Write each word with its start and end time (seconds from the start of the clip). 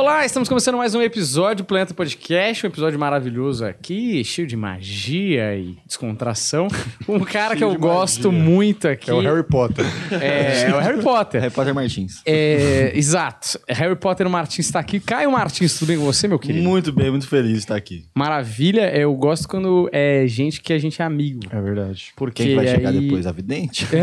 Olá, 0.00 0.24
estamos 0.24 0.48
começando 0.48 0.78
mais 0.78 0.94
um 0.94 1.02
episódio 1.02 1.62
do 1.62 1.66
Planeta 1.66 1.92
Podcast, 1.92 2.64
um 2.64 2.70
episódio 2.70 2.98
maravilhoso 2.98 3.66
aqui, 3.66 4.24
cheio 4.24 4.48
de 4.48 4.56
magia 4.56 5.54
e 5.54 5.76
descontração. 5.86 6.68
Um 7.08 7.20
cara 7.20 7.56
que 7.56 7.64
eu 7.64 7.76
gosto 7.76 8.30
magia. 8.30 8.44
muito 8.48 8.86
aqui. 8.86 9.10
É 9.10 9.12
o 9.12 9.20
Harry 9.20 9.42
Potter. 9.42 9.84
É, 10.12 10.62
é 10.62 10.74
o 10.74 10.78
Harry 10.78 11.02
Potter. 11.02 11.40
Harry 11.40 11.52
Potter 11.52 11.74
Martins. 11.74 12.22
É, 12.24 12.92
exato. 12.94 13.58
Harry 13.68 13.96
Potter 13.96 14.28
Martins 14.30 14.66
está 14.66 14.78
aqui. 14.78 15.00
Caio 15.00 15.32
Martins, 15.32 15.76
tudo 15.76 15.88
bem 15.88 15.98
com 15.98 16.04
você, 16.04 16.28
meu 16.28 16.38
querido? 16.38 16.66
Muito 16.66 16.92
bem, 16.92 17.10
muito 17.10 17.26
feliz 17.26 17.52
de 17.52 17.58
estar 17.58 17.74
aqui. 17.74 18.04
Maravilha. 18.14 18.96
Eu 18.96 19.12
gosto 19.14 19.48
quando 19.48 19.88
é 19.92 20.24
gente 20.28 20.60
que 20.60 20.72
a 20.72 20.78
gente 20.78 21.02
é 21.02 21.04
amigo. 21.04 21.40
É 21.50 21.60
verdade. 21.60 22.12
Porque 22.14 22.44
Quem 22.44 22.54
vai 22.54 22.68
aí... 22.68 22.74
chegar 22.76 22.92
depois? 22.92 23.26
A 23.26 23.32
vidente? 23.32 23.86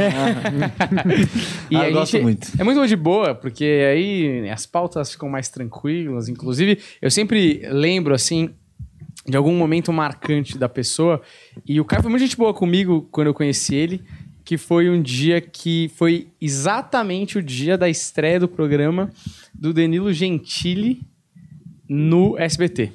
E 1.70 1.76
Ah, 1.76 1.82
a 1.82 1.90
eu 1.90 1.94
gosto 1.94 2.22
muito. 2.22 2.50
É 2.60 2.64
muito 2.64 2.86
de 2.86 2.96
boa, 2.96 3.34
porque 3.34 3.64
aí 3.64 4.50
as 4.50 4.66
pautas 4.66 5.12
ficam 5.12 5.30
mais 5.30 5.50
tranquilas. 5.50 5.87
Inclusive, 6.30 6.80
eu 7.02 7.10
sempre 7.10 7.62
lembro, 7.70 8.14
assim, 8.14 8.50
de 9.28 9.36
algum 9.36 9.54
momento 9.54 9.92
marcante 9.92 10.58
da 10.58 10.70
pessoa. 10.70 11.22
E 11.66 11.80
o 11.82 11.86
Caio 11.86 12.02
foi 12.02 12.10
muito 12.10 12.22
gente 12.22 12.38
boa 12.38 12.54
comigo 12.54 13.08
quando 13.12 13.28
eu 13.28 13.34
conheci 13.34 13.76
ele. 13.76 14.04
Que 14.46 14.58
foi 14.58 14.90
um 14.90 15.02
dia 15.02 15.42
que 15.42 15.92
foi 15.96 16.30
exatamente 16.40 17.38
o 17.38 17.44
dia 17.44 17.78
da 17.78 17.90
estreia 17.90 18.40
do 18.40 18.48
programa 18.48 19.12
do 19.54 19.74
Danilo 19.74 20.14
Gentili 20.14 21.02
no 21.88 22.38
SBT. 22.38 22.94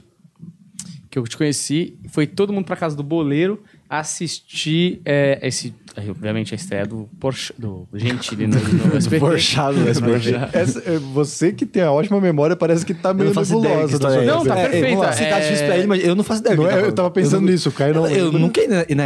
Que 1.10 1.18
eu 1.18 1.24
te 1.24 1.37
conheci. 1.37 1.98
Foi 2.09 2.27
todo 2.27 2.54
mundo 2.54 2.65
pra 2.65 2.77
casa 2.77 2.96
do 2.96 3.02
Boleiro 3.02 3.62
assistir 4.01 5.01
é, 5.05 5.38
esse. 5.42 5.74
Obviamente, 6.09 6.55
a 6.55 6.56
estreia 6.56 6.87
do, 6.87 7.06
Porsche, 7.20 7.52
do 7.59 7.87
Gentili 7.92 8.46
no, 8.48 8.56
no 8.59 8.96
SBT. 8.96 9.20
Porchado 9.20 9.77
no 9.78 9.87
SBT. 9.87 10.30
Essa- 10.55 10.82
é, 10.91 10.96
você 10.98 11.52
que 11.52 11.66
tem 11.66 11.82
a 11.82 11.92
ótima 11.92 12.18
memória 12.18 12.56
parece 12.56 12.87
que 12.87 12.95
tá 12.95 13.10
Eu 13.10 13.15
meio 13.15 13.34
não 13.34 13.42
ideia 13.42 13.59
nebulosa. 13.60 13.92
história 13.92 14.23
é 14.23 14.24
Não, 14.24 14.42
tá 14.42 14.48
cabeça. 14.56 14.70
perfeita. 14.70 15.12
Você 15.12 15.24
tá 15.27 15.77
É- 15.77 15.87
mas 15.87 16.02
eu 16.02 16.15
não 16.15 16.24
faço 16.24 16.41
ideia. 16.41 16.56
do 16.56 16.62
Não 16.62 16.68
que 16.70 16.74
é, 16.74 16.80
tá 16.80 16.87
eu 16.87 16.93
tava 16.93 17.09
falando. 17.10 17.13
pensando 17.13 17.43
não- 17.43 17.51
nisso, 17.52 17.68
o 17.68 17.73
Caio 17.73 17.95
não 17.95 18.07
Eu 18.09 18.32
nunca 18.32 18.60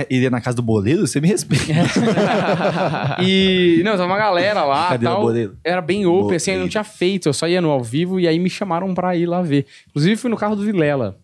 iria, 0.09 0.31
na 0.31 0.41
casa 0.41 0.57
do 0.59 0.63
boleiro, 0.63 1.05
você 1.05 1.21
me 1.21 1.27
respeita. 1.27 1.65
e, 3.27 3.81
não, 3.85 3.93
tava 3.93 4.05
uma 4.07 4.17
galera 4.19 4.65
lá 4.65 4.91
Cadê 4.91 5.07
o 5.07 5.11
tal. 5.11 5.21
Boleiro? 5.23 5.57
Era 5.65 5.81
bem 5.81 6.07
open, 6.07 6.37
assim, 6.37 6.53
eu 6.53 6.61
não 6.61 6.69
tinha 6.69 6.85
feito. 6.85 7.29
Eu 7.29 7.33
só 7.33 7.49
ia 7.49 7.61
no 7.61 7.71
ao 7.71 7.83
vivo 7.83 8.21
e 8.21 8.29
aí 8.29 8.39
me 8.39 8.49
chamaram 8.49 8.95
pra 8.95 9.17
ir 9.17 9.27
lá 9.27 9.43
ver. 9.43 9.67
Inclusive, 9.91 10.15
fui 10.17 10.31
no 10.31 10.37
carro 10.37 10.55
do 10.55 10.63
Vilela. 10.63 11.19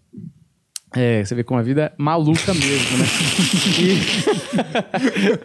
É, 0.95 1.25
você 1.25 1.35
vê 1.35 1.43
como 1.43 1.59
a 1.59 1.63
vida 1.63 1.85
é 1.85 1.93
maluca 1.97 2.53
mesmo, 2.55 2.99
né? 2.99 3.05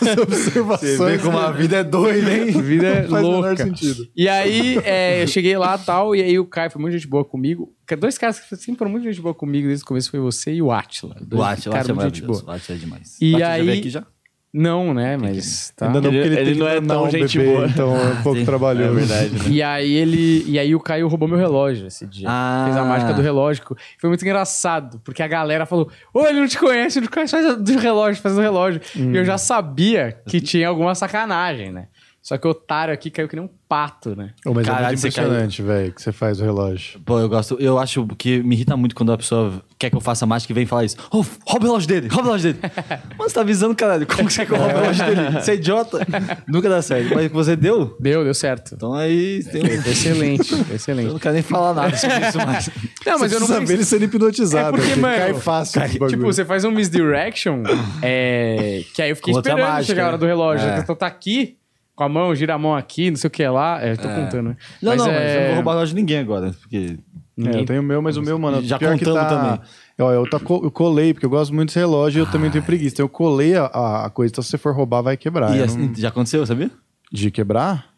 As 0.00 0.18
observações. 0.18 0.96
Você 0.96 1.16
vê 1.16 1.18
como 1.18 1.38
a 1.38 1.50
vida 1.52 1.76
é 1.78 1.84
doida, 1.84 2.32
hein? 2.34 2.54
A 2.56 2.60
vida 2.62 2.86
é 2.86 3.08
faz 3.08 3.24
o 3.24 3.30
menor 3.30 3.46
louca. 3.48 3.64
sentido. 3.64 4.06
E 4.16 4.28
aí, 4.28 4.78
é, 4.84 5.22
eu 5.22 5.26
cheguei 5.26 5.56
lá 5.56 5.78
e 5.80 5.84
tal, 5.84 6.14
e 6.16 6.22
aí 6.22 6.38
o 6.38 6.46
Caio 6.46 6.70
foi 6.70 6.80
muito 6.80 6.94
gente 6.94 7.06
boa 7.06 7.24
comigo. 7.24 7.74
Dois 7.98 8.16
caras 8.16 8.38
que 8.40 8.56
sempre 8.56 8.78
foram 8.78 8.90
muito 8.90 9.04
gente 9.04 9.20
boa 9.20 9.34
comigo 9.34 9.66
desde 9.66 9.84
o 9.84 9.86
começo 9.86 10.10
foi 10.10 10.20
você 10.20 10.54
e 10.54 10.62
o 10.62 10.70
Atila. 10.70 11.16
Dois 11.20 11.40
O 11.40 11.44
Atila, 11.44 11.78
Atila 11.78 11.92
é 11.92 11.94
muito 12.04 12.14
gente 12.16 12.26
boa. 12.26 12.44
O 12.46 12.50
Atila 12.52 12.76
é 12.76 12.80
demais. 12.80 13.16
E 13.20 13.34
Atila 13.34 13.48
aí- 13.50 13.58
já 13.58 13.64
veio 13.64 13.78
aqui 13.80 13.90
já? 13.90 14.06
Não, 14.52 14.92
né? 14.92 15.16
Mas 15.16 15.72
tá. 15.76 15.86
Ainda 15.86 16.00
não, 16.00 16.10
Ele- 16.10 16.22
porque 16.22 16.40
ele, 16.40 16.50
ele 16.50 16.58
não 16.60 16.68
é 16.68 16.80
tão 16.80 17.04
um 17.04 17.10
gente 17.10 17.38
bebê, 17.38 17.52
boa. 17.52 17.66
Então 17.66 17.96
é 17.96 18.04
um 18.14 18.16
pouco 18.22 18.44
trabalhoso. 18.44 18.90
É 18.90 18.92
verdade, 18.94 19.30
né? 19.30 19.44
E 19.48 19.62
aí 19.62 19.92
ele. 19.94 20.44
E 20.48 20.58
aí 20.58 20.74
o 20.74 20.80
Caio 20.80 21.06
roubou 21.06 21.28
meu 21.28 21.38
relógio 21.38 21.86
esse 21.86 22.04
dia. 22.04 22.26
Ah. 22.28 22.62
Fez 22.64 22.76
a 22.76 22.84
mágica 22.84 23.12
do 23.12 23.22
relógio. 23.22 23.62
Foi 23.98 24.08
muito 24.10 24.22
engraçado, 24.22 25.00
porque 25.04 25.22
a 25.22 25.28
galera 25.28 25.66
falou: 25.66 25.88
Ô, 26.12 26.26
ele 26.26 26.40
não 26.40 26.48
te 26.48 26.58
conhece, 26.58 26.98
ele 26.98 27.04
não 27.06 27.10
te 27.10 27.14
conhece, 27.14 27.30
faz 27.32 27.56
do 27.62 27.78
relógio, 27.78 28.20
faz 28.20 28.34
do 28.34 28.40
relógio. 28.40 28.80
E 28.96 29.16
eu 29.16 29.24
já 29.24 29.38
sabia 29.38 30.18
que 30.28 30.40
tinha 30.40 30.66
alguma 30.66 30.96
sacanagem, 30.96 31.70
né? 31.70 31.86
Só 32.22 32.36
que 32.36 32.46
o 32.46 32.50
otário 32.50 32.92
aqui 32.92 33.10
caiu 33.10 33.26
que 33.26 33.34
nem 33.34 33.44
um 33.44 33.48
pato, 33.66 34.14
né? 34.14 34.32
Oh, 34.44 34.52
mas 34.52 34.66
é 34.66 34.70
Caralho, 34.70 34.86
muito 34.88 35.00
você 35.00 35.08
impressionante, 35.08 35.62
velho, 35.62 35.92
que 35.92 36.02
você 36.02 36.12
faz 36.12 36.38
o 36.38 36.44
relógio. 36.44 37.00
Pô, 37.00 37.18
eu 37.18 37.28
gosto. 37.28 37.56
Eu 37.58 37.78
acho 37.78 38.06
que 38.18 38.42
me 38.42 38.54
irrita 38.56 38.76
muito 38.76 38.94
quando 38.94 39.10
a 39.10 39.16
pessoa 39.16 39.62
quer 39.78 39.88
que 39.88 39.96
eu 39.96 40.00
faça 40.02 40.26
mágica 40.26 40.52
e 40.52 40.54
vem 40.54 40.66
falar 40.66 40.84
isso. 40.84 40.96
Oh, 41.10 41.24
rouba 41.46 41.64
o 41.64 41.68
relógio 41.68 41.88
dele, 41.88 42.08
rouba 42.08 42.22
o 42.22 42.26
relógio 42.26 42.52
dele. 42.52 42.72
Mano, 43.16 43.28
você 43.30 43.34
tá 43.34 43.40
avisando, 43.40 43.74
caralho. 43.74 44.06
Como 44.06 44.28
que 44.28 44.34
você 44.34 44.40
quer 44.44 44.46
que 44.48 44.52
eu 44.52 44.58
roube 44.58 44.74
o 44.74 44.76
relógio 44.80 45.06
dele? 45.06 45.30
Você 45.40 45.50
é 45.52 45.54
idiota. 45.54 45.98
Nunca 46.46 46.68
dá 46.68 46.82
certo. 46.82 47.14
Mas 47.14 47.32
você 47.32 47.56
deu? 47.56 47.96
Deu, 47.98 48.22
deu 48.22 48.34
certo. 48.34 48.74
Então 48.74 48.92
aí 48.92 49.42
tem 49.44 49.62
um... 49.62 49.66
Excelente, 49.90 50.44
foi 50.44 50.58
Eu 50.70 50.76
excelente. 50.76 51.12
não 51.12 51.18
quero 51.18 51.34
nem 51.34 51.42
falar 51.42 51.72
nada 51.72 51.96
sobre 51.96 52.28
isso 52.28 52.38
mais. 52.38 52.68
Não, 53.06 53.18
mas 53.18 53.30
você 53.32 53.36
eu 53.36 53.40
não 53.40 53.46
precisa 53.46 53.60
ver 53.60 53.60
pensei- 53.60 53.76
ele 53.76 53.84
sendo 53.84 54.04
hipnotizado. 54.04 54.76
É 54.76 54.80
porque, 54.80 54.96
mano, 55.00 55.16
cai 55.16 55.34
fácil. 55.34 55.80
esse 55.82 55.92
Tipo, 55.92 56.04
bagulho. 56.06 56.22
você 56.26 56.44
faz 56.44 56.64
um 56.64 56.70
misdirection, 56.70 57.62
é, 58.02 58.82
que 58.94 59.00
aí 59.00 59.08
eu 59.10 59.16
fiquei 59.16 59.32
esperando 59.32 59.60
mágica, 59.60 59.84
chegar 59.84 60.04
a 60.04 60.08
hora 60.08 60.18
do 60.18 60.26
relógio. 60.26 60.68
É. 60.68 60.78
Então 60.80 60.94
tá 60.94 61.06
aqui, 61.06 61.56
com 62.00 62.04
a 62.04 62.08
mão, 62.08 62.34
gira 62.34 62.54
a 62.54 62.58
mão 62.58 62.74
aqui, 62.74 63.10
não 63.10 63.16
sei 63.18 63.28
o 63.28 63.30
que 63.30 63.46
lá. 63.46 63.78
É, 63.82 63.94
tô 63.94 64.08
contando, 64.08 64.48
né? 64.48 64.56
Não, 64.80 64.96
não, 64.96 65.04
mas 65.06 65.14
é- 65.14 65.34
eu 65.36 65.40
não 65.40 65.46
vou 65.48 65.54
roubar 65.56 65.72
relógio 65.72 65.94
de 65.94 66.00
ninguém 66.00 66.18
agora. 66.18 66.50
Porque. 66.58 66.98
É, 67.38 67.60
eu 67.60 67.64
tenho 67.66 67.80
o 67.80 67.84
meu, 67.84 68.00
mas 68.00 68.16
o 68.16 68.22
meu, 68.22 68.38
mano, 68.38 68.62
Já 68.62 68.78
pior 68.78 68.96
que 68.98 69.04
contamos 69.04 69.28
tá... 69.28 69.28
também. 69.28 69.60
Ó, 69.98 70.10
eu, 70.10 70.28
tá 70.30 70.40
co- 70.40 70.62
eu 70.64 70.70
colei, 70.70 71.12
porque 71.12 71.26
eu 71.26 71.30
gosto 71.30 71.54
muito 71.54 71.68
desse 71.68 71.78
relógio 71.78 72.20
e 72.20 72.22
eu 72.22 72.26
também 72.30 72.50
tenho 72.50 72.64
preguiça. 72.64 72.94
Então 72.94 73.04
eu 73.04 73.08
colei 73.10 73.54
a, 73.54 73.66
a- 73.66 74.10
coisa, 74.10 74.32
então 74.32 74.42
se 74.42 74.48
você 74.48 74.56
for 74.56 74.74
roubar, 74.74 75.02
vai 75.02 75.14
quebrar. 75.18 75.54
E 75.54 75.58
Eu 75.58 75.64
assim, 75.66 75.88
não- 75.88 75.94
Já 75.94 76.08
aconteceu, 76.08 76.44
sabia? 76.46 76.70
De 77.12 77.30
quebrar? 77.30 77.90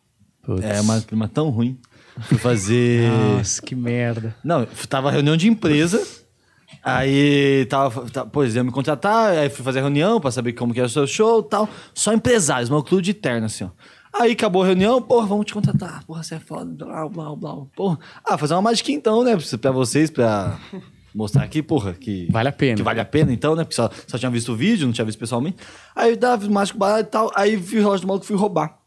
Putz. 0.43 0.65
É 0.65 0.81
uma 0.81 1.01
clima 1.01 1.29
tão 1.29 1.49
ruim. 1.49 1.79
Fui 2.23 2.39
fazer. 2.39 3.09
Nossa, 3.37 3.63
que 3.63 3.77
merda. 3.77 4.35
Não, 4.43 4.67
tava 4.89 5.13
reunião 5.13 5.37
de 5.37 5.49
empresa. 5.49 6.05
Aí 6.83 7.65
tava, 7.67 8.11
tá, 8.11 8.27
pois 8.27 8.57
ia 8.57 8.65
me 8.65 8.73
contratar, 8.73 9.31
aí 9.39 9.49
fui 9.49 9.65
fazer 9.65 9.79
a 9.79 9.83
reunião 9.83 10.21
pra 10.21 10.33
saber 10.33 10.53
como 10.53 10.75
que 10.75 10.81
era 10.81 10.87
o 10.87 10.91
seu 10.91 11.07
show 11.07 11.41
e 11.41 11.45
tal. 11.45 11.69
Só 11.95 12.13
empresários, 12.13 12.69
meu 12.69 12.83
clube 12.83 13.05
de 13.05 13.15
terno, 13.15 13.47
assim, 13.47 13.65
ó. 13.65 13.71
Aí 14.13 14.33
acabou 14.33 14.63
a 14.63 14.67
reunião, 14.67 15.01
porra, 15.01 15.27
vamos 15.27 15.47
te 15.47 15.55
contratar. 15.55 16.05
Porra, 16.05 16.23
você 16.23 16.35
é 16.35 16.41
foda, 16.41 16.85
blá, 16.85 17.09
blá, 17.09 17.35
blá. 17.35 17.57
Porra. 17.75 17.99
Ah, 18.25 18.37
fazer 18.37 18.55
uma 18.55 18.63
mágica 18.63 18.93
então, 18.93 19.25
né? 19.25 19.37
Pra 19.61 19.71
vocês, 19.71 20.11
pra 20.11 20.59
mostrar 21.15 21.45
aqui, 21.45 21.63
porra, 21.63 21.95
que... 21.95 22.29
Vale 22.31 22.49
a 22.49 22.53
pena. 22.53 22.77
Que 22.77 22.83
vale 22.83 23.01
a 23.01 23.05
pena, 23.05 23.33
então, 23.33 23.55
né? 23.55 23.65
Porque 23.65 23.77
só, 23.77 23.89
só 24.07 24.19
tinha 24.19 24.31
visto 24.31 24.53
o 24.53 24.57
vídeo, 24.57 24.87
não 24.87 24.93
tinha 24.93 25.05
visto 25.05 25.19
pessoalmente. 25.19 25.57
Aí 25.97 26.15
dava 26.15 26.47
mágico 26.51 26.79
barato 26.79 27.09
e 27.09 27.11
tal. 27.11 27.31
Aí 27.35 27.57
vi 27.57 27.79
o 27.79 27.81
relógio 27.81 28.03
do 28.03 28.09
maluco 28.09 28.27
e 28.27 28.29
fui 28.29 28.37
roubar. 28.37 28.79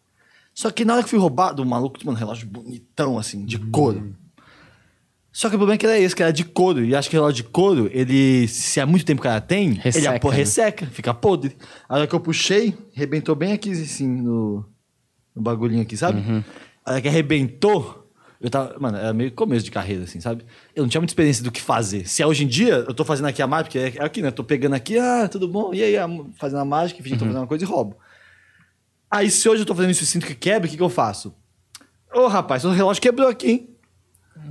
Só 0.54 0.70
que 0.70 0.86
na 0.86 0.94
hora 0.94 1.04
que 1.04 1.10
fui 1.10 1.20
roubar, 1.20 1.54
do 1.54 1.66
maluco, 1.66 1.98
mano, 2.06 2.18
relógio 2.18 2.48
bonitão, 2.48 3.18
assim, 3.18 3.44
de 3.46 3.58
couro. 3.58 4.16
Só 5.38 5.50
que 5.50 5.56
o 5.56 5.60
problema 5.60 5.76
é 5.76 5.78
que 5.78 5.86
era 5.86 6.00
esse, 6.00 6.16
que 6.16 6.24
era 6.24 6.32
de 6.32 6.46
couro. 6.46 6.82
E 6.86 6.96
acho 6.96 7.10
que 7.10 7.18
o 7.18 7.20
relógio 7.20 7.44
de 7.44 7.50
couro, 7.50 7.90
ele, 7.92 8.48
se 8.48 8.80
há 8.80 8.86
muito 8.86 9.04
tempo 9.04 9.22
que 9.22 9.28
cara 9.28 9.42
tem, 9.42 9.74
Resseca, 9.74 9.98
ele 9.98 10.16
apo- 10.16 10.30
né? 10.32 10.36
resseca, 10.38 10.86
fica 10.86 11.14
podre. 11.14 11.58
A 11.90 11.96
hora 11.98 12.08
que 12.08 12.16
eu 12.16 12.22
puxei, 12.22 12.74
arrebentou 12.96 13.36
bem 13.36 13.52
aqui, 13.52 13.70
assim, 13.72 14.08
no, 14.08 14.66
no 15.36 15.42
bagulhinho 15.42 15.82
aqui, 15.82 15.98
sabe? 15.98 16.20
Uhum. 16.22 16.42
A 16.86 16.92
hora 16.94 17.02
que 17.02 17.10
arrebentou, 17.10 18.10
eu 18.40 18.50
tava. 18.50 18.78
Mano, 18.80 18.98
era 18.98 19.12
meio 19.12 19.30
começo 19.34 19.66
de 19.66 19.72
carreira, 19.72 20.06
assim, 20.06 20.22
sabe? 20.22 20.46
Eu 20.74 20.84
não 20.84 20.90
tinha 20.90 21.02
muita 21.02 21.12
experiência 21.12 21.44
do 21.44 21.52
que 21.52 21.60
fazer. 21.62 22.08
Se 22.08 22.24
é 22.24 22.26
hoje 22.26 22.46
em 22.46 22.48
dia, 22.48 22.86
eu 22.88 22.94
tô 22.94 23.04
fazendo 23.04 23.26
aqui 23.26 23.42
a 23.42 23.48
mágica, 23.48 23.78
porque 23.78 24.00
é 24.00 24.06
aqui, 24.06 24.22
né? 24.22 24.32
Tô 24.32 24.42
pegando 24.42 24.74
aqui, 24.76 24.98
ah, 24.98 25.28
tudo 25.30 25.50
bom? 25.50 25.74
E 25.74 25.84
aí, 25.84 25.96
fazendo 26.40 26.60
a 26.60 26.66
mágica, 26.66 27.04
fingindo 27.04 27.18
que 27.20 27.24
Uhum. 27.26 27.28
tô 27.28 27.34
fazendo 27.34 27.42
uma 27.42 27.48
coisa 27.48 27.66
e 27.66 27.68
roubo. 27.68 27.98
Aí, 29.12 29.30
se 29.30 29.50
hoje 29.50 29.64
eu 29.64 29.66
tô 29.66 29.76
fazendo 29.76 29.92
isso 29.92 30.04
e 30.04 30.08
sinto 30.08 30.26
que 30.26 30.34
quebra, 30.36 30.66
o 30.66 30.72
que, 30.72 30.78
que 30.78 30.82
eu 30.84 30.88
faço? 30.90 31.36
Ô, 32.14 32.28
rapaz, 32.28 32.64
o 32.64 32.72
relógio 32.72 33.02
quebrou 33.02 33.28
aqui, 33.28 33.48
hein? 33.52 33.70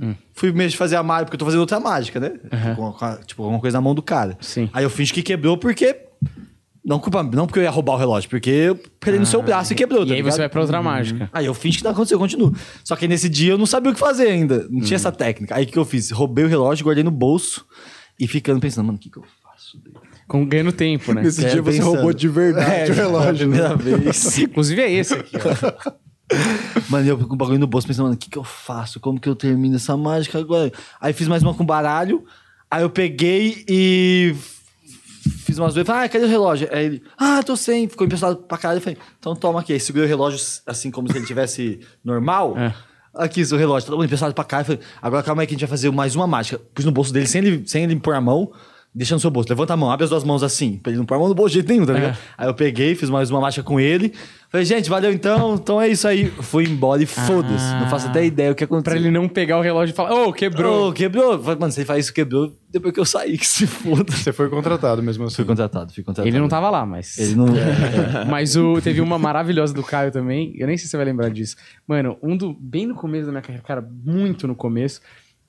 Hum. 0.01 0.13
Fui 0.33 0.51
mesmo 0.51 0.77
fazer 0.77 0.95
a 0.95 1.03
mágica, 1.03 1.25
porque 1.25 1.35
eu 1.35 1.39
tô 1.39 1.45
fazendo 1.45 1.61
outra 1.61 1.79
mágica, 1.79 2.19
né? 2.19 2.31
Com- 2.75 2.91
com 2.91 3.05
a- 3.05 3.17
tipo, 3.17 3.43
alguma 3.43 3.59
coisa 3.61 3.77
na 3.77 3.81
mão 3.81 3.95
do 3.95 4.01
cara. 4.01 4.37
Sim. 4.41 4.69
Aí 4.73 4.83
eu 4.83 4.89
fingi 4.89 5.13
que 5.13 5.21
quebrou 5.23 5.57
porque. 5.57 5.95
Não, 6.83 6.99
culpa, 6.99 7.23
não 7.23 7.47
porque 7.47 7.57
eu 7.59 7.63
ia 7.63 7.69
roubar 7.71 7.93
o 7.93 7.97
relógio, 7.97 8.29
porque 8.29 8.49
eu 8.49 8.75
peguei 8.99 9.19
no 9.19 9.25
seu 9.25 9.41
braço 9.41 9.73
e 9.73 9.75
quebrou. 9.75 10.03
E 10.03 10.07
tá 10.07 10.11
aí 10.13 10.17
ligado? 10.17 10.33
você 10.33 10.37
vai 10.39 10.49
pra 10.49 10.61
outra 10.61 10.83
mágica. 10.83 11.27
Aí 11.33 11.45
eu 11.47 11.53
fingi 11.55 11.79
que 11.79 11.83
não 11.83 11.89
aconteceu, 11.91 12.15
eu 12.15 12.19
continuo. 12.19 12.53
Só 12.83 12.95
que 12.95 13.07
nesse 13.07 13.27
dia 13.27 13.53
eu 13.53 13.57
não 13.57 13.65
sabia 13.65 13.89
o 13.89 13.93
que 13.93 13.99
fazer 13.99 14.27
ainda. 14.27 14.67
Não 14.69 14.81
tinha 14.81 14.95
essa 14.95 15.11
técnica. 15.11 15.55
Aí 15.55 15.63
o 15.63 15.67
que 15.67 15.79
eu 15.79 15.85
fiz? 15.85 16.11
Roubei 16.11 16.45
o 16.45 16.47
relógio, 16.47 16.83
guardei 16.85 17.03
no 17.03 17.09
bolso 17.09 17.65
e 18.19 18.27
ficando 18.27 18.59
pensando, 18.59 18.85
mano, 18.85 18.97
o 18.99 19.01
que, 19.01 19.09
que 19.09 19.17
eu 19.17 19.23
faço? 19.41 19.81
Com, 20.27 20.45
ganhando 20.45 20.71
tempo, 20.71 21.11
né? 21.11 21.23
Nesse 21.23 21.43
É, 21.43 21.49
dia 21.49 21.61
você 21.63 21.77
pensando. 21.77 21.91
roubou 21.93 22.13
de 22.13 22.27
verdade 22.27 22.91
É, 22.91 22.91
o 22.91 22.95
relógio. 22.95 23.47
né? 23.47 23.69
Primeira 23.77 23.97
vez. 23.99 24.37
Inclusive 24.37 24.81
é 24.81 24.91
esse 24.91 25.13
aqui, 25.15 25.37
ó. 25.37 25.91
Mano, 26.89 27.07
eu 27.07 27.17
com 27.17 27.33
o 27.33 27.37
bagulho 27.37 27.59
no 27.59 27.67
bolso 27.67 27.87
pensando, 27.87 28.05
mano, 28.05 28.15
o 28.15 28.17
que, 28.17 28.29
que 28.29 28.37
eu 28.37 28.43
faço? 28.43 28.99
Como 28.99 29.19
que 29.19 29.29
eu 29.29 29.35
termino 29.35 29.75
essa 29.75 29.95
mágica 29.95 30.39
agora? 30.39 30.71
Aí 30.99 31.13
fiz 31.13 31.27
mais 31.27 31.43
uma 31.43 31.53
com 31.53 31.65
baralho. 31.65 32.25
Aí 32.69 32.81
eu 32.81 32.89
peguei 32.89 33.63
e 33.67 34.35
fiz 35.43 35.57
umas 35.57 35.75
vezes. 35.75 35.89
Ah, 35.89 36.07
cadê 36.09 36.25
o 36.25 36.27
relógio? 36.27 36.67
Aí 36.71 36.85
ele, 36.85 37.03
ah, 37.17 37.41
tô 37.43 37.55
sem. 37.55 37.87
Ficou 37.87 38.05
emprestado 38.05 38.37
pra 38.37 38.57
caralho. 38.57 38.79
Eu 38.79 38.81
falei, 38.81 38.97
então 39.19 39.35
toma 39.35 39.59
aqui. 39.59 39.73
Aí 39.73 39.79
segurei 39.79 40.05
o 40.05 40.09
relógio 40.09 40.39
assim, 40.65 40.89
como 40.89 41.11
se 41.11 41.17
ele 41.17 41.25
tivesse 41.25 41.79
normal. 42.03 42.57
É. 42.57 42.73
Aqui, 43.13 43.45
seu 43.45 43.57
relógio, 43.57 43.85
todo 43.85 43.95
mundo 43.95 44.05
emprestado 44.05 44.33
pra 44.33 44.43
cá. 44.43 44.61
Eu 44.61 44.65
falei, 44.65 44.81
agora 45.01 45.23
calma 45.23 45.41
aí 45.41 45.47
que 45.47 45.53
a 45.53 45.55
gente 45.55 45.61
vai 45.61 45.69
fazer 45.69 45.89
mais 45.91 46.15
uma 46.15 46.27
mágica. 46.27 46.59
Pus 46.73 46.83
no 46.83 46.91
bolso 46.91 47.13
dele 47.13 47.27
sem 47.27 47.45
ele, 47.45 47.67
sem 47.67 47.83
ele 47.83 47.95
pôr 47.95 48.13
a 48.13 48.19
mão. 48.19 48.51
Deixa 48.95 49.13
no 49.13 49.19
seu 49.19 49.29
bolso, 49.29 49.49
levanta 49.49 49.73
a 49.73 49.77
mão, 49.77 49.91
abre 49.91 50.05
as 50.05 50.09
duas 50.09 50.23
mãos 50.23 50.41
assim, 50.41 50.77
pra 50.77 50.89
ele 50.89 50.97
não 50.97 51.05
pôr 51.05 51.15
a 51.15 51.19
mão 51.19 51.27
no 51.27 51.35
bolso 51.35 51.49
de 51.49 51.55
jeito 51.55 51.67
nenhum, 51.67 51.85
tá 51.85 51.91
ligado? 51.91 52.17
Aí 52.37 52.47
eu 52.47 52.53
peguei, 52.53 52.95
fiz 52.95 53.09
mais 53.09 53.29
uma 53.29 53.41
marcha 53.41 53.61
com 53.61 53.77
ele. 53.77 54.13
Falei, 54.49 54.65
gente, 54.65 54.89
valeu 54.89 55.11
então, 55.11 55.55
então 55.55 55.81
é 55.81 55.89
isso 55.89 56.07
aí. 56.07 56.27
Fui 56.27 56.63
embora 56.63 57.03
e 57.03 57.05
foda-se. 57.05 57.73
Não 57.73 57.89
faço 57.89 58.07
até 58.07 58.25
ideia 58.25 58.51
o 58.51 58.55
que 58.55 58.63
aconteceu. 58.63 58.97
Pra 58.97 59.01
ele 59.01 59.11
não 59.11 59.27
pegar 59.27 59.57
o 59.57 59.61
relógio 59.61 59.91
e 59.91 59.95
falar, 59.95 60.13
ô, 60.13 60.31
quebrou. 60.31 60.89
Ô, 60.89 60.93
quebrou. 60.93 61.37
Mano, 61.43 61.71
você 61.71 61.83
faz 61.83 62.05
isso, 62.05 62.13
quebrou 62.13 62.55
depois 62.71 62.93
que 62.93 62.99
eu 63.01 63.05
saí, 63.05 63.37
que 63.37 63.45
se 63.45 63.67
foda. 63.67 64.13
Você 64.13 64.31
foi 64.31 64.49
contratado 64.49 65.03
mesmo 65.03 65.25
assim. 65.25 65.35
Fui 65.35 65.45
contratado, 65.45 65.91
fui 65.91 66.03
contratado. 66.03 66.29
Ele 66.29 66.39
não 66.39 66.47
tava 66.47 66.69
lá, 66.69 66.85
mas. 66.85 67.17
Ele 67.17 67.35
não. 67.35 67.47
Mas 68.31 68.55
o, 68.55 68.79
teve 68.81 69.01
uma 69.01 69.19
maravilhosa 69.19 69.73
do 69.73 69.83
Caio 69.83 70.11
também. 70.11 70.53
Eu 70.57 70.67
nem 70.67 70.77
sei 70.77 70.85
se 70.85 70.91
você 70.91 70.97
vai 70.97 71.05
lembrar 71.05 71.29
disso. 71.29 71.57
Mano, 71.85 72.17
um 72.23 72.37
do. 72.37 72.53
Bem 72.53 72.85
no 72.85 72.95
começo 72.95 73.25
da 73.25 73.31
minha 73.31 73.41
carreira, 73.41 73.61
cara, 73.61 73.85
muito 74.05 74.47
no 74.47 74.55
começo, 74.55 75.01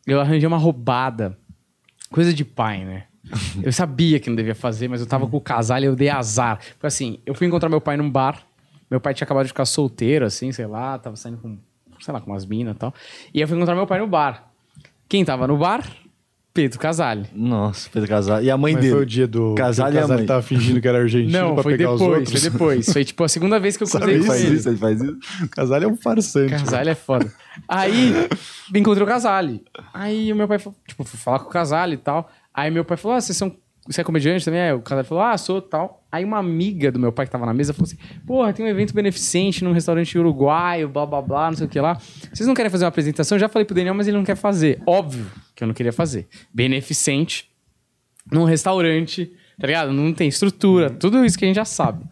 eu 0.04 0.20
arranjei 0.20 0.48
uma 0.48 0.58
roubada. 0.58 1.38
Coisa 2.10 2.34
de 2.34 2.44
pai, 2.44 2.84
né? 2.84 3.04
Eu 3.62 3.72
sabia 3.72 4.20
que 4.20 4.28
não 4.28 4.36
devia 4.36 4.54
fazer, 4.54 4.88
mas 4.88 5.00
eu 5.00 5.06
tava 5.06 5.26
com 5.26 5.36
o 5.36 5.40
casal 5.40 5.78
e 5.80 5.84
eu 5.84 5.96
dei 5.96 6.08
azar. 6.08 6.60
Foi 6.78 6.88
assim, 6.88 7.18
eu 7.26 7.34
fui 7.34 7.46
encontrar 7.46 7.68
meu 7.68 7.80
pai 7.80 7.96
num 7.96 8.10
bar. 8.10 8.42
Meu 8.90 9.00
pai 9.00 9.14
tinha 9.14 9.24
acabado 9.24 9.44
de 9.44 9.48
ficar 9.48 9.64
solteiro, 9.64 10.24
assim, 10.24 10.52
sei 10.52 10.66
lá, 10.66 10.96
tava 10.98 11.16
saindo 11.16 11.38
com, 11.38 11.58
sei 12.00 12.14
lá, 12.14 12.20
com 12.20 12.30
umas 12.30 12.46
minas 12.46 12.76
e 12.76 12.78
tal. 12.78 12.94
E 13.34 13.40
eu 13.40 13.48
fui 13.48 13.56
encontrar 13.56 13.74
meu 13.74 13.86
pai 13.86 13.98
no 13.98 14.06
bar. 14.06 14.48
Quem 15.08 15.24
tava 15.24 15.46
no 15.48 15.56
bar? 15.56 15.84
Pedro 16.54 16.78
Casale. 16.78 17.26
Nossa, 17.34 17.90
Pedro 17.92 18.08
Casal. 18.08 18.42
E 18.42 18.50
a 18.50 18.56
mãe 18.56 18.72
Mas 18.72 18.80
dele? 18.82 18.94
foi 18.94 19.02
o 19.02 19.06
dia 19.06 19.26
do. 19.28 19.54
Casal 19.56 19.90
que 19.90 19.92
e 19.92 19.96
o 19.96 19.98
a 19.98 20.00
Casal 20.02 20.16
mãe. 20.16 20.26
tava 20.26 20.40
fingindo 20.40 20.80
que 20.80 20.88
era 20.88 20.98
argentino 20.98 21.38
Não, 21.38 21.52
pra 21.54 21.62
foi 21.64 21.76
pegar 21.76 21.92
os 21.92 22.00
depois, 22.00 22.18
outros. 22.18 22.40
foi 22.40 22.50
depois. 22.50 22.92
Foi 22.94 23.04
tipo 23.04 23.24
a 23.24 23.28
segunda 23.28 23.60
vez 23.60 23.76
que 23.76 23.82
eu 23.84 23.88
cruzei 23.88 24.18
com 24.20 24.24
isso? 24.24 24.32
ele. 24.32 24.56
isso, 24.56 24.68
ele 24.70 24.76
faz 24.78 25.02
isso. 25.02 25.18
O 25.44 25.48
Casal 25.50 25.82
é 25.82 25.86
um 25.86 25.96
farsante. 25.98 26.52
Casale 26.52 26.88
é 26.90 26.94
foda. 26.94 27.30
Aí, 27.68 28.14
me 28.72 28.80
encontrei 28.80 29.04
o 29.04 29.06
Casale. 29.06 29.62
Aí 29.92 30.32
o 30.32 30.36
meu 30.36 30.48
pai 30.48 30.58
falou, 30.58 30.78
tipo, 30.88 31.04
fui 31.04 31.18
falar 31.20 31.40
com 31.40 31.48
o 31.48 31.52
Casale 31.52 31.94
e 31.94 31.98
tal. 31.98 32.30
Aí 32.56 32.70
meu 32.70 32.84
pai 32.86 32.96
falou, 32.96 33.18
ah, 33.18 33.20
vocês 33.20 33.36
são... 33.36 33.54
Você 33.86 34.00
é 34.00 34.04
comediante 34.04 34.44
também? 34.44 34.60
Aí 34.60 34.72
o 34.72 34.80
Casale 34.80 35.06
falou, 35.06 35.22
ah, 35.22 35.38
sou 35.38 35.62
tal. 35.62 36.04
Aí 36.10 36.24
uma 36.24 36.38
amiga 36.38 36.90
do 36.90 36.98
meu 36.98 37.12
pai 37.12 37.26
que 37.26 37.30
tava 37.30 37.46
na 37.46 37.54
mesa 37.54 37.72
falou 37.72 37.86
assim, 37.86 37.98
porra, 38.26 38.52
tem 38.52 38.64
um 38.66 38.68
evento 38.68 38.92
beneficente 38.92 39.62
num 39.62 39.70
restaurante 39.70 40.18
uruguaio, 40.18 40.88
blá, 40.88 41.06
blá, 41.06 41.22
blá, 41.22 41.50
não 41.50 41.56
sei 41.56 41.66
o 41.66 41.68
que 41.68 41.78
lá. 41.78 41.94
Vocês 42.32 42.48
não 42.48 42.54
querem 42.54 42.70
fazer 42.70 42.84
uma 42.84 42.88
apresentação? 42.88 43.36
Eu 43.36 43.40
já 43.40 43.48
falei 43.48 43.64
pro 43.64 43.76
Daniel, 43.76 43.94
mas 43.94 44.08
ele 44.08 44.16
não 44.16 44.24
quer 44.24 44.34
fazer. 44.34 44.82
Óbvio 44.86 45.26
que 45.54 45.62
eu 45.62 45.68
não 45.68 45.74
queria 45.74 45.92
fazer. 45.92 46.26
Beneficente, 46.52 47.48
num 48.32 48.42
restaurante, 48.42 49.30
tá 49.60 49.66
ligado? 49.68 49.92
Não 49.92 50.12
tem 50.12 50.26
estrutura, 50.26 50.90
tudo 50.90 51.24
isso 51.24 51.38
que 51.38 51.44
a 51.44 51.48
gente 51.48 51.56
já 51.56 51.64
sabe. 51.64 52.04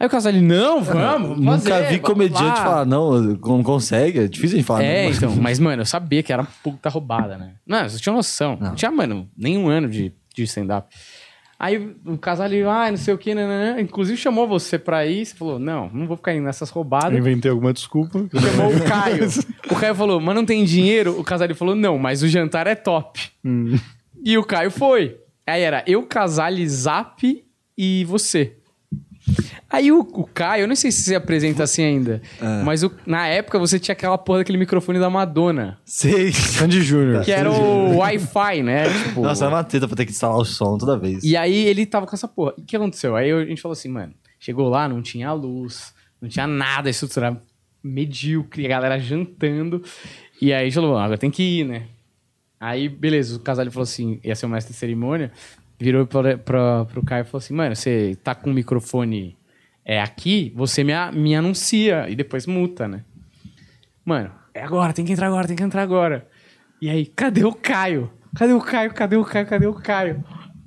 Aí 0.00 0.06
o 0.06 0.10
Casale, 0.10 0.40
não, 0.40 0.80
vamos, 0.82 1.28
vamos 1.30 1.38
Nunca 1.40 1.70
fazer, 1.70 1.88
vi 1.88 1.98
blá, 1.98 2.06
comediante 2.08 2.42
blá. 2.44 2.56
falar, 2.56 2.86
não, 2.86 3.20
não 3.20 3.62
consegue. 3.64 4.20
É 4.20 4.28
difícil 4.28 4.56
a 4.56 4.58
gente 4.58 4.66
falar. 4.66 4.82
É, 4.84 5.04
não. 5.04 5.10
então, 5.10 5.36
mas, 5.42 5.58
mano, 5.58 5.82
eu 5.82 5.86
sabia 5.86 6.22
que 6.22 6.32
era 6.32 6.46
puta 6.62 6.88
roubada, 6.88 7.36
né? 7.36 7.54
Não, 7.66 7.88
você 7.88 7.98
tinha 7.98 8.14
noção. 8.14 8.56
Não, 8.60 8.74
tinha, 8.76 8.92
mano, 8.92 9.28
nenhum 9.36 9.68
ano 9.68 9.88
de, 9.88 10.12
de 10.34 10.42
stand-up. 10.44 10.94
Aí 11.58 11.96
o 12.06 12.16
casal 12.16 12.46
ali, 12.46 12.62
ah, 12.62 12.88
não 12.88 12.96
sei 12.96 13.12
o 13.12 13.18
que, 13.18 13.34
nananã. 13.34 13.80
inclusive 13.80 14.16
chamou 14.16 14.46
você 14.46 14.78
pra 14.78 15.04
ir, 15.04 15.26
você 15.26 15.34
falou, 15.34 15.58
não, 15.58 15.90
não 15.92 16.06
vou 16.06 16.16
ficar 16.16 16.32
indo 16.32 16.44
nessas 16.44 16.68
Eu 16.68 16.74
roubadas. 16.76 17.18
inventei 17.18 17.50
alguma 17.50 17.72
desculpa. 17.72 18.24
Chamou 18.32 18.72
o 18.72 18.84
Caio. 18.84 19.26
O 19.68 19.74
Caio 19.74 19.94
falou, 19.96 20.20
mas 20.20 20.34
não 20.36 20.46
tem 20.46 20.64
dinheiro? 20.64 21.18
O 21.18 21.24
Casale 21.24 21.52
falou, 21.54 21.74
não, 21.74 21.98
mas 21.98 22.22
o 22.22 22.28
jantar 22.28 22.66
é 22.68 22.76
top. 22.76 23.20
E 24.24 24.38
o 24.38 24.44
Caio 24.44 24.70
foi. 24.70 25.16
Aí 25.46 25.60
era 25.62 25.82
eu, 25.86 26.04
Casale, 26.04 26.66
Zap 26.68 27.44
e 27.76 28.04
você. 28.04 28.57
Aí 29.70 29.92
o, 29.92 30.00
o 30.00 30.24
Caio, 30.26 30.62
eu 30.62 30.68
não 30.68 30.74
sei 30.74 30.90
se 30.90 31.02
você 31.02 31.14
apresenta 31.14 31.62
assim 31.62 31.82
ainda, 31.84 32.22
mas 32.64 32.82
o- 32.82 32.90
na 33.06 33.26
época 33.26 33.58
você 33.58 33.78
tinha 33.78 33.92
aquela 33.92 34.16
porra 34.16 34.38
daquele 34.38 34.56
microfone 34.56 34.98
da 34.98 35.10
Madonna. 35.10 35.78
Sei. 35.84 36.32
Sandy 36.32 36.80
Júnior. 36.80 37.22
Que 37.22 37.32
era 37.32 37.50
o 37.50 37.98
Wi-Fi, 37.98 38.62
né? 38.62 38.84
Tipo, 39.08 39.20
Nossa, 39.22 39.44
é 39.44 39.48
uma 39.48 39.62
treta 39.62 39.86
pra 39.86 39.94
ter 39.96 40.06
que 40.06 40.12
instalar 40.12 40.38
o 40.38 40.44
som 40.44 40.78
toda 40.78 40.96
vez. 40.98 41.22
E 41.22 41.36
aí 41.36 41.66
ele 41.66 41.84
tava 41.84 42.06
com 42.06 42.14
essa 42.14 42.26
porra. 42.26 42.54
E 42.56 42.62
o 42.62 42.64
que 42.64 42.76
aconteceu? 42.76 43.14
Aí 43.14 43.30
a 43.30 43.44
gente 43.44 43.60
falou 43.60 43.74
assim, 43.74 43.88
mano, 43.90 44.14
chegou 44.40 44.68
lá, 44.70 44.88
não 44.88 45.02
tinha 45.02 45.30
luz, 45.34 45.92
não 46.20 46.28
tinha 46.30 46.46
nada, 46.46 46.88
estrutura 46.88 47.38
medíocre, 47.84 48.64
a 48.66 48.68
galera 48.70 48.98
jantando. 48.98 49.82
E 50.40 50.52
aí 50.52 50.62
a 50.62 50.64
gente 50.64 50.74
falou, 50.74 50.96
"Ah, 50.96 51.04
agora 51.04 51.18
tem 51.18 51.30
que 51.30 51.42
ir, 51.42 51.64
né? 51.64 51.82
Aí, 52.60 52.88
beleza, 52.88 53.36
o 53.36 53.40
casal 53.40 53.64
falou 53.70 53.84
assim, 53.84 54.18
ia 54.24 54.34
ser 54.34 54.46
o 54.46 54.48
mestre 54.48 54.72
de 54.72 54.78
cerimônia, 54.78 55.30
virou 55.78 56.06
pra, 56.06 56.36
pra, 56.38 56.84
pro 56.86 57.04
Caio 57.04 57.20
e 57.22 57.24
falou 57.24 57.38
assim, 57.38 57.54
mano, 57.54 57.76
você 57.76 58.16
tá 58.24 58.34
com 58.34 58.50
o 58.50 58.52
microfone 58.54 59.36
é, 59.88 60.02
aqui, 60.02 60.52
você 60.54 60.84
me, 60.84 60.92
me 61.14 61.34
anuncia 61.34 62.10
e 62.10 62.14
depois 62.14 62.46
multa, 62.46 62.86
né? 62.86 63.04
Mano, 64.04 64.30
é 64.52 64.62
agora, 64.62 64.92
tem 64.92 65.02
que 65.02 65.12
entrar 65.12 65.28
agora, 65.28 65.46
tem 65.48 65.56
que 65.56 65.62
entrar 65.62 65.80
agora. 65.80 66.28
E 66.82 66.90
aí, 66.90 67.06
cadê 67.06 67.42
o 67.42 67.54
Caio? 67.54 68.12
Cadê 68.36 68.52
o 68.52 68.60
Caio? 68.60 68.92
Cadê 68.92 69.16
o 69.16 69.24
Caio? 69.24 69.46
Cadê 69.46 69.66
o 69.66 69.72
Caio? 69.72 70.22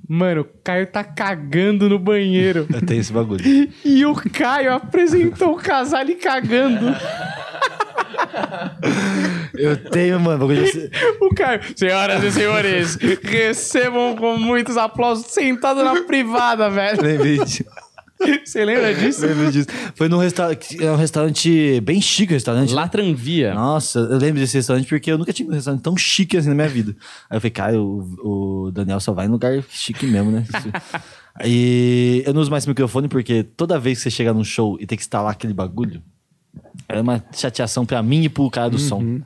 Mano, 0.08 0.40
o 0.40 0.44
Caio 0.44 0.88
tá 0.88 1.04
cagando 1.04 1.88
no 1.88 2.00
banheiro. 2.00 2.66
Eu 2.74 2.84
tenho 2.84 3.00
esse 3.00 3.12
bagulho. 3.12 3.44
E 3.84 4.04
o 4.04 4.12
Caio 4.12 4.72
apresentou 4.72 5.52
o 5.52 5.56
casal 5.56 6.04
e 6.04 6.16
cagando. 6.16 6.86
Eu 9.54 9.76
tenho, 9.76 10.18
mano, 10.18 10.48
O 11.20 11.32
Caio, 11.32 11.60
senhoras 11.76 12.24
e 12.24 12.32
senhores, 12.32 12.96
recebam 13.22 14.16
com 14.16 14.36
muitos 14.36 14.76
aplausos 14.76 15.26
sentado 15.26 15.84
na 15.84 16.02
privada, 16.02 16.68
velho. 16.68 17.00
Você 18.44 18.64
lembra 18.64 18.94
disso? 18.94 19.26
Lembrei 19.26 19.50
disso. 19.50 19.68
Foi 19.94 20.08
num 20.08 20.18
restaurante. 20.18 20.82
É 20.82 20.90
um 20.90 20.96
restaurante 20.96 21.80
bem 21.80 22.00
chique 22.00 22.32
o 22.32 22.36
restaurante. 22.36 22.72
La 22.72 22.88
Tranvia. 22.88 23.54
Nossa, 23.54 23.98
eu 23.98 24.18
lembro 24.18 24.40
desse 24.40 24.56
restaurante 24.56 24.86
porque 24.88 25.10
eu 25.10 25.18
nunca 25.18 25.32
tive 25.32 25.50
um 25.50 25.54
restaurante 25.54 25.82
tão 25.82 25.96
chique 25.96 26.36
assim 26.36 26.48
na 26.48 26.54
minha 26.54 26.68
vida. 26.68 26.94
Aí 27.28 27.36
eu 27.36 27.40
falei, 27.40 27.50
cara, 27.50 27.80
o, 27.80 28.66
o 28.66 28.70
Daniel 28.70 29.00
só 29.00 29.12
vai 29.12 29.26
em 29.26 29.30
lugar 29.30 29.62
chique 29.68 30.06
mesmo, 30.06 30.30
né? 30.30 30.44
e 31.44 32.22
eu 32.26 32.34
não 32.34 32.40
uso 32.40 32.50
mais 32.50 32.62
esse 32.62 32.68
microfone 32.68 33.08
porque 33.08 33.42
toda 33.42 33.78
vez 33.78 33.98
que 33.98 34.04
você 34.04 34.10
chega 34.10 34.32
num 34.32 34.44
show 34.44 34.76
e 34.80 34.86
tem 34.86 34.96
que 34.96 35.04
instalar 35.04 35.32
aquele 35.32 35.54
bagulho, 35.54 36.02
é 36.88 37.00
uma 37.00 37.22
chateação 37.32 37.84
pra 37.84 38.02
mim 38.02 38.24
e 38.24 38.28
pro 38.28 38.50
cara 38.50 38.70
do 38.70 38.78
som. 38.78 39.20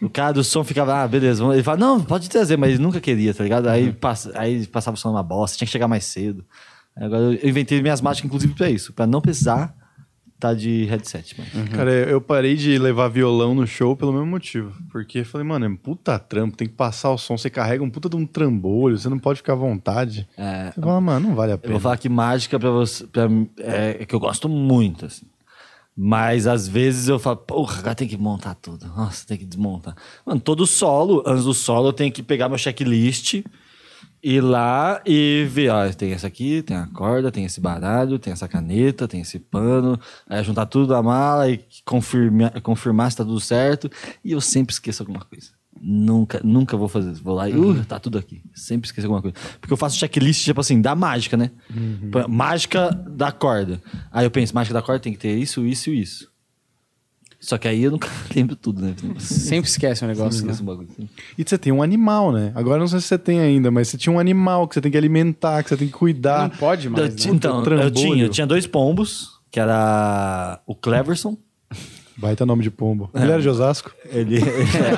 O 0.00 0.08
cara 0.08 0.32
do 0.32 0.44
som 0.44 0.62
ficava, 0.62 1.02
ah, 1.02 1.08
beleza. 1.08 1.44
Ele 1.52 1.62
fala, 1.62 1.76
não, 1.76 2.00
pode 2.00 2.30
trazer, 2.30 2.56
mas 2.56 2.70
ele 2.70 2.78
nunca 2.78 3.00
queria, 3.00 3.34
tá 3.34 3.42
ligado? 3.42 3.68
Aí, 3.68 3.92
passa, 3.92 4.30
aí 4.36 4.64
passava 4.66 4.94
o 4.94 4.98
som 4.98 5.10
uma 5.10 5.22
bosta, 5.22 5.58
tinha 5.58 5.66
que 5.66 5.72
chegar 5.72 5.88
mais 5.88 6.04
cedo. 6.04 6.44
Agora 7.00 7.22
eu 7.40 7.48
inventei 7.48 7.80
minhas 7.80 8.00
mágicas, 8.00 8.26
inclusive, 8.26 8.54
pra 8.54 8.70
isso, 8.70 8.92
pra 8.92 9.06
não 9.06 9.20
precisar 9.20 9.74
tá 10.40 10.54
de 10.54 10.84
headset, 10.84 11.34
mano. 11.36 11.68
Cara, 11.70 11.90
eu 11.92 12.20
parei 12.20 12.54
de 12.54 12.78
levar 12.78 13.08
violão 13.08 13.56
no 13.56 13.66
show 13.66 13.96
pelo 13.96 14.12
mesmo 14.12 14.26
motivo. 14.28 14.72
Porque 14.92 15.18
eu 15.18 15.24
falei, 15.24 15.44
mano, 15.44 15.64
é 15.64 15.68
um 15.68 15.74
puta 15.76 16.16
trampo, 16.16 16.56
tem 16.56 16.68
que 16.68 16.74
passar 16.74 17.10
o 17.10 17.18
som, 17.18 17.36
você 17.36 17.50
carrega 17.50 17.82
um 17.82 17.90
puta 17.90 18.08
de 18.08 18.14
um 18.14 18.24
trambolho, 18.24 18.96
você 18.96 19.08
não 19.08 19.18
pode 19.18 19.38
ficar 19.38 19.54
à 19.54 19.56
vontade. 19.56 20.28
É, 20.36 20.70
Você 20.70 20.80
fala, 20.80 21.00
mano, 21.00 21.28
não 21.28 21.34
vale 21.34 21.50
a 21.50 21.54
Eu 21.54 21.58
pena. 21.58 21.72
vou 21.72 21.80
falar 21.80 21.96
que 21.96 22.08
mágica 22.08 22.56
pra 22.58 22.70
você 22.70 23.04
pra, 23.08 23.24
é, 23.58 23.96
é 24.00 24.06
que 24.06 24.14
eu 24.14 24.20
gosto 24.20 24.48
muito, 24.48 25.06
assim. 25.06 25.26
Mas 25.96 26.46
às 26.46 26.68
vezes 26.68 27.08
eu 27.08 27.18
falo, 27.18 27.38
porra, 27.38 27.80
agora 27.80 27.94
tem 27.96 28.06
que 28.06 28.16
montar 28.16 28.54
tudo. 28.54 28.86
Nossa, 28.96 29.26
tem 29.26 29.36
que 29.38 29.44
desmontar. 29.44 29.96
Mano, 30.24 30.40
todo 30.40 30.64
solo, 30.68 31.24
antes 31.26 31.42
do 31.44 31.52
solo, 31.52 31.88
eu 31.88 31.92
tenho 31.92 32.12
que 32.12 32.22
pegar 32.22 32.48
meu 32.48 32.56
checklist, 32.58 33.42
ir 34.22 34.40
lá 34.40 35.00
e 35.06 35.46
ver, 35.50 35.70
ó, 35.70 35.88
tem 35.92 36.12
essa 36.12 36.26
aqui, 36.26 36.62
tem 36.62 36.76
a 36.76 36.86
corda, 36.86 37.30
tem 37.30 37.44
esse 37.44 37.60
baralho, 37.60 38.18
tem 38.18 38.32
essa 38.32 38.48
caneta, 38.48 39.06
tem 39.06 39.20
esse 39.20 39.38
pano, 39.38 39.98
aí 40.28 40.42
juntar 40.42 40.66
tudo 40.66 40.92
na 40.92 41.02
mala 41.02 41.48
e 41.48 41.60
confirmar, 41.84 42.60
confirmar 42.60 43.10
se 43.10 43.16
tá 43.16 43.24
tudo 43.24 43.40
certo. 43.40 43.90
E 44.24 44.32
eu 44.32 44.40
sempre 44.40 44.72
esqueço 44.72 45.02
alguma 45.02 45.20
coisa. 45.20 45.48
Nunca, 45.80 46.40
nunca 46.42 46.76
vou 46.76 46.88
fazer 46.88 47.12
isso. 47.12 47.22
Vou 47.22 47.34
lá 47.34 47.48
e, 47.48 47.56
uh, 47.56 47.84
tá 47.84 48.00
tudo 48.00 48.18
aqui. 48.18 48.42
Sempre 48.52 48.86
esqueço 48.86 49.06
alguma 49.06 49.22
coisa. 49.22 49.36
Porque 49.60 49.72
eu 49.72 49.76
faço 49.76 49.96
checklist, 49.96 50.44
tipo 50.44 50.60
assim, 50.60 50.80
da 50.80 50.94
mágica, 50.94 51.36
né? 51.36 51.52
Pô, 52.10 52.26
Mágica 52.28 52.90
da 53.08 53.30
corda. 53.30 53.80
Aí 54.10 54.26
eu 54.26 54.30
penso, 54.30 54.54
mágica 54.54 54.74
da 54.74 54.82
corda 54.82 55.00
tem 55.00 55.12
que 55.12 55.18
ter 55.18 55.36
isso, 55.36 55.64
isso 55.64 55.90
e 55.90 56.00
isso. 56.00 56.28
Só 57.40 57.56
que 57.56 57.68
aí 57.68 57.84
eu 57.84 57.92
nunca 57.92 58.08
lembro 58.34 58.56
tudo, 58.56 58.82
né? 58.82 58.94
Sempre 59.18 59.70
esquece 59.70 60.04
o 60.04 60.08
Sempre 60.08 60.16
negócio, 60.16 60.44
né? 60.44 60.52
um 60.60 60.64
bagulho. 60.64 60.88
assim. 60.90 61.08
E 61.36 61.44
você 61.44 61.56
tem 61.56 61.72
um 61.72 61.82
animal, 61.82 62.32
né? 62.32 62.50
Agora 62.54 62.80
não 62.80 62.88
sei 62.88 63.00
se 63.00 63.06
você 63.06 63.18
tem 63.18 63.38
ainda, 63.40 63.70
mas 63.70 63.88
você 63.88 63.96
tinha 63.96 64.12
um 64.12 64.18
animal 64.18 64.66
que 64.66 64.74
você 64.74 64.80
tem 64.80 64.90
que 64.90 64.98
alimentar, 64.98 65.62
que 65.62 65.68
você 65.68 65.76
tem 65.76 65.86
que 65.86 65.92
Não 65.92 65.98
cuidar. 65.98 66.50
pode 66.58 66.88
mais, 66.88 67.04
Eu 67.24 67.30
né? 67.32 67.36
então, 67.36 67.64
eu 67.64 67.90
tinha, 67.90 68.24
eu 68.24 68.28
tinha 68.28 68.46
dois 68.46 68.66
pombos, 68.66 69.38
que 69.50 69.60
era 69.60 70.60
o 70.66 70.74
Cleverson. 70.74 71.36
Baita 72.16 72.44
nome 72.44 72.64
de 72.64 72.70
pombo. 72.72 73.08
Ele 73.14 73.30
era 73.30 73.40
de 73.40 73.48
Osasco? 73.48 73.92
Ele 74.10 74.40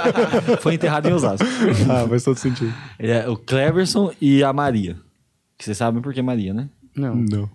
foi 0.63 0.75
enterrado 0.75 1.07
em 1.09 1.13
Osasco. 1.13 1.47
Ah, 1.91 2.09
faz 2.09 2.25
todo 2.25 2.39
sentido. 2.39 2.73
Ele 2.99 3.13
é 3.13 3.29
o 3.29 3.37
Cleverson 3.37 4.11
e 4.19 4.43
a 4.43 4.51
Maria. 4.55 4.97
Que 5.59 5.65
vocês 5.67 5.77
sabem 5.77 6.01
por 6.01 6.15
que 6.15 6.23
Maria, 6.23 6.55
né? 6.55 6.71
Não. 6.97 7.15
Não. 7.17 7.51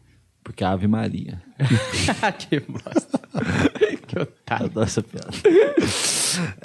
Porque 0.45 0.63
é 0.63 0.67
a 0.67 0.71
Ave 0.71 0.87
Maria. 0.87 1.41
que 2.37 2.59
bosta. 2.59 3.19
que 4.07 4.19
otário. 4.19 4.67
Adoro 4.67 4.85
essa 4.85 5.01
piada. 5.01 5.27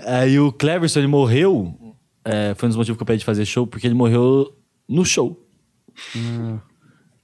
Aí 0.07 0.39
o 0.39 0.53
Cleverson, 0.53 1.01
ele 1.01 1.07
morreu. 1.09 1.75
é, 2.25 2.55
foi 2.57 2.67
um 2.67 2.71
dos 2.71 2.77
motivos 2.77 2.99
que 2.99 3.03
eu 3.03 3.07
pedi 3.07 3.21
de 3.21 3.25
fazer 3.25 3.45
show, 3.47 3.67
porque 3.67 3.87
ele 3.87 3.95
morreu 3.95 4.55
no 4.87 5.03
show. 5.05 5.43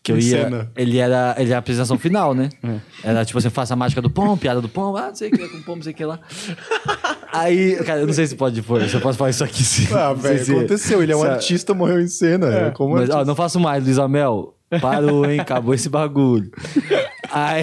Que 0.02 0.12
eu 0.12 0.18
ia. 0.18 0.44
cena. 0.44 0.72
Ele 0.76 0.96
era, 0.98 1.34
ele 1.38 1.48
era 1.50 1.56
a 1.56 1.58
apresentação 1.58 1.98
final, 1.98 2.32
né? 2.34 2.48
É. 2.62 2.78
Era 3.10 3.25
tipo 3.25 3.38
assim, 3.38 3.50
faça 3.50 3.75
a 3.75 3.76
mágica 3.76 4.00
do 4.00 4.08
pombo, 4.08 4.36
piada 4.38 4.60
do 4.60 4.68
pombo, 4.68 4.96
ah, 4.96 5.08
não 5.08 5.14
sei 5.14 5.28
o 5.28 5.32
que 5.32 5.42
é 5.42 5.48
com 5.48 5.58
pombo, 5.62 5.76
não 5.76 5.82
sei 5.82 5.92
o 5.92 5.96
que 5.96 6.04
lá. 6.06 6.20
Aí, 7.32 7.76
cara, 7.84 8.00
eu 8.00 8.06
não 8.06 8.14
sei 8.14 8.26
se 8.26 8.34
pode 8.34 8.62
pôr, 8.62 8.88
se 8.88 8.94
eu 8.94 9.00
posso 9.00 9.18
falar 9.18 9.28
isso 9.30 9.44
aqui 9.44 9.62
sim. 9.62 9.92
Ah, 9.94 10.14
velho, 10.14 10.58
aconteceu. 10.58 11.02
Ele 11.02 11.12
é 11.12 11.16
um 11.16 11.20
se- 11.20 11.26
artista, 11.26 11.75
morreu 11.75 12.00
em 12.00 12.08
cena. 12.08 12.46
É. 12.54 12.70
Como 12.70 12.92
Mas, 12.94 13.02
artista. 13.02 13.20
ó, 13.20 13.25
não 13.26 13.34
faço 13.36 13.60
mais, 13.60 13.84
Luiz 13.84 13.98
Amel. 13.98 14.55
Parou, 14.80 15.28
hein? 15.28 15.40
Acabou 15.40 15.75
esse 15.75 15.88
bagulho. 15.88 16.50
Aí, 17.30 17.62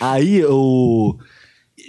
aí 0.00 0.44
o. 0.44 1.16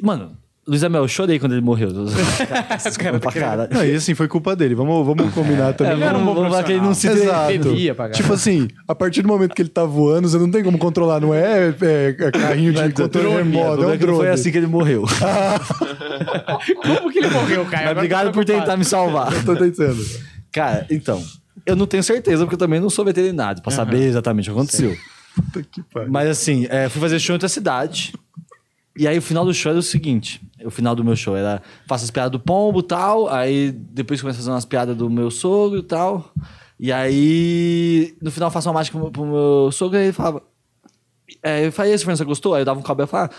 Mano, 0.01 0.37
Luiz 0.67 0.83
Amel, 0.83 1.03
eu 1.03 1.07
chorei 1.07 1.37
quando 1.37 1.51
ele 1.51 1.61
morreu. 1.61 1.89
Cara 2.97 3.19
tá 3.19 3.31
pra 3.31 3.39
caralho. 3.39 3.69
Não, 3.71 3.85
e 3.85 3.93
assim, 3.93 4.15
foi 4.15 4.27
culpa 4.27 4.55
dele. 4.55 4.73
Vamos, 4.73 5.05
vamos 5.05 5.31
combinar 5.31 5.73
também. 5.73 5.93
É, 5.93 5.95
vamos, 5.95 6.21
um 6.21 6.25
bom 6.25 6.33
vamos 6.33 6.51
lá 6.51 6.63
que 6.63 6.71
ele 6.71 6.81
não 6.81 6.95
se 6.95 7.07
Exato. 7.07 7.51
Bebia 7.51 7.93
pra. 7.93 8.09
Tipo 8.09 8.33
assim, 8.33 8.67
a 8.87 8.95
partir 8.95 9.21
do 9.21 9.27
momento 9.27 9.53
que 9.53 9.61
ele 9.61 9.69
tá 9.69 9.85
voando, 9.85 10.27
você 10.27 10.39
não 10.39 10.49
tem 10.49 10.63
como 10.63 10.79
controlar. 10.79 11.19
Não 11.19 11.35
é, 11.35 11.67
é, 11.69 12.15
é 12.19 12.31
carrinho 12.31 12.73
de 12.73 12.81
controle 12.93 13.27
drone, 13.27 13.51
remoto, 13.51 13.83
é 13.83 13.85
um 13.85 13.89
é 13.89 13.91
não 13.91 13.97
drone. 13.97 14.17
foi 14.17 14.29
assim 14.29 14.51
que 14.51 14.57
ele 14.57 14.65
morreu. 14.65 15.03
Como 16.81 17.11
que 17.11 17.19
ele 17.19 17.29
morreu, 17.29 17.65
Caio? 17.65 17.85
Mas 17.85 17.97
obrigado 17.97 18.27
tô 18.27 18.31
por 18.31 18.45
tentar 18.45 18.75
me 18.75 18.85
salvar. 18.85 19.31
Tô 19.43 19.55
tentando. 19.55 20.03
Cara, 20.51 20.87
então, 20.89 21.21
eu 21.65 21.75
não 21.75 21.85
tenho 21.85 22.03
certeza, 22.03 22.43
porque 22.43 22.55
eu 22.55 22.59
também 22.59 22.79
não 22.79 22.89
sou 22.89 23.05
veterinário, 23.05 23.61
pra 23.61 23.71
saber 23.71 24.03
exatamente 24.03 24.49
o 24.49 24.53
que 24.53 24.59
aconteceu. 24.59 24.97
Puta 25.35 25.63
que 25.63 25.83
pariu. 25.83 26.11
Mas 26.11 26.29
assim, 26.29 26.65
é, 26.69 26.87
fui 26.89 27.01
fazer 27.01 27.19
show 27.19 27.33
em 27.33 27.35
outra 27.35 27.49
cidade. 27.49 28.13
E 28.97 29.05
aí 29.07 29.17
o 29.17 29.21
final 29.21 29.43
do 29.43 29.53
show 29.53 29.71
era 29.71 29.79
o 29.79 29.83
seguinte: 29.83 30.41
o 30.63 30.71
final 30.71 30.95
do 30.95 31.03
meu 31.03 31.15
show 31.15 31.35
era 31.35 31.61
faço 31.85 32.05
as 32.05 32.11
piadas 32.11 32.31
do 32.31 32.39
pombo 32.39 32.79
e 32.79 32.83
tal. 32.83 33.27
Aí 33.29 33.71
depois 33.71 34.21
começo 34.21 34.39
a 34.39 34.41
fazer 34.41 34.51
umas 34.51 34.63
piadas 34.65 34.95
do 34.95 35.09
meu 35.09 35.29
sogro 35.29 35.79
e 35.79 35.83
tal. 35.83 36.31
E 36.79 36.91
aí, 36.91 38.15
no 38.21 38.31
final, 38.31 38.49
faço 38.51 38.67
uma 38.69 38.73
mágica 38.75 38.97
pro, 38.97 39.11
pro 39.11 39.25
meu 39.25 39.69
sogro 39.71 39.97
e 39.97 40.03
ele 40.03 40.13
falava. 40.13 40.41
É, 41.43 41.65
eu 41.67 41.71
falei, 41.71 41.93
isso, 41.93 42.03
Fernando, 42.05 42.17
você 42.19 42.25
gostou? 42.25 42.53
Aí 42.53 42.61
eu 42.61 42.65
dava 42.65 42.79
um 42.79 42.83
cabelo 42.83 43.07
e 43.07 43.11
falava. 43.11 43.31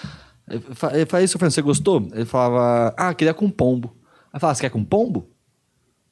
Eu 0.48 0.60
fa- 0.74 0.90
eu 0.96 1.06
falei, 1.06 1.24
isso, 1.24 1.38
Fernando, 1.38 1.52
você 1.54 1.62
gostou? 1.62 2.06
Ele 2.12 2.24
falava, 2.24 2.94
ah, 2.96 3.14
queria 3.14 3.32
com 3.34 3.48
pombo. 3.50 3.96
Aí 4.32 4.36
eu 4.36 4.40
falava, 4.40 4.54
você 4.54 4.60
quer 4.62 4.70
com 4.70 4.84
pombo? 4.84 5.28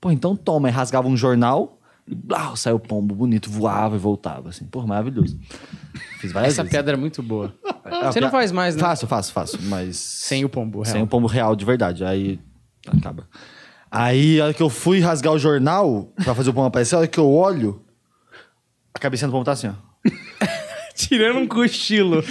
Pô, 0.00 0.10
então 0.10 0.34
toma. 0.36 0.68
Aí 0.68 0.72
rasgava 0.74 1.06
um 1.08 1.16
jornal 1.16 1.78
e 2.06 2.14
blá, 2.14 2.54
saiu 2.56 2.76
o 2.76 2.80
pombo 2.80 3.14
bonito, 3.14 3.50
voava 3.50 3.96
e 3.96 3.98
voltava, 3.98 4.50
assim. 4.50 4.66
Pô, 4.66 4.86
maravilhoso. 4.86 5.38
Fiz 6.20 6.32
várias 6.32 6.52
Essa 6.54 6.62
vezes. 6.62 6.70
piada 6.72 6.90
era 6.90 6.98
muito 6.98 7.22
boa. 7.22 7.54
Ah, 7.84 8.12
Você 8.12 8.20
não 8.20 8.30
faz 8.30 8.52
mais, 8.52 8.74
né? 8.76 8.80
Faço, 8.80 9.06
faço, 9.06 9.32
faço, 9.32 9.58
mas... 9.62 9.96
Sem 9.96 10.44
o 10.44 10.48
pombo, 10.48 10.82
real. 10.82 10.92
Sem 10.92 11.02
o 11.02 11.06
pombo 11.06 11.26
real 11.26 11.56
de 11.56 11.64
verdade. 11.64 12.04
Aí 12.04 12.38
acaba. 12.86 13.26
Aí, 13.90 14.40
a 14.40 14.44
hora 14.46 14.54
que 14.54 14.62
eu 14.62 14.68
fui 14.68 15.00
rasgar 15.00 15.32
o 15.32 15.38
jornal 15.38 16.12
pra 16.24 16.34
fazer 16.34 16.50
o 16.50 16.54
pombo 16.54 16.66
aparecer, 16.66 16.94
a 16.94 16.98
hora 16.98 17.06
que 17.06 17.18
eu 17.18 17.30
olho, 17.30 17.80
a 18.92 18.98
cabecinha 18.98 19.28
do 19.28 19.32
pombo 19.32 19.44
tá 19.44 19.52
assim, 19.52 19.68
ó. 19.68 19.72
Tirando 20.94 21.38
um 21.40 21.46
cochilo. 21.46 22.22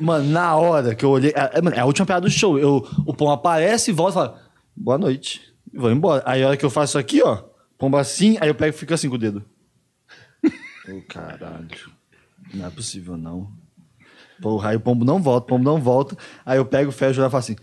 Mano, 0.00 0.28
na 0.30 0.56
hora 0.56 0.94
que 0.94 1.04
eu 1.04 1.10
olhei. 1.10 1.32
É, 1.34 1.58
é, 1.58 1.76
é 1.76 1.80
a 1.80 1.84
última 1.86 2.04
piada 2.06 2.22
do 2.22 2.30
show. 2.30 2.58
Eu, 2.58 2.86
o 3.06 3.14
pombo 3.14 3.30
aparece 3.32 3.90
e 3.90 3.94
volta 3.94 4.12
e 4.12 4.14
fala: 4.14 4.42
Boa 4.76 4.98
noite. 4.98 5.40
E 5.72 5.78
vou 5.78 5.90
embora. 5.90 6.22
Aí 6.26 6.42
a 6.42 6.48
hora 6.48 6.56
que 6.56 6.64
eu 6.64 6.70
faço 6.70 6.98
aqui, 6.98 7.22
ó, 7.22 7.42
pombo 7.84 7.98
assim, 7.98 8.38
aí 8.40 8.48
eu 8.48 8.54
pego 8.54 8.74
e 8.74 8.78
fico 8.78 8.94
assim 8.94 9.08
com 9.08 9.16
o 9.16 9.18
dedo. 9.18 9.44
Ô, 10.88 11.00
caralho. 11.08 11.92
Não 12.52 12.66
é 12.66 12.70
possível, 12.70 13.16
não. 13.16 13.50
Porra, 14.40 14.70
aí 14.70 14.76
o 14.76 14.80
pombo 14.80 15.04
não 15.04 15.20
volta, 15.20 15.44
o 15.44 15.48
pombo 15.48 15.64
não 15.64 15.80
volta. 15.80 16.16
Aí 16.44 16.58
eu 16.58 16.64
pego, 16.64 16.90
fecho 16.90 17.20
e 17.20 17.24
falo 17.24 17.36
assim. 17.36 17.56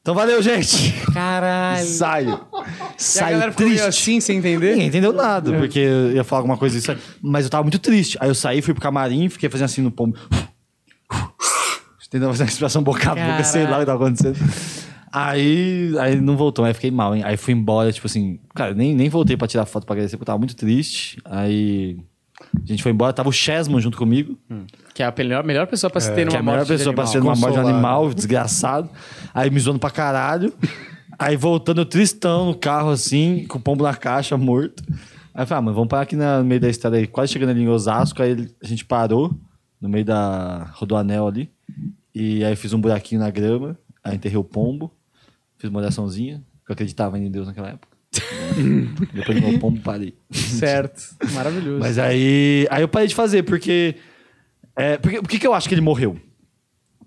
Então 0.00 0.14
valeu, 0.14 0.40
gente! 0.40 0.92
Caralho. 1.12 1.84
Saio. 1.84 2.30
E 2.30 2.34
a 2.34 2.94
Saio 2.96 3.32
galera 3.32 3.50
ficou 3.50 3.66
meio 3.66 3.82
triste. 3.82 3.88
assim, 3.88 4.20
sem 4.20 4.38
entender? 4.38 4.70
Ninguém 4.70 4.86
entendeu 4.86 5.12
nada, 5.12 5.52
porque 5.52 5.80
eu 5.80 6.12
ia 6.12 6.22
falar 6.22 6.40
alguma 6.40 6.56
coisa 6.56 6.78
disso. 6.78 6.96
Mas 7.20 7.44
eu 7.44 7.50
tava 7.50 7.64
muito 7.64 7.80
triste. 7.80 8.16
Aí 8.20 8.28
eu 8.28 8.34
saí, 8.34 8.62
fui 8.62 8.72
pro 8.72 8.82
camarim, 8.82 9.28
fiquei 9.28 9.48
fazendo 9.48 9.64
assim 9.64 9.82
no 9.82 9.90
pombo. 9.90 10.16
Tentando 12.08 12.30
fazer 12.30 12.44
uma 12.44 12.48
expressão 12.48 12.84
boca 12.84 13.10
a 13.10 13.14
boca, 13.16 13.42
sei 13.42 13.64
lá 13.64 13.78
o 13.78 13.80
que 13.80 13.86
tava 13.86 14.04
acontecendo. 14.04 14.38
Aí, 15.18 15.94
aí 15.98 16.20
não 16.20 16.36
voltou, 16.36 16.62
aí 16.64 16.74
fiquei 16.74 16.90
mal, 16.90 17.16
hein? 17.16 17.22
Aí 17.24 17.38
fui 17.38 17.54
embora, 17.54 17.90
tipo 17.90 18.06
assim, 18.06 18.38
cara, 18.54 18.74
nem, 18.74 18.94
nem 18.94 19.08
voltei 19.08 19.34
pra 19.34 19.48
tirar 19.48 19.64
foto 19.64 19.86
pra 19.86 19.94
agradecer, 19.94 20.16
porque 20.18 20.24
eu 20.24 20.26
tava 20.26 20.38
muito 20.38 20.54
triste. 20.54 21.18
Aí 21.24 21.96
a 22.54 22.66
gente 22.66 22.82
foi 22.82 22.92
embora, 22.92 23.14
tava 23.14 23.30
o 23.30 23.32
Chesman 23.32 23.80
junto 23.80 23.96
comigo, 23.96 24.38
Que 24.92 25.02
é 25.02 25.06
a 25.06 25.14
melhor, 25.16 25.42
melhor 25.42 25.66
pessoa 25.66 25.90
pra 25.90 26.02
se 26.02 26.12
ter 26.14 26.26
numa 26.26 26.30
que 26.32 26.36
é 26.36 26.40
a 26.40 26.42
melhor 26.42 26.66
pessoa 26.66 26.92
pra 26.94 27.04
animal. 27.04 27.12
ser 27.12 27.18
numa 27.20 27.30
morte 27.30 27.40
de 27.40 27.46
Consolado. 27.46 27.68
animal, 27.70 28.12
desgraçado. 28.14 28.90
Aí 29.32 29.48
me 29.50 29.58
zoando 29.58 29.78
pra 29.78 29.90
caralho. 29.90 30.52
Aí 31.18 31.34
voltando 31.34 31.82
tristão 31.86 32.44
no 32.48 32.54
carro, 32.54 32.90
assim, 32.90 33.46
com 33.48 33.56
o 33.56 33.60
pombo 33.60 33.82
na 33.84 33.94
caixa, 33.94 34.36
morto. 34.36 34.82
Aí 35.34 35.44
eu 35.44 35.46
falei, 35.46 35.58
ah, 35.58 35.62
mano, 35.62 35.74
vamos 35.74 35.88
parar 35.88 36.02
aqui 36.02 36.14
na- 36.14 36.40
no 36.40 36.44
meio 36.44 36.60
da 36.60 36.68
estrada 36.68 36.96
aí, 36.98 37.06
quase 37.06 37.32
chegando 37.32 37.50
ali 37.50 37.62
em 37.62 37.68
Osasco. 37.68 38.20
Aí 38.22 38.32
ele- 38.32 38.50
a 38.62 38.66
gente 38.66 38.84
parou 38.84 39.34
no 39.80 39.88
meio 39.88 40.04
da 40.04 40.70
Rodoanel 40.74 41.26
ali. 41.26 41.50
E 42.14 42.44
aí 42.44 42.54
fiz 42.54 42.74
um 42.74 42.80
buraquinho 42.80 43.20
na 43.22 43.30
grama, 43.30 43.78
aí 44.04 44.16
enterrei 44.16 44.36
o 44.38 44.44
pombo, 44.44 44.90
fiz 45.66 45.70
uma 45.70 45.80
oraçãozinha, 45.80 46.42
que 46.64 46.70
eu 46.70 46.74
acreditava 46.74 47.18
em 47.18 47.30
Deus 47.30 47.46
naquela 47.46 47.68
época. 47.70 47.96
Depois 49.12 49.40
do 49.40 49.46
meu 49.48 49.58
pombo, 49.58 49.80
parei. 49.80 50.14
Certo. 50.30 51.02
Maravilhoso. 51.32 51.78
Mas 51.80 51.98
aí, 51.98 52.66
aí 52.70 52.82
eu 52.82 52.88
parei 52.88 53.08
de 53.08 53.14
fazer, 53.14 53.42
porque. 53.42 53.96
É, 54.74 54.96
porque 54.98 55.20
por 55.20 55.28
que 55.28 55.38
que 55.38 55.46
eu 55.46 55.54
acho 55.54 55.68
que 55.68 55.74
ele 55.74 55.80
morreu? 55.80 56.18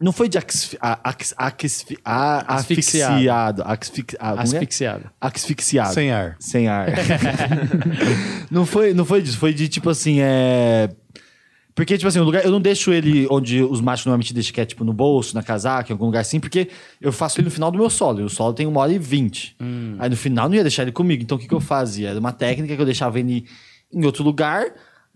Não 0.02 0.12
foi 0.14 0.30
de 0.30 0.38
ax, 0.38 0.78
a- 0.80 1.00
ax- 1.10 1.34
axfi- 1.38 1.98
a- 2.06 2.56
Asfixiado. 2.56 3.62
asfixiado. 3.62 3.64
Asfixi, 3.66 4.18
ah, 4.20 4.30
como 4.30 4.40
é? 4.40 4.44
Asfixiado. 4.44 5.12
Asfixiado. 5.20 5.94
Sem 5.94 6.12
ar. 6.12 6.36
Sem 6.40 6.68
ar. 6.70 6.88
não, 8.50 8.66
foi, 8.66 8.94
não 8.94 9.04
foi 9.04 9.22
disso, 9.22 9.38
foi 9.38 9.54
de 9.54 9.68
tipo 9.68 9.90
assim, 9.90 10.20
é. 10.22 10.90
Porque, 11.80 11.98
tipo 11.98 12.10
assim, 12.10 12.20
o 12.20 12.26
lugar, 12.26 12.44
eu 12.44 12.52
não 12.52 12.60
deixo 12.60 12.92
ele 12.92 13.26
onde 13.32 13.64
os 13.64 13.80
machos 13.80 14.06
normalmente 14.06 14.34
deixam, 14.34 14.52
que 14.52 14.60
é 14.60 14.66
tipo 14.66 14.84
no 14.84 14.92
bolso, 14.92 15.34
na 15.34 15.42
casaca, 15.42 15.90
em 15.90 15.94
algum 15.94 16.08
lugar 16.08 16.20
assim, 16.20 16.38
porque 16.38 16.68
eu 17.00 17.10
faço 17.10 17.40
ele 17.40 17.46
no 17.46 17.52
final 17.52 17.72
do 17.72 17.78
meu 17.78 17.90
solo. 17.90 18.20
E 18.20 18.24
o 18.24 18.28
solo 18.28 18.54
tem 18.54 18.68
uma 18.68 18.82
hora 18.82 18.92
e 18.92 19.00
vinte. 19.00 19.56
Aí 19.98 20.10
no 20.10 20.18
final 20.18 20.48
eu 20.48 20.50
não 20.50 20.56
ia 20.58 20.62
deixar 20.62 20.82
ele 20.82 20.92
comigo. 20.92 21.24
Então 21.24 21.38
o 21.38 21.40
que, 21.40 21.48
que 21.48 21.54
eu 21.54 21.62
fazia? 21.62 22.10
Era 22.10 22.20
uma 22.20 22.34
técnica 22.34 22.76
que 22.76 22.82
eu 22.82 22.86
deixava 22.86 23.18
ele 23.18 23.46
em 23.94 24.06
outro 24.06 24.26
lugar, 24.26 24.66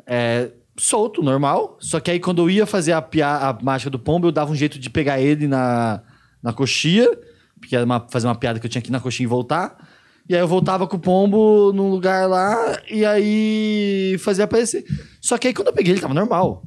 é, 0.08 0.52
solto, 0.78 1.22
normal. 1.22 1.76
Só 1.82 2.00
que 2.00 2.10
aí 2.10 2.18
quando 2.18 2.42
eu 2.42 2.50
ia 2.50 2.66
fazer 2.66 2.94
a, 2.94 3.02
pia, 3.02 3.28
a 3.28 3.62
mágica 3.62 3.90
do 3.90 4.00
pombo, 4.00 4.28
eu 4.28 4.32
dava 4.32 4.50
um 4.50 4.56
jeito 4.56 4.80
de 4.80 4.90
pegar 4.90 5.20
ele 5.20 5.50
na, 5.50 6.02
na 6.42 6.54
coxia, 6.54 7.12
porque 7.60 7.76
era 7.76 7.84
uma, 7.84 8.08
fazer 8.10 8.26
uma 8.26 8.36
piada 8.36 8.58
que 8.58 8.66
eu 8.66 8.70
tinha 8.70 8.80
aqui 8.80 8.90
na 8.90 9.02
coxinha 9.02 9.26
e 9.26 9.28
voltar. 9.28 9.86
E 10.28 10.34
aí 10.34 10.42
eu 10.42 10.48
voltava 10.48 10.88
com 10.88 10.96
o 10.96 11.00
pombo 11.00 11.74
num 11.74 11.90
lugar 11.90 12.30
lá 12.30 12.80
e 12.90 13.06
aí 13.06 14.16
fazia 14.20 14.46
aparecer. 14.46 14.86
Só 15.22 15.38
que 15.38 15.48
aí 15.48 15.54
quando 15.54 15.68
eu 15.68 15.74
peguei 15.74 15.94
ele 15.94 16.02
tava 16.02 16.14
normal. 16.14 16.64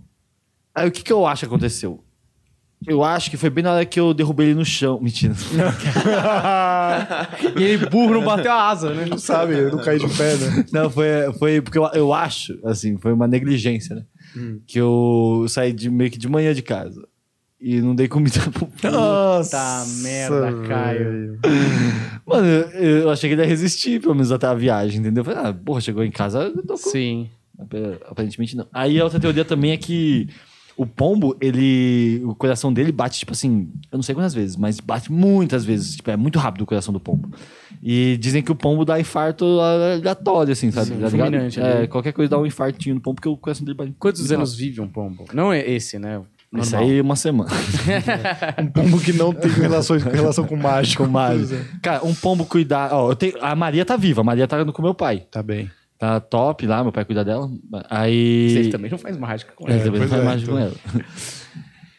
Aí 0.75 0.87
o 0.87 0.93
que 0.93 1.03
que 1.03 1.13
eu 1.13 1.27
acho 1.27 1.41
que 1.41 1.47
aconteceu? 1.47 2.05
Eu 2.87 3.03
acho 3.03 3.31
que 3.31 3.39
foi 3.39 3.49
bem 3.49 3.65
na 3.65 3.73
hora 3.73 3.87
que 3.87 3.99
eu 3.99 4.13
derrubei 4.13 4.49
ele 4.49 4.57
no 4.57 4.65
chão. 4.65 5.01
Mentira. 5.01 5.35
E 7.59 7.63
ele 7.63 7.87
burro 7.87 8.15
não 8.15 8.25
bateu 8.25 8.53
a 8.53 8.69
asa, 8.69 8.93
né? 8.93 9.07
Não 9.07 9.19
sabe, 9.19 9.55
eu 9.55 9.73
não 9.73 9.79
caí 9.83 9.99
de 9.99 10.09
pé, 10.17 10.37
né? 10.37 10.65
Não, 10.73 10.91
foi, 10.91 11.33
foi 11.39 11.61
porque 11.61 11.79
eu, 11.79 11.85
eu 11.95 12.13
acho, 12.13 12.59
assim, 12.65 12.97
foi 12.99 13.13
uma 13.13 13.27
negligência, 13.27 13.97
né? 13.97 14.05
Que 14.67 14.79
eu 14.79 15.47
saí 15.49 15.73
de, 15.73 15.91
meio 15.91 16.11
que 16.11 16.19
de 16.19 16.29
manhã 16.29 16.53
de 16.55 16.63
casa. 16.63 17.03
E 17.61 17.81
não 17.81 17.95
dei 17.95 18.07
comida 18.07 18.39
pro 18.53 18.67
pombo. 18.69 18.73
Puta 19.43 19.85
merda, 20.03 20.53
Caio. 20.69 21.39
Mano, 22.27 22.47
eu, 22.47 22.99
eu 23.03 23.11
achei 23.11 23.31
que 23.31 23.35
ele 23.35 23.43
ia 23.43 23.49
resistir, 23.49 24.01
pelo 24.01 24.15
menos 24.15 24.31
até 24.31 24.47
a 24.47 24.55
viagem, 24.55 25.01
entendeu? 25.01 25.23
Eu 25.23 25.25
falei, 25.25 25.51
ah, 25.51 25.55
porra, 25.55 25.81
chegou 25.81 26.05
em 26.05 26.11
casa, 26.11 26.53
eu. 26.69 26.77
Sim. 26.77 27.31
Ap- 27.59 28.03
Aparentemente 28.11 28.57
não. 28.57 28.67
Aí 28.73 29.01
a 29.01 29.05
outra 29.05 29.19
teoria 29.19 29.45
também 29.45 29.71
é 29.73 29.77
que 29.79 30.29
o 30.77 30.85
pombo, 30.85 31.35
ele. 31.41 32.21
O 32.27 32.35
coração 32.35 32.71
dele 32.71 32.93
bate, 32.93 33.19
tipo 33.21 33.33
assim, 33.33 33.71
eu 33.91 33.97
não 33.97 34.03
sei 34.03 34.15
quantas 34.15 34.35
vezes, 34.35 34.57
mas 34.57 34.79
bate 34.79 35.11
muitas 35.11 35.65
vezes. 35.65 35.97
Tipo, 35.97 36.11
é 36.11 36.17
muito 36.17 36.39
rápido 36.39 36.63
o 36.63 36.67
coração 36.67 36.93
do 36.93 37.01
pombo. 37.01 37.31
E 37.83 38.19
dizem 38.19 38.43
que 38.43 38.53
o 38.53 38.55
pombo 38.55 38.85
dá 38.85 39.01
infarto 39.01 39.45
aleatório, 39.61 40.53
assim, 40.53 40.71
sabe? 40.71 40.89
Sim, 40.89 40.99
Tá 41.01 41.09
fulminante 41.11 41.61
É, 41.61 41.87
qualquer 41.87 42.13
coisa 42.13 42.31
dá 42.31 42.39
um 42.39 42.45
infartinho 42.45 42.97
no 42.97 43.01
pombo, 43.01 43.15
porque 43.17 43.29
o 43.29 43.37
coração 43.37 43.65
dele 43.65 43.77
bate. 43.79 43.95
Quantos 43.99 44.31
anos 44.31 44.55
vive 44.55 44.81
um 44.83 44.89
pombo? 44.89 45.25
Não 45.33 45.51
é 45.53 45.67
esse, 45.67 45.99
né? 45.99 46.21
Rápido. 46.53 46.63
Isso 46.63 46.73
Normal. 46.73 46.91
aí, 46.91 47.01
uma 47.01 47.17
semana. 47.17 47.51
Um 48.63 48.67
pombo 48.69 49.01
que 49.01 49.13
não 49.13 49.33
tem 49.33 49.51
relações, 49.51 50.03
relação 50.03 50.45
com 50.47 50.57
mágico. 50.57 51.05
Com 51.05 51.11
mágico. 51.11 51.55
Cara, 51.83 52.05
um 52.05 52.15
pombo 52.15 52.45
cuidar. 52.47 52.93
Ó, 52.93 53.11
eu 53.11 53.17
tenho... 53.17 53.35
a 53.41 53.55
Maria 53.55 53.85
tá 53.85 53.97
viva, 53.97 54.21
a 54.21 54.25
Maria 54.25 54.47
tá 54.47 54.65
com 54.65 54.83
meu 54.83 54.95
pai. 54.95 55.25
Tá 55.31 55.43
bem. 55.43 55.71
Tá 55.99 56.21
top 56.21 56.67
lá, 56.67 56.83
meu 56.83 56.93
pai 56.93 57.05
cuida 57.05 57.25
dela. 57.25 57.49
Aí. 57.89 58.51
Você 58.65 58.71
também 58.71 58.91
não 58.91 58.99
faz 58.99 59.17
mágica 59.17 59.53
com 59.57 59.69
É, 59.69 59.75
ele. 59.75 59.85
também 59.85 60.01
não 60.03 60.09
faz 60.09 60.23
é, 60.23 60.25
mágica 60.25 60.53
com 60.53 60.59
então. 60.59 60.73
ela. 60.95 61.05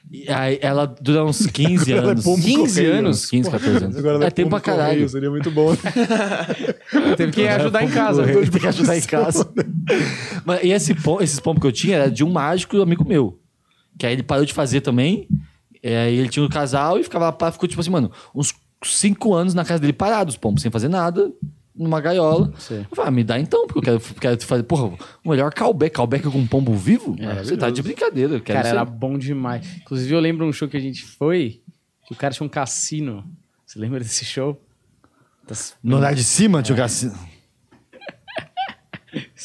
E 0.10 0.30
aí 0.32 0.58
ela 0.62 0.86
dura 0.86 1.26
uns 1.26 1.46
15 1.52 1.92
Ela 1.92 2.08
é 2.08 2.12
anos. 2.12 2.24
pombo 2.24 2.42
15 2.42 2.82
correio. 2.82 3.00
anos? 3.00 3.26
15, 3.30 3.52
14 3.52 3.84
anos. 3.86 3.98
Agora 3.98 4.16
ela 4.16 4.26
é 4.26 4.30
tempo 4.32 4.50
pra 4.52 4.60
caralho. 4.62 4.90
correio, 4.92 5.10
Seria 5.10 5.30
muito 5.30 5.52
bom. 5.52 5.76
Teve 7.18 7.32
que 7.32 7.48
ajudar 7.48 7.84
em 7.84 7.90
casa. 7.90 8.24
Tem 8.26 8.44
que 8.62 8.68
ajudar 8.68 8.98
em 8.98 9.02
casa. 9.02 9.50
Mas, 10.46 10.64
e 10.64 10.72
esse 10.72 10.94
pom- 10.96 11.20
esses 11.22 11.40
pombos 11.40 11.62
que 11.62 11.68
eu 11.68 11.72
tinha 11.72 11.98
era 11.98 12.12
de 12.12 12.24
um 12.24 12.32
mágico 12.32 12.82
amigo 12.82 13.04
meu. 13.06 13.38
Que 13.98 14.06
aí 14.06 14.14
ele 14.14 14.24
parou 14.24 14.46
de 14.46 14.54
fazer 14.54 14.82
também. 14.82 15.28
E 15.84 15.88
aí 15.90 16.16
ele 16.18 16.30
tinha 16.30 16.44
um 16.44 16.50
casal 16.50 17.00
e 17.00 17.04
ficava 17.04 17.36
lá, 17.40 17.52
ficou 17.52 17.68
tipo 17.68 17.80
assim, 17.82 17.90
mano, 17.90 18.12
uns 18.36 18.54
5 18.84 19.34
anos 19.34 19.54
na 19.54 19.64
casa 19.66 19.80
dele 19.80 19.94
parado, 19.94 20.30
os 20.30 20.38
pombos, 20.38 20.62
sem 20.62 20.72
fazer 20.72 20.88
nada. 20.88 21.32
numa 21.76 22.02
gaiola. 22.02 22.52
Sim. 22.58 22.86
Eu 22.90 22.96
falei, 22.96 23.10
ah, 23.10 23.12
me 23.12 23.24
dá 23.24 23.40
então, 23.40 23.68
porque 23.68 23.78
eu 23.90 24.00
quero, 24.00 24.16
quero 24.20 24.42
fazer. 24.46 24.64
Porra, 24.64 24.98
o 25.24 25.30
melhor 25.30 25.54
callback, 25.54 25.96
callback 25.96 26.24
com 26.30 26.48
pombo 26.48 26.74
vivo? 26.74 27.16
Você 27.44 27.56
tá 27.56 27.70
de 27.70 27.84
brincadeira. 27.84 28.34
Eu 28.36 28.42
quero 28.42 28.58
Cara, 28.58 28.68
isso 28.70 28.76
era 28.76 28.84
bom 28.86 29.18
demais. 29.18 29.66
Inclusive, 29.78 30.14
eu 30.14 30.20
lembro 30.20 30.46
um 30.48 30.52
show 30.52 30.68
que 30.68 30.76
a 30.78 30.80
gente 30.80 31.04
foi, 31.06 31.62
que 32.08 32.14
o 32.14 32.16
cara 32.18 32.34
tinha 32.34 32.46
um 32.46 32.50
cassino. 32.50 33.24
Você 33.66 33.78
lembra 33.80 34.00
desse 34.00 34.26
show? 34.26 34.60
Das- 35.48 35.76
No 35.84 35.98
andar 35.98 36.14
de 36.16 36.24
cima 36.24 36.64
tinha 36.64 36.74
o 36.76 36.78
cassino. 36.78 37.14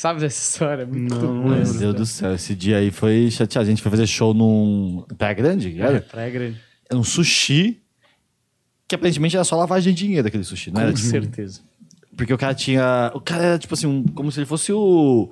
Sabe 0.02 0.18
dessa 0.18 0.42
história? 0.50 0.85
Muito 0.85 1.14
Não, 1.14 1.44
Meu 1.44 1.62
Deus 1.62 1.94
do 1.94 2.04
céu, 2.04 2.35
esse 2.35 2.56
dia 2.56 2.78
aí 2.78 2.90
foi 2.90 3.30
chateado. 3.30 3.64
A 3.68 3.71
gente 3.71 3.80
foi 3.80 3.88
fazer 3.88 4.04
show 4.09 4.35
num. 4.35 5.04
Praia 5.16 5.32
Grande, 5.32 5.68
história. 5.68 5.92
É, 5.92 5.97
era? 5.99 6.00
Praia 6.00 6.30
Grande. 6.30 6.61
Era 6.90 6.99
um 6.99 7.04
sushi. 7.04 7.80
Que 8.88 8.97
aparentemente 8.97 9.37
era 9.37 9.44
só 9.44 9.54
lavagem 9.54 9.94
de 9.94 10.04
dinheiro 10.04 10.26
aquele 10.26 10.42
sushi, 10.42 10.71
não 10.73 10.80
Com 10.80 10.80
era? 10.80 10.92
tipo- 10.92 11.06
certeza. 11.06 11.61
Porque 12.16 12.35
o 12.35 12.37
cara 12.37 12.52
tinha. 12.52 13.12
O 13.14 13.21
cara 13.21 13.44
era 13.44 13.59
tipo 13.61 13.75
assim, 13.75 13.87
um- 13.87 14.02
como 14.02 14.32
se 14.32 14.40
ele 14.40 14.47
fosse 14.47 14.73
o. 14.73 15.30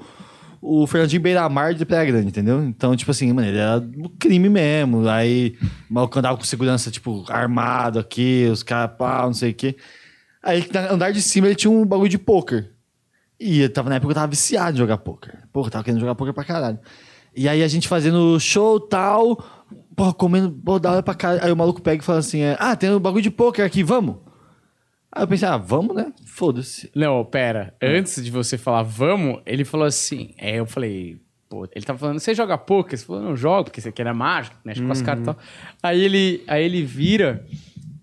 O 0.62 0.86
Fernandinho 0.86 1.20
Beiramar 1.20 1.74
de 1.74 1.84
Praia 1.84 2.04
Grande, 2.04 2.28
entendeu? 2.28 2.62
Então, 2.62 2.94
tipo 2.94 3.10
assim, 3.10 3.32
mano, 3.32 3.48
ele 3.48 3.58
era 3.58 3.80
do 3.80 4.08
crime 4.10 4.48
mesmo. 4.48 5.08
Aí, 5.08 5.56
o 5.90 5.94
maluco 5.94 6.16
andava 6.16 6.36
com 6.38 6.44
segurança, 6.44 6.92
tipo, 6.92 7.24
armado 7.28 7.98
aqui, 7.98 8.46
os 8.52 8.62
caras, 8.62 8.94
pau, 8.96 9.26
não 9.26 9.34
sei 9.34 9.50
o 9.50 9.54
quê. 9.54 9.74
Aí, 10.40 10.64
no 10.72 10.94
andar 10.94 11.10
de 11.10 11.20
cima, 11.20 11.48
ele 11.48 11.56
tinha 11.56 11.72
um 11.72 11.84
bagulho 11.84 12.08
de 12.08 12.18
pôquer. 12.18 12.70
E 13.40 13.62
eu 13.62 13.72
tava, 13.72 13.88
na 13.88 13.96
época 13.96 14.10
eu 14.10 14.14
tava 14.14 14.26
viciado 14.26 14.76
em 14.76 14.78
jogar 14.78 14.98
pôquer. 14.98 15.48
Porra, 15.50 15.70
tava 15.70 15.82
querendo 15.82 16.00
jogar 16.00 16.14
pôquer 16.14 16.34
pra 16.34 16.44
caralho. 16.44 16.78
E 17.34 17.48
aí 17.48 17.62
a 17.62 17.68
gente 17.68 17.88
fazendo 17.88 18.38
show 18.38 18.78
tal, 18.78 19.42
porra, 19.96 20.12
comendo, 20.12 20.50
pô, 20.50 20.78
da 20.78 20.92
hora 20.92 21.02
pra 21.02 21.14
caralho. 21.14 21.44
Aí 21.44 21.50
o 21.50 21.56
maluco 21.56 21.80
pega 21.80 22.02
e 22.02 22.04
fala 22.04 22.18
assim: 22.18 22.40
é, 22.40 22.56
Ah, 22.60 22.76
tem 22.76 22.90
um 22.90 23.00
bagulho 23.00 23.22
de 23.22 23.30
pôquer 23.30 23.64
aqui, 23.64 23.82
vamos? 23.82 24.16
Aí 25.12 25.24
eu 25.24 25.28
pensei, 25.28 25.48
ah, 25.48 25.56
vamos, 25.56 25.96
né? 25.96 26.12
Foda-se. 26.24 26.90
Não, 26.94 27.24
pera. 27.24 27.74
Antes 27.82 28.22
de 28.22 28.30
você 28.30 28.56
falar 28.56 28.82
vamos, 28.82 29.40
ele 29.44 29.64
falou 29.64 29.86
assim. 29.86 30.32
Aí 30.40 30.54
eu 30.54 30.66
falei, 30.66 31.18
pô, 31.48 31.66
ele 31.74 31.84
tava 31.84 31.98
falando, 31.98 32.20
você 32.20 32.32
joga 32.32 32.56
poker? 32.56 32.96
Você 32.96 33.04
falou, 33.04 33.22
não 33.22 33.34
jogo, 33.34 33.64
porque 33.64 33.80
você 33.80 33.90
quer 33.90 34.02
era 34.02 34.14
mágico, 34.14 34.56
mexe 34.64 34.80
com 34.80 34.92
as 34.92 35.02
cartas 35.02 35.22
e 35.22 35.26
tal. 35.26 35.38
Aí 35.82 36.00
ele, 36.00 36.44
aí 36.46 36.64
ele 36.64 36.84
vira. 36.84 37.44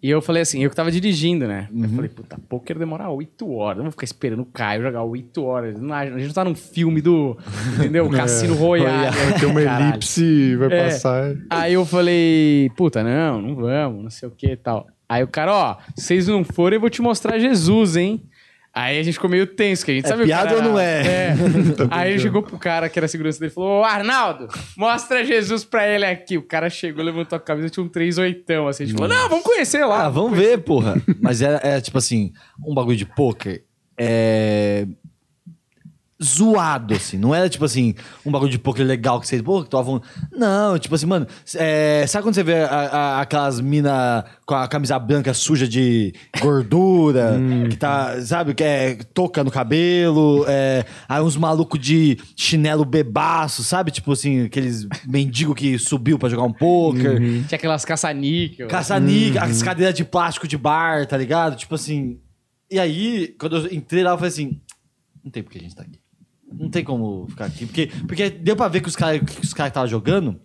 E 0.08 0.10
eu 0.10 0.22
falei 0.22 0.42
assim, 0.42 0.64
eu 0.64 0.70
que 0.70 0.76
tava 0.78 0.90
dirigindo, 0.90 1.46
né? 1.50 1.68
Eu 1.78 1.90
falei, 1.90 2.10
puta, 2.10 2.40
poker 2.48 2.80
demora 2.80 3.10
oito 3.10 3.52
horas. 3.52 3.80
Eu 3.80 3.84
vou 3.84 3.92
ficar 3.92 4.06
esperando 4.06 4.40
o 4.42 4.46
Caio 4.46 4.82
jogar 4.82 5.04
oito 5.04 5.44
horas. 5.44 5.78
Não, 5.78 5.94
a 5.94 6.06
gente 6.06 6.28
não 6.28 6.34
tá 6.34 6.46
num 6.46 6.56
filme 6.56 7.02
do. 7.02 7.38
Entendeu? 7.78 8.08
Cassino 8.16 8.54
Royale. 8.56 9.14
Tem 9.38 9.50
uma 9.50 9.62
Caralho. 9.62 9.90
elipse, 9.90 10.56
vai 10.56 10.72
É. 10.72 10.84
passar. 10.86 11.36
Aí 11.50 11.74
eu 11.74 11.86
falei, 11.86 12.72
puta, 12.78 13.04
não, 13.04 13.42
não 13.42 13.56
vamos, 13.56 14.04
não 14.04 14.10
sei 14.10 14.30
o 14.30 14.32
que 14.32 14.48
e 14.52 14.56
tal. 14.56 14.88
Aí 15.10 15.22
o 15.24 15.28
cara, 15.28 15.54
ó, 15.54 15.78
se 15.98 16.06
vocês 16.06 16.28
não 16.30 16.42
forem, 16.46 16.78
eu 16.78 16.82
vou 16.82 16.90
te 16.90 17.02
mostrar 17.02 17.38
Jesus, 17.38 17.98
hein? 17.98 18.24
Aí 18.80 19.00
a 19.00 19.04
gente 19.04 19.16
ficou 19.16 19.30
meio 19.30 19.48
tenso, 19.48 19.84
que 19.84 19.92
a 19.92 19.94
gente 19.96 20.06
É 20.06 20.08
sabe 20.10 20.22
o 20.24 20.26
piada 20.26 20.50
cara- 20.50 20.58
ou 20.58 20.64
não 20.64 20.80
é? 20.80 21.34
Aí 21.90 22.12
ele 22.12 22.20
chegou 22.20 22.44
pro 22.44 22.58
cara 22.60 22.88
que 22.90 23.00
era 23.00 23.08
segurança 23.08 23.40
dele 23.40 23.52
e 23.52 23.54
falou: 23.56 23.82
Ô, 23.82 23.84
Arnaldo, 23.84 24.48
mostra 24.78 25.26
Jesus 25.26 25.64
pra 25.66 25.88
ele 25.88 26.06
aqui. 26.06 26.38
O 26.38 26.44
cara 26.44 26.70
chegou, 26.70 27.04
levantou 27.04 27.36
a 27.36 27.40
camisa, 27.40 27.70
tinha 27.70 27.84
um 27.84 27.90
3 27.90 28.18
oitão. 28.20 28.68
Assim, 28.68 28.84
a 28.84 28.86
gente 28.86 28.96
falou: 28.98 29.14
Não, 29.14 29.28
vamos 29.30 29.44
conhecer 29.44 29.84
lá. 29.86 30.06
Ah, 30.06 30.10
vamos 30.10 30.38
ver, 30.38 30.60
porra. 30.60 31.02
Mas 31.20 31.42
é, 31.42 31.60
é 31.64 31.82
tipo 31.82 31.98
assim, 31.98 32.32
um 32.66 32.74
bagulho 32.74 32.98
de 32.98 33.06
pôquer 33.06 33.64
é. 33.98 34.86
Zoado, 36.24 36.96
assim. 36.96 37.16
Não 37.18 37.34
era 37.36 37.48
tipo 37.48 37.64
assim, 37.64 37.94
um 38.26 38.32
bagulho 38.32 38.50
de 38.50 38.58
pôquer 38.58 38.84
legal 38.84 39.20
que 39.22 39.28
você. 39.28 39.42
Pô, 39.44 39.64
que 39.64 39.70
tava. 39.70 40.02
Não, 40.32 40.78
tipo 40.80 40.96
assim, 40.96 41.06
mano. 41.06 41.28
é, 41.56 42.06
sabe 42.08 42.24
quando 42.24 42.34
você 42.34 42.42
vê 42.44 42.56
a- 42.64 42.68
a- 42.68 43.22
aquelas 43.22 43.60
mina 43.62 44.26
com 44.46 44.56
a 44.56 44.68
camisa 44.68 44.98
branca 44.98 45.32
suja 45.34 45.68
de 45.68 46.14
gordura, 46.42 47.38
que 47.70 47.78
tá, 47.78 48.20
sabe, 48.22 48.54
que 48.56 48.64
é 48.64 48.96
touca 49.14 49.44
no 49.44 49.52
cabelo, 49.52 50.44
é, 50.48 50.86
aí 51.08 51.22
uns 51.22 51.38
malucos 51.38 51.80
de 51.80 52.18
chinelo 52.36 52.84
bebaço, 52.84 53.64
sabe? 53.64 53.92
Tipo 53.92 54.14
assim, 54.14 54.46
aqueles 54.46 54.88
mendigo 55.08 55.54
que 55.54 55.78
subiu 55.78 56.18
pra 56.18 56.30
jogar 56.30 56.44
um 56.44 56.54
pôquer. 56.54 57.20
Tinha 57.48 57.58
aquelas 57.58 57.86
caça-níquel. 57.86 58.68
Caça-níquel, 58.68 59.44
as 59.44 59.62
cadeiras 59.62 59.94
de 59.94 60.04
plástico 60.04 60.48
de 60.48 60.58
bar, 60.58 61.06
tá 61.06 61.16
ligado? 61.16 61.56
Tipo 61.56 61.76
assim. 61.76 62.20
E 62.72 62.80
aí, 62.80 63.36
quando 63.40 63.58
eu 63.58 63.74
entrei 63.74 64.04
lá, 64.04 64.12
eu 64.12 64.18
falei 64.18 64.30
assim: 64.30 64.60
não 65.24 65.32
tem 65.32 65.44
por 65.44 65.52
que 65.52 65.58
a 65.60 65.62
gente 65.62 65.76
tá 65.76 65.84
aqui. 65.84 66.00
Não 66.52 66.70
tem 66.70 66.84
como 66.84 67.28
ficar 67.30 67.46
aqui. 67.46 67.66
Porque, 67.66 67.88
porque 68.08 68.30
deu 68.30 68.56
pra 68.56 68.68
ver 68.68 68.82
que 68.82 68.88
os 68.88 68.96
caras 68.96 69.22
que 69.22 69.42
os 69.44 69.54
caras 69.54 69.72
estavam 69.72 69.88
jogando, 69.90 70.40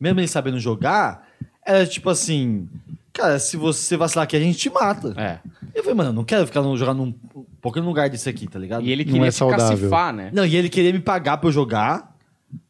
mesmo 0.00 0.20
eles 0.20 0.30
sabendo 0.30 0.58
jogar, 0.58 1.26
era 1.66 1.86
tipo 1.86 2.08
assim: 2.10 2.68
cara, 3.12 3.38
se 3.38 3.56
você 3.56 3.96
vacilar 3.96 4.24
aqui, 4.24 4.36
a 4.36 4.40
gente 4.40 4.58
te 4.58 4.70
mata. 4.70 5.14
É. 5.16 5.40
Eu 5.74 5.82
falei, 5.82 5.96
mano, 5.96 6.10
eu 6.10 6.14
não 6.14 6.24
quero 6.24 6.46
ficar 6.46 6.60
no, 6.62 6.76
jogar 6.76 6.94
num 6.94 7.12
pouquinho 7.60 7.86
lugar 7.86 8.08
desse 8.10 8.28
aqui, 8.28 8.46
tá 8.46 8.58
ligado? 8.58 8.82
E 8.84 8.90
ele 8.92 9.04
Não 9.04 9.12
queria 9.12 9.28
é 9.28 9.30
te 9.30 9.36
saudável. 9.36 9.68
cacifar, 9.76 10.12
né? 10.12 10.30
Não, 10.32 10.44
e 10.44 10.54
ele 10.54 10.68
queria 10.68 10.92
me 10.92 11.00
pagar 11.00 11.38
pra 11.38 11.48
eu 11.48 11.52
jogar. 11.52 12.12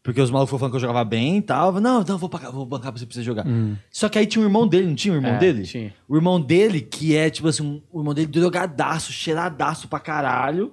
Porque 0.00 0.20
os 0.20 0.30
malucos 0.30 0.50
foram 0.50 0.60
falando 0.60 0.72
que 0.72 0.76
eu 0.76 0.80
jogava 0.80 1.04
bem 1.04 1.38
e 1.38 1.42
tal. 1.42 1.68
Eu 1.68 1.72
falei, 1.74 1.82
Não, 1.90 2.04
não, 2.04 2.18
vou, 2.18 2.28
pagar, 2.28 2.50
vou 2.50 2.64
bancar 2.64 2.92
pra 2.92 2.98
você, 3.00 3.06
pra 3.06 3.14
você 3.14 3.22
jogar. 3.22 3.44
Só 3.90 4.08
que 4.08 4.16
aí 4.18 4.26
tinha 4.26 4.42
um 4.42 4.46
irmão 4.46 4.66
dele, 4.66 4.86
não 4.86 4.94
tinha 4.94 5.12
o 5.12 5.16
irmão 5.16 5.32
É, 5.34 5.38
dele? 5.38 5.62
tinha. 5.64 5.92
O 6.08 6.14
irmão 6.16 6.40
dele, 6.40 6.80
que 6.80 7.16
é, 7.16 7.28
tipo 7.30 7.48
assim, 7.48 7.64
um- 7.64 7.80
o 7.92 8.00
irmão 8.00 8.14
dele 8.14 8.26
drogadaço, 8.28 9.12
cheiradaço 9.12 9.88
pra 9.88 9.98
caralho. 10.00 10.72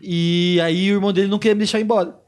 E 0.00 0.58
aí 0.62 0.90
o 0.90 0.94
irmão 0.96 1.12
dele 1.12 1.28
não 1.28 1.38
queria 1.38 1.54
me 1.54 1.58
deixar 1.60 1.80
embora. 1.80 2.18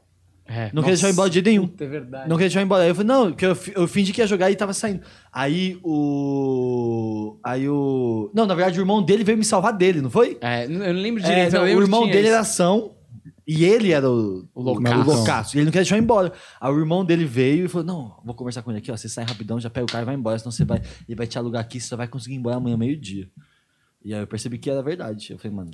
É. 0.45 0.65
Não 0.73 0.83
queria 0.83 0.95
deixar 0.97 1.09
embora 1.09 1.29
de 1.29 1.35
jeito 1.35 1.45
nenhum. 1.47 1.71
É 1.79 1.85
verdade. 1.85 2.29
Não 2.29 2.35
queria 2.35 2.49
deixar 2.49 2.61
embora. 2.61 2.83
Aí 2.83 2.89
eu 2.89 2.95
falei, 2.95 3.07
não, 3.07 3.31
porque 3.31 3.45
eu, 3.45 3.57
eu 3.75 3.87
fingi 3.87 4.11
que 4.11 4.19
ia 4.21 4.27
jogar 4.27 4.51
e 4.51 4.55
tava 4.55 4.73
saindo. 4.73 5.01
Aí 5.31 5.79
o. 5.83 7.37
Aí 7.43 7.67
o. 7.69 8.29
Não, 8.33 8.45
na 8.45 8.53
verdade, 8.53 8.79
o 8.79 8.81
irmão 8.81 9.01
dele 9.01 9.23
veio 9.23 9.37
me 9.37 9.45
salvar 9.45 9.73
dele, 9.73 10.01
não 10.01 10.09
foi? 10.09 10.37
É, 10.41 10.65
eu 10.65 10.69
não 10.69 11.01
lembro 11.01 11.23
É, 11.23 11.25
direito. 11.25 11.53
não, 11.53 11.59
eu 11.59 11.63
o 11.63 11.67
lembro 11.67 11.83
que 11.83 11.87
irmão 11.87 12.05
dele 12.07 12.19
isso. 12.19 12.27
era 12.29 12.39
ação 12.41 12.91
e 13.47 13.63
ele 13.65 13.91
era 13.91 14.09
o, 14.09 14.47
O 14.53 14.61
loucaço. 14.61 14.99
o 14.99 15.03
loucaço. 15.15 15.55
E 15.55 15.59
ele 15.59 15.65
não 15.65 15.71
queria 15.71 15.83
deixar 15.83 15.95
eu 15.95 15.99
ir 15.99 16.03
embora. 16.03 16.31
Aí 16.59 16.71
o 16.73 16.79
irmão 16.79 17.05
dele 17.05 17.25
veio 17.25 17.65
e 17.65 17.69
falou: 17.69 17.87
Não, 17.87 18.15
vou 18.23 18.35
conversar 18.35 18.61
com 18.61 18.71
ele 18.71 18.79
aqui, 18.79 18.91
ó. 18.91 18.97
Você 18.97 19.07
sai 19.09 19.23
rapidão, 19.25 19.59
já 19.59 19.69
pega 19.69 19.85
o 19.85 19.89
cara 19.89 20.03
e 20.03 20.05
vai 20.05 20.15
embora, 20.15 20.37
senão 20.37 20.51
você 20.51 20.65
vai. 20.65 20.81
Ele 21.07 21.15
vai 21.15 21.25
te 21.25 21.37
alugar 21.37 21.61
aqui, 21.61 21.79
você 21.79 21.87
só 21.87 21.95
vai 21.97 22.07
conseguir 22.07 22.35
ir 22.35 22.39
embora 22.39 22.57
amanhã, 22.57 22.77
meio-dia. 22.77 23.29
E 24.03 24.13
aí 24.13 24.19
eu 24.21 24.27
percebi 24.27 24.57
que 24.57 24.69
era 24.69 24.83
verdade. 24.83 25.31
Eu 25.31 25.37
falei, 25.39 25.55
mano. 25.55 25.71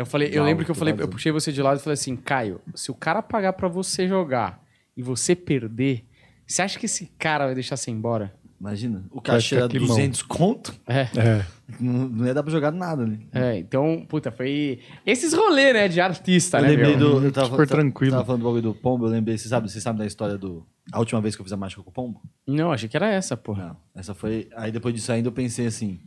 Eu 0.00 0.06
falei, 0.06 0.30
eu 0.32 0.42
lembro 0.42 0.64
que 0.64 0.70
eu 0.70 0.74
falei, 0.74 0.94
eu 0.96 1.06
puxei 1.06 1.30
você 1.30 1.52
de 1.52 1.60
lado 1.60 1.78
e 1.78 1.82
falei 1.82 1.92
assim, 1.92 2.16
Caio, 2.16 2.58
se 2.74 2.90
o 2.90 2.94
cara 2.94 3.20
pagar 3.20 3.52
pra 3.52 3.68
você 3.68 4.08
jogar 4.08 4.58
e 4.96 5.02
você 5.02 5.36
perder, 5.36 6.06
você 6.46 6.62
acha 6.62 6.78
que 6.78 6.86
esse 6.86 7.12
cara 7.18 7.44
vai 7.44 7.54
deixar 7.54 7.76
você 7.76 7.90
embora? 7.90 8.34
Imagina, 8.58 9.04
o 9.10 9.18
ficar 9.18 9.34
era 9.34 9.68
climão. 9.68 9.88
200 9.88 10.22
conto, 10.22 10.74
É. 10.86 11.00
É. 11.18 11.46
não, 11.78 12.08
não 12.08 12.26
ia 12.26 12.32
dar 12.32 12.42
pra 12.42 12.50
jogar 12.50 12.70
nada 12.70 13.02
ali. 13.02 13.28
É, 13.30 13.58
então, 13.58 14.06
puta, 14.08 14.32
foi 14.32 14.80
esses 15.04 15.34
rolês, 15.34 15.74
né, 15.74 15.86
de 15.86 16.00
artista, 16.00 16.56
eu 16.56 16.62
né, 16.62 16.68
lembrei 16.70 16.96
meu? 16.96 17.20
do. 17.20 17.26
Eu 17.26 17.32
tava, 17.32 17.50
Super 17.50 17.68
tranquilo. 17.68 18.12
Tava 18.12 18.24
falando 18.24 18.40
do 18.40 18.44
bagulho 18.44 18.62
do 18.62 18.74
pombo, 18.74 19.04
eu 19.04 19.10
lembrei. 19.10 19.36
Você 19.36 19.48
sabe, 19.48 19.70
você 19.70 19.82
sabe 19.82 19.98
da 19.98 20.06
história 20.06 20.38
do. 20.38 20.66
A 20.90 20.98
última 20.98 21.20
vez 21.20 21.36
que 21.36 21.42
eu 21.42 21.44
fiz 21.44 21.52
a 21.52 21.58
mágica 21.58 21.82
com 21.82 21.90
o 21.90 21.92
pombo? 21.92 22.22
Não, 22.46 22.72
achei 22.72 22.88
que 22.88 22.96
era 22.96 23.10
essa, 23.10 23.36
porra. 23.36 23.66
Não, 23.66 23.76
essa 23.94 24.14
foi. 24.14 24.48
Aí 24.56 24.72
depois 24.72 24.94
disso 24.94 25.12
ainda 25.12 25.28
eu 25.28 25.32
pensei 25.32 25.66
assim: 25.66 26.00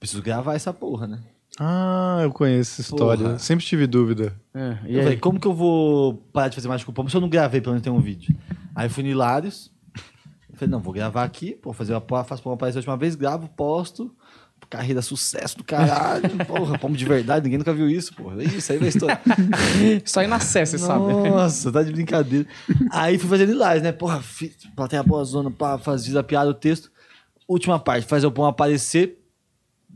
preciso 0.00 0.22
gravar 0.22 0.54
essa 0.54 0.72
porra, 0.72 1.06
né? 1.06 1.20
Ah, 1.58 2.20
eu 2.22 2.30
conheço 2.32 2.72
essa 2.72 2.82
história. 2.82 3.24
Porra. 3.24 3.38
Sempre 3.38 3.64
tive 3.64 3.86
dúvida. 3.86 4.34
É, 4.54 4.78
e 4.86 4.92
eu 4.94 4.98
aí? 4.98 5.02
falei, 5.04 5.18
como 5.18 5.40
que 5.40 5.46
eu 5.46 5.54
vou 5.54 6.14
parar 6.32 6.48
de 6.48 6.54
fazer 6.54 6.68
mágica 6.68 6.86
com 6.86 6.92
o 6.92 6.94
pombo 6.94 7.10
se 7.10 7.16
eu 7.16 7.20
não 7.20 7.28
gravei, 7.28 7.60
pelo 7.60 7.72
menos 7.72 7.82
tem 7.84 7.92
um 7.92 8.00
vídeo? 8.00 8.36
Aí 8.74 8.86
eu 8.86 8.90
fui 8.90 9.02
no 9.02 9.08
Hilários. 9.08 9.70
Falei, 10.54 10.70
não, 10.70 10.80
vou 10.80 10.92
gravar 10.92 11.22
aqui, 11.24 11.52
pô, 11.52 11.72
fazer 11.72 11.94
uma 11.94 12.24
faço 12.24 12.42
pombo 12.42 12.54
aparecer 12.54 12.78
a 12.78 12.80
última 12.80 12.96
vez, 12.96 13.14
gravo, 13.14 13.48
posto. 13.48 14.14
Carreira 14.68 15.00
sucesso 15.00 15.58
do 15.58 15.62
caralho. 15.62 16.28
porra, 16.44 16.76
pombo 16.78 16.96
de 16.96 17.04
verdade, 17.04 17.44
ninguém 17.44 17.58
nunca 17.58 17.72
viu 17.72 17.88
isso, 17.88 18.12
porra. 18.14 18.42
Isso 18.42 18.72
aí 18.72 18.78
vai 18.78 18.88
estourar. 18.88 19.22
Só 20.04 20.22
ir 20.22 20.26
na 20.26 20.40
sabe. 20.40 21.12
Nossa, 21.28 21.70
tá 21.70 21.82
de 21.84 21.92
brincadeira. 21.92 22.46
Aí 22.90 23.16
fui 23.16 23.28
fazendo 23.28 23.56
live, 23.56 23.84
né? 23.84 23.92
Porra, 23.92 24.20
fi- 24.20 24.56
plateia 24.74 25.04
boa 25.04 25.22
zona, 25.24 25.52
pá, 25.52 25.78
fazia 25.78 26.18
a 26.18 26.22
piada, 26.22 26.50
o 26.50 26.54
texto. 26.54 26.90
Última 27.46 27.78
parte, 27.78 28.08
fazer 28.08 28.26
o 28.26 28.32
pombo 28.32 28.48
aparecer. 28.48 29.22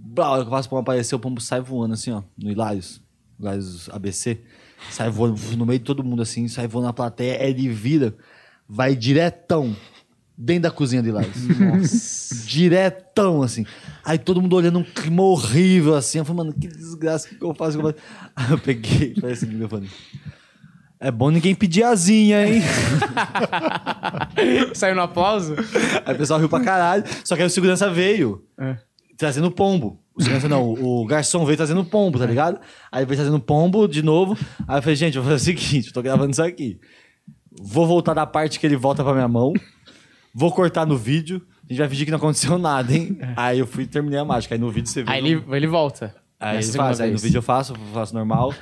Blá, 0.03 0.31
hora 0.31 0.43
que 0.43 0.49
eu 0.49 0.51
faço 0.51 0.67
o 0.67 0.71
pombo 0.71 0.81
aparecer, 0.81 1.15
o 1.15 1.19
pombo 1.19 1.41
sai 1.41 1.61
voando 1.61 1.95
assim, 1.95 2.11
ó, 2.11 2.23
no 2.37 2.51
Hilários. 2.51 3.03
Hilários 3.39 3.89
ABC. 3.91 4.41
Sai 4.91 5.11
voando 5.11 5.39
no 5.57 5.67
meio 5.67 5.79
de 5.79 5.85
todo 5.85 6.03
mundo 6.03 6.23
assim, 6.23 6.49
sai 6.49 6.67
voando 6.67 6.87
na 6.87 6.93
plateia, 6.93 7.43
ele 7.47 7.69
vira, 7.69 8.15
vai 8.67 8.97
diretão 8.97 9.77
dentro 10.37 10.63
da 10.63 10.71
cozinha 10.71 11.03
de 11.03 11.11
Hilários. 11.11 11.37
Nossa. 11.59 12.47
Diretão, 12.47 13.43
assim. 13.43 13.67
Aí 14.03 14.19
todo 14.19 14.41
mundo 14.41 14.57
olhando 14.57 14.79
um 14.79 14.85
clima 14.85 15.23
horrível, 15.23 15.95
assim. 15.95 16.19
Eu 16.19 16.25
falei, 16.25 16.45
mano, 16.45 16.59
que 16.59 16.67
desgraça, 16.67 17.29
o 17.29 17.39
que 17.39 17.45
eu 17.45 17.55
faço? 17.55 17.79
Eu? 17.79 17.95
Aí 18.35 18.51
eu 18.51 18.59
peguei, 18.59 19.15
falei 19.21 19.35
assim 19.35 19.47
no 19.47 19.53
microfone. 19.53 19.91
É 20.99 21.11
bom 21.11 21.31
ninguém 21.31 21.55
pedir 21.55 21.83
asinha, 21.83 22.47
hein? 22.47 22.63
Saiu 24.75 24.95
no 24.95 25.01
aplauso? 25.03 25.55
Aí 26.05 26.15
o 26.15 26.19
pessoal 26.19 26.39
riu 26.39 26.49
pra 26.49 26.61
caralho. 26.61 27.05
Só 27.25 27.37
que 27.37 27.43
aí 27.43 27.47
o 27.47 27.51
segurança 27.51 27.91
veio 27.91 28.45
É. 28.59 28.77
trazendo 29.21 29.51
pombo. 29.51 30.01
O 30.15 30.23
segurança 30.23 30.49
não, 30.49 30.73
o 30.73 31.07
garçom 31.07 31.45
veio 31.45 31.57
trazendo 31.57 31.85
pombo, 31.85 32.19
tá 32.19 32.27
ligado? 32.27 32.59
Aí 32.91 33.05
veio 33.05 33.17
trazendo 33.17 33.39
pombo 33.39 33.87
de 33.87 34.03
novo. 34.03 34.37
Aí 34.67 34.79
eu 34.79 34.83
falei, 34.83 34.97
gente, 34.97 35.17
eu 35.17 35.23
vou 35.23 35.31
fazer 35.31 35.53
o 35.53 35.59
seguinte, 35.59 35.89
eu 35.89 35.93
tô 35.93 36.03
gravando 36.03 36.33
isso 36.33 36.43
aqui. 36.43 36.81
Vou 37.63 37.87
voltar 37.87 38.15
da 38.15 38.27
parte 38.27 38.59
que 38.59 38.67
ele 38.67 38.77
volta 38.77 39.05
pra 39.05 39.13
minha 39.13 39.29
mão. 39.29 39.53
Vou 40.35 40.51
cortar 40.51 40.87
no 40.87 40.97
vídeo. 40.97 41.43
A 41.65 41.73
gente 41.73 41.79
vai 41.79 41.89
fingir 41.89 42.07
que 42.07 42.11
não 42.11 42.19
aconteceu 42.19 42.59
nada, 42.59 42.93
hein? 42.93 43.19
Aí 43.37 43.59
eu 43.59 43.67
fui 43.67 43.85
e 43.85 43.87
terminei 43.87 44.19
a 44.19 44.25
mágica. 44.25 44.55
Aí 44.55 44.59
no 44.59 44.71
vídeo 44.71 44.89
você 44.89 45.03
vê. 45.03 45.11
Aí 45.11 45.19
ele, 45.19 45.45
ele 45.51 45.67
volta. 45.67 46.15
Aí 46.39 46.57
ele 46.57 46.73
faz, 46.73 47.01
aí 47.01 47.11
no 47.11 47.19
vídeo 47.19 47.39
eu 47.39 47.43
faço, 47.43 47.75
eu 47.75 47.79
faço 47.93 48.15
normal. 48.15 48.55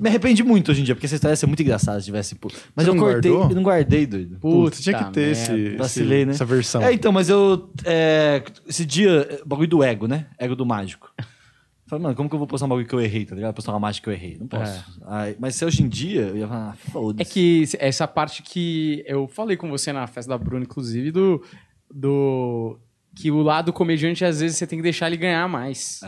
Me 0.00 0.08
arrependi 0.08 0.42
muito 0.42 0.70
hoje 0.70 0.80
em 0.80 0.84
dia, 0.84 0.94
porque 0.94 1.06
essa 1.06 1.14
história 1.14 1.32
ia 1.32 1.36
ser 1.36 1.46
muito 1.46 1.62
engraçada 1.62 1.98
se 2.00 2.06
tivesse. 2.06 2.34
pô. 2.34 2.48
Mas 2.74 2.84
Você 2.84 2.90
eu 2.90 2.94
não 2.94 3.02
cortei, 3.02 3.30
guardou? 3.30 3.50
eu 3.50 3.56
não 3.56 3.62
guardei, 3.62 4.06
doido. 4.06 4.38
Putz, 4.40 4.80
tinha 4.80 4.96
que 5.04 5.12
ter 5.12 5.30
esse, 5.32 5.50
merda. 5.52 5.68
esse- 5.68 5.76
Vacilei, 5.76 6.24
né? 6.26 6.32
essa 6.32 6.44
versão. 6.44 6.82
É, 6.82 6.92
então, 6.92 7.12
mas 7.12 7.28
eu. 7.28 7.70
é, 7.84 8.42
esse 8.66 8.84
dia, 8.84 9.26
é, 9.30 9.42
bagulho 9.46 9.68
do 9.68 9.82
ego, 9.82 10.06
né? 10.06 10.26
Ego 10.38 10.54
do 10.56 10.66
mágico. 10.66 11.12
Falei, 11.86 12.02
mano, 12.02 12.14
como 12.14 12.28
que 12.28 12.34
eu 12.34 12.38
vou 12.38 12.46
postar 12.46 12.66
um 12.66 12.68
bagulho 12.68 12.86
que 12.86 12.94
eu 12.94 13.00
errei, 13.00 13.24
tá 13.24 13.34
ligado? 13.34 13.54
Postar 13.54 13.72
uma 13.72 13.80
mágica 13.80 14.04
que 14.04 14.10
eu 14.10 14.12
errei. 14.12 14.36
Não 14.38 14.46
posso. 14.46 14.84
Aí, 15.06 15.34
mas 15.38 15.54
se 15.54 15.64
hoje 15.64 15.82
em 15.82 15.88
dia, 15.88 16.20
eu 16.22 16.36
ia 16.36 16.46
falar, 16.46 16.70
ah, 16.72 16.90
foda-se. 16.90 17.22
É 17.22 17.32
que 17.32 17.64
essa 17.78 18.06
parte 18.06 18.42
que 18.42 19.02
eu 19.06 19.26
falei 19.26 19.56
com 19.56 19.70
você 19.70 19.90
na 19.90 20.06
festa 20.06 20.28
da 20.28 20.36
Bruna, 20.36 20.64
inclusive, 20.64 21.10
do. 21.10 21.42
do 21.90 22.78
que 23.16 23.30
o 23.30 23.42
lado 23.42 23.72
comediante, 23.72 24.24
às 24.24 24.40
vezes, 24.40 24.56
você 24.58 24.66
tem 24.66 24.78
que 24.78 24.82
deixar 24.82 25.06
ele 25.08 25.16
ganhar 25.16 25.48
mais. 25.48 26.00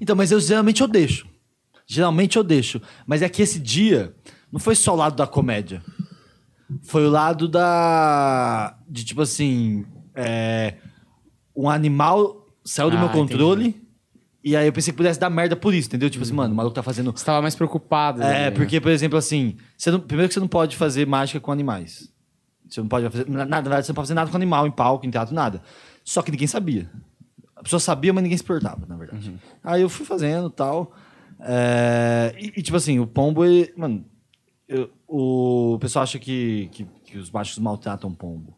Então, 0.00 0.16
mas 0.16 0.30
eu 0.30 0.40
geralmente 0.40 0.80
eu 0.80 0.88
deixo. 0.88 1.26
Geralmente 1.92 2.36
eu 2.36 2.44
deixo. 2.44 2.80
Mas 3.04 3.20
é 3.20 3.28
que 3.28 3.42
esse 3.42 3.58
dia 3.58 4.14
não 4.52 4.60
foi 4.60 4.76
só 4.76 4.92
o 4.92 4.96
lado 4.96 5.16
da 5.16 5.26
comédia. 5.26 5.82
Foi 6.84 7.04
o 7.04 7.10
lado 7.10 7.48
da. 7.48 8.78
De 8.88 9.02
tipo 9.04 9.20
assim. 9.22 9.84
É, 10.14 10.76
um 11.54 11.68
animal 11.68 12.46
saiu 12.64 12.90
do 12.90 12.96
Ah, 12.96 13.00
meu 13.00 13.08
controle. 13.08 13.82
E 14.44 14.54
aí 14.56 14.68
eu 14.68 14.72
pensei 14.72 14.92
que 14.92 14.96
pudesse 14.96 15.18
dar 15.18 15.28
merda 15.28 15.56
por 15.56 15.74
isso, 15.74 15.88
entendeu? 15.88 16.08
Tipo 16.08 16.22
assim, 16.22 16.32
mano, 16.32 16.54
o 16.54 16.56
maluco 16.56 16.76
tá 16.76 16.82
fazendo. 16.82 17.10
Você 17.10 17.24
tava 17.24 17.42
mais 17.42 17.56
preocupado. 17.56 18.22
É, 18.22 18.44
né? 18.44 18.50
porque, 18.52 18.80
por 18.80 18.92
exemplo, 18.92 19.18
assim, 19.18 19.56
não- 19.88 19.98
primeiro 19.98 20.28
que 20.28 20.34
você 20.34 20.40
não 20.40 20.46
pode 20.48 20.76
fazer 20.76 21.04
mágica 21.08 21.40
com 21.40 21.50
animais. 21.50 22.08
Você 22.68 22.80
não 22.80 22.86
pode 22.88 23.10
fazer. 23.10 23.28
Nada, 23.28 23.82
você 23.82 23.90
não 23.90 23.96
pode 23.96 24.06
fazer 24.06 24.14
nada 24.14 24.30
com 24.30 24.36
animal 24.36 24.64
em 24.64 24.70
palco, 24.70 25.04
em 25.04 25.10
teatro, 25.10 25.34
nada. 25.34 25.60
Só 26.04 26.22
que 26.22 26.30
ninguém 26.30 26.46
sabia. 26.46 26.88
A 27.56 27.64
pessoa 27.64 27.80
sabia, 27.80 28.12
mas 28.12 28.22
ninguém 28.22 28.38
se 28.38 28.44
importava, 28.44 28.86
na 28.86 28.94
verdade. 28.96 29.34
Aí 29.64 29.82
eu 29.82 29.88
fui 29.88 30.06
fazendo 30.06 30.46
e 30.46 30.52
tal. 30.52 30.94
É, 31.42 32.34
e, 32.38 32.52
e, 32.58 32.62
tipo 32.62 32.76
assim, 32.76 32.98
o 32.98 33.06
pombo, 33.06 33.44
ele, 33.44 33.72
mano, 33.76 34.04
eu- 34.68 34.90
o 35.08 35.78
pessoal 35.80 36.02
acha 36.04 36.18
que, 36.18 36.68
que, 36.72 36.86
que 37.04 37.18
os 37.18 37.30
machos 37.30 37.58
maltratam 37.58 38.12
pombo. 38.14 38.56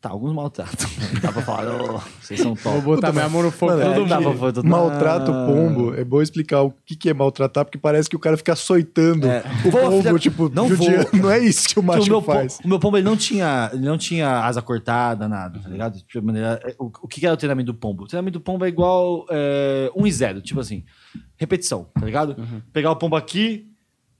Tá, 0.00 0.10
alguns 0.10 0.34
maltratam. 0.34 0.86
Dá 1.22 1.32
pra 1.32 1.40
falar, 1.40 1.80
"Oh, 1.80 1.98
vocês 2.20 2.38
são 2.38 2.54
top. 2.54 2.78
Vou 2.80 2.94
botar 2.96 3.10
minha 3.10 3.26
mão 3.26 3.42
no 3.42 3.50
fogo 3.50 3.72
Mano, 3.72 3.82
todo 3.84 4.12
é, 4.12 4.18
mundo. 4.20 4.38
falar, 4.38 4.62
Maltrata 4.62 5.32
"Ah". 5.32 5.44
o 5.44 5.46
pombo. 5.46 5.94
É 5.94 6.04
bom 6.04 6.20
explicar 6.20 6.60
o 6.60 6.70
que, 6.84 6.94
que 6.94 7.08
é 7.08 7.14
maltratar, 7.14 7.64
porque 7.64 7.78
parece 7.78 8.10
que 8.10 8.14
o 8.14 8.18
cara 8.18 8.36
fica 8.36 8.52
açoitando 8.52 9.26
É. 9.26 9.42
o 9.64 9.70
Vou, 9.70 9.80
pombo, 9.80 10.02
filha- 10.02 10.18
tipo, 10.18 10.50
não 10.50 10.68
judiando. 10.68 11.08
Não 11.16 11.30
é 11.30 11.38
isso 11.38 11.66
que 11.66 11.78
o 11.78 11.82
Porque 11.82 11.96
macho 12.00 12.06
o 12.08 12.10
meu, 12.10 12.20
po- 12.20 12.32
faz. 12.34 12.58
o 12.62 12.68
meu 12.68 12.78
pombo 12.78 12.98
ele 12.98 13.06
não 13.06 13.16
tinha, 13.16 13.70
ele 13.72 13.86
não 13.86 13.96
tinha 13.96 14.28
asa 14.40 14.60
cortada, 14.60 15.26
nada, 15.26 15.58
tá 15.58 15.70
ligado? 15.70 15.96
Tipo, 15.96 16.20
de 16.20 16.26
maneira- 16.26 16.60
é, 16.62 16.74
o, 16.78 16.90
o 17.00 17.08
que 17.08 17.24
era 17.24 17.32
o 17.34 17.38
treinamento 17.38 17.72
do 17.72 17.78
pombo? 17.78 18.04
O 18.04 18.06
treinamento 18.06 18.38
do 18.38 18.42
pombo 18.44 18.62
é 18.66 18.68
igual 18.68 19.24
é, 19.30 19.90
1 19.96 20.06
e 20.06 20.12
0, 20.12 20.42
tipo 20.42 20.60
assim, 20.60 20.84
repetição, 21.36 21.84
tá 21.84 22.04
ligado? 22.04 22.36
Pegar 22.72 22.90
o 22.90 22.96
pombo 22.96 23.16
aqui 23.16 23.70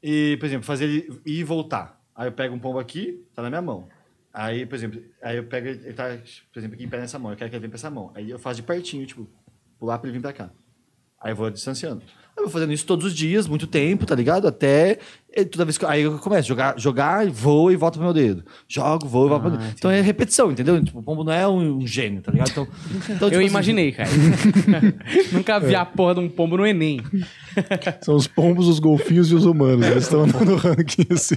e, 0.02 0.36
por 0.38 0.46
exemplo, 0.46 0.64
fazer 0.64 0.84
ele 0.84 1.20
ir 1.24 1.40
e 1.40 1.44
voltar. 1.44 2.00
Aí 2.14 2.28
eu 2.28 2.32
pego 2.32 2.54
um 2.54 2.58
pombo 2.58 2.78
aqui, 2.78 3.24
tá 3.34 3.42
na 3.42 3.48
minha 3.48 3.62
mão. 3.62 3.88
Aí, 4.32 4.66
por 4.66 4.74
exemplo, 4.74 5.00
aí 5.22 5.36
eu 5.36 5.44
pego 5.44 5.68
ele, 5.68 5.80
ele 5.84 5.94
tá, 5.94 6.04
por 6.52 6.58
exemplo, 6.58 6.74
aqui 6.74 6.84
em 6.84 6.88
pé 6.88 6.98
nessa 6.98 7.18
mão, 7.18 7.30
eu 7.30 7.36
quero 7.36 7.50
que 7.50 7.56
ele 7.56 7.60
venha 7.60 7.70
pra 7.70 7.76
essa 7.76 7.90
mão. 7.90 8.10
Aí 8.14 8.30
eu 8.30 8.38
faço 8.38 8.56
de 8.56 8.62
pertinho, 8.62 9.06
tipo, 9.06 9.28
pular 9.78 9.98
pra 9.98 10.08
ele 10.08 10.18
vir 10.18 10.22
pra 10.22 10.32
cá. 10.32 10.50
Aí 11.20 11.32
eu 11.32 11.36
vou 11.36 11.50
distanciando. 11.50 12.02
Eu 12.36 12.44
vou 12.44 12.50
fazendo 12.50 12.72
isso 12.72 12.84
todos 12.84 13.06
os 13.06 13.14
dias, 13.14 13.46
muito 13.46 13.66
tempo, 13.66 14.04
tá 14.04 14.14
ligado? 14.14 14.48
Até 14.48 14.98
eh, 15.32 15.44
toda 15.44 15.64
vez 15.64 15.78
que. 15.78 15.86
Aí 15.86 16.02
eu 16.02 16.18
começo 16.18 16.40
a 16.40 16.48
jogar, 16.48 16.78
jogar, 16.78 17.30
vou 17.30 17.70
e 17.70 17.76
volto 17.76 17.94
pro 17.94 18.02
meu 18.02 18.12
dedo. 18.12 18.44
Jogo, 18.68 19.06
vou 19.06 19.26
e 19.26 19.28
volto 19.28 19.42
pro 19.42 19.50
meu 19.52 19.60
dedo. 19.60 19.72
Então 19.76 19.88
é 19.90 20.00
repetição, 20.00 20.50
entendeu? 20.50 20.82
Tipo, 20.84 20.98
o 20.98 21.02
pombo 21.02 21.22
não 21.22 21.32
é 21.32 21.46
um, 21.46 21.76
um 21.76 21.86
gênio, 21.86 22.20
tá 22.22 22.32
ligado? 22.32 22.50
Então, 22.50 22.66
então, 23.08 23.28
Eu 23.28 23.30
tipo 23.30 23.36
assim, 23.36 23.46
imaginei, 23.46 23.92
cara. 23.92 24.10
Nunca 25.32 25.60
vi 25.60 25.76
a 25.76 25.84
porra 25.84 26.14
de 26.14 26.20
um 26.20 26.28
pombo 26.28 26.56
no 26.56 26.66
Enem. 26.66 27.00
São 28.02 28.16
os 28.16 28.26
pombos, 28.26 28.66
os 28.66 28.80
golfinhos 28.80 29.30
e 29.30 29.34
os 29.34 29.44
humanos. 29.44 29.86
Eles 29.86 30.02
estão 30.04 30.26
no 30.26 30.56
ranking 30.56 31.06
assim. 31.10 31.36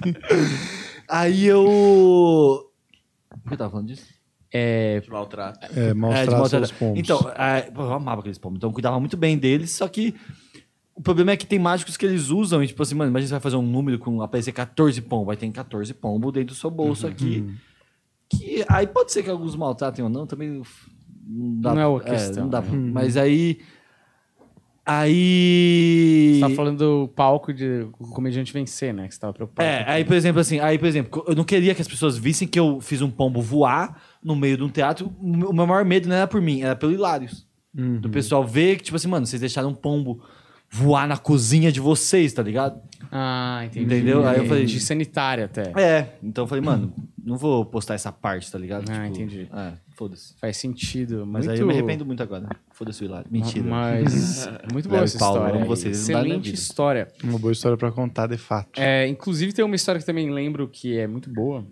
Aí 1.07 1.45
eu. 1.45 2.65
Por 3.43 3.49
que 3.49 3.53
eu 3.53 3.57
tava 3.57 3.69
falando 3.69 3.87
disso? 3.87 4.05
É, 4.51 5.01
Maltrato. 5.09 5.59
É, 5.75 5.89
É, 5.89 5.93
maltrato 5.93 6.29
de 6.29 6.35
maltratar. 6.35 6.61
os 6.63 6.71
pombos. 6.71 6.99
Então, 6.99 7.19
é, 7.37 7.69
eu 7.75 7.93
amava 7.93 8.21
aqueles 8.21 8.37
pombos. 8.37 8.57
Então, 8.57 8.69
eu 8.69 8.73
cuidava 8.73 8.99
muito 8.99 9.17
bem 9.17 9.37
deles. 9.37 9.71
Só 9.71 9.87
que 9.87 10.15
o 10.97 11.01
problema 11.01 11.31
é 11.31 11.37
que 11.37 11.45
tem 11.45 11.59
mágicos 11.59 11.95
que 11.95 12.05
eles 12.05 12.29
usam. 12.29 12.63
E, 12.63 12.67
tipo 12.67 12.81
assim, 12.81 12.95
mano, 12.95 13.09
imagina 13.11 13.27
você 13.27 13.33
vai 13.35 13.39
fazer 13.41 13.55
um 13.55 13.61
número 13.61 13.99
com 13.99 14.21
aparecer 14.21 14.51
14 14.51 15.01
pombos. 15.01 15.29
Aí 15.31 15.37
tem 15.37 15.51
14 15.51 15.93
pombos 15.93 16.33
dentro 16.33 16.55
do 16.55 16.57
seu 16.59 16.69
bolso 16.71 17.05
aqui. 17.07 17.45
Que 18.29 18.65
aí 18.67 18.85
pode 18.87 19.11
ser 19.11 19.23
que 19.23 19.29
alguns 19.29 19.55
maltratem 19.55 20.03
ou 20.03 20.09
não. 20.09 20.25
Também 20.27 20.61
não 21.29 21.61
dá. 21.61 21.73
Não 21.75 21.81
é 21.81 21.87
uma 21.87 21.99
questão, 22.01 22.43
não 22.43 22.49
dá 22.49 22.61
né? 22.61 22.67
pra- 22.67 22.77
Mas 22.77 23.15
aí. 23.15 23.59
Aí. 24.89 26.35
você 26.39 26.49
tá 26.49 26.55
falando 26.55 26.77
do 26.77 27.07
palco 27.09 27.53
de 27.53 27.87
o 27.99 28.07
comediante 28.07 28.53
vencer, 28.53 28.93
né? 28.93 29.07
Que 29.07 29.13
você 29.13 29.19
tava 29.19 29.33
preocupado. 29.33 29.67
É, 29.67 29.83
aí, 29.87 30.05
por 30.05 30.15
exemplo, 30.15 30.39
assim, 30.39 30.59
aí, 30.59 30.79
por 30.79 30.87
exemplo, 30.87 31.25
eu 31.27 31.35
não 31.35 31.43
queria 31.43 31.75
que 31.75 31.81
as 31.81 31.87
pessoas 31.87 32.17
vissem 32.17 32.47
que 32.47 32.57
eu 32.59 32.79
fiz 32.79 33.01
um 33.01 33.09
pombo 33.11 33.41
voar 33.41 34.01
no 34.23 34.35
meio 34.35 34.55
de 34.57 34.63
um 34.63 34.69
teatro. 34.69 35.13
O 35.19 35.27
meu 35.37 35.49
o 35.49 35.53
meu 35.53 35.67
maior 35.67 35.83
medo 35.83 36.07
não 36.07 36.15
era 36.15 36.25
por 36.27 36.41
mim, 36.41 36.61
era 36.61 36.75
pelo 36.75 36.91
Hilários. 36.93 37.45
Do 37.73 38.09
pessoal 38.09 38.43
ver 38.43 38.77
que, 38.77 38.85
tipo 38.85 38.95
assim, 38.95 39.07
mano, 39.07 39.25
vocês 39.27 39.39
deixaram 39.39 39.69
um 39.69 39.73
pombo 39.75 40.23
voar 40.69 41.07
na 41.07 41.17
cozinha 41.17 41.71
de 41.71 41.79
vocês, 41.79 42.33
tá 42.33 42.43
ligado? 42.43 42.81
Ah, 43.11 43.61
entendi. 43.65 43.85
Entendeu? 43.85 44.27
Aí 44.27 44.37
eu 44.39 44.45
falei- 44.45 44.65
De 44.65 44.79
sanitário 44.79 45.45
até. 45.45 45.71
É, 45.81 46.15
então 46.21 46.43
eu 46.43 46.47
falei, 46.47 46.63
mano, 46.63 46.93
não 47.23 47.37
vou 47.37 47.65
postar 47.65 47.93
essa 47.93 48.11
parte, 48.11 48.51
tá 48.51 48.57
ligado? 48.59 48.89
Ah, 48.91 49.07
entendi. 49.07 49.47
É, 49.53 49.73
foda-se. 49.95 50.33
Faz 50.39 50.57
sentido. 50.57 51.25
Mas 51.25 51.45
muito... 51.45 51.55
aí 51.55 51.59
eu 51.61 51.67
me 51.67 51.73
arrependo 51.73 52.05
muito 52.05 52.21
agora. 52.21 52.49
Foda-se 52.71 53.01
o 53.03 53.05
Hilário. 53.05 53.27
Mentira. 53.31 53.65
Mas 53.65 54.47
muito 54.73 54.89
boa 54.89 54.99
Léo 54.99 55.03
e 55.03 55.05
essa 55.05 55.19
Paulo, 55.19 55.37
história. 55.39 55.61
aí. 55.61 55.67
vocês, 55.67 55.97
Excelente 55.99 56.53
história. 56.53 57.07
Uma 57.23 57.39
boa 57.39 57.53
história 57.53 57.77
pra 57.77 57.91
contar, 57.91 58.27
de 58.27 58.37
fato. 58.37 58.79
É, 58.79 59.07
inclusive 59.07 59.53
tem 59.53 59.63
uma 59.63 59.75
história 59.75 59.99
que 59.99 60.05
também 60.05 60.29
lembro 60.29 60.67
que 60.67 60.97
é 60.97 61.07
muito 61.07 61.29
boa, 61.33 61.65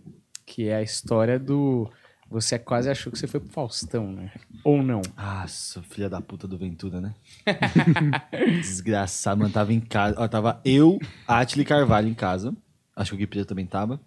que 0.46 0.68
é 0.70 0.76
a 0.78 0.82
história 0.82 1.38
do 1.38 1.90
você 2.30 2.58
quase 2.60 2.90
achou 2.90 3.12
que 3.12 3.20
você 3.20 3.28
foi 3.28 3.40
pro 3.40 3.50
Faustão, 3.50 4.12
né? 4.12 4.32
Ou 4.64 4.82
não? 4.82 5.02
Nossa, 5.16 5.82
filha 5.84 6.10
da 6.10 6.20
puta 6.22 6.48
do 6.48 6.58
Ventura, 6.58 7.00
né? 7.00 7.14
Desgraçado, 8.62 9.40
mano. 9.40 9.54
Tava 9.54 9.74
em 9.74 9.80
casa. 9.80 10.16
Ó, 10.20 10.28
tava 10.28 10.60
eu, 10.66 11.00
Atli 11.28 11.64
Carvalho 11.64 12.08
em 12.08 12.14
casa. 12.14 12.56
Acho 12.96 13.16
que 13.16 13.24
o 13.24 13.28
Gui 13.28 13.46
também 13.46 13.66
tava. 13.66 14.00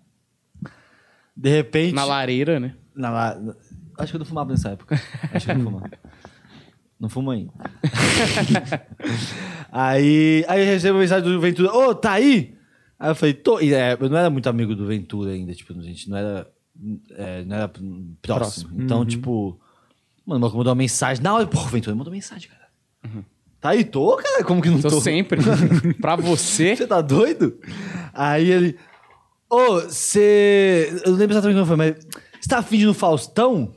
De 1.36 1.48
repente. 1.48 1.94
Na 1.94 2.04
lareira, 2.04 2.58
né? 2.58 2.74
na 2.94 3.10
la- 3.10 3.54
Acho 3.98 4.12
que 4.12 4.16
eu 4.16 4.20
não 4.20 4.26
fumava 4.26 4.50
nessa 4.50 4.70
época. 4.70 5.00
Acho 5.32 5.46
que 5.46 5.52
eu 5.52 5.58
não 5.58 5.64
fumava. 5.64 5.90
Não 6.98 7.08
fumo 7.08 7.30
ainda. 7.30 7.52
aí, 9.70 10.44
aí 10.48 10.60
eu 10.60 10.66
recebo 10.66 10.94
uma 10.94 11.00
mensagem 11.00 11.28
do 11.28 11.40
Ventura. 11.40 11.72
Ô, 11.72 11.94
tá 11.94 12.12
aí? 12.12 12.56
Aí 12.98 13.10
eu 13.10 13.14
falei, 13.14 13.34
tô. 13.34 13.60
E, 13.60 13.72
é, 13.72 13.96
eu 13.98 14.08
não 14.08 14.16
era 14.18 14.30
muito 14.30 14.48
amigo 14.48 14.74
do 14.74 14.86
Ventura 14.86 15.30
ainda. 15.30 15.54
Tipo, 15.54 15.78
a 15.78 15.82
gente 15.82 16.10
não 16.10 16.16
era, 16.16 16.50
é, 17.10 17.44
não 17.44 17.56
era 17.56 17.70
próximo. 18.22 18.80
Então, 18.80 19.04
tipo... 19.04 19.58
Mano, 20.24 20.46
o 20.46 20.56
mandou 20.56 20.70
uma 20.70 20.74
mensagem. 20.74 21.22
Na 21.22 21.34
hora, 21.34 21.46
pô, 21.46 21.58
o 21.58 21.64
Ventura 21.64 21.96
mandou 21.96 22.12
mensagem, 22.12 22.50
cara. 22.50 22.68
Tá 23.60 23.70
aí? 23.70 23.84
Tô, 23.84 24.16
cara? 24.16 24.44
Como 24.44 24.62
que 24.62 24.70
não 24.70 24.80
Tô 24.80 24.88
tô? 24.88 25.00
sempre. 25.00 25.40
pra 26.00 26.16
você. 26.16 26.76
Você 26.76 26.86
tá 26.86 27.00
doido? 27.00 27.58
Aí 28.12 28.50
ele. 28.50 28.78
Ô, 29.50 29.80
você. 29.80 31.00
Eu 31.04 31.12
não 31.12 31.18
lembro 31.18 31.32
exatamente 31.34 31.56
como 31.56 31.66
foi, 31.66 31.76
mas. 31.76 31.96
Você 32.40 32.48
tá 32.48 32.58
afim 32.58 32.78
de 32.78 32.86
no 32.86 32.94
Faustão? 32.94 33.74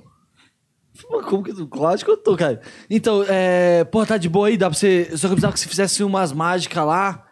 Pô, 1.10 1.22
Como 1.24 1.44
que. 1.44 1.52
Lógico 1.52 2.12
que 2.12 2.18
eu 2.18 2.24
tô, 2.24 2.38
cara. 2.38 2.62
Então, 2.90 3.24
é. 3.28 3.84
Porra, 3.86 4.06
tá 4.06 4.18
de 4.18 4.30
boa 4.30 4.50
aí, 4.50 4.58
dá 4.58 4.70
pra 4.70 4.78
você. 4.78 5.06
Só 5.18 5.28
que 5.28 5.34
eu 5.34 5.38
precisava 5.38 5.54
que 5.54 5.60
você 5.60 5.68
fizesse 5.68 6.04
umas 6.04 6.32
mágicas 6.32 6.86
lá. 6.86 7.26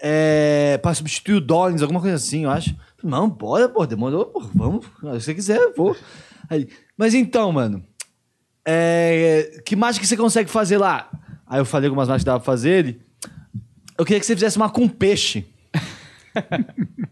É. 0.00 0.78
Pra 0.78 0.94
substituir 0.94 1.34
o 1.34 1.40
Dollins, 1.40 1.82
alguma 1.82 2.00
coisa 2.00 2.16
assim, 2.16 2.44
eu 2.44 2.50
acho. 2.50 2.74
Não, 3.02 3.28
bora, 3.28 3.68
pô, 3.68 3.86
demorou, 3.86 4.26
pô, 4.26 4.40
vamos. 4.54 4.84
Se 4.84 5.20
você 5.20 5.34
quiser, 5.34 5.58
eu 5.58 5.74
vou. 5.74 5.96
Aí, 6.48 6.68
mas 6.96 7.14
então, 7.14 7.50
mano. 7.52 7.84
É, 8.64 9.62
que 9.64 9.74
mágica 9.74 10.06
você 10.06 10.16
consegue 10.16 10.50
fazer 10.50 10.78
lá? 10.78 11.10
Aí 11.46 11.60
eu 11.60 11.64
falei 11.64 11.88
algumas 11.88 12.08
mágicas 12.08 12.22
que 12.22 12.26
dava 12.26 12.40
pra 12.40 12.46
fazer. 12.46 12.70
Ele, 12.70 13.00
eu 13.98 14.04
queria 14.04 14.20
que 14.20 14.26
você 14.26 14.34
fizesse 14.34 14.56
uma 14.56 14.70
com 14.70 14.88
peixe. 14.88 15.46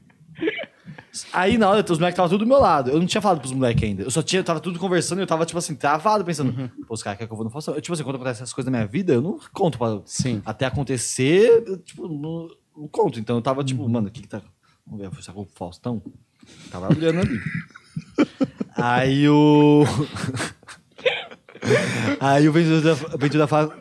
Aí 1.32 1.58
na 1.58 1.68
hora, 1.68 1.80
os 1.80 1.98
moleques 1.98 2.14
estavam 2.14 2.28
tudo 2.28 2.44
do 2.44 2.48
meu 2.48 2.60
lado. 2.60 2.90
Eu 2.90 2.98
não 2.98 3.06
tinha 3.06 3.20
falado 3.20 3.40
pros 3.40 3.52
moleques 3.52 3.82
ainda. 3.82 4.02
Eu 4.02 4.10
só 4.10 4.22
tinha, 4.22 4.42
tava 4.44 4.60
tudo 4.60 4.78
conversando 4.78 5.18
e 5.18 5.22
eu 5.22 5.26
tava, 5.26 5.44
tipo 5.44 5.58
assim, 5.58 5.74
travado, 5.74 6.24
pensando, 6.24 6.70
pô, 6.86 6.94
os 6.94 7.02
caras 7.02 7.18
querem 7.18 7.28
que 7.28 7.32
eu 7.32 7.36
vou 7.36 7.44
no 7.44 7.50
Faustão. 7.50 7.74
Eu, 7.74 7.80
tipo 7.80 7.92
assim, 7.94 8.04
quando 8.04 8.16
acontece 8.16 8.42
essas 8.42 8.52
coisas 8.52 8.70
na 8.70 8.78
minha 8.78 8.88
vida, 8.88 9.12
eu 9.12 9.20
não 9.20 9.38
conto 9.52 9.78
pra. 9.78 10.00
Sim. 10.04 10.40
Até 10.44 10.66
acontecer, 10.66 11.64
eu, 11.66 11.78
tipo, 11.78 12.08
não, 12.08 12.48
não 12.76 12.88
conto. 12.88 13.18
Então 13.18 13.36
eu 13.36 13.42
tava, 13.42 13.64
tipo, 13.64 13.88
mano, 13.88 14.08
o 14.08 14.10
que 14.10 14.22
que 14.22 14.28
tá. 14.28 14.42
Vamos 14.90 15.16
ver, 15.16 15.22
que 15.22 15.30
o 15.30 15.48
Faustão? 15.54 16.02
Tava 16.70 16.88
olhando 16.88 17.20
ali. 17.20 17.40
Aí 18.74 19.28
o. 19.28 19.84
Aí 22.20 22.48
o 22.48 22.52
Ventura, 22.52 22.94
o 23.14 23.18
Ventura 23.18 23.46
fala. 23.46 23.78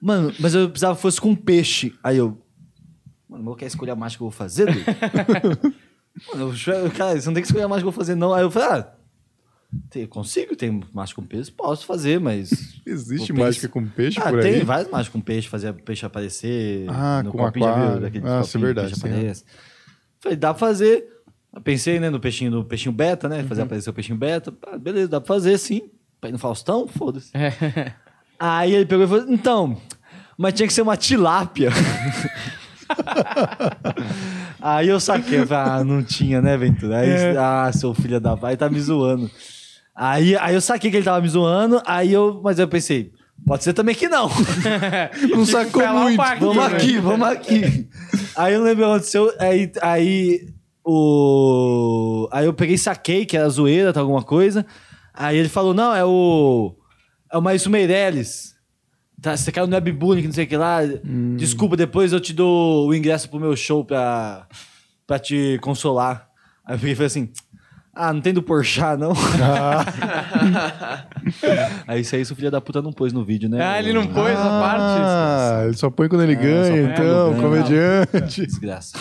Mano, 0.00 0.32
mas 0.40 0.54
eu 0.54 0.70
precisava 0.70 0.96
que 0.96 1.02
fosse 1.02 1.20
com 1.20 1.34
peixe. 1.34 1.94
Aí 2.02 2.16
eu. 2.16 2.40
Mano, 3.28 3.50
eu 3.50 3.56
quero 3.56 3.68
escolher 3.68 3.90
a 3.90 3.96
mágica 3.96 4.18
que 4.18 4.22
eu 4.22 4.30
vou 4.30 4.36
fazer, 4.36 4.66
doido? 4.66 4.80
Mano, 6.32 6.54
eu, 6.66 6.90
cara, 6.90 7.20
você 7.20 7.26
não 7.26 7.34
tem 7.34 7.42
que 7.42 7.48
escolher 7.48 7.64
a 7.64 7.68
mágica 7.68 7.84
que 7.84 7.88
eu 7.88 7.92
vou 7.92 8.00
fazer, 8.00 8.14
não. 8.14 8.32
Aí 8.32 8.42
eu 8.42 8.50
falei, 8.50 8.68
ah. 8.68 8.92
Tem- 9.88 10.06
consigo, 10.06 10.56
tem 10.56 10.82
mágica 10.92 11.20
com 11.20 11.26
peixe, 11.26 11.52
posso 11.52 11.86
fazer, 11.86 12.18
mas. 12.18 12.50
Existe 12.84 13.32
mágica 13.32 13.68
com 13.68 13.86
peixe 13.86 14.18
ah, 14.18 14.30
por 14.30 14.40
tem 14.40 14.54
aí? 14.54 14.64
várias 14.64 14.90
mágicas 14.90 15.12
com 15.12 15.20
peixe, 15.20 15.48
fazer 15.48 15.72
peixe 15.74 16.04
aparecer. 16.04 16.86
Ah, 16.88 17.22
no 17.22 17.30
com 17.30 17.44
aquário. 17.44 18.06
Ah, 18.24 18.40
isso 18.40 18.56
é 18.56 18.60
verdade, 18.60 18.88
peixe 18.88 19.00
sim. 19.00 19.08
aparece. 19.08 19.44
Falei, 20.20 20.36
dá 20.36 20.52
pra 20.54 20.58
fazer. 20.68 21.06
Eu 21.54 21.60
pensei, 21.60 21.98
né, 21.98 22.10
no 22.10 22.20
peixinho, 22.20 22.50
no 22.50 22.64
peixinho 22.64 22.92
beta, 22.94 23.28
né? 23.28 23.40
Uhum. 23.40 23.48
Fazer 23.48 23.62
aparecer 23.62 23.90
o 23.90 23.92
peixinho 23.92 24.18
beta. 24.18 24.52
Ah, 24.66 24.78
beleza, 24.78 25.08
dá 25.08 25.20
pra 25.20 25.26
fazer 25.28 25.58
sim. 25.58 25.90
Pra 26.20 26.28
ir 26.30 26.32
no 26.32 26.38
Faustão? 26.38 26.86
Foda-se. 26.86 27.30
Aí 28.38 28.74
ele 28.74 28.86
pegou 28.86 29.04
e 29.04 29.08
falou: 29.08 29.24
então, 29.28 29.76
mas 30.38 30.54
tinha 30.54 30.66
que 30.66 30.72
ser 30.72 30.82
uma 30.82 30.96
tilápia. 30.96 31.70
Aí 34.60 34.88
eu 34.88 35.00
saquei, 35.00 35.40
eu 35.40 35.46
falei, 35.46 35.72
ah, 35.72 35.84
não 35.84 36.02
tinha, 36.02 36.40
né, 36.42 36.56
Ventura? 36.56 36.98
Aí, 36.98 37.08
É. 37.10 37.36
ah, 37.38 37.70
seu 37.72 37.94
filho 37.94 38.20
da 38.20 38.36
pai, 38.36 38.56
tá 38.56 38.68
me 38.68 38.80
zoando. 38.80 39.30
Aí, 39.94 40.36
aí 40.36 40.54
eu 40.54 40.60
saquei 40.60 40.90
que 40.90 40.96
ele 40.96 41.04
tava 41.04 41.20
me 41.20 41.28
zoando, 41.28 41.80
aí 41.86 42.12
eu, 42.12 42.40
mas 42.42 42.58
eu 42.58 42.66
pensei, 42.68 43.12
pode 43.46 43.64
ser 43.64 43.72
também 43.72 43.94
que 43.94 44.08
não. 44.08 44.28
Não 45.30 45.44
sacou 45.44 45.82
um 45.82 46.02
muito. 46.02 46.16
vamos 46.40 46.56
né? 46.56 46.76
aqui, 46.76 46.98
vamos 46.98 47.28
aqui. 47.28 47.88
Aí 48.36 48.54
eu 48.54 48.62
lembro 48.62 48.84
o 48.84 48.86
que 48.86 48.92
aconteceu, 48.92 49.32
aí, 49.38 49.72
aí 49.82 50.48
o... 50.84 52.28
Aí 52.32 52.46
eu 52.46 52.54
peguei 52.54 52.74
e 52.74 52.78
saquei 52.78 53.26
que 53.26 53.36
era 53.36 53.48
zoeira, 53.48 53.92
tá, 53.92 54.00
alguma 54.00 54.22
coisa. 54.22 54.64
Aí 55.12 55.36
ele 55.36 55.48
falou, 55.48 55.74
não, 55.74 55.94
é 55.94 56.04
o... 56.04 56.74
É 57.32 57.38
o 57.38 57.42
Maurício 57.42 57.70
Meirelles. 57.70 58.54
Tá, 59.20 59.36
você 59.36 59.52
caiu 59.52 59.66
no 59.66 59.74
webbullying, 59.74 60.22
que 60.22 60.28
não 60.28 60.34
sei 60.34 60.44
o 60.44 60.48
que 60.48 60.56
lá. 60.56 60.80
Desculpa, 61.36 61.76
depois 61.76 62.12
eu 62.12 62.20
te 62.20 62.32
dou 62.32 62.88
o 62.88 62.94
ingresso 62.94 63.28
pro 63.28 63.38
meu 63.38 63.54
show 63.54 63.84
pra, 63.84 64.46
pra 65.06 65.18
te 65.18 65.58
consolar. 65.60 66.28
Aí 66.64 66.74
eu 66.74 66.78
peguei 66.78 66.92
e 66.92 66.96
falei 66.96 67.06
assim... 67.06 67.30
Ah, 68.02 68.14
não 68.14 68.20
tem 68.22 68.32
do 68.32 68.42
Porchat, 68.42 68.98
não? 68.98 69.12
aí 71.86 72.00
isso 72.00 72.16
aí, 72.16 72.22
o 72.22 72.34
filho 72.34 72.50
da 72.50 72.58
puta 72.58 72.80
não 72.80 72.94
pôs 72.94 73.12
no 73.12 73.22
vídeo, 73.22 73.46
né? 73.46 73.62
Ah, 73.62 73.78
ele 73.78 73.92
não 73.92 74.06
pôs 74.06 74.38
a 74.38 74.48
parte. 74.60 75.02
Ah, 75.04 75.62
ele 75.66 75.76
só 75.76 75.90
põe 75.90 76.08
quando 76.08 76.22
ele 76.22 76.32
É, 76.32 76.36
ganha, 76.36 76.82
então, 76.92 77.32
ganha. 77.32 77.42
comediante. 77.42 78.46
Desgraça. 78.46 78.96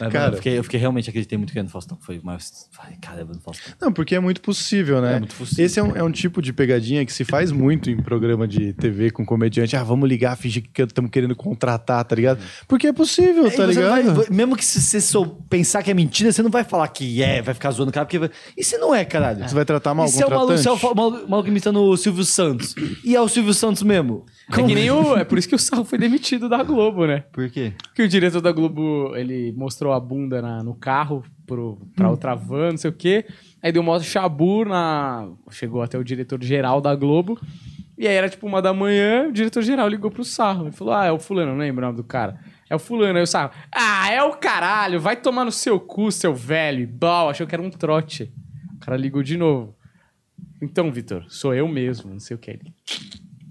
Mas, 0.00 0.12
Cara. 0.12 0.32
eu, 0.32 0.36
fiquei, 0.36 0.58
eu 0.58 0.64
fiquei 0.64 0.80
realmente 0.80 1.08
acreditei 1.08 1.38
muito 1.38 1.52
que 1.52 1.58
era 1.58 1.64
no 1.64 1.70
Faustão. 1.70 1.96
Foi, 2.00 2.20
mas, 2.22 2.68
ai, 2.80 2.94
caramba, 3.00 3.32
no 3.34 3.40
Faustão. 3.40 3.72
Não, 3.80 3.92
porque 3.92 4.14
é 4.14 4.20
muito 4.20 4.40
possível, 4.40 5.00
né? 5.00 5.16
É 5.16 5.18
muito 5.18 5.34
possível. 5.34 5.64
Esse 5.64 5.78
é 5.78 5.82
um, 5.82 5.96
é 5.96 6.02
um 6.02 6.10
tipo 6.10 6.42
de 6.42 6.52
pegadinha 6.52 7.04
que 7.06 7.12
se 7.12 7.24
faz 7.24 7.50
muito 7.52 7.90
em 7.90 7.96
programa 7.96 8.46
de 8.48 8.72
TV 8.72 9.10
com 9.10 9.24
comediante. 9.24 9.76
Ah, 9.76 9.84
vamos 9.84 10.08
ligar, 10.08 10.36
fingir 10.36 10.62
que 10.72 10.82
estamos 10.82 11.10
querendo 11.10 11.34
contratar, 11.36 12.04
tá 12.04 12.14
ligado? 12.16 12.40
Porque 12.66 12.86
é 12.88 12.92
possível, 12.92 13.44
tá 13.44 13.50
você 13.50 13.58
não 13.58 13.66
ligado? 13.68 14.14
vai- 14.14 14.26
mesmo 14.30 14.56
que 14.56 14.64
se 14.64 14.80
você 14.80 15.00
sou, 15.00 15.26
pensar 15.48 15.82
que 15.82 15.90
é 15.90 15.94
mentira, 15.94 16.32
você 16.32 16.42
não 16.42 16.50
vai 16.50 16.64
falar 16.64 16.88
que 16.88 17.22
é, 17.22 17.40
vai 17.42 17.54
ficar 17.54 17.70
zoando 17.70 17.90
o 17.90 17.92
cara, 17.92 18.04
porque. 18.06 18.18
vai- 18.18 18.30
E 18.56 18.64
se 18.64 18.76
não 18.78 18.94
é, 18.94 19.04
caralho? 19.04 19.48
Você 19.48 19.54
vai 19.54 19.64
tratar 19.64 19.94
mal 19.94 20.06
o 20.06 20.08
se 20.08 20.22
é 20.22 20.26
o 20.26 20.30
maluco, 20.30 20.52
contratante? 20.54 20.62
se 20.62 20.86
é 20.86 20.90
o 20.90 20.94
maluco, 20.94 21.30
maluco 21.30 21.48
imitando 21.48 21.80
o 21.82 21.96
Silvio 21.96 22.24
Santos? 22.24 22.74
E 23.04 23.14
é 23.14 23.20
o 23.20 23.28
Silvio 23.28 23.54
Santos 23.54 23.82
mesmo? 23.82 24.24
É 24.50 24.54
que 24.56 24.74
nem 24.74 24.90
o. 24.90 25.16
É 25.16 25.24
por 25.24 25.38
isso 25.38 25.48
que 25.48 25.54
o 25.54 25.58
Sal 25.58 25.84
foi 25.84 25.98
demitido 25.98 26.48
da 26.48 26.62
Globo, 26.62 27.06
né? 27.06 27.24
Por 27.32 27.48
quê? 27.50 27.72
Que 27.94 28.02
o 28.02 28.08
diretor 28.08 28.40
da 28.40 28.52
Globo, 28.52 29.14
ele 29.16 29.52
mostrou 29.56 29.83
a 29.92 30.00
bunda 30.00 30.40
na- 30.42 30.62
no 30.62 30.74
carro 30.74 31.22
pro, 31.46 31.78
pra 31.94 32.10
outra 32.10 32.34
van, 32.34 32.70
não 32.72 32.76
sei 32.78 32.90
o 32.90 32.94
quê. 32.94 33.24
Aí 33.62 33.70
deu 33.72 33.82
um 33.82 33.84
maior 33.84 34.00
chabu 34.02 34.64
na... 34.64 35.28
Chegou 35.50 35.82
até 35.82 35.98
o 35.98 36.04
diretor-geral 36.04 36.80
da 36.80 36.94
Globo. 36.94 37.38
E 37.96 38.08
aí 38.08 38.14
era 38.14 38.28
tipo 38.28 38.46
uma 38.46 38.60
da 38.60 38.72
manhã, 38.74 39.28
o 39.28 39.32
diretor-geral 39.32 39.88
ligou 39.88 40.10
pro 40.10 40.24
Sarro. 40.24 40.64
Ele 40.66 40.72
falou, 40.72 40.94
ah, 40.94 41.04
é 41.06 41.12
o 41.12 41.18
fulano, 41.18 41.52
não 41.52 41.58
lembro 41.58 41.84
o 41.84 41.86
nome 41.86 41.96
do 41.96 42.04
cara. 42.04 42.38
É 42.68 42.74
o 42.74 42.78
fulano. 42.78 43.16
Aí 43.16 43.22
o 43.22 43.26
Sarro, 43.26 43.52
ah, 43.72 44.10
é 44.10 44.22
o 44.22 44.32
caralho, 44.36 44.98
vai 45.00 45.14
tomar 45.16 45.44
no 45.44 45.52
seu 45.52 45.78
cu, 45.78 46.10
seu 46.10 46.34
velho. 46.34 46.82
E 46.82 47.06
achou 47.30 47.46
que 47.46 47.54
era 47.54 47.62
um 47.62 47.70
trote. 47.70 48.32
O 48.76 48.80
cara 48.80 48.96
ligou 48.96 49.22
de 49.22 49.36
novo. 49.36 49.76
Então, 50.60 50.90
Vitor, 50.90 51.24
sou 51.28 51.54
eu 51.54 51.68
mesmo, 51.68 52.10
não 52.10 52.20
sei 52.20 52.34
o 52.34 52.38
que. 52.38 52.50
Ele, 52.50 52.72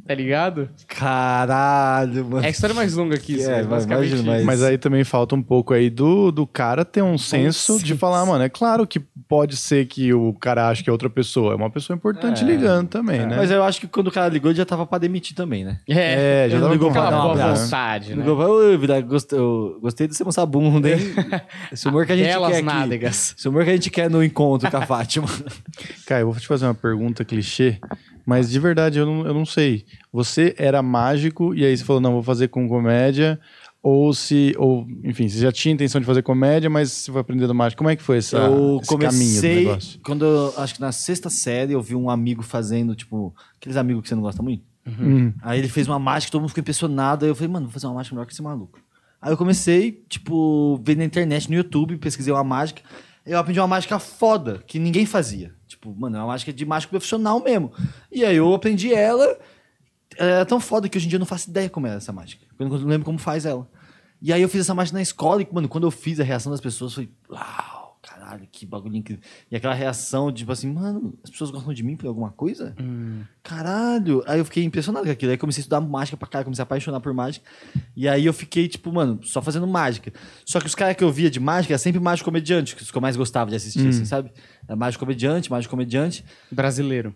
Tá 0.05 0.13
ligado? 0.13 0.69
Caralho, 0.85 2.25
mano. 2.25 2.43
É 2.43 2.47
a 2.47 2.49
história 2.49 2.75
mais 2.75 2.93
longa 2.93 3.15
aqui, 3.15 3.35
isso, 3.35 3.49
É, 3.49 3.57
mas 3.57 3.65
vai- 3.65 3.75
basicamente 3.77 4.07
imagina, 4.09 4.19
isso. 4.37 4.45
mas- 4.45 4.59
Mas 4.59 4.63
aí 4.63 4.77
também 4.77 5.03
falta 5.03 5.33
um 5.35 5.41
pouco 5.41 5.73
aí 5.73 5.89
do, 5.89 6.31
do 6.31 6.45
cara 6.45 6.83
ter 6.83 7.01
um 7.01 7.17
senso 7.17 7.81
de 7.81 7.95
falar, 7.95 8.25
mano, 8.25 8.43
é 8.43 8.49
claro 8.49 8.85
que 8.85 8.99
pode 8.99 9.55
ser 9.55 9.85
que 9.85 10.13
o 10.13 10.33
cara 10.33 10.67
ache 10.69 10.83
que 10.83 10.89
é 10.89 10.91
outra 10.93 11.09
pessoa. 11.09 11.53
É 11.53 11.55
uma 11.55 11.69
pessoa 11.69 11.95
importante 11.95 12.43
É. 12.43 12.47
ligando 12.47 12.87
também, 12.89 13.25
né? 13.25 13.35
Mas 13.37 13.49
eu 13.49 13.63
acho 13.63 13.79
que 13.79 13.87
quando 13.87 14.07
o 14.07 14.11
cara 14.11 14.27
ligou, 14.27 14.51
ele 14.51 14.57
já 14.57 14.65
tava 14.65 14.85
pra 14.85 14.97
demitir 14.97 15.35
também, 15.35 15.63
né? 15.63 15.79
É, 15.87 16.45
É, 16.45 16.49
já 16.49 16.59
tava 16.59 16.73
ligou 16.73 16.89
com 16.89 16.93
pra 16.93 17.03
aquela 17.03 17.17
dar 17.17 17.23
um 17.23 17.29
boa 17.33 17.43
abraço. 17.45 17.63
vontade, 17.65 18.09
né? 18.09 18.15
Ligou 18.17 18.35
pra, 18.37 18.47
"Oi, 18.49 18.77
Vidal, 18.77 19.01
gostei, 19.03 19.39
eu 19.39 19.79
gostei 19.81 20.07
de 20.07 20.15
você 20.15 20.23
mostrar 20.23 20.43
a 20.43 20.47
bunda, 20.47 20.89
hein? 20.89 20.97
Esse 21.71 21.87
humor 21.87 22.05
que 22.05 22.11
a 22.11 22.15
gente 22.17 22.27
quer 22.27 22.43
aqui. 22.45 22.61
nádegas. 22.61 23.35
Esse 23.37 23.47
humor 23.47 23.63
que 23.63 23.69
a 23.69 23.73
gente 23.73 23.89
quer 23.89 24.09
no 24.09 24.23
encontro 24.23 24.69
com 24.69 24.77
a 24.77 24.85
Fátima. 24.85 25.27
Cara, 26.05 26.21
eu 26.21 26.31
vou 26.31 26.39
te 26.39 26.47
fazer 26.47 26.65
uma 26.65 26.73
pergunta 26.75 27.23
clichê, 27.23 27.79
mas 28.25 28.49
de 28.49 28.59
verdade 28.59 28.99
eu 28.99 29.05
não, 29.05 29.25
eu 29.25 29.33
não 29.33 29.45
sei. 29.45 29.85
Você 30.11 30.55
era 30.57 30.81
mágico 30.81 31.53
e 31.53 31.65
aí 31.65 31.75
você 31.75 31.83
falou, 31.83 32.01
não, 32.01 32.13
vou 32.13 32.23
fazer 32.23 32.47
com 32.47 32.67
comédia, 32.67 33.39
ou 33.81 34.13
se, 34.13 34.55
ou, 34.57 34.87
enfim, 35.03 35.27
você 35.27 35.39
já 35.39 35.51
tinha 35.51 35.73
intenção 35.73 35.99
de 35.99 36.07
fazer 36.07 36.21
comédia, 36.21 36.69
mas 36.69 36.89
você 36.89 37.11
foi 37.11 37.19
aprendendo 37.19 37.53
mágica. 37.53 37.77
Como 37.77 37.89
é 37.89 37.97
que 37.97 38.01
foi 38.01 38.19
essa, 38.19 38.37
eu 38.37 38.79
esse 38.81 38.89
caminho 38.89 39.09
do 39.09 39.15
comecei, 39.15 39.65
negócio? 39.65 39.99
quando 40.01 40.23
eu, 40.23 40.53
acho 40.57 40.75
que 40.75 40.81
na 40.81 40.93
sexta 40.93 41.29
série, 41.29 41.73
eu 41.73 41.81
vi 41.81 41.93
um 41.93 42.09
amigo 42.09 42.41
fazendo, 42.41 42.95
tipo, 42.95 43.35
aqueles 43.57 43.75
amigos 43.75 44.03
que 44.03 44.07
você 44.07 44.15
não 44.15 44.21
gosta 44.21 44.41
muito. 44.41 44.63
Hum. 44.87 45.33
Aí 45.41 45.59
ele 45.59 45.67
fez 45.67 45.87
uma 45.87 45.99
mágica, 45.99 46.31
todo 46.31 46.41
mundo 46.41 46.49
ficou 46.49 46.61
impressionado. 46.61 47.25
Aí 47.25 47.31
eu 47.31 47.35
falei, 47.35 47.51
mano, 47.51 47.65
vou 47.65 47.73
fazer 47.73 47.87
uma 47.87 47.95
mágica 47.95 48.15
melhor 48.15 48.25
que 48.25 48.33
esse 48.33 48.41
maluco. 48.41 48.79
Aí 49.21 49.31
eu 49.31 49.37
comecei, 49.37 50.03
tipo, 50.09 50.81
ver 50.83 50.97
na 50.97 51.05
internet, 51.05 51.49
no 51.49 51.55
YouTube, 51.55 51.97
pesquisei 51.97 52.33
uma 52.33 52.43
mágica. 52.43 52.81
Eu 53.25 53.37
aprendi 53.37 53.59
uma 53.59 53.67
mágica 53.67 53.99
foda, 53.99 54.61
que 54.67 54.79
ninguém 54.79 55.05
fazia. 55.05 55.53
Tipo, 55.83 55.93
mano, 55.99 56.15
é 56.15 56.19
uma 56.21 56.27
mágica 56.27 56.53
de 56.53 56.65
mágico 56.65 56.91
profissional 56.91 57.41
mesmo. 57.41 57.69
E 58.09 58.23
aí 58.23 58.37
eu 58.37 58.53
aprendi 58.53 58.93
ela. 58.93 59.37
Ela 60.17 60.41
é 60.41 60.45
tão 60.45 60.59
foda 60.59 60.87
que 60.87 60.97
hoje 60.97 61.07
em 61.07 61.09
dia 61.09 61.17
eu 61.17 61.19
não 61.19 61.25
faço 61.25 61.49
ideia 61.49 61.69
como 61.69 61.87
é 61.87 61.95
essa 61.95 62.13
mágica. 62.13 62.45
Eu 62.57 62.69
não 62.69 62.77
lembro 62.77 63.03
como 63.03 63.17
faz 63.17 63.45
ela. 63.45 63.67
E 64.21 64.31
aí 64.31 64.41
eu 64.41 64.47
fiz 64.47 64.61
essa 64.61 64.73
mágica 64.73 64.97
na 64.97 65.01
escola 65.01 65.41
e, 65.41 65.47
mano, 65.51 65.67
quando 65.67 65.85
eu 65.85 65.91
fiz 65.91 66.17
a 66.21 66.23
reação 66.23 66.51
das 66.51 66.61
pessoas 66.61 66.93
foi, 66.93 67.09
uau, 67.29 67.82
caralho, 68.33 68.47
que 68.51 68.65
bagulho 68.65 68.95
incrível. 68.95 69.23
E 69.51 69.55
aquela 69.55 69.73
reação, 69.73 70.31
tipo 70.31 70.51
assim, 70.51 70.71
mano, 70.71 71.13
as 71.23 71.29
pessoas 71.29 71.51
gostam 71.51 71.73
de 71.73 71.83
mim 71.83 71.95
por 71.95 72.07
alguma 72.07 72.31
coisa? 72.31 72.75
Caralho. 73.41 74.23
Aí 74.25 74.39
eu 74.39 74.45
fiquei 74.45 74.63
impressionado 74.63 75.05
com 75.05 75.11
aquilo. 75.11 75.31
Aí 75.31 75.37
comecei 75.37 75.61
a 75.61 75.63
estudar 75.63 75.81
mágica 75.81 76.17
pra 76.17 76.27
caralho, 76.27 76.45
comecei 76.45 76.61
a 76.61 76.63
apaixonar 76.63 76.99
por 76.99 77.13
mágica. 77.13 77.45
E 77.95 78.07
aí 78.07 78.25
eu 78.25 78.33
fiquei, 78.33 78.67
tipo, 78.67 78.91
mano, 78.91 79.19
só 79.23 79.41
fazendo 79.41 79.67
mágica. 79.67 80.11
Só 80.45 80.59
que 80.59 80.65
os 80.65 80.75
caras 80.75 80.95
que 80.95 81.03
eu 81.03 81.11
via 81.11 81.29
de 81.29 81.39
mágica 81.39 81.73
era 81.73 81.77
sempre 81.79 81.99
mágico 81.99 82.25
comediante, 82.25 82.75
que 82.75 82.81
os 82.81 82.91
que 82.91 82.97
eu 82.97 83.01
mais 83.01 83.15
gostava 83.15 83.49
de 83.49 83.55
assistir, 83.55 83.87
assim, 83.89 84.05
sabe? 84.05 84.31
Era 84.67 84.75
mágico 84.75 85.03
comediante, 85.05 85.51
mágico 85.51 85.71
comediante. 85.71 86.23
Brasileiro. 86.51 87.13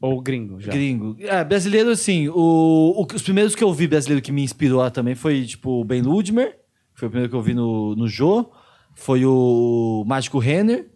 Ou 0.00 0.20
gringo, 0.20 0.60
já. 0.60 0.70
Gringo. 0.72 1.16
É, 1.20 1.42
brasileiro, 1.42 1.88
assim, 1.90 2.28
o, 2.28 2.34
o- 2.34 3.06
os 3.14 3.22
primeiros 3.22 3.54
que 3.54 3.64
eu 3.64 3.72
vi 3.72 3.86
brasileiro 3.86 4.22
que 4.22 4.30
me 4.30 4.42
inspirou 4.42 4.88
também 4.90 5.14
foi, 5.14 5.44
tipo, 5.46 5.80
o 5.80 5.84
Ben 5.84 6.02
Ludmer, 6.02 6.54
foi 6.94 7.08
o 7.08 7.10
primeiro 7.10 7.30
que 7.30 7.36
eu 7.36 7.40
vi 7.42 7.54
no, 7.54 7.96
no 7.96 8.06
Jô, 8.06 8.50
foi 8.96 9.24
o 9.24 10.02
Mágico 10.06 10.38
Renner. 10.38 10.86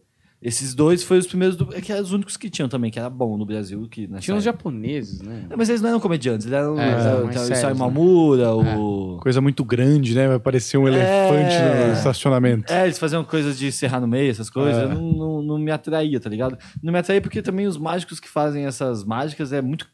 Esses 0.43 0.75
dois 0.75 1.03
foram 1.03 1.21
os 1.21 1.27
primeiros, 1.27 1.55
do, 1.55 1.69
é 1.75 1.83
que 1.83 1.93
eram 1.93 2.03
os 2.03 2.13
únicos 2.15 2.35
que 2.35 2.49
tinham 2.49 2.67
também, 2.67 2.91
que 2.91 2.99
era 2.99 3.11
bom 3.11 3.37
no 3.37 3.45
Brasil. 3.45 3.87
Que 3.91 4.09
Tinha 4.21 4.35
uns 4.35 4.43
japoneses, 4.43 5.21
né? 5.21 5.45
É, 5.51 5.55
mas 5.55 5.69
eles 5.69 5.83
não 5.83 5.91
eram 5.91 6.01
comediantes, 6.01 6.47
eles 6.47 6.59
eram 6.59 6.81
É, 6.81 6.93
eles 6.93 7.05
eram 7.05 7.25
mais 7.25 7.37
então, 7.37 7.43
o 7.43 7.47
sérios, 7.47 7.79
né? 7.79 7.85
Mamura, 7.85 8.55
o... 8.55 9.19
Coisa 9.21 9.43
muito 9.43 9.63
grande, 9.63 10.15
né? 10.15 10.29
Vai 10.29 10.39
parecer 10.41 10.79
um 10.79 10.89
elefante 10.89 11.53
É. 11.53 11.89
no 11.89 11.93
estacionamento. 11.93 12.73
É, 12.73 12.85
eles 12.85 12.99
faziam 12.99 13.23
coisas 13.23 13.59
de 13.59 13.71
serrar 13.71 14.01
no 14.01 14.09
meio, 14.09 14.31
essas 14.31 14.49
coisas. 14.49 14.83
É. 14.83 14.95
Não, 14.95 15.13
não, 15.13 15.43
não 15.43 15.59
me 15.59 15.71
atraía, 15.71 16.19
tá 16.19 16.31
ligado? 16.31 16.57
Não 16.83 16.91
me 16.91 16.99
atraía 16.99 17.21
porque 17.21 17.43
também 17.43 17.67
os 17.67 17.77
mágicos 17.77 18.19
que 18.19 18.29
fazem 18.29 18.65
essas 18.65 19.05
mágicas 19.05 19.53
é 19.53 19.61
muito 19.61 19.87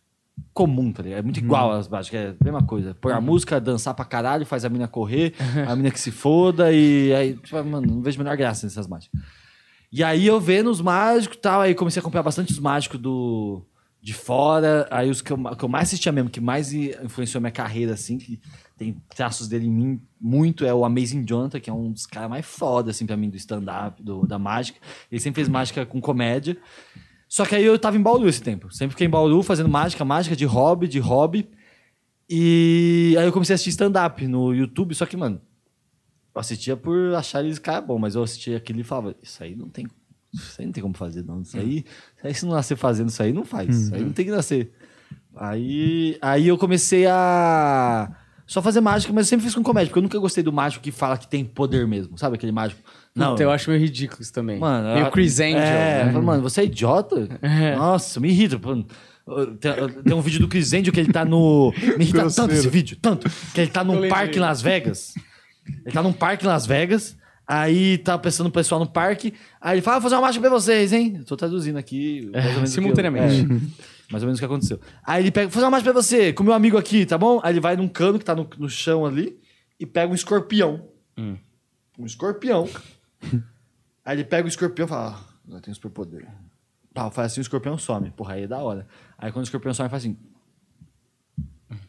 comum, 0.52 0.92
tá 0.92 1.02
ligado? 1.02 1.18
É 1.18 1.22
muito 1.22 1.38
igual 1.38 1.72
às 1.72 1.88
mágicas, 1.88 2.20
é 2.20 2.28
a 2.40 2.44
mesma 2.44 2.62
coisa. 2.62 2.94
Pôr 2.94 3.12
a 3.12 3.20
música, 3.20 3.60
dançar 3.60 3.94
pra 3.94 4.04
caralho, 4.04 4.46
faz 4.46 4.64
a 4.64 4.68
mina 4.68 4.88
correr, 4.88 5.34
a 5.66 5.76
mina 5.76 5.90
que 5.90 6.00
se 6.00 6.10
foda 6.10 6.72
e 6.72 7.14
aí, 7.14 7.34
tipo, 7.34 7.56
mano, 7.64 7.86
não 7.86 8.02
vejo 8.02 8.18
a 8.20 8.24
menor 8.24 8.36
graça 8.36 8.66
nessas 8.66 8.86
mágicas. 8.86 9.20
E 9.92 10.02
aí 10.02 10.26
eu 10.26 10.40
vendo 10.40 10.70
os 10.70 10.80
mágicos 10.80 11.36
e 11.36 11.40
tal, 11.40 11.60
aí 11.60 11.74
comecei 11.74 12.00
a 12.00 12.02
acompanhar 12.02 12.22
bastante 12.22 12.52
os 12.52 12.58
mágicos 12.58 13.00
do 13.00 13.64
de 14.06 14.14
fora, 14.14 14.86
aí 14.88 15.10
os 15.10 15.20
que 15.20 15.32
eu, 15.32 15.56
que 15.56 15.64
eu 15.64 15.68
mais 15.68 15.88
assistia 15.88 16.12
mesmo, 16.12 16.30
que 16.30 16.40
mais 16.40 16.72
influenciou 16.72 17.40
minha 17.40 17.50
carreira, 17.50 17.94
assim, 17.94 18.18
que 18.18 18.40
tem 18.78 19.02
traços 19.08 19.48
dele 19.48 19.66
em 19.66 19.70
mim 19.70 20.00
muito, 20.20 20.64
é 20.64 20.72
o 20.72 20.84
Amazing 20.84 21.24
Jonathan, 21.26 21.58
que 21.58 21.68
é 21.68 21.72
um 21.72 21.90
dos 21.90 22.06
caras 22.06 22.30
mais 22.30 22.46
foda, 22.46 22.92
assim, 22.92 23.04
pra 23.04 23.16
mim, 23.16 23.28
do 23.28 23.36
stand-up, 23.36 24.00
da 24.28 24.38
mágica. 24.38 24.78
Ele 25.10 25.20
sempre 25.20 25.40
fez 25.40 25.48
mágica 25.48 25.84
com 25.84 26.00
comédia. 26.00 26.56
Só 27.28 27.44
que 27.44 27.54
aí 27.54 27.64
eu 27.64 27.78
tava 27.78 27.96
em 27.96 28.02
Bauru 28.02 28.28
esse 28.28 28.42
tempo. 28.42 28.72
Sempre 28.72 28.92
fiquei 28.92 29.06
em 29.06 29.10
Bauru 29.10 29.42
fazendo 29.42 29.68
mágica, 29.68 30.04
mágica 30.04 30.36
de 30.36 30.44
hobby, 30.44 30.86
de 30.86 30.98
hobby. 30.98 31.48
E 32.28 33.14
aí 33.18 33.24
eu 33.26 33.32
comecei 33.32 33.54
a 33.54 33.56
assistir 33.56 33.70
stand-up 33.70 34.26
no 34.26 34.52
YouTube, 34.52 34.94
só 34.94 35.06
que, 35.06 35.16
mano, 35.16 35.40
eu 36.34 36.40
assistia 36.40 36.76
por 36.76 37.14
achar 37.14 37.44
eles 37.44 37.58
cara 37.58 37.80
bom, 37.80 37.98
mas 37.98 38.14
eu 38.14 38.22
assistia 38.22 38.56
aquilo 38.56 38.80
e 38.80 38.84
falava, 38.84 39.14
isso 39.22 39.42
aí 39.42 39.54
não 39.54 39.68
tem. 39.68 39.86
Isso 40.34 40.60
aí 40.60 40.66
não 40.66 40.72
tem 40.72 40.82
como 40.82 40.94
fazer, 40.94 41.24
não. 41.24 41.40
Isso 41.40 41.56
aí, 41.56 41.78
isso 42.16 42.26
aí 42.26 42.34
se 42.34 42.44
não 42.44 42.52
nascer 42.52 42.76
fazendo 42.76 43.08
isso 43.08 43.22
aí, 43.22 43.32
não 43.32 43.44
faz. 43.44 43.74
Isso 43.74 43.94
aí 43.94 44.02
não 44.02 44.12
tem 44.12 44.24
que 44.24 44.30
nascer. 44.30 44.72
Aí, 45.34 46.18
aí 46.20 46.48
eu 46.48 46.58
comecei 46.58 47.06
a 47.06 48.10
Só 48.46 48.62
fazer 48.62 48.80
mágica, 48.80 49.12
mas 49.12 49.26
eu 49.26 49.30
sempre 49.30 49.44
fiz 49.44 49.54
com 49.54 49.62
comédia, 49.62 49.88
porque 49.88 49.98
eu 49.98 50.02
nunca 50.02 50.18
gostei 50.18 50.42
do 50.42 50.52
mágico 50.52 50.84
que 50.84 50.92
fala 50.92 51.18
que 51.18 51.26
tem 51.26 51.44
poder 51.44 51.86
mesmo, 51.86 52.16
sabe? 52.16 52.36
Aquele 52.36 52.52
mágico. 52.52 52.80
Não, 53.16 53.30
Puta, 53.30 53.42
eu 53.42 53.50
acho 53.50 53.70
meio 53.70 53.80
ridículo 53.82 54.20
isso 54.22 54.32
também. 54.32 54.58
Mano, 54.58 54.94
meio 54.94 55.10
Chris 55.10 55.40
Angel. 55.40 55.58
É, 55.58 56.04
né? 56.04 56.12
mano, 56.20 56.42
você 56.42 56.60
é 56.60 56.64
idiota? 56.64 57.26
Nossa, 57.76 58.20
me 58.20 58.28
irrita. 58.28 58.58
pô. 58.58 58.74
Tem, 59.58 60.02
tem 60.04 60.14
um 60.14 60.20
vídeo 60.20 60.38
do 60.40 60.48
Chris 60.48 60.72
Angel 60.72 60.92
que 60.92 61.00
ele 61.00 61.12
tá 61.12 61.24
no. 61.24 61.72
Me 61.96 62.04
irrita 62.04 62.18
tanto 62.18 62.22
Grosseiro. 62.22 62.52
esse 62.52 62.68
vídeo, 62.68 62.96
tanto. 63.00 63.28
Que 63.54 63.62
ele 63.62 63.70
tá 63.70 63.82
num 63.82 64.06
parque 64.08 64.36
em 64.36 64.40
Las 64.40 64.60
Vegas. 64.62 65.14
Ele 65.84 65.92
tá 65.92 66.02
num 66.02 66.12
parque 66.12 66.44
em 66.44 66.48
Las 66.48 66.66
Vegas. 66.66 67.16
Aí 67.48 67.98
tá 67.98 68.18
pensando 68.18 68.48
o 68.48 68.50
pessoal 68.52 68.78
no 68.80 68.86
parque. 68.86 69.32
Aí 69.60 69.76
ele 69.76 69.82
fala, 69.82 69.96
vou 69.98 70.02
fazer 70.02 70.14
uma 70.16 70.22
marcha 70.22 70.38
pra 70.40 70.50
vocês, 70.50 70.92
hein? 70.92 71.14
Eu 71.18 71.24
tô 71.24 71.36
traduzindo 71.36 71.76
aqui. 71.78 72.28
mais 72.32 72.44
ou 72.46 72.52
menos 72.54 72.56
o 72.56 72.60
que 72.60 72.60
eu- 72.62 72.66
simultaneamente. 72.82 73.40
é, 73.40 73.46
mais 74.12 74.22
ou 74.22 74.26
menos 74.26 74.38
o 74.38 74.40
que 74.40 74.44
aconteceu. 74.44 74.78
Aí 75.04 75.22
ele 75.22 75.30
pega, 75.30 75.46
vou 75.46 75.52
fazer 75.54 75.64
uma 75.64 75.70
marcha 75.70 75.84
pra 75.84 75.92
você, 75.92 76.32
com 76.32 76.44
meu 76.44 76.52
amigo 76.52 76.76
aqui, 76.76 77.06
tá 77.06 77.16
bom? 77.16 77.40
Aí 77.42 77.52
ele 77.52 77.60
vai 77.60 77.76
num 77.76 77.88
cano 77.88 78.18
que 78.18 78.24
tá 78.24 78.34
no, 78.34 78.48
no 78.58 78.68
chão 78.68 79.06
ali 79.06 79.36
e 79.80 79.86
pega 79.86 80.10
um 80.12 80.14
escorpião. 80.14 80.82
Um 81.98 82.04
escorpião. 82.04 82.68
Aí 84.04 84.16
ele 84.16 84.24
pega 84.24 84.46
o 84.46 84.48
escorpião 84.48 84.86
e 84.86 84.88
fala, 84.88 85.14
ah, 85.14 85.34
agora 85.46 85.62
tem 85.62 85.72
um 85.72 85.74
superpoder. 85.74 86.26
Pá, 86.94 87.10
faz 87.10 87.32
assim, 87.32 87.40
o 87.40 87.42
escorpião 87.42 87.76
some. 87.76 88.10
Porra, 88.10 88.34
aí 88.34 88.44
é 88.44 88.46
da 88.46 88.58
hora. 88.58 88.86
Aí 89.18 89.30
quando 89.32 89.44
o 89.44 89.46
escorpião 89.46 89.74
some, 89.74 89.86
ele 89.86 89.90
faz 89.90 90.04
assim. 90.04 90.16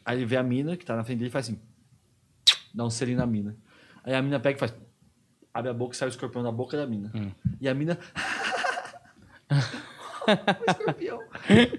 Aí 0.04 0.18
ele 0.18 0.26
vê 0.26 0.36
a 0.36 0.42
mina 0.42 0.76
que 0.76 0.84
tá 0.84 0.96
na 0.96 1.04
frente 1.04 1.18
dele 1.18 1.30
e 1.30 1.32
faz 1.32 1.46
assim. 1.46 1.58
Dá 2.74 2.84
um 2.84 2.90
selinho 2.90 3.18
na 3.18 3.26
mina. 3.26 3.56
Aí 4.04 4.14
a 4.14 4.22
mina 4.22 4.40
pega 4.40 4.56
e 4.56 4.60
faz. 4.60 4.74
Abre 5.54 5.70
a 5.70 5.74
boca 5.74 5.94
e 5.94 5.96
sai 5.96 6.08
o 6.08 6.10
escorpião 6.10 6.42
da 6.42 6.52
boca 6.52 6.76
da 6.76 6.86
mina. 6.86 7.10
E 7.60 7.68
a 7.68 7.74
mina. 7.74 7.98
o 10.66 10.70
escorpião. 10.70 11.20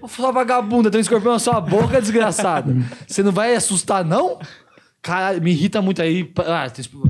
Sua 0.08 0.32
vagabunda, 0.32 0.90
tem 0.90 0.98
um 0.98 1.02
escorpião 1.02 1.32
na 1.32 1.38
sua 1.38 1.60
boca, 1.60 2.00
desgraçada. 2.00 2.74
Você 3.06 3.22
não 3.22 3.32
vai 3.32 3.54
assustar, 3.54 4.04
não? 4.04 4.38
Caralho, 5.00 5.42
me 5.42 5.50
irrita 5.50 5.80
muito 5.80 6.02
aí. 6.02 6.30
Ah, 6.38 6.66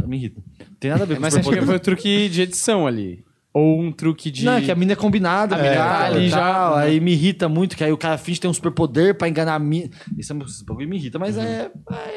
me 0.07 0.17
irrita. 0.17 0.43
Tem 0.81 0.91
nada 0.91 1.05
a 1.05 1.07
ver 1.07 1.15
com 1.17 1.21
Mas 1.21 1.37
acho 1.37 1.49
que 1.49 1.61
foi 1.63 1.77
o 1.77 1.81
truque 1.81 2.29
de 2.29 2.43
edição 2.43 2.87
ali. 2.87 3.23
Ou 3.53 3.81
um 3.81 3.91
truque 3.91 4.31
de. 4.31 4.45
Não, 4.45 4.53
é 4.53 4.61
que 4.61 4.71
a 4.71 4.77
mina 4.77 4.93
é 4.93 4.97
combinada, 4.97 5.57
A 5.57 5.59
mina 5.59 5.71
amigável 5.71 5.99
tá 5.99 6.05
ali 6.07 6.29
já- 6.29 6.39
tal, 6.41 6.77
Aí 6.77 7.01
me 7.01 7.11
irrita 7.13 7.49
muito, 7.49 7.77
que 7.77 7.83
aí 7.83 7.91
o 7.91 7.99
cara 7.99 8.17
finge 8.17 8.41
ter 8.41 8.47
um 8.47 8.55
superpoder 8.55 9.17
pra 9.19 9.29
enganar 9.29 9.57
a 9.57 9.59
mina. 9.59 9.91
Isso 10.17 10.33
é 10.33 10.37
esse 10.45 10.65
bagulho 10.65 10.89
me 10.89 10.97
irrita, 10.97 11.19
mas 11.19 11.37
é, 11.37 11.69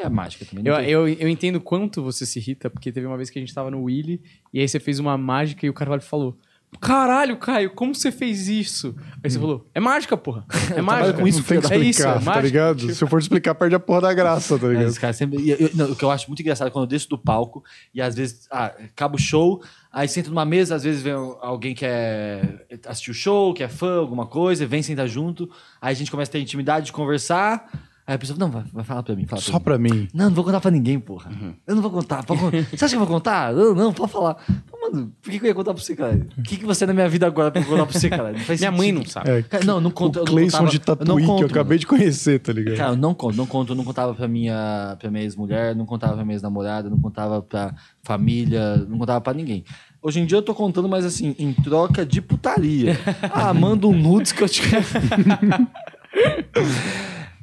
é 0.03 0.07
mágica 0.09 0.45
também. 0.45 0.63
não 0.63 0.71
Eu, 0.73 0.77
tem- 0.79 0.89
eu, 0.91 1.07
eu 1.09 1.27
entendo 1.27 1.59
quanto 1.59 2.03
você 2.03 2.23
se 2.23 2.37
irrita, 2.37 2.69
porque 2.69 2.91
teve 2.91 3.07
uma 3.07 3.17
vez 3.17 3.31
que 3.31 3.39
a 3.39 3.41
gente 3.41 3.51
tava 3.53 3.71
no 3.71 3.81
Willy 3.83 4.21
e 4.53 4.59
aí 4.59 4.67
você 4.67 4.79
fez 4.79 4.99
uma 4.99 5.17
mágica 5.17 5.65
e 5.65 5.69
o 5.71 5.73
Carvalho 5.73 6.03
falou: 6.03 6.37
Caralho, 6.79 7.37
Caio, 7.37 7.71
como 7.71 7.95
você 7.95 8.11
fez 8.11 8.47
isso? 8.47 8.95
Aí 9.23 9.29
você 9.29 9.39
falou: 9.39 9.65
É 9.73 9.79
mágica, 9.79 10.17
porra. 10.17 10.45
É 10.75 10.81
mágica. 10.81 11.13
com 11.19 11.27
isso, 11.27 11.39
Não 11.39 11.45
tem 11.45 11.61
que 11.61 11.73
é 11.73 11.77
isso, 11.77 12.01
explicar, 12.01 12.21
é 12.21 12.33
tá 12.35 12.41
ligado? 12.41 12.93
Se 12.93 13.03
eu 13.03 13.07
for 13.07 13.19
explicar, 13.19 13.55
perde 13.55 13.75
a 13.75 13.79
porra 13.79 14.01
da 14.01 14.13
graça, 14.13 14.57
tá 14.59 14.65
É, 14.67 14.69
ligado? 14.69 14.87
esse 14.87 14.99
cara 14.99 15.13
sempre. 15.13 15.39
e 15.41 15.51
eu- 15.51 15.69
não, 15.73 15.91
o 15.91 15.95
que 15.95 16.03
eu 16.03 16.11
acho 16.11 16.27
muito 16.27 16.41
engraçado 16.41 16.67
é 16.67 16.71
quando 16.71 16.83
eu 16.83 16.89
desço 16.89 17.09
do 17.09 17.17
palco 17.17 17.63
e 17.93 18.01
às 18.01 18.15
vezes 18.15 18.47
ah, 18.51 18.65
acaba 18.83 19.15
o 19.15 19.19
show, 19.19 19.61
aí 19.91 20.07
senta 20.07 20.29
numa 20.29 20.45
mesa, 20.45 20.75
às 20.75 20.83
vezes 20.83 21.01
vem 21.01 21.13
alguém 21.13 21.73
que 21.73 21.85
é 21.85 22.65
assistir 22.87 23.11
o 23.11 23.13
show, 23.13 23.53
que 23.53 23.63
é 23.63 23.69
fã, 23.69 23.97
alguma 23.99 24.25
coisa, 24.25 24.65
vem 24.65 24.81
sentar 24.83 25.07
junto, 25.07 25.49
aí 25.81 25.91
a 25.91 25.95
gente 25.95 26.11
começa 26.11 26.31
a 26.31 26.33
ter 26.33 26.39
intimidade 26.39 26.87
de 26.87 26.91
conversar. 26.91 27.69
Aí 28.05 28.15
a 28.15 28.19
pessoa, 28.19 28.37
não, 28.37 28.51
vai, 28.51 28.63
vai 28.73 28.83
falar 28.83 29.01
pra 29.01 29.15
mim, 29.15 29.25
fala 29.25 29.41
Só 29.41 29.57
pra 29.59 29.77
mim. 29.77 30.09
Não, 30.13 30.25
não 30.25 30.33
vou 30.35 30.43
contar 30.43 30.59
pra 30.59 30.69
ninguém, 30.69 30.99
porra. 30.99 31.31
Uhum. 31.31 31.53
Eu 31.65 31.73
não 31.75 31.81
vou 31.81 31.89
contar. 31.89 32.21
pode 32.23 32.41
Você 32.75 32.83
acha 32.83 32.89
que 32.89 32.95
eu 32.95 32.99
vou 32.99 33.07
contar? 33.07 33.53
Não, 33.53 33.73
não, 33.73 33.93
pode 33.93 34.11
falar. 34.11 34.35
Mano, 34.81 35.13
por 35.21 35.31
que, 35.31 35.39
que 35.39 35.45
eu 35.45 35.47
ia 35.47 35.55
contar 35.55 35.73
pra 35.73 35.81
você, 35.81 35.95
cara? 35.95 36.27
O 36.37 36.41
que, 36.43 36.57
que 36.57 36.65
você 36.65 36.83
é 36.83 36.87
na 36.87 36.93
minha 36.93 37.07
vida 37.07 37.25
agora 37.25 37.49
pra 37.49 37.61
eu 37.61 37.65
contar 37.65 37.85
pra 37.85 37.97
você, 37.97 38.09
cara? 38.09 38.33
Não 38.33 38.39
faz 38.39 38.59
Minha 38.59 38.71
mãe 38.73 38.91
não 38.91 39.05
sabe. 39.05 39.29
É, 39.29 39.41
Cara, 39.43 39.63
não, 39.63 39.79
não 39.79 39.89
conto. 39.89 40.19
eu 40.19 40.23
o 40.23 40.25
Cleison 40.25 40.57
contava- 40.57 40.69
de 40.71 40.79
Tatuí, 40.79 41.23
que 41.25 41.31
eu 41.43 41.47
acabei 41.47 41.77
de 41.77 41.87
conhecer, 41.87 42.39
tá 42.39 42.51
ligado? 42.51 42.75
Cara, 42.75 42.91
eu 42.91 42.97
não 42.97 43.13
conto, 43.13 43.37
não 43.37 43.45
conto, 43.45 43.71
eu 43.71 43.75
não 43.77 43.85
contava 43.85 44.13
pra 44.13 44.27
minha, 44.27 44.97
pra 44.99 45.09
minha 45.09 45.23
ex-mulher, 45.23 45.73
não 45.73 45.85
contava 45.85 46.15
pra 46.15 46.25
minha 46.25 46.35
ex-namorada, 46.35 46.89
não 46.89 46.99
contava 46.99 47.41
pra 47.41 47.73
família, 48.03 48.75
não 48.89 48.97
contava 48.97 49.21
pra 49.21 49.33
ninguém. 49.33 49.63
Hoje 50.01 50.19
em 50.19 50.25
dia 50.25 50.37
eu 50.37 50.41
tô 50.41 50.53
contando, 50.53 50.89
mas 50.89 51.05
assim, 51.05 51.33
em 51.39 51.53
troca 51.53 52.05
de 52.05 52.21
putaria. 52.21 52.99
Ah, 53.33 53.53
manda 53.53 53.87
um 53.87 53.97
nudes 53.97 54.33
que 54.33 54.43
eu 54.43 54.49
te. 54.49 54.61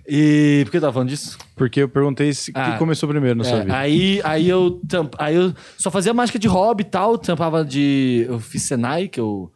e. 0.08 0.62
Por 0.64 0.70
que 0.72 0.76
eu 0.76 0.80
tava 0.80 0.92
falando 0.92 1.08
disso? 1.08 1.38
Porque 1.56 1.80
eu 1.82 1.88
perguntei 1.88 2.32
se 2.32 2.50
Ah, 2.54 2.72
que 2.72 2.78
começou 2.78 3.08
primeiro 3.08 3.36
na 3.38 3.44
sua 3.44 3.58
É, 3.58 3.60
vida. 3.60 3.76
aí, 3.78 4.20
aí, 4.24 4.48
eu 4.48 4.80
tamp... 4.88 5.14
aí 5.18 5.34
eu 5.36 5.54
só 5.78 5.90
fazia 5.90 6.12
mágica 6.14 6.38
de 6.38 6.48
hobby 6.48 6.82
e 6.82 6.86
tal, 6.86 7.16
tampava 7.18 7.64
de. 7.64 8.24
Eu 8.28 8.38
fiz 8.40 8.62
Senai, 8.62 9.08
que 9.08 9.20
eu 9.20 9.52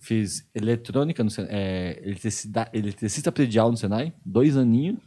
fiz 0.00 0.46
eletrônica 0.54 1.22
no 1.22 1.30
Senai, 1.30 1.50
é, 1.52 2.00
eletricida... 2.04 2.68
eletricista 2.72 3.30
predial 3.32 3.70
no 3.70 3.76
Senai, 3.76 4.12
dois 4.24 4.56
aninhos. 4.56 4.98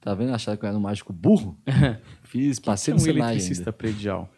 Tá 0.00 0.14
vendo? 0.14 0.32
Acharam 0.32 0.56
que 0.56 0.64
eu 0.64 0.68
era 0.68 0.78
um 0.78 0.80
mágico 0.80 1.12
burro? 1.12 1.58
Fiz, 2.22 2.60
passei 2.60 2.92
É 2.92 2.94
no 2.94 3.00
Senai. 3.00 3.18
eletricista 3.32 3.62
Ainda. 3.62 3.72
predial. 3.72 4.30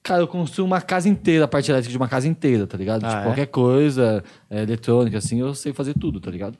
Cara, 0.00 0.20
eu 0.22 0.28
construí 0.28 0.64
uma 0.64 0.80
casa 0.80 1.08
inteira, 1.08 1.44
a 1.44 1.48
parte 1.48 1.70
elétrica 1.70 1.90
de 1.90 1.96
uma 1.96 2.08
casa 2.08 2.28
inteira, 2.28 2.66
tá 2.68 2.76
ligado? 2.78 3.04
Ah, 3.04 3.08
tipo, 3.08 3.20
é? 3.20 3.24
qualquer 3.24 3.46
coisa, 3.46 4.22
é, 4.50 4.62
eletrônica, 4.62 5.18
assim, 5.18 5.40
eu 5.40 5.54
sei 5.54 5.72
fazer 5.72 5.94
tudo, 5.94 6.20
tá 6.20 6.30
ligado? 6.30 6.56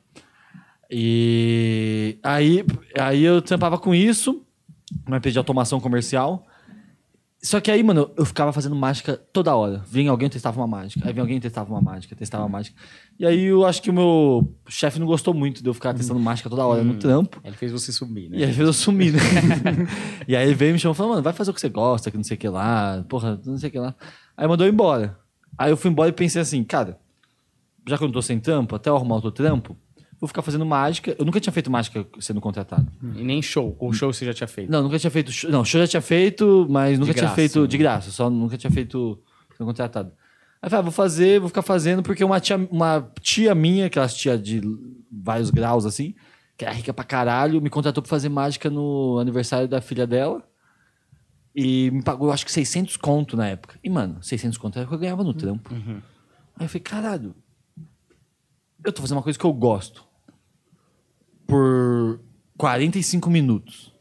E 0.95 2.19
aí, 2.23 2.63
aí 2.99 3.23
eu 3.23 3.41
tampava 3.41 3.79
com 3.79 3.95
isso, 3.95 4.43
uma 5.07 5.17
empresa 5.17 5.33
de 5.33 5.39
automação 5.39 5.81
comercial. 5.81 6.47
Só 7.43 7.63
que 7.63 7.71
aí, 7.71 7.83
mano, 7.83 8.11
eu 8.15 8.27
ficava 8.27 8.53
fazendo 8.53 8.77
mágica 8.77 9.17
toda 9.33 9.57
hora. 9.57 9.83
Vinha 9.89 10.11
alguém 10.11 10.29
testava 10.29 10.61
uma 10.61 10.67
mágica, 10.67 11.01
aí 11.07 11.13
vinha 11.15 11.23
alguém 11.23 11.41
testava 11.41 11.73
uma 11.73 11.81
mágica, 11.81 12.15
testava 12.15 12.45
uma 12.45 12.49
mágica. 12.51 12.79
E 13.19 13.25
aí 13.25 13.45
eu 13.45 13.65
acho 13.65 13.81
que 13.81 13.89
o 13.89 13.93
meu 13.93 14.55
chefe 14.69 15.01
não 15.01 15.07
gostou 15.07 15.33
muito 15.33 15.63
de 15.63 15.69
eu 15.69 15.73
ficar 15.73 15.95
testando 15.95 16.21
mágica 16.21 16.51
toda 16.51 16.65
hora 16.67 16.85
no 16.85 16.95
trampo. 16.99 17.41
Ele 17.43 17.57
fez 17.57 17.73
você 17.73 17.91
subir, 17.91 18.29
né? 18.29 18.39
E 18.39 18.45
aí 18.45 18.53
fez 18.53 18.67
eu 18.67 18.73
sumir, 18.75 19.15
né? 19.15 19.19
e 20.29 20.37
aí 20.37 20.47
ele 20.47 20.55
veio 20.55 20.71
e 20.71 20.73
me 20.75 20.79
chamou 20.79 20.93
e 20.93 20.97
falou, 20.97 21.13
mano, 21.13 21.23
vai 21.23 21.33
fazer 21.33 21.51
o 21.51 21.55
que 21.55 21.61
você 21.61 21.71
gosta, 21.71 22.11
que 22.11 22.19
não 22.19 22.25
sei 22.25 22.37
o 22.37 22.39
que 22.39 22.49
lá, 22.51 23.03
porra, 23.09 23.41
não 23.47 23.57
sei 23.57 23.71
o 23.71 23.73
que 23.73 23.79
lá. 23.79 23.95
Aí 24.37 24.47
mandou 24.47 24.67
eu 24.67 24.73
embora. 24.73 25.19
Aí 25.57 25.73
eu 25.73 25.77
fui 25.77 25.91
embora 25.91 26.11
e 26.11 26.13
pensei 26.13 26.43
assim, 26.43 26.63
cara, 26.63 26.99
já 27.89 27.97
que 27.97 28.05
eu 28.05 28.09
não 28.09 28.13
tô 28.13 28.21
sem 28.21 28.39
trampo, 28.39 28.77
até 28.77 28.91
eu 28.91 28.95
arrumar 28.95 29.15
outro 29.15 29.33
trampo, 29.33 29.75
vou 30.23 30.29
ficar 30.29 30.41
fazendo 30.43 30.65
mágica. 30.65 31.17
Eu 31.19 31.25
nunca 31.25 31.41
tinha 31.41 31.53
feito 31.53 31.69
mágica 31.69 32.07
sendo 32.21 32.41
contratado. 32.41 32.87
E 33.17 33.25
nem 33.25 33.43
show. 33.43 33.77
Ou 33.81 33.93
show 33.93 34.13
você 34.13 34.25
já 34.25 34.33
tinha 34.33 34.47
feito. 34.47 34.71
Não, 34.71 34.81
nunca 34.83 34.97
tinha 34.99 35.11
feito. 35.11 35.33
show- 35.33 35.51
Não, 35.51 35.65
show 35.65 35.81
já 35.81 35.87
tinha 35.89 36.01
feito, 36.01 36.67
mas 36.71 36.97
nunca 36.99 37.13
tinha 37.13 37.23
graça, 37.25 37.35
feito 37.35 37.61
né? 37.63 37.67
de 37.67 37.77
graça. 37.79 38.11
Só 38.13 38.31
nunca 38.31 38.57
tinha 38.57 38.71
feito 38.71 39.21
sendo 39.57 39.67
contratado. 39.67 40.13
Aí 40.63 40.67
eu 40.67 40.71
falei, 40.71 40.79
ah, 40.79 40.83
vou 40.83 40.93
fazer, 40.93 41.41
vou 41.41 41.49
ficar 41.49 41.63
fazendo, 41.63 42.05
porque 42.05 42.23
uma 42.23 42.39
tia, 42.39 42.57
uma 42.71 43.11
tia 43.21 43.53
minha, 43.53 43.87
aquelas 43.87 44.15
tia 44.15 44.39
de 44.39 44.61
vários 45.11 45.51
graus 45.51 45.85
assim, 45.85 46.15
que 46.57 46.65
era 46.65 46.73
rica 46.73 46.95
pra 46.95 47.05
caralho, 47.05 47.61
me 47.61 47.69
contratou 47.69 48.01
pra 48.01 48.09
fazer 48.09 48.29
mágica 48.29 48.71
no 48.71 49.19
aniversário 49.19 49.67
da 49.67 49.81
filha 49.81 50.07
dela. 50.07 50.41
E 51.55 51.91
me 51.91 52.01
pagou, 52.03 52.31
acho 52.33 52.47
que 52.47 52.53
600 52.53 52.97
conto 52.97 53.37
na 53.37 53.49
época. 53.49 53.77
E, 53.83 53.91
mano, 53.91 54.23
600 54.23 54.57
conto 54.57 54.79
era 54.79 54.87
o 54.87 54.89
que 54.89 54.95
eu 54.95 54.99
ganhava 55.01 55.25
no 55.25 55.35
trampo. 55.35 55.75
Aí 55.75 56.65
eu 56.65 56.69
falei, 56.69 56.81
caralho, 56.81 57.35
eu 58.85 58.93
tô 58.93 59.03
fazendo 59.03 59.17
uma 59.19 59.23
coisa 59.23 59.39
que 59.39 59.45
eu 59.45 59.53
gosto. 59.53 60.05
Por 61.47 62.21
45 62.57 63.31
minutos. 63.31 63.93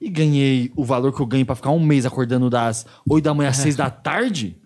E 0.00 0.08
ganhei 0.08 0.72
o 0.76 0.84
valor 0.84 1.14
que 1.14 1.20
eu 1.20 1.26
ganho 1.26 1.46
pra 1.46 1.54
ficar 1.54 1.70
um 1.70 1.80
mês 1.80 2.04
acordando 2.04 2.50
das 2.50 2.86
8 3.08 3.24
da 3.24 3.34
manhã 3.34 3.50
às 3.50 3.56
6 3.58 3.76
da 3.76 3.88
tarde. 3.88 4.56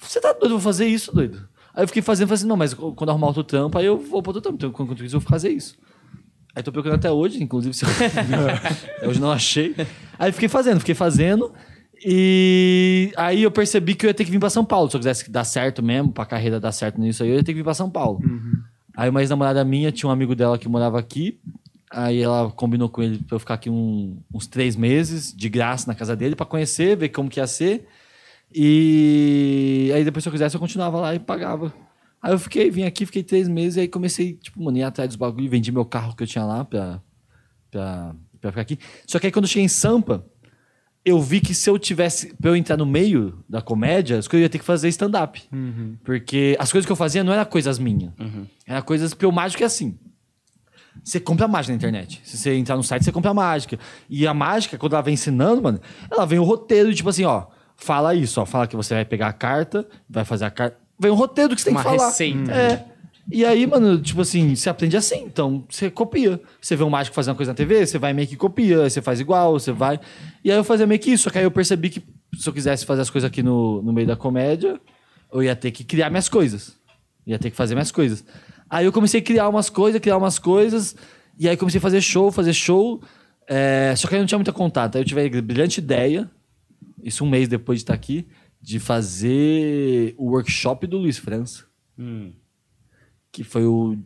Você 0.00 0.20
tá 0.20 0.32
doido? 0.32 0.46
Eu 0.46 0.50
vou 0.50 0.60
fazer 0.60 0.86
isso, 0.86 1.14
doido. 1.14 1.48
Aí 1.74 1.84
eu 1.84 1.88
fiquei 1.88 2.02
fazendo, 2.02 2.28
falei 2.28 2.38
assim, 2.38 2.46
não, 2.46 2.56
mas 2.56 2.74
quando 2.74 3.10
arrumar 3.10 3.28
outro 3.28 3.44
trampo, 3.44 3.78
aí 3.78 3.86
eu 3.86 3.96
vou 3.96 4.22
pro 4.22 4.30
outro 4.30 4.42
trampo. 4.42 4.56
Então, 4.56 4.70
enquanto 4.70 5.04
isso, 5.04 5.16
eu 5.16 5.20
vou 5.20 5.28
fazer 5.28 5.50
isso. 5.50 5.76
Aí 6.54 6.62
tô 6.62 6.72
procurando 6.72 6.98
até 6.98 7.10
hoje, 7.10 7.42
inclusive, 7.42 7.74
se 7.74 7.84
eu... 7.84 7.88
hoje 9.08 9.20
não 9.20 9.30
achei. 9.30 9.74
Aí 10.18 10.32
fiquei 10.32 10.48
fazendo, 10.48 10.80
fiquei 10.80 10.94
fazendo. 10.94 11.52
E 12.04 13.12
aí 13.16 13.42
eu 13.42 13.50
percebi 13.50 13.94
que 13.94 14.06
eu 14.06 14.08
ia 14.08 14.14
ter 14.14 14.24
que 14.24 14.30
vir 14.30 14.38
pra 14.38 14.50
São 14.50 14.64
Paulo. 14.64 14.90
Se 14.90 14.96
eu 14.96 15.00
quisesse 15.00 15.30
dar 15.30 15.44
certo 15.44 15.82
mesmo, 15.82 16.12
pra 16.12 16.26
carreira 16.26 16.60
dar 16.60 16.72
certo 16.72 17.00
nisso 17.00 17.22
aí, 17.22 17.30
eu 17.30 17.36
ia 17.36 17.44
ter 17.44 17.52
que 17.52 17.58
vir 17.58 17.64
pra 17.64 17.74
São 17.74 17.90
Paulo. 17.90 18.20
Aí 18.98 19.08
uma 19.08 19.20
ex-namorada 19.20 19.64
minha 19.64 19.92
tinha 19.92 20.08
um 20.08 20.12
amigo 20.12 20.34
dela 20.34 20.58
que 20.58 20.68
morava 20.68 20.98
aqui. 20.98 21.38
Aí 21.88 22.20
ela 22.20 22.50
combinou 22.50 22.88
com 22.88 23.00
ele 23.00 23.18
pra 23.18 23.36
eu 23.36 23.38
ficar 23.38 23.54
aqui 23.54 23.70
um- 23.70 24.18
uns 24.34 24.48
três 24.48 24.74
meses, 24.74 25.32
de 25.32 25.48
graça, 25.48 25.86
na 25.86 25.94
casa 25.94 26.16
dele, 26.16 26.34
pra 26.34 26.44
conhecer, 26.44 26.96
ver 26.96 27.10
como 27.10 27.30
que 27.30 27.38
ia 27.38 27.46
ser. 27.46 27.86
E 28.52 29.92
aí 29.94 30.02
depois, 30.04 30.24
se 30.24 30.28
eu 30.28 30.32
quisesse, 30.32 30.56
eu 30.56 30.60
continuava 30.60 30.98
lá 30.98 31.14
e 31.14 31.20
pagava. 31.20 31.72
Aí 32.20 32.32
eu 32.32 32.38
fiquei, 32.40 32.70
vim 32.72 32.82
aqui, 32.82 33.06
fiquei 33.06 33.22
três 33.22 33.46
meses, 33.48 33.76
e 33.76 33.80
aí 33.82 33.88
comecei, 33.88 34.32
tipo, 34.34 34.60
mano, 34.60 34.76
ir 34.76 34.82
atrás 34.82 35.08
dos 35.10 35.16
bagulho, 35.16 35.48
vendi 35.48 35.70
meu 35.70 35.84
carro 35.84 36.16
que 36.16 36.24
eu 36.24 36.26
tinha 36.26 36.44
lá 36.44 36.64
pra, 36.64 37.00
pra, 37.70 38.16
pra 38.40 38.50
ficar 38.50 38.62
aqui. 38.62 38.78
Só 39.06 39.20
que 39.20 39.26
aí 39.26 39.32
quando 39.32 39.44
eu 39.44 39.48
cheguei 39.48 39.64
em 39.64 39.68
Sampa, 39.68 40.26
eu 41.08 41.20
vi 41.20 41.40
que 41.40 41.54
se 41.54 41.68
eu 41.68 41.78
tivesse, 41.78 42.34
pra 42.34 42.50
eu 42.50 42.56
entrar 42.56 42.76
no 42.76 42.86
meio 42.86 43.42
da 43.48 43.60
comédia, 43.62 44.18
as 44.18 44.26
coisas 44.28 44.42
eu 44.42 44.44
ia 44.44 44.48
ter 44.48 44.58
que 44.58 44.64
fazer 44.64 44.88
stand-up. 44.88 45.42
Porque 46.04 46.56
as 46.58 46.70
coisas 46.70 46.86
que 46.86 46.92
eu 46.92 46.96
fazia 46.96 47.22
não 47.24 47.32
eram 47.32 47.44
coisas 47.44 47.78
minhas. 47.78 48.12
Era 48.66 48.82
coisas, 48.82 49.12
porque 49.14 49.26
o 49.26 49.32
mágico 49.32 49.62
é 49.62 49.66
assim. 49.66 49.98
Você 51.04 51.20
compra 51.20 51.46
mágica 51.46 51.72
na 51.72 51.76
internet. 51.76 52.20
Se 52.24 52.36
você 52.36 52.54
entrar 52.54 52.76
no 52.76 52.82
site, 52.82 53.04
você 53.04 53.12
compra 53.12 53.32
mágica. 53.32 53.78
E 54.10 54.26
a 54.26 54.34
mágica, 54.34 54.76
quando 54.76 54.94
ela 54.94 55.02
vem 55.02 55.14
ensinando, 55.14 55.62
mano, 55.62 55.80
ela 56.10 56.26
vem 56.26 56.38
o 56.38 56.44
roteiro, 56.44 56.92
tipo 56.94 57.08
assim, 57.08 57.24
ó. 57.24 57.46
Fala 57.76 58.14
isso, 58.14 58.40
ó. 58.40 58.44
Fala 58.44 58.66
que 58.66 58.74
você 58.76 58.94
vai 58.94 59.04
pegar 59.04 59.28
a 59.28 59.32
carta, 59.32 59.86
vai 60.10 60.24
fazer 60.24 60.44
a 60.46 60.50
carta. 60.50 60.76
Vem 60.98 61.10
um 61.12 61.14
roteiro 61.14 61.50
do 61.50 61.54
que 61.54 61.60
você 61.62 61.66
tem 61.66 61.74
Uma 61.74 61.84
que 61.84 61.88
falar. 61.96 62.08
receita. 62.08 62.52
É. 62.52 62.84
E 63.30 63.44
aí, 63.44 63.66
mano, 63.66 64.00
tipo 64.00 64.22
assim, 64.22 64.56
você 64.56 64.70
aprende 64.70 64.96
assim. 64.96 65.24
Então, 65.24 65.64
você 65.68 65.90
copia. 65.90 66.40
Você 66.60 66.74
vê 66.74 66.82
um 66.82 66.90
mágico 66.90 67.14
fazendo 67.14 67.32
uma 67.32 67.36
coisa 67.36 67.52
na 67.52 67.56
TV, 67.56 67.86
você 67.86 67.98
vai 67.98 68.12
meio 68.12 68.26
que 68.26 68.36
copia, 68.36 68.88
você 68.88 69.02
faz 69.02 69.20
igual, 69.20 69.52
você 69.52 69.70
vai. 69.70 70.00
E 70.42 70.50
aí 70.50 70.56
eu 70.56 70.64
fazia 70.64 70.86
meio 70.86 71.00
que 71.00 71.10
isso. 71.10 71.24
Só 71.24 71.30
que 71.30 71.38
aí 71.38 71.44
eu 71.44 71.50
percebi 71.50 71.90
que 71.90 72.02
se 72.38 72.48
eu 72.48 72.52
quisesse 72.52 72.86
fazer 72.86 73.02
as 73.02 73.10
coisas 73.10 73.28
aqui 73.28 73.42
no, 73.42 73.82
no 73.82 73.92
meio 73.92 74.06
da 74.06 74.16
comédia, 74.16 74.80
eu 75.30 75.42
ia 75.42 75.54
ter 75.54 75.70
que 75.70 75.84
criar 75.84 76.08
minhas 76.08 76.28
coisas. 76.28 76.76
Ia 77.26 77.38
ter 77.38 77.50
que 77.50 77.56
fazer 77.56 77.74
minhas 77.74 77.92
coisas. 77.92 78.24
Aí 78.70 78.86
eu 78.86 78.92
comecei 78.92 79.20
a 79.20 79.22
criar 79.22 79.48
umas 79.48 79.68
coisas, 79.68 80.00
criar 80.00 80.16
umas 80.16 80.38
coisas. 80.38 80.96
E 81.38 81.48
aí 81.48 81.56
comecei 81.56 81.78
a 81.78 81.82
fazer 81.82 82.00
show, 82.00 82.32
fazer 82.32 82.54
show. 82.54 83.02
É, 83.46 83.94
só 83.94 84.08
que 84.08 84.14
aí 84.14 84.20
não 84.20 84.26
tinha 84.26 84.38
muita 84.38 84.52
contato. 84.52 84.96
Aí 84.96 85.02
eu 85.02 85.06
tive 85.06 85.26
a 85.26 85.42
brilhante 85.42 85.80
ideia, 85.80 86.30
isso 87.02 87.24
um 87.24 87.28
mês 87.28 87.46
depois 87.46 87.80
de 87.80 87.82
estar 87.84 87.94
aqui, 87.94 88.26
de 88.60 88.78
fazer 88.78 90.14
o 90.16 90.30
workshop 90.30 90.86
do 90.86 90.96
Luiz 90.96 91.18
França. 91.18 91.64
Que 93.32 93.44
foi 93.44 93.64
o 93.64 93.96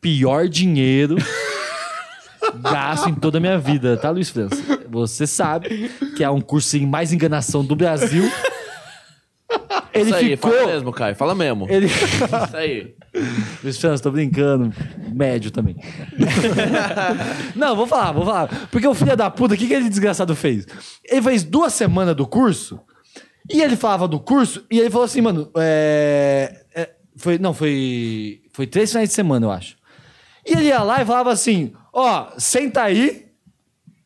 pior 0.00 0.48
dinheiro 0.48 1.16
gasto 2.60 3.08
em 3.08 3.14
toda 3.14 3.38
a 3.38 3.40
minha 3.40 3.58
vida, 3.58 3.96
tá, 3.96 4.10
Luiz 4.10 4.30
França? 4.30 4.56
Você 4.88 5.26
sabe 5.26 5.88
que 6.16 6.24
é 6.24 6.30
um 6.30 6.40
cursinho 6.40 6.86
mais 6.86 7.12
enganação 7.12 7.64
do 7.64 7.76
Brasil. 7.76 8.30
Ele 9.94 10.04
Isso 10.04 10.14
aí, 10.14 10.36
ficou. 10.36 10.50
fala 10.50 10.66
mesmo, 10.66 10.92
Caio. 10.92 11.14
Fala 11.14 11.34
mesmo. 11.34 11.66
Ele... 11.68 11.86
Isso 11.86 12.56
aí. 12.56 12.94
Luiz 13.62 13.78
França, 13.78 14.02
tô 14.02 14.10
brincando. 14.10 14.72
Médio 15.12 15.50
também. 15.50 15.76
Não, 17.54 17.76
vou 17.76 17.86
falar, 17.86 18.12
vou 18.12 18.24
falar. 18.24 18.68
Porque 18.70 18.86
o 18.86 18.94
filho 18.94 19.16
da 19.16 19.30
puta, 19.30 19.54
o 19.54 19.56
que, 19.56 19.66
que 19.66 19.74
ele 19.74 19.88
desgraçado 19.88 20.34
fez? 20.34 20.66
Ele 21.04 21.22
fez 21.22 21.44
duas 21.44 21.74
semanas 21.74 22.16
do 22.16 22.26
curso 22.26 22.80
e 23.50 23.60
ele 23.60 23.76
falava 23.76 24.08
do 24.08 24.18
curso 24.18 24.64
e 24.70 24.78
ele 24.78 24.90
falou 24.90 25.04
assim, 25.04 25.20
mano, 25.20 25.50
é, 25.56 26.64
é, 26.74 26.90
foi, 27.16 27.38
não, 27.38 27.52
foi, 27.52 28.41
foi 28.52 28.66
três 28.66 28.90
finais 28.90 29.08
de 29.08 29.14
semana, 29.14 29.46
eu 29.46 29.50
acho. 29.50 29.76
E 30.46 30.52
ele 30.52 30.66
ia 30.66 30.82
lá 30.82 31.00
e 31.00 31.06
falava 31.06 31.32
assim, 31.32 31.72
ó, 31.92 32.28
senta 32.36 32.82
aí 32.82 33.26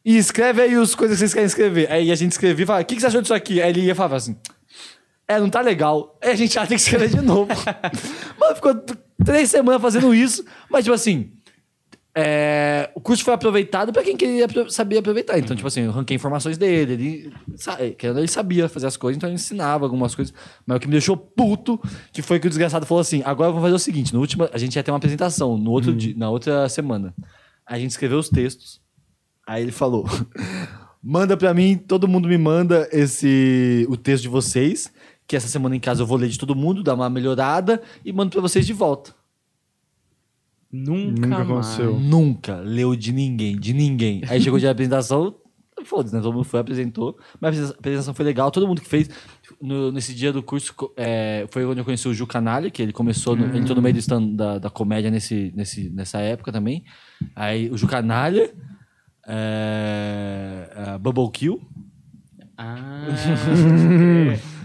e 0.05 0.17
escreve 0.17 0.63
aí 0.63 0.75
as 0.75 0.95
coisas 0.95 1.17
que 1.17 1.21
vocês 1.21 1.35
querem 1.35 1.47
escrever. 1.47 1.91
Aí 1.91 2.13
a 2.13 2.15
gente 2.15 2.33
escrevia 2.33 2.63
e 2.63 2.67
falava, 2.67 2.83
o 2.83 2.87
que, 2.87 2.95
que 2.95 3.01
você 3.01 3.07
achou 3.07 3.23
disso 3.23 3.35
aqui? 3.35 3.61
Aí 3.61 3.71
ele 3.71 3.83
ia 3.83 3.95
falava 3.95 4.17
assim, 4.17 4.37
é, 5.27 5.41
não 5.41 5.51
tá 5.51 5.61
legal. 5.61 6.17
Aí 6.23 6.31
a 6.31 6.35
gente 6.37 6.55
já 6.55 6.67
tem 6.67 6.77
que 6.77 6.83
escrever 6.83 7.09
de 7.09 7.21
novo. 7.21 7.51
Mano, 8.39 8.55
ficou 8.55 8.75
três 9.25 9.51
semanas 9.51 9.83
fazendo 9.83 10.15
isso, 10.15 10.45
mas 10.71 10.85
tipo 10.85 10.95
assim, 10.95 11.33
é, 12.19 12.91
o 12.95 13.01
curso 13.01 13.23
foi 13.23 13.35
aproveitado 13.35 13.93
pra 13.93 14.03
quem 14.03 14.17
queria 14.17 14.49
sabia 14.71 15.01
aproveitar. 15.01 15.39
Então, 15.39 15.55
tipo 15.55 15.69
assim, 15.69 15.83
eu 15.83 15.91
ranquei 15.91 16.15
informações 16.15 16.57
dele, 16.57 16.95
ele, 16.95 17.95
querendo, 17.99 18.21
ele 18.21 18.29
sabia 18.29 18.71
fazer 18.71 18.87
as 18.87 18.97
coisas, 18.97 19.19
então 19.19 19.29
ele 19.29 19.35
ensinava 19.35 19.85
algumas 19.85 20.15
coisas. 20.15 20.33
Mas 20.65 20.79
o 20.79 20.81
que 20.81 20.87
me 20.87 20.93
deixou 20.93 21.15
puto, 21.15 21.79
que 22.15 22.23
foi 22.23 22.41
que 22.41 22.47
o 22.47 22.49
desgraçado 22.49 22.87
falou 22.87 23.03
assim: 23.03 23.21
agora 23.23 23.51
vamos 23.51 23.65
fazer 23.65 23.75
o 23.75 23.79
seguinte: 23.79 24.15
no 24.15 24.21
último, 24.21 24.49
a 24.51 24.57
gente 24.57 24.75
ia 24.77 24.83
ter 24.83 24.91
uma 24.91 24.97
apresentação 24.97 25.59
no 25.59 25.71
outro 25.71 25.95
dia, 25.95 26.15
na 26.17 26.31
outra 26.31 26.67
semana. 26.71 27.15
A 27.67 27.79
gente 27.79 27.91
escreveu 27.91 28.19
os 28.19 28.31
textos. 28.31 28.81
Aí 29.47 29.63
ele 29.63 29.73
falou: 29.73 30.07
manda 31.05 31.37
pra 31.37 31.53
mim, 31.53 31.77
todo 31.77 32.09
mundo 32.09 32.31
me 32.31 32.39
manda 32.39 32.89
esse 32.93 33.87
o 33.91 33.97
texto 33.97 34.23
de 34.23 34.29
vocês, 34.31 34.91
que 35.27 35.37
essa 35.37 35.49
semana 35.49 35.77
em 35.77 35.81
casa 35.81 36.01
eu 36.01 36.07
vou 36.07 36.17
ler 36.17 36.31
de 36.31 36.39
todo 36.39 36.57
mundo, 36.57 36.83
dar 36.83 36.95
uma 36.95 37.11
melhorada 37.11 37.83
e 38.03 38.11
mando 38.11 38.31
pra 38.31 38.41
vocês 38.41 38.67
de 38.67 38.73
volta. 38.73 39.15
Nunca, 40.73 41.13
Nunca 41.13 41.29
mais. 41.29 41.43
aconteceu. 41.51 41.99
Nunca 42.01 42.57
leu 42.61 42.95
de 42.97 43.13
ninguém, 43.13 43.57
de 43.59 43.73
ninguém. 43.73 44.23
Aí 44.29 44.41
chegou 44.41 44.57
o 44.57 44.61
dia 44.61 44.69
da 44.69 44.73
apresentação, 44.73 45.35
foda-se, 45.85 46.15
né? 46.15 46.21
Todo 46.21 46.35
mundo 46.35 46.45
foi, 46.45 46.59
apresentou. 46.61 47.17
Mas 47.41 47.71
a 47.71 47.75
apresentação 47.75 48.13
foi 48.15 48.25
legal, 48.25 48.51
todo 48.51 48.67
mundo 48.67 48.81
que 48.81 48.89
fez. 48.89 49.09
No- 49.63 49.91
nesse 49.93 50.13
dia 50.15 50.33
do 50.33 50.43
curso, 50.43 50.75
é, 50.97 51.47
foi 51.51 51.65
onde 51.65 51.81
eu 51.81 51.85
conheci 51.85 52.07
o 52.09 52.13
Ju 52.13 52.27
Canalha, 52.27 52.69
que 52.71 52.83
ele 52.83 52.93
começou, 52.93 53.35
no, 53.37 53.47
ele 53.47 53.59
entrou 53.59 53.77
no 53.77 53.81
meio 53.83 53.95
do 53.95 53.99
stand, 54.01 54.35
da, 54.35 54.59
da 54.59 54.69
comédia 54.69 55.11
nesse, 55.11 55.53
nesse, 55.57 55.89
nessa 55.91 56.19
época 56.19 56.51
também. 56.53 56.83
Aí 57.35 57.71
o 57.71 57.79
Ju 57.79 57.87
Canalha, 57.87 58.53
é, 59.27 60.71
a 60.95 60.99
Bubble 60.99 61.31
Kill, 61.31 61.61
Ah, 62.59 63.07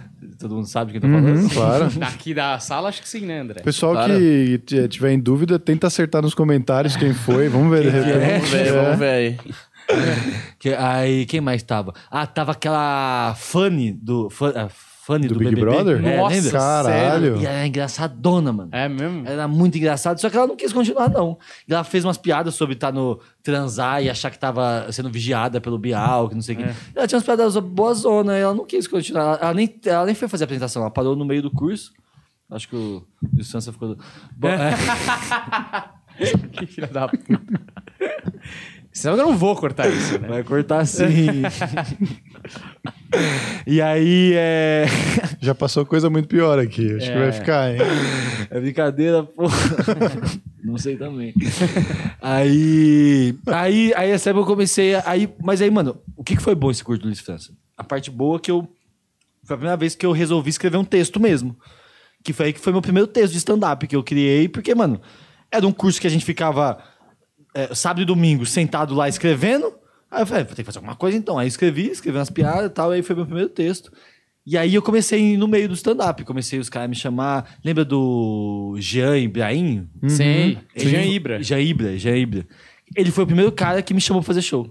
todo 0.42 0.56
mundo 0.56 0.68
sabe 0.68 0.90
o 0.90 0.92
que 0.92 0.98
eu 0.98 1.02
tô 1.02 1.08
falando. 1.08 1.50
Claro. 1.54 1.90
daqui 2.00 2.34
da 2.34 2.60
sala, 2.60 2.90
acho 2.90 3.02
que 3.02 3.08
sim, 3.10 3.26
né, 3.26 3.40
André? 3.40 3.62
Pessoal 3.62 3.94
Claro. 3.94 4.14
que 4.14 4.62
tiver 4.90 5.12
em 5.14 5.20
dúvida, 5.20 5.58
tenta 5.58 5.88
acertar 5.88 6.22
nos 6.22 6.34
comentários 6.34 6.96
quem 6.96 7.14
foi. 7.14 7.48
Vamos 7.48 7.70
ver 7.72 7.84
de 7.84 7.98
é? 7.98 8.02
repente. 8.02 8.42
Vamos 8.42 8.50
ver, 8.50 8.68
É. 8.68 8.72
vamos 8.84 9.00
ver 9.00 9.10
aí. 9.10 9.38
Que, 10.60 10.74
aí, 10.74 11.26
quem 11.26 11.42
mais 11.42 11.64
tava? 11.64 11.94
Ah, 12.10 12.26
tava 12.26 12.52
aquela 12.54 13.34
Fanny 13.38 13.92
do, 13.92 14.30
Fa- 14.30 14.50
a 14.68 14.70
Fanny 15.12 15.28
Do 15.28 15.34
do, 15.34 15.40
Big 15.40 15.56
BBB. 15.56 15.70
Brother? 15.70 16.06
É, 16.06 16.18
Nossa, 16.18 16.36
lembra? 16.36 16.52
Caralho. 16.52 17.38
E 17.38 17.46
ela 17.46 17.60
é 17.60 17.68
engraçadona, 17.68 18.54
mano. 18.54 18.70
É 18.72 18.88
mesmo? 18.88 19.28
Era 19.28 19.48
muito 19.48 19.78
engraçado, 19.78 20.20
só 20.20 20.30
que 20.30 20.38
ela 20.38 20.48
não 20.48 20.56
quis 20.56 20.72
continuar, 20.72 21.10
não. 21.10 21.38
E 21.68 21.74
ela 21.74 21.84
fez 21.84 22.06
umas 22.06 22.18
piadas 22.18 22.56
sobre 22.56 22.76
estar 22.76 22.92
no 22.92 23.20
transar 23.44 24.02
e 24.02 24.10
achar 24.10 24.32
que 24.32 24.40
tava 24.40 24.88
sendo 24.92 25.10
vigiada 25.10 25.60
pelo 25.60 25.78
Bial, 25.78 26.30
que 26.30 26.36
não 26.36 26.42
sei 26.42 26.56
o 26.56 26.58
quê. 26.60 26.66
Ela 26.96 27.08
tinha 27.08 27.18
umas 27.18 27.26
piadas 27.26 27.58
boa 27.58 27.94
zona, 27.94 28.38
e 28.38 28.42
ela 28.42 28.54
não 28.54 28.66
quis 28.66 28.88
continuar. 28.88 29.22
Ela, 29.24 29.40
ela 29.42 29.54
nem, 29.54 29.80
ela 29.86 30.06
nem 30.06 30.16
foi 30.16 30.28
fazer 30.28 30.44
a 30.44 30.46
apresentação, 30.46 30.82
ela 30.82 30.92
parou 30.92 31.16
no 31.16 31.26
meio 31.26 31.42
do 31.42 31.52
curso. 31.52 31.92
Acho 32.50 32.68
que 32.68 32.76
o 32.76 33.06
França 33.44 33.72
ficou. 33.72 33.98
Bom, 34.36 34.50
é. 34.50 34.74
que 36.52 36.66
filha 36.66 36.88
da 36.88 37.08
puta. 37.08 37.24
Que 38.94 39.08
eu 39.08 39.16
não 39.16 39.38
vou 39.38 39.56
cortar 39.56 39.88
isso, 39.88 40.20
né? 40.20 40.28
Vai 40.28 40.44
cortar 40.44 40.86
sim. 40.86 41.44
e 43.68 43.82
aí 43.82 44.34
é. 44.36 44.86
Já 45.42 45.54
passou 45.56 45.86
coisa 45.86 46.10
muito 46.10 46.28
pior 46.28 46.58
aqui. 46.60 46.96
Acho 46.96 47.12
que 47.12 47.18
vai 47.18 47.32
ficar, 47.32 47.72
hein? 47.74 47.80
É 48.50 48.60
brincadeira, 48.60 49.24
pô. 49.24 49.44
Não 50.64 50.78
sei 50.78 50.96
também. 50.96 51.34
Aí. 52.22 53.36
Aí, 53.48 53.94
aí 53.96 54.10
essa 54.12 54.30
época 54.30 54.44
eu 54.44 54.48
comecei. 54.48 54.96
a- 54.96 55.04
Aí, 55.06 55.30
mas 55.42 55.62
aí, 55.62 55.70
mano, 55.72 55.98
o 56.16 56.24
que, 56.24 56.36
que 56.36 56.42
foi 56.42 56.56
bom 56.56 56.70
esse 56.72 56.84
curso 56.84 57.02
do 57.02 57.08
Luiz 57.08 57.20
França? 57.20 57.52
A 57.78 57.84
parte 57.84 58.12
boa 58.12 58.40
que 58.40 58.52
eu. 58.52 58.68
Foi 59.44 59.56
a 59.56 59.58
primeira 59.58 59.78
vez 59.78 59.96
que 59.96 60.06
eu 60.06 60.12
resolvi 60.12 60.50
escrever 60.52 60.78
um 60.78 60.86
texto 60.86 61.20
mesmo. 61.20 61.58
Que 62.24 62.32
foi 62.34 62.48
aí 62.48 62.54
que 62.54 62.60
foi 62.60 62.72
meu 62.72 62.82
primeiro 62.82 63.08
texto 63.08 63.32
de 63.32 63.40
stand-up 63.40 63.88
que 63.88 63.96
eu 63.96 64.04
criei, 64.04 64.48
porque, 64.48 64.76
mano, 64.76 65.02
era 65.52 65.66
um 65.66 65.72
curso 65.72 66.00
que 66.00 66.06
a 66.06 66.10
gente 66.10 66.24
ficava 66.24 66.78
é, 67.56 67.74
sábado 67.74 68.04
e 68.04 68.06
domingo 68.06 68.46
sentado 68.46 68.94
lá 68.94 69.10
escrevendo. 69.10 69.74
Aí 70.12 70.22
eu 70.24 70.26
falei, 70.28 70.44
"Ah, 70.44 70.46
vou 70.46 70.56
ter 70.56 70.62
que 70.62 70.66
fazer 70.66 70.78
alguma 70.80 70.96
coisa 70.96 71.18
então. 71.18 71.38
Aí 71.40 71.48
escrevi, 71.48 71.88
escrevi 71.90 72.18
umas 72.18 72.30
piadas 72.30 72.66
e 72.66 72.70
tal, 72.70 72.92
aí 72.92 73.02
foi 73.02 73.16
meu 73.16 73.26
primeiro 73.26 73.50
texto. 73.50 73.92
E 74.46 74.58
aí 74.58 74.74
eu 74.76 74.82
comecei 74.82 75.38
no 75.38 75.48
meio 75.48 75.68
do 75.70 75.74
stand-up, 75.76 76.24
comecei 76.26 76.60
os 76.60 76.68
caras 76.70 76.86
a 76.86 76.90
me 76.90 76.96
chamar. 76.96 77.58
Lembra 77.64 77.86
do 77.86 78.76
Jean 78.80 79.18
Ibrahim? 79.18 79.88
Sei. 80.08 80.58
Ele- 80.76 80.90
Jean 80.90 81.04
Ibra. 81.06 81.44
Jean 81.44 81.60
Ibra, 81.62 81.98
Jean 81.98 82.18
Ibra. 82.18 82.48
Ele 82.96 83.12
foi 83.12 83.24
o 83.24 83.28
primeiro 83.28 83.52
cara 83.52 83.82
que 83.82 83.94
me 83.94 84.02
chamou 84.02 84.22
pra 84.22 84.28
fazer 84.28 84.42
show. 84.42 84.70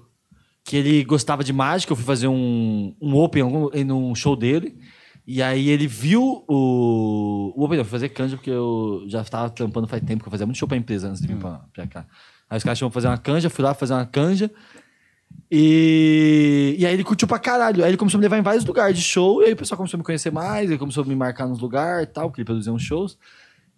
Que 0.65 0.77
ele 0.77 1.05
gostava 1.05 1.43
de 1.43 1.53
mágica, 1.53 1.93
eu 1.93 1.97
fui 1.97 2.05
fazer 2.05 2.29
um, 2.29 2.95
um 3.01 3.15
open 3.17 3.43
algum, 3.43 3.69
em 3.73 3.91
um 3.91 4.15
show 4.15 4.37
dele. 4.37 4.77
E 5.27 5.41
aí 5.43 5.69
ele 5.71 5.87
viu 5.87 6.45
o. 6.49 7.53
O 7.57 7.65
open 7.65 7.77
não, 7.77 7.81
eu 7.83 7.85
fui 7.85 7.93
fazer 7.93 8.09
canja, 8.11 8.37
porque 8.37 8.51
eu 8.51 9.05
já 9.07 9.23
tava 9.25 9.49
trampando 9.51 9.87
faz 9.87 10.03
tempo, 10.03 10.23
que 10.23 10.29
eu 10.29 10.31
fazia 10.31 10.45
muito 10.47 10.59
show 10.59 10.67
pra 10.69 10.77
empresa 10.77 11.09
antes 11.09 11.21
de 11.23 11.29
vir 11.29 11.37
pra, 11.37 11.61
pra 11.73 11.87
cá. 11.87 12.07
Aí 12.49 12.59
os 12.59 12.65
caras 12.65 12.79
chamam 12.79 12.91
pra 12.91 12.97
fazer 13.01 13.09
uma 13.09 13.17
canja, 13.19 13.49
fui 13.49 13.65
lá 13.65 13.73
fazer 13.73 13.95
uma 13.95 14.05
canja. 14.05 14.51
E, 15.51 16.77
e 16.79 16.87
aí 16.87 16.93
ele 16.93 17.03
curtiu 17.03 17.27
pra 17.27 17.39
caralho. 17.39 17.83
Aí 17.83 17.91
ele 17.91 17.97
começou 17.97 18.19
a 18.19 18.21
me 18.21 18.25
levar 18.25 18.39
em 18.39 18.43
vários 18.43 18.65
lugares 18.65 18.97
de 18.97 19.03
show, 19.03 19.43
e 19.43 19.47
aí 19.47 19.53
o 19.53 19.57
pessoal 19.57 19.77
começou 19.77 19.97
a 19.97 19.99
me 19.99 20.05
conhecer 20.05 20.31
mais, 20.31 20.71
ele 20.71 20.79
começou 20.79 21.03
a 21.03 21.07
me 21.07 21.17
marcar 21.17 21.49
nos 21.49 21.59
lugares 21.59 22.09
e 22.09 22.13
tal, 22.13 22.29
porque 22.29 22.41
ele 22.41 22.47
produzia 22.47 22.73
uns 22.73 22.83
shows. 22.83 23.19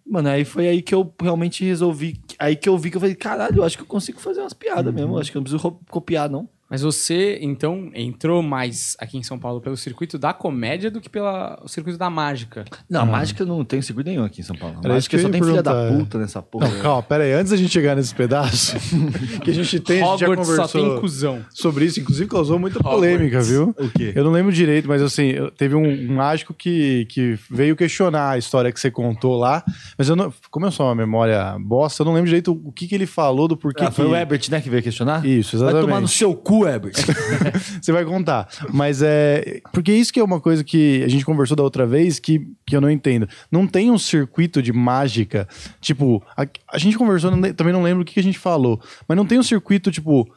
Mano, 0.05 0.29
aí 0.29 0.43
foi 0.43 0.67
aí 0.67 0.81
que 0.81 0.93
eu 0.93 1.13
realmente 1.19 1.63
resolvi. 1.63 2.19
Aí 2.37 2.55
que 2.55 2.67
eu 2.67 2.77
vi 2.77 2.91
que 2.91 2.97
eu 2.97 3.01
falei, 3.01 3.15
caralho, 3.15 3.57
eu 3.57 3.63
acho 3.63 3.77
que 3.77 3.83
eu 3.83 3.87
consigo 3.87 4.19
fazer 4.19 4.41
umas 4.41 4.53
piadas 4.53 4.93
mesmo. 4.93 5.15
eu 5.15 5.19
Acho 5.19 5.31
que 5.31 5.37
eu 5.37 5.39
não 5.39 5.43
preciso 5.45 5.79
copiar, 5.89 6.29
não. 6.29 6.47
Mas 6.69 6.81
você, 6.81 7.37
então, 7.41 7.91
entrou 7.93 8.41
mais 8.41 8.95
aqui 8.99 9.17
em 9.17 9.23
São 9.23 9.37
Paulo 9.37 9.61
pelo 9.61 9.77
circuito 9.77 10.17
da 10.17 10.33
comédia 10.33 10.89
do 10.89 10.99
que 10.99 11.09
pelo 11.09 11.27
circuito 11.67 11.99
da 11.99 12.09
mágica. 12.09 12.65
Não, 12.89 13.05
mágica 13.05 13.45
não 13.45 13.63
tem 13.63 13.81
seguro 13.81 14.05
nenhum 14.05 14.23
aqui 14.23 14.41
em 14.41 14.43
São 14.43 14.55
Paulo. 14.55 14.77
Era 14.83 14.97
isso 14.97 15.07
mágica 15.07 15.09
que 15.09 15.15
eu 15.15 15.27
só 15.27 15.29
tem 15.29 15.43
filha 15.43 15.61
da 15.61 15.73
é. 15.73 15.91
puta 15.91 16.17
nessa 16.17 16.41
porra. 16.41 16.67
Não, 16.67 16.79
calma, 16.81 17.03
pera 17.03 17.23
aí. 17.25 17.33
Antes 17.33 17.51
da 17.51 17.57
gente 17.57 17.71
chegar 17.71 17.95
nesse 17.95 18.15
pedaço, 18.15 18.75
que 19.43 19.51
a 19.51 19.53
gente 19.53 19.79
tem, 19.79 20.01
a 20.01 20.05
gente 20.05 20.19
já 20.19 20.27
Hogwarts 20.27 20.55
só 20.55 20.67
tem 20.67 20.81
conversou 20.81 21.01
cuzão. 21.01 21.45
sobre 21.51 21.85
isso, 21.85 21.99
inclusive 21.99 22.29
causou 22.29 22.57
muita 22.57 22.79
polêmica, 22.79 23.41
viu? 23.41 23.75
O 23.77 23.89
quê? 23.89 24.13
Eu 24.15 24.23
não 24.23 24.31
lembro 24.31 24.51
direito, 24.51 24.87
mas 24.87 25.01
assim, 25.01 25.33
teve 25.57 25.75
um, 25.75 25.87
um 25.87 26.15
mágico 26.15 26.53
que, 26.53 27.05
que 27.09 27.37
veio 27.51 27.75
questionar 27.75 28.31
a 28.31 28.37
história 28.37 28.71
que 28.71 28.79
você 28.79 28.89
contou 28.89 29.37
lá, 29.37 29.63
mas 29.97 30.09
eu 30.09 30.15
não, 30.15 30.33
como 30.49 30.65
eu 30.65 30.71
sou 30.71 30.87
uma 30.87 30.95
memória 30.95 31.55
bosta, 31.59 32.01
eu 32.01 32.05
não 32.05 32.13
lembro 32.13 32.27
direito 32.27 32.51
o 32.63 32.71
que, 32.71 32.87
que 32.87 32.95
ele 32.95 33.05
falou 33.05 33.47
do 33.47 33.55
porquê 33.55 33.83
Ah, 33.83 33.91
foi 33.91 34.05
que... 34.05 34.11
o 34.11 34.15
Ebert, 34.15 34.49
né, 34.49 34.59
que 34.61 34.69
veio 34.69 34.81
questionar? 34.81 35.25
Isso, 35.25 35.57
Vai 35.57 35.67
exatamente. 35.67 35.87
tomar 35.87 36.01
no 36.01 36.07
seu 36.07 36.33
cu, 36.33 36.62
Ebert. 36.67 36.95
Você 37.81 37.91
vai 37.91 38.05
contar. 38.05 38.47
Mas 38.71 39.01
é. 39.01 39.61
Porque 39.71 39.91
isso 39.93 40.11
que 40.13 40.19
é 40.19 40.23
uma 40.23 40.39
coisa 40.39 40.63
que 40.63 41.03
a 41.03 41.07
gente 41.07 41.25
conversou 41.25 41.55
da 41.57 41.63
outra 41.63 41.85
vez 41.85 42.19
que, 42.19 42.47
que 42.65 42.75
eu 42.75 42.81
não 42.81 42.89
entendo. 42.89 43.27
Não 43.51 43.67
tem 43.67 43.89
um 43.91 43.97
circuito 43.97 44.61
de 44.61 44.71
mágica. 44.73 45.47
Tipo, 45.81 46.23
a, 46.37 46.45
a 46.71 46.77
gente 46.77 46.97
conversou, 46.97 47.31
não 47.31 47.53
também 47.53 47.73
não 47.73 47.83
lembro 47.83 48.01
o 48.03 48.05
que, 48.05 48.13
que 48.13 48.19
a 48.19 48.23
gente 48.23 48.39
falou. 48.39 48.81
Mas 49.07 49.15
não 49.17 49.25
tem 49.25 49.39
um 49.39 49.43
circuito, 49.43 49.91
tipo. 49.91 50.29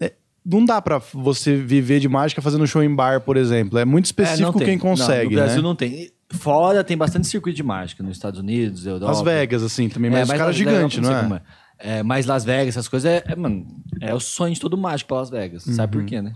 é, 0.00 0.12
não 0.44 0.64
dá 0.64 0.80
pra 0.82 0.98
você 1.12 1.56
viver 1.56 2.00
de 2.00 2.08
mágica 2.08 2.40
fazendo 2.42 2.66
show 2.66 2.82
em 2.82 2.94
bar, 2.94 3.20
por 3.20 3.36
exemplo. 3.36 3.78
É 3.78 3.84
muito 3.84 4.04
É, 4.04 4.08
específico 4.08 4.42
não 4.52 4.52
tem. 4.52 4.66
quem 4.66 4.78
consegue, 4.78 5.24
Não, 5.34 5.42
no 5.42 5.46
Brasil 5.46 5.62
né? 5.62 5.68
não 5.68 5.74
tem. 5.74 6.10
Fora 6.32 6.84
tem 6.84 6.96
bastante 6.96 7.26
circuito 7.26 7.56
de 7.56 7.62
mágica, 7.64 8.04
nos 8.04 8.16
Estados 8.16 8.38
Unidos, 8.38 8.86
Europa. 8.86 9.06
Las 9.12 9.20
Vegas, 9.20 9.64
assim, 9.64 9.88
também. 9.88 10.10
Mas 10.12 10.28
os 10.28 10.34
caras 10.36 10.54
gigantes, 10.54 10.98
não 10.98 11.28
sei 11.28 11.36
é? 11.36 11.42
É, 11.82 12.02
mas 12.02 12.26
Las 12.26 12.44
Vegas, 12.44 12.68
essas 12.68 12.88
coisas, 12.88 13.10
é, 13.10 13.24
é, 13.26 13.34
mano, 13.36 13.66
é 14.00 14.14
o 14.14 14.20
sonho 14.20 14.52
de 14.54 14.60
todo 14.60 14.76
mágico 14.76 15.08
pra 15.08 15.18
Las 15.18 15.30
Vegas. 15.30 15.62
Sabe 15.64 15.96
Uhum. 15.96 16.02
por 16.02 16.08
quê, 16.08 16.20
né? 16.22 16.32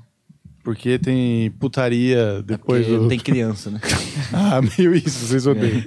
Porque 0.62 0.98
tem 0.98 1.50
putaria 1.50 2.42
depois 2.42 2.86
Porque 2.86 2.98
do... 2.98 3.08
tem 3.08 3.18
criança, 3.18 3.70
né? 3.70 3.78
Ah, 4.32 4.60
meio 4.62 4.94
isso, 4.94 5.26
vocês 5.26 5.46
odeiam. 5.46 5.84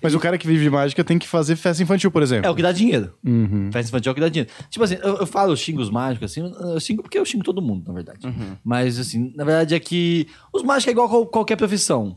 Mas 0.00 0.14
o 0.14 0.20
cara 0.20 0.38
que 0.38 0.46
vive 0.46 0.70
mágica 0.70 1.02
tem 1.02 1.18
que 1.18 1.26
fazer 1.26 1.56
festa 1.56 1.82
infantil, 1.82 2.08
por 2.12 2.22
exemplo. 2.22 2.46
É 2.46 2.50
o 2.50 2.54
que 2.54 2.62
dá 2.62 2.70
dinheiro. 2.70 3.12
Uhum. 3.26 3.70
Festa 3.72 3.88
infantil 3.90 4.10
é 4.10 4.12
o 4.12 4.14
que 4.14 4.20
dá 4.20 4.28
dinheiro. 4.28 4.50
Tipo 4.70 4.84
assim, 4.84 4.96
eu, 5.02 5.16
eu 5.16 5.26
falo, 5.26 5.50
eu 5.52 5.56
xingo 5.56 5.82
os 5.82 5.90
mágicos, 5.90 6.30
assim, 6.30 6.40
eu 6.60 6.78
xingo 6.78 7.02
porque 7.02 7.18
eu 7.18 7.24
xingo 7.24 7.42
todo 7.42 7.60
mundo, 7.60 7.88
na 7.88 7.92
verdade. 7.92 8.24
Uhum. 8.24 8.56
Mas, 8.62 8.98
assim, 9.00 9.32
na 9.34 9.42
verdade 9.44 9.74
é 9.74 9.80
que 9.80 10.28
os 10.52 10.62
mágicos 10.62 10.86
é 10.88 10.90
igual 10.92 11.06
a 11.08 11.10
qual- 11.10 11.26
qualquer 11.26 11.56
profissão. 11.56 12.16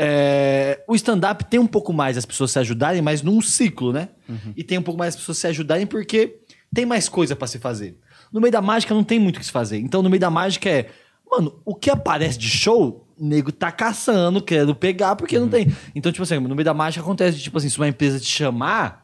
É, 0.00 0.82
o 0.86 0.94
stand-up 0.94 1.44
tem 1.46 1.58
um 1.58 1.66
pouco 1.66 1.92
mais 1.92 2.16
as 2.16 2.24
pessoas 2.24 2.52
se 2.52 2.58
ajudarem, 2.58 3.02
mas 3.02 3.20
num 3.22 3.40
ciclo, 3.42 3.92
né? 3.92 4.08
Uhum. 4.28 4.52
E 4.56 4.62
tem 4.62 4.78
um 4.78 4.82
pouco 4.82 4.98
mais 4.98 5.14
as 5.14 5.20
pessoas 5.20 5.38
se 5.38 5.46
ajudarem 5.48 5.86
porque 5.86 6.38
tem 6.72 6.86
mais 6.86 7.08
coisa 7.08 7.34
pra 7.34 7.48
se 7.48 7.58
fazer. 7.58 7.98
No 8.32 8.40
meio 8.40 8.52
da 8.52 8.62
mágica 8.62 8.94
não 8.94 9.02
tem 9.02 9.18
muito 9.18 9.36
o 9.36 9.40
que 9.40 9.46
se 9.46 9.52
fazer. 9.52 9.78
Então, 9.78 10.02
no 10.02 10.08
meio 10.08 10.20
da 10.20 10.30
mágica 10.30 10.68
é, 10.68 10.88
mano, 11.28 11.60
o 11.64 11.74
que 11.74 11.90
aparece 11.90 12.38
de 12.38 12.48
show, 12.48 13.08
o 13.18 13.24
nego 13.26 13.50
tá 13.50 13.72
caçando, 13.72 14.40
querendo 14.40 14.74
pegar, 14.74 15.16
porque 15.16 15.36
Uhum. 15.36 15.44
não 15.44 15.50
tem. 15.50 15.74
Então, 15.94 16.12
tipo 16.12 16.22
assim, 16.22 16.38
no 16.38 16.54
meio 16.54 16.64
da 16.64 16.74
mágica 16.74 17.02
acontece, 17.02 17.38
tipo 17.38 17.58
assim, 17.58 17.68
se 17.68 17.76
uma 17.78 17.88
empresa 17.88 18.20
te 18.20 18.26
chamar, 18.26 19.02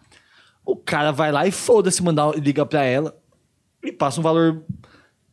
o 0.65 0.77
cara 0.77 1.11
vai 1.11 1.33
lá 1.33 1.45
e 1.47 1.51
foda-se, 1.51 2.03
mandar, 2.03 2.31
liga 2.39 2.65
pra 2.65 2.85
ela 2.85 3.17
e 3.83 3.91
passa 3.91 4.21
um 4.21 4.23
valor 4.23 4.63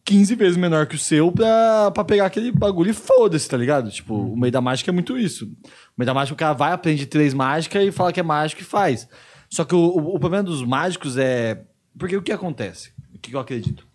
15 0.06 0.36
vezes 0.36 0.58
menor 0.58 0.88
que 0.88 0.96
o 0.96 1.00
seu 1.00 1.32
pra, 1.32 1.92
pra 1.92 2.04
pegar 2.04 2.26
aquele 2.26 2.52
bagulho 2.52 2.92
e 2.92 2.94
foda-se, 2.94 3.48
tá 3.48 3.56
ligado? 3.56 3.90
Tipo, 3.92 4.16
o 4.16 4.38
meio 4.38 4.52
da 4.52 4.62
mágica 4.62 4.92
é 4.92 4.94
muito 4.94 5.18
isso. 5.18 5.46
O 5.46 6.00
meio 6.00 6.06
da 6.06 6.14
mágica 6.14 6.34
o 6.34 6.38
cara 6.38 6.54
vai, 6.54 6.74
aprende 6.74 7.06
três 7.06 7.34
mágicas 7.34 7.86
e 7.86 7.92
fala 7.92 8.12
que 8.12 8.20
é 8.20 8.24
mágico 8.24 8.62
e 8.62 8.66
faz. 8.66 9.08
Só 9.50 9.64
que 9.64 9.76
o, 9.76 9.80
o, 9.80 10.16
o 10.16 10.20
problema 10.20 10.44
dos 10.44 10.64
mágicos 10.64 11.18
é. 11.18 11.64
Porque 11.98 12.16
o 12.16 12.22
que 12.22 12.32
acontece? 12.32 12.92
O 13.14 13.20
que 13.20 13.36
eu 13.36 13.40
acredito? 13.40 13.86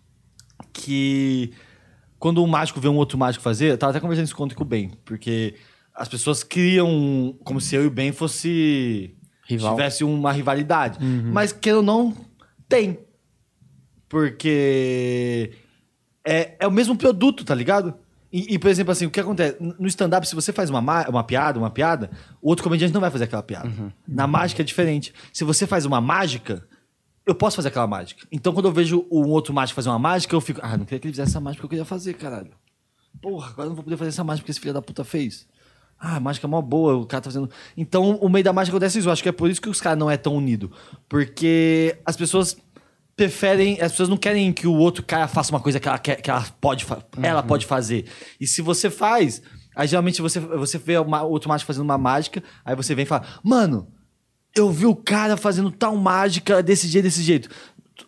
Que 0.71 1.51
quando 2.19 2.43
um 2.43 2.47
mágico 2.47 2.79
vê 2.79 2.87
um 2.87 2.95
outro 2.95 3.17
mágico 3.17 3.43
fazer, 3.43 3.71
eu 3.71 3.77
tava 3.77 3.91
até 3.91 3.99
conversando 3.99 4.25
isso 4.25 4.35
com 4.35 4.43
o 4.43 4.65
Ben, 4.65 4.91
porque 5.03 5.55
as 5.93 6.07
pessoas 6.07 6.43
criam 6.43 7.37
como 7.43 7.59
se 7.59 7.75
eu 7.75 7.83
e 7.83 7.87
o 7.87 7.91
Ben 7.91 8.11
fosse. 8.11 9.13
Rival. 9.45 9.75
tivesse 9.75 10.03
uma 10.03 10.31
rivalidade. 10.31 10.99
Mas 11.31 11.53
que 11.53 11.69
eu 11.69 11.81
não 11.81 12.13
tem. 12.67 12.99
Porque 14.09 15.51
é, 16.27 16.55
é 16.59 16.67
o 16.67 16.71
mesmo 16.71 16.95
produto, 16.97 17.43
tá 17.45 17.55
ligado? 17.55 17.93
E, 18.31 18.55
e, 18.55 18.59
por 18.59 18.69
exemplo, 18.69 18.91
assim, 18.91 19.05
o 19.05 19.09
que 19.09 19.19
acontece? 19.19 19.57
No 19.59 19.87
stand-up, 19.87 20.27
se 20.27 20.35
você 20.35 20.51
faz 20.51 20.69
uma, 20.69 20.81
ma- 20.81 21.05
uma 21.07 21.23
piada, 21.23 21.57
uma 21.57 21.69
piada, 21.69 22.11
o 22.41 22.49
outro 22.49 22.63
comediante 22.63 22.93
não 22.93 22.99
vai 23.01 23.09
fazer 23.09 23.23
aquela 23.23 23.41
piada. 23.41 23.71
Na 24.07 24.27
mágica 24.27 24.61
é 24.61 24.65
diferente. 24.65 25.13
Se 25.31 25.43
você 25.45 25.65
faz 25.65 25.85
uma 25.85 26.01
mágica, 26.01 26.67
eu 27.25 27.33
posso 27.33 27.55
fazer 27.55 27.69
aquela 27.69 27.87
mágica. 27.87 28.27
Então, 28.31 28.53
quando 28.53 28.65
eu 28.67 28.71
vejo 28.73 29.05
um 29.09 29.27
outro 29.29 29.53
mágico 29.53 29.75
fazer 29.77 29.89
uma 29.89 29.97
mágica, 29.99 30.35
eu 30.35 30.41
fico, 30.41 30.59
ah, 30.61 30.75
não 30.77 30.83
queria 30.85 30.99
que 30.99 31.07
ele 31.07 31.13
fizesse 31.13 31.31
essa 31.31 31.39
mágica 31.39 31.61
que 31.61 31.65
eu 31.65 31.69
queria 31.69 31.85
fazer, 31.85 32.13
caralho. 32.15 32.51
Porra, 33.21 33.49
agora 33.49 33.65
eu 33.65 33.69
não 33.69 33.75
vou 33.75 33.83
poder 33.83 33.95
fazer 33.97 34.09
essa 34.09 34.23
mágica 34.23 34.45
que 34.45 34.51
esse 34.51 34.59
filho 34.59 34.73
da 34.73 34.81
puta 34.81 35.03
fez. 35.05 35.47
Ah, 35.99 36.17
a 36.17 36.19
mágica 36.19 36.45
é 36.45 36.49
mó 36.49 36.61
boa, 36.61 36.95
o 36.95 37.05
cara 37.07 37.21
tá 37.21 37.29
fazendo. 37.31 37.49
Então, 37.75 38.17
o 38.17 38.29
meio 38.29 38.43
da 38.43 38.53
mágica 38.53 38.75
acontece 38.75 38.99
isso. 38.99 39.07
Eu 39.07 39.11
acho 39.13 39.23
que 39.23 39.29
é 39.29 39.31
por 39.31 39.49
isso 39.49 39.59
que 39.61 39.69
os 39.69 39.81
caras 39.81 39.97
não 39.97 40.11
é 40.11 40.15
tão 40.17 40.35
unido. 40.35 40.71
Porque 41.09 41.97
as 42.05 42.15
pessoas 42.15 42.55
preferem. 43.17 43.81
As 43.81 43.91
pessoas 43.91 44.07
não 44.07 44.15
querem 44.15 44.53
que 44.53 44.67
o 44.67 44.73
outro 44.73 45.03
cara 45.03 45.27
faça 45.27 45.51
uma 45.51 45.59
coisa 45.59 45.79
que 45.79 45.87
ela, 45.89 45.97
quer, 45.97 46.21
que 46.21 46.29
ela, 46.29 46.45
pode, 46.61 46.85
fa- 46.85 47.03
ela 47.21 47.43
pode 47.43 47.65
fazer. 47.65 48.05
E 48.39 48.47
se 48.47 48.61
você 48.61 48.89
faz, 48.89 49.41
aí 49.75 49.87
geralmente 49.87 50.21
você, 50.21 50.39
você 50.39 50.77
vê 50.77 50.97
uma, 50.97 51.23
outro 51.23 51.49
mágico 51.49 51.67
fazendo 51.67 51.83
uma 51.83 51.97
mágica, 51.97 52.41
aí 52.63 52.75
você 52.75 52.95
vem 52.95 53.03
e 53.03 53.07
fala, 53.07 53.25
mano, 53.43 53.87
eu 54.55 54.71
vi 54.71 54.85
o 54.85 54.95
cara 54.95 55.35
fazendo 55.35 55.69
tal 55.71 55.95
mágica 55.97 56.63
desse 56.63 56.87
jeito, 56.87 57.03
desse 57.05 57.21
jeito. 57.23 57.49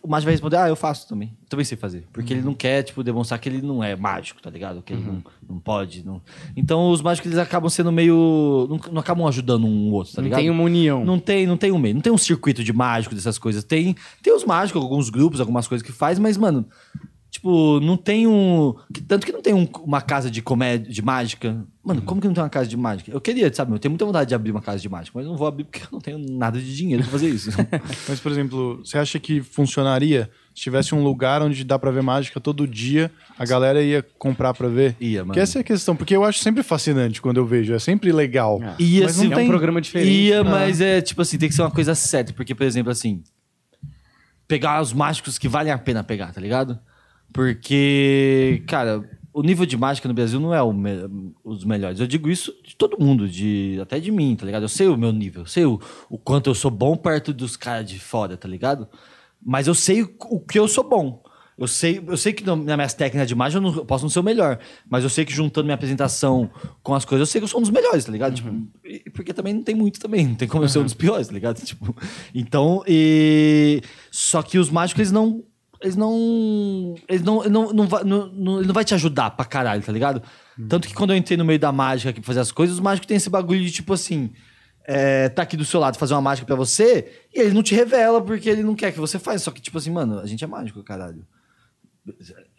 O 0.02 0.08
mágico 0.08 0.26
vai 0.26 0.34
responder, 0.34 0.56
ah, 0.56 0.68
eu 0.68 0.76
faço 0.76 1.08
também. 1.08 1.36
Eu 1.42 1.48
também 1.48 1.64
sei 1.64 1.76
fazer. 1.76 2.06
Porque 2.12 2.32
ele 2.32 2.42
não 2.42 2.54
quer, 2.54 2.82
tipo, 2.82 3.02
demonstrar 3.02 3.38
que 3.40 3.48
ele 3.48 3.60
não 3.60 3.82
é 3.82 3.96
mágico, 3.96 4.40
tá 4.40 4.48
ligado? 4.48 4.82
Que 4.82 4.92
ele 4.92 5.02
não, 5.02 5.22
não 5.48 5.58
pode. 5.58 6.04
Não... 6.04 6.22
Então, 6.56 6.90
os 6.90 7.02
mágicos, 7.02 7.30
eles 7.30 7.38
acabam 7.38 7.68
sendo 7.68 7.90
meio... 7.90 8.66
Não, 8.70 8.80
não 8.92 9.00
acabam 9.00 9.26
ajudando 9.26 9.66
um 9.66 9.90
outro, 9.92 10.14
tá 10.14 10.20
Não 10.20 10.26
ligado? 10.26 10.40
tem 10.40 10.50
uma 10.50 10.62
união. 10.62 11.04
Não 11.04 11.18
tem, 11.18 11.46
não 11.46 11.56
tem 11.56 11.72
um 11.72 11.78
meio. 11.78 11.94
Não 11.94 12.02
tem 12.02 12.12
um 12.12 12.18
circuito 12.18 12.62
de 12.62 12.72
mágico 12.72 13.14
dessas 13.14 13.38
coisas. 13.38 13.64
Tem, 13.64 13.96
tem 14.22 14.34
os 14.34 14.44
mágicos, 14.44 14.80
alguns 14.80 15.10
grupos, 15.10 15.40
algumas 15.40 15.66
coisas 15.66 15.86
que 15.86 15.92
faz, 15.92 16.18
mas, 16.18 16.36
mano... 16.36 16.66
Tipo, 17.30 17.78
não 17.78 17.96
tem 17.96 18.26
um... 18.26 18.74
Tanto 19.06 19.24
que 19.24 19.30
não 19.30 19.40
tem 19.40 19.54
um- 19.54 19.68
uma 19.84 20.00
casa 20.02 20.28
de 20.28 20.42
comédia, 20.42 20.90
de 20.92 21.00
mágica. 21.00 21.64
Mano, 21.82 22.02
como 22.02 22.20
que 22.20 22.26
não 22.26 22.34
tem 22.34 22.42
uma 22.42 22.50
casa 22.50 22.68
de 22.68 22.76
mágica? 22.76 23.12
Eu 23.12 23.20
queria, 23.20 23.52
sabe? 23.54 23.72
Eu 23.72 23.78
tenho 23.78 23.92
muita 23.92 24.04
vontade 24.04 24.28
de 24.28 24.34
abrir 24.34 24.50
uma 24.50 24.60
casa 24.60 24.80
de 24.80 24.88
mágica, 24.88 25.12
mas 25.16 25.24
eu 25.24 25.30
não 25.30 25.38
vou 25.38 25.46
abrir 25.46 25.62
porque 25.62 25.78
eu 25.80 25.88
não 25.92 26.00
tenho 26.00 26.18
nada 26.18 26.58
de 26.58 26.76
dinheiro 26.76 27.04
pra 27.04 27.12
fazer 27.12 27.28
isso. 27.28 27.50
Mas, 28.08 28.18
por 28.18 28.32
exemplo, 28.32 28.80
você 28.84 28.98
acha 28.98 29.18
que 29.20 29.40
funcionaria 29.42 30.28
se 30.52 30.62
tivesse 30.62 30.92
um 30.92 31.04
lugar 31.04 31.40
onde 31.40 31.62
dá 31.62 31.78
pra 31.78 31.92
ver 31.92 32.02
mágica 32.02 32.40
todo 32.40 32.66
dia, 32.66 33.10
a 33.38 33.44
galera 33.46 33.80
ia 33.80 34.04
comprar 34.18 34.52
pra 34.52 34.66
ver? 34.66 34.96
Ia, 35.00 35.20
mano. 35.22 35.34
Que 35.34 35.40
essa 35.40 35.58
é 35.58 35.60
a 35.60 35.64
questão, 35.64 35.94
porque 35.94 36.16
eu 36.16 36.24
acho 36.24 36.40
sempre 36.40 36.64
fascinante 36.64 37.22
quando 37.22 37.36
eu 37.36 37.46
vejo, 37.46 37.72
é 37.72 37.78
sempre 37.78 38.10
legal. 38.10 38.60
É. 38.60 38.82
Ia 38.82 39.04
Mas 39.04 39.12
se 39.12 39.28
não 39.28 39.38
É 39.38 39.42
um 39.44 39.46
programa 39.46 39.80
diferente. 39.80 40.10
Ia, 40.10 40.42
né? 40.42 40.50
mas 40.50 40.80
é 40.80 41.00
tipo 41.00 41.22
assim, 41.22 41.38
tem 41.38 41.48
que 41.48 41.54
ser 41.54 41.62
uma 41.62 41.70
coisa 41.70 41.94
certa. 41.94 42.32
Porque, 42.32 42.56
por 42.56 42.66
exemplo, 42.66 42.90
assim. 42.90 43.22
Pegar 44.48 44.82
os 44.82 44.92
mágicos 44.92 45.38
que 45.38 45.48
valem 45.48 45.72
a 45.72 45.78
pena 45.78 46.02
pegar, 46.02 46.32
tá 46.32 46.40
ligado? 46.40 46.76
Porque, 47.32 48.62
cara, 48.66 49.08
o 49.32 49.42
nível 49.42 49.64
de 49.66 49.76
mágica 49.76 50.08
no 50.08 50.14
Brasil 50.14 50.40
não 50.40 50.52
é 50.54 50.62
o 50.62 50.72
me- 50.72 51.32
os 51.44 51.64
melhores. 51.64 52.00
Eu 52.00 52.06
digo 52.06 52.28
isso 52.28 52.52
de 52.64 52.74
todo 52.76 52.98
mundo, 52.98 53.28
de, 53.28 53.78
até 53.80 53.98
de 54.00 54.10
mim, 54.10 54.34
tá 54.36 54.44
ligado? 54.46 54.62
Eu 54.62 54.68
sei 54.68 54.86
o 54.88 54.96
meu 54.96 55.12
nível, 55.12 55.46
sei 55.46 55.64
o, 55.64 55.80
o 56.08 56.18
quanto 56.18 56.50
eu 56.50 56.54
sou 56.54 56.70
bom 56.70 56.96
perto 56.96 57.32
dos 57.32 57.56
caras 57.56 57.88
de 57.88 57.98
fora, 57.98 58.36
tá 58.36 58.48
ligado? 58.48 58.88
Mas 59.44 59.66
eu 59.66 59.74
sei 59.74 60.02
o, 60.02 60.10
o 60.30 60.40
que 60.40 60.58
eu 60.58 60.66
sou 60.68 60.82
bom. 60.88 61.22
Eu 61.56 61.68
sei, 61.68 62.02
eu 62.06 62.16
sei 62.16 62.32
que 62.32 62.42
no- 62.42 62.56
nas 62.56 62.74
minhas 62.76 62.94
técnicas 62.94 63.28
de 63.28 63.34
mágica 63.34 63.58
eu, 63.58 63.70
não- 63.70 63.76
eu 63.78 63.84
posso 63.84 64.02
não 64.04 64.08
ser 64.10 64.20
o 64.20 64.22
melhor, 64.22 64.58
mas 64.88 65.04
eu 65.04 65.10
sei 65.10 65.26
que 65.26 65.32
juntando 65.32 65.66
minha 65.66 65.74
apresentação 65.74 66.50
com 66.82 66.94
as 66.94 67.04
coisas, 67.04 67.28
eu 67.28 67.30
sei 67.30 67.38
que 67.40 67.44
eu 67.44 67.48
sou 67.48 67.60
um 67.60 67.62
dos 67.62 67.70
melhores, 67.70 68.04
tá 68.04 68.10
ligado? 68.10 68.34
Tipo, 68.34 68.50
e- 68.84 69.10
porque 69.10 69.34
também 69.34 69.52
não 69.54 69.62
tem 69.62 69.74
muito 69.74 70.00
também, 70.00 70.26
não 70.26 70.34
tem 70.34 70.48
como 70.48 70.64
eu 70.64 70.68
ser 70.68 70.78
um 70.78 70.84
dos 70.84 70.94
piores, 70.94 71.28
tá 71.28 71.34
ligado? 71.34 71.60
Tipo, 71.64 71.94
então, 72.34 72.82
e... 72.88 73.82
só 74.10 74.42
que 74.42 74.58
os 74.58 74.70
mágicos, 74.70 75.00
eles 75.00 75.12
não 75.12 75.44
eles 75.80 75.96
não. 75.96 76.94
Eles 77.08 77.22
não. 77.22 77.42
Não, 77.44 77.72
não, 77.72 77.86
vai, 77.88 78.04
não, 78.04 78.26
não, 78.28 78.58
ele 78.58 78.66
não 78.66 78.74
vai 78.74 78.84
te 78.84 78.94
ajudar 78.94 79.30
pra 79.30 79.44
caralho, 79.44 79.82
tá 79.82 79.92
ligado? 79.92 80.22
Tanto 80.68 80.86
que 80.88 80.94
quando 80.94 81.10
eu 81.12 81.16
entrei 81.16 81.36
no 81.38 81.44
meio 81.44 81.58
da 81.58 81.72
mágica 81.72 82.10
aqui 82.10 82.20
pra 82.20 82.26
fazer 82.26 82.40
as 82.40 82.52
coisas, 82.52 82.74
os 82.76 82.80
mágicos 82.80 83.06
têm 83.06 83.16
esse 83.16 83.30
bagulho 83.30 83.60
de 83.64 83.70
tipo 83.70 83.92
assim. 83.92 84.30
É, 84.86 85.28
tá 85.28 85.42
aqui 85.42 85.56
do 85.56 85.64
seu 85.64 85.78
lado 85.78 85.96
fazer 85.98 86.14
uma 86.14 86.20
mágica 86.22 86.46
pra 86.46 86.56
você, 86.56 87.10
e 87.32 87.40
ele 87.40 87.54
não 87.54 87.62
te 87.62 87.74
revela 87.74 88.20
porque 88.20 88.48
ele 88.48 88.62
não 88.62 88.74
quer 88.74 88.90
que 88.92 88.98
você 88.98 89.18
faça. 89.18 89.38
Só 89.38 89.50
que, 89.52 89.60
tipo 89.60 89.78
assim, 89.78 89.90
mano, 89.90 90.18
a 90.18 90.26
gente 90.26 90.42
é 90.42 90.46
mágico, 90.46 90.82
caralho. 90.82 91.24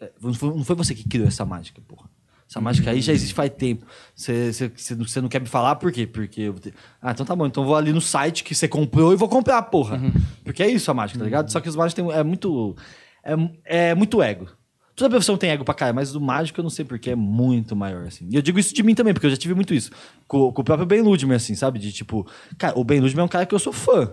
É, 0.00 0.10
Não 0.22 0.32
foi, 0.32 0.48
não 0.50 0.64
foi 0.64 0.76
você 0.76 0.94
que 0.94 1.06
criou 1.06 1.26
essa 1.28 1.44
mágica, 1.44 1.80
porra. 1.86 2.08
Essa 2.48 2.60
mágica 2.60 2.90
aí 2.90 3.00
já 3.00 3.12
existe 3.12 3.34
faz 3.34 3.50
tempo. 3.50 3.84
Você, 4.14 5.20
não- 5.20 5.28
quer 5.28 5.40
me 5.40 5.46
falar 5.46 5.76
por 5.76 5.90
quê? 5.90 6.06
Porque. 6.06 6.42
eu 6.42 6.54
ter- 6.54 6.74
Ah, 7.00 7.10
então 7.12 7.24
tá 7.26 7.34
bom. 7.34 7.46
Então 7.46 7.62
eu 7.62 7.66
vou 7.66 7.76
ali 7.76 7.92
no 7.92 8.00
site 8.00 8.44
que 8.44 8.54
você 8.54 8.68
comprou 8.68 9.12
e 9.12 9.16
vou 9.16 9.28
comprar, 9.28 9.60
porra. 9.62 10.00
Porque 10.44 10.62
é 10.62 10.68
isso 10.70 10.90
a 10.90 10.94
mágica, 10.94 11.18
tá 11.18 11.24
ligado? 11.24 11.50
Só 11.50 11.60
que 11.60 11.68
os 11.68 11.76
mágicos 11.76 11.94
têm, 11.94 12.12
é 12.12 12.22
muito. 12.22 12.76
É, 13.24 13.90
é 13.90 13.94
muito 13.94 14.22
ego. 14.22 14.48
Toda 14.94 15.08
profissão 15.10 15.36
tem 15.38 15.50
ego 15.50 15.64
pra 15.64 15.72
caralho, 15.74 15.94
mas 15.96 16.14
o 16.14 16.20
mágico 16.20 16.60
eu 16.60 16.62
não 16.62 16.70
sei 16.70 16.84
porque 16.84 17.10
é 17.10 17.14
muito 17.14 17.74
maior, 17.74 18.06
assim. 18.06 18.28
E 18.30 18.36
eu 18.36 18.42
digo 18.42 18.58
isso 18.58 18.74
de 18.74 18.82
mim 18.82 18.94
também, 18.94 19.14
porque 19.14 19.26
eu 19.26 19.30
já 19.30 19.36
tive 19.36 19.54
muito 19.54 19.72
isso. 19.72 19.90
Com, 20.28 20.52
com 20.52 20.60
o 20.60 20.64
próprio 20.64 20.86
Ben 20.86 21.00
Ludmer, 21.00 21.36
assim, 21.36 21.54
sabe? 21.54 21.78
De 21.78 21.90
tipo. 21.92 22.26
Cara, 22.58 22.78
o 22.78 22.84
Ben 22.84 23.00
Ludmer 23.00 23.20
é 23.20 23.24
um 23.24 23.28
cara 23.28 23.46
que 23.46 23.54
eu 23.54 23.58
sou 23.58 23.72
fã. 23.72 24.12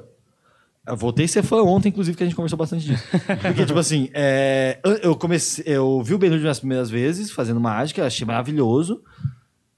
Eu 0.87 0.95
voltei 0.95 1.25
a 1.25 1.27
ser 1.27 1.43
fã 1.43 1.61
ontem, 1.63 1.89
inclusive, 1.89 2.15
que 2.17 2.23
a 2.23 2.25
gente 2.25 2.35
conversou 2.35 2.57
bastante 2.57 2.85
disso. 2.85 3.03
Porque, 3.43 3.65
tipo 3.65 3.77
assim, 3.77 4.09
é, 4.13 4.79
eu- 5.03 5.15
comecei. 5.15 5.63
Eu 5.67 6.01
vi 6.01 6.13
o 6.13 6.17
Ben 6.17 6.29
Ludmer 6.29 6.49
as 6.49 6.59
primeiras 6.59 6.89
vezes, 6.89 7.29
fazendo 7.29 7.59
mágica, 7.59 8.05
achei 8.05 8.25
maravilhoso. 8.25 9.03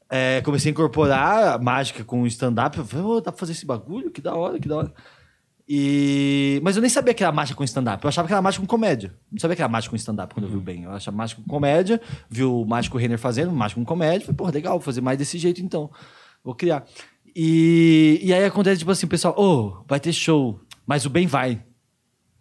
É, 0.09 0.41
comecei 0.41 0.69
a 0.69 0.73
incorporar 0.73 1.55
a 1.55 1.57
mágica 1.57 2.03
com 2.03 2.21
o 2.21 2.27
stand-up. 2.27 2.77
Eu 2.77 2.85
falei, 2.85 3.05
"Ô, 3.05 3.21
dá 3.21 3.31
pra 3.31 3.39
fazer 3.39 3.53
esse 3.53 3.65
bagulho? 3.65 4.11
Que 4.11 4.21
da 4.21 4.35
hora, 4.35 4.59
que 4.59 4.67
da 4.67 4.77
hora. 4.77 4.93
E... 5.73 6.59
Mas 6.65 6.75
eu 6.75 6.81
nem 6.81 6.89
sabia 6.89 7.13
que 7.13 7.23
era 7.23 7.31
mágica 7.31 7.55
com 7.55 7.63
stand-up. 7.63 8.03
Eu 8.03 8.09
achava 8.09 8.27
que 8.27 8.33
era 8.33 8.41
mágica 8.41 8.61
com 8.61 8.67
comédia. 8.67 9.13
Não 9.31 9.39
sabia 9.39 9.55
que 9.55 9.61
era 9.61 9.69
mágica 9.69 9.91
com 9.91 9.95
stand-up 9.95 10.33
quando 10.33 10.47
eu 10.47 10.49
vi 10.49 10.57
o 10.57 10.59
Ben. 10.59 10.83
Eu 10.83 10.91
achava 10.91 11.15
mágica 11.15 11.41
com 11.41 11.47
comédia, 11.47 12.01
vi 12.29 12.43
o 12.43 12.65
mágico 12.65 12.97
Renner 12.97 13.17
fazendo, 13.17 13.53
mágica 13.53 13.79
com 13.79 13.85
comédia. 13.85 14.25
Falei, 14.25 14.35
porra, 14.35 14.51
legal, 14.51 14.73
vou 14.73 14.81
fazer 14.81 14.99
mais 14.99 15.17
desse 15.17 15.37
jeito 15.37 15.61
então. 15.61 15.89
Vou 16.43 16.53
criar. 16.53 16.83
E, 17.33 18.19
e 18.21 18.33
aí 18.33 18.43
acontece, 18.43 18.79
tipo 18.79 18.91
assim, 18.91 19.05
o 19.05 19.09
pessoal, 19.09 19.33
ô, 19.37 19.85
vai 19.87 19.97
ter 19.97 20.11
show, 20.11 20.59
mas 20.85 21.05
o 21.05 21.09
Ben 21.09 21.25
vai. 21.25 21.63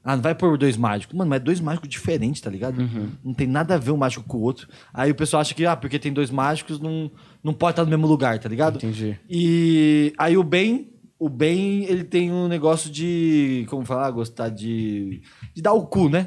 Ah, 0.03 0.17
não 0.17 0.23
vai 0.25 0.35
pôr 0.35 0.59
dois 0.59 0.77
mágicos. 0.77 1.17
Mano, 1.17 1.31
mas 1.31 1.41
é 1.41 1.45
dois 1.45 1.61
mágicos 1.61 1.89
diferentes, 1.89 2.41
tá 2.41 2.51
ligado? 2.51 2.83
Não 3.23 3.33
tem 3.33 3.47
nada 3.47 3.77
a 3.77 3.79
ver 3.79 3.93
um 3.93 3.97
mágico 3.97 4.25
com 4.25 4.39
o 4.39 4.41
outro. 4.41 4.67
Aí 4.93 5.13
o 5.13 5.15
pessoal 5.15 5.41
acha 5.41 5.55
que, 5.55 5.65
ah, 5.65 5.77
porque 5.77 6.01
tem 6.01 6.13
dois 6.13 6.33
mágicos, 6.33 6.81
não, 6.81 7.09
não 7.45 7.55
pode 7.55 7.75
estar 7.75 7.85
no 7.85 7.91
mesmo 7.91 8.09
lugar, 8.09 8.41
tá 8.41 8.49
ligado? 8.49 8.79
Entendi. 8.79 9.17
E 9.29 10.13
aí 10.19 10.37
o 10.37 10.43
Ben 10.43 10.91
o 11.21 11.29
Ben, 11.29 11.85
ele 11.85 12.03
tem 12.03 12.33
um 12.33 12.49
negócio 12.49 12.91
de. 12.91 13.67
Como 13.69 13.85
falar? 13.85 14.11
Gostar 14.11 14.49
de. 14.49 15.21
de 15.55 15.61
dar 15.61 15.75
o 15.75 15.87
cu, 15.87 16.09
né? 16.09 16.27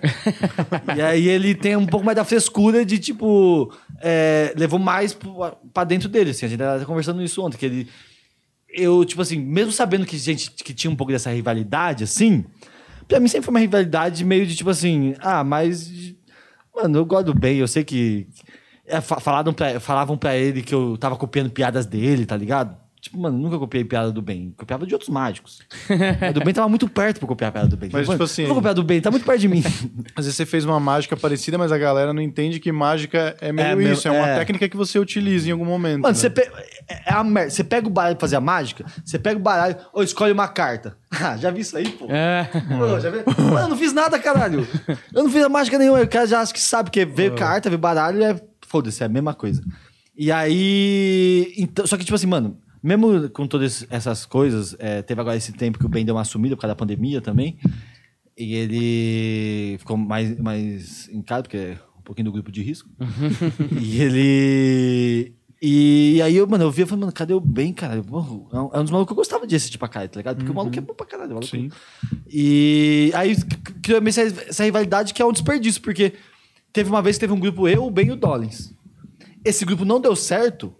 e 0.95 1.01
aí 1.01 1.27
ele 1.27 1.55
tem 1.55 1.75
um 1.75 1.87
pouco 1.87 2.05
mais 2.05 2.15
da 2.15 2.23
frescura 2.23 2.85
de, 2.85 2.99
tipo. 2.99 3.73
é, 3.99 4.53
levou 4.55 4.77
mais 4.77 5.17
pra 5.73 5.83
dentro 5.83 6.07
dele, 6.07 6.29
assim. 6.29 6.45
A 6.45 6.49
gente 6.49 6.59
tava 6.59 6.85
conversando 6.85 7.23
isso 7.23 7.43
ontem, 7.43 7.57
que 7.57 7.65
ele. 7.65 7.87
Eu, 8.69 9.03
tipo 9.03 9.21
assim, 9.23 9.39
mesmo 9.39 9.71
sabendo 9.71 10.05
que 10.05 10.15
gente 10.15 10.51
que 10.51 10.73
tinha 10.75 10.91
um 10.91 10.95
pouco 10.95 11.11
dessa 11.11 11.31
rivalidade, 11.31 12.03
assim. 12.03 12.45
Pra 13.07 13.19
mim 13.19 13.27
sempre 13.27 13.45
foi 13.45 13.51
uma 13.53 13.59
rivalidade 13.59 14.23
meio 14.23 14.45
de, 14.45 14.55
tipo 14.55 14.69
assim. 14.69 15.15
Ah, 15.19 15.43
mas. 15.43 15.91
Mano, 16.75 16.99
eu 16.99 17.05
gosto 17.05 17.25
do 17.25 17.33
Ben, 17.33 17.57
eu 17.57 17.67
sei 17.67 17.83
que. 17.83 18.27
é, 18.85 19.01
fa- 19.01 19.19
falaram 19.19 19.53
pra, 19.53 19.79
falavam 19.79 20.15
pra 20.19 20.37
ele 20.37 20.61
que 20.61 20.73
eu 20.75 20.97
tava 20.99 21.15
copiando 21.15 21.49
piadas 21.49 21.87
dele, 21.87 22.27
tá 22.27 22.37
ligado? 22.37 22.77
Tipo, 23.03 23.19
mano, 23.19 23.37
nunca 23.37 23.59
copiei 23.59 23.83
piada 23.83 24.13
do 24.13 24.21
Ben. 24.21 24.53
Copiava 24.55 24.87
de 24.87 24.93
outros 24.93 25.09
mágicos. 25.09 25.59
Mas 26.21 26.33
do 26.33 26.39
Ben 26.39 26.53
tava 26.53 26.69
muito 26.69 26.87
perto 26.87 27.19
pra 27.19 27.27
copiar 27.27 27.49
a 27.49 27.51
piada 27.51 27.67
do 27.67 27.75
Ben. 27.75 27.89
Mas, 27.91 28.07
Mano, 28.07 28.13
tipo 28.17 28.23
assim- 28.23 28.43
não 28.43 28.47
vou 28.47 28.55
copiar 28.55 28.73
do 28.73 28.81
Ben, 28.81 29.01
tá 29.01 29.11
muito 29.11 29.25
perto 29.25 29.41
de 29.41 29.49
mim. 29.49 29.61
Às 30.15 30.23
vezes 30.23 30.35
você 30.37 30.45
fez 30.45 30.63
uma 30.63 30.79
mágica 30.79 31.17
parecida, 31.17 31.57
mas 31.57 31.73
a 31.73 31.77
galera 31.77 32.13
não 32.13 32.21
entende 32.21 32.61
que 32.61 32.71
mágica 32.71 33.35
é 33.41 33.51
meio 33.51 33.81
É, 33.89 33.91
isso. 33.91 34.07
É 34.07 34.11
uma 34.11 34.25
é. 34.29 34.37
técnica 34.37 34.69
que 34.69 34.77
você 34.77 34.97
utiliza 34.97 35.49
em 35.49 35.51
algum 35.51 35.65
momento. 35.65 36.01
Mano, 36.03 36.13
né? 36.13 36.13
você, 36.13 36.29
pe- 36.29 36.49
é 36.87 37.03
é 37.09 37.13
a 37.13 37.21
merda. 37.25 37.49
Você 37.49 37.61
pega 37.65 37.87
o 37.87 37.89
baralho 37.89 38.15
pra 38.15 38.21
fazer 38.21 38.37
a 38.37 38.41
mágica, 38.41 38.85
você 39.03 39.19
pega 39.19 39.37
o 39.37 39.43
baralho, 39.43 39.75
ou 39.91 40.01
escolhe 40.01 40.31
uma 40.31 40.47
carta. 40.47 40.95
Ah, 41.21 41.37
já 41.37 41.51
vi 41.51 41.59
isso 41.61 41.77
aí, 41.77 41.87
pô. 41.89 42.07
É. 42.09 42.45
Pô, 42.45 42.99
já 42.99 43.09
vi? 43.11 43.17
Mano, 43.37 43.59
eu 43.59 43.67
não 43.67 43.77
fiz 43.77 43.93
nada, 43.93 44.17
caralho. 44.17 44.65
Eu 45.13 45.23
não 45.23 45.29
fiz 45.29 45.43
a 45.43 45.49
mágica 45.49 45.77
nenhuma. 45.77 46.01
O 46.01 46.07
cara 46.07 46.25
já 46.25 46.39
acha 46.41 46.51
que 46.53 46.59
sabe, 46.59 46.89
porque 46.89 47.05
veio 47.05 47.35
carta, 47.35 47.69
veio 47.69 47.77
baralho, 47.79 48.23
é. 48.23 48.41
Foda-se, 48.65 49.03
é 49.03 49.05
a 49.05 49.09
mesma 49.09 49.33
coisa. 49.33 49.61
E 50.17 50.31
aí. 50.31 51.53
Então, 51.57 51.85
só 51.85 51.97
que, 51.97 52.03
tipo 52.03 52.15
assim, 52.15 52.25
mano, 52.27 52.57
mesmo 52.83 53.29
com 53.29 53.47
todas 53.47 53.87
essas 53.89 54.25
coisas, 54.25 54.75
é, 54.77 55.01
teve 55.01 55.19
agora 55.21 55.37
esse 55.37 55.53
tempo 55.53 55.79
que 55.79 55.85
o 55.85 55.89
Ben 55.89 56.03
deu 56.05 56.15
uma 56.15 56.25
sumida 56.25 56.55
por 56.55 56.61
causa 56.61 56.73
da 56.73 56.77
pandemia 56.77 57.21
também. 57.21 57.57
E 58.37 58.53
ele 58.55 59.77
ficou 59.77 59.95
mais, 59.95 60.37
mais 60.39 61.07
em 61.09 61.21
casa, 61.21 61.43
porque 61.43 61.57
é 61.57 61.77
um 61.97 62.01
pouquinho 62.03 62.25
do 62.25 62.31
grupo 62.31 62.51
de 62.51 62.61
risco. 62.61 62.89
e 63.79 64.01
ele. 64.01 65.33
E 65.65 66.21
aí, 66.21 66.35
eu, 66.35 66.45
mano, 66.45 66.65
eu 66.65 66.71
vi 66.71 66.81
e 66.81 66.85
falei, 66.85 66.99
mano, 67.01 67.13
cadê 67.13 67.33
o 67.33 67.39
Ben, 67.39 67.71
cara? 67.71 67.95
É 67.95 67.99
um, 68.01 68.69
é 68.73 68.79
um 68.79 68.83
dos 68.83 68.91
malucos 68.91 69.07
que 69.07 69.13
eu 69.13 69.15
gostava 69.15 69.47
de 69.47 69.55
assistir 69.55 69.77
pra 69.77 69.87
caralho, 69.87 70.11
tá 70.11 70.19
ligado? 70.19 70.35
Porque 70.37 70.51
o 70.51 70.53
maluco 70.55 70.77
é 70.77 70.81
bom 70.81 70.93
pra 70.93 71.05
caralho. 71.05 71.29
o 71.31 71.33
maluco- 71.35 71.47
Sim. 71.55 71.69
E 72.29 73.11
aí 73.15 73.33
criou 73.81 74.01
essa, 74.05 74.21
essa 74.23 74.63
rivalidade 74.65 75.13
que 75.13 75.21
é 75.21 75.25
um 75.25 75.31
desperdício, 75.31 75.81
porque 75.81 76.13
teve 76.73 76.89
uma 76.89 77.01
vez 77.01 77.15
que 77.15 77.21
teve 77.21 77.31
um 77.31 77.39
grupo 77.39 77.65
eu, 77.69 77.85
o 77.85 77.91
Ben 77.91 78.07
e 78.07 78.11
o 78.11 78.15
Dollins. 78.17 78.73
Esse 79.45 79.63
grupo 79.63 79.85
não 79.85 80.01
deu 80.01 80.15
certo 80.17 80.73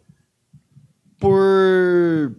por. 1.28 2.36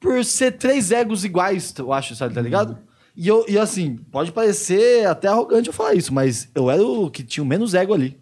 por 0.00 0.24
ser 0.24 0.52
três 0.52 0.90
egos 0.90 1.24
iguais, 1.24 1.74
eu 1.78 1.92
acho, 1.92 2.14
sabe, 2.14 2.34
tá 2.34 2.40
ligado? 2.40 2.78
E 3.16 3.28
eu, 3.28 3.44
e 3.48 3.58
assim, 3.58 3.96
pode 4.10 4.32
parecer 4.32 5.06
até 5.06 5.28
arrogante 5.28 5.68
eu 5.68 5.72
falar 5.72 5.94
isso, 5.94 6.12
mas 6.14 6.48
eu 6.54 6.70
era 6.70 6.82
o 6.82 7.10
que 7.10 7.22
tinha 7.22 7.44
o 7.44 7.46
menos 7.46 7.74
ego 7.74 7.92
ali. 7.94 8.18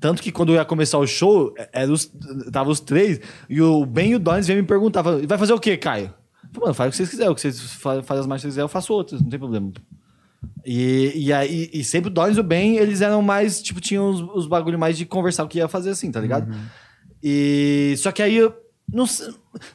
Tanto 0.00 0.22
que 0.22 0.30
quando 0.32 0.50
eu 0.50 0.56
ia 0.56 0.64
começar 0.64 0.98
o 0.98 1.06
show, 1.06 1.54
é- 1.56 1.68
era 1.72 1.92
os, 1.92 2.10
tava 2.52 2.70
os 2.70 2.80
três, 2.80 3.20
e 3.48 3.60
o 3.60 3.84
Ben 3.86 4.10
e 4.10 4.14
o 4.14 4.18
Donis 4.18 4.46
vinham 4.46 4.60
me 4.62 4.66
perguntar, 4.66 5.02
vai 5.02 5.38
fazer 5.38 5.52
o 5.52 5.60
quê, 5.60 5.76
Caio? 5.76 6.06
Eu 6.44 6.48
falei, 6.52 6.60
mano, 6.66 6.74
faz 6.74 6.88
o 6.88 6.90
que 6.90 6.96
vocês 6.96 7.08
quiserem, 7.10 7.30
o 7.30 7.34
que 7.34 7.40
vocês 7.40 7.60
fa- 7.60 8.02
fazem 8.02 8.20
as 8.20 8.26
marchas 8.26 8.42
que 8.42 8.46
vocês 8.46 8.52
quiserem, 8.52 8.64
eu 8.64 8.68
faço 8.68 8.92
outras, 8.92 9.20
não 9.20 9.28
tem 9.28 9.38
problema. 9.38 9.72
E, 10.64 11.12
e, 11.14 11.32
aí, 11.32 11.70
e 11.72 11.82
sempre 11.84 12.10
o 12.10 12.12
Donis 12.12 12.36
e 12.36 12.40
o 12.40 12.42
Ben, 12.42 12.76
eles 12.76 13.00
eram 13.00 13.20
mais, 13.22 13.60
tipo, 13.62 13.80
tinham 13.80 14.08
os, 14.10 14.20
os 14.34 14.46
bagulho 14.46 14.78
mais 14.78 14.96
de 14.98 15.04
conversar 15.06 15.44
o 15.44 15.48
que 15.48 15.58
ia 15.58 15.68
fazer 15.68 15.90
assim, 15.90 16.10
tá 16.10 16.20
ligado? 16.20 16.54
E 17.22 17.94
só 17.98 18.12
que 18.12 18.22
aí 18.22 18.36
eu 18.36 18.54
não, 18.92 19.04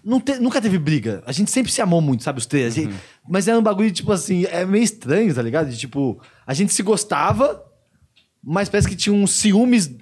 não 0.03 0.19
te- 0.19 0.39
nunca 0.39 0.61
teve 0.61 0.77
briga. 0.79 1.21
A 1.25 1.31
gente 1.31 1.51
sempre 1.51 1.71
se 1.71 1.81
amou 1.81 2.01
muito, 2.01 2.23
sabe, 2.23 2.39
os 2.39 2.45
três. 2.45 2.73
Gente- 2.73 2.93
mas 3.29 3.47
era 3.47 3.57
um 3.59 3.63
bagulho, 3.63 3.91
tipo 3.91 4.11
assim, 4.11 4.45
é 4.45 4.65
meio 4.65 4.83
estranho, 4.83 5.33
tá 5.33 5.41
ligado? 5.41 5.69
De, 5.69 5.77
tipo, 5.77 6.21
a 6.45 6.53
gente 6.53 6.73
se 6.73 6.81
gostava, 6.83 7.63
mas 8.43 8.69
parece 8.69 8.87
que 8.87 8.95
tinha 8.95 9.13
uns 9.13 9.31
ciúmes 9.31 9.93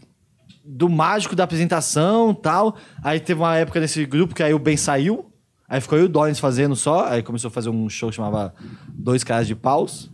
do 0.64 0.88
mágico 0.88 1.36
da 1.36 1.44
apresentação 1.46 2.34
tal. 2.34 2.78
Aí 3.04 3.20
teve 3.20 3.40
uma 3.42 3.56
época 3.58 3.80
nesse 3.80 4.06
grupo 4.06 4.36
que 4.36 4.44
aí 4.44 4.54
o 4.54 4.60
Ben 4.60 4.78
saiu. 4.78 5.26
Aí 5.68 5.80
ficou 5.82 5.98
eu 5.98 6.04
e 6.04 6.08
o 6.08 6.10
Donis 6.10 6.40
fazendo 6.40 6.76
só. 6.76 7.06
Aí 7.08 7.22
começou 7.24 7.48
a 7.50 7.52
fazer 7.52 7.70
um 7.70 7.90
show 7.90 8.10
que 8.10 8.16
chamava 8.16 8.54
Dois 8.88 9.24
Caras 9.24 9.48
de 9.48 9.56
Paus. 9.56 10.12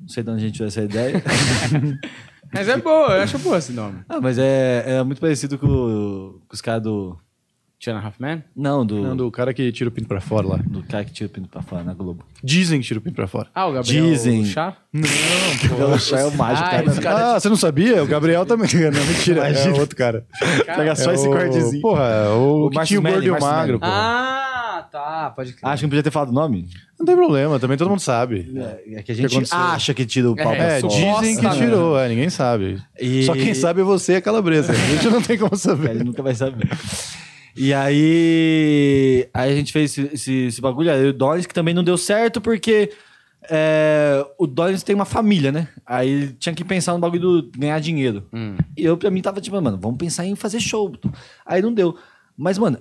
Não 0.00 0.08
sei 0.08 0.22
de 0.22 0.30
onde 0.30 0.42
a 0.42 0.46
gente 0.46 0.54
tirou 0.54 0.68
essa 0.68 0.82
ideia. 0.82 1.22
Mas 2.52 2.66
é 2.68 2.78
boa, 2.78 3.14
eu 3.16 3.22
acho 3.22 3.38
boa 3.38 3.58
esse 3.58 3.72
nome. 3.72 3.98
ah, 4.08 4.20
mas 4.22 4.38
é, 4.38 4.82
é 4.86 5.02
muito 5.04 5.20
parecido 5.20 5.58
com, 5.58 5.66
com 5.66 6.54
os 6.54 6.62
caras 6.62 6.82
do. 6.82 7.18
Two 7.80 7.92
and 7.94 7.98
a 7.98 8.00
Half 8.04 8.16
Men? 8.18 8.42
Não, 8.56 8.84
do. 8.84 9.00
Não, 9.00 9.16
do 9.16 9.30
cara 9.30 9.54
que 9.54 9.70
tira 9.70 9.88
o 9.88 9.92
pinto 9.92 10.08
pra 10.08 10.20
fora 10.20 10.48
lá. 10.48 10.56
do 10.56 10.82
cara 10.82 11.04
que 11.04 11.12
tira 11.12 11.28
o 11.28 11.32
pinto 11.32 11.48
pra 11.48 11.62
fora 11.62 11.84
na 11.84 11.94
Globo. 11.94 12.24
Dizem 12.42 12.80
que 12.80 12.86
tira 12.86 12.98
o 12.98 13.02
pinto 13.02 13.14
pra 13.14 13.28
fora. 13.28 13.48
Ah, 13.54 13.66
o 13.68 13.72
Gabriel 13.72 14.04
Dizem. 14.04 14.44
Char? 14.46 14.78
Não, 14.92 15.02
pô. 15.76 16.16
é 16.16 16.24
o 16.24 16.32
mágico, 16.36 16.66
Ah, 16.66 16.70
cara. 16.70 17.00
cara- 17.00 17.34
Ah, 17.36 17.40
você 17.40 17.48
não 17.48 17.56
sabia? 17.56 18.02
O 18.02 18.06
Gabriel 18.06 18.44
também. 18.44 18.68
Não, 18.90 19.04
mentira. 19.04 19.48
É 19.48 19.70
outro 19.70 19.94
cara. 19.94 20.26
Pega 20.66 20.96
só 20.96 21.12
É 21.12 21.14
esse 21.14 21.28
o- 21.28 21.30
cortezinho. 21.30 21.80
Porra, 21.80 22.30
o, 22.30 22.66
O 22.66 22.70
que 22.70 22.82
tinha 22.84 22.98
o 22.98 23.02
gordo 23.02 23.22
e 23.24 23.30
o 23.30 23.40
magro. 23.40 23.78
Ah, 23.80 24.88
tá, 24.90 25.32
pode 25.36 25.52
crer. 25.52 25.70
Acho 25.70 25.80
que 25.80 25.86
não 25.86 25.90
podia 25.90 26.02
ter 26.02 26.10
falado 26.10 26.30
o 26.30 26.32
nome. 26.32 26.68
Não 26.98 27.06
tem 27.06 27.14
problema, 27.14 27.60
também 27.60 27.76
todo 27.78 27.90
mundo 27.90 28.00
sabe. 28.00 28.52
É 28.92 29.02
que 29.04 29.12
a 29.12 29.14
gente 29.14 29.26
aconteceu? 29.36 29.56
acha 29.56 29.94
que 29.94 30.04
tira 30.04 30.28
o 30.28 30.34
pau 30.34 30.52
É, 30.52 30.56
pra 30.56 30.64
É, 30.64 30.80
fora. 30.80 30.92
dizem 30.94 31.36
que 31.36 31.42
Suposta, 31.42 31.64
tirou, 31.64 31.96
é, 32.00 32.08
ninguém 32.08 32.28
sabe. 32.28 32.82
E- 33.00 33.22
Só 33.22 33.34
quem 33.34 33.54
sabe 33.54 33.82
é 33.82 33.84
você 33.84 34.14
e 34.14 34.16
a 34.16 34.20
calabresa. 34.20 34.72
A 34.72 34.74
gente 34.74 35.06
não 35.08 35.22
tem 35.22 35.38
como 35.38 35.50
Ele 35.52 35.60
saber. 35.60 36.04
nunca 36.04 36.24
vai 36.24 36.34
saber. 36.34 36.68
E 37.58 37.74
aí, 37.74 39.28
aí 39.34 39.52
a 39.52 39.56
gente 39.56 39.72
fez 39.72 39.90
esse, 39.90 40.14
esse, 40.14 40.32
esse 40.46 40.60
bagulho. 40.60 40.92
Aí 40.92 41.08
o 41.08 41.12
Donis, 41.12 41.44
que 41.44 41.54
também 41.54 41.74
não 41.74 41.82
deu 41.82 41.98
certo, 41.98 42.40
porque 42.40 42.92
é, 43.50 44.24
o 44.38 44.46
Donis 44.46 44.84
tem 44.84 44.94
uma 44.94 45.04
família, 45.04 45.50
né? 45.50 45.68
Aí 45.84 46.08
ele 46.08 46.32
tinha 46.34 46.54
que 46.54 46.64
pensar 46.64 46.92
no 46.92 47.00
bagulho 47.00 47.42
do 47.42 47.58
ganhar 47.58 47.80
dinheiro. 47.80 48.26
E 48.76 48.84
eu, 48.84 48.96
pra 48.96 49.10
mim, 49.10 49.20
tava 49.20 49.40
tipo, 49.40 49.60
mano, 49.60 49.78
vamos 49.80 49.98
pensar 49.98 50.24
em 50.24 50.36
fazer 50.36 50.60
show. 50.60 50.92
Aí 51.44 51.60
não 51.60 51.72
deu. 51.72 51.96
Mas, 52.36 52.58
mano, 52.58 52.78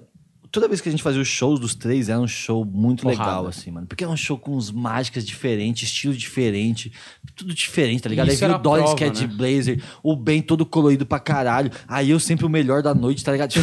toda 0.51 0.67
vez 0.67 0.81
que 0.81 0.89
a 0.89 0.91
gente 0.91 1.03
fazia 1.03 1.21
os 1.21 1.27
shows 1.27 1.59
dos 1.59 1.75
três, 1.75 2.09
era 2.09 2.19
um 2.19 2.27
show 2.27 2.63
muito 2.65 3.03
Porrada. 3.03 3.21
legal, 3.21 3.47
assim, 3.47 3.71
mano. 3.71 3.87
Porque 3.87 4.03
era 4.03 4.11
um 4.11 4.17
show 4.17 4.37
com 4.37 4.55
uns 4.55 4.71
mágicas 4.71 5.25
diferentes, 5.25 5.89
estilo 5.89 6.13
diferente, 6.13 6.91
tudo 7.35 7.53
diferente, 7.53 8.03
tá 8.03 8.09
ligado? 8.09 8.27
Isso 8.27 8.43
Aí 8.43 8.49
veio 8.49 8.59
o 8.59 8.61
prova, 8.61 8.95
que 8.95 9.03
é 9.03 9.09
de 9.09 9.27
blazer, 9.27 9.81
o 10.03 10.15
Ben 10.15 10.41
todo 10.41 10.65
colorido 10.65 11.05
pra 11.05 11.19
caralho. 11.19 11.71
Aí 11.87 12.09
eu 12.09 12.19
sempre 12.19 12.45
o 12.45 12.49
melhor 12.49 12.81
da 12.81 12.93
noite, 12.93 13.23
tá 13.23 13.31
ligado? 13.31 13.53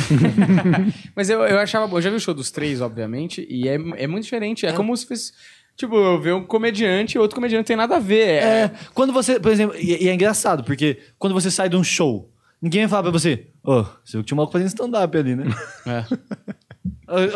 Mas 1.15 1.31
eu, 1.31 1.41
eu 1.43 1.59
achava 1.59 1.87
bom. 1.87 1.99
Eu 1.99 2.03
já 2.03 2.11
vi 2.11 2.17
o 2.17 2.21
show 2.21 2.35
dos 2.35 2.51
três, 2.51 2.81
obviamente, 2.81 3.47
e 3.49 3.69
é, 3.69 3.75
é 3.75 4.07
muito 4.07 4.25
diferente. 4.25 4.67
É, 4.67 4.73
como 4.73 4.97
se 4.97 5.07
fosse. 5.07 5.33
Tipo, 5.77 5.97
eu 5.97 6.21
ver 6.21 6.33
um 6.35 6.45
comediante 6.45 7.17
e 7.17 7.19
outro 7.19 7.35
comediante 7.35 7.59
não 7.59 7.65
tem 7.65 7.77
nada 7.77 7.97
a 7.97 8.01
ver. 8.01 8.29
É, 8.29 8.45
É, 8.45 8.71
quando 8.95 9.13
você, 9.13 9.41
por 9.41 9.51
exemplo, 9.51 9.77
e, 9.77 10.05
e 10.05 10.09
é 10.09 10.15
engraçado, 10.15 10.63
porque 10.63 10.99
quando 11.19 11.33
você 11.33 11.51
sai 11.51 11.69
de 11.69 11.75
um 11.75 11.83
show, 11.83 12.31
ninguém 12.63 12.83
vai 12.83 12.89
falar 12.89 13.03
pra 13.03 13.11
você, 13.11 13.49
ô, 13.63 13.83
você 13.83 14.13
viu 14.13 14.21
que 14.21 14.27
tinha 14.27 14.37
um 14.37 14.39
maluco 14.39 14.53
fazendo 14.53 14.69
stand-up 14.69 15.19
ali, 15.19 15.35
né? 15.35 15.47
é. 15.87 16.55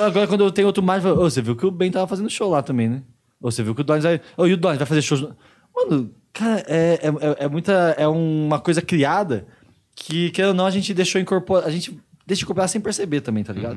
Agora, 0.07 0.27
quando 0.27 0.45
eu 0.45 0.51
tenho 0.51 0.67
outro 0.67 0.83
mais, 0.83 1.05
ô, 1.05 1.15
você 1.17 1.41
viu 1.43 1.55
que 1.57 1.67
o 1.67 1.71
Ben 1.71 1.91
tava 1.91 2.07
fazendo 2.07 2.29
show 2.31 2.51
lá 2.51 2.63
também, 2.63 2.89
né? 2.89 3.03
Ou 3.41 3.51
você 3.51 3.63
viu 3.63 3.75
que 3.75 3.81
o 3.81 3.85
Donis 3.85 4.05
vai. 4.05 4.21
Ô, 4.37 4.47
e 4.47 4.53
o 4.53 4.57
Donis 4.57 4.79
vai 4.79 4.87
fazer 4.87 5.03
shows. 5.03 5.27
Mano, 5.75 6.11
cara, 6.33 6.65
é, 6.67 6.99
é, 7.03 7.09
é- 7.09 7.45
é 7.45 7.49
muita. 7.49 7.73
É 7.99 8.07
uma 8.09 8.59
coisa 8.59 8.83
criada 8.83 9.47
que, 9.95 10.31
querendo 10.31 10.51
ou 10.51 10.55
não, 10.57 10.67
a 10.67 10.71
gente 10.71 10.93
deixou 10.95 11.21
incorporar. 11.21 11.67
A 11.67 11.71
gente 11.71 11.99
deixa 12.27 12.43
incorporar 12.43 12.69
sem 12.69 12.81
perceber 12.81 13.21
também, 13.21 13.45
tá 13.45 13.53
ligado? 13.53 13.77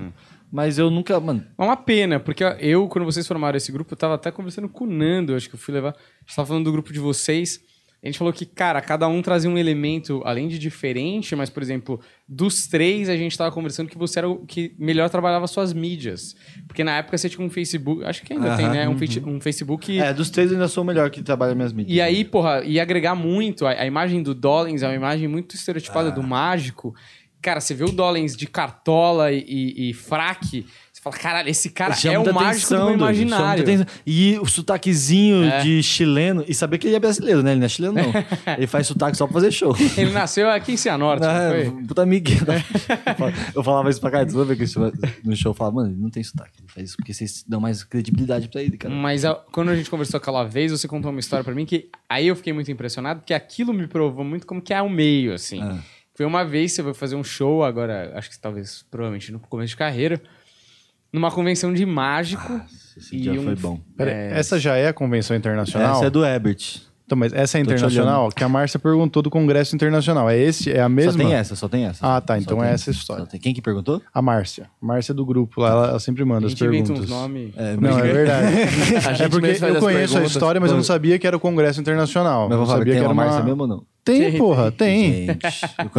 Mas 0.52 0.78
eu 0.78 0.90
nunca. 0.90 1.20
Mano, 1.20 1.46
É 1.58 1.64
uma 1.64 1.78
pena, 1.78 2.20
porque 2.20 2.44
eu, 2.60 2.88
quando 2.88 3.06
vocês 3.06 3.26
formaram 3.28 3.56
esse 3.58 3.72
grupo, 3.72 3.94
eu 3.94 3.98
tava 3.98 4.16
até 4.16 4.32
conversando 4.32 4.68
com 4.68 4.84
o 4.84 4.88
Nando, 4.88 5.32
eu 5.34 5.38
acho 5.38 5.48
que 5.48 5.56
eu 5.56 5.60
fui 5.60 5.74
levar. 5.74 5.90
A 5.90 5.94
gente 6.26 6.36
tava 6.36 6.48
falando 6.48 6.66
do 6.66 6.72
grupo 6.72 6.92
de 6.92 7.00
vocês. 7.00 7.60
A 8.04 8.08
gente 8.08 8.18
falou 8.18 8.34
que, 8.34 8.48
cara, 8.48 8.82
cada 8.82 9.08
um 9.08 9.22
trazia 9.22 9.48
um 9.48 9.58
elemento, 9.60 10.24
além 10.26 10.48
de 10.48 10.58
diferente, 10.58 11.36
mas, 11.36 11.52
por 11.52 11.62
exemplo, 11.62 12.00
dos 12.28 12.66
três, 12.66 13.08
a 13.10 13.16
gente 13.16 13.38
tava 13.38 13.52
conversando 13.52 13.88
que 13.90 13.98
você 13.98 14.18
era 14.18 14.28
o 14.28 14.44
que 14.44 14.74
melhor 14.80 15.08
trabalhava 15.08 15.46
suas 15.46 15.72
mídias. 15.72 16.36
Porque 16.68 16.84
na 16.84 16.98
época 16.98 17.16
você 17.16 17.30
tinha 17.30 17.46
um 17.46 17.50
Facebook, 17.50 18.04
acho 18.04 18.24
que 18.24 18.34
ainda 18.34 18.58
tem, 18.58 18.68
né? 18.70 18.90
Um, 18.90 18.98
face- 18.98 19.20
um 19.24 19.40
Facebook. 19.40 20.00
é, 20.00 20.12
dos 20.14 20.32
três 20.32 20.50
eu 20.50 20.56
ainda 20.58 20.68
sou 20.68 20.84
o 20.84 20.88
melhor 20.88 21.12
que 21.12 21.22
trabalha 21.22 21.54
minhas 21.54 21.72
mídias. 21.74 21.96
E 21.96 22.02
aí, 22.02 22.26
porra, 22.26 22.64
ia 22.64 22.82
agregar 22.82 23.14
muito. 23.14 23.68
A, 23.68 23.72
a 23.72 23.86
imagem 23.86 24.24
do 24.24 24.34
Dollins 24.34 24.82
é 24.82 24.88
uma 24.88 24.96
imagem 24.96 25.28
muito 25.28 25.56
estereotipada 25.56 26.10
Ah. 26.10 26.12
do 26.12 26.24
mágico. 26.24 26.96
Cara, 27.40 27.60
você 27.60 27.74
vê 27.76 27.84
o 27.84 27.92
Dollins 27.92 28.36
de 28.36 28.46
cartola 28.48 29.32
e, 29.32 29.44
e, 29.48 29.90
e 29.90 29.94
fraque, 29.94 30.66
você 31.02 31.10
fala, 31.10 31.18
caralho, 31.18 31.50
esse 31.50 31.70
cara 31.72 31.96
Chama 31.96 32.14
é 32.16 32.20
o 32.20 32.34
mágico 32.34 32.76
do 32.76 32.86
meu 32.86 32.94
imaginário. 32.94 33.66
E 34.06 34.38
o 34.40 34.46
sotaquezinho 34.46 35.46
É. 35.46 35.62
de 35.62 35.82
chileno. 35.82 36.46
E 36.48 36.54
saber 36.54 36.78
que 36.78 36.88
ele 36.88 36.96
é 36.96 37.00
brasileiro, 37.00 37.42
né? 37.42 37.52
Ele 37.52 37.60
não 37.60 37.66
é 37.66 37.70
chileno, 37.70 37.94
não. 37.94 38.04
ele 38.56 38.68
faz 38.68 38.86
sotaque 38.86 39.18
só 39.18 39.26
pra 39.26 39.34
fazer 39.34 39.52
show. 39.52 39.76
Ele 39.98 40.12
nasceu 40.12 40.50
aqui 40.50 40.74
em 40.74 40.78
Cianorte, 40.78 41.26
Ah, 41.26 41.50
foi? 41.52 41.72
puta 41.88 42.04
amiguinho. 42.04 42.42
eu 43.56 43.64
falava 43.64 43.90
isso 43.90 44.00
pra 44.00 44.12
cara, 44.12 44.26
toda 44.26 44.46
vez 44.54 44.74
que 44.74 44.80
no 45.24 45.36
show, 45.36 45.52
eu 45.52 45.54
falava, 45.56 45.78
mano, 45.78 45.90
ele 45.92 46.00
não 46.02 46.10
tem 46.10 46.24
sotaque. 46.24 46.52
Ele 46.60 46.68
faz 46.68 46.90
isso 46.90 46.98
porque 46.98 47.14
vocês 47.14 47.44
dão 47.48 47.60
mais 47.60 47.84
credibilidade 47.84 48.48
pra 48.48 48.62
ele, 48.62 48.78
cara. 48.78 48.94
Mas 48.94 49.26
a- 49.26 49.36
quando 49.52 49.70
a 49.70 49.76
gente 49.76 49.90
conversou 49.90 50.18
aquela 50.18 50.44
vez, 50.44 50.72
você 50.72 50.88
contou 50.88 51.10
uma 51.12 51.20
história 51.20 51.44
pra 51.44 51.54
mim 51.56 51.66
que 51.66 51.90
aí 52.10 52.28
eu 52.28 52.36
fiquei 52.36 52.54
muito 52.54 52.72
impressionado, 52.72 53.22
porque 53.22 53.34
aquilo 53.34 53.74
me 53.74 53.88
provou 53.88 54.24
muito 54.24 54.46
como 54.46 54.62
que 54.62 54.74
é 54.74 54.82
o 54.82 54.90
meio, 54.90 55.34
assim. 55.34 55.62
Ah. 55.62 55.78
Foi 56.14 56.26
uma 56.26 56.44
vez, 56.44 56.74
você 56.74 56.84
foi 56.84 56.94
fazer 56.94 57.16
um 57.16 57.24
show, 57.24 57.64
agora, 57.64 58.12
acho 58.16 58.30
que 58.30 58.40
talvez, 58.40 58.86
provavelmente 58.92 59.32
no 59.32 59.40
começo 59.40 59.70
de 59.70 59.78
carreira, 59.78 60.22
numa 61.12 61.32
convenção 61.32 61.74
de 61.74 61.86
mágico. 61.86 62.62
Esse 62.98 63.16
e 63.16 63.22
dia 63.22 63.40
um- 63.40 63.44
foi 63.44 63.56
bom. 63.56 63.80
Pera, 63.98 64.12
É. 64.12 64.32
Essa 64.38 64.60
já 64.60 64.76
é 64.76 64.88
a 64.90 64.94
convenção 64.94 65.36
internacional? 65.36 65.96
Essa 65.96 66.06
é 66.06 66.10
do 66.10 66.26
Ebert. 66.26 66.82
Então, 67.06 67.18
mas 67.18 67.34
essa 67.34 67.58
é 67.58 67.62
internacional? 67.62 68.30
Que 68.30 68.42
a 68.42 68.48
Márcia 68.48 68.80
perguntou 68.80 69.22
do 69.22 69.30
Congresso 69.30 69.76
Internacional. 69.76 70.30
É 70.30 70.38
esse? 70.38 70.72
É 70.72 70.82
a 70.82 70.88
mesma? 70.88 71.12
Só 71.12 71.18
tem 71.18 71.34
essa, 71.34 71.56
só 71.58 71.68
tem 71.68 71.86
essa. 71.86 72.00
Ah, 72.16 72.22
tá. 72.22 72.36
Só 72.36 72.40
Então 72.42 72.58
tem- 72.60 72.68
é 72.68 72.72
essa 72.72 72.90
a 72.90 72.94
história. 72.94 73.26
Quem 73.42 73.54
que 73.54 73.62
perguntou? 73.62 74.02
A 74.14 74.22
Márcia. 74.22 74.70
Márcia 74.80 75.14
do 75.14 75.26
grupo 75.26 75.60
lá, 75.60 75.70
ela, 75.72 75.88
ela 75.90 76.00
sempre 76.00 76.24
A 76.24 76.26
manda 76.26 76.48
as 76.48 76.54
perguntas. 76.54 76.98
uns 77.02 77.10
nomes. 77.10 77.52
É, 77.58 77.76
Não, 77.76 78.00
é 78.00 78.02
verdade. 78.04 78.48
A 79.10 79.12
gente 79.14 79.24
é 79.24 79.28
porque 79.30 79.48
eu 79.48 79.80
conheço 79.80 80.14
a 80.14 80.20
perguntas. 80.20 80.32
história, 80.32 80.62
mas 80.62 80.72
eu 80.72 80.78
não 80.78 80.84
sabia 80.86 81.20
que 81.20 81.28
era 81.28 81.36
o 81.36 81.40
Congresso 81.40 81.82
Internacional. 81.82 82.48
Mas 82.48 82.58
eu 82.58 82.66
falar, 82.66 82.78
sabia 82.78 82.94
tem 82.94 83.02
que 83.02 83.06
era 83.06 83.14
uma... 83.14 83.26
Márcia 83.26 83.44
mesmo 83.44 83.62
ou 83.64 83.68
não? 83.68 83.84
Tem, 84.04 84.32
Tem, 84.32 84.38
porra, 84.40 84.72
tem. 84.72 85.28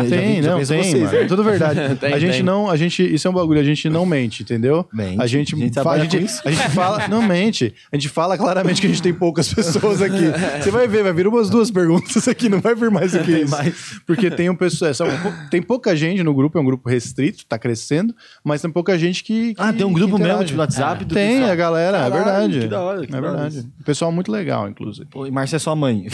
Tem, 0.08 0.42
já 0.42 0.50
não, 0.50 0.56
tem, 0.56 0.64
vocês, 0.66 0.92
mano. 1.04 1.16
É 1.16 1.24
tudo 1.24 1.44
verdade. 1.44 1.94
Tem, 2.00 2.12
a 2.12 2.18
gente 2.18 2.32
tem. 2.34 2.42
não, 2.42 2.68
a 2.68 2.76
gente, 2.76 3.00
isso 3.14 3.28
é 3.28 3.30
um 3.30 3.34
bagulho, 3.34 3.60
a 3.60 3.62
gente 3.62 3.88
não 3.88 4.04
mente, 4.04 4.42
entendeu? 4.42 4.84
Mente. 4.92 5.20
A 5.22 5.26
gente, 5.28 5.54
A 5.54 5.58
gente 5.58 5.74
fa- 5.80 5.92
a 5.92 5.98
gente, 6.00 6.16
a 6.44 6.50
gente 6.50 6.68
fala, 6.70 7.06
não 7.06 7.22
mente. 7.22 7.72
A 7.92 7.96
gente 7.96 8.08
fala 8.08 8.36
claramente 8.36 8.80
que 8.80 8.88
a 8.88 8.90
gente 8.90 9.00
tem 9.00 9.14
poucas 9.14 9.54
pessoas 9.54 10.02
aqui. 10.02 10.32
Você 10.60 10.70
vai 10.72 10.88
ver, 10.88 11.04
vai 11.04 11.12
vir 11.12 11.28
umas 11.28 11.48
duas 11.48 11.70
perguntas 11.70 12.26
aqui, 12.26 12.48
não 12.48 12.60
vai 12.60 12.74
vir 12.74 12.90
mais 12.90 13.12
do 13.12 13.20
que 13.20 13.30
isso. 13.38 14.02
Porque 14.04 14.30
tem 14.32 14.50
um 14.50 14.56
pessoal, 14.56 14.92
são 14.94 15.06
pou- 15.20 15.32
tem 15.48 15.62
pouca 15.62 15.94
gente 15.94 16.24
no 16.24 16.34
grupo, 16.34 16.58
é 16.58 16.60
um 16.60 16.64
grupo 16.64 16.88
restrito, 16.88 17.46
tá 17.46 17.56
crescendo, 17.56 18.12
mas 18.42 18.60
tem 18.60 18.70
pouca 18.70 18.98
gente 18.98 19.22
que, 19.22 19.54
Ah, 19.56 19.70
que- 19.70 19.78
tem 19.78 19.86
um 19.86 19.92
grupo 19.92 20.18
mesmo, 20.18 20.42
tipo, 20.44 20.56
no 20.56 20.62
WhatsApp? 20.62 21.04
do 21.04 21.14
Tem, 21.14 21.34
pessoal? 21.36 21.52
a 21.52 21.54
galera, 21.54 21.98
Caralho, 21.98 22.14
é 22.14 22.24
verdade. 22.24 22.60
que 22.60 22.66
da 22.66 22.80
hora, 22.82 23.06
que 23.06 23.06
é 23.06 23.08
da 23.12 23.18
hora 23.18 23.30
verdade. 23.30 23.58
isso. 23.58 23.70
Pessoal 23.84 24.10
muito 24.10 24.32
legal, 24.32 24.68
inclusive. 24.68 25.06
Pô, 25.06 25.24
e 25.24 25.30
Márcia 25.30 25.54
é 25.56 25.58
sua 25.60 25.76
mãe. 25.76 26.06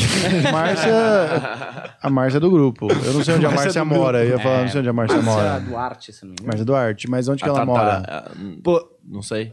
Márcia, 0.53 0.93
a 2.03 2.11
Márcia 2.11 2.37
é 2.39 2.41
do 2.41 2.51
grupo. 2.51 2.89
Eu 2.91 3.12
não 3.12 3.22
sei 3.24 3.35
onde 3.37 3.47
a 3.47 3.51
Márcia 3.51 3.64
Márcia 3.64 3.81
é 3.81 3.85
mora. 3.85 4.24
Eu 4.24 4.31
ia 4.31 4.39
falar, 4.39 4.61
não 4.62 4.68
sei 4.68 4.81
onde 4.81 4.89
a 4.89 4.93
Márcia 4.93 5.22
mora. 5.22 5.61
Duarte, 5.61 6.12
se 6.12 6.22
não 6.22 6.31
me 6.31 6.35
engano. 6.35 6.47
Márcia 6.49 6.64
Duarte, 6.64 7.11
mas 7.11 7.29
onde 7.29 7.43
que 7.43 7.49
Ah, 7.49 7.53
ela 7.53 7.59
tá, 7.61 7.66
mora? 7.66 8.01
tá. 8.03 8.24
Ah, 8.26 8.31
hum, 8.39 8.61
Pô, 8.62 8.97
Não 9.05 9.22
sei. 9.22 9.53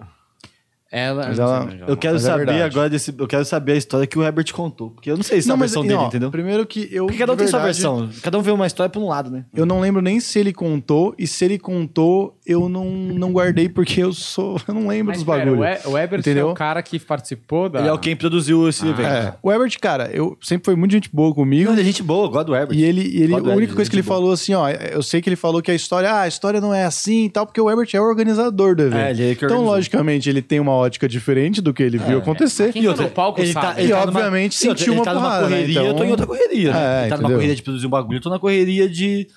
Ela, 0.95 1.27
Mas 1.27 1.37
não 1.37 1.45
ela- 1.45 1.69
eu 1.87 1.97
quero 1.97 2.13
Mas 2.13 2.23
é 2.23 2.27
saber 2.29 2.45
verdade. 2.45 2.61
agora 2.63 2.89
desse. 2.89 3.13
Eu 3.17 3.27
quero 3.27 3.43
saber 3.43 3.73
a 3.73 3.75
história 3.75 4.07
que 4.07 4.17
o 4.17 4.23
Herbert 4.23 4.53
contou. 4.53 4.91
Porque 4.91 5.11
eu 5.11 5.17
não 5.17 5.23
sei 5.23 5.41
se 5.41 5.49
é 5.49 5.53
a 5.53 5.57
versão 5.57 5.81
dele, 5.83 5.95
ó, 5.95 6.07
entendeu? 6.07 6.31
Primeiro 6.31 6.65
que 6.65 6.87
eu. 6.89 7.05
Porque 7.07 7.19
cada 7.19 7.33
um 7.33 7.35
tem 7.35 7.47
sua 7.47 7.59
versão. 7.59 8.09
Cada 8.21 8.37
um 8.37 8.41
vê 8.41 8.51
uma 8.51 8.65
história 8.65 8.89
por 8.89 9.01
um 9.01 9.07
lado, 9.09 9.29
né? 9.29 9.43
Eu 9.53 9.65
não 9.65 9.81
lembro 9.81 10.01
nem 10.01 10.21
se 10.21 10.39
ele 10.39 10.53
contou, 10.53 11.13
e 11.19 11.27
se 11.27 11.43
ele 11.43 11.59
contou, 11.59 12.37
eu 12.45 12.69
não, 12.69 12.85
não 12.85 13.33
guardei 13.33 13.67
porque 13.67 14.01
eu 14.01 14.13
sou. 14.13 14.55
Eu 14.67 14.73
não 14.73 14.87
lembro 14.87 15.07
Mas 15.07 15.17
dos 15.17 15.23
bagulhos. 15.23 15.59
o, 15.85 16.15
Entendeu? 16.17 16.49
é 16.49 16.51
o 16.51 16.53
cara 16.55 16.81
que 16.81 16.97
participou 16.99 17.69
da... 17.69 17.79
Ele 17.79 17.87
é 17.87 17.93
o 17.93 17.97
quem 17.99 18.15
produziu 18.15 18.67
esse 18.67 18.87
evento. 18.87 19.07
É, 19.07 19.35
o 19.43 19.51
Herbert, 19.51 19.77
cara, 19.79 20.09
eu 20.11 20.37
sempre 20.41 20.65
foi 20.65 20.75
muito 20.75 20.91
gente 20.91 21.09
boa 21.13 21.33
comigo. 21.33 21.65
Não, 21.65 21.73
ele 21.73 21.81
é 21.81 21.85
gente 21.85 22.01
boa, 22.01 22.25
eu 22.27 22.29
gosto 22.31 22.47
do 22.47 22.55
Herbert. 22.55 22.77
E 22.77 22.83
ele, 22.83 23.01
e 23.01 23.21
ele 23.21 23.33
a 23.33 23.37
única 23.37 23.73
coisa 23.73 23.89
que 23.89 23.95
ele 23.95 24.01
boa. 24.03 24.17
falou 24.17 24.31
assim, 24.31 24.53
ó, 24.53 24.69
eu 24.69 25.03
sei 25.03 25.21
que 25.21 25.29
ele 25.29 25.35
falou 25.35 25.61
que 25.61 25.69
a 25.71 25.75
história, 25.75 26.09
ah, 26.09 26.21
a 26.21 26.27
história 26.27 26.59
não 26.61 26.73
é 26.73 26.85
assim 26.85 27.25
e 27.25 27.29
tal, 27.29 27.45
porque 27.45 27.59
o 27.61 27.69
Herbert 27.69 27.89
é 27.93 27.99
o 27.99 28.03
organizador 28.03 28.75
do 28.75 28.83
evento. 28.83 28.97
É, 28.97 29.11
ele 29.11 29.23
é 29.31 29.35
que 29.35 29.45
então, 29.45 29.57
organizou. 29.57 29.75
logicamente, 29.75 30.29
ele 30.29 30.41
tem 30.41 30.59
uma 30.59 30.73
ótica 30.85 31.07
diferente 31.07 31.61
do 31.61 31.73
que 31.73 31.83
ele 31.83 31.97
viu 31.97 32.19
acontecer. 32.19 32.71
Quem 32.73 32.83
tá 32.83 33.03
no 33.03 33.09
palco 33.09 33.41
ele 33.41 33.51
sabe. 33.53 33.65
tá, 33.75 33.79
ele 33.81 33.87
E, 33.87 33.91
tá 33.91 34.05
numa- 34.05 34.19
obviamente, 34.19 34.55
e 34.63 34.67
outra, 34.69 34.77
sentiu 34.79 34.93
ele 34.93 34.99
uma 34.99 35.05
tá 35.05 35.13
numa 35.13 35.23
porrada, 35.25 35.41
né? 35.49 35.55
correria, 35.57 35.79
eu 35.81 35.83
tô 35.83 35.89
em 35.89 35.93
Então- 35.95 36.09
outra 36.11 36.27
correria. 36.27 36.71
né? 36.73 36.79
É, 36.79 37.01
ele 37.01 37.09
tá 37.09 37.15
numa 37.15 37.15
entendeu? 37.15 37.37
correria 37.37 37.55
de 37.55 37.61
produzir 37.63 37.87
um 37.87 37.89
bagulho, 37.89 38.17
eu 38.17 38.21
tô 38.21 38.29
na 38.29 38.39
correria 38.39 38.87
de 38.89 39.27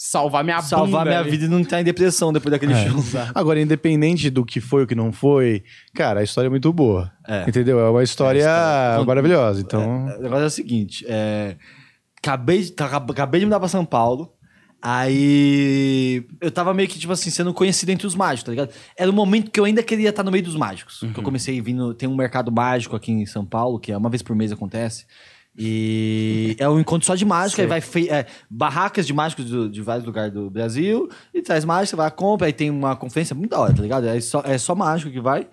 Salvar 0.00 0.44
minha 0.44 0.62
salvar 0.62 0.86
bunda 1.00 1.04
minha 1.06 1.18
ali. 1.20 1.30
vida 1.30 1.46
e 1.46 1.48
não 1.48 1.60
estar 1.60 1.80
em 1.80 1.84
depressão 1.84 2.32
depois 2.32 2.52
daquele 2.52 2.72
É. 2.72 2.88
show. 2.88 3.02
Agora, 3.34 3.60
independente 3.60 4.30
do 4.30 4.44
que 4.44 4.60
foi 4.60 4.82
ou 4.82 4.86
que 4.86 4.94
não 4.94 5.10
foi, 5.10 5.64
cara, 5.92 6.20
a 6.20 6.22
história 6.22 6.46
é 6.46 6.50
muito 6.50 6.72
boa. 6.72 7.10
É. 7.26 7.44
Entendeu? 7.48 7.80
É 7.80 7.90
uma 7.90 8.02
história 8.04 8.38
história- 8.38 9.04
maravilhosa. 9.04 9.60
Então, 9.60 10.04
O 10.06 10.22
negócio 10.22 10.44
é 10.44 10.46
o 10.46 10.50
seguinte, 10.50 11.04
é, 11.08 11.56
acabei, 12.22 12.62
de, 12.62 12.70
tá- 12.72 12.86
acabei 12.86 13.40
de 13.40 13.46
mudar 13.46 13.58
pra 13.58 13.68
São 13.68 13.84
Paulo, 13.84 14.30
aí 14.80 16.24
eu 16.40 16.50
tava 16.50 16.72
meio 16.74 16.88
que, 16.88 16.98
tipo 16.98 17.12
assim, 17.12 17.30
sendo 17.30 17.52
conhecido 17.54 17.90
entre 17.90 18.06
os 18.06 18.14
mágicos, 18.14 18.44
tá 18.44 18.50
ligado? 18.50 18.70
Era 18.96 19.10
o 19.10 19.14
momento 19.14 19.50
que 19.50 19.58
eu 19.60 19.64
ainda 19.64 19.82
queria 19.82 20.10
estar 20.10 20.22
no 20.22 20.30
meio 20.30 20.44
dos 20.44 20.54
mágicos. 20.56 21.00
Que 21.12 21.18
eu 21.20 21.22
comecei 21.22 21.60
vindo, 21.60 21.92
tem 21.94 22.08
um 22.08 22.16
mercado 22.16 22.50
mágico 22.52 22.94
aqui 22.96 23.12
em 23.12 23.26
São 23.26 23.44
Paulo, 23.44 23.78
que 23.78 23.90
é 23.92 23.96
uma 23.96 24.08
vez 24.10 24.22
por 24.22 24.34
mês 24.36 24.52
acontece, 24.52 25.06
e 25.56 26.54
é 26.58 26.68
um 26.68 26.78
encontro 26.78 27.04
só 27.06 27.14
de 27.16 27.24
mágica, 27.24 27.62
aí 27.62 27.68
vai 27.68 27.80
fei- 27.80 28.08
é, 28.10 28.26
barracas 28.48 29.06
de 29.06 29.12
mágicos 29.12 29.46
do- 29.46 29.68
de 29.68 29.82
vários 29.82 30.06
lugares 30.06 30.32
do 30.32 30.48
Brasil, 30.48 31.08
e 31.34 31.42
traz 31.42 31.64
mágica, 31.64 31.96
vai, 31.96 32.10
compra, 32.10 32.46
aí 32.46 32.52
tem 32.52 32.70
uma 32.70 32.94
conferência 32.94 33.34
muito 33.34 33.50
da 33.50 33.58
hora, 33.60 33.74
tá 33.74 33.82
ligado? 33.82 34.06
É 34.06 34.20
só, 34.20 34.42
é 34.44 34.56
só 34.58 34.74
mágico 34.74 35.10
que 35.10 35.20
vai. 35.20 35.48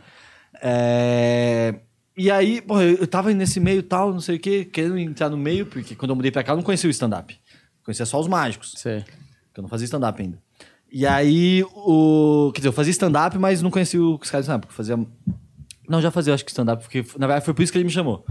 É, 0.61 1.75
E 2.17 2.31
aí, 2.31 2.61
porra, 2.61 2.83
eu 2.83 2.95
eu 2.99 3.07
tava 3.07 3.33
nesse 3.33 3.59
meio 3.59 3.83
tal, 3.83 4.13
não 4.13 4.21
sei 4.21 4.37
o 4.37 4.39
quê, 4.39 4.63
querendo 4.63 4.97
entrar 4.97 5.29
no 5.29 5.35
meio, 5.35 5.65
porque 5.65 5.95
quando 5.95 6.11
eu 6.11 6.15
mudei 6.15 6.31
pra 6.31 6.43
cá 6.43 6.53
eu 6.53 6.55
não 6.55 6.63
conhecia 6.63 6.87
o 6.87 6.91
stand-up. 6.91 7.37
Conhecia 7.85 8.05
só 8.05 8.19
os 8.19 8.27
mágicos, 8.27 8.73
Sei. 8.75 9.01
porque 9.01 9.59
eu 9.59 9.61
não 9.61 9.69
fazia 9.69 9.85
stand-up 9.85 10.21
ainda. 10.21 10.41
E 10.91 11.05
aí, 11.05 11.63
o. 11.63 12.51
Quer 12.53 12.59
dizer, 12.61 12.67
eu 12.69 12.73
fazia 12.73 12.91
stand-up, 12.91 13.37
mas 13.37 13.61
não 13.61 13.69
conhecia 13.71 14.01
os 14.01 14.29
caras 14.29 14.45
de 14.45 14.51
stand-up, 14.51 14.73
fazia. 14.73 14.97
Não, 15.87 16.01
já 16.01 16.09
fazia, 16.09 16.33
acho 16.33 16.43
que 16.43 16.51
stand-up, 16.51 16.81
porque 16.81 17.05
na 17.17 17.27
verdade 17.27 17.45
foi 17.45 17.53
por 17.53 17.61
isso 17.61 17.71
que 17.71 17.77
ele 17.77 17.85
me 17.85 17.91
chamou. 17.91 18.25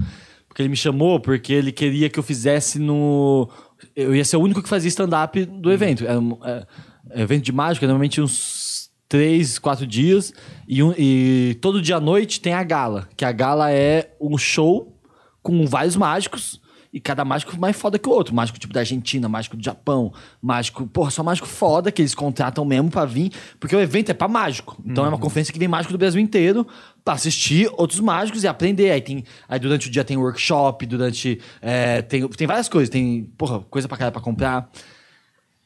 Porque 0.49 0.61
ele 0.63 0.69
me 0.69 0.77
chamou 0.77 1.19
porque 1.21 1.53
ele 1.53 1.73
queria 1.73 2.09
que 2.11 2.19
eu 2.19 2.23
fizesse 2.23 2.79
no. 2.79 3.49
Eu 3.95 4.15
ia 4.15 4.25
ser 4.25 4.37
o 4.37 4.41
único 4.41 4.63
que 4.63 4.69
fazia 4.69 4.89
stand-up 4.89 5.45
do 5.45 5.71
evento. 5.73 6.05
Era 6.05 6.19
um 6.19 6.39
é, 6.45 6.67
é 7.11 7.23
evento 7.23 7.45
de 7.45 7.53
mágica, 7.53 7.87
normalmente 7.87 8.21
uns 8.21 8.91
três, 9.09 9.59
quatro 9.59 9.87
dias. 9.87 10.33
E, 10.67 10.83
um- 10.83 10.95
e 10.97 11.57
todo 11.61 11.81
dia 11.83 11.97
à 11.97 12.01
noite 12.01 12.41
tem 12.41 12.55
a 12.55 12.63
gala. 12.63 13.09
Que 13.17 13.25
a 13.25 13.33
gala 13.33 13.71
é 13.71 14.15
um 14.21 14.37
show 14.39 14.97
com 15.43 15.67
vários 15.67 15.97
mágicos. 15.97 16.61
E 16.95 17.01
cada 17.01 17.25
mágico 17.25 17.59
mais 17.59 17.75
foda 17.75 17.99
que 17.99 18.09
o 18.09 18.13
outro. 18.13 18.33
Mágico 18.33 18.57
tipo 18.57 18.73
da 18.73 18.79
Argentina, 18.79 19.29
mágico 19.29 19.57
do 19.57 19.65
Japão, 19.65 20.13
mágico, 20.41 20.87
porra, 20.87 21.11
só 21.11 21.25
mágico 21.25 21.49
foda 21.49 21.91
que 21.91 22.01
eles 22.01 22.15
contratam 22.15 22.65
mesmo 22.65 22.89
pra 22.89 23.05
vir, 23.05 23.33
porque 23.59 23.75
o 23.75 23.81
evento 23.81 24.11
é 24.11 24.15
pra 24.15 24.29
mágico. 24.29 24.81
Então 24.87 25.05
é 25.05 25.09
uma 25.09 25.19
conferência 25.19 25.53
que 25.53 25.59
vem 25.59 25.67
mágico 25.67 25.93
do 25.93 25.99
Brasil 25.99 26.21
inteiro 26.21 26.65
pra 27.05 27.15
assistir 27.15 27.69
outros 27.77 27.99
mágicos 27.99 28.45
e 28.45 28.47
aprender. 28.47 28.93
Aí 28.93 29.01
tem, 29.01 29.25
aí 29.49 29.59
durante 29.59 29.89
o 29.89 29.91
dia 29.91 30.05
tem 30.05 30.17
workshop, 30.17 30.87
durante 30.87 31.41
é, 31.61 32.01
tem, 32.01 32.29
tem 32.29 32.47
várias 32.47 32.69
coisas, 32.69 32.89
tem, 32.89 33.25
porra, 33.37 33.59
coisa 33.69 33.89
pra 33.89 33.97
caralho 33.97 34.13
pra 34.13 34.23
comprar. 34.23 34.71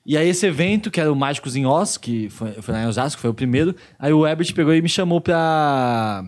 E 0.07 0.17
aí 0.17 0.27
esse 0.27 0.47
evento, 0.47 0.91
que 0.91 0.99
era 0.99 1.13
o 1.13 1.15
Mágicos 1.15 1.57
em 1.57 1.67
Oz, 1.67 1.99
que 1.99 2.31
foi, 2.31 2.53
foi 2.53 2.73
lá 2.73 2.85
em 2.85 2.87
Osasco, 2.87 3.21
foi 3.21 3.29
o 3.29 3.35
primeiro, 3.35 3.77
aí 3.99 4.15
o 4.15 4.27
Herbert 4.27 4.55
pegou 4.55 4.73
e 4.73 4.81
me 4.81 4.89
chamou 4.89 5.21
pra 5.21 6.25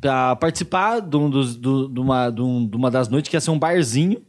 pra 0.00 0.34
participar 0.36 1.00
de, 1.00 1.16
um 1.16 1.28
dos- 1.30 1.56
do- 1.56 1.88
de 1.88 2.00
uma, 2.00 2.30
de 2.30 2.40
um- 2.42 2.66
de 2.66 2.76
uma 2.76 2.90
das 2.90 3.08
noites 3.08 3.28
que 3.28 3.36
ia 3.36 3.40
ser 3.40 3.50
um 3.50 3.58
barzinho. 3.58 4.22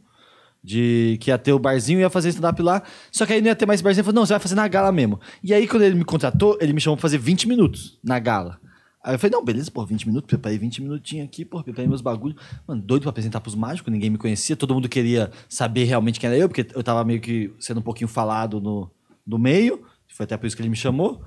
De, 0.64 1.16
que 1.20 1.30
ia 1.30 1.38
ter 1.38 1.52
o 1.52 1.60
barzinho 1.60 2.00
e 2.00 2.02
ia 2.02 2.10
fazer 2.10 2.30
stand-up 2.30 2.60
lá. 2.60 2.82
Só 3.12 3.24
que 3.24 3.32
aí 3.32 3.40
não 3.40 3.46
ia 3.46 3.54
ter 3.54 3.66
mais 3.66 3.80
barzinho. 3.80 4.00
Ele 4.00 4.06
falou, 4.06 4.20
não, 4.20 4.26
você 4.26 4.32
vai 4.32 4.40
fazer 4.40 4.56
na 4.56 4.66
gala 4.66 4.90
mesmo. 4.90 5.20
E 5.40 5.54
aí, 5.54 5.68
quando 5.68 5.82
ele 5.82 5.94
me 5.94 6.04
contratou, 6.04 6.58
ele 6.60 6.72
me 6.72 6.80
chamou 6.80 6.96
pra 6.96 7.02
fazer 7.02 7.18
20 7.18 7.46
minutos 7.46 8.00
na 8.02 8.18
gala. 8.18 8.58
Aí 9.04 9.14
eu 9.14 9.18
falei, 9.20 9.30
não, 9.30 9.44
beleza, 9.44 9.70
pô, 9.70 9.86
20 9.86 10.08
minutos, 10.08 10.26
preparei 10.26 10.58
20 10.58 10.82
minutinhos 10.82 11.24
aqui, 11.28 11.44
pô, 11.44 11.62
preparei 11.62 11.86
meus 11.86 12.00
bagulhos. 12.00 12.36
Mano, 12.66 12.82
doido 12.82 13.02
pra 13.02 13.10
apresentar 13.10 13.40
pros 13.40 13.54
mágicos, 13.54 13.92
ninguém 13.92 14.10
me 14.10 14.18
conhecia, 14.18 14.56
todo 14.56 14.74
mundo 14.74 14.88
queria 14.88 15.30
saber 15.48 15.84
realmente 15.84 16.18
quem 16.18 16.26
era 16.26 16.36
eu, 16.36 16.48
porque 16.48 16.66
eu 16.74 16.82
tava 16.82 17.04
meio 17.04 17.20
que 17.20 17.52
sendo 17.60 17.78
um 17.78 17.82
pouquinho 17.84 18.08
falado 18.08 18.60
no, 18.60 18.90
no 19.24 19.38
meio. 19.38 19.84
Foi 20.08 20.24
até 20.24 20.36
por 20.36 20.48
isso 20.48 20.56
que 20.56 20.62
ele 20.62 20.68
me 20.68 20.74
chamou. 20.74 21.22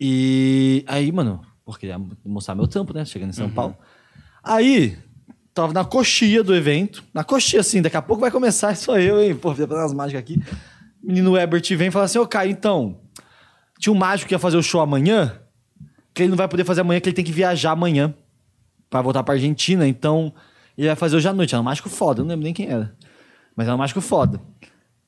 E 0.00 0.82
aí, 0.86 1.12
mano, 1.12 1.42
pô, 1.70 1.78
queria 1.78 2.00
mostrar 2.24 2.54
meu 2.54 2.66
trampo, 2.66 2.92
né? 2.92 3.04
Chegando 3.04 3.30
em 3.30 3.34
São 3.34 3.48
Paulo. 3.50 3.76
Aí, 4.42 4.98
tava 5.54 5.72
na 5.72 5.84
coxia 5.84 6.42
do 6.42 6.54
evento. 6.54 7.04
Na 7.14 7.22
coxia, 7.22 7.60
assim, 7.60 7.80
daqui 7.80 7.96
a 7.96 8.02
pouco 8.02 8.20
vai 8.20 8.30
começar, 8.30 8.74
sou 8.76 8.98
eu, 8.98 9.22
hein? 9.22 9.34
Pô, 9.34 9.54
preparando 9.54 9.86
as 9.86 9.94
mágicas 9.94 10.20
aqui. 10.20 10.42
Menino 11.02 11.36
Ebert 11.36 11.76
vem 11.76 11.88
e 11.88 11.90
fala 11.90 12.04
assim: 12.04 12.18
Ô, 12.18 12.26
Caio, 12.26 12.50
então. 12.50 12.98
Tinha 13.78 13.92
um 13.92 13.96
mágico 13.96 14.28
que 14.28 14.34
ia 14.34 14.38
fazer 14.38 14.58
o 14.58 14.62
show 14.62 14.80
amanhã, 14.80 15.40
que 16.12 16.22
ele 16.22 16.28
não 16.28 16.36
vai 16.36 16.46
poder 16.46 16.64
fazer 16.64 16.82
amanhã, 16.82 17.00
que 17.00 17.08
ele 17.08 17.16
tem 17.16 17.24
que 17.24 17.32
viajar 17.32 17.70
amanhã 17.70 18.14
pra 18.90 19.00
voltar 19.00 19.22
pra 19.22 19.34
Argentina. 19.34 19.88
Então, 19.88 20.34
ele 20.76 20.86
vai 20.86 20.96
fazer 20.96 21.16
hoje 21.16 21.28
à 21.28 21.32
noite. 21.32 21.54
Era 21.54 21.62
um 21.62 21.64
mágico 21.64 21.88
foda, 21.88 22.20
eu 22.20 22.24
não 22.24 22.30
lembro 22.30 22.44
nem 22.44 22.52
quem 22.52 22.68
era. 22.68 22.94
Mas 23.56 23.66
era 23.66 23.74
um 23.74 23.78
mágico 23.78 24.02
foda. 24.02 24.38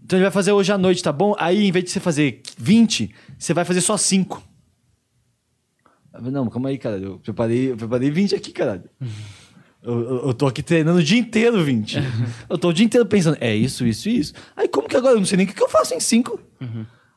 Então 0.02 0.18
ele 0.18 0.24
vai 0.24 0.32
fazer 0.32 0.52
hoje 0.52 0.72
à 0.72 0.78
noite, 0.78 1.02
tá 1.02 1.12
bom? 1.12 1.34
Aí, 1.38 1.66
em 1.66 1.70
vez 1.70 1.84
de 1.84 1.90
você 1.90 2.00
fazer 2.00 2.40
20, 2.56 3.14
você 3.38 3.52
vai 3.52 3.64
fazer 3.64 3.82
só 3.82 3.96
5. 3.96 4.42
Não, 6.20 6.48
calma 6.48 6.68
aí, 6.68 6.78
cara. 6.78 6.98
Eu 6.98 7.18
preparei, 7.18 7.72
eu 7.72 7.76
preparei 7.76 8.10
20 8.10 8.34
aqui, 8.34 8.52
caralho. 8.52 8.84
Eu, 9.82 10.00
eu, 10.00 10.26
eu 10.26 10.34
tô 10.34 10.46
aqui 10.46 10.62
treinando 10.62 11.00
o 11.00 11.02
dia 11.02 11.18
inteiro 11.18 11.64
20. 11.64 11.98
eu 12.48 12.58
tô 12.58 12.68
o 12.68 12.72
dia 12.72 12.86
inteiro 12.86 13.06
pensando, 13.06 13.36
é 13.40 13.54
isso, 13.54 13.84
isso 13.86 14.08
e 14.08 14.18
isso. 14.18 14.34
Aí 14.56 14.68
como 14.68 14.88
que 14.88 14.96
agora? 14.96 15.14
Eu 15.14 15.18
não 15.18 15.26
sei 15.26 15.36
nem 15.36 15.46
o 15.46 15.48
que, 15.48 15.54
que 15.54 15.62
eu 15.62 15.68
faço 15.68 15.94
em 15.94 16.00
5. 16.00 16.38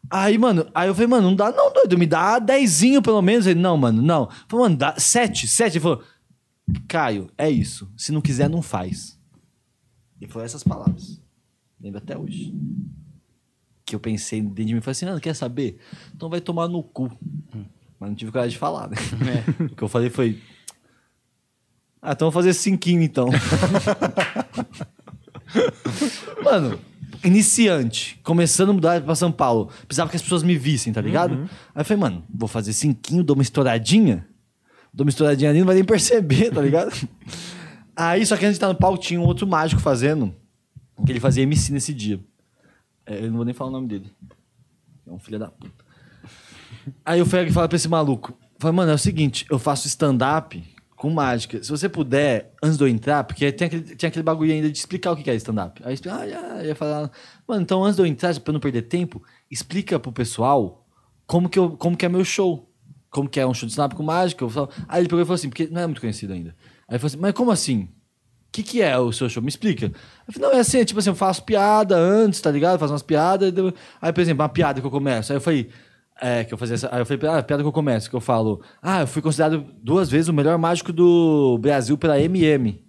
Aí, 0.09 0.37
mano, 0.37 0.67
aí 0.73 0.87
eu 0.87 0.93
falei, 0.93 1.07
mano, 1.07 1.29
não 1.29 1.35
dá 1.35 1.51
não, 1.51 1.71
doido. 1.73 1.97
Me 1.97 2.05
dá 2.05 2.39
dezinho 2.39 3.01
pelo 3.01 3.21
menos. 3.21 3.45
Ele, 3.45 3.59
não, 3.59 3.77
mano, 3.77 4.01
não. 4.01 4.23
Eu 4.23 4.29
falei, 4.47 4.65
mano, 4.65 4.77
dá 4.77 4.95
7, 4.97 5.47
7. 5.47 5.73
Ele 5.73 5.79
falou, 5.79 6.03
Caio, 6.87 7.29
é 7.37 7.49
isso. 7.49 7.91
Se 7.95 8.11
não 8.11 8.21
quiser, 8.21 8.49
não 8.49 8.61
faz. 8.61 9.19
E 10.19 10.27
foi 10.27 10.43
essas 10.43 10.63
palavras. 10.63 11.21
Lembro 11.79 11.99
até 11.99 12.17
hoje. 12.17 12.53
Que 13.85 13.95
eu 13.95 13.99
pensei 13.99 14.41
dentro 14.41 14.65
de 14.65 14.73
mim 14.73 14.81
falei 14.81 14.91
assim: 14.93 15.05
não 15.05 15.19
quer 15.19 15.35
saber? 15.35 15.77
Então 16.15 16.29
vai 16.29 16.41
tomar 16.41 16.67
no 16.67 16.81
cu. 16.81 17.11
Mas 17.99 18.09
não 18.09 18.15
tive 18.15 18.31
coragem 18.31 18.51
de 18.51 18.57
falar, 18.57 18.89
né? 18.89 18.95
O 19.71 19.75
que 19.75 19.83
eu 19.83 19.87
falei 19.87 20.09
foi. 20.09 20.41
Ah, 22.01 22.11
então 22.11 22.27
vou 22.27 22.31
fazer 22.31 22.53
cinquinho 22.53 23.01
então. 23.01 23.29
Mano, 26.43 26.79
iniciante, 27.23 28.19
começando 28.23 28.69
a 28.69 28.73
mudar 28.73 29.01
pra 29.01 29.15
São 29.15 29.31
Paulo. 29.31 29.69
Precisava 29.87 30.09
que 30.09 30.15
as 30.15 30.21
pessoas 30.21 30.43
me 30.43 30.57
vissem, 30.57 30.93
tá 30.93 31.01
ligado? 31.01 31.49
Aí 31.73 31.81
eu 31.81 31.85
falei, 31.85 32.01
mano, 32.01 32.23
vou 32.29 32.47
fazer 32.47 32.73
cinquinho, 32.73 33.23
dou 33.23 33.35
uma 33.35 33.43
estouradinha. 33.43 34.27
dou 34.93 35.05
misturadinha 35.05 35.49
ali, 35.49 35.59
não 35.59 35.65
vai 35.65 35.75
nem 35.75 35.83
perceber, 35.83 36.51
tá 36.51 36.61
ligado? 36.61 36.91
Aí, 37.97 38.25
só 38.25 38.35
que 38.35 38.45
antes 38.45 38.55
de 38.55 38.57
estar 38.57 38.67
no 38.67 38.75
palco, 38.75 38.97
tinha 38.97 39.19
um 39.19 39.23
outro 39.23 39.47
mágico 39.47 39.81
fazendo, 39.81 40.35
que 41.05 41.11
ele 41.13 41.19
fazia 41.19 41.43
MC 41.43 41.71
nesse 41.71 41.93
dia. 41.93 42.19
É, 43.05 43.19
eu 43.19 43.29
não 43.29 43.37
vou 43.37 43.45
nem 43.45 43.53
falar 43.53 43.69
o 43.69 43.73
nome 43.73 43.87
dele. 43.87 44.11
É 45.07 45.11
um 45.11 45.19
filho 45.19 45.39
da 45.39 45.47
puta. 45.47 45.84
Aí 47.05 47.19
eu 47.19 47.25
falei 47.25 47.51
fala 47.51 47.67
pra 47.67 47.75
esse 47.75 47.87
maluco: 47.87 48.37
falei, 48.59 48.75
mano, 48.75 48.91
é 48.91 48.95
o 48.95 48.97
seguinte, 48.99 49.45
eu 49.49 49.59
faço 49.59 49.87
stand-up 49.87 50.63
com 50.95 51.09
mágica. 51.09 51.61
Se 51.61 51.69
você 51.69 51.89
puder, 51.89 52.53
antes 52.63 52.77
de 52.77 52.83
eu 52.83 52.87
entrar, 52.87 53.23
porque 53.23 53.51
tem 53.51 53.67
aquele, 53.67 53.95
tinha 53.95 54.07
aquele 54.07 54.23
bagulho 54.23 54.51
ainda 54.51 54.71
de 54.71 54.77
explicar 54.77 55.11
o 55.11 55.15
que 55.15 55.29
é 55.29 55.35
stand-up. 55.35 55.81
Aí 55.83 55.91
eu 55.91 55.93
explica- 55.93 56.17
ah, 56.17 56.63
ia 56.63 56.75
falar, 56.75 57.11
mano, 57.47 57.61
então 57.61 57.83
antes 57.83 57.95
de 57.95 58.01
eu 58.01 58.05
entrar, 58.05 58.39
pra 58.39 58.53
não 58.53 58.59
perder 58.59 58.83
tempo, 58.83 59.21
explica 59.51 59.99
pro 59.99 60.11
pessoal 60.11 60.85
como 61.27 61.49
que, 61.49 61.59
eu, 61.59 61.71
como 61.71 61.97
que 61.97 62.05
é 62.05 62.09
meu 62.09 62.23
show. 62.23 62.71
Como 63.09 63.29
que 63.29 63.39
é 63.39 63.47
um 63.47 63.53
show 63.53 63.65
de 63.65 63.71
stand-up 63.71 63.95
com 63.95 64.03
mágica. 64.03 64.43
Eu 64.43 64.69
aí 64.87 65.01
ele 65.01 65.07
pegou 65.07 65.21
e 65.21 65.25
falou 65.25 65.35
assim, 65.35 65.49
porque 65.49 65.67
não 65.67 65.81
é 65.81 65.87
muito 65.87 66.01
conhecido 66.01 66.33
ainda. 66.33 66.55
Aí 66.87 66.95
ele 66.95 66.99
falou 66.99 67.07
assim, 67.07 67.17
mas 67.17 67.33
como 67.33 67.51
assim? 67.51 67.83
O 67.83 67.89
que, 68.51 68.63
que 68.63 68.81
é 68.81 68.97
o 68.97 69.11
seu 69.11 69.29
show? 69.29 69.43
Me 69.43 69.49
explica. 69.49 69.85
Eu 70.27 70.33
falei, 70.33 70.49
não, 70.49 70.57
é 70.57 70.61
assim, 70.61 70.79
é 70.79 70.85
tipo 70.85 70.99
assim, 70.99 71.09
eu 71.09 71.15
faço 71.15 71.43
piada 71.43 71.95
antes, 71.97 72.39
tá 72.39 72.49
ligado? 72.49 72.79
Faço 72.79 72.93
umas 72.93 73.01
piadas. 73.03 73.53
Aí, 74.01 74.13
por 74.13 74.21
exemplo, 74.21 74.43
uma 74.43 74.49
piada 74.49 74.79
que 74.79 74.87
eu 74.87 74.91
começo. 74.91 75.31
Aí 75.31 75.37
eu 75.37 75.41
falei, 75.41 75.69
é, 76.21 76.43
que 76.43 76.53
eu 76.53 76.57
fazia 76.57 76.75
essa. 76.75 76.89
Aí 76.93 76.99
eu 77.01 77.05
falei, 77.05 77.19
ah, 77.29 77.43
piada 77.43 77.63
que 77.63 77.67
eu 77.67 77.71
começo, 77.71 78.09
que 78.09 78.15
eu 78.15 78.21
falo, 78.21 78.61
ah, 78.81 79.01
eu 79.01 79.07
fui 79.07 79.21
considerado 79.21 79.65
duas 79.81 80.09
vezes 80.09 80.27
o 80.29 80.33
melhor 80.33 80.57
mágico 80.57 80.91
do 80.93 81.57
Brasil 81.59 81.97
pela 81.97 82.19
MM. 82.19 82.83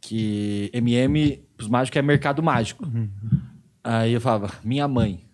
Que 0.00 0.68
MM, 0.72 1.44
pros 1.56 1.68
mágicos, 1.68 1.96
é 1.98 2.02
mercado 2.02 2.42
mágico. 2.42 2.84
Aí 3.84 4.12
eu 4.12 4.20
falava, 4.20 4.50
minha 4.64 4.86
mãe. 4.88 5.24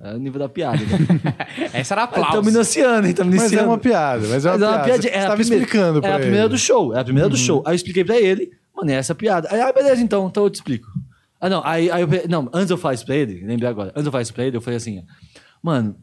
É 0.00 0.14
o 0.14 0.18
nível 0.18 0.40
da 0.40 0.48
piada. 0.48 0.78
Né? 0.78 1.68
Essa 1.72 1.94
era 1.94 2.02
aplauso. 2.02 2.28
Estamos 2.28 2.54
iniciando, 2.54 3.06
hein? 3.06 3.10
Estamos 3.12 3.34
Mas 3.34 3.42
iniciando. 3.44 3.64
é 3.64 3.68
uma 3.68 3.78
piada, 3.78 4.26
mas 4.26 4.44
é 4.44 4.50
uma 4.50 4.58
Mas 4.58 4.68
piada. 4.68 4.84
piada- 4.84 5.02
Você 5.02 5.08
era 5.08 5.16
a 5.16 5.20
estava 5.20 5.36
primeira- 5.36 5.64
explicando 5.64 6.00
pra 6.00 6.08
Era 6.08 6.16
a 6.16 6.20
primeira 6.20 6.44
ele. 6.46 6.48
do 6.54 6.58
show. 6.58 6.92
Era 6.92 7.00
a 7.00 7.04
primeira 7.04 7.28
do 7.28 7.36
show. 7.36 7.62
Aí 7.64 7.72
eu 7.72 7.76
expliquei 7.76 8.04
pra 8.04 8.16
ele, 8.20 8.50
mano, 8.76 8.90
é 8.90 8.94
essa 8.94 9.14
piada. 9.14 9.48
Aí, 9.52 9.60
ah, 9.60 9.72
beleza, 9.72 10.02
então, 10.02 10.26
então 10.26 10.42
eu 10.42 10.50
te 10.50 10.56
explico. 10.56 10.88
Ah, 11.40 11.48
não, 11.48 11.64
aí, 11.64 11.88
aí 11.88 12.02
eu. 12.02 12.08
Não, 12.28 12.50
antes 12.52 12.68
eu 12.70 12.76
falar 12.76 12.94
isso 12.94 13.06
pra 13.06 13.14
ele, 13.14 13.44
lembrei 13.46 13.68
agora. 13.68 13.90
Antes 13.90 14.06
eu 14.06 14.10
falar 14.10 14.22
isso 14.22 14.34
pra 14.34 14.44
ele, 14.44 14.56
eu 14.56 14.60
falei 14.60 14.76
assim, 14.76 14.98
ó, 14.98 15.02
mano, 15.62 15.94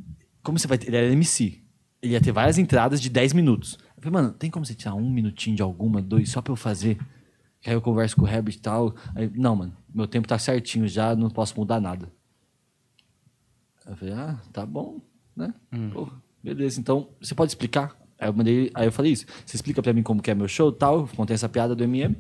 como 0.43 0.59
você 0.59 0.67
vai 0.67 0.77
ter. 0.77 0.87
Ele 0.87 0.97
era 0.97 1.07
MC. 1.07 1.61
Ele 2.01 2.13
ia 2.13 2.21
ter 2.21 2.31
várias 2.31 2.57
entradas 2.57 2.99
de 2.99 3.09
10 3.09 3.33
minutos. 3.33 3.77
Eu 3.95 4.03
falei, 4.03 4.11
mano, 4.21 4.33
tem 4.33 4.49
como 4.49 4.65
você 4.65 4.73
tirar 4.73 4.95
um 4.95 5.09
minutinho 5.09 5.55
de 5.55 5.61
alguma, 5.61 6.01
dois, 6.01 6.29
só 6.29 6.41
pra 6.41 6.51
eu 6.51 6.55
fazer? 6.55 6.97
Que 7.61 7.69
aí 7.69 7.75
eu 7.75 7.81
converso 7.81 8.15
com 8.15 8.23
o 8.23 8.27
Herbert 8.27 8.55
e 8.55 8.59
tal. 8.59 8.95
Aí, 9.13 9.31
não, 9.35 9.55
mano, 9.55 9.77
meu 9.93 10.07
tempo 10.07 10.27
tá 10.27 10.39
certinho 10.39 10.87
já, 10.87 11.15
não 11.15 11.29
posso 11.29 11.55
mudar 11.59 11.79
nada. 11.79 12.11
Eu 13.85 13.95
falei, 13.95 14.13
ah, 14.13 14.39
tá 14.51 14.65
bom, 14.65 14.99
né? 15.35 15.53
Porra, 15.91 16.13
beleza, 16.43 16.79
então 16.79 17.09
você 17.19 17.35
pode 17.35 17.51
explicar? 17.51 17.95
Aí 18.19 18.29
eu 18.29 18.33
mandei, 18.33 18.71
aí 18.73 18.87
eu 18.87 18.91
falei 18.91 19.11
isso. 19.11 19.25
Você 19.45 19.55
explica 19.55 19.81
pra 19.81 19.93
mim 19.93 20.03
como 20.03 20.21
que 20.21 20.31
é 20.31 20.35
meu 20.35 20.47
show 20.47 20.69
e 20.69 20.75
tal, 20.75 21.07
contei 21.15 21.33
essa 21.33 21.49
piada 21.49 21.75
do 21.75 21.83
MM. 21.83 22.15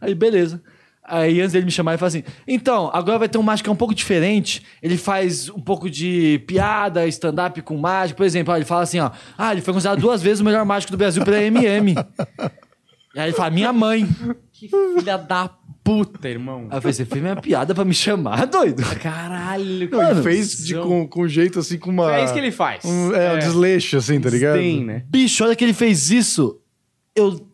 Aí, 0.00 0.14
beleza. 0.14 0.62
Aí 1.04 1.40
antes 1.40 1.52
dele 1.52 1.64
me 1.64 1.70
chamar, 1.70 1.92
ele 1.92 1.98
falou 1.98 2.08
assim: 2.08 2.22
então, 2.46 2.88
agora 2.92 3.18
vai 3.18 3.28
ter 3.28 3.36
um 3.36 3.42
mágico 3.42 3.64
que 3.64 3.70
é 3.70 3.72
um 3.72 3.76
pouco 3.76 3.94
diferente. 3.94 4.62
Ele 4.80 4.96
faz 4.96 5.48
um 5.48 5.60
pouco 5.60 5.90
de 5.90 6.40
piada, 6.46 7.06
stand-up 7.08 7.60
com 7.62 7.76
mágico. 7.76 8.18
Por 8.18 8.26
exemplo, 8.26 8.52
ó, 8.54 8.56
ele 8.56 8.64
fala 8.64 8.82
assim: 8.82 9.00
ó, 9.00 9.10
ah, 9.36 9.52
ele 9.52 9.60
foi 9.60 9.74
considerado 9.74 10.00
duas 10.00 10.22
vezes 10.22 10.40
o 10.40 10.44
melhor 10.44 10.64
mágico 10.64 10.92
do 10.92 10.98
Brasil 10.98 11.24
pela 11.24 11.42
MM. 11.42 11.94
e 13.14 13.20
aí 13.20 13.28
ele 13.28 13.36
fala, 13.36 13.50
minha 13.50 13.72
mãe. 13.72 14.08
Que 14.52 14.68
filha 14.68 15.18
da 15.18 15.50
puta, 15.82 16.28
irmão. 16.28 16.68
Aí 16.70 16.78
eu 16.78 16.80
falei, 16.80 16.92
você 16.94 17.04
fez 17.04 17.20
minha 17.20 17.34
piada 17.34 17.74
pra 17.74 17.84
me 17.84 17.94
chamar, 17.94 18.46
doido? 18.46 18.82
Caralho, 19.00 19.90
Não, 19.90 20.10
ele 20.12 20.22
fez 20.22 20.64
de, 20.64 20.76
com, 20.76 21.08
com 21.08 21.26
jeito 21.26 21.58
assim, 21.58 21.78
com 21.78 21.90
uma. 21.90 22.14
É 22.14 22.24
isso 22.24 22.32
que 22.32 22.38
ele 22.38 22.52
faz. 22.52 22.84
Um, 22.84 23.12
é, 23.12 23.34
um 23.34 23.38
desleixo, 23.40 23.96
assim, 23.96 24.20
tá 24.20 24.30
ligado? 24.30 24.54
Desdém, 24.54 24.84
né? 24.84 25.02
Bicho, 25.08 25.42
olha 25.44 25.56
que 25.56 25.64
ele 25.64 25.74
fez 25.74 26.12
isso. 26.12 26.60
Eu 27.14 27.51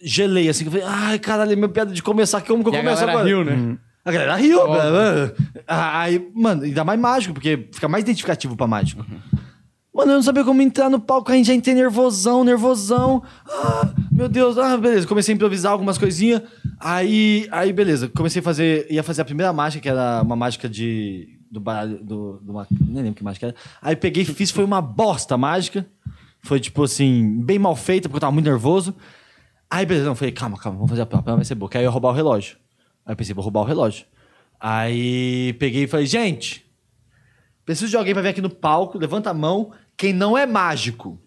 gelei 0.00 0.48
assim. 0.48 0.64
que 0.64 0.68
Eu 0.76 0.80
falei, 0.80 0.86
ai, 0.86 1.18
caralho, 1.18 1.56
minha 1.56 1.68
piada 1.68 1.92
de 1.92 2.02
começar. 2.02 2.40
Como 2.42 2.62
que 2.62 2.68
eu 2.70 2.74
E 2.74 2.76
a 2.76 2.80
começo 2.80 3.00
galera 3.00 3.18
agora? 3.18 3.28
riu, 3.28 3.44
né? 3.44 3.78
A 4.04 4.12
galera 4.12 4.36
riu. 4.36 4.66
Galera. 4.66 5.34
Ah, 5.66 6.00
Aí, 6.02 6.30
mano, 6.34 6.62
ainda 6.62 6.84
mais 6.84 6.98
mágico, 6.98 7.34
porque 7.34 7.68
fica 7.72 7.88
mais 7.88 8.02
identificativo 8.02 8.56
pra 8.56 8.66
mágico. 8.66 9.04
Mano, 9.94 10.12
eu 10.12 10.16
não 10.16 10.22
sabia 10.22 10.44
como 10.44 10.62
entrar 10.62 10.88
no 10.88 11.00
palco, 11.00 11.32
a 11.32 11.34
gente 11.34 11.46
já 11.46 11.54
entrei 11.54 11.74
nervosão, 11.74 12.44
nervosão. 12.44 13.22
Ah, 13.48 13.92
meu 14.12 14.28
Deus, 14.28 14.56
ah, 14.56 14.76
beleza. 14.76 15.06
Comecei 15.06 15.32
a 15.32 15.36
improvisar 15.36 15.72
algumas 15.72 15.98
coisinhas. 15.98 16.42
Aí, 16.78 17.48
aí, 17.50 17.72
beleza. 17.72 18.08
Comecei 18.08 18.38
a 18.40 18.42
fazer, 18.42 18.86
ia 18.88 19.02
fazer 19.02 19.22
a 19.22 19.24
primeira 19.24 19.52
mágica, 19.52 19.82
que 19.82 19.88
era 19.88 20.22
uma 20.22 20.36
mágica 20.36 20.68
de. 20.68 21.36
Do 21.50 21.58
baralho. 21.60 21.98
Do, 22.04 22.40
do 22.42 22.52
nem 22.88 23.02
lembro 23.02 23.14
que 23.14 23.24
mágica 23.24 23.46
era. 23.46 23.56
Aí 23.82 23.96
peguei 23.96 24.22
e 24.22 24.26
fiz, 24.26 24.50
foi 24.50 24.62
uma 24.64 24.80
bosta 24.80 25.34
a 25.34 25.38
mágica. 25.38 25.84
Foi, 26.42 26.60
tipo 26.60 26.84
assim, 26.84 27.40
bem 27.42 27.58
mal 27.58 27.74
feita, 27.74 28.08
porque 28.08 28.18
eu 28.18 28.20
tava 28.20 28.32
muito 28.32 28.44
nervoso. 28.46 28.94
Aí, 29.70 29.84
beleza, 29.84 30.06
não, 30.06 30.14
falei, 30.14 30.32
calma, 30.32 30.58
calma, 30.58 30.78
vamos 30.78 30.90
fazer 30.90 31.02
a 31.02 31.06
prova, 31.06 31.20
a 31.20 31.24
prova 31.24 31.36
vai 31.36 31.44
ser 31.44 31.54
boa. 31.54 31.70
Que 31.70 31.76
aí 31.76 31.84
eu 31.84 31.88
ia 31.88 31.90
roubar 31.90 32.10
o 32.10 32.14
relógio. 32.14 32.56
Aí 33.04 33.12
eu 33.12 33.16
pensei, 33.16 33.34
vou 33.34 33.42
roubar 33.42 33.60
o 33.60 33.64
relógio. 33.64 34.06
Aí 34.58 35.52
peguei 35.54 35.84
e 35.84 35.86
falei, 35.86 36.06
gente, 36.06 36.66
preciso 37.64 37.90
de 37.90 37.96
alguém 37.96 38.14
pra 38.14 38.22
vir 38.22 38.30
aqui 38.30 38.40
no 38.40 38.50
palco, 38.50 38.98
levanta 38.98 39.30
a 39.30 39.34
mão, 39.34 39.72
quem 39.96 40.12
não 40.12 40.36
é 40.36 40.46
mágico. 40.46 41.20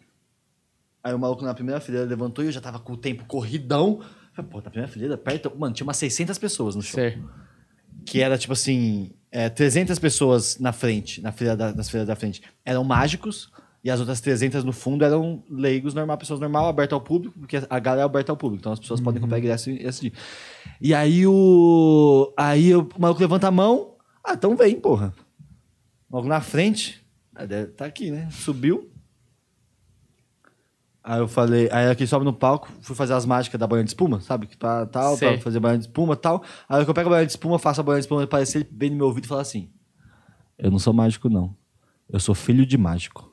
Aí 1.04 1.14
o 1.14 1.20
maluco 1.20 1.44
na 1.44 1.54
primeira 1.54 1.80
fileira 1.80 2.06
levantou 2.06 2.44
e 2.44 2.48
eu 2.48 2.52
já 2.52 2.62
tava 2.62 2.80
com 2.80 2.94
o 2.94 2.98
tempo 2.98 3.26
corridão. 3.26 4.02
Falei, 4.34 4.52
pô, 4.52 4.58
na 4.58 4.70
primeira 4.70 4.92
fileira, 4.92 5.18
perto. 5.18 5.52
Mano, 5.58 5.74
tinha 5.74 5.86
umas 5.86 5.98
600 5.98 6.38
pessoas 6.38 6.76
no 6.76 6.82
show. 6.82 7.00
Sei. 7.00 7.22
Que 8.06 8.22
era 8.22 8.38
tipo 8.38 8.54
assim: 8.54 9.12
é, 9.32 9.50
300 9.50 9.98
pessoas 9.98 10.60
na 10.60 10.72
frente, 10.72 11.22
na 11.22 11.32
fila 11.32 11.56
da, 11.56 11.74
nas 11.74 11.90
fileiras 11.90 12.08
da 12.08 12.16
frente, 12.16 12.42
eram 12.64 12.84
mágicos. 12.84 13.52
E 13.84 13.90
as 13.90 14.00
outras 14.00 14.22
300 14.22 14.64
no 14.64 14.72
fundo 14.72 15.04
eram 15.04 15.44
leigos, 15.50 15.94
normal, 15.96 16.18
pessoas 16.18 16.40
normal, 16.40 16.68
aberta 16.68 16.94
ao 16.94 17.02
público, 17.02 17.40
porque 17.40 17.58
a 17.68 17.80
galera 17.80 18.04
é 18.04 18.06
aberta 18.06 18.32
ao 18.32 18.38
público, 18.38 18.62
então 18.62 18.72
as 18.72 18.80
pessoas 18.80 19.02
podem 19.02 19.20
comprar 19.20 19.40
ingresso 19.40 19.72
e 19.72 19.88
assistir. 19.88 20.14
E 20.80 20.94
aí 20.94 21.26
o. 21.26 22.32
Aí 22.38 22.76
o 22.76 22.88
maluco 23.00 23.20
levanta 23.22 23.48
a 23.48 23.52
mão. 23.52 23.96
Ah, 24.24 24.34
então 24.34 24.56
vem, 24.56 24.80
porra. 24.80 25.14
Logo 26.12 26.28
na 26.28 26.42
frente. 26.42 27.04
Ah, 27.36 27.44
Tá 27.76 27.86
aqui, 27.86 28.12
né? 28.12 28.30
Subiu. 28.30 28.92
Aí 31.04 31.20
eu 31.20 31.28
falei, 31.28 31.68
aí 31.72 31.90
aqui 31.90 32.06
sobe 32.06 32.24
no 32.24 32.32
palco, 32.34 32.70
fui 32.82 32.96
fazer 32.96 33.14
as 33.14 33.26
mágicas 33.26 33.60
da 33.60 33.66
banha 33.66 33.84
de 33.84 33.90
espuma, 33.90 34.22
sabe? 34.22 34.46
Que 34.46 34.56
pra 34.56 34.86
tal, 34.86 35.18
Sei. 35.18 35.32
pra 35.32 35.42
fazer 35.42 35.60
banha 35.60 35.80
de 35.80 35.86
espuma 35.86 36.16
tal. 36.16 36.44
Aí 36.70 36.84
eu 36.84 36.94
pego 36.94 37.10
a 37.10 37.14
banha 37.14 37.26
de 37.26 37.32
espuma, 37.32 37.58
faço 37.58 37.82
a 37.82 37.84
banha 37.84 37.98
de 37.98 38.04
espuma, 38.04 38.24
aparecer 38.24 38.68
bem 38.70 38.92
no 38.92 38.98
meu 38.98 39.08
ouvido 39.08 39.26
e 39.26 39.28
fala 39.28 39.42
assim: 39.42 39.72
Eu 40.60 40.70
não 40.70 40.78
sou 40.78 40.94
mágico, 40.94 41.28
não. 41.28 41.56
Eu 42.08 42.20
sou 42.20 42.36
filho 42.36 42.68
de 42.68 42.78
mágico. 42.78 43.31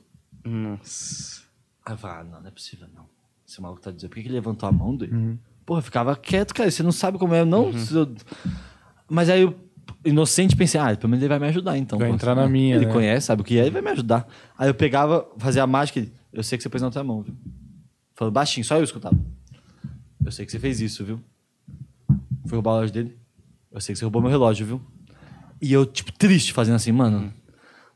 Nossa. 0.49 1.42
Ah, 1.84 2.24
não, 2.24 2.40
não 2.40 2.49
é 2.49 2.51
possível, 2.51 2.86
não. 2.94 3.07
Esse 3.46 3.61
maluco 3.62 3.80
tá 3.80 3.90
dizendo, 3.90 4.11
por 4.11 4.16
que, 4.16 4.22
que 4.22 4.28
ele 4.28 4.34
levantou 4.34 4.68
a 4.68 4.72
mão, 4.72 4.94
doido? 4.94 5.38
Porra, 5.64 5.78
eu 5.80 5.82
ficava 5.84 6.14
quieto, 6.16 6.55
cara, 6.55 6.70
você 6.70 6.82
não 6.82 6.92
sabe 6.92 7.18
como 7.18 7.34
é, 7.34 7.44
não. 7.44 7.72
se 7.72 7.94
eu- 7.94 8.14
Mas 9.09 9.28
aí 9.30 9.42
eu, 9.42 9.55
inocente, 10.05 10.55
pensei, 10.57 10.78
ah, 10.80 10.94
pelo 10.96 11.11
menos 11.11 11.22
ele 11.22 11.28
vai 11.28 11.38
me 11.38 11.46
ajudar, 11.46 11.76
então. 11.78 11.99
Vai 11.99 12.11
entrar 12.11 12.34
né? 12.34 12.42
na 12.42 12.49
minha, 12.49 12.76
Ele 12.76 12.86
né? 12.86 12.92
conhece, 12.92 13.26
sabe 13.26 13.42
o 13.42 13.44
que 13.44 13.59
é, 13.59 13.62
ele 13.62 13.70
vai 13.70 13.82
me 13.82 13.90
ajudar. 13.90 14.26
Aí 14.57 14.68
eu 14.68 14.74
pegava, 14.74 15.26
fazia 15.38 15.62
a 15.62 15.66
mágica, 15.66 15.99
ele, 15.99 16.12
eu 16.32 16.42
sei 16.42 16.59
que 16.59 16.62
você 16.62 16.68
pôs 16.68 16.82
na 16.82 16.88
outra 16.88 17.03
mão, 17.03 17.22
viu? 17.22 17.34
Falando 18.14 18.34
baixinho, 18.34 18.64
só 18.64 18.76
eu 18.76 18.84
escutava. 18.84 19.16
Eu 20.24 20.30
sei 20.32 20.44
que 20.44 20.53
você 20.53 20.59
fez 20.59 20.80
isso, 20.80 21.05
viu? 21.05 21.20
Foi 22.46 22.57
roubar 22.57 22.72
o 22.72 22.74
relógio 22.74 22.94
dele. 22.94 23.18
Eu 23.72 23.80
sei 23.80 23.94
que 23.94 23.99
você 23.99 24.05
roubou 24.05 24.20
meu 24.20 24.30
relógio, 24.30 24.66
viu? 24.66 24.82
E 25.61 25.72
eu, 25.72 25.86
tipo, 25.86 26.12
triste, 26.12 26.53
fazendo 26.53 26.74
assim, 26.76 26.92
mano. 26.92 27.32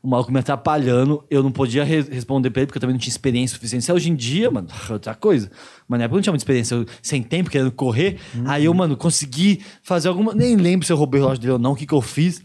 O 0.03 0.09
maluco 0.09 0.33
me 0.33 0.39
atrapalhando, 0.39 1.23
eu 1.29 1.41
não 1.41 1.49
podia 1.49 1.81
re- 1.85 2.01
responder 2.01 2.49
pra 2.49 2.61
ele, 2.61 2.67
porque 2.67 2.77
eu 2.77 2.81
também 2.81 2.93
não 2.93 2.99
tinha 2.99 3.09
experiência 3.09 3.55
suficiente. 3.55 3.85
Se 3.85 3.91
é 3.91 3.93
hoje 3.93 4.11
em 4.11 4.15
dia, 4.15 4.51
mano, 4.51 4.67
é 4.89 4.93
outra 4.93 5.15
coisa. 5.15 5.49
Mas 5.87 5.97
na 5.97 6.03
época 6.03 6.15
eu 6.15 6.17
não 6.17 6.21
tinha 6.23 6.33
muita 6.33 6.43
experiência, 6.43 6.75
eu, 6.75 6.85
sem 7.01 7.23
tempo, 7.23 7.49
querendo 7.49 7.71
correr. 7.71 8.19
Aí 8.45 8.65
eu, 8.65 8.73
mano, 8.73 8.97
consegui 8.97 9.63
fazer 9.81 10.09
alguma. 10.09 10.35
Nem 10.35 10.57
lembro 10.57 10.85
se 10.85 10.91
eu 10.91 10.97
roubei 10.97 11.21
o 11.21 11.23
relógio 11.23 11.41
dele 11.41 11.53
ou 11.53 11.59
não, 11.59 11.71
o 11.71 11.75
que, 11.75 11.85
que 11.85 11.93
eu 11.93 12.01
fiz. 12.01 12.43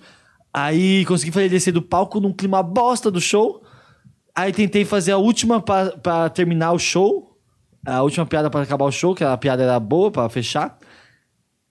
Aí 0.55 1.05
consegui 1.07 1.33
fazer 1.33 1.47
ele 1.47 1.55
descer 1.55 1.73
do 1.73 1.83
palco 1.83 2.21
num 2.21 2.33
clima 2.33 2.63
bosta 2.63 3.11
do 3.11 3.21
show. 3.21 3.61
Aí 4.37 4.53
tentei 4.53 4.85
fazer 4.85 5.11
a 5.11 5.19
última 5.19 5.61
pra, 5.61 5.91
pra 5.97 6.29
terminar 6.29 6.71
o 6.73 6.79
show. 6.79 7.37
A 7.85 8.03
última 8.03 8.25
piada 8.25 8.49
pra 8.49 8.63
acabar 8.63 8.85
o 8.85 8.93
show, 8.93 9.17
que 9.17 9.25
a 9.25 9.37
piada 9.37 9.65
era 9.65 9.81
boa 9.81 10.13
pra 10.13 10.29
fechar. 10.29 10.79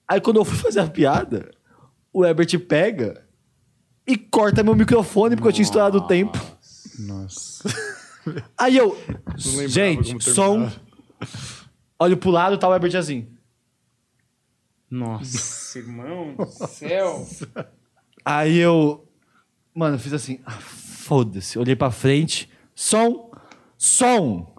Aí 0.06 0.20
quando 0.20 0.36
eu 0.38 0.44
fui 0.46 0.58
fazer 0.58 0.82
a 0.82 0.88
piada, 0.88 1.50
o 2.12 2.26
Herbert 2.26 2.60
pega 2.68 3.26
e 4.08 4.18
corta 4.18 4.64
meu 4.64 4.76
microfone 4.76 5.36
porque 5.36 5.50
eu 5.50 5.54
tinha 5.54 5.64
estourado 5.64 5.98
o 5.98 6.08
tempo. 6.08 6.40
Nossa. 7.00 7.68
Aí 8.58 8.78
eu. 8.78 8.98
Gente, 9.38 10.24
som. 10.24 10.72
Olho 12.00 12.18
pro 12.18 12.30
lado 12.32 12.56
e 12.56 12.58
tá 12.60 12.68
o 12.68 12.74
Herbert 12.74 12.96
assim. 12.96 13.28
Nossa, 14.90 15.80
irmão 15.80 16.36
do 16.36 16.46
céu. 16.46 17.28
Aí 18.24 18.58
eu. 18.58 19.06
Mano, 19.74 19.96
eu 19.96 20.00
fiz 20.00 20.14
assim. 20.14 20.40
ah, 20.46 20.52
Foda-se. 20.52 21.60
Olhei 21.60 21.76
pra 21.76 21.92
frente. 21.92 22.50
Som. 22.74 23.32
Som. 23.78 24.56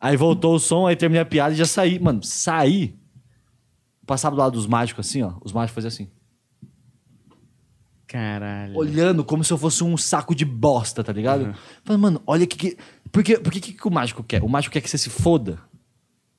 Aí 0.00 0.16
voltou 0.16 0.54
o 0.54 0.58
som, 0.58 0.86
aí 0.86 0.94
terminei 0.94 1.22
a 1.22 1.26
piada 1.26 1.54
e 1.54 1.56
já 1.56 1.66
saí. 1.66 1.98
Mano, 1.98 2.22
saí. 2.22 2.98
Passava 4.06 4.36
do 4.36 4.40
lado 4.40 4.52
dos 4.52 4.66
mágicos 4.66 5.06
assim, 5.08 5.22
ó. 5.22 5.34
Os 5.42 5.52
mágicos 5.52 5.74
faziam 5.74 5.88
assim. 5.88 6.10
Caralho. 8.16 8.74
Olhando 8.74 9.22
como 9.22 9.44
se 9.44 9.52
eu 9.52 9.58
fosse 9.58 9.84
um 9.84 9.94
saco 9.94 10.34
de 10.34 10.46
bosta, 10.46 11.04
tá 11.04 11.12
ligado? 11.12 11.54
Falei, 11.84 12.00
mano, 12.00 12.22
olha 12.26 12.46
que. 12.46 12.56
que... 12.56 12.78
Por, 13.12 13.22
que, 13.22 13.38
por 13.38 13.52
que, 13.52 13.60
que 13.60 13.86
o 13.86 13.90
mágico 13.90 14.24
quer? 14.24 14.42
O 14.42 14.48
mágico 14.48 14.72
quer 14.72 14.80
que 14.80 14.88
você 14.88 14.96
se 14.96 15.10
foda. 15.10 15.58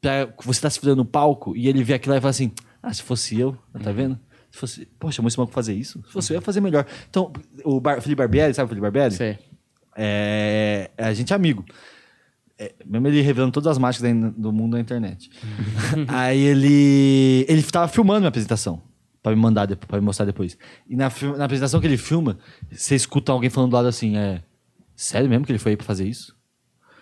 pra 0.02 0.28
você 0.44 0.60
tá 0.60 0.72
se 0.72 0.80
fudendo 0.80 0.98
no 0.98 1.06
palco 1.06 1.56
e 1.56 1.68
ele 1.68 1.84
vê 1.84 1.94
aquilo 1.94 2.14
lá 2.14 2.18
e 2.18 2.22
fala 2.22 2.32
assim: 2.32 2.52
ah, 2.82 2.92
se 2.92 3.04
fosse 3.04 3.40
eu, 3.40 3.56
tá 3.84 3.92
vendo? 3.92 4.20
Se 4.50 4.58
fosse, 4.58 4.88
poxa, 5.00 5.18
chamou 5.18 5.28
esse 5.28 5.38
maluco 5.38 5.54
fazer 5.54 5.76
isso? 5.76 6.04
Se 6.08 6.14
fosse 6.14 6.34
eu, 6.34 6.36
ia 6.38 6.42
fazer 6.42 6.62
melhor. 6.62 6.84
Então, 7.12 7.32
o 7.64 7.80
Bar, 7.80 8.02
Felipe 8.02 8.18
Barbieri, 8.18 8.56
sabe 8.56 8.66
o 8.66 8.70
Felipe 8.70 8.82
Barbieri? 8.82 9.14
Sei. 9.14 9.38
É, 9.96 10.90
a 10.98 11.14
gente 11.14 11.32
é 11.32 11.36
amigo. 11.36 11.64
É, 12.58 12.74
mesmo 12.84 13.08
ele 13.08 13.22
revelando 13.22 13.52
todas 13.52 13.68
as 13.68 13.78
mágicas 13.78 14.12
do 14.36 14.52
mundo 14.52 14.74
na 14.74 14.80
internet. 14.80 15.30
Aí 16.10 16.40
ele. 16.40 17.46
Ele 17.48 17.62
tava 17.62 17.88
filmando 17.88 18.22
minha 18.22 18.30
apresentação. 18.30 18.82
Pra 19.28 19.36
me 19.36 19.42
mandar, 19.42 19.68
pra 19.76 20.00
me 20.00 20.06
mostrar 20.06 20.26
depois. 20.26 20.58
E 20.90 20.96
na, 20.96 21.12
na 21.38 21.44
apresentação 21.44 21.82
que 21.82 21.86
ele 21.86 21.98
filma, 21.98 22.38
você 22.72 22.96
escuta 22.96 23.34
alguém 23.34 23.50
falando 23.50 23.72
do 23.72 23.76
lado 23.76 23.90
assim: 23.90 24.16
é. 24.16 24.42
Sério 24.96 25.30
mesmo 25.30 25.46
que 25.46 25.52
ele 25.52 25.60
foi 25.60 25.74
aí 25.74 25.76
pra 25.76 25.86
fazer 25.86 26.08
isso? 26.08 26.34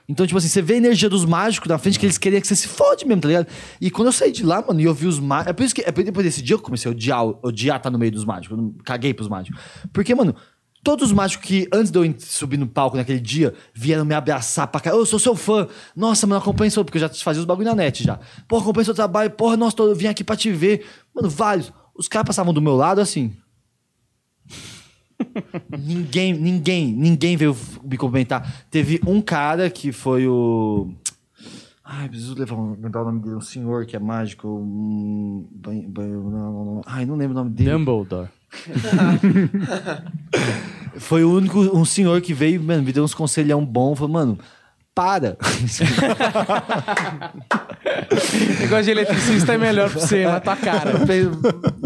Então, 0.09 0.25
tipo 0.25 0.37
assim, 0.37 0.47
você 0.47 0.59
vê 0.59 0.73
a 0.73 0.77
energia 0.77 1.07
dos 1.07 1.23
mágicos 1.23 1.69
na 1.69 1.77
frente 1.77 1.99
que 1.99 2.05
eles 2.05 2.17
queriam 2.17 2.41
que 2.41 2.47
você 2.47 2.55
se 2.55 2.67
fode 2.67 3.05
mesmo, 3.05 3.21
tá 3.21 3.27
ligado? 3.27 3.47
E 3.79 3.91
quando 3.91 4.07
eu 4.07 4.11
saí 4.11 4.31
de 4.31 4.43
lá, 4.43 4.63
mano, 4.67 4.81
e 4.81 4.85
eu 4.85 4.93
vi 4.93 5.05
os 5.05 5.19
mágicos. 5.19 5.49
É 5.51 5.53
por 5.53 5.63
isso 5.63 5.75
que 5.75 5.81
é 5.81 5.91
depois 5.91 6.25
desse 6.25 6.41
dia 6.41 6.55
eu 6.55 6.59
comecei 6.59 6.89
a 6.89 6.91
odiar, 6.91 7.23
odiar 7.23 7.77
estar 7.77 7.91
no 7.91 7.99
meio 7.99 8.11
dos 8.11 8.25
mágicos. 8.25 8.57
Eu 8.57 8.73
caguei 8.83 9.13
pros 9.13 9.27
mágicos. 9.27 9.59
Porque, 9.93 10.15
mano, 10.15 10.35
todos 10.83 11.07
os 11.07 11.13
mágicos 11.13 11.47
que 11.47 11.67
antes 11.71 11.91
de 11.91 11.99
eu 11.99 12.15
subir 12.19 12.57
no 12.57 12.67
palco 12.67 12.97
naquele 12.97 13.19
dia 13.19 13.53
vieram 13.73 14.03
me 14.03 14.15
abraçar 14.15 14.67
pra 14.67 14.81
cá. 14.81 14.89
Eu 14.89 15.05
sou 15.05 15.19
seu 15.19 15.35
fã. 15.35 15.67
Nossa, 15.95 16.25
mano, 16.25 16.41
acompanha 16.41 16.71
seu. 16.71 16.83
Porque 16.83 16.97
eu 16.97 17.01
já 17.01 17.09
fazia 17.09 17.39
os 17.39 17.45
bagulho 17.45 17.67
na 17.67 17.75
net 17.75 18.03
já. 18.03 18.19
Porra, 18.47 18.63
acompanha 18.63 18.85
seu 18.85 18.95
trabalho. 18.95 19.29
Porra, 19.29 19.55
nossa, 19.55 19.75
eu 19.79 19.95
vim 19.95 20.07
aqui 20.07 20.23
pra 20.23 20.35
te 20.35 20.51
ver. 20.51 20.85
Mano, 21.13 21.29
vários. 21.29 21.71
Os 21.97 22.07
caras 22.07 22.27
passavam 22.27 22.53
do 22.53 22.61
meu 22.61 22.75
lado 22.75 23.01
assim. 23.01 23.33
ninguém, 25.77 26.33
ninguém, 26.33 26.91
ninguém 26.93 27.37
veio 27.37 27.55
me 27.83 27.97
cumprimentar. 27.97 28.65
Teve 28.69 28.99
um 29.07 29.21
cara 29.21 29.69
que 29.69 29.91
foi 29.91 30.27
o. 30.27 30.91
Ai, 31.83 32.09
preciso 32.09 32.33
levar, 32.35 32.55
um- 32.55 32.75
lembrar 32.81 33.03
o 33.03 33.05
nome 33.05 33.21
dele. 33.21 33.35
Um 33.35 33.41
senhor 33.41 33.85
que 33.85 33.95
é 33.95 33.99
mágico. 33.99 34.47
Um... 34.47 35.47
ban- 35.51 35.85
ban- 35.87 36.07
não, 36.07 36.31
não, 36.31 36.65
não. 36.65 36.81
Ai, 36.85 37.05
não 37.05 37.15
lembro 37.15 37.37
o 37.37 37.43
nome 37.43 37.51
dele. 37.51 37.71
Dumbledore. 37.71 38.29
Foi 40.97 41.23
o 41.23 41.33
único, 41.35 41.59
um 41.59 41.85
senhor 41.85 42.21
que 42.21 42.33
veio, 42.33 42.61
mano, 42.63 42.81
me 42.83 42.91
deu 42.93 43.03
uns 43.03 43.13
conselhão 43.13 43.63
bom. 43.65 43.95
Falou, 43.95 44.13
mano, 44.13 44.39
para. 44.95 45.37
Negócio 48.61 48.85
de 48.85 48.91
eletricista 48.91 49.53
é 49.53 49.57
melhor 49.57 49.91
pra 49.91 49.99
você, 49.99 50.23
na 50.23 50.39
tua 50.39 50.55
cara. 50.55 50.93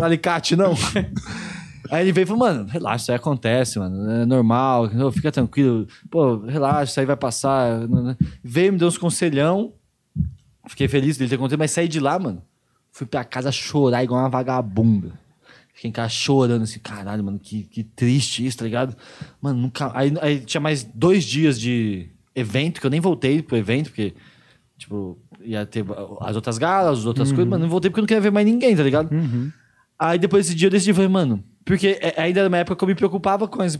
Alicate, 0.02 0.56
não. 0.56 0.76
Aí 1.90 2.04
ele 2.04 2.12
veio 2.12 2.26
e 2.26 2.28
falou, 2.28 2.40
mano, 2.40 2.68
relaxa, 2.70 3.04
isso 3.04 3.12
aí 3.12 3.18
acontece, 3.18 3.80
mano. 3.80 4.12
É 4.12 4.26
normal, 4.26 4.90
fica 5.12 5.32
tranquilo. 5.32 5.88
Pô, 6.10 6.38
relaxa, 6.38 6.92
isso 6.92 7.00
aí 7.00 7.06
vai 7.06 7.18
passar. 7.18 7.82
Veio, 8.44 8.74
me 8.74 8.80
deu 8.80 8.88
uns 8.88 8.98
conselhão. 8.98 9.74
Fiquei 10.68 10.88
feliz 10.88 11.18
dele 11.18 11.30
ter 11.30 11.36
acontecido, 11.36 11.60
mas 11.60 11.72
saí 11.72 11.88
de 11.88 12.00
lá, 12.00 12.20
mano. 12.20 12.44
Fui 12.92 13.08
pra 13.08 13.24
casa 13.24 13.52
chorar 13.52 14.04
igual 14.04 14.22
uma 14.22 14.30
vagabunda. 14.30 15.20
Fiquei 15.74 15.90
em 15.90 15.94
casa 15.94 16.10
chorando 16.10 16.64
assim, 16.64 16.80
caralho, 16.80 17.24
mano, 17.24 17.40
que, 17.40 17.64
que 17.64 17.84
triste 17.84 18.46
isso, 18.46 18.58
tá 18.58 18.66
ligado? 18.66 18.96
Mano, 19.42 19.60
nunca. 19.60 19.92
Aí, 19.96 20.14
aí 20.22 20.42
tinha 20.42 20.62
mais 20.62 20.84
dois 20.84 21.24
dias 21.24 21.60
de 21.60 22.10
evento, 22.40 22.80
que 22.82 22.86
eu 22.88 22.92
nem 22.92 23.00
voltei 23.00 23.42
pro 23.42 23.58
evento, 23.58 23.88
porque, 23.90 24.14
tipo, 24.78 25.18
ia 25.42 25.66
ter 25.66 25.86
as 26.22 26.36
outras 26.36 26.58
galas, 26.58 27.00
as 27.00 27.06
outras 27.06 27.30
coisas, 27.36 27.50
mano, 27.50 27.64
não 27.64 27.70
voltei 27.70 27.90
porque 27.90 28.00
eu 28.00 28.04
não 28.04 28.08
queria 28.08 28.22
ver 28.22 28.32
mais 28.32 28.46
ninguém, 28.46 28.76
tá 28.76 28.84
ligado? 28.84 29.10
Aí 29.98 30.18
depois 30.18 30.46
desse 30.46 30.56
dia 30.58 30.68
eu 30.68 30.72
decidi, 30.72 30.94
falei, 30.94 31.10
mano, 31.10 31.44
porque 31.66 32.00
é- 32.02 32.22
ainda 32.22 32.40
era 32.40 32.48
uma 32.48 32.58
época 32.58 32.76
que 32.78 32.84
eu 32.84 32.88
me 32.88 32.96
preocupava 32.96 33.48
com, 33.50 33.62
as 33.62 33.78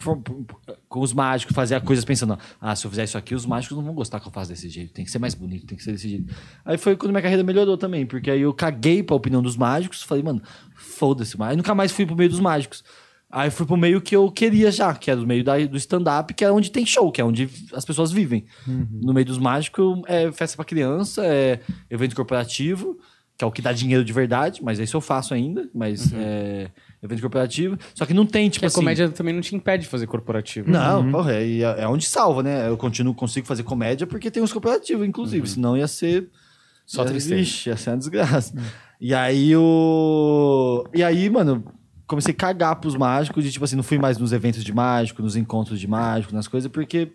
com 0.90 1.00
os 1.00 1.14
mágicos, 1.14 1.56
fazia 1.56 1.80
coisas 1.80 2.04
pensando, 2.04 2.38
ah, 2.60 2.76
se 2.76 2.86
eu 2.86 2.92
fizer 2.92 3.06
isso 3.06 3.18
aqui, 3.18 3.34
os 3.34 3.46
mágicos 3.46 3.78
não 3.78 3.84
vão 3.86 3.94
gostar 3.94 4.20
que 4.20 4.28
eu 4.28 4.32
faça 4.32 4.50
desse 4.52 4.68
jeito, 4.68 4.92
tem 4.94 5.06
que 5.06 5.12
ser 5.12 5.18
mais 5.20 5.34
bonito, 5.34 5.66
tem 5.66 5.78
que 5.78 5.84
ser 5.84 5.94
desse 5.94 6.10
jeito. 6.10 6.34
Aí 6.66 6.78
foi 6.78 6.98
quando 6.98 7.12
minha 7.12 7.22
carreira 7.22 7.42
melhorou 7.44 7.78
também, 7.78 8.06
porque 8.06 8.30
aí 8.30 8.42
eu 8.42 8.54
caguei 8.54 9.02
pra 9.02 9.16
opinião 9.16 9.42
dos 9.42 9.56
mágicos, 9.56 10.04
falei, 10.04 10.22
mano, 10.24 10.42
foda-se, 10.76 11.38
mas 11.38 11.56
nunca 11.56 11.74
mais 11.74 11.92
fui 11.92 12.06
pro 12.06 12.16
meio 12.18 12.30
dos 12.30 12.40
mágicos. 12.42 12.84
Aí 13.32 13.52
fui 13.52 13.66
pro 13.66 13.78
meio 13.78 14.02
que 14.02 14.16
eu 14.16 14.32
queria 14.32 14.72
já, 14.72 14.94
que 14.96 15.12
era 15.12 15.20
o 15.22 15.26
meio 15.28 15.44
da- 15.44 15.58
do 15.66 15.78
stand-up, 15.78 16.34
que 16.34 16.44
é 16.44 16.52
onde 16.52 16.72
tem 16.72 16.84
show, 16.86 17.12
que 17.12 17.22
é 17.22 17.24
onde 17.24 17.48
as 17.74 17.86
pessoas 17.86 18.12
vivem. 18.12 18.46
No 18.66 19.14
meio 19.14 19.26
dos 19.26 19.38
mágicos 19.38 20.02
é 20.08 20.32
festa 20.32 20.56
pra 20.56 20.66
criança, 20.66 21.24
é 21.26 21.60
evento 21.92 22.16
corporativo, 22.16 22.98
que 23.38 23.44
é 23.46 23.48
o 23.48 23.52
que 23.52 23.62
dá 23.62 23.72
dinheiro 23.72 24.04
de 24.04 24.12
verdade, 24.12 24.62
mas 24.64 24.80
isso 24.80 24.98
eu 24.98 25.02
faço 25.02 25.34
ainda, 25.34 25.70
mas 25.76 26.12
é 26.12 26.72
evento 27.04 27.22
corporativo. 27.22 27.78
Só 27.94 28.04
que 28.06 28.14
não 28.16 28.26
tem, 28.26 28.50
tipo 28.50 28.66
a 28.66 28.68
assim... 28.68 28.76
comédia 28.76 29.08
também 29.10 29.34
não 29.34 29.42
te 29.42 29.56
impede 29.56 29.84
de 29.84 29.90
fazer 29.90 30.08
corporativo. 30.08 30.70
Não, 30.70 31.10
porra, 31.12 31.34
é, 31.36 31.60
é 31.60 31.88
onde 31.88 32.06
salva, 32.08 32.42
né? 32.42 32.68
Eu 32.68 32.78
continuo, 32.78 33.14
consigo 33.14 33.46
fazer 33.46 33.62
comédia 33.64 34.08
porque 34.08 34.32
tem 34.32 34.42
os 34.42 34.52
corporativos, 34.52 35.08
inclusive. 35.08 35.48
Senão 35.48 35.78
ia 35.78 35.88
ser. 35.88 36.28
Só 36.86 37.04
ia, 37.04 37.10
tristeza. 37.10 37.40
Ixi, 37.40 37.70
ia 37.70 37.78
ser 37.78 37.92
uma 37.92 37.98
desgraça. 37.98 38.54
E 39.00 39.14
aí 39.14 39.56
o. 39.56 40.84
E 40.94 41.04
aí, 41.04 41.30
mano, 41.30 41.64
comecei 42.10 42.34
a 42.34 42.36
cagar 42.36 42.76
pros 42.78 42.96
mágicos 42.96 43.44
de 43.44 43.52
tipo 43.52 43.64
assim, 43.64 43.76
não 43.76 43.84
fui 43.84 44.00
mais 44.00 44.18
nos 44.18 44.34
eventos 44.34 44.64
de 44.64 44.74
mágico, 44.74 45.22
nos 45.22 45.36
encontros 45.36 45.80
de 45.80 45.88
mágico, 45.88 46.34
nas 46.34 46.48
coisas, 46.48 46.70
porque 46.70 47.14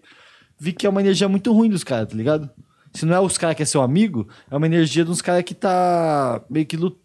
vi 0.58 0.72
que 0.72 0.86
é 0.86 0.88
uma 0.88 1.00
energia 1.00 1.28
muito 1.28 1.52
ruim 1.52 1.68
dos 1.68 1.82
caras, 1.82 2.08
tá 2.08 2.16
ligado? 2.16 2.48
Se 2.92 3.04
não 3.04 3.12
é 3.12 3.18
os 3.20 3.36
caras 3.36 3.56
que 3.56 3.62
é 3.64 3.66
seu 3.66 3.82
amigo, 3.82 4.28
é 4.48 4.56
uma 4.56 4.66
energia 4.66 5.04
de 5.04 5.10
uns 5.10 5.20
caras 5.20 5.42
que 5.42 5.52
tá 5.52 6.40
meio 6.48 6.64
que 6.64 6.76
lutando. 6.76 7.02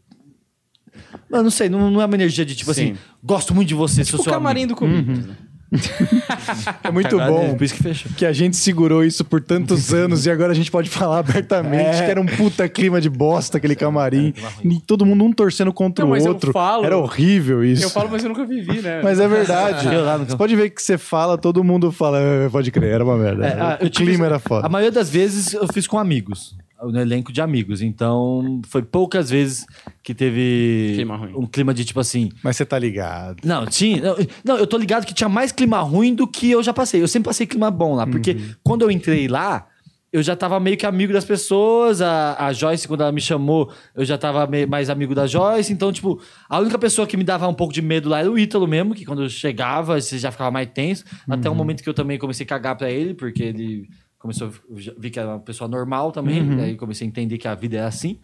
Mano, 1.27 1.45
não 1.45 1.51
sei, 1.51 1.67
não, 1.67 1.89
não 1.89 1.99
é 1.99 2.05
uma 2.05 2.15
energia 2.15 2.45
de 2.45 2.55
tipo 2.55 2.71
Sim. 2.73 2.91
assim, 2.91 2.97
gosto 3.23 3.55
muito 3.55 3.69
de 3.69 3.73
você, 3.73 4.05
sou 4.05 4.19
O 4.19 4.23
seu 4.23 4.31
camarim 4.31 4.61
amigo. 4.63 4.75
do 4.75 4.79
Corinthians, 4.79 5.25
né? 5.25 5.35
É 6.83 6.91
muito 6.91 7.17
bom. 7.17 7.55
Por 7.55 7.63
isso 7.63 7.75
que 7.75 7.83
fechou. 7.83 8.11
Que 8.17 8.25
a 8.25 8.33
gente 8.33 8.57
segurou 8.57 9.03
isso 9.03 9.23
por 9.23 9.41
tantos 9.41 9.91
anos 9.93 10.25
e 10.25 10.31
agora 10.31 10.51
a 10.51 10.55
gente 10.55 10.71
pode 10.71 10.89
falar 10.89 11.19
abertamente 11.19 11.97
É. 11.99 12.05
que 12.05 12.11
era 12.11 12.19
um 12.21 12.25
puta 12.25 12.67
clima 12.67 12.99
de 12.99 13.09
bosta 13.09 13.57
aquele 13.57 13.75
camarim. 13.75 14.33
E 14.63 14.79
todo 14.81 15.05
mundo 15.05 15.23
um 15.23 15.31
torcendo 15.31 15.71
contra 15.71 16.03
Não, 16.03 16.09
o 16.11 16.15
mas 16.15 16.25
eu 16.25 16.31
outro. 16.33 16.51
falo- 16.51 16.85
Era 16.85 16.97
horrível 16.97 17.63
isso. 17.63 17.83
Eu 17.83 17.89
falo, 17.89 18.09
mas 18.11 18.23
eu 18.23 18.29
nunca 18.29 18.45
vivi, 18.45 18.81
né? 18.81 19.01
Mas 19.03 19.19
é 19.19 19.27
verdade. 19.27 19.87
Eu 19.93 20.03
lá 20.03 20.17
no 20.17 20.25
Você 20.25 20.35
pode 20.35 20.55
ver 20.55 20.69
que 20.71 20.81
você 20.81 20.97
fala, 20.97 21.37
todo 21.37 21.63
mundo 21.63 21.91
fala, 21.91 22.19
"Ah, 22.19 22.49
pode 22.49 22.71
crer, 22.71 22.91
era 22.93 23.03
uma 23.05 23.17
merda. 23.17 23.45
É, 23.47 23.59
ah, 23.59 23.79
o 23.81 23.89
clima 23.89 24.25
era 24.25 24.39
foda. 24.39 24.65
A 24.65 24.69
maioria 24.69 24.91
das 24.91 25.09
vezes 25.09 25.53
eu 25.53 25.67
fiz 25.71 25.87
com 25.87 25.97
amigos. 25.97 26.55
No 26.81 26.99
elenco 26.99 27.31
de 27.33 27.41
amigos. 27.41 27.81
Então, 27.81 28.61
foi 28.67 28.81
poucas 28.81 29.29
vezes 29.29 29.65
que 30.01 30.13
teve 30.15 30.93
Clima 30.95 31.17
ruim. 31.17 31.33
um 31.35 31.45
clima 31.45 31.73
de 31.73 31.83
tipo 31.83 31.99
assim. 31.99 32.31
Mas 32.43 32.55
você 32.57 32.65
tá 32.65 32.79
ligado. 32.79 33.37
Não, 33.43 33.65
tinha. 33.65 34.01
Não, 34.01 34.15
não, 34.45 34.57
eu 34.57 34.65
tô 34.65 34.77
ligado 34.77 35.05
que 35.05 35.13
tinha 35.13 35.27
mais 35.29 35.51
clima 35.51 35.79
ruim 35.81 36.13
do 36.15 36.25
que 36.27 36.51
eu 36.51 36.63
já 36.63 36.73
passei. 36.73 37.01
Eu 37.01 37.07
sempre 37.07 37.27
passei 37.27 37.45
clima 37.45 37.69
bom 37.69 37.95
lá. 37.95 38.07
Porque 38.07 38.37
quando 38.63 38.83
eu 38.83 38.91
entrei 38.91 39.27
lá, 39.27 39.67
eu 40.11 40.23
já 40.23 40.35
tava 40.35 40.59
meio 40.59 40.75
que 40.77 40.85
amigo 40.85 41.11
das 41.13 41.25
pessoas. 41.25 42.01
A, 42.01 42.45
a 42.47 42.53
Joyce, 42.53 42.87
quando 42.87 43.01
ela 43.01 43.11
me 43.11 43.19
chamou, 43.21 43.71
eu 43.93 44.05
já 44.05 44.17
tava 44.17 44.47
me- 44.47 44.65
mais 44.65 44.89
amigo 44.89 45.13
da 45.13 45.27
Joyce. 45.27 45.73
Então, 45.73 45.91
tipo, 45.91 46.19
a 46.49 46.59
única 46.59 46.79
pessoa 46.79 47.05
que 47.05 47.17
me 47.17 47.23
dava 47.25 47.47
um 47.47 47.53
pouco 47.53 47.73
de 47.73 47.81
medo 47.81 48.07
lá 48.09 48.19
era 48.21 48.31
o 48.31 48.39
Ítalo 48.39 48.65
mesmo, 48.67 48.95
que 48.95 49.03
quando 49.05 49.21
eu 49.23 49.29
chegava, 49.29 49.99
você 49.99 50.17
já 50.17 50.31
ficava 50.31 50.49
mais 50.49 50.69
tenso. 50.73 51.03
Até 51.29 51.49
um 51.49 51.55
momento 51.55 51.83
que 51.83 51.89
eu 51.89 51.93
também 51.93 52.17
comecei 52.17 52.45
a 52.45 52.47
cagar 52.49 52.75
pra 52.77 52.89
ele, 52.89 53.13
porque 53.13 53.43
ele 53.43 53.89
começou. 54.19 54.51
Vi 54.69 55.09
que 55.09 55.19
era 55.19 55.29
uma 55.29 55.39
pessoa 55.39 55.67
normal 55.67 56.11
também. 56.11 56.55
Daí 56.57 56.75
comecei 56.75 57.07
a 57.07 57.09
entender 57.09 57.37
que 57.37 57.47
a 57.47 57.55
vida 57.55 57.77
é 57.77 57.83
assim. 57.83 58.19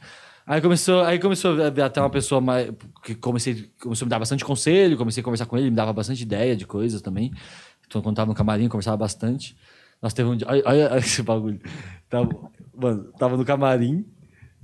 Aí 0.45 0.61
começou, 0.61 1.01
aí 1.01 1.17
começou 1.17 1.59
a 1.59 1.69
ver 1.71 1.81
até 1.81 1.99
uma 1.99 2.09
pessoa 2.09 2.39
mais. 2.39 2.69
que 3.03 3.15
comecei, 3.15 3.71
começou 3.81 4.05
a 4.05 4.07
me 4.07 4.09
dar 4.11 4.19
bastante 4.19 4.45
conselho, 4.45 4.95
comecei 4.95 5.21
a 5.21 5.23
conversar 5.23 5.47
com 5.47 5.57
ele, 5.57 5.71
me 5.71 5.75
dava 5.75 5.91
bastante 5.91 6.21
ideia 6.21 6.55
de 6.55 6.67
coisas 6.67 7.01
também. 7.01 7.31
Então, 7.87 7.99
quando 8.01 8.15
tava 8.15 8.27
no 8.29 8.35
camarim, 8.35 8.67
conversava 8.67 8.97
bastante. 8.97 9.57
Nós 10.01 10.13
teve 10.13 10.29
um 10.29 10.35
dia. 10.35 10.45
Olha, 10.47 10.61
olha- 10.65 10.89
olha 10.91 10.99
esse 10.99 11.23
bagulho. 11.23 11.59
Tava, 12.09 12.29
mano, 12.75 13.05
tava 13.17 13.37
no 13.37 13.43
camarim, 13.45 14.05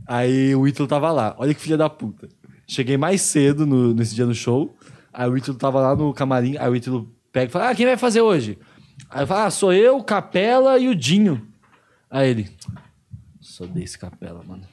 aí 0.07 0.53
o 0.55 0.67
Ítalo 0.67 0.87
tava 0.87 1.11
lá. 1.11 1.35
Olha 1.39 1.53
que 1.53 1.61
filha 1.61 1.77
da 1.77 1.89
puta. 1.89 2.27
Cheguei 2.67 2.97
mais 2.97 3.21
cedo 3.21 3.65
no- 3.65 3.93
nesse 3.93 4.13
dia 4.13 4.25
no 4.25 4.35
show. 4.35 4.75
Aí 5.11 5.29
o 5.29 5.35
Ítalo 5.37 5.57
tava 5.57 5.79
lá 5.81 5.95
no 5.95 6.13
camarim, 6.13 6.57
aí 6.57 6.69
o 6.69 6.75
Ítalo 6.75 7.11
pega 7.31 7.47
e 7.47 7.51
fala: 7.51 7.69
Ah, 7.69 7.75
quem 7.75 7.85
vai 7.85 7.97
fazer 7.97 8.21
hoje? 8.21 8.57
Aí 9.09 9.23
eu 9.23 9.27
falo: 9.27 9.45
Ah, 9.45 9.49
sou 9.51 9.73
eu, 9.73 9.97
o 9.97 10.03
Capela 10.03 10.77
e 10.79 10.87
o 10.87 10.95
Dinho. 10.95 11.47
Aí 12.09 12.29
ele. 12.29 12.49
Sou 13.39 13.67
desse 13.67 13.97
Capela, 13.97 14.41
mano. 14.47 14.63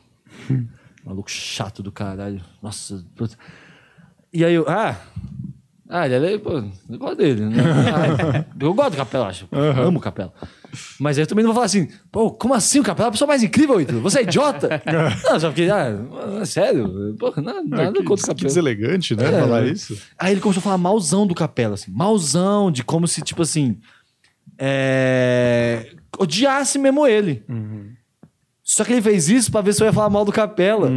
Maluco 1.04 1.30
chato 1.30 1.82
do 1.82 1.90
caralho. 1.92 2.42
Nossa. 2.62 3.04
puta. 3.16 3.36
E 4.32 4.44
aí 4.44 4.54
eu, 4.54 4.64
ah. 4.68 4.94
Ah, 5.90 6.06
ele 6.06 6.34
é, 6.34 6.38
pô, 6.38 6.50
eu 6.90 6.98
gosto 6.98 7.16
dele. 7.16 7.46
Né? 7.46 7.56
Ah, 7.64 8.44
eu 8.60 8.74
gosto 8.74 8.90
do 8.90 8.96
Capela, 8.98 9.28
acho. 9.28 9.48
Amo 9.50 9.98
o 9.98 10.02
Capela. 10.02 10.34
Mas 11.00 11.16
aí 11.16 11.22
eu 11.22 11.26
também 11.26 11.42
não 11.42 11.48
vou 11.48 11.54
falar 11.54 11.64
assim, 11.64 11.88
pô, 12.12 12.30
como 12.30 12.52
assim 12.52 12.78
o 12.78 12.82
Capela 12.82 13.06
é 13.06 13.08
a 13.08 13.12
pessoa 13.12 13.26
mais 13.28 13.42
incrível, 13.42 13.80
Ítalo? 13.80 14.02
Você 14.02 14.18
é 14.18 14.22
idiota? 14.22 14.68
não, 15.24 15.40
só 15.40 15.48
porque, 15.48 15.66
ah, 15.72 16.44
sério? 16.44 17.16
Pô, 17.18 17.32
nada, 17.40 17.62
nada 17.64 17.88
Ah, 17.88 17.92
que, 17.92 18.02
contra 18.02 18.12
o 18.12 18.16
que 18.16 18.22
Capela. 18.26 18.46
deselegante, 18.48 19.16
né? 19.16 19.28
É. 19.34 19.40
Falar 19.40 19.66
isso. 19.66 19.98
Aí 20.18 20.32
ele 20.34 20.42
começou 20.42 20.60
a 20.60 20.64
falar 20.64 20.76
malzão 20.76 21.26
do 21.26 21.34
Capela, 21.34 21.72
assim. 21.72 21.90
Malzão, 21.90 22.70
de 22.70 22.84
como 22.84 23.08
se, 23.08 23.22
tipo 23.22 23.40
assim. 23.40 23.78
É... 24.58 25.90
Odiasse 26.18 26.78
mesmo 26.78 27.06
ele. 27.06 27.44
Só 28.62 28.84
que 28.84 28.92
ele 28.92 29.02
fez 29.02 29.28
isso 29.28 29.50
pra 29.50 29.60
ver 29.60 29.72
se 29.72 29.82
eu 29.82 29.86
ia 29.86 29.92
falar 29.92 30.10
mal 30.10 30.24
do 30.24 30.32
Capela. 30.32 30.90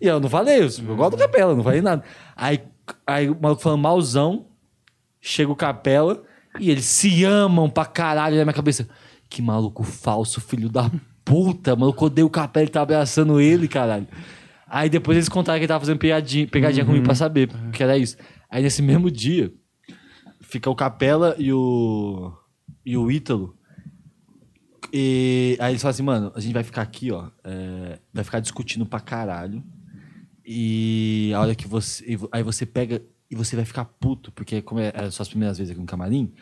E 0.00 0.06
eu 0.06 0.20
não 0.20 0.28
falei, 0.28 0.58
eu, 0.58 0.68
eu 0.86 0.96
gosto 0.96 1.12
do 1.12 1.18
Capela, 1.18 1.54
não 1.54 1.62
falei 1.62 1.80
nada. 1.80 2.02
Aí, 2.36 2.60
aí 3.06 3.30
o 3.30 3.38
maluco 3.40 3.62
falando 3.62 3.80
malzão, 3.80 4.46
chega 5.20 5.50
o 5.50 5.56
Capela 5.56 6.22
e 6.60 6.70
eles 6.70 6.84
se 6.84 7.24
amam 7.24 7.70
pra 7.70 7.86
caralho 7.86 8.36
na 8.36 8.44
minha 8.44 8.52
cabeça. 8.52 8.88
Que 9.28 9.40
maluco 9.40 9.82
falso, 9.82 10.40
filho 10.40 10.68
da 10.68 10.90
puta, 11.24 11.74
mano, 11.74 11.90
eu 11.90 11.94
codei 11.94 12.22
o 12.22 12.28
Capela, 12.28 12.64
ele 12.64 12.70
tava 12.70 12.84
abraçando 12.94 13.40
ele, 13.40 13.66
caralho. 13.66 14.06
Aí 14.68 14.90
depois 14.90 15.16
eles 15.16 15.28
contaram 15.28 15.58
que 15.58 15.62
ele 15.62 15.68
tava 15.68 15.80
fazendo 15.80 15.98
pegadinha, 15.98 16.46
pegadinha 16.46 16.84
comigo 16.84 17.04
pra 17.04 17.14
saber, 17.14 17.48
que 17.72 17.82
era 17.82 17.96
isso. 17.96 18.16
Aí 18.50 18.62
nesse 18.62 18.82
mesmo 18.82 19.10
dia, 19.10 19.52
fica 20.42 20.68
o 20.68 20.74
Capela 20.74 21.34
e 21.38 21.52
o. 21.52 22.32
e 22.84 22.96
o 22.96 23.10
Ítalo. 23.10 23.56
E 24.92 25.56
aí 25.60 25.72
eles 25.72 25.82
falam 25.82 25.90
assim, 25.90 26.02
mano, 26.02 26.32
a 26.34 26.40
gente 26.40 26.52
vai 26.52 26.62
ficar 26.62 26.82
aqui, 26.82 27.10
ó. 27.10 27.28
é, 27.42 27.98
vai 28.12 28.22
ficar 28.24 28.40
discutindo 28.40 28.86
pra 28.86 29.00
caralho. 29.00 29.62
E 30.46 31.32
a 31.34 31.40
hora 31.40 31.54
que 31.54 31.66
você. 31.66 32.16
vo- 32.16 32.28
Aí 32.30 32.42
você 32.42 32.66
pega 32.66 33.02
e 33.30 33.34
você 33.34 33.56
vai 33.56 33.64
ficar 33.64 33.84
puto, 33.86 34.30
porque 34.30 34.60
como 34.62 34.80
é, 34.80 34.92
é 34.94 35.10
suas 35.10 35.28
primeiras 35.28 35.58
vezes 35.58 35.70
aqui 35.72 35.80
no 35.80 35.86
camarim, 35.86 36.32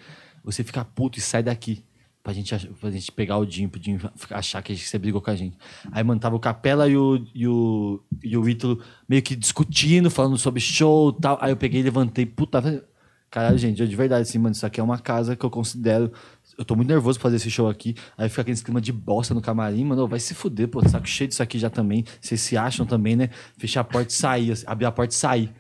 você 0.45 0.65
fica 0.65 0.85
puto 0.85 1.19
e 1.19 1.23
sai 1.23 1.43
daqui. 1.43 1.85
Pra 2.23 2.33
gente, 2.33 2.55
pra 2.81 2.89
gente 2.91 3.11
pegar 3.11 3.37
o 3.39 3.45
Jim, 3.49 3.69
pro 3.69 3.83
Jim 3.83 3.99
achar 4.31 4.63
que 4.63 4.77
você 4.77 4.97
brigou 4.97 5.21
com 5.21 5.31
a 5.31 5.35
gente. 5.35 5.57
Aí, 5.91 6.05
mano, 6.05 6.21
tava 6.21 6.37
o 6.37 6.41
Capela 6.41 6.89
e 6.89 6.97
o, 6.97 7.25
e 7.35 7.49
o, 7.49 8.01
e 8.23 8.37
o 8.37 8.49
Ítalo 8.49 8.81
meio 9.09 9.21
que 9.23 9.35
discutindo, 9.35 10.09
falando 10.09 10.39
sobre 10.39 10.61
show 10.61 11.11
e 11.17 11.21
tal. 11.21 11.37
Aí 11.41 11.51
eu 11.51 11.57
peguei 11.57 11.83
levantei, 11.83 12.25
puta. 12.25 12.85
Caralho, 13.33 13.57
gente, 13.57 13.89
de 13.89 13.97
verdade, 13.97 14.29
assim, 14.29 14.37
mano, 14.37 14.55
isso 14.55 14.67
aqui 14.67 14.79
é 14.79 14.83
uma 14.83 14.99
casa 14.99 15.35
que 15.35 15.43
eu 15.43 15.49
considero. 15.49 16.13
Eu 16.59 16.67
tô 16.67 16.77
muito 16.77 16.91
nervoso 16.91 17.19
pra 17.19 17.23
fazer 17.23 17.37
esse 17.37 17.51
show 17.51 17.67
aqui. 17.67 17.95
Aí 18.19 18.29
fica 18.29 18.43
aquele 18.43 18.61
clima 18.61 18.79
de 18.79 18.93
bosta 18.93 19.33
no 19.33 19.41
camarim, 19.41 19.87
mano. 19.87 20.07
Vai 20.07 20.21
se 20.21 20.35
fuder, 20.35 20.69
pô. 20.69 20.87
Saco 20.87 21.09
cheio 21.09 21.29
disso 21.29 21.43
aqui 21.43 21.59
já 21.59 21.71
também. 21.71 22.05
Vocês 22.21 22.43
se 22.43 22.59
acham 22.59 22.85
também, 22.85 23.17
né? 23.17 23.31
Fechar 23.57 23.81
a 23.81 23.85
porta 23.85 24.13
e 24.13 24.15
sair, 24.15 24.53
assim, 24.53 24.65
abrir 24.67 24.85
a 24.85 24.93
porta 24.93 25.15
e 25.15 25.17
sair. 25.17 25.51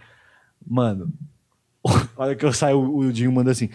Mano, 0.67 1.15
a 2.15 2.23
hora 2.23 2.37
que 2.37 2.45
eu 2.45 2.53
saio, 2.53 2.79
o 2.79 3.07
o 3.07 3.11
Dinho 3.11 3.33
manda 3.33 3.53
assim: 3.53 3.71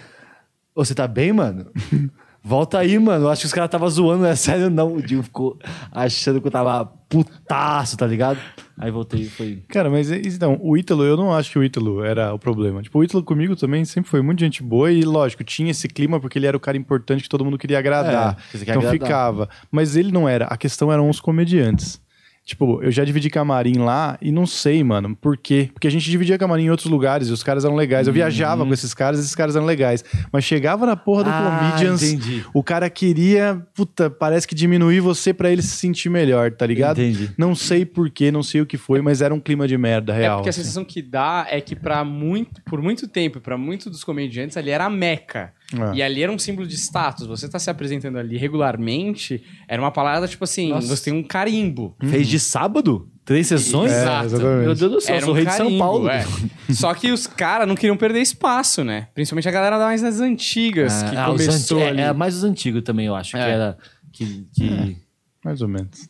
Ô, 0.76 0.86
você 0.86 0.94
tá 0.94 1.08
bem, 1.08 1.34
mano? 1.34 1.72
Volta 2.44 2.78
aí, 2.78 3.00
mano. 3.00 3.26
Eu 3.26 3.30
acho 3.32 3.42
que 3.42 3.48
os 3.48 3.54
caras 3.54 3.72
tava 3.72 3.90
zoando, 3.90 4.22
não 4.22 4.30
é 4.30 4.36
sério, 4.36 4.70
não. 4.70 4.94
O 4.94 5.02
Dinho 5.02 5.24
ficou 5.24 5.58
achando 5.92 6.40
que 6.40 6.46
eu 6.46 6.52
tava 6.52 6.86
putaço, 6.86 7.98
tá 7.98 8.06
ligado? 8.06 8.38
Aí 8.78 8.92
voltei 8.92 9.22
e 9.22 9.30
foi. 9.30 9.64
Cara, 9.68 9.90
mas 9.90 10.12
então, 10.12 10.60
o 10.62 10.78
Ítalo, 10.78 11.04
eu 11.04 11.18
não 11.18 11.34
acho 11.34 11.52
que 11.52 11.58
o 11.58 11.64
Ítalo 11.64 12.04
era 12.04 12.32
o 12.34 12.38
problema. 12.38 12.82
Tipo, 12.84 13.00
o 13.00 13.04
Ítalo 13.04 13.24
comigo 13.24 13.56
também 13.56 13.84
sempre 13.84 14.10
foi 14.10 14.22
muito 14.22 14.40
gente 14.40 14.62
boa 14.62 14.92
e, 14.92 15.04
lógico, 15.04 15.44
tinha 15.44 15.72
esse 15.72 15.88
clima 15.88 16.20
porque 16.20 16.38
ele 16.38 16.46
era 16.46 16.56
o 16.56 16.60
cara 16.60 16.78
importante 16.78 17.24
que 17.24 17.30
todo 17.30 17.44
mundo 17.44 17.58
queria 17.58 17.80
agradar. 17.80 18.38
É, 18.54 18.58
quer 18.58 18.64
então 18.64 18.74
agradar. 18.76 18.92
ficava. 18.92 19.50
Mas 19.72 19.96
ele 19.96 20.12
não 20.12 20.30
era. 20.30 20.46
A 20.46 20.56
questão 20.56 20.92
eram 20.92 21.10
os 21.10 21.20
comediantes. 21.20 22.00
Tipo, 22.48 22.82
eu 22.82 22.90
já 22.90 23.04
dividi 23.04 23.30
camarim 23.30 23.78
lá 23.80 24.18
e 24.22 24.32
não 24.32 24.48
sei, 24.48 24.82
mano, 24.82 25.14
por 25.18 25.36
quê? 25.36 25.70
Porque 25.74 25.86
a 25.86 25.92
gente 25.92 26.10
dividia 26.10 26.38
camarim 26.38 26.64
em 26.64 26.70
outros 26.70 26.90
lugares 26.90 27.28
e 27.28 27.32
os 27.34 27.44
caras 27.44 27.66
eram 27.66 27.76
legais. 27.76 28.08
Eu 28.08 28.14
viajava 28.14 28.66
com 28.66 28.72
esses 28.74 28.94
caras 28.94 29.20
e 29.20 29.24
esses 29.24 29.36
caras 29.36 29.54
eram 29.58 29.66
legais. 29.66 30.02
Mas 30.32 30.46
chegava 30.46 30.86
na 30.86 30.96
porra 30.96 31.26
do 31.26 31.30
Uhum. 31.30 31.36
Ah, 31.36 31.72
Comedians, 31.72 32.02
entendi. 32.04 32.46
o 32.54 32.64
cara 32.64 32.90
queria, 32.90 33.62
puta, 33.76 34.10
parece 34.10 34.48
que 34.48 34.56
diminuir 34.56 35.02
você 35.02 35.34
pra 35.34 35.52
ele 35.52 35.62
se 35.62 35.76
sentir 35.76 36.10
melhor, 36.10 36.50
tá 36.54 36.66
ligado? 36.66 37.02
Entendi. 37.02 37.32
Não 37.38 37.54
sei 37.54 37.86
porquê, 37.86 38.32
não 38.32 38.42
sei 38.42 38.62
o 38.62 38.66
que 38.66 38.78
foi, 38.78 39.02
mas 39.02 39.22
era 39.22 39.34
um 39.34 39.42
clima 39.42 39.68
de 39.68 39.78
merda 39.78 40.14
É 40.14 40.20
real. 40.20 40.38
porque 40.38 40.48
a 40.48 40.52
assim. 40.52 40.62
sensação 40.62 40.86
que 40.86 41.02
dá 41.02 41.46
é 41.50 41.60
que 41.60 41.76
para 41.76 42.02
muito, 42.06 42.62
por 42.64 42.82
muito 42.82 43.10
tempo, 43.10 43.42
pra 43.42 43.58
muitos 43.58 43.88
dos 43.92 44.06
comediantes, 44.06 44.56
ali 44.56 44.70
era 44.70 44.86
a 44.86 44.90
meca. 44.90 45.52
É. 45.74 45.96
E 45.98 46.02
ali 46.02 46.24
era 46.24 46.32
um 46.32 46.40
símbolo 46.40 46.66
de 46.66 46.76
status. 46.76 47.28
Você 47.28 47.50
tá 47.50 47.60
se 47.60 47.70
apresentando 47.70 48.18
ali 48.18 48.38
regularmente, 48.38 49.44
era 49.68 49.82
uma 49.82 49.92
palavra 49.92 50.28
tipo 50.28 50.44
assim, 50.44 50.70
Nossa. 50.70 50.88
você 50.88 51.06
tem 51.06 51.14
um 51.14 51.24
carimbo. 51.24 51.96
Fez 52.10 52.28
de 52.28 52.40
sábado? 52.40 53.10
Três 53.26 53.48
sessões? 53.48 53.92
É, 53.92 54.02
Exato. 54.02 54.26
exatamente. 54.28 54.66
Meu 54.66 54.76
Deus 54.76 54.92
do 54.92 55.02
céu, 55.02 55.14
eu 55.14 55.18
Era 55.18 55.26
sou 55.26 55.34
um 55.34 55.36
rei 55.36 55.46
de 55.46 55.52
São 55.52 55.66
carimbo, 55.66 55.80
Paulo. 55.84 56.10
é. 56.10 56.26
Só 56.72 56.94
que 56.94 57.12
os 57.12 57.28
caras 57.28 57.68
não 57.68 57.76
queriam 57.76 57.98
perder 57.98 58.22
espaço, 58.22 58.84
né? 58.86 59.10
Principalmente 59.14 59.50
a 59.50 59.52
galera 59.52 59.78
mais 59.78 60.02
das 60.02 60.22
antigas, 60.22 61.04
que 61.04 61.16
Ah, 61.18 61.26
começou 61.26 61.78
anti- 61.80 61.86
é, 61.86 61.90
ali. 61.90 62.02
é 62.02 62.14
mais 62.14 62.36
os 62.38 62.44
antigos 62.46 62.82
também, 62.84 63.08
eu 63.08 63.16
acho. 63.16 63.32
Que 63.32 63.38
É. 63.38 63.50
era. 63.50 63.78
Que, 64.14 64.48
que... 64.56 64.98
Mais 65.44 65.62
ou 65.62 65.68
menos. 65.68 66.08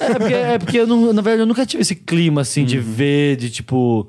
É 0.00 0.14
porque, 0.18 0.34
é 0.34 0.58
porque 0.58 0.78
eu, 0.78 0.86
não- 0.88 1.12
na 1.12 1.22
verdade, 1.22 1.42
eu 1.42 1.46
nunca 1.46 1.64
tive 1.64 1.82
esse 1.82 1.94
clima, 1.94 2.40
assim, 2.40 2.60
Uhum. 2.62 2.66
de 2.66 2.78
ver, 2.80 3.36
de 3.36 3.48
tipo... 3.50 4.08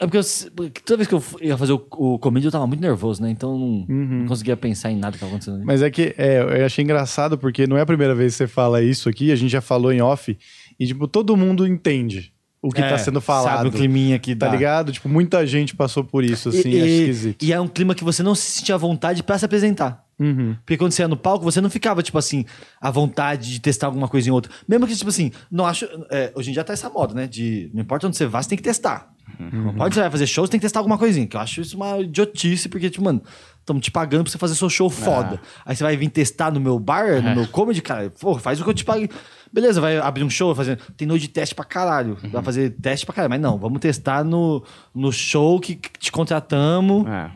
É 0.00 0.06
porque, 0.06 0.18
eu 0.18 0.22
porque 0.56 0.80
toda 0.84 0.96
vez 0.96 1.08
que 1.08 1.14
eu 1.14 1.22
ia 1.40 1.56
fazer 1.56 1.72
o, 1.72 1.86
o 1.92 2.18
comédia, 2.18 2.48
eu 2.48 2.52
tava 2.52 2.66
muito 2.66 2.80
nervoso, 2.80 3.22
né? 3.22 3.30
Então, 3.30 3.52
eu 3.52 3.58
não, 3.58 3.66
Uhum. 3.88 4.18
não 4.20 4.26
conseguia 4.26 4.56
pensar 4.56 4.90
em 4.90 4.96
nada 4.96 5.12
que 5.12 5.20
tava 5.20 5.30
acontecendo 5.30 5.56
ali. 5.56 5.64
Mas 5.64 5.82
é 5.82 5.90
que 5.90 6.14
é, 6.18 6.40
eu 6.60 6.66
achei 6.66 6.82
engraçado 6.82 7.38
porque 7.38 7.66
não 7.66 7.76
é 7.76 7.80
a 7.82 7.86
primeira 7.86 8.14
vez 8.14 8.32
que 8.32 8.38
você 8.38 8.46
fala 8.48 8.82
isso 8.82 9.08
aqui, 9.08 9.30
a 9.30 9.36
gente 9.36 9.50
já 9.50 9.60
falou 9.60 9.92
em 9.92 10.02
off, 10.02 10.36
e 10.78 10.86
tipo, 10.86 11.06
todo 11.06 11.36
mundo 11.36 11.64
entende 11.66 12.32
o 12.60 12.70
que 12.70 12.80
É, 12.80 12.88
tá 12.88 12.98
sendo 12.98 13.20
falado. 13.20 13.56
Sabe 13.58 13.68
o 13.68 13.72
climinha 13.72 14.18
que 14.18 14.34
Tá 14.34 14.46
dá. 14.46 14.52
ligado? 14.52 14.90
Tipo, 14.90 15.08
muita 15.08 15.46
gente 15.46 15.76
passou 15.76 16.02
por 16.02 16.24
isso, 16.24 16.48
assim, 16.48 16.70
e, 16.70 16.76
acho 16.80 16.86
e- 16.88 17.00
esquisito. 17.02 17.42
e 17.44 17.52
é 17.52 17.60
um 17.60 17.68
clima 17.68 17.94
que 17.94 18.02
você 18.02 18.22
não 18.22 18.34
se 18.34 18.50
sentia 18.50 18.74
à 18.74 18.78
vontade 18.78 19.22
pra 19.22 19.38
se 19.38 19.44
apresentar. 19.44 20.02
Uhum. 20.18 20.56
Porque 20.64 20.76
quando 20.76 20.92
você 20.92 21.02
ia 21.02 21.08
no 21.08 21.16
palco, 21.16 21.44
você 21.44 21.60
não 21.60 21.68
ficava, 21.70 22.02
tipo 22.02 22.16
assim, 22.18 22.44
à 22.80 22.90
vontade 22.90 23.50
de 23.52 23.60
testar 23.60 23.86
alguma 23.88 24.08
coisa 24.08 24.28
em 24.28 24.32
outra. 24.32 24.50
Mesmo 24.66 24.86
que, 24.86 24.96
tipo 24.96 25.10
assim, 25.10 25.30
não 25.50 25.66
acho. 25.66 25.86
é, 26.10 26.32
hoje 26.34 26.50
em 26.50 26.52
dia 26.52 26.64
tá 26.64 26.72
essa 26.72 26.88
moda, 26.88 27.14
né? 27.14 27.26
De 27.28 27.70
não 27.74 27.82
importa 27.82 28.06
onde 28.08 28.16
você 28.16 28.26
vá, 28.26 28.42
você 28.42 28.48
tem 28.48 28.56
que 28.56 28.62
testar. 28.64 29.12
Uhum. 29.38 29.74
Pode 29.74 29.94
você 29.94 30.00
vai 30.00 30.10
fazer 30.10 30.26
show, 30.26 30.46
você 30.46 30.50
tem 30.50 30.60
que 30.60 30.64
testar 30.64 30.80
alguma 30.80 30.98
coisinha. 30.98 31.26
Que 31.26 31.36
eu 31.36 31.40
acho 31.40 31.60
isso 31.60 31.76
uma 31.76 31.98
idiotice, 31.98 32.68
porque, 32.68 32.88
tipo, 32.90 33.04
mano, 33.04 33.22
estamos 33.60 33.82
te 33.82 33.90
pagando 33.90 34.24
pra 34.24 34.30
você 34.30 34.38
fazer 34.38 34.54
seu 34.54 34.70
show 34.70 34.88
foda. 34.90 35.40
Aí 35.64 35.74
você 35.74 35.82
vai 35.82 35.96
vir 35.96 36.08
testar 36.08 36.50
no 36.50 36.60
meu 36.60 36.78
bar, 36.78 37.22
no 37.22 37.34
meu 37.34 37.48
comedy, 37.48 37.82
cara, 37.82 38.10
pô, 38.10 38.38
faz 38.38 38.60
o 38.60 38.64
que 38.64 38.70
eu 38.70 38.74
te 38.74 38.84
pague. 38.84 39.10
Beleza, 39.52 39.80
vai 39.80 39.98
abrir 39.98 40.24
um 40.24 40.30
show, 40.30 40.54
fazer. 40.54 40.78
Tem 40.96 41.06
noite 41.06 41.22
de 41.22 41.28
teste 41.28 41.54
pra 41.54 41.64
caralho. 41.64 42.18
Vai 42.30 42.42
fazer 42.42 42.70
teste 42.70 43.06
pra 43.06 43.14
caralho. 43.14 43.30
Mas 43.30 43.40
não, 43.40 43.56
vamos 43.56 43.80
testar 43.80 44.24
no, 44.24 44.64
no 44.94 45.12
show 45.12 45.60
que 45.60 45.76
que 45.76 45.90
te 45.98 46.10
contratamos. 46.10 47.06
É. 47.06 47.30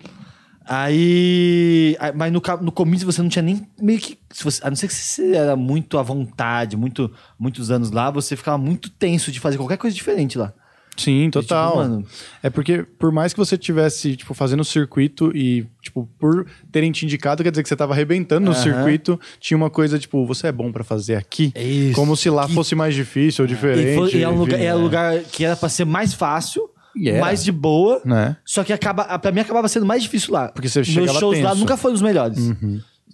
Aí. 0.69 1.97
Mas 2.15 2.31
no, 2.31 2.43
no 2.61 2.71
começo 2.71 3.07
você 3.07 3.23
não 3.23 3.29
tinha 3.29 3.43
nem 3.43 3.67
meio 3.81 3.99
que. 3.99 4.19
Você, 4.35 4.61
a 4.63 4.69
não 4.69 4.77
ser 4.77 4.89
que 4.89 4.95
você 4.95 5.35
era 5.35 5.57
muito 5.57 5.97
à 5.97 6.03
vontade, 6.03 6.77
muito, 6.77 7.11
muitos 7.39 7.71
anos 7.71 7.91
lá, 7.91 8.11
você 8.11 8.37
ficava 8.37 8.59
muito 8.59 8.91
tenso 8.91 9.33
de 9.33 9.41
fazer 9.41 9.57
qualquer 9.57 9.79
coisa 9.79 9.97
diferente 9.97 10.37
lá. 10.37 10.53
Sim, 10.99 11.25
tipo, 11.31 11.41
total. 11.43 11.77
mano- 11.77 12.05
É 12.43 12.51
porque, 12.51 12.83
por 12.99 13.11
mais 13.13 13.33
que 13.33 13.39
você 13.39 13.57
tivesse, 13.57 14.17
tipo, 14.17 14.35
fazendo 14.35 14.61
o 14.61 14.65
circuito 14.65 15.31
e, 15.35 15.67
tipo, 15.83 16.09
por 16.19 16.47
terem 16.73 16.91
te 16.93 17.05
indicado, 17.05 17.43
quer 17.43 17.51
dizer 17.51 17.63
que 17.63 17.69
você 17.69 17.77
tava 17.77 17.93
arrebentando 17.93 18.47
no 18.47 18.53
Aham. 18.53 18.63
circuito, 18.63 19.21
tinha 19.41 19.57
uma 19.57 19.71
coisa, 19.71 19.99
tipo, 19.99 20.27
você 20.27 20.49
é 20.49 20.53
bom 20.53 20.71
pra 20.73 20.83
fazer 20.85 21.15
aqui. 21.17 21.53
É 21.55 21.63
isso. 21.65 21.95
Como 21.95 22.17
se 22.17 22.29
lá 22.31 22.47
Que- 22.47 22.55
fosse 22.55 22.75
mais 22.75 22.95
difícil 22.95 23.45
ou 23.45 23.47
diferente. 23.49 23.89
E, 23.93 23.95
foi- 23.95 24.15
e 24.21 24.23
é 24.23 24.29
um 24.29 24.37
lugar, 24.37 24.61
é 24.61 24.75
um 24.75 24.79
né? 24.79 24.83
lugar 24.85 25.19
que 25.25 25.45
era 25.45 25.57
pra 25.57 25.69
ser 25.69 25.85
mais 25.85 26.13
fácil, 26.15 26.69
E 26.97 27.09
era. 27.11 27.21
mais 27.21 27.45
de 27.45 27.53
boa. 27.53 28.01
Né? 28.05 28.37
Só 28.45 28.65
que 28.65 28.73
acaba, 28.73 29.19
pra 29.19 29.31
mim 29.31 29.41
acabava 29.41 29.69
sendo 29.69 29.87
mais 29.87 30.03
difícil 30.03 30.33
lá. 30.35 30.49
Porque 30.49 30.69
você 30.69 30.81
Meus 30.81 31.13
shows 31.13 31.23
lá 31.23 31.31
tenso. 31.43 31.53
Uhum. 31.55 31.61
nunca 31.61 31.77
foram 31.77 31.95
os 31.95 32.03
melhores. 32.03 32.39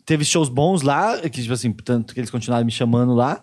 Teve 0.07 0.25
shows 0.25 0.49
bons 0.49 0.83
lá, 0.83 1.19
que, 1.19 1.41
tipo 1.41 1.53
assim, 1.55 1.73
tanto 1.73 2.13
que 2.13 2.21
eles 2.21 2.31
continuaram 2.31 2.65
me 2.65 2.73
chamando 2.73 3.15
lá. 3.15 3.43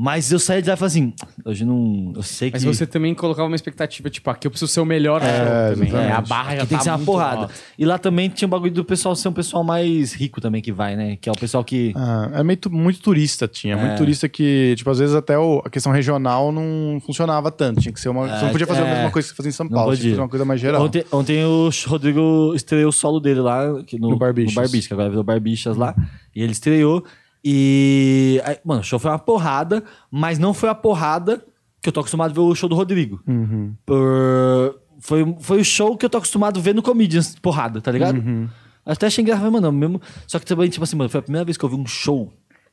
Mas 0.00 0.30
eu 0.30 0.38
saí 0.38 0.62
de 0.62 0.68
lá 0.68 0.74
e 0.74 0.76
falei 0.76 0.86
assim, 0.86 1.12
hoje 1.44 1.64
não. 1.64 2.12
Eu 2.14 2.22
sei 2.22 2.52
que. 2.52 2.56
Mas 2.56 2.62
você 2.62 2.86
também 2.86 3.12
colocava 3.16 3.48
uma 3.48 3.56
expectativa, 3.56 4.08
tipo, 4.08 4.30
aqui 4.30 4.46
eu 4.46 4.50
preciso 4.52 4.70
ser 4.70 4.78
o 4.78 4.84
melhor 4.84 5.20
show 5.20 5.74
também. 5.74 5.92
É, 5.92 6.12
a 6.12 6.20
barra 6.20 6.54
já 6.54 6.62
Aqui 6.62 6.68
tem 6.68 6.68
tá 6.68 6.78
que 6.78 6.84
ser 6.84 6.90
uma 6.90 6.96
muito 6.98 7.06
porrada. 7.06 7.40
alta. 7.42 7.54
E 7.76 7.84
lá 7.84 7.98
também 7.98 8.28
tinha 8.28 8.46
o 8.46 8.48
bagulho 8.48 8.70
do 8.70 8.84
pessoal 8.84 9.16
ser 9.16 9.26
um 9.28 9.32
pessoal 9.32 9.64
mais 9.64 10.12
rico 10.12 10.40
também 10.40 10.62
que 10.62 10.70
vai, 10.70 10.94
né? 10.94 11.16
Que 11.20 11.28
é 11.28 11.32
o 11.32 11.34
pessoal 11.34 11.64
que. 11.64 11.92
Ah, 11.96 12.30
é 12.32 12.44
meio 12.44 12.56
tu- 12.56 12.70
muito 12.70 13.00
turista, 13.00 13.48
tinha. 13.48 13.76
Muito 13.76 13.96
turista 13.96 14.28
que, 14.28 14.74
tipo, 14.76 14.88
às 14.88 15.00
vezes 15.00 15.16
até 15.16 15.36
o- 15.36 15.60
a 15.64 15.68
questão 15.68 15.90
regional 15.90 16.52
não 16.52 17.00
funcionava 17.04 17.50
tanto. 17.50 17.80
Tinha 17.80 17.92
que 17.92 18.00
ser 18.00 18.08
uma. 18.10 18.28
você 18.28 18.44
não 18.44 18.52
podia 18.52 18.68
fazer 18.68 18.82
é. 18.82 18.84
a 18.92 18.94
mesma 18.94 19.10
coisa 19.10 19.26
que 19.26 19.32
você 19.32 19.36
fazia 19.36 19.50
em 19.50 19.52
São 19.52 19.64
Não 19.66 19.72
Paulo, 19.72 19.90
tinha 19.90 19.96
que 19.96 20.02
podia. 20.02 20.10
fazer 20.12 20.22
uma 20.22 20.28
coisa 20.28 20.44
mais 20.44 20.60
geral. 20.60 20.84
Ontem, 20.84 21.04
ontem 21.10 21.44
o 21.44 21.70
Rodrigo 21.88 22.52
estreou 22.54 22.90
o 22.90 22.92
solo 22.92 23.18
dele 23.18 23.40
lá 23.40 23.82
que 23.84 23.98
no, 23.98 24.10
No 24.10 24.16
Barbichas. 24.16 24.54
no 24.54 24.60
Barbichas, 24.62 24.86
que 24.86 24.92
agora 24.92 25.08
virou 25.08 25.24
Barbichas 25.24 25.76
lá. 25.76 25.92
E 26.36 26.40
ele 26.40 26.52
estreou. 26.52 27.04
E. 27.44 28.40
aí, 28.44 28.58
mano, 28.64 28.80
o 28.80 28.84
show 28.84 28.98
foi 28.98 29.10
uma 29.10 29.18
porrada, 29.18 29.82
mas 30.10 30.38
não 30.38 30.52
foi 30.52 30.68
a 30.68 30.74
porrada 30.74 31.44
que 31.80 31.88
eu 31.88 31.92
tô 31.92 32.00
acostumado 32.00 32.30
a 32.30 32.34
ver 32.34 32.40
o 32.40 32.54
show 32.54 32.68
do 32.68 32.74
Rodrigo. 32.74 33.20
Uhum. 33.26 33.74
Por- 33.86 34.80
Foi, 35.00 35.36
foi 35.38 35.60
o 35.60 35.64
show 35.64 35.96
que 35.96 36.04
eu 36.04 36.10
tô 36.10 36.18
acostumado 36.18 36.58
a 36.58 36.62
ver 36.62 36.74
no 36.74 36.82
Comedians, 36.82 37.36
porrada, 37.40 37.80
tá 37.80 37.92
ligado? 37.92 38.18
Uhum. 38.18 38.48
Até 38.84 39.06
achei 39.06 39.22
engraçado, 39.22 39.52
mano, 39.52 39.70
mesmo. 39.70 40.00
Só 40.26 40.38
que 40.40 40.44
também, 40.46 40.68
tipo 40.68 40.82
assim, 40.82 40.96
mano, 40.96 41.08
foi 41.08 41.20
a 41.20 41.22
primeira 41.22 41.44
vez 41.44 41.56
que 41.56 41.64
eu 41.64 41.68
vi 41.68 41.76
um 41.76 41.86
show 41.86 42.32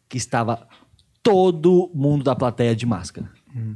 que 0.09 0.17
estava 0.17 0.67
todo 1.21 1.91
mundo 1.93 2.23
da 2.23 2.35
plateia 2.35 2.75
de 2.75 2.85
máscara. 2.85 3.29
Uhum. 3.55 3.75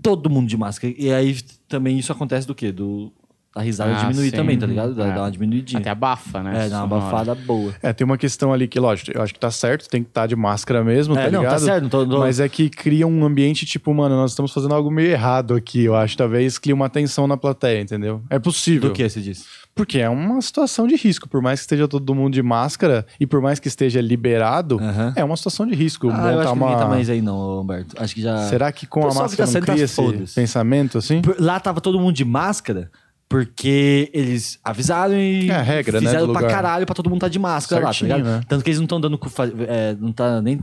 Todo 0.00 0.30
mundo 0.30 0.46
de 0.48 0.56
máscara. 0.56 0.94
E 0.96 1.12
aí 1.12 1.36
também 1.68 1.98
isso 1.98 2.12
acontece 2.12 2.46
do 2.46 2.54
quê? 2.54 2.70
Do, 2.70 3.12
da 3.54 3.62
risada 3.62 3.92
Ah, 3.96 4.00
diminuir 4.04 4.30
sim. 4.30 4.36
também, 4.36 4.56
tá 4.56 4.64
ligado? 4.64 4.94
Dá, 4.94 5.06
É. 5.08 5.12
dá 5.14 5.22
uma 5.22 5.30
diminuidinha. 5.30 5.80
Até 5.80 5.90
abafa, 5.90 6.40
né? 6.42 6.66
É, 6.66 6.68
dá 6.68 6.84
uma 6.84 6.88
Sonora. 7.00 7.02
abafada 7.16 7.34
boa. 7.34 7.74
É, 7.82 7.92
tem 7.92 8.04
uma 8.04 8.16
questão 8.16 8.52
ali 8.52 8.68
que, 8.68 8.78
lógico, 8.78 9.10
eu 9.12 9.20
acho 9.20 9.34
que 9.34 9.40
tá 9.40 9.50
certo, 9.50 9.88
tem 9.88 10.04
que 10.04 10.08
estar 10.10 10.28
de 10.28 10.36
máscara 10.36 10.84
mesmo, 10.84 11.14
É, 11.18 11.24
tá 11.24 11.30
não, 11.32 11.40
tá 11.42 11.46
ligado? 11.46 11.60
certo, 11.64 11.82
não 11.82 11.90
tô- 11.90 12.06
não- 12.06 12.18
Mas 12.20 12.38
é 12.38 12.48
que 12.48 12.70
cria 12.70 13.06
um 13.08 13.24
ambiente 13.24 13.66
tipo, 13.66 13.92
mano, 13.92 14.14
nós 14.14 14.30
estamos 14.30 14.52
fazendo 14.52 14.72
algo 14.72 14.88
meio 14.90 15.10
errado 15.10 15.54
aqui, 15.54 15.82
eu 15.84 15.96
acho. 15.96 16.16
Talvez 16.16 16.58
cria 16.58 16.74
uma 16.74 16.88
tensão 16.88 17.26
na 17.26 17.36
plateia, 17.36 17.80
entendeu? 17.80 18.22
É 18.30 18.38
possível. 18.38 18.88
Do 18.90 18.94
que 18.94 19.08
você 19.08 19.20
disse? 19.20 19.44
Porque 19.74 19.98
é 19.98 20.08
uma 20.08 20.40
situação 20.42 20.86
de 20.86 20.94
risco. 20.94 21.28
Por 21.28 21.40
mais 21.42 21.60
que 21.60 21.64
esteja 21.64 21.88
todo 21.88 22.14
mundo 22.14 22.34
de 22.34 22.42
máscara 22.42 23.06
e 23.18 23.26
por 23.26 23.40
mais 23.40 23.58
que 23.58 23.66
esteja 23.68 24.00
liberado, 24.00 24.78
Aham. 24.80 25.12
é 25.16 25.24
uma 25.24 25.36
situação 25.36 25.66
de 25.66 25.74
risco. 25.74 26.08
Ah, 26.08 26.10
eu 26.10 26.16
montar 26.16 26.28
acho 26.28 26.42
que 26.42 26.52
uma... 26.58 26.66
ninguém 26.66 26.82
tá 26.82 26.88
mais 26.88 27.10
aí 27.10 27.22
não, 27.22 27.60
Humberto. 27.62 27.94
Acho 28.00 28.14
que 28.14 28.20
já... 28.20 28.36
Será 28.48 28.70
que 28.72 28.86
com 28.86 29.00
a 29.00 29.06
pessoal 29.06 29.24
máscara 29.24 29.50
não 29.50 29.60
cria 29.60 29.84
esse 29.84 30.34
pensamento 30.34 30.98
assim? 30.98 31.22
Por- 31.22 31.36
Lá 31.40 31.58
tava 31.58 31.80
todo 31.80 31.98
mundo 31.98 32.12
de 32.14 32.24
máscara, 32.24 32.90
Porque 33.30 34.10
eles 34.12 34.58
avisaram 34.64 35.14
e 35.14 35.48
É 35.48 35.62
regra, 35.62 36.00
né, 36.00 36.06
fizeram 36.08 36.26
do 36.26 36.32
pra 36.32 36.42
lugar. 36.42 36.52
caralho 36.52 36.84
pra 36.84 36.96
todo 36.96 37.08
mundo 37.08 37.20
tá 37.20 37.28
de 37.28 37.38
máscara 37.38 37.80
Certinho, 37.86 38.10
lá, 38.10 38.16
tá 38.16 38.22
ligado? 38.24 38.38
né? 38.40 38.44
Tanto 38.48 38.64
que 38.64 38.70
eles 38.70 38.78
não 38.80 38.86
estão 38.86 39.00
dando, 39.00 39.20
é, 39.68 39.94
não 40.00 40.12
tá 40.12 40.42
nem 40.42 40.60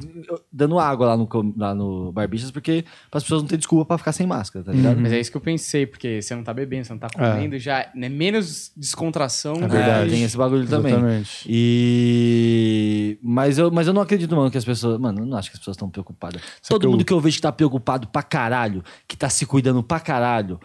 dando 0.51 0.77
água 0.77 1.07
lá 1.07 1.15
no, 1.15 1.53
lá 1.55 1.73
no 1.73 2.11
Barbixas, 2.11 2.51
porque 2.51 2.83
as 3.09 3.23
pessoas 3.23 3.41
não 3.41 3.47
têm 3.47 3.57
desculpa 3.57 3.85
pra 3.85 3.97
ficar 3.97 4.11
sem 4.11 4.27
máscara, 4.27 4.65
tá 4.65 4.73
ligado? 4.73 4.99
Mas 4.99 5.13
é 5.13 5.19
isso 5.21 5.31
que 5.31 5.37
eu 5.37 5.41
pensei, 5.41 5.85
porque 5.87 6.21
você 6.21 6.35
não 6.35 6.43
tá 6.43 6.53
bebendo, 6.53 6.83
você 6.85 6.91
não 6.91 6.99
tá 6.99 7.07
comendo, 7.09 7.57
já 7.57 7.79
é 7.95 8.09
menos 8.09 8.69
descontração. 8.75 9.55
É 9.55 9.67
verdade. 9.69 10.07
É, 10.09 10.11
tem 10.11 10.23
esse 10.23 10.35
bagulho 10.35 10.67
também. 10.67 10.91
Exatamente. 10.91 11.45
E. 11.49 13.17
Mas 13.23 13.57
eu, 13.57 13.71
mas 13.71 13.87
eu 13.87 13.93
não 13.93 14.01
acredito, 14.01 14.35
mano, 14.35 14.51
que 14.51 14.57
as 14.57 14.65
pessoas. 14.65 14.99
Mano, 14.99 15.21
eu 15.21 15.25
não 15.25 15.37
acho 15.37 15.49
que 15.49 15.55
as 15.55 15.59
pessoas 15.59 15.75
estão 15.75 15.89
preocupadas. 15.89 16.41
Todo 16.67 16.81
que 16.81 16.85
eu- 16.85 16.91
mundo 16.91 17.05
que 17.05 17.13
eu 17.13 17.19
vejo 17.21 17.37
que 17.37 17.41
tá 17.41 17.51
preocupado 17.51 18.07
pra 18.07 18.21
caralho, 18.23 18.83
que 19.07 19.15
tá 19.15 19.29
se 19.29 19.45
cuidando 19.45 19.81
pra 19.81 19.99
caralho, 20.01 20.59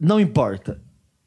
não 0.00 0.18
importa. 0.18 0.80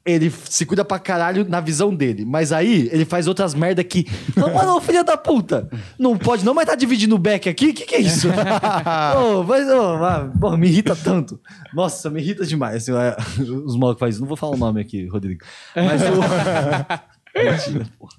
Ele 0.05 0.29
se 0.29 0.65
cuida 0.65 0.83
pra 0.83 0.99
caralho 0.99 1.47
na 1.47 1.61
visão 1.61 1.95
dele. 1.95 2.25
Mas 2.25 2.51
aí 2.51 2.89
ele 2.91 3.05
faz 3.05 3.25
outras 3.25 3.53
merda 3.53 3.81
que. 3.85 4.05
Não, 4.35 4.53
mano, 4.53 4.81
filha 4.81 5.01
da 5.01 5.15
puta! 5.15 5.69
Não 5.97 6.17
pode, 6.17 6.43
não, 6.43 6.53
mas 6.53 6.65
tá 6.65 6.75
dividindo 6.75 7.15
o 7.15 7.19
back 7.19 7.47
aqui? 7.47 7.69
O 7.69 7.73
que, 7.73 7.85
que 7.85 7.95
é 7.95 7.99
isso? 8.01 8.27
Ô, 9.17 9.43
mas, 9.43 9.65
ô, 9.69 10.03
ah, 10.03 10.29
pô, 10.41 10.57
me 10.57 10.67
irrita 10.67 10.93
tanto. 10.93 11.39
Nossa, 11.73 12.09
me 12.09 12.19
irrita 12.19 12.45
demais. 12.45 12.75
assim, 12.75 12.91
é, 12.91 13.15
os 13.63 13.77
malucos 13.77 13.99
fazem 13.99 14.11
isso. 14.11 14.21
Não 14.21 14.27
vou 14.27 14.35
falar 14.35 14.55
o 14.55 14.57
nome 14.57 14.81
aqui, 14.81 15.07
Rodrigo. 15.07 15.45
Mas 15.73 16.01
o. 16.01 17.39
Mentira, 17.41 17.85
porra. 17.97 18.17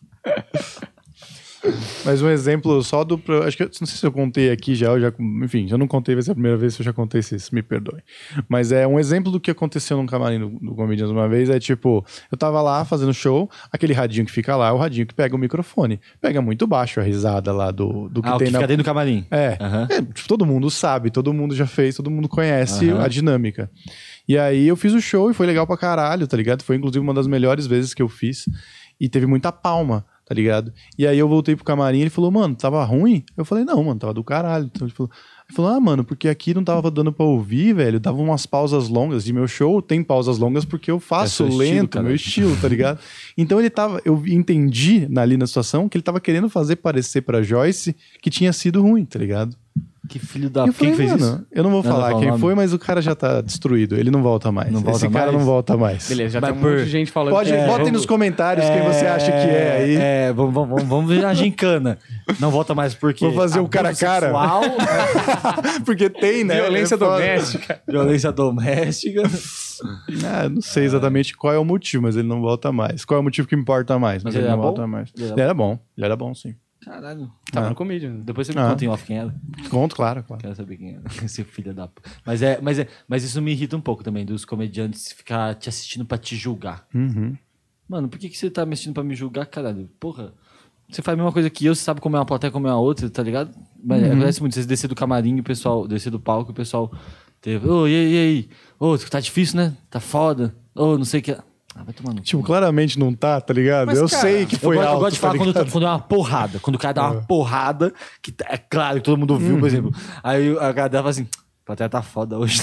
Mas 2.05 2.21
um 2.23 2.29
exemplo 2.29 2.83
só 2.83 3.03
do. 3.05 3.21
Acho 3.47 3.57
que 3.57 3.63
eu 3.63 3.71
não 3.81 3.87
sei 3.87 3.97
se 3.99 4.05
eu 4.07 4.13
contei 4.13 4.51
aqui 4.51 4.75
já, 4.75 4.89
eu 4.89 5.01
já. 5.01 5.13
Enfim, 5.43 5.67
já 5.67 5.79
não 5.79 5.87
contei, 5.87 6.15
vai 6.15 6.23
ser 6.23 6.33
a 6.33 6.35
primeira 6.35 6.57
vez 6.57 6.77
que 6.77 6.83
eu 6.83 6.85
já 6.85 6.93
contei 6.93 7.21
isso, 7.21 7.55
me 7.55 7.63
perdoe. 7.63 8.01
Mas 8.49 8.73
é 8.73 8.87
um 8.87 8.99
exemplo 8.99 9.33
do 9.33 9.41
que 9.41 9.51
aconteceu 9.51 9.97
num 9.97 10.07
camarim 10.07 10.39
do, 10.39 10.49
do 10.51 10.75
Comedians 10.75 11.11
uma 11.11 11.29
vez. 11.29 11.49
É 11.49 11.59
tipo, 11.59 12.05
eu 12.31 12.37
tava 12.37 12.61
lá 12.61 12.85
fazendo 12.85 13.13
show, 13.15 13.51
aquele 13.73 13.93
radinho 13.93 14.27
que 14.27 14.33
fica 14.33 14.55
lá, 14.57 14.69
é 14.69 14.73
o 14.73 14.77
radinho 14.77 15.07
que 15.07 15.15
pega 15.15 15.35
o 15.35 15.39
microfone. 15.39 16.01
Pega 16.21 16.43
muito 16.43 16.67
baixo 16.67 17.01
a 17.01 17.03
risada 17.03 17.53
lá 17.53 17.71
do, 17.71 18.09
do 18.09 18.23
que 18.23 18.29
Ah, 18.29 18.37
tem 18.37 18.47
que 18.49 18.53
na. 18.53 18.59
fica 18.59 18.67
dentro 18.69 18.83
do 18.83 18.87
camarim. 18.87 19.27
É, 19.31 19.57
Aham. 19.61 19.89
é, 19.91 20.03
tipo, 20.03 20.29
todo 20.29 20.45
mundo 20.45 20.71
sabe, 20.71 21.11
todo 21.11 21.33
mundo 21.33 21.55
já 21.55 21.67
fez, 21.67 21.97
todo 21.97 22.11
mundo 22.11 22.29
conhece 22.29 22.91
Aham. 22.91 23.03
a 23.05 23.09
dinâmica. 23.09 23.71
E 24.29 24.37
aí 24.39 24.69
eu 24.69 24.77
fiz 24.77 24.93
o 24.93 25.01
show 25.01 25.31
e 25.31 25.35
foi 25.35 25.47
legal 25.47 25.67
pra 25.67 25.77
caralho, 25.77 26.27
tá 26.27 26.37
ligado? 26.37 26.63
Foi 26.63 26.77
inclusive 26.77 27.01
uma 27.03 27.15
das 27.15 27.27
melhores 27.27 27.67
vezes 27.67 27.95
que 27.95 28.03
eu 28.03 28.09
fiz. 28.09 28.47
E 29.01 29.09
teve 29.09 29.27
muita 29.27 29.51
palma, 29.51 30.07
tá 30.27 30.35
ligado? 30.35 30.73
E 30.99 31.07
aí 31.07 31.19
eu 31.19 31.29
voltei 31.29 31.55
pro 31.55 31.65
camarim 31.65 31.99
e 31.99 32.01
ele 32.03 32.11
falou, 32.11 32.31
mano, 32.31 32.55
tava 32.55 32.83
ruim? 32.85 33.25
Eu 33.37 33.45
falei, 33.45 33.65
não, 33.65 33.83
mano, 33.85 33.99
tava 34.01 34.15
do 34.15 34.25
caralho. 34.25 34.71
Então 34.73 34.87
ele 34.87 34.95
falou, 34.95 35.11
ele 35.47 35.55
falou, 35.57 35.71
ah, 35.73 35.81
mano, 35.81 36.03
porque 36.05 36.29
aqui 36.29 36.55
não 36.55 36.65
tava 36.65 36.91
dando 36.91 37.13
pra 37.13 37.27
ouvir, 37.27 37.75
velho. 37.75 38.01
Dava 38.01 38.17
umas 38.21 38.47
pausas 38.47 38.89
longas. 38.89 39.29
E 39.29 39.33
meu 39.33 39.47
show 39.47 39.83
tem 39.83 40.03
pausas 40.03 40.39
longas 40.39 40.65
porque 40.65 40.91
eu 40.91 40.99
faço 40.99 41.45
É 41.45 41.49
estilo, 41.49 41.59
lento, 41.59 41.91
cara. 41.91 42.07
meu 42.07 42.15
estilo, 42.15 42.57
tá 42.57 42.69
ligado? 42.69 42.99
Então 43.37 43.59
ele 43.59 43.69
tava, 43.69 44.01
eu 44.05 44.23
entendi 44.27 45.09
ali 45.17 45.37
na 45.37 45.47
situação 45.47 45.89
que 45.89 45.97
ele 45.97 46.03
tava 46.03 46.21
querendo 46.21 46.49
fazer 46.49 46.77
parecer 46.77 47.23
pra 47.23 47.43
Joyce 47.43 47.95
que 48.23 48.31
tinha 48.31 48.53
sido 48.53 48.81
ruim, 48.81 49.05
tá 49.05 49.19
ligado? 49.19 49.57
Que 50.07 50.19
filho 50.19 50.51
da 50.51 50.65
E 50.65 50.69
eu 50.69 50.75
Quem 50.75 50.93
falei, 50.93 51.09
fez 51.09 51.21
mano, 51.21 51.35
isso? 51.37 51.47
eu 51.51 51.63
não 51.63 51.71
vou 51.71 51.83
Não, 51.83 51.89
não 51.91 51.97
falar 51.97 52.07
fala 52.09 52.17
o 52.17 52.21
quem 52.21 52.29
nome. 52.29 52.41
foi, 52.41 52.55
mas 52.55 52.73
o 52.75 52.79
cara 52.79 53.01
já 53.01 53.15
tá 53.15 53.41
destruído. 53.41 53.97
Ele 53.97 54.11
não 54.11 54.23
volta 54.23 54.53
mais. 54.53 54.71
Não 54.71 54.81
volta 54.81 54.99
Esse 54.99 55.09
cara 55.09 55.27
mais? 55.33 55.39
não 55.39 55.45
volta 55.47 55.77
mais. 55.79 56.07
Beleza, 56.09 56.35
já 56.35 56.41
Mas 56.43 56.51
tem 56.51 56.59
um 56.59 56.63
por- 56.63 56.71
monte 56.73 56.85
de 56.85 56.91
gente 56.91 57.11
falando. 57.11 57.33
Pode, 57.33 57.51
que- 57.51 57.57
botem 57.57 57.71
vamos- 57.77 57.93
nos 57.93 58.07
comentários 58.07 58.67
quem 58.69 58.83
você 58.83 59.07
acha 59.07 59.33
que 59.33 59.49
é 59.49 59.77
aí. 59.79 59.97
É, 59.97 60.33
vamos, 60.35 60.53
vamos, 60.53 60.83
vamos 60.85 61.11
virar 61.11 61.33
gincana. 61.33 61.99
Não 62.39 62.51
volta 62.51 62.75
mais 62.75 62.95
porque. 62.95 63.25
Vou 63.25 63.35
fazer 63.35 63.61
o 63.61 63.69
cara 63.69 63.91
a 63.91 63.95
cara. 63.97 64.31
Porque 65.85 66.09
tem, 66.11 66.45
né? 66.45 66.57
Violência 66.57 66.95
É 66.95 66.99
foda. 66.99 67.11
doméstica. 67.13 67.81
violência 67.89 68.33
doméstica. 68.33 69.23
Ah, 70.25 70.49
não 70.49 70.63
sei 70.63 70.85
exatamente 70.85 71.37
qual 71.37 71.53
é 71.53 71.59
o 71.59 71.65
motivo, 71.65 72.05
mas 72.05 72.15
ele 72.17 72.29
não 72.29 72.41
volta 72.41 72.71
mais. 72.71 73.05
Qual 73.05 73.19
é 73.19 73.21
o 73.21 73.25
motivo 73.25 73.49
que 73.49 73.57
importa 73.57 73.99
mais? 73.99 74.23
Mas, 74.23 74.33
Mas 74.33 74.35
ele 74.37 74.45
ele 74.45 74.53
não 74.53 74.63
volta 74.63 74.83
bom? 74.83 74.89
mais. 74.89 75.11
Ele 75.19 75.41
era 75.41 75.53
bom. 75.53 75.79
Ele 75.97 76.07
era 76.07 76.17
bom, 76.17 76.33
sim. 76.33 76.55
Caralho. 76.85 77.31
Tava 77.53 77.67
Ah. 77.67 77.71
no 77.71 77.75
comedian. 77.75 78.17
Depois 78.21 78.47
você 78.47 78.53
me 78.53 78.61
Ah. 78.61 78.71
conta 78.71 78.85
em 78.85 78.89
off 78.89 79.05
quem 79.07 79.19
era. 79.19 79.35
Conto, 79.71 79.97
claro, 79.97 80.23
claro. 80.23 80.43
Quero 80.43 80.55
saber 80.55 80.77
quem 80.77 80.95
era. 80.97 81.03
Esse 81.25 81.43
filho 81.45 81.73
da. 81.75 81.89
p- 81.89 82.03
Mas, 82.27 82.43
é, 82.43 82.61
mas, 82.61 82.79
é, 82.79 82.89
mas 83.09 83.25
isso 83.25 83.41
me 83.41 83.53
irrita 83.53 83.77
um 83.77 83.81
pouco 83.81 84.03
também, 84.05 84.25
dos 84.27 84.45
comediantes 84.45 85.13
ficar 85.13 85.55
te 85.55 85.69
assistindo 85.69 86.05
pra 86.05 86.19
te 86.19 86.37
julgar. 86.37 86.87
Uhum. 86.95 87.37
Mano, 87.89 88.09
por 88.09 88.19
que, 88.19 88.29
que 88.29 88.37
você 88.39 88.51
tá 88.51 88.65
me 88.67 88.73
assistindo 88.75 88.95
pra 88.95 89.03
me 89.05 89.15
julgar, 89.15 89.47
caralho? 89.47 89.89
Porra. 90.01 90.33
Você 90.91 91.01
faz 91.01 91.15
a 91.15 91.17
mesma 91.17 91.33
coisa 91.33 91.49
que 91.49 91.65
eu, 91.65 91.75
você 91.75 91.83
sabe 91.83 92.01
como 92.01 92.15
é 92.17 92.19
uma 92.21 92.27
plateia, 92.27 92.51
como 92.51 92.67
é 92.67 92.71
a 92.71 92.77
outra, 92.77 93.09
tá 93.09 93.23
ligado? 93.23 93.51
Mas 93.83 94.03
Uhum. 94.03 94.13
acontece 94.13 94.41
muito, 94.41 94.55
você 94.55 94.65
descer 94.67 94.87
do 94.87 94.95
camarim, 94.95 95.37
e 95.37 95.41
o 95.41 95.43
pessoal, 95.45 95.89
descer 95.89 96.11
do 96.11 96.21
palco, 96.21 96.51
e 96.51 96.53
o 96.53 96.55
pessoal 96.55 96.93
teve. 97.41 97.67
Ô, 97.67 97.89
e 97.89 97.95
aí, 97.95 98.13
e 98.13 98.19
aí? 98.19 98.49
Ô, 98.79 98.97
tá 98.99 99.19
difícil, 99.19 99.57
né? 99.57 99.75
Tá 99.89 99.99
foda. 99.99 100.55
Ô, 100.75 100.99
não 100.99 101.05
sei 101.07 101.21
o 101.21 101.23
que. 101.23 101.37
Ah, 101.77 101.83
vai 101.83 101.93
tomar 101.93 102.11
no 102.11 102.19
cu. 102.21 102.23
Tipo, 102.25 102.43
claramente 102.43 102.99
não 102.99 103.13
tá, 103.13 103.41
tá 103.41 103.53
ligado? 103.53 103.87
Mas, 103.87 103.99
eu 103.99 104.09
cara, 104.09 104.23
sei 104.23 104.47
que 104.47 104.55
Eu 104.55 104.61
foi 104.61 104.77
eu 104.77 104.83
alto, 104.83 105.01
gosto 105.01 105.15
de 105.15 105.19
falar 105.21 105.33
tá 105.33 105.39
quando, 105.39 105.71
quando 105.73 105.87
é 105.87 105.91
uma 105.91 105.99
porrada. 105.99 106.59
Quando 106.61 106.77
o 106.77 106.79
cara 106.79 106.95
dá 106.95 107.11
uma 107.11 107.23
porrada, 107.23 107.93
que 108.23 108.31
tá- 108.31 108.47
é 108.49 108.57
claro 108.59 108.97
que 108.99 109.03
todo 109.05 109.19
mundo 109.19 109.37
viu, 109.39 109.59
por 109.59 109.67
exemplo. 109.67 109.93
Aí 110.23 110.51
a 110.59 110.71
galera 110.73 110.99
fala 110.99 111.11
assim: 111.11 111.27
a 111.33 111.67
plateia 111.67 111.89
tá 111.89 112.01
foda 112.03 112.39
hoje. 112.39 112.61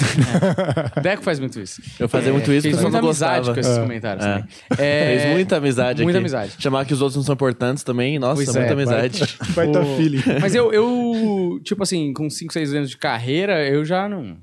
Deco 1.01 1.23
faz 1.23 1.39
muito 1.39 1.59
isso. 1.59 1.81
Eu 1.99 2.07
fazia 2.07 2.31
muito 2.31 2.51
isso, 2.53 2.61
Fez 2.63 2.75
mas 2.75 2.83
eu 2.83 2.89
muita 2.89 3.01
não 3.01 3.09
amizade 3.09 3.37
gostava. 3.47 3.53
com 3.53 3.59
esses 3.59 3.77
É. 3.77 3.81
comentários 3.81 4.25
É. 4.25 4.29
também. 4.29 4.47
É, 4.77 5.05
Fez 5.19 5.33
muita 5.33 5.57
amizade 5.57 6.03
Muita 6.03 6.17
aqui. 6.19 6.23
amizade. 6.23 6.53
Chamar 6.59 6.85
que 6.85 6.93
os 6.93 7.01
outros 7.01 7.17
não 7.17 7.23
são 7.23 7.33
importantes 7.33 7.83
também, 7.83 8.17
nossa, 8.19 8.35
Pois 8.35 8.47
muita 8.47 8.69
é, 8.69 8.71
amizade. 8.73 9.37
Vai 9.53 9.69
tá 9.71 9.81
O- 9.81 9.97
feeling. 9.97 10.21
Mas 10.39 10.55
eu, 10.55 10.71
eu, 10.71 11.59
tipo 11.63 11.83
assim, 11.83 12.13
com 12.13 12.29
5, 12.29 12.53
6 12.53 12.73
anos 12.73 12.89
de 12.89 12.97
carreira, 12.97 13.67
eu 13.67 13.83
já 13.83 14.07
não 14.07 14.37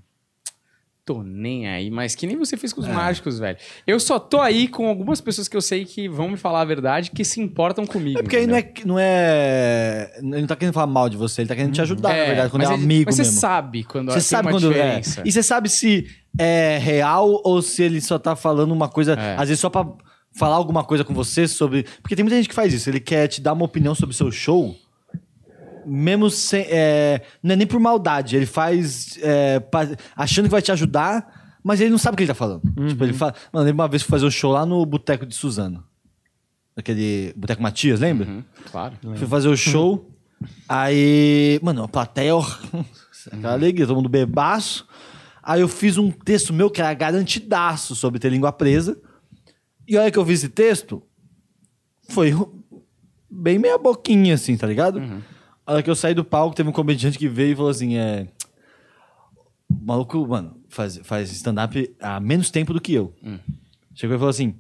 tô 1.14 1.22
nem 1.22 1.66
aí. 1.66 1.90
Mas 1.90 2.14
que 2.14 2.26
nem 2.26 2.36
você 2.36 2.56
fez 2.56 2.72
com 2.72 2.80
os 2.80 2.86
mágicos, 2.89 3.39
velho. 3.39 3.56
Eu 3.86 3.98
só 3.98 4.18
tô 4.18 4.40
aí 4.40 4.68
com 4.68 4.86
algumas 4.89 5.20
pessoas 5.20 5.48
que 5.48 5.56
eu 5.56 5.60
sei 5.62 5.85
que 5.85 6.09
vão 6.09 6.28
me 6.28 6.36
falar 6.36 6.60
a 6.60 6.64
verdade, 6.64 7.10
que 7.10 7.24
se 7.24 7.40
importam 7.40 7.86
comigo. 7.86 8.18
É 8.18 8.22
porque 8.22 8.36
aí 8.36 8.47
não 8.47 8.59
entendeu? 8.59 8.78
é, 8.82 8.86
não 8.86 8.98
é. 8.98 10.12
Ele 10.18 10.40
não 10.43 10.47
tá 10.47 10.56
querendo 10.56 10.74
falar 10.74 10.86
mal 10.86 11.09
de 11.09 11.16
você, 11.16 11.40
ele 11.43 11.48
tá 11.48 11.55
querendo 11.55 11.72
te 11.72 11.80
ajudar, 11.80 12.10
na 12.10 12.24
verdade, 12.24 12.51
quando 12.51 12.62
é 12.62 12.66
mas 12.66 12.70
um 12.72 12.74
ele- 12.78 12.85
amigo 12.85 13.05
Mas 13.06 13.16
você 13.16 13.22
mesmo. 13.22 13.40
sabe 13.40 13.85
quando 13.85 14.12
Você 14.12 14.20
sabe 14.20 14.51
quando 14.51 14.66
é. 14.72 14.74
diferença. 15.01 15.22
E 15.24 15.32
você 15.32 15.43
sabe 15.43 15.68
se 15.68 16.06
é 16.39 16.78
real 16.78 17.40
ou 17.44 17.62
se 17.62 17.82
ele 17.82 18.01
só 18.01 18.18
tá 18.18 18.36
falando 18.36 18.72
uma 18.72 18.89
coisa, 18.89 19.14
É. 19.14 19.35
às 19.35 19.48
vezes 19.48 19.60
só 19.60 19.70
pra 19.70 19.86
falar 20.36 20.56
alguma 20.56 20.85
coisa 20.85 21.05
com 21.05 21.14
você 21.14 21.48
sobre. 21.48 21.85
Porque 22.02 22.14
tem 22.14 22.22
muita 22.22 22.36
gente 22.36 22.48
que 22.48 22.55
faz 22.55 22.72
isso, 22.74 22.89
ele 22.90 23.01
quer 23.01 23.26
te 23.28 23.40
dar 23.40 23.55
uma 23.55 23.64
opinião 23.64 23.94
sobre 23.94 24.12
o 24.14 24.16
seu 24.16 24.30
show. 24.30 24.76
Mesmo 25.89 26.31
sem. 26.31 26.62
é, 26.69 27.23
não 27.43 27.52
é 27.52 27.56
nem 27.56 27.66
por 27.66 27.81
maldade, 27.81 28.36
ele 28.36 28.47
faz 28.47 29.19
é, 29.23 29.59
pa- 29.60 29.89
achando 30.16 30.44
que 30.47 30.51
vai 30.51 30.62
te 30.62 30.70
ajudar, 30.73 31.59
mas 31.65 31.81
ele 31.81 31.90
não 31.90 31.98
sabe 31.98 32.15
o 32.15 32.16
que 32.16 32.23
ele 32.23 32.28
tá 32.28 32.35
falando. 32.35 32.62
Tipo, 32.89 33.05
ele 33.05 33.12
fala. 33.12 33.35
Mano, 33.52 33.65
lembro 33.66 33.82
uma 33.82 33.89
vez 33.89 34.02
que 34.02 34.09
fui 34.09 34.16
fazer 34.19 34.27
um 34.27 34.31
show 34.31 34.52
lá 34.52 34.65
no 34.66 34.85
Boteco 34.86 35.24
de 35.27 35.35
Suzano. 35.35 35.82
Aquele. 36.77 37.32
Boteco 37.36 37.62
Matias, 37.62 37.98
lembra? 38.01 38.28
Uhum, 38.28 38.44
claro. 38.70 38.94
Fui 39.16 39.27
fazer 39.27 39.48
o 39.48 39.56
show. 39.56 40.10
aí, 40.69 41.59
mano, 41.62 41.82
a 41.82 41.89
plateia, 41.89 42.32
aquela 43.32 43.52
alegria, 43.55 43.86
todo 43.86 43.97
mundo 43.97 44.09
bebaço. 44.09 44.86
Aí 45.43 45.60
eu 45.62 45.69
fiz 45.69 45.97
um 45.98 46.10
texto 46.10 46.52
meu 46.52 46.70
que 46.70 46.81
era 46.81 46.93
garantidaço 46.94 47.97
sobre 47.97 48.19
ter 48.20 48.31
língua 48.31 48.52
presa. 48.52 48.97
E 49.86 49.97
a 49.97 50.02
hora 50.02 50.10
que 50.10 50.19
eu 50.19 50.24
vi 50.24 50.35
esse 50.35 50.48
texto, 50.51 51.02
foi 52.10 52.35
bem 53.31 53.59
meia 53.59 53.78
boquinha, 53.78 54.35
assim, 54.35 54.56
tá 54.56 54.66
ligado? 54.66 55.01
A 55.69 55.74
hora 55.74 55.82
que 55.82 55.90
eu 55.90 55.95
saí 55.95 56.15
do 56.15 56.24
palco, 56.24 56.57
teve 56.57 56.66
um 56.66 56.73
comediante 56.73 57.19
que 57.19 57.28
veio 57.28 57.53
e 57.53 57.55
falou 57.55 57.70
assim: 57.70 57.99
é. 57.99 58.27
O 59.69 59.85
maluco, 59.85 60.27
mano, 60.27 60.57
faz, 60.66 60.99
faz 61.05 61.31
stand-up 61.31 61.95
há 62.01 62.19
menos 62.19 62.51
tempo 62.51 62.73
do 62.73 62.81
que 62.81 62.95
eu. 62.95 63.15
Chegou 63.95 64.16
e 64.16 64.19
falou 64.19 64.31
assim: 64.31 64.55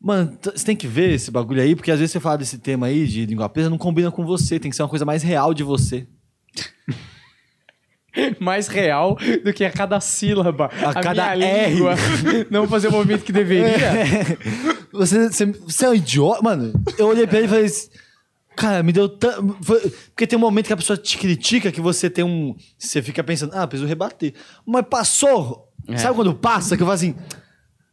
Mano, 0.00 0.38
você 0.40 0.64
tem 0.64 0.76
que 0.76 0.86
ver 0.86 1.10
esse 1.14 1.28
bagulho 1.28 1.60
aí, 1.60 1.74
porque 1.74 1.90
às 1.90 1.98
vezes 1.98 2.12
você 2.12 2.20
fala 2.20 2.38
desse 2.38 2.56
tema 2.58 2.86
aí 2.86 3.04
de 3.04 3.26
língua 3.26 3.48
presa, 3.48 3.68
não 3.68 3.76
combina 3.76 4.12
com 4.12 4.24
você, 4.24 4.60
tem 4.60 4.70
que 4.70 4.76
ser 4.76 4.84
uma 4.84 4.88
coisa 4.88 5.04
mais 5.04 5.24
real 5.24 5.52
de 5.52 5.64
você. 5.64 6.06
Mais 8.40 8.66
real 8.66 9.18
do 9.44 9.52
que 9.52 9.62
a 9.62 9.70
cada 9.70 10.00
sílaba. 10.00 10.70
A 10.82 10.94
cada 11.02 11.36
minha 11.36 11.48
R. 11.48 11.74
língua 11.74 11.94
não 12.50 12.66
fazer 12.66 12.88
o 12.88 12.92
movimento 12.92 13.22
que 13.22 13.32
deveria. 13.32 13.76
Você, 14.90 15.28
você, 15.28 15.44
você 15.44 15.84
é 15.84 15.90
um 15.90 15.94
idiota? 15.94 16.42
Mano, 16.42 16.72
eu 16.96 17.08
olhei 17.08 17.26
pra 17.26 17.36
ele 17.36 17.46
e 17.46 17.50
falei 17.50 17.66
assim, 17.66 17.90
Cara, 18.56 18.82
me 18.82 18.90
deu 18.90 19.06
tanto. 19.08 19.54
Porque 20.08 20.26
tem 20.26 20.38
um 20.38 20.40
momento 20.40 20.66
que 20.66 20.72
a 20.72 20.76
pessoa 20.76 20.96
te 20.96 21.18
critica 21.18 21.70
que 21.70 21.80
você 21.80 22.08
tem 22.08 22.24
um. 22.24 22.56
Você 22.78 23.02
fica 23.02 23.22
pensando, 23.22 23.52
ah, 23.54 23.66
preciso 23.66 23.86
rebater. 23.86 24.32
Mas 24.64 24.86
passou. 24.88 25.70
É. 25.86 25.98
Sabe 25.98 26.16
quando 26.16 26.34
passa? 26.34 26.76
Que 26.76 26.82
eu 26.82 26.86
falo 26.86 26.94
assim. 26.94 27.14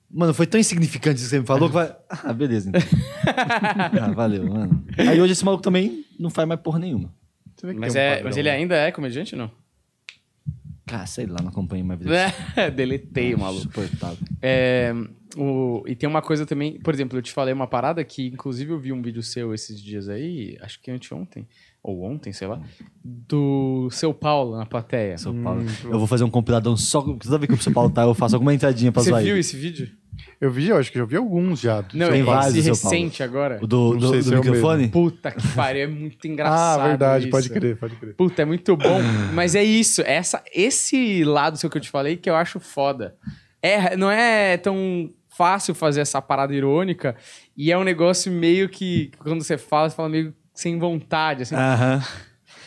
Mano, 0.09 0.33
foi 0.33 0.45
tão 0.45 0.59
insignificante 0.59 1.17
isso 1.17 1.25
que 1.25 1.31
você 1.31 1.39
me 1.39 1.45
falou 1.45 1.67
que 1.67 1.73
vai. 1.73 1.93
Ah, 2.07 2.31
beleza, 2.31 2.69
então. 2.69 2.81
ah, 4.01 4.11
valeu, 4.11 4.47
mano. 4.47 4.85
Aí 4.97 5.19
hoje 5.19 5.33
esse 5.33 5.43
maluco 5.43 5.63
também 5.63 6.05
não 6.17 6.29
faz 6.29 6.47
mais 6.47 6.61
porra 6.61 6.79
nenhuma. 6.79 7.13
Mas, 7.75 7.95
um 7.95 7.97
é, 7.97 8.23
mas 8.23 8.37
ele 8.37 8.49
né? 8.49 8.55
ainda 8.55 8.75
é 8.75 8.91
comediante 8.91 9.35
ou 9.35 9.41
não? 9.41 9.51
Cara, 10.85 11.05
sei 11.07 11.25
lá, 11.25 11.37
não 11.41 11.49
acompanho 11.49 11.83
mais 11.83 11.99
vida. 11.99 12.33
É, 12.55 12.69
deletei 12.69 13.33
o 13.33 13.39
maluco. 13.39 13.61
Insuportável. 13.61 14.17
É, 14.41 14.93
o, 15.37 15.83
e 15.87 15.95
tem 15.95 16.07
uma 16.07 16.21
coisa 16.21 16.45
também, 16.45 16.79
por 16.79 16.93
exemplo, 16.93 17.17
eu 17.17 17.21
te 17.21 17.31
falei 17.31 17.53
uma 17.53 17.67
parada 17.67 18.03
que, 18.03 18.27
inclusive, 18.27 18.71
eu 18.71 18.79
vi 18.79 18.91
um 18.91 19.01
vídeo 19.01 19.23
seu 19.23 19.53
esses 19.53 19.81
dias 19.81 20.09
aí, 20.09 20.57
acho 20.61 20.81
que 20.81 20.91
anteontem, 20.91 21.47
ou 21.81 22.03
ontem, 22.03 22.31
sei 22.31 22.47
lá, 22.47 22.61
do 23.03 23.89
seu 23.91 24.13
Paulo 24.13 24.55
na 24.57 24.65
plateia. 24.65 25.17
São 25.17 25.35
Paulo. 25.41 25.65
Eu 25.83 25.97
vou 25.99 26.07
fazer 26.07 26.23
um 26.23 26.29
compiladão 26.29 26.77
só. 26.77 27.01
Toda 27.01 27.37
vez 27.37 27.47
que 27.49 27.53
o 27.55 27.61
São 27.61 27.73
Paulo 27.73 27.89
tá, 27.89 28.03
eu 28.03 28.13
faço 28.13 28.35
alguma 28.35 28.53
entradinha 28.53 28.91
pra 28.91 29.03
Você 29.03 29.09
zoar 29.09 29.21
viu 29.21 29.31
ele. 29.31 29.39
esse 29.39 29.57
vídeo? 29.57 29.89
Eu 30.39 30.51
vi, 30.51 30.69
eu 30.69 30.77
acho 30.77 30.91
que 30.91 30.99
eu 30.99 31.07
vi 31.07 31.15
alguns 31.17 31.59
já. 31.59 31.83
Não, 31.93 32.09
Tem 32.09 32.19
esse 32.19 32.23
vários, 32.23 32.63
seu 32.63 32.75
Paulo. 32.75 32.89
recente 32.97 33.23
agora. 33.23 33.59
O 33.61 33.67
do, 33.67 33.95
do, 33.95 34.21
do 34.21 34.33
é 34.33 34.37
microfone? 34.37 34.87
Puta 34.89 35.31
que 35.31 35.47
pariu, 35.49 35.83
é 35.83 35.87
muito 35.87 36.25
engraçado. 36.27 36.81
Ah, 36.81 36.87
verdade, 36.87 37.23
isso. 37.25 37.31
pode 37.31 37.49
crer, 37.49 37.77
pode 37.77 37.95
crer. 37.95 38.15
Puta, 38.15 38.41
é 38.41 38.45
muito 38.45 38.77
bom. 38.77 38.99
Mas 39.33 39.55
é 39.55 39.63
isso, 39.63 40.01
essa, 40.03 40.43
esse 40.53 41.23
lado 41.23 41.57
seu 41.57 41.69
que 41.69 41.77
eu 41.77 41.81
te 41.81 41.89
falei 41.89 42.15
que 42.17 42.29
eu 42.29 42.35
acho 42.35 42.59
foda. 42.59 43.15
É, 43.61 43.95
não 43.95 44.11
é 44.11 44.57
tão 44.57 45.09
fácil 45.37 45.73
fazer 45.75 46.01
essa 46.01 46.21
parada 46.21 46.53
irônica 46.53 47.15
e 47.57 47.71
é 47.71 47.77
um 47.77 47.83
negócio 47.83 48.31
meio 48.31 48.67
que, 48.69 49.11
quando 49.19 49.43
você 49.43 49.57
fala, 49.57 49.89
você 49.89 49.95
fala 49.95 50.09
meio 50.09 50.33
sem 50.53 50.77
vontade, 50.79 51.43
assim. 51.43 51.55
Aham. 51.55 52.01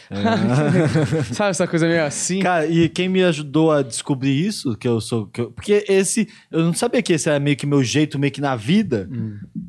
Sabe 1.35 1.51
essa 1.51 1.67
coisa 1.67 1.87
meio 1.89 2.05
assim? 2.05 2.39
Cara, 2.41 2.67
e 2.67 2.89
quem 2.89 3.09
me 3.09 3.25
ajudou 3.25 3.73
a 3.73 3.83
descobrir 3.83 4.47
isso, 4.47 4.77
que 4.77 4.87
eu 4.87 5.01
sou. 5.01 5.27
que 5.27 5.41
eu- 5.41 5.51
porque 5.51 5.85
esse. 5.89 6.29
Eu 6.51 6.61
não 6.65 6.73
sabia 6.73 7.03
que 7.03 7.13
esse 7.13 7.29
era 7.29 7.41
meio 7.41 7.57
que 7.57 7.67
meu 7.67 7.83
jeito, 7.83 8.19
meio 8.19 8.33
que 8.33 8.41
na 8.41 8.55
vida. 8.55 9.09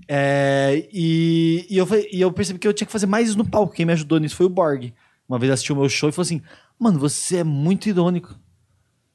É, 0.07 0.87
e, 0.93 1.65
e, 1.69 1.77
eu, 1.77 1.85
falei- 1.87 2.07
e 2.11 2.21
eu 2.21 2.31
percebi 2.31 2.59
que 2.59 2.67
eu 2.67 2.73
tinha 2.73 2.85
que 2.85 2.91
fazer 2.91 3.07
mais 3.07 3.29
isso 3.29 3.37
no 3.37 3.49
palco. 3.49 3.73
Quem 3.73 3.85
me 3.85 3.93
ajudou 3.93 4.19
nisso 4.19 4.35
foi 4.35 4.45
o 4.45 4.49
Borg. 4.49 4.93
Uma 5.27 5.39
vez 5.39 5.51
assistiu 5.51 5.75
o 5.75 5.79
meu 5.79 5.89
show 5.89 6.09
e 6.09 6.11
falou 6.11 6.23
assim: 6.25 6.41
Mano, 6.79 6.99
você 6.99 7.37
é 7.37 7.43
muito 7.43 7.89
irônico. 7.89 8.35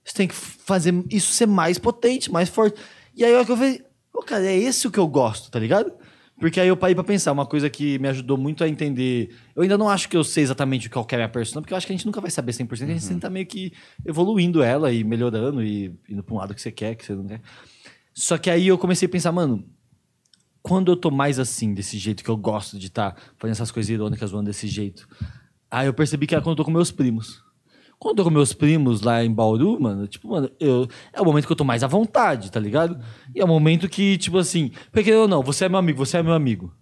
Você 0.04 0.14
tem 0.14 0.26
que 0.28 0.34
fazer 0.34 0.92
isso 1.10 1.32
ser 1.32 1.46
mais 1.46 1.78
potente, 1.78 2.32
mais 2.32 2.48
forte. 2.48 2.76
E 3.14 3.24
aí 3.24 3.32
eu 3.32 3.44
falei, 3.44 3.84
Ô, 4.12 4.22
cara, 4.22 4.44
é 4.44 4.56
esse 4.56 4.86
o 4.86 4.90
que 4.90 4.98
eu 4.98 5.08
gosto, 5.08 5.50
tá 5.50 5.58
ligado? 5.58 5.92
Porque 6.38 6.60
aí 6.60 6.68
eu 6.68 6.76
parei 6.76 6.94
pra 6.94 7.04
pensar, 7.04 7.32
uma 7.32 7.46
coisa 7.46 7.70
que 7.70 7.98
me 7.98 8.08
ajudou 8.08 8.36
muito 8.36 8.62
a 8.62 8.68
entender. 8.68 9.34
Eu 9.54 9.62
ainda 9.62 9.78
não 9.78 9.88
acho 9.88 10.08
que 10.08 10.16
eu 10.16 10.24
sei 10.24 10.42
exatamente 10.42 10.90
qual 10.90 11.04
que 11.04 11.14
é 11.14 11.16
a 11.16 11.20
minha 11.20 11.28
persona, 11.28 11.62
porque 11.62 11.72
eu 11.72 11.76
acho 11.76 11.86
que 11.86 11.92
a 11.92 11.96
gente 11.96 12.04
nunca 12.04 12.20
vai 12.20 12.30
saber 12.30 12.52
100%, 12.52 12.72
a 12.82 12.86
gente 12.86 13.02
sempre 13.02 13.22
tá 13.22 13.30
meio 13.30 13.46
que 13.46 13.72
evoluindo 14.04 14.62
ela 14.62 14.92
e 14.92 15.04
melhorando 15.04 15.62
e 15.62 15.96
indo 16.08 16.22
pra 16.22 16.34
um 16.34 16.38
lado 16.38 16.54
que 16.54 16.60
você 16.60 16.70
quer, 16.70 16.94
que 16.94 17.04
você 17.04 17.14
não 17.14 17.26
quer. 17.26 17.40
Só 18.12 18.36
que 18.36 18.50
aí 18.50 18.68
eu 18.68 18.76
comecei 18.76 19.06
a 19.06 19.08
pensar, 19.08 19.32
mano, 19.32 19.64
quando 20.62 20.92
eu 20.92 20.96
tô 20.96 21.10
mais 21.10 21.38
assim, 21.38 21.72
desse 21.72 21.96
jeito 21.96 22.22
que 22.22 22.30
eu 22.30 22.36
gosto 22.36 22.78
de 22.78 22.88
estar 22.88 23.16
fazendo 23.38 23.52
essas 23.52 23.70
coisas 23.70 23.88
irônicas 23.88 24.30
zoando 24.30 24.46
desse 24.46 24.66
jeito. 24.66 25.08
Aí 25.70 25.86
eu 25.86 25.94
percebi 25.94 26.26
que 26.26 26.34
era 26.34 26.42
quando 26.42 26.52
eu 26.52 26.56
tô 26.56 26.64
com 26.64 26.70
meus 26.70 26.90
primos. 26.90 27.42
Quando 28.02 28.18
eu 28.18 28.24
tô 28.24 28.30
com 28.30 28.34
meus 28.34 28.52
primos 28.52 29.00
lá 29.02 29.24
em 29.24 29.32
Bauru, 29.32 29.80
mano, 29.80 30.08
tipo, 30.08 30.26
mano, 30.28 30.50
eu, 30.58 30.88
é 31.12 31.20
o 31.20 31.24
momento 31.24 31.46
que 31.46 31.52
eu 31.52 31.56
tô 31.56 31.62
mais 31.62 31.84
à 31.84 31.86
vontade, 31.86 32.50
tá 32.50 32.58
ligado? 32.58 32.98
E 33.32 33.40
é 33.40 33.44
o 33.44 33.46
momento 33.46 33.88
que, 33.88 34.18
tipo 34.18 34.38
assim, 34.38 34.72
porque 34.90 35.12
ou 35.14 35.28
não, 35.28 35.40
você 35.40 35.66
é 35.66 35.68
meu 35.68 35.78
amigo, 35.78 36.04
você 36.04 36.16
é 36.16 36.22
meu 36.22 36.32
amigo. 36.32 36.74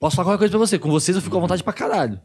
Posso 0.00 0.16
falar 0.16 0.28
qualquer 0.28 0.38
coisa 0.38 0.50
pra 0.52 0.58
você, 0.66 0.78
com 0.78 0.90
vocês 0.90 1.14
eu 1.14 1.22
fico 1.22 1.36
à 1.36 1.40
vontade 1.40 1.62
pra 1.62 1.74
caralho. 1.74 2.18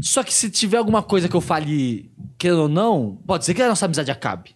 Só 0.00 0.22
que 0.22 0.32
se 0.32 0.48
tiver 0.50 0.76
alguma 0.76 1.02
coisa 1.02 1.28
que 1.28 1.34
eu 1.34 1.40
fale, 1.40 2.12
querendo 2.38 2.62
ou 2.62 2.68
não, 2.68 3.18
pode 3.26 3.44
ser 3.44 3.54
que 3.54 3.62
a 3.62 3.68
nossa 3.68 3.86
amizade 3.86 4.10
acabe. 4.10 4.54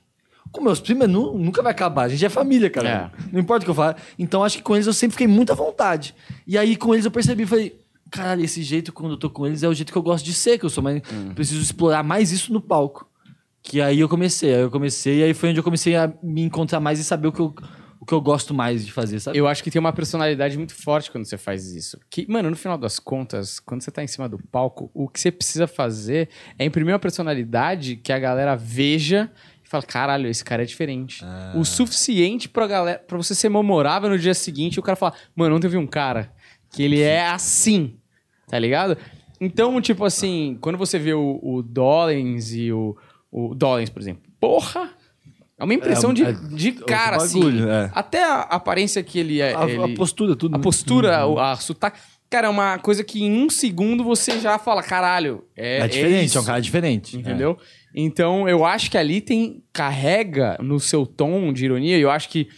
Com 0.52 0.60
meus 0.62 0.78
primos, 0.78 1.08
nu- 1.08 1.36
nunca 1.36 1.60
vai 1.60 1.72
acabar. 1.72 2.02
A 2.04 2.08
gente 2.08 2.24
é 2.24 2.28
família, 2.28 2.70
cara. 2.70 2.88
Não 3.32 3.40
importa 3.40 3.62
o 3.62 3.64
que 3.64 3.70
eu 3.70 3.74
fale. 3.74 3.96
Então, 4.16 4.44
acho 4.44 4.58
que 4.58 4.62
com 4.62 4.76
eles 4.76 4.86
eu 4.86 4.92
sempre 4.92 5.14
fiquei 5.14 5.26
muito 5.26 5.50
à 5.50 5.56
vontade. 5.56 6.14
E 6.46 6.56
aí, 6.56 6.76
com 6.76 6.94
eles 6.94 7.04
eu 7.04 7.10
percebi, 7.10 7.44
falei... 7.46 7.76
Caralho, 8.14 8.44
esse 8.44 8.62
jeito, 8.62 8.92
quando 8.92 9.12
eu 9.12 9.18
tô 9.18 9.28
com 9.28 9.44
eles, 9.44 9.64
é 9.64 9.68
o 9.68 9.74
jeito 9.74 9.90
que 9.90 9.98
eu 9.98 10.02
gosto 10.02 10.24
de 10.24 10.32
ser. 10.32 10.56
Que 10.56 10.64
eu 10.64 10.70
sou 10.70 10.84
mais... 10.84 11.02
Preciso 11.34 11.60
explorar 11.60 12.04
mais 12.04 12.30
isso 12.30 12.52
no 12.52 12.60
palco. 12.60 13.10
Que 13.60 13.80
aí 13.80 13.98
eu 13.98 14.08
comecei. 14.08 14.54
Aí 14.54 14.60
eu 14.60 14.70
comecei, 14.70 15.18
e 15.18 15.22
aí 15.24 15.34
foi 15.34 15.48
onde 15.48 15.58
eu 15.58 15.64
comecei 15.64 15.96
a 15.96 16.12
me 16.22 16.42
encontrar 16.42 16.78
mais 16.78 17.00
e 17.00 17.04
saber 17.04 17.26
o 17.26 17.32
que 17.32 17.40
eu, 17.40 17.52
o 17.98 18.06
que 18.06 18.14
eu 18.14 18.20
gosto 18.20 18.54
mais 18.54 18.86
de 18.86 18.92
fazer, 18.92 19.18
sabe? 19.18 19.36
Eu 19.36 19.48
acho 19.48 19.64
que 19.64 19.70
tem 19.70 19.80
uma 19.80 19.92
personalidade 19.92 20.56
muito 20.56 20.74
forte 20.74 21.10
quando 21.10 21.24
você 21.24 21.36
faz 21.36 21.72
isso. 21.72 21.98
Que, 22.08 22.24
mano, 22.30 22.50
no 22.50 22.56
final 22.56 22.78
das 22.78 23.00
contas, 23.00 23.58
quando 23.58 23.82
você 23.82 23.90
tá 23.90 24.04
em 24.04 24.06
cima 24.06 24.28
do 24.28 24.38
palco, 24.38 24.90
o 24.94 25.08
que 25.08 25.18
você 25.18 25.32
precisa 25.32 25.66
fazer 25.66 26.28
é 26.56 26.64
imprimir 26.64 26.92
uma 26.92 27.00
personalidade 27.00 27.96
que 27.96 28.12
a 28.12 28.18
galera 28.18 28.54
veja 28.54 29.28
e 29.64 29.68
fala: 29.68 29.82
caralho, 29.82 30.28
esse 30.28 30.44
cara 30.44 30.62
é 30.62 30.66
diferente. 30.66 31.24
O 31.58 31.64
suficiente 31.64 32.48
pra, 32.48 32.66
galera, 32.68 32.98
pra 33.00 33.16
você 33.16 33.34
ser 33.34 33.48
memorável 33.48 34.08
no 34.08 34.18
dia 34.18 34.34
seguinte 34.34 34.76
e 34.76 34.78
o 34.78 34.82
cara 34.82 34.94
falar: 34.94 35.16
mano, 35.34 35.56
ontem 35.56 35.66
eu 35.66 35.70
vi 35.72 35.78
um 35.78 35.86
cara 35.86 36.30
que 36.70 36.82
ele 36.82 37.00
é 37.00 37.26
assim, 37.26 37.96
tá 38.48 38.58
ligado? 38.58 38.96
Então, 39.40 39.80
tipo 39.80 40.04
assim, 40.04 40.56
quando 40.60 40.78
você 40.78 40.98
vê 40.98 41.12
o, 41.14 41.38
o 41.42 41.62
Dollins 41.62 42.52
e 42.54 42.72
o, 42.72 42.96
o 43.30 43.54
Dollins, 43.54 43.90
por 43.90 44.00
exemplo, 44.00 44.22
porra! 44.40 44.90
É 45.56 45.62
uma 45.64 45.74
impressão 45.74 46.10
É, 46.10 46.14
de, 46.14 46.24
é 46.24 46.32
de 46.32 46.72
cara, 46.72 47.18
bagulho, 47.18 47.70
assim. 47.70 47.70
é. 47.86 47.90
Até 47.94 48.24
a 48.24 48.40
aparência 48.40 49.02
que 49.04 49.18
ele 49.20 49.40
é. 49.40 49.54
A, 49.54 49.64
a 49.64 49.70
ele- 49.70 49.94
postura, 49.94 50.34
tudo. 50.34 50.54
a 50.54 50.58
né? 50.58 50.62
postura, 50.64 51.26
o- 51.26 51.38
a 51.38 51.56
sotaque. 51.56 52.00
Cara, 52.28 52.48
é 52.48 52.50
uma 52.50 52.78
coisa 52.78 53.04
que 53.04 53.22
em 53.22 53.32
um 53.44 53.48
segundo 53.48 54.02
você 54.02 54.40
já 54.40 54.58
fala, 54.58 54.82
caralho. 54.82 55.44
É, 55.56 55.78
É, 55.78 55.86
diferente, 55.88 56.26
isso, 56.26 56.38
é 56.38 56.40
um 56.40 56.44
cara 56.44 56.60
diferente. 56.60 57.16
Entendeu? 57.16 57.56
Então, 57.94 58.48
eu 58.48 58.64
acho 58.64 58.90
que 58.90 58.98
ali 58.98 59.20
tem. 59.20 59.62
Carrega 59.72 60.56
no 60.60 60.80
seu 60.80 61.06
tom 61.06 61.52
de 61.52 61.64
ironia, 61.64 61.96
e 61.96 62.00
eu 62.00 62.10
acho 62.10 62.28
que 62.28 62.48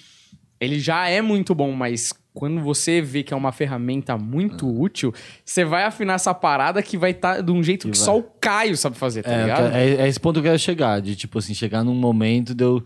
ele 0.61 0.79
já 0.81 1.09
é 1.09 1.21
muito 1.21 1.55
bom, 1.55 1.73
mas 1.73 2.13
quando 2.33 2.61
você 2.61 3.01
vê 3.01 3.23
que 3.23 3.33
é 3.33 3.37
uma 3.37 3.51
ferramenta 3.53 4.17
muito 4.19 4.69
útil, 4.69 5.13
você 5.45 5.65
vai 5.65 5.85
afinar 5.85 6.15
essa 6.15 6.35
parada 6.35 6.83
que 6.83 6.99
vai 6.99 7.13
estar 7.13 7.41
de 7.43 7.51
um 7.51 7.63
jeito 7.63 7.89
que, 7.91 7.97
só 7.97 8.19
o 8.19 8.23
Caio 8.23 8.77
sabe 8.77 8.97
fazer, 8.97 9.23
tá 9.23 9.31
É, 9.33 9.43
ligado? 9.43 9.71
quero- 9.71 9.75
é, 9.77 9.91
é 10.05 10.09
esse 10.09 10.21
ponto 10.21 10.35
que 10.35 10.41
eu 10.41 10.51
quero 10.53 10.59
chegar, 10.59 11.01
de 11.01 11.17
tipo 11.17 11.39
assim, 11.39 11.55
chegar 11.55 11.83
num 11.83 11.95
momento 11.95 12.55
de 12.55 12.63
eu 12.65 12.83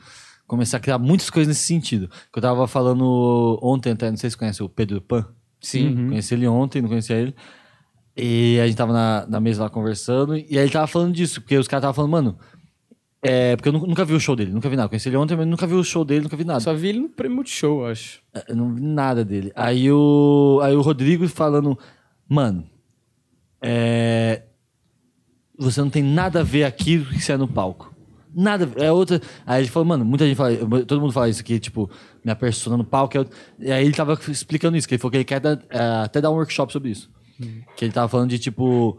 começar 0.47 0.77
a 0.77 0.81
criar 0.81 0.99
muitas 0.99 1.31
coisas 1.31 1.49
nesse 1.49 1.65
sentido. 1.67 2.09
Que 2.33 2.39
eu 2.39 2.43
tava 2.43 2.67
falando 2.69 3.59
ontem 3.63 3.93
até, 3.93 4.09
não 4.11 4.17
sei 4.17 4.31
se 4.31 4.35
você 4.35 4.39
conhece 4.39 4.63
o 4.63 4.69
Pedro 4.69 5.01
Pan. 5.01 5.27
Sim. 5.61 6.09
Conheci 6.09 6.35
ele 6.35 6.47
ontem, 6.49 6.81
não 6.83 6.89
conhecia 6.89 7.17
ele. 7.17 7.35
E 8.17 8.59
a 8.61 8.67
gente 8.67 8.77
tava 8.77 8.93
na, 8.93 9.27
na 9.29 9.41
mesa 9.41 9.63
lá 9.65 9.71
conversando, 9.71 10.37
e 10.37 10.47
aí 10.51 10.59
ele 10.59 10.71
tava 10.71 10.87
falando 10.87 11.13
disso, 11.15 11.41
porque 11.41 11.57
os 11.57 11.67
caras 11.69 11.83
tava 11.83 11.95
falando, 11.95 12.11
mano. 12.11 12.39
É, 13.23 13.55
porque 13.55 13.69
eu 13.69 13.73
nu- 13.75 13.87
nunca 13.87 14.05
vi 14.05 14.15
o 14.15 14.21
show 14.21 14.35
dele, 14.35 14.51
nunca 14.51 14.69
vi 14.69 14.77
nada. 14.77 14.89
Conheci 14.89 15.09
ele 15.09 15.17
ontem, 15.17 15.37
mas 15.37 15.47
nunca 15.47 15.67
vi 15.67 15.75
o 15.75 15.85
show 15.85 16.05
dele, 16.05 16.23
nunca 16.23 16.37
vi 16.37 16.45
nada. 16.45 16.61
Só 16.61 16.73
vi 16.73 16.89
ele 16.89 17.01
no 17.01 17.09
prêmio 17.09 17.37
Multishow, 17.37 17.81
eu 17.83 17.87
acho. 17.93 18.23
Eu 18.49 18.57
não 18.57 18.75
vi 18.75 18.81
nada 18.81 19.25
dele. 19.25 19.53
Aí 19.55 19.91
o, 19.93 20.59
aí 20.63 20.75
o 20.75 20.81
Rodrigo 20.81 21.29
falando, 21.29 21.79
mano, 22.29 22.67
é, 23.63 24.43
você 25.59 25.81
não 25.81 25.91
tem 25.91 26.03
nada 26.03 26.41
a 26.41 26.43
ver 26.43 26.65
aquilo 26.65 27.05
que 27.07 27.21
você 27.21 27.33
é 27.33 27.37
no 27.37 27.47
palco. 27.49 27.95
Nada, 28.35 28.71
é 28.77 28.91
outra. 28.93 29.21
Aí 29.45 29.63
ele 29.63 29.69
falou, 29.69 29.87
mano, 29.87 30.05
muita 30.05 30.25
gente 30.27 30.37
fala, 30.37 30.57
todo 30.87 31.01
mundo 31.01 31.13
fala 31.13 31.29
isso 31.29 31.41
aqui, 31.41 31.59
tipo, 31.59 31.91
minha 32.25 32.37
persona 32.37 32.77
no 32.77 32.85
palco 32.85 33.19
é. 33.19 33.27
E 33.59 33.73
aí 33.73 33.85
ele 33.85 33.93
tava 33.95 34.19
explicando 34.29 34.77
isso, 34.77 34.89
que 34.89 34.95
ele 34.95 35.01
falou 35.01 35.11
que 35.11 35.17
ele 35.19 35.25
quer 35.25 35.41
dar- 35.41 35.61
é, 35.69 35.79
até 36.05 36.21
dar 36.21 36.31
um 36.31 36.35
workshop 36.35 36.73
sobre 36.73 36.91
isso. 36.91 37.11
Que 37.77 37.85
ele 37.85 37.93
tava 37.93 38.07
falando 38.09 38.31
de 38.31 38.39
tipo, 38.39 38.99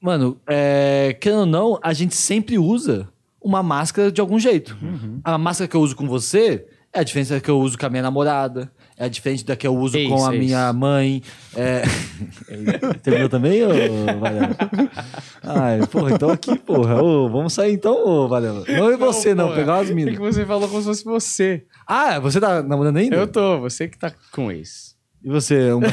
mano, 0.00 0.38
é, 0.46 1.16
querendo 1.20 1.40
ou 1.40 1.46
não, 1.46 1.78
a 1.82 1.92
gente 1.92 2.14
sempre 2.14 2.58
usa 2.58 3.08
uma 3.42 3.62
máscara 3.62 4.10
de 4.12 4.20
algum 4.20 4.38
jeito. 4.38 4.76
A 5.24 5.36
máscara 5.38 5.68
que 5.68 5.76
eu 5.76 5.80
uso 5.80 5.96
com 5.96 6.06
você 6.06 6.64
é 6.92 7.00
a 7.00 7.02
diferença 7.04 7.34
da 7.34 7.40
que 7.40 7.48
eu 7.50 7.58
uso 7.58 7.78
com 7.78 7.86
a 7.86 7.88
minha 7.90 8.02
namorada, 8.02 8.70
é 8.96 9.04
a 9.04 9.08
diferente 9.08 9.44
da 9.44 9.54
que 9.54 9.64
eu 9.66 9.74
uso 9.76 9.96
É 9.96 10.04
com 10.08 10.16
isso, 10.16 10.26
a 10.28 10.34
é 10.34 10.38
minha 10.38 10.72
mãe. 10.72 11.22
É... 11.56 11.82
Terminou 13.02 13.28
também, 13.28 13.62
ô 13.64 13.68
Varela? 14.18 14.56
Ai, 15.42 15.86
porra, 15.86 16.12
então 16.14 16.30
aqui, 16.30 16.58
porra. 16.58 17.00
Ô, 17.02 17.28
vamos 17.28 17.52
sair 17.52 17.72
então, 17.74 17.94
ô 18.06 18.28
Varela. 18.28 18.64
Não 18.68 18.90
é 18.90 18.96
você, 18.96 19.34
não, 19.34 19.46
porra. 19.46 19.56
pegar 19.58 19.76
umas 19.78 19.90
É 19.90 19.94
minas. 19.94 20.14
que 20.14 20.20
você 20.20 20.44
falou 20.44 20.68
como 20.68 20.80
se 20.80 20.86
fosse 20.88 21.04
você. 21.04 21.64
Ah, 21.86 22.18
você 22.18 22.40
tá 22.40 22.62
namorando 22.62 22.96
ainda? 22.96 23.16
Eu 23.16 23.26
tô, 23.26 23.60
você 23.60 23.86
que 23.88 23.96
tá 23.98 24.12
com 24.32 24.50
esse. 24.50 24.89
E 25.22 25.28
você? 25.28 25.72
Um... 25.72 25.80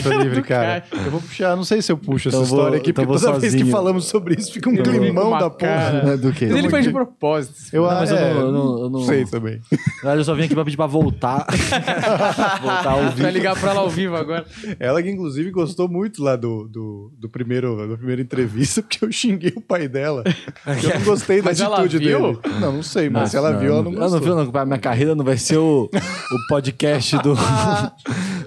Eu 0.00 0.02
tô 0.04 0.18
livre, 0.22 0.42
cara. 0.42 0.80
cara. 0.80 1.02
Eu 1.04 1.10
vou 1.10 1.20
puxar, 1.20 1.54
não 1.56 1.64
sei 1.64 1.82
se 1.82 1.92
eu 1.92 1.98
puxo 1.98 2.28
Então 2.28 2.40
essa 2.40 2.48
vou- 2.48 2.58
história 2.58 2.78
aqui, 2.78 2.90
então 2.90 3.04
porque 3.04 3.20
toda 3.22 3.38
vez 3.38 3.52
que 3.52 3.58
sozinho. 3.58 3.70
falamos 3.76 4.04
sobre 4.06 4.34
isso 4.40 4.50
fica 4.50 4.70
um 4.70 4.74
Eu 4.74 4.82
climão 4.82 5.24
vou 5.24 5.32
com 5.32 5.38
da 5.38 5.50
porra. 5.50 6.16
Do 6.16 6.32
quê? 6.32 6.46
Mas 6.46 6.56
ele 6.56 6.70
foi 6.70 6.80
de 6.80 6.86
que- 6.86 6.92
propósito. 6.94 7.54
Eu, 7.70 7.82
Não, 7.82 7.90
mas 7.90 8.10
eu 8.10 8.16
é, 8.16 8.32
não- 8.34 8.40
eu 8.40 8.52
não- 8.52 8.78
eu 8.84 8.90
não- 8.90 9.02
sei 9.04 9.26
também. 9.26 9.60
Na 9.70 9.76
verdade, 9.96 10.20
eu 10.20 10.24
só 10.24 10.34
vim 10.34 10.44
aqui 10.44 10.54
pra 10.54 10.64
pedir 10.64 10.76
pra 10.78 10.86
voltar. 10.86 11.44
voltar 12.62 12.90
ao 12.92 12.98
Pra 13.00 13.08
vivo. 13.10 13.28
ligar 13.28 13.58
pra 13.60 13.70
ela 13.72 13.80
ao 13.80 13.90
vivo 13.90 14.16
agora. 14.16 14.46
Ela 14.78 15.02
que, 15.02 15.10
inclusive, 15.10 15.50
gostou 15.50 15.86
muito 15.88 16.22
lá 16.22 16.34
do, 16.36 16.66
do, 16.68 17.12
do 17.18 17.28
primeiro, 17.28 17.86
da 17.88 17.96
primeira 17.98 18.22
entrevista, 18.22 18.80
porque 18.80 19.04
eu 19.04 19.12
xinguei 19.12 19.52
o 19.54 19.60
pai 19.60 19.86
dela. 19.88 20.24
Eu 20.66 20.98
não 20.98 21.04
gostei 21.04 21.42
da 21.42 21.50
ela 21.50 21.78
atitude 21.80 21.98
viu? 21.98 22.20
dele. 22.32 22.38
Não, 22.60 22.72
não 22.72 22.82
sei, 22.82 23.10
mas 23.10 23.30
se 23.32 23.36
ela 23.36 23.52
viu, 23.52 23.72
ela 23.72 23.82
não 23.82 23.92
Ela 23.92 24.00
gostou. 24.08 24.20
não 24.36 24.44
viu, 24.44 24.52
não. 24.54 24.66
Minha 24.66 24.78
carreira 24.78 25.14
não 25.14 25.24
vai 25.24 25.36
ser 25.36 25.58
o, 25.58 25.90
o 25.92 26.46
podcast 26.48 27.18
do, 27.18 27.34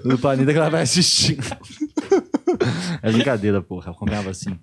do 0.04 0.18
Planeta 0.18 0.52
que 0.52 0.58
ela 0.58 0.70
vai 0.70 0.82
assistir. 0.82 1.38
É 3.02 3.10
brincadeira, 3.10 3.60
porra. 3.62 3.88
Eu 3.88 3.92
acompanhava 3.92 4.30
assim. 4.30 4.58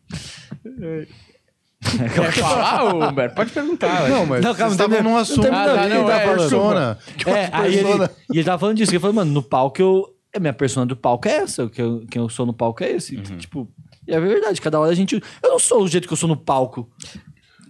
Quer 1.81 2.31
falar, 2.33 2.93
Humberto? 3.09 3.35
Pode 3.35 3.51
perguntar. 3.51 4.07
Não, 4.07 4.25
mas 4.25 4.43
Não, 4.43 4.53
calma, 4.53 4.71
estavam 4.71 4.89
num 4.89 4.95
terminou. 4.95 5.17
assunto 5.19 5.41
da 5.41 5.89
não, 5.89 6.05
da 6.05 6.15
é, 6.17 6.27
persona. 6.27 6.97
É, 7.25 7.49
aí 7.51 7.75
ele, 7.75 7.89
e 8.31 8.37
ele 8.37 8.43
tava 8.43 8.59
falando 8.59 8.77
disso. 8.77 8.91
que 8.91 8.95
Ele 8.95 9.01
falou, 9.01 9.15
mano, 9.15 9.31
no 9.31 9.43
palco 9.43 9.81
eu. 9.81 10.15
A 10.33 10.39
minha 10.39 10.53
persona 10.53 10.85
do 10.85 10.95
palco 10.95 11.27
é 11.27 11.37
essa. 11.37 11.65
O 11.65 11.69
que 11.69 11.81
eu, 11.81 12.05
quem 12.09 12.21
eu 12.21 12.29
sou 12.29 12.45
no 12.45 12.53
palco 12.53 12.81
é 12.83 12.91
esse. 12.91 13.17
Tipo, 13.17 13.67
e 14.07 14.13
é 14.13 14.19
verdade. 14.19 14.61
Cada 14.61 14.79
hora 14.79 14.91
a 14.91 14.95
gente. 14.95 15.21
Eu 15.43 15.49
não 15.49 15.59
sou 15.59 15.83
o 15.83 15.87
jeito 15.87 16.07
que 16.07 16.13
eu 16.13 16.17
sou 16.17 16.29
no 16.29 16.37
palco. 16.37 16.89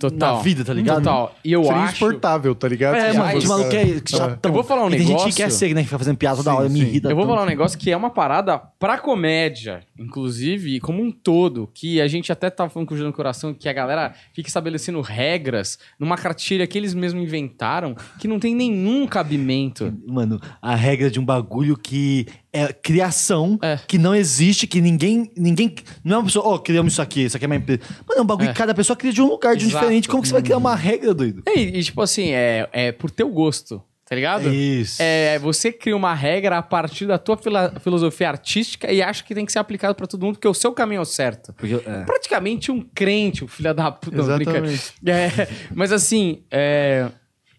Total. 0.09 0.37
na 0.37 0.41
vida, 0.41 0.63
tá 0.65 0.73
ligado? 0.73 0.97
Total. 1.03 1.35
E 1.43 1.51
eu 1.51 1.63
Seria 1.63 1.79
acho... 1.81 1.91
insuportável, 1.95 2.55
tá 2.55 2.67
ligado? 2.67 2.95
É, 2.95 3.13
mano, 3.13 3.37
é 3.37 4.09
chatão. 4.09 4.49
Eu 4.49 4.53
vou 4.53 4.63
falar 4.63 4.83
um 4.85 4.87
E 4.87 4.91
Tem 4.91 4.99
gente 4.99 5.07
negócio- 5.09 5.29
que 5.29 5.35
quer 5.35 5.51
ser, 5.51 5.73
né? 5.73 5.81
Que 5.81 5.87
fica 5.87 5.97
fazendo 5.99 6.17
piada 6.17 6.37
toda 6.37 6.51
Sim, 6.51 6.57
hora, 6.57 6.69
me 6.69 6.79
irrita. 6.81 7.09
Eu 7.09 7.15
vou 7.15 7.25
tanto. 7.25 7.33
falar 7.35 7.45
um 7.45 7.49
negócio 7.49 7.77
que 7.77 7.91
é 7.91 7.97
uma 7.97 8.09
parada 8.09 8.57
pra 8.57 8.97
comédia, 8.97 9.81
inclusive, 9.97 10.79
como 10.79 11.01
um 11.01 11.11
todo, 11.11 11.69
que 11.73 12.01
a 12.01 12.07
gente 12.07 12.31
até 12.31 12.49
tava 12.49 12.69
falando 12.69 12.87
com 12.87 12.93
o 12.93 12.97
Júlio 12.97 13.09
no 13.11 13.15
Coração, 13.15 13.53
que 13.53 13.67
a 13.69 13.73
galera 13.73 14.13
fica 14.33 14.47
estabelecendo 14.49 14.99
regras 15.01 15.77
numa 15.99 16.17
cartilha 16.17 16.65
que 16.67 16.77
eles 16.77 16.93
mesmos 16.93 17.23
inventaram, 17.23 17.95
que 18.19 18.27
não 18.27 18.39
tem 18.39 18.55
nenhum 18.55 19.05
cabimento. 19.07 19.93
Mano, 20.07 20.39
a 20.61 20.75
regra 20.75 21.09
de 21.09 21.19
um 21.19 21.25
bagulho 21.25 21.77
que 21.77 22.27
é 22.53 22.73
criação, 22.73 23.57
É. 23.61 23.79
que 23.87 23.97
não 23.97 24.13
existe, 24.13 24.67
que 24.67 24.81
ninguém. 24.81 25.31
ninguém 25.37 25.73
não 26.03 26.15
é 26.15 26.19
uma 26.19 26.25
pessoa, 26.25 26.45
ó, 26.47 26.57
criamos 26.57 26.93
isso 26.93 27.01
aqui, 27.01 27.21
isso 27.25 27.37
aqui 27.37 27.45
é 27.45 27.47
uma 27.47 27.55
empresa. 27.55 27.81
Mano, 28.07 28.19
é 28.19 28.21
um 28.21 28.25
bagulho 28.25 28.49
É. 28.49 28.51
que 28.51 28.57
cada 28.57 28.73
pessoa 28.73 28.95
cria 28.97 29.13
de 29.13 29.21
um 29.21 29.27
lugar, 29.27 29.55
de 29.55 29.65
um 29.65 29.69
Exato. 29.69 29.85
diferente. 29.85 30.09
Como 30.09 30.21
que 30.21 30.27
você 30.27 30.33
vai 30.33 30.41
criar 30.43 30.57
uma 30.57 30.75
regra, 30.75 31.13
doido? 31.13 31.43
E, 31.47 31.79
e, 31.79 31.83
tipo 31.83 32.01
assim, 32.01 32.31
é, 32.31 32.67
é 32.73 32.91
por 32.91 33.09
teu 33.09 33.29
gosto, 33.29 33.81
tá 34.05 34.15
ligado? 34.15 34.49
Isso. 34.53 35.01
É, 35.01 35.39
você 35.39 35.71
cria 35.71 35.95
uma 35.95 36.13
regra 36.13 36.57
a 36.57 36.61
partir 36.61 37.05
da 37.05 37.17
tua 37.17 37.37
fila- 37.37 37.73
filosofia 37.79 38.27
artística 38.27 38.91
e 38.91 39.01
acha 39.01 39.23
que 39.23 39.33
tem 39.33 39.45
que 39.45 39.51
ser 39.53 39.59
aplicado 39.59 39.95
pra 39.95 40.05
todo 40.05 40.25
mundo, 40.25 40.35
porque 40.35 40.47
o 40.49 40.53
seu 40.53 40.73
caminho 40.73 40.99
é 40.99 41.01
o 41.01 41.05
certo. 41.05 41.53
Porque, 41.53 41.75
é. 41.75 42.03
praticamente 42.03 42.69
um 42.69 42.81
crente, 42.93 43.45
o 43.45 43.47
filho 43.47 43.73
da 43.73 43.89
puta. 43.91 44.17
Exatamente. 44.17 44.91
É, 45.05 45.47
mas 45.73 45.93
assim, 45.93 46.43
é, 46.51 47.07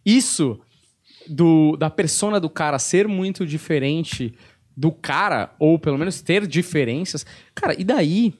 isso 0.04 0.60
do, 1.26 1.76
da 1.76 1.88
persona 1.88 2.38
do 2.40 2.50
cara 2.50 2.78
ser 2.78 3.06
muito 3.08 3.46
diferente 3.46 4.34
do 4.76 4.90
cara, 4.90 5.54
ou 5.58 5.78
pelo 5.78 5.98
menos 5.98 6.20
ter 6.20 6.46
diferenças, 6.46 7.26
cara, 7.54 7.74
e 7.78 7.84
daí? 7.84 8.34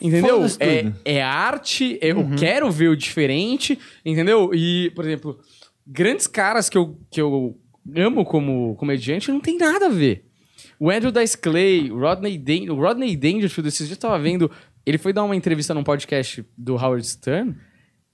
Entendeu? 0.00 0.44
É, 0.60 0.92
é 1.04 1.22
arte, 1.22 1.98
eu 2.02 2.28
quero 2.38 2.70
ver 2.70 2.88
o 2.88 2.96
diferente, 2.96 3.78
entendeu? 4.04 4.50
E, 4.54 4.90
por 4.94 5.04
exemplo, 5.04 5.40
grandes 5.86 6.26
caras 6.26 6.68
que 6.68 6.76
eu, 6.76 6.98
que 7.10 7.20
eu 7.20 7.58
amo 7.94 8.24
como 8.24 8.74
comediante 8.76 9.30
não 9.30 9.40
tem 9.40 9.56
nada 9.56 9.86
a 9.86 9.90
ver. 9.90 10.24
O 10.78 10.90
Andrew 10.90 11.10
Dice 11.10 11.38
Clay, 11.38 11.90
o 11.90 11.98
Rodney, 11.98 12.36
Dan 12.36 12.72
o 12.72 12.76
Rodney 12.76 13.16
Dangerfield, 13.16 13.68
esses 13.68 13.86
dias 13.86 13.96
eu 13.96 13.96
tava 13.96 14.18
vendo, 14.18 14.50
ele 14.84 14.98
foi 14.98 15.12
dar 15.12 15.24
uma 15.24 15.36
entrevista 15.36 15.72
num 15.72 15.82
podcast 15.82 16.44
do 16.56 16.74
Howard 16.74 17.06
Stern. 17.06 17.56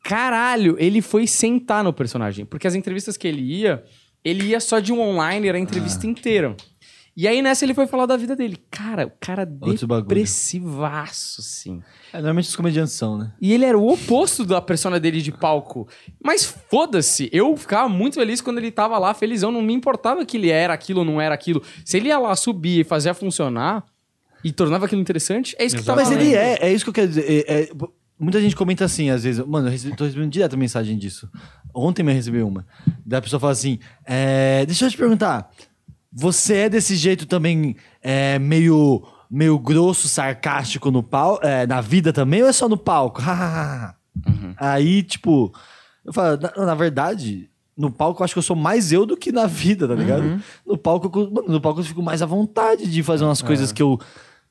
Caralho, 0.05 0.77
ele 0.79 1.01
foi 1.01 1.27
sentar 1.27 1.83
no 1.83 1.93
personagem. 1.93 2.45
Porque 2.45 2.67
as 2.67 2.75
entrevistas 2.75 3.17
que 3.17 3.27
ele 3.27 3.43
ia, 3.43 3.83
ele 4.25 4.47
ia 4.47 4.61
só 4.61 4.79
de 4.79 4.93
um 4.93 5.01
online, 5.01 5.49
era 5.49 5.59
a 5.59 5.61
entrevista 5.61 6.07
inteira. 6.07 6.57
E 7.15 7.29
aí 7.29 7.43
nessa 7.43 7.65
ele 7.65 7.75
foi 7.75 7.87
falar 7.87 8.07
da 8.07 8.17
vida 8.17 8.35
dele. 8.35 8.59
Cara, 8.71 9.07
o 9.07 9.13
cara 9.21 9.47
Outro 9.61 9.87
depressivaço, 9.87 11.41
assim. 11.41 11.83
É, 12.13 12.17
normalmente 12.17 12.49
os 12.49 12.57
comediantes 12.57 12.95
são, 12.95 13.19
né? 13.19 13.33
E 13.41 13.53
ele 13.53 13.65
era 13.65 13.79
o 13.79 13.87
oposto 13.93 14.45
da 14.45 14.63
persona 14.63 14.99
dele 14.99 15.21
de 15.21 15.31
palco. 15.31 15.87
Mas 16.23 16.45
foda-se, 16.45 17.29
eu 17.33 17.55
ficava 17.57 17.89
muito 17.89 18.15
feliz 18.15 18.41
quando 18.41 18.59
ele 18.59 18.71
tava 18.71 18.99
lá, 18.99 19.13
felizão. 19.13 19.53
Não 19.53 19.61
me 19.61 19.75
importava 19.75 20.25
que 20.25 20.39
ele 20.39 20.49
era 20.49 20.73
aquilo 20.73 21.01
ou 21.01 21.05
não 21.05 21.21
era 21.21 21.35
aquilo. 21.35 21.63
Se 21.85 21.99
ele 21.99 22.09
ia 22.09 22.19
lá 22.19 22.35
subir 22.35 22.81
e 22.81 22.85
fazia 22.85 23.13
funcionar 23.13 23.85
e 24.43 24.51
tornava 24.51 24.87
aquilo 24.87 25.01
interessante, 25.01 25.55
é 25.59 25.65
isso 25.67 25.77
que 25.77 25.85
tá 25.85 25.95
Mas 25.95 26.11
ele 26.11 26.35
é, 26.35 26.59
é 26.63 26.73
isso 26.73 26.85
que 26.85 26.91
eu 26.91 26.95
quero 26.95 27.09
dizer. 27.09 27.25
É- 27.29 27.63
é- 27.65 27.69
muita 28.19 28.41
gente 28.41 28.57
comenta 28.57 28.87
assim, 28.87 29.11
às 29.11 29.25
vezes. 29.25 29.45
Mano, 29.45 29.69
eu 29.69 29.73
recebi, 29.73 29.95
tô 29.95 30.05
recebendo 30.05 30.31
direto 30.31 30.57
mensagem 30.57 30.97
disso. 30.97 31.29
Ontem 31.75 32.03
eu 32.03 32.13
recebi 32.15 32.43
uma. 32.43 32.67
Da 33.05 33.21
pessoa 33.21 33.39
fala 33.39 33.53
assim: 33.53 33.79
é, 34.07 34.65
Deixa 34.65 34.87
eu 34.87 34.91
te 34.91 34.97
perguntar. 34.97 35.51
Você 36.13 36.55
é 36.57 36.69
desse 36.69 36.95
jeito 36.95 37.27
também, 37.27 37.75
é, 38.03 38.39
meio, 38.39 39.03
meio 39.31 39.59
grosso, 39.59 40.09
sarcástico 40.09 40.91
no 40.91 41.03
pau, 41.03 41.41
é, 41.43 41.67
na 41.67 41.81
vida 41.81 42.13
também, 42.13 42.43
ou 42.43 42.49
é 42.49 42.53
só 42.53 42.69
no 42.69 42.77
palco? 42.77 43.23
Aí, 44.59 45.03
tipo, 45.03 45.53
eu 46.05 46.13
falo, 46.13 46.39
na, 46.39 46.67
na 46.67 46.75
verdade, 46.75 47.49
no 47.77 47.91
palco 47.91 48.21
eu 48.21 48.25
acho 48.25 48.35
que 48.35 48.39
eu 48.39 48.43
sou 48.43 48.57
mais 48.57 48.93
eu 48.93 49.07
do 49.07 49.17
que 49.17 49.33
na 49.33 49.47
vida, 49.47 49.89
tá 49.89 49.95
ligado? 49.95 50.43
No 50.67 50.77
palco, 50.77 51.09
no 51.49 51.61
palco 51.61 51.81
eu 51.81 51.85
fico 51.85 52.03
mais 52.03 52.21
à 52.21 52.27
vontade 52.27 52.87
de 52.87 53.03
fazer 53.03 53.25
umas 53.25 53.41
coisas 53.41 53.73
que 53.73 53.83
eu. 53.83 53.99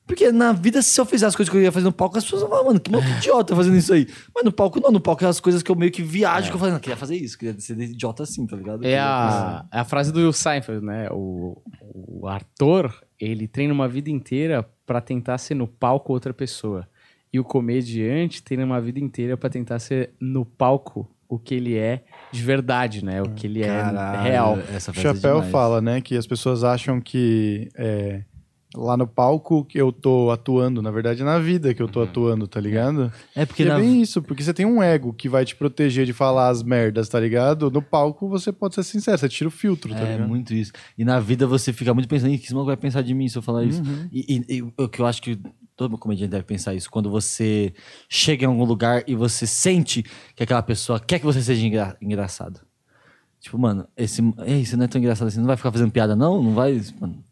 Porque 0.06 0.32
na 0.32 0.52
vida, 0.52 0.82
se 0.82 1.00
eu 1.00 1.06
fizer 1.06 1.26
as 1.26 1.36
coisas 1.36 1.50
que 1.50 1.56
eu 1.56 1.62
ia 1.62 1.70
fazer 1.70 1.84
no 1.84 1.92
palco, 1.92 2.18
as 2.18 2.24
pessoas 2.24 2.42
vão 2.42 2.50
falar, 2.50 2.64
mano, 2.64 2.80
que 2.80 2.90
maluco 2.90 3.08
idiota 3.10 3.54
fazendo 3.54 3.76
isso 3.76 3.92
aí. 3.92 4.06
Mas 4.34 4.44
no 4.44 4.52
palco, 4.52 4.80
não, 4.80 4.90
no 4.90 5.00
palco 5.00 5.24
é 5.24 5.28
as 5.28 5.40
coisas 5.40 5.62
que 5.62 5.70
eu 5.70 5.76
meio 5.76 5.92
que 5.92 6.02
viajo, 6.02 6.48
que 6.50 6.56
eu 6.56 6.58
falo, 6.58 6.72
não, 6.72 6.80
queria 6.80 6.96
fazer 6.96 7.16
isso, 7.16 7.38
queria 7.38 7.58
ser 7.60 7.78
idiota 7.80 8.24
assim, 8.24 8.46
tá 8.46 8.56
ligado? 8.56 8.84
É 8.84 8.98
a, 8.98 9.64
é 9.72 9.78
a 9.78 9.84
frase 9.84 10.12
do 10.12 10.32
Seinfeld, 10.32 10.84
né? 10.84 11.08
O, 11.10 11.62
o 11.80 12.28
ator, 12.28 12.92
ele 13.18 13.46
treina 13.46 13.72
uma 13.72 13.88
vida 13.88 14.10
inteira 14.10 14.68
pra 14.84 15.00
tentar 15.00 15.38
ser 15.38 15.54
no 15.54 15.68
palco 15.68 16.12
outra 16.12 16.34
pessoa. 16.34 16.86
E 17.32 17.38
o 17.40 17.44
comediante 17.44 18.42
treina 18.42 18.64
uma 18.64 18.80
vida 18.80 18.98
inteira 18.98 19.36
pra 19.36 19.48
tentar 19.48 19.78
ser 19.78 20.12
no 20.20 20.44
palco 20.44 21.08
o 21.32 21.38
que 21.38 21.54
ele 21.54 21.78
é 21.78 22.04
de 22.30 22.42
verdade, 22.42 23.02
né? 23.02 23.22
O 23.22 23.30
que 23.30 23.46
ele 23.46 23.62
é 23.62 23.68
Caralho, 23.68 24.22
real. 24.22 24.58
Essa 24.74 24.90
é 24.90 24.94
Chapéu 24.94 25.36
demais. 25.36 25.50
fala, 25.50 25.80
né, 25.80 26.00
que 26.02 26.14
as 26.14 26.26
pessoas 26.26 26.62
acham 26.62 27.00
que 27.00 27.70
é, 27.74 28.22
lá 28.74 28.96
no 28.96 29.06
palco 29.06 29.64
que 29.64 29.78
eu 29.78 29.92
tô 29.92 30.30
atuando, 30.30 30.80
na 30.80 30.90
verdade 30.90 31.20
é 31.22 31.24
na 31.24 31.38
vida 31.38 31.74
que 31.74 31.82
eu 31.82 31.88
tô 31.88 32.00
atuando, 32.02 32.46
tá 32.48 32.58
ligado? 32.60 33.12
É 33.36 33.44
porque 33.44 33.62
E 33.62 33.66
é 33.66 33.68
na... 33.68 33.78
bem 33.78 34.00
isso, 34.00 34.22
porque 34.22 34.42
você 34.42 34.54
tem 34.54 34.64
um 34.64 34.82
ego 34.82 35.12
que 35.12 35.28
vai 35.28 35.44
te 35.44 35.54
proteger 35.54 36.06
de 36.06 36.12
falar 36.12 36.48
as 36.48 36.62
merdas, 36.62 37.08
tá 37.08 37.20
ligado? 37.20 37.70
No 37.70 37.82
palco 37.82 38.28
você 38.28 38.50
pode 38.50 38.74
ser 38.74 38.82
sincero, 38.82 39.18
você 39.18 39.28
tira 39.28 39.48
o 39.48 39.50
filtro, 39.50 39.92
tá 39.94 40.00
É 40.00 40.12
ligado? 40.12 40.28
muito 40.28 40.54
isso. 40.54 40.72
E 40.96 41.04
na 41.04 41.20
vida 41.20 41.46
você 41.46 41.72
fica 41.72 41.92
muito 41.92 42.08
pensando, 42.08 42.30
"Ih, 42.32 42.36
o 42.36 42.38
que 42.38 42.44
esse 42.46 42.54
maluco 42.54 42.68
vai 42.68 42.76
pensar 42.76 43.02
de 43.02 43.12
mim 43.12 43.28
se 43.28 43.36
eu 43.36 43.42
falar 43.42 43.64
isso? 43.64 43.82
Uhum. 43.82 44.08
E, 44.10 44.44
e- 44.48 44.56
e 44.56 44.62
o 44.62 44.88
que 44.88 45.00
eu 45.00 45.06
acho 45.06 45.20
que 45.20 45.38
todo 45.76 45.98
comediante 45.98 46.30
deve 46.30 46.44
pensar 46.44 46.74
isso. 46.74 46.90
Quando 46.90 47.10
você 47.10 47.72
chega 48.08 48.44
em 48.44 48.48
algum 48.48 48.64
lugar 48.64 49.02
e 49.06 49.14
você 49.14 49.46
sente 49.46 50.02
que 50.36 50.42
aquela 50.42 50.62
pessoa 50.62 51.00
quer 51.00 51.18
que 51.18 51.24
você 51.24 51.42
seja 51.42 51.66
engra- 51.66 51.96
engraçado. 52.00 52.60
Tipo, 53.40 53.58
mano, 53.58 53.86
esse, 53.96 54.22
ei, 54.46 54.64
você 54.64 54.76
não 54.76 54.84
é 54.84 54.88
tão 54.88 55.00
engraçado 55.00 55.28
assim, 55.28 55.40
não 55.40 55.46
vai 55.46 55.56
ficar 55.56 55.72
fazendo 55.72 55.90
piada 55.90 56.14
não? 56.14 56.42
Não 56.42 56.54
vai... 56.54 56.80
Mano, 57.00 57.22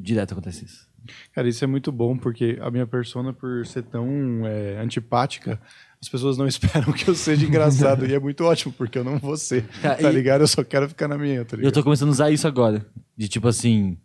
direto 0.00 0.32
acontece 0.32 0.64
isso. 0.64 0.88
Cara, 1.34 1.48
isso 1.48 1.64
é 1.64 1.66
muito 1.66 1.90
bom, 1.90 2.16
porque 2.16 2.58
a 2.60 2.70
minha 2.70 2.86
persona, 2.86 3.32
por 3.32 3.66
ser 3.66 3.82
tão 3.84 4.06
é, 4.46 4.78
antipática, 4.80 5.60
as 6.00 6.08
pessoas 6.08 6.36
não 6.36 6.46
esperam 6.48 6.92
que 6.92 7.08
eu 7.08 7.14
seja 7.14 7.46
engraçado. 7.46 8.06
e 8.06 8.14
é 8.14 8.18
muito 8.20 8.44
ótimo, 8.44 8.72
porque 8.76 8.98
eu 8.98 9.04
não 9.04 9.18
vou 9.18 9.36
ser, 9.36 9.64
Cara, 9.80 9.96
tá 9.96 10.10
ligado? 10.10 10.42
Eu 10.42 10.48
só 10.48 10.62
quero 10.62 10.88
ficar 10.88 11.08
na 11.08 11.16
minha, 11.16 11.44
tá 11.44 11.56
E 11.56 11.60
eu 11.60 11.60
ligado? 11.62 11.74
tô 11.74 11.82
começando 11.82 12.08
a 12.08 12.12
usar 12.12 12.30
isso 12.30 12.46
agora. 12.46 12.84
De 13.16 13.28
tipo 13.28 13.48
assim. 13.48 13.96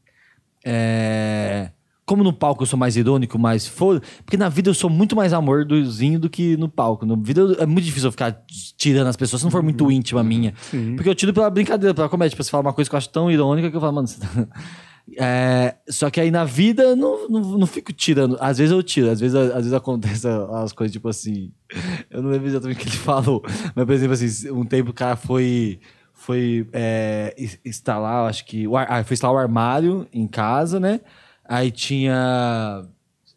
É... 0.64 1.70
Como 2.06 2.24
no 2.24 2.32
palco 2.32 2.62
eu 2.62 2.68
sou 2.68 2.78
mais 2.78 2.96
irônico, 2.96 3.38
mais 3.40 3.68
foda. 3.68 4.00
Porque 4.24 4.38
na 4.38 4.48
vida 4.48 4.70
eu 4.70 4.74
sou 4.76 4.90
muito 4.92 5.16
mais 5.16 5.34
amordozinho 5.34 6.20
do 6.20 6.30
que 6.30 6.56
no 6.56 6.70
palco. 6.70 7.04
Na 7.04 7.16
vida 7.16 7.42
eu- 7.42 7.54
é 7.60 7.66
muito 7.66 7.84
difícil 7.86 8.08
eu 8.08 8.12
ficar 8.12 8.44
tirando 8.78 9.08
as 9.08 9.16
pessoas, 9.16 9.42
se 9.42 9.46
não 9.46 9.52
for 9.52 9.64
muito 9.64 9.92
íntima 9.92 10.24
minha. 10.24 10.54
Porque 10.96 11.10
eu 11.10 11.16
tiro 11.16 11.34
pela 11.34 11.50
brincadeira, 11.50 11.96
pela 11.96 12.08
comédia. 12.08 12.30
Tipo, 12.32 12.44
você 12.44 12.52
fala 12.52 12.62
uma 12.62 12.74
coisa 12.74 12.88
que 12.90 12.96
eu 12.96 12.98
acho 12.98 13.10
tão 13.10 13.32
irônica 13.32 13.72
que 13.72 13.76
eu 13.76 13.82
falo, 13.82 13.94
mano. 13.94 14.08
Você 14.08 14.20
tá... 14.20 14.28
É, 15.18 15.76
só 15.88 16.10
que 16.10 16.20
aí 16.20 16.32
na 16.32 16.44
vida 16.44 16.96
não, 16.96 17.30
não, 17.30 17.42
não 17.60 17.68
fico 17.68 17.94
tirando. 17.94 18.38
Às 18.40 18.58
vezes 18.58 18.72
eu 18.72 18.82
tiro, 18.82 19.10
às 19.10 19.20
vezes, 19.20 19.36
às 19.36 19.54
vezes 19.54 19.74
acontece 19.74 20.28
as 20.54 20.72
coisas 20.74 20.92
tipo 20.92 21.08
assim. 21.08 21.52
Eu 22.10 22.22
não 22.24 22.32
lembro 22.32 22.48
exatamente 22.48 22.78
o 22.78 22.82
que 22.82 22.90
ele 22.90 22.98
falou. 22.98 23.44
Mas, 23.76 23.86
por 23.86 23.94
exemplo, 23.94 24.14
assim, 24.14 24.52
um 24.52 24.66
tempo 24.66 24.90
o 24.92 24.94
cara 24.94 25.16
foi. 25.16 25.80
Foi 26.14 26.68
é, 26.74 27.36
ins- 27.38 27.60
instalar, 27.64 28.28
acho 28.30 28.46
que. 28.46 28.68
O 28.68 28.76
ah, 28.78 29.04
foi 29.04 29.14
instalar 29.14 29.36
o 29.36 29.40
armário 29.40 30.08
em 30.12 30.26
casa, 30.28 30.80
né? 30.80 31.02
Aí 31.48 31.70
tinha 31.72 32.84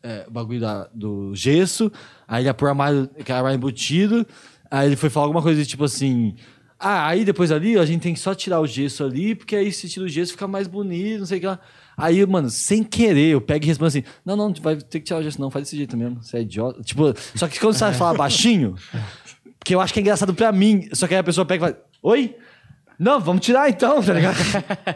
é, 0.03 0.25
o 0.27 0.31
bagulho 0.31 0.61
da- 0.61 0.89
do 0.95 1.35
gesso, 1.35 1.93
aí 2.27 2.43
ele 2.43 2.49
ia 2.49 2.55
pôr 2.55 2.67
o 2.67 2.69
armário, 2.71 3.11
aquele 3.19 3.37
armário 3.37 3.57
embutido, 3.57 4.27
aí 4.71 4.87
ele 4.89 4.97
foi 4.97 5.11
falar 5.11 5.27
alguma 5.27 5.43
coisa 5.43 5.63
tipo 5.67 5.85
assim. 5.85 6.35
Ah, 6.81 7.09
aí 7.09 7.25
depois 7.25 7.51
ali 7.51 7.77
a 7.77 7.85
gente 7.85 8.03
tem 8.03 8.15
que 8.15 8.21
só 8.21 8.35
tirar 8.35 8.61
o 8.61 8.67
gesso 8.67 9.03
ali, 9.03 9.35
porque 9.35 9.57
aí 9.57 9.73
se 9.73 9.89
tira 9.89 10.07
o 10.07 10.09
gesso 10.09 10.33
fica 10.33 10.47
mais 10.47 10.69
bonito, 10.69 11.19
não 11.21 11.27
sei 11.27 11.39
o 11.39 11.41
que 11.41 11.47
lá. 11.47 11.59
Aí, 11.97 12.25
mano, 12.25 12.49
sem 12.49 12.85
querer, 12.85 13.33
eu 13.33 13.41
pego 13.41 13.65
e 13.65 13.69
respondo 13.69 13.89
assim: 13.89 14.05
Não, 14.25 14.37
não, 14.37 14.55
vai 14.63 14.77
ter 14.77 15.01
que 15.01 15.07
tirar 15.07 15.19
o 15.19 15.23
gesso, 15.23 15.41
não, 15.41 15.51
faz 15.51 15.65
desse 15.65 15.77
jeito 15.77 15.97
mesmo, 15.97 16.23
você 16.23 16.37
é 16.37 16.41
idiota. 16.43 16.81
Tipo, 16.83 17.13
só 17.35 17.49
que 17.49 17.59
quando 17.59 17.75
você 17.75 17.93
fala 17.93 18.17
baixinho, 18.17 18.77
porque 19.59 19.75
eu 19.75 19.81
acho 19.81 19.93
que 19.93 19.99
é 19.99 20.03
engraçado 20.03 20.33
pra 20.33 20.53
mim, 20.53 20.89
só 20.93 21.09
que 21.09 21.15
aí 21.15 21.21
a 21.21 21.25
pessoa 21.25 21.45
pega 21.45 21.67
e 21.67 21.69
fala: 21.69 21.85
Oi? 22.03 22.37
Não, 22.97 23.21
vamos 23.21 23.45
tirar 23.45 23.69
então, 23.69 24.03
tá 24.03 24.13
ligado? 24.13 24.37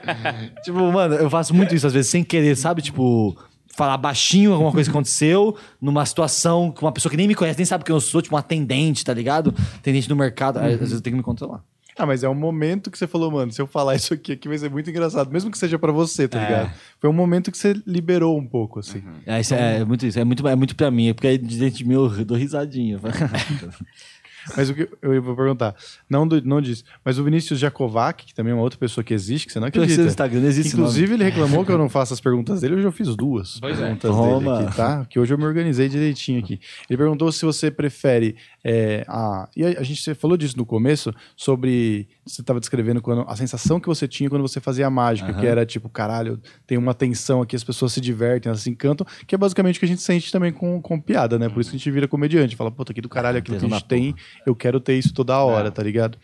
tipo, 0.64 0.78
mano, 0.92 1.14
eu 1.14 1.30
faço 1.30 1.54
muito 1.54 1.72
isso 1.72 1.86
às 1.86 1.92
vezes 1.92 2.10
sem 2.10 2.24
querer, 2.24 2.56
sabe? 2.56 2.82
Tipo, 2.82 3.36
falar 3.74 3.96
baixinho 3.96 4.52
alguma 4.52 4.72
coisa 4.72 4.90
que 4.90 4.96
aconteceu, 4.96 5.56
numa 5.80 6.04
situação 6.04 6.70
com 6.70 6.84
uma 6.84 6.92
pessoa 6.92 7.10
que 7.10 7.16
nem 7.16 7.28
me 7.28 7.34
conhece, 7.34 7.58
nem 7.58 7.66
sabe 7.66 7.84
quem 7.84 7.94
eu 7.94 8.00
sou, 8.00 8.20
tipo 8.20 8.34
uma 8.34 8.40
atendente, 8.40 9.04
tá 9.04 9.14
ligado? 9.14 9.54
Atendente 9.76 10.08
no 10.08 10.16
mercado, 10.16 10.58
aí, 10.58 10.74
às 10.74 10.80
vezes 10.80 10.94
eu 10.94 11.00
tenho 11.00 11.14
que 11.14 11.18
me 11.18 11.24
controlar. 11.24 11.62
Ah, 11.98 12.06
mas 12.06 12.24
é 12.24 12.28
um 12.28 12.34
momento 12.34 12.90
que 12.90 12.98
você 12.98 13.06
falou, 13.06 13.30
mano, 13.30 13.52
se 13.52 13.60
eu 13.60 13.66
falar 13.66 13.94
isso 13.94 14.14
aqui, 14.14 14.32
aqui 14.32 14.48
vai 14.48 14.56
ser 14.56 14.70
muito 14.70 14.88
engraçado, 14.88 15.30
mesmo 15.30 15.50
que 15.50 15.58
seja 15.58 15.78
pra 15.78 15.92
você, 15.92 16.26
tá 16.26 16.38
É. 16.40 16.44
ligado? 16.44 16.72
Foi 17.00 17.10
um 17.10 17.12
momento 17.12 17.50
que 17.52 17.58
você 17.58 17.74
liberou 17.86 18.38
um 18.38 18.46
pouco, 18.46 18.80
assim. 18.80 19.02
É, 19.26 19.40
isso 19.40 19.54
é, 19.54 19.80
é 19.80 19.84
muito 19.84 20.06
isso, 20.06 20.18
é 20.18 20.24
muito, 20.24 20.46
é 20.48 20.56
muito 20.56 20.74
pra 20.74 20.90
mim, 20.90 21.08
é 21.08 21.14
porque 21.14 21.26
aí 21.28 21.36
dentro 21.38 21.76
de 21.78 21.84
mim 21.84 21.94
eu 21.94 22.08
dou 22.24 22.36
risadinha. 22.36 22.98
Mas 24.56 24.70
o 24.70 24.74
que 24.74 24.88
eu 25.00 25.22
vou 25.22 25.36
perguntar, 25.36 25.74
não, 26.08 26.26
do, 26.26 26.42
não 26.44 26.60
disso, 26.60 26.84
mas 27.04 27.18
o 27.18 27.24
Vinícius 27.24 27.58
Jakovac, 27.58 28.24
que 28.24 28.34
também 28.34 28.52
é 28.52 28.54
uma 28.54 28.62
outra 28.62 28.78
pessoa 28.78 29.04
que 29.04 29.14
existe, 29.14 29.46
que 29.46 29.52
você 29.52 29.60
não 29.60 29.68
acredita. 29.68 29.94
seu 29.94 30.06
Instagram, 30.06 30.40
não 30.40 30.48
existe 30.48 30.72
Inclusive, 30.74 31.14
ele 31.14 31.24
reclamou 31.24 31.64
que 31.64 31.72
eu 31.72 31.78
não 31.78 31.88
faço 31.88 32.12
as 32.14 32.20
perguntas 32.20 32.60
dele, 32.60 32.76
hoje 32.76 32.86
eu 32.86 32.92
fiz 32.92 33.14
duas 33.16 33.58
Pois 33.60 33.78
é. 33.78 33.82
perguntas 33.82 34.10
Toma. 34.10 34.56
dele 34.56 34.66
aqui, 34.66 34.76
tá? 34.76 35.06
Que 35.08 35.18
hoje 35.18 35.32
eu 35.32 35.38
me 35.38 35.44
organizei 35.44 35.88
direitinho 35.88 36.40
aqui. 36.40 36.60
Ele 36.88 36.96
perguntou 36.96 37.30
se 37.32 37.44
você 37.44 37.70
prefere 37.70 38.36
é, 38.64 39.04
a... 39.08 39.48
E 39.56 39.64
a, 39.64 39.80
a 39.80 39.82
gente 39.82 40.02
você 40.02 40.14
falou 40.14 40.36
disso 40.36 40.56
no 40.56 40.66
começo, 40.66 41.12
sobre... 41.36 42.08
Você 42.26 42.40
estava 42.40 42.60
descrevendo 42.60 43.02
quando, 43.02 43.24
a 43.28 43.36
sensação 43.36 43.80
que 43.80 43.88
você 43.88 44.06
tinha 44.06 44.30
quando 44.30 44.42
você 44.42 44.60
fazia 44.60 44.86
a 44.86 44.90
mágica, 44.90 45.32
que 45.34 45.46
era 45.46 45.66
tipo, 45.66 45.88
caralho, 45.88 46.40
tem 46.66 46.78
uma 46.78 46.94
tensão 46.94 47.42
aqui, 47.42 47.56
as 47.56 47.64
pessoas 47.64 47.92
se 47.92 48.00
divertem, 48.00 48.50
elas 48.50 48.62
se 48.62 48.70
encantam, 48.70 49.06
que 49.26 49.34
é 49.34 49.38
basicamente 49.38 49.76
o 49.76 49.80
que 49.80 49.84
a 49.84 49.88
gente 49.88 50.02
sente 50.02 50.30
também 50.30 50.52
com, 50.52 50.80
com 50.80 51.00
piada, 51.00 51.38
né? 51.38 51.48
Por 51.48 51.60
isso 51.60 51.70
que 51.70 51.76
a 51.76 51.78
gente 51.78 51.90
vira 51.90 52.06
comediante. 52.06 52.56
Fala, 52.56 52.70
puta, 52.70 52.92
aqui 52.92 53.00
do 53.00 53.08
caralho, 53.08 53.38
aquilo 53.38 53.58
que 53.58 53.66
a 53.66 53.68
gente 53.68 53.84
tem, 53.84 54.14
eu 54.46 54.54
quero 54.54 54.80
ter 54.80 54.98
isso 54.98 55.12
toda 55.12 55.38
hora, 55.38 55.70
tá 55.70 55.82
ligado? 55.82 56.18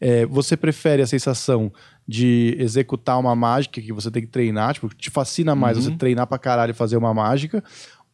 É, 0.00 0.26
você 0.26 0.56
prefere 0.56 1.02
a 1.02 1.06
sensação 1.06 1.72
de 2.06 2.56
executar 2.58 3.18
uma 3.18 3.34
mágica 3.36 3.80
que 3.80 3.92
você 3.92 4.10
tem 4.10 4.22
que 4.22 4.28
treinar, 4.28 4.74
tipo, 4.74 4.88
te 4.88 5.10
fascina 5.10 5.54
mais 5.54 5.78
você 5.78 5.92
treinar 5.92 6.26
pra 6.26 6.38
caralho 6.38 6.70
e 6.70 6.74
fazer 6.74 6.96
uma 6.96 7.14
mágica, 7.14 7.62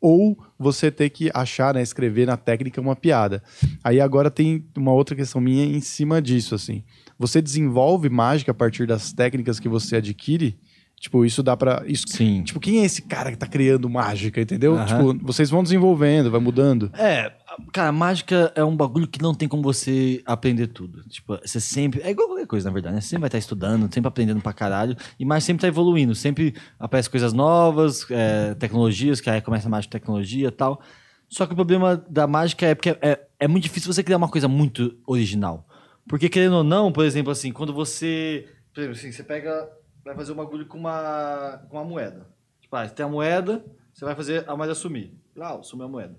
ou 0.01 0.39
você 0.59 0.91
ter 0.91 1.11
que 1.11 1.31
achar, 1.35 1.75
né, 1.75 1.83
escrever 1.83 2.27
na 2.27 2.37
técnica 2.37 2.81
uma 2.81 2.95
piada. 2.95 3.43
Aí 3.83 4.01
agora 4.01 4.31
tem 4.31 4.65
uma 4.77 4.93
outra 4.93 5.17
questão 5.17 5.41
minha 5.41 5.65
em 5.65 5.81
cima 5.81 6.23
disso, 6.23 6.55
assim. 6.55 6.85
Você 7.19 7.43
desenvolve 7.43 8.09
mágica 8.09 8.53
a 8.53 8.55
partir 8.55 8.87
das 8.87 9.13
técnicas 9.13 9.59
que 9.59 9.69
você 9.69 9.97
adquire? 9.97 10.57
Tipo, 11.01 11.25
isso 11.25 11.43
dá 11.43 11.57
pra... 11.57 11.85
Isso, 11.87 12.05
Sim. 12.09 12.43
Tipo, 12.43 12.59
quem 12.59 12.81
é 12.81 12.85
esse 12.85 13.03
cara 13.03 13.31
que 13.31 13.37
tá 13.37 13.47
criando 13.47 13.89
mágica, 13.89 14.41
entendeu? 14.41 14.77
Tipo, 14.85 15.17
vocês 15.25 15.49
vão 15.49 15.63
desenvolvendo, 15.63 16.31
vai 16.31 16.41
mudando. 16.41 16.91
É, 16.95 17.33
cara, 17.73 17.93
mágica 17.93 18.53
é 18.57 18.65
um 18.65 18.77
bagulho 18.77 19.07
que 19.07 19.23
não 19.23 19.33
tem 19.33 19.49
como 19.49 19.63
você 19.63 20.21
aprender 20.27 20.67
tudo. 20.69 21.05
Tipo, 21.09 21.39
você 21.41 21.61
sempre. 21.61 22.01
É 22.03 22.11
igual 22.11 22.29
qualquer 22.29 22.47
coisa, 22.47 22.69
na 22.69 22.73
verdade, 22.73 22.97
né? 22.97 23.01
Você 23.01 23.09
sempre 23.09 23.21
vai 23.21 23.29
estar 23.29 23.39
estudando, 23.39 23.83
sempre 23.95 24.09
aprendendo 24.09 24.41
pra 24.41 24.53
caralho. 24.53 24.97
E 25.19 25.25
mais 25.25 25.45
sempre 25.45 25.61
tá 25.61 25.69
evoluindo. 25.69 26.15
Sempre 26.15 26.55
aparecem 26.81 27.11
coisas 27.11 27.33
novas, 27.33 28.05
é, 28.11 28.55
tecnologias, 28.55 29.21
que 29.21 29.31
aí 29.31 29.41
começa 29.41 29.69
a 29.69 29.71
mágica 29.71 29.99
tecnologia 29.99 30.49
e 30.49 30.53
tal. 30.53 30.83
Só 31.29 31.47
que 31.47 31.53
o 31.53 31.57
problema 31.57 32.03
da 32.09 32.27
mágica 32.27 32.67
é 32.67 32.75
porque 32.75 32.97
é, 33.01 33.21
é 33.39 33.47
muito 33.47 33.65
difícil 33.65 33.93
você 33.93 34.03
criar 34.03 34.17
uma 34.17 34.29
coisa 34.29 34.49
muito 34.49 34.97
original. 35.07 35.67
Porque, 36.09 36.29
querendo 36.29 36.57
ou 36.57 36.65
não, 36.65 36.91
por 36.91 37.05
exemplo, 37.05 37.31
assim, 37.31 37.53
quando 37.53 37.73
você. 37.73 38.49
Por 38.75 38.81
exemplo, 38.81 38.99
assim, 38.99 39.13
você 39.13 39.23
pega. 39.23 39.69
Vai 40.09 40.17
fazer 40.17 40.33
um 40.33 40.37
bagulho 40.37 40.67
com 40.67 40.79
uma, 40.79 41.63
com 41.69 41.77
uma 41.77 41.85
moeda. 41.85 42.27
Tipo, 42.61 42.77
ah, 42.77 42.89
você 42.89 42.95
tem 42.95 43.05
a 43.05 43.09
moeda, 43.09 43.65
você 43.93 44.05
vai 44.05 44.15
fazer 44.15 44.49
a 44.49 44.57
moeda 44.57 44.75
sumir. 44.75 45.13
Ah, 45.39 45.63
sumiu 45.63 45.87
a 45.87 45.89
moeda. 45.89 46.19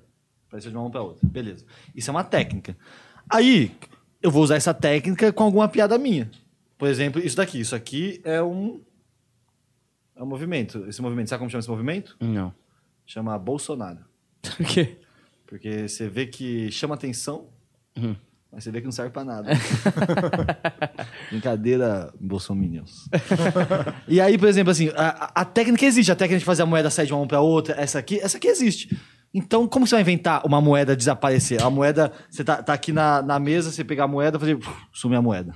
Vai 0.51 0.61
ser 0.61 0.69
de 0.69 0.75
uma 0.75 0.83
mão 0.83 0.91
para 0.91 1.01
outra. 1.01 1.27
Beleza. 1.27 1.65
Isso 1.95 2.09
é 2.09 2.11
uma 2.11 2.23
técnica. 2.23 2.77
Aí, 3.29 3.75
eu 4.21 4.31
vou 4.31 4.43
usar 4.43 4.55
essa 4.55 4.73
técnica 4.73 5.33
com 5.33 5.43
alguma 5.43 5.67
piada 5.67 5.97
minha. 5.97 6.29
Por 6.77 6.87
exemplo, 6.87 7.19
isso 7.21 7.35
daqui. 7.35 7.59
Isso 7.59 7.75
aqui 7.75 8.21
é 8.23 8.41
um. 8.41 8.81
É 10.15 10.23
um 10.23 10.25
movimento. 10.25 10.85
Esse 10.87 11.01
movimento, 11.01 11.29
sabe 11.29 11.39
como 11.39 11.49
chama 11.49 11.59
esse 11.59 11.69
movimento? 11.69 12.15
Não. 12.19 12.53
Chama 13.05 13.37
Bolsonaro. 13.37 14.05
Por 14.41 14.65
quê? 14.65 14.97
Porque 15.45 15.87
você 15.87 16.07
vê 16.07 16.25
que 16.27 16.71
chama 16.71 16.95
atenção, 16.95 17.47
Uhum. 17.97 18.15
Mas 18.51 18.63
você 18.63 18.71
vê 18.71 18.79
que 18.79 18.85
não 18.85 18.91
serve 18.91 19.11
pra 19.11 19.23
nada. 19.23 19.51
Brincadeira, 21.29 22.11
bolsominions. 22.19 23.05
e 24.07 24.19
aí, 24.19 24.37
por 24.37 24.47
exemplo, 24.47 24.71
assim, 24.71 24.89
a, 24.95 25.31
a- 25.35 25.45
técnica 25.45 25.85
existe. 25.85 26.11
A 26.11 26.15
técnica 26.15 26.39
de 26.39 26.45
fazer 26.45 26.63
a 26.63 26.65
moeda 26.65 26.89
sair 26.89 27.05
de 27.07 27.13
uma 27.13 27.19
mão 27.19 27.27
pra 27.27 27.41
outra, 27.41 27.75
essa 27.79 27.99
aqui, 27.99 28.19
essa 28.19 28.37
aqui 28.37 28.47
existe. 28.47 28.97
Então, 29.33 29.67
como 29.67 29.85
você 29.85 29.93
vai 29.95 30.01
inventar 30.01 30.43
uma 30.45 30.59
moeda 30.59 30.95
desaparecer? 30.95 31.61
A 31.61 31.69
moeda, 31.69 32.11
você 32.29 32.43
tá, 32.43 32.63
tá 32.63 32.73
aqui 32.73 32.91
na, 32.91 33.21
na 33.21 33.39
sumir 33.39 33.71
você 33.71 33.83
pegar 33.83 34.05
a 34.05 34.07
moeda, 34.07 34.39
fazer, 34.39 34.57
sumir 34.91 35.17
a 35.17 35.21
moeda. 35.21 35.53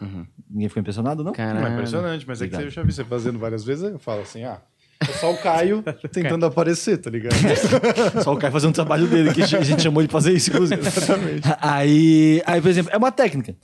Ninguém 0.49 0.67
ficou 0.69 0.81
impressionado, 0.81 1.23
não? 1.23 1.31
Não, 1.31 1.33
Caralho. 1.33 1.65
é 1.65 1.73
impressionante, 1.73 2.27
mas 2.27 2.39
é 2.41 2.47
que 2.47 2.53
Obrigado. 2.53 2.69
você 2.71 2.75
já 2.75 2.83
vi 2.83 2.93
você 2.93 3.03
fazendo 3.03 3.39
várias 3.39 3.63
vezes, 3.63 3.83
eu 3.85 3.97
falo 3.97 4.21
assim, 4.21 4.43
ah, 4.43 4.61
é 5.09 5.13
só 5.13 5.31
o 5.31 5.37
Caio 5.41 5.83
tentando 6.11 6.45
aparecer, 6.45 6.97
tá 6.97 7.09
ligado? 7.09 7.35
Só 8.23 8.33
o 8.33 8.37
Caio 8.37 8.51
fazendo 8.51 8.71
o 8.71 8.73
trabalho 8.73 9.07
dele, 9.07 9.33
que 9.33 9.41
a 9.41 9.63
gente 9.63 9.81
chamou 9.81 10.01
ele 10.01 10.07
de 10.07 10.11
fazer 10.11 10.33
isso, 10.33 10.49
inclusive. 10.49 10.81
Exatamente. 10.81 11.41
Aí, 11.61 12.41
aí, 12.45 12.61
por 12.61 12.69
exemplo, 12.69 12.91
é 12.93 12.97
uma 12.97 13.11
técnica. 13.11 13.55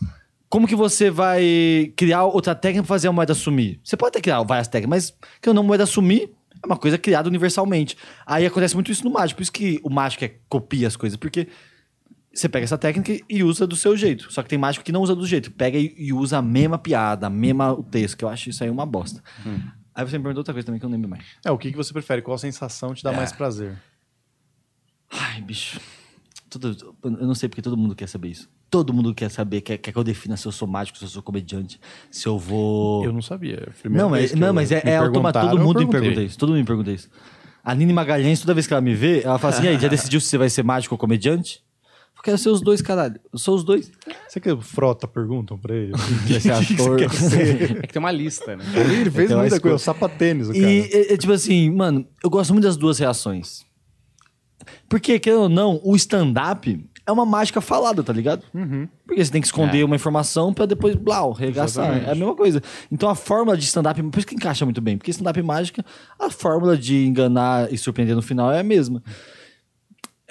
Como 0.49 0.67
que 0.67 0.75
você 0.75 1.11
vai 1.11 1.93
criar 1.95 2.25
outra 2.25 2.55
técnica 2.55 2.83
para 2.83 2.95
fazer 2.95 3.07
a 3.07 3.11
moeda 3.11 3.33
sumir? 3.33 3.79
Você 3.83 3.95
pode 3.95 4.09
até 4.09 4.21
criar 4.21 4.41
várias 4.43 4.67
técnicas, 4.67 5.11
mas 5.11 5.17
que 5.41 5.53
não 5.53 5.63
moeda 5.63 5.85
sumir 5.85 6.29
é 6.61 6.65
uma 6.65 6.77
coisa 6.77 6.97
criada 6.97 7.29
universalmente. 7.29 7.95
Aí 8.25 8.45
acontece 8.45 8.75
muito 8.75 8.91
isso 8.91 9.03
no 9.03 9.11
mágico, 9.11 9.37
por 9.37 9.43
isso 9.43 9.51
que 9.51 9.79
o 9.83 9.89
mágico 9.89 10.25
é 10.25 10.33
copia 10.49 10.87
as 10.87 10.95
coisas, 10.95 11.15
porque 11.17 11.47
você 12.33 12.47
pega 12.47 12.63
essa 12.63 12.77
técnica 12.77 13.23
e 13.29 13.43
usa 13.43 13.65
do 13.65 13.75
seu 13.75 13.95
jeito. 13.97 14.31
Só 14.31 14.43
que 14.43 14.49
tem 14.49 14.57
mágico 14.57 14.85
que 14.85 14.91
não 14.91 15.01
usa 15.01 15.15
do 15.15 15.25
jeito, 15.25 15.51
pega 15.51 15.77
e, 15.77 16.13
usa 16.13 16.37
a 16.37 16.41
mesma 16.41 16.77
piada, 16.77 17.27
a 17.27 17.29
mesma 17.29 17.73
o 17.73 17.83
texto, 17.83 18.17
que 18.17 18.23
eu 18.23 18.29
acho 18.29 18.49
isso 18.49 18.63
aí 18.63 18.69
uma 18.69 18.85
bosta. 18.85 19.21
Aí 19.99 20.05
você 20.05 20.17
me 20.17 20.23
perguntou 20.23 20.39
outra 20.39 20.53
coisa 20.53 20.65
também 20.65 20.79
que 20.79 20.85
eu 20.85 20.89
não 20.89 20.95
lembro 20.95 21.09
mais. 21.09 21.25
É, 21.43 21.51
o 21.51 21.57
que, 21.57 21.71
que 21.71 21.75
você 21.75 21.91
prefere? 21.91 22.21
Qual 22.21 22.37
sensação 22.37 22.93
te 22.93 23.03
dá 23.03 23.11
mais 23.11 23.33
prazer? 23.33 23.77
Ai, 25.11 25.41
bicho. 25.41 25.77
Tudo, 26.49 26.95
eu 27.03 27.11
não 27.11 27.35
sei 27.35 27.49
porque 27.49 27.61
todo 27.61 27.75
mundo 27.75 27.93
quer 27.93 28.07
saber 28.07 28.29
isso. 28.29 28.49
Todo 28.69 28.93
mundo 28.93 29.13
quer 29.13 29.29
saber, 29.29 29.59
quer, 29.59 29.77
quer 29.77 29.91
que 29.91 29.97
eu 29.97 30.03
defina 30.03 30.37
se 30.37 30.47
eu 30.47 30.53
sou 30.53 30.65
mágico, 30.65 30.97
se 30.97 31.03
eu 31.03 31.09
sou 31.09 31.21
comediante, 31.21 31.81
se 32.09 32.25
eu 32.25 32.39
vou. 32.39 33.03
Eu 33.03 33.11
não 33.11 33.21
sabia. 33.21 33.67
é 33.83 33.89
Não, 33.89 34.09
mas, 34.09 34.33
não, 34.33 34.53
mas 34.53 34.71
é, 34.71 34.81
é 34.85 34.95
automático. 34.95 35.45
Todo 35.45 35.59
mundo 35.59 35.81
me 35.81 35.91
pergunta 35.91 36.21
isso. 36.21 36.37
Todo 36.37 36.49
mundo 36.49 36.59
me 36.59 36.65
pergunta 36.65 36.91
isso. 36.91 37.09
A 37.61 37.75
Nini 37.75 37.91
Magalhães, 37.91 38.39
toda 38.39 38.53
vez 38.53 38.67
que 38.67 38.73
ela 38.73 38.81
me 38.81 38.95
vê, 38.95 39.21
ela 39.23 39.37
fala 39.37 39.53
assim: 39.53 39.65
e 39.65 39.67
aí, 39.67 39.77
já 39.77 39.89
decidiu 39.89 40.21
se 40.21 40.27
você 40.27 40.37
vai 40.37 40.49
ser 40.49 40.63
mágico 40.63 40.95
ou 40.95 40.99
comediante? 40.99 41.61
Eu 42.19 42.23
quero 42.23 42.37
ser 42.37 42.49
os 42.49 42.59
dois, 42.59 42.81
caralho. 42.81 43.17
Eu 43.31 43.39
sou 43.39 43.55
os 43.55 43.63
dois. 43.63 43.89
Você 44.27 44.41
que 44.41 44.53
frota 44.57 45.07
perguntam 45.07 45.57
pra 45.57 45.73
ele? 45.73 45.93
Quer 46.27 46.41
ser 46.41 46.51
ator. 46.73 47.01
É 47.01 47.07
que 47.87 47.93
tem 47.93 47.99
uma 47.99 48.11
lista, 48.11 48.57
né? 48.57 48.65
ele 48.75 49.09
fez 49.09 49.25
Então, 49.31 49.39
muita 49.39 49.51
coisa, 49.51 49.59
coisa. 49.61 49.75
o 49.77 49.79
sapatênis, 49.79 50.49
o 50.49 50.53
cara. 50.53 50.63
E 50.69 50.81
é, 50.91 51.13
é 51.13 51.17
tipo 51.17 51.31
assim, 51.31 51.71
mano, 51.71 52.05
eu 52.21 52.29
gosto 52.29 52.51
muito 52.51 52.65
das 52.65 52.75
duas 52.75 52.99
reações. 52.99 53.65
Porque, 54.89 55.17
querendo 55.17 55.43
ou 55.43 55.49
não, 55.49 55.79
o 55.83 55.95
stand-up 55.95 56.85
é 57.07 57.11
uma 57.11 57.25
mágica 57.25 57.61
falada, 57.61 58.03
tá 58.03 58.11
ligado? 58.11 58.43
Porque 59.07 59.23
você 59.23 59.31
tem 59.31 59.39
que 59.41 59.47
esconder 59.47 59.83
uma 59.85 59.95
informação 59.95 60.53
pra 60.53 60.65
depois, 60.65 60.95
blau, 60.95 61.31
regaçar. 61.31 61.85
Exatamente. 61.85 62.07
É 62.09 62.11
a 62.11 62.15
mesma 62.15 62.35
coisa. 62.35 62.61
Então 62.91 63.09
a 63.09 63.15
fórmula 63.15 63.55
de 63.57 63.63
stand-up, 63.63 64.03
por 64.03 64.17
isso 64.19 64.27
que 64.27 64.35
encaixa 64.35 64.65
muito 64.65 64.81
bem. 64.81 64.97
Porque 64.97 65.09
stand-up 65.11 65.41
mágica, 65.41 65.83
a 66.19 66.29
fórmula 66.29 66.77
de 66.77 67.05
enganar 67.05 67.71
e 67.73 67.77
surpreender 67.77 68.15
no 68.15 68.21
final 68.21 68.51
é 68.51 68.59
a 68.59 68.63
mesma. 68.63 69.01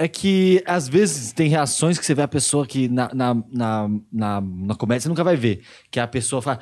É 0.01 0.07
que, 0.07 0.63
às 0.65 0.89
vezes, 0.89 1.33
tem 1.33 1.49
reações 1.49 1.99
que 1.99 2.07
você 2.07 2.15
vê 2.15 2.23
a 2.23 2.29
pessoa 2.29 2.65
que 2.65 2.89
na, 2.89 3.11
na, 3.13 3.35
na, 3.51 3.91
na, 4.13 4.41
na 4.41 4.75
comédia 4.77 5.03
você 5.03 5.09
nunca 5.09 5.25
vai 5.25 5.35
ver. 5.35 5.63
Que 5.91 5.99
a 5.99 6.07
pessoa 6.07 6.41
fala, 6.41 6.61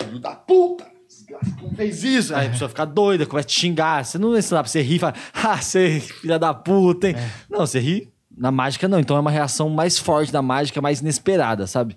filho 0.00 0.20
da 0.20 0.36
puta, 0.36 0.86
desgraça, 1.08 1.56
como 1.58 1.74
fez 1.74 2.04
isso? 2.04 2.32
Aí 2.32 2.46
a 2.46 2.50
pessoa 2.50 2.68
fica 2.68 2.84
doida, 2.84 3.26
começa 3.26 3.46
a 3.46 3.48
te 3.48 3.58
xingar. 3.58 4.04
Você 4.04 4.18
não 4.18 4.38
ensina 4.38 4.62
pra 4.62 4.70
você 4.70 4.82
rir 4.82 4.96
e 4.96 4.98
fala, 5.00 5.14
ah, 5.34 5.56
você, 5.60 5.98
filha 5.98 6.38
da 6.38 6.54
puta, 6.54 7.08
hein? 7.08 7.16
Não, 7.50 7.66
você 7.66 7.80
ri. 7.80 8.08
Na 8.36 8.52
mágica, 8.52 8.86
não. 8.86 9.00
Então 9.00 9.16
é 9.16 9.20
uma 9.20 9.32
reação 9.32 9.68
mais 9.68 9.98
forte 9.98 10.30
da 10.30 10.40
mágica, 10.40 10.80
mais 10.80 11.00
inesperada, 11.00 11.66
sabe? 11.66 11.96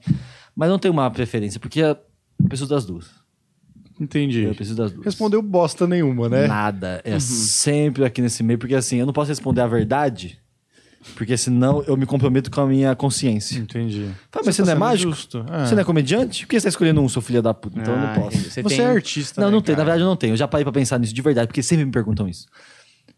Mas 0.55 0.69
não 0.69 0.79
tem 0.79 0.89
uma 0.89 1.11
preferência, 1.11 1.59
porque 1.59 1.81
eu 1.81 1.97
preciso 2.47 2.67
das 2.67 2.83
duas. 2.83 3.11
Entendi. 3.99 4.43
Eu 4.43 4.55
preciso 4.55 4.77
das 4.77 4.91
duas. 4.91 5.05
Respondeu 5.05 5.41
bosta 5.41 5.85
nenhuma, 5.85 6.29
né? 6.29 6.47
Nada. 6.47 7.01
É 7.03 7.19
sempre 7.19 8.05
aqui 8.05 8.21
nesse 8.21 8.41
meio, 8.41 8.57
porque 8.57 8.73
assim, 8.73 8.97
eu 8.97 9.05
não 9.05 9.13
posso 9.13 9.29
responder 9.29 9.61
a 9.61 9.67
verdade, 9.67 10.39
porque 11.15 11.37
senão 11.37 11.81
eu 11.87 11.95
me 11.95 12.05
comprometo 12.05 12.51
com 12.51 12.61
a 12.61 12.65
minha 12.67 12.95
consciência. 12.95 13.57
Entendi. 13.57 14.09
Fala, 14.31 14.45
mas 14.45 14.55
você, 14.55 14.61
tá 14.63 14.65
não 14.67 14.73
é 14.73 14.75
mágico? 14.75 15.11
justo. 15.11 15.45
É. 15.49 15.65
Você 15.65 15.75
não 15.75 15.81
é 15.81 15.85
comediante? 15.85 16.45
Por 16.45 16.49
que 16.51 16.59
você 16.59 16.63
tá 16.65 16.69
escolhendo 16.69 17.01
um, 17.01 17.07
seu 17.09 17.21
filho 17.21 17.41
da 17.41 17.53
puta? 17.53 17.79
Então 17.79 17.93
eu 17.93 17.99
não 17.99 18.07
Ah, 18.07 18.13
posso. 18.15 18.37
Você, 18.37 18.61
Você 18.61 18.75
tem... 18.77 18.85
é 18.85 18.89
artista, 18.89 19.39
Não, 19.41 19.47
né, 19.49 19.55
não 19.55 19.61
tem. 19.61 19.75
Na 19.75 19.83
verdade, 19.83 20.03
eu 20.03 20.07
não 20.07 20.15
tenho. 20.15 20.33
Eu 20.33 20.37
já 20.37 20.47
parei 20.47 20.63
pra 20.65 20.73
pensar 20.73 20.99
nisso 20.99 21.13
de 21.13 21.21
verdade, 21.21 21.47
porque 21.47 21.63
sempre 21.63 21.85
me 21.85 21.91
perguntam 21.91 22.27
isso. 22.27 22.45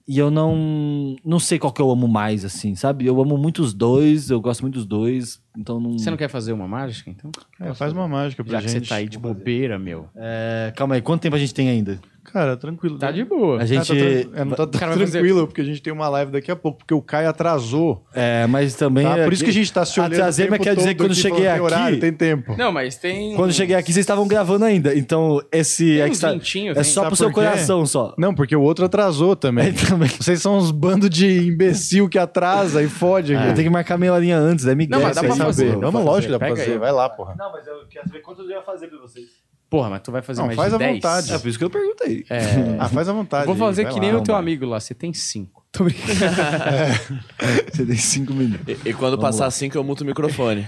E 0.07 0.17
eu 0.17 0.29
não, 0.29 1.15
não 1.25 1.39
sei 1.39 1.57
qual 1.57 1.73
que 1.73 1.81
eu 1.81 1.89
amo 1.89 2.07
mais, 2.07 2.45
assim, 2.45 2.75
sabe? 2.75 3.05
Eu 3.05 3.19
amo 3.21 3.37
muito 3.37 3.61
os 3.63 3.73
dois, 3.73 4.29
eu 4.29 4.39
gosto 4.39 4.61
muito 4.61 4.75
dos 4.75 4.85
dois, 4.85 5.39
então 5.57 5.79
não... 5.79 5.97
Você 5.97 6.09
não 6.09 6.17
quer 6.17 6.29
fazer 6.29 6.53
uma 6.53 6.67
mágica, 6.67 7.09
então? 7.09 7.29
É, 7.59 7.73
faz 7.73 7.91
uma 7.93 8.07
mágica 8.07 8.43
pra 8.43 8.53
Já 8.59 8.61
que 8.61 8.67
gente. 8.69 8.83
você 8.87 8.89
tá 8.89 8.95
aí 8.95 9.07
de 9.09 9.17
bobeira, 9.17 9.77
meu. 9.77 10.07
É, 10.15 10.71
calma 10.75 10.95
aí, 10.95 11.01
quanto 11.01 11.21
tempo 11.21 11.35
a 11.35 11.39
gente 11.39 11.53
tem 11.53 11.69
ainda? 11.69 11.99
Cara, 12.23 12.55
tranquilo. 12.55 12.99
Tá 12.99 13.11
de 13.11 13.25
boa. 13.25 13.57
A 13.59 13.63
Ah, 13.63 13.65
gente... 13.65 13.87
tá 13.87 13.95
é, 13.95 14.45
não 14.45 14.51
tá 14.55 14.67
cara 14.79 14.91
vai 14.91 14.99
fazer- 14.99 15.11
tranquilo, 15.19 15.47
porque 15.47 15.59
a 15.59 15.63
gente 15.63 15.81
tem 15.81 15.91
uma 15.91 16.07
live 16.07 16.31
daqui 16.31 16.51
a 16.51 16.55
pouco, 16.55 16.77
porque 16.77 16.93
o 16.93 17.01
Caio 17.01 17.27
atrasou. 17.27 18.05
É, 18.13 18.45
mas 18.47 18.75
também... 18.75 19.03
Tá? 19.03 19.17
é 19.17 19.23
Por 19.23 19.33
isso 19.33 19.43
que 19.43 19.49
a 19.49 19.53
gente 19.53 19.73
tá 19.73 19.83
se 19.83 19.99
olhando. 19.99 20.13
Atrasei, 20.13 20.47
mas 20.47 20.59
quer 20.61 20.75
dizer 20.75 20.93
que 20.93 21.03
quando 21.03 21.15
cheguei 21.15 21.47
aqui... 21.47 21.59
horário, 21.59 21.99
tem 21.99 22.13
tempo. 22.13 22.55
Não, 22.55 22.71
mas 22.71 22.95
tem... 22.95 23.35
Quando 23.35 23.49
eu 23.49 23.53
cheguei 23.55 23.75
aqui, 23.75 23.91
vocês 23.91 24.03
estavam 24.03 24.27
gravando 24.27 24.63
ainda. 24.65 24.95
Então, 24.95 25.41
esse 25.51 25.83
Tem 25.83 26.03
uns 26.03 26.11
extra 26.11 26.31
ventinhos, 26.31 26.77
é 26.77 26.83
só 26.83 27.05
pro 27.07 27.15
seu 27.15 27.31
coração 27.31 27.85
só. 27.87 28.13
Não, 28.19 28.35
porque 28.35 28.55
o 28.55 28.61
outro 28.61 28.85
atrasou 28.85 29.35
também. 29.35 29.69
É, 29.81 29.89
também. 29.89 30.07
Vocês 30.09 30.41
são 30.41 30.57
uns 30.57 30.69
bandos 30.71 31.09
de 31.09 31.47
imbecil 31.47 32.07
que 32.07 32.19
atrasa 32.19 32.83
e 32.83 32.87
fode 32.87 33.35
aqui. 33.35 33.47
Eu 33.47 33.53
tenho 33.55 33.65
que 33.67 33.73
marcar 33.73 33.97
meia 33.97 34.13
horinha 34.13 34.37
antes, 34.37 34.67
é 34.67 34.75
Miguel. 34.75 34.99
Não, 34.99 35.07
mas 35.07 35.15
dá 35.15 35.23
pra 35.23 35.35
fazer. 35.45 35.67
saber. 35.69 35.79
Dá 35.81 35.91
Não, 35.91 36.03
pra 36.03 36.11
fazer. 36.13 36.29
dá 36.29 36.39
pra. 36.39 36.79
Vai 36.79 36.91
lá, 36.91 37.09
porra. 37.09 37.35
Não, 37.37 37.51
mas 37.51 37.67
eu 37.67 37.87
quero 37.89 38.07
saber 38.07 38.19
quantos 38.21 38.45
eu 38.45 38.51
ia 38.51 38.61
fazer 38.61 38.87
pra 38.87 38.99
vocês. 38.99 39.27
Porra, 39.69 39.89
mas 39.89 40.01
tu 40.01 40.11
vai 40.11 40.21
fazer 40.21 40.41
Não, 40.41 40.47
mais 40.47 40.57
faz 40.57 40.69
de 40.71 40.75
à 40.75 40.77
10? 40.79 40.93
vontade. 40.95 41.33
É 41.33 41.39
por 41.39 41.47
isso 41.47 41.57
que 41.57 41.63
eu 41.63 41.69
perguntei. 41.69 42.25
É... 42.29 42.41
Ah, 42.77 42.89
faz 42.89 43.07
à 43.07 43.13
vontade. 43.13 43.45
Vou 43.45 43.55
fazer 43.55 43.85
que 43.85 43.93
lá. 43.93 43.99
nem 44.01 44.13
o 44.13 44.21
teu 44.21 44.33
vai. 44.33 44.41
amigo 44.41 44.65
lá. 44.65 44.77
Você 44.81 44.93
tem 44.93 45.13
cinco. 45.13 45.61
Tô 45.71 45.85
brincando. 45.85 46.19
Você 47.71 47.85
tem 47.85 47.95
cinco 47.95 48.33
minutos. 48.33 48.67
E, 48.85 48.89
e 48.89 48.93
quando 48.93 49.17
passar 49.17 49.49
cinco, 49.51 49.77
eu 49.77 49.83
muto 49.85 50.03
o 50.03 50.05
microfone. 50.07 50.67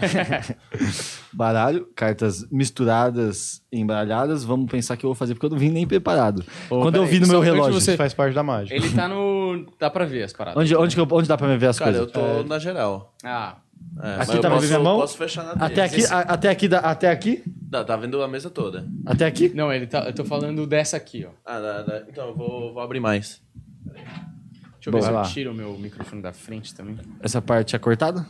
Baralho, 1.34 1.88
cartas 1.96 2.46
misturadas, 2.52 3.62
embaralhadas. 3.72 4.44
Vamos 4.46 4.70
pensar 4.72 4.96
que 4.96 5.06
eu 5.06 5.10
vou 5.10 5.16
fazer, 5.16 5.34
porque 5.34 5.48
eu 5.48 5.50
não 5.50 5.58
vim 5.58 5.70
nem 5.70 5.86
preparado. 5.86 6.44
Ô, 6.70 6.82
Quando 6.82 6.96
eu 6.96 7.06
vi 7.06 7.20
no 7.20 7.28
meu 7.28 7.42
relógio. 7.42 7.74
você- 7.80 7.98
faz 7.98 8.14
parte 8.14 8.34
da 8.34 8.44
mágica. 8.44 8.74
Ele 8.76 8.90
tá 8.92 9.08
no. 9.08 9.66
Dá 9.80 9.90
pra 9.90 10.06
ver 10.06 10.24
as 10.24 10.34
paradas. 10.34 10.62
Onde, 10.62 10.76
onde, 10.76 10.96
que 10.96 11.02
eu- 11.02 11.08
onde 11.12 11.28
dá 11.28 11.38
pra 11.38 11.48
me 11.48 11.58
ver 11.58 11.68
as 11.68 11.80
Cara, 11.80 11.92
coisas? 11.92 12.08
eu 12.08 12.44
tô 12.44 12.44
na 12.48 12.60
geral. 12.60 13.14
Ah, 13.24 13.58
É, 14.02 14.16
Aqui 14.22 14.40
tá 14.40 14.50
posso, 14.50 14.62
vendo 14.62 14.68
minha 14.70 14.80
mão? 14.80 15.00
posso 15.00 15.18
fechar 15.18 15.44
na 15.56 15.66
Até 15.66 15.84
aqui, 15.84 16.06
a- 16.06 16.20
até 16.22 16.50
aqui, 16.50 16.68
dá- 16.68 16.80
até 16.80 17.12
aqui? 17.12 17.44
Tá, 17.70 17.84
tá 17.84 17.96
vendo 17.96 18.22
a 18.24 18.28
mesa 18.28 18.50
toda. 18.50 18.88
Até 19.06 19.26
aqui? 19.26 19.50
não, 19.54 19.72
ele 19.72 19.86
tá. 19.88 20.00
Eu 20.06 20.14
tô 20.14 20.26
falando 20.26 20.66
dessa 20.66 20.98
aqui, 20.98 21.26
ó. 21.26 21.30
Ah, 21.46 21.60
dá- 21.60 21.82
dá- 21.84 22.04
então 22.10 22.30
eu 22.30 22.36
vou, 22.36 22.74
vou 22.74 22.82
abrir 22.82 23.00
mais. 23.00 23.42
Deixa 23.86 24.90
eu 24.90 24.92
Boa, 24.92 25.02
ver 25.02 25.08
se 25.08 25.12
vai 25.14 25.14
eu 25.14 25.16
lá. 25.16 25.24
tiro 25.24 25.52
o 25.52 25.54
meu 25.54 25.78
microfone 25.78 26.22
da 26.22 26.34
frente 26.34 26.74
também. 26.74 26.98
Essa 27.22 27.42
parte 27.42 27.76
é 27.76 27.80
cortada? 27.80 28.26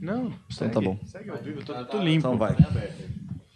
Não, 0.00 0.32
segue, 0.50 0.72
tá 0.72 0.80
bom. 0.80 0.98
Segue 1.06 1.30
ao 1.30 1.36
vivo, 1.38 1.60
eu 1.60 1.64
tô, 1.64 1.84
tô 1.84 1.98
limpo. 1.98 2.18
Então 2.26 2.36
vai. 2.38 2.56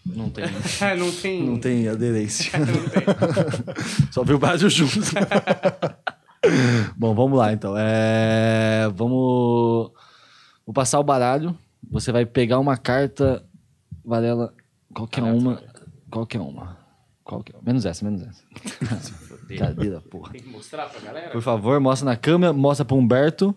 Não 0.06 0.30
tem, 0.30 0.44
não 0.98 1.10
tem. 1.12 1.42
não 1.44 1.58
tem 1.58 1.88
aderência. 1.88 2.52
Só 4.12 4.22
viu 4.22 4.36
o 4.36 4.38
Brasil 4.38 4.68
junto. 4.70 4.98
Bom, 6.96 7.14
vamos 7.14 7.38
lá 7.38 7.52
então. 7.52 7.74
É, 7.76 8.88
Vamos. 8.94 9.92
Vou 10.68 10.74
passar 10.74 11.00
o 11.00 11.02
baralho. 11.02 11.56
Você 11.90 12.12
vai 12.12 12.26
pegar 12.26 12.58
uma 12.58 12.76
carta, 12.76 13.42
Varela, 14.04 14.52
qualquer 14.92 15.22
uma. 15.22 15.62
Qualquer 16.10 16.40
uma. 16.40 16.76
Qualquer... 17.24 17.54
Menos 17.62 17.86
essa, 17.86 18.04
menos 18.04 18.20
essa. 18.20 18.44
Cadeira, 19.58 20.02
porra. 20.02 20.32
Tem 20.32 20.42
que 20.42 20.48
mostrar 20.50 20.90
pra 20.90 21.00
galera? 21.00 21.30
Por 21.30 21.40
favor, 21.40 21.80
mostra 21.80 22.04
na 22.04 22.18
câmera, 22.18 22.52
mostra 22.52 22.84
pro 22.84 22.98
Humberto. 22.98 23.56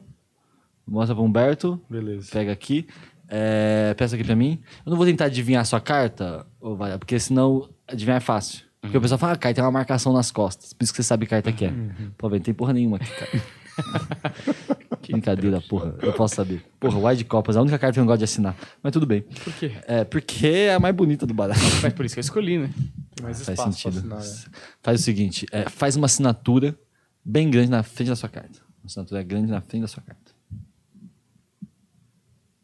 Mostra 0.88 1.14
pro 1.14 1.26
Humberto. 1.26 1.82
Beleza. 1.90 2.32
Pega 2.32 2.54
aqui. 2.54 2.88
É, 3.28 3.94
peça 3.96 4.16
aqui 4.16 4.24
pra 4.24 4.34
mim. 4.34 4.64
Eu 4.86 4.92
não 4.92 4.96
vou 4.96 5.06
tentar 5.06 5.26
adivinhar 5.26 5.64
a 5.64 5.66
sua 5.66 5.82
carta, 5.82 6.48
ô 6.62 6.78
Varela, 6.78 6.98
porque 6.98 7.20
senão 7.20 7.70
adivinhar 7.90 8.20
é 8.20 8.22
fácil. 8.22 8.64
Porque 8.80 8.98
o 8.98 9.02
pessoal 9.02 9.18
fala, 9.18 9.34
ah, 9.34 9.38
cara, 9.38 9.54
tem 9.54 9.62
uma 9.62 9.70
marcação 9.70 10.14
nas 10.14 10.32
costas. 10.32 10.72
Por 10.72 10.86
isso 10.86 10.94
que 10.94 11.04
você 11.04 11.04
sabe 11.04 11.26
que 11.26 11.32
carta 11.32 11.52
que 11.52 11.66
é. 11.66 11.74
Pô, 12.18 12.30
velho, 12.30 12.40
não 12.40 12.46
tem 12.46 12.54
porra 12.54 12.72
nenhuma 12.72 12.96
aqui, 12.96 13.12
cara. 13.12 13.32
Brincadeira, 15.08 15.62
porra. 15.62 15.95
Eu 16.02 16.14
posso 16.14 16.36
saber. 16.36 16.64
Porra, 16.80 17.10
Wide 17.10 17.26
Copas, 17.26 17.58
a 17.58 17.62
única 17.62 17.78
carta 17.78 17.94
que 17.94 17.99
eu 17.99 18.03
não 18.03 18.08
gosto 18.08 18.20
de 18.20 18.24
assinar. 18.26 18.56
Mas 18.82 18.91
tudo 18.94 19.06
bem. 19.06 19.22
Por 19.22 19.53
quê? 19.53 19.72
É, 19.88 20.03
porque 20.03 20.48
é 20.48 20.74
a 20.76 20.80
mais 20.80 20.95
bonita 20.95 21.26
do 21.26 21.34
baralho. 21.34 21.60
Mas 21.82 21.94
por 21.94 22.06
isso 22.06 22.16
que 22.16 22.20
eu 22.20 22.22
escolhi, 22.24 22.60
né? 22.60 22.70
Tem 23.16 23.24
mais 23.24 23.38
Faz 23.44 23.49
espaço 23.60 23.82
pra 23.82 23.91
sentido. 23.91 24.16
assinar, 24.16 24.20
né? 24.20 24.58
Faz 24.82 25.02
o 25.02 25.03
seguinte, 25.03 25.45
é, 25.52 25.68
faz 25.70 25.95
uma 25.95 26.06
assinatura 26.06 26.78
bem 27.26 27.49
grande 27.49 27.70
na 27.70 27.84
frente 27.84 28.10
da 28.10 28.16
sua 28.16 28.30
carta. 28.30 28.60
Uma 28.82 28.86
assinatura 28.88 29.22
grande 29.24 29.52
na 29.52 29.62
frente 29.62 29.82
da 29.82 29.88
sua 29.88 30.03
carta. 30.03 30.32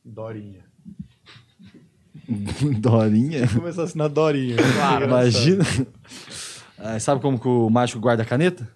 Dorinha. 0.06 0.66
Dorinha? 2.80 3.48
Começar 3.48 3.82
a 3.82 3.86
assinar 3.86 4.10
Dorinha. 4.10 4.58
Claro. 4.58 5.06
Imagina. 5.06 5.64
Ah, 6.78 7.00
sabe 7.00 7.22
como 7.22 7.40
que 7.40 7.48
o 7.48 7.70
mágico 7.70 8.00
guarda 8.00 8.24
a 8.24 8.26
caneta? 8.26 8.68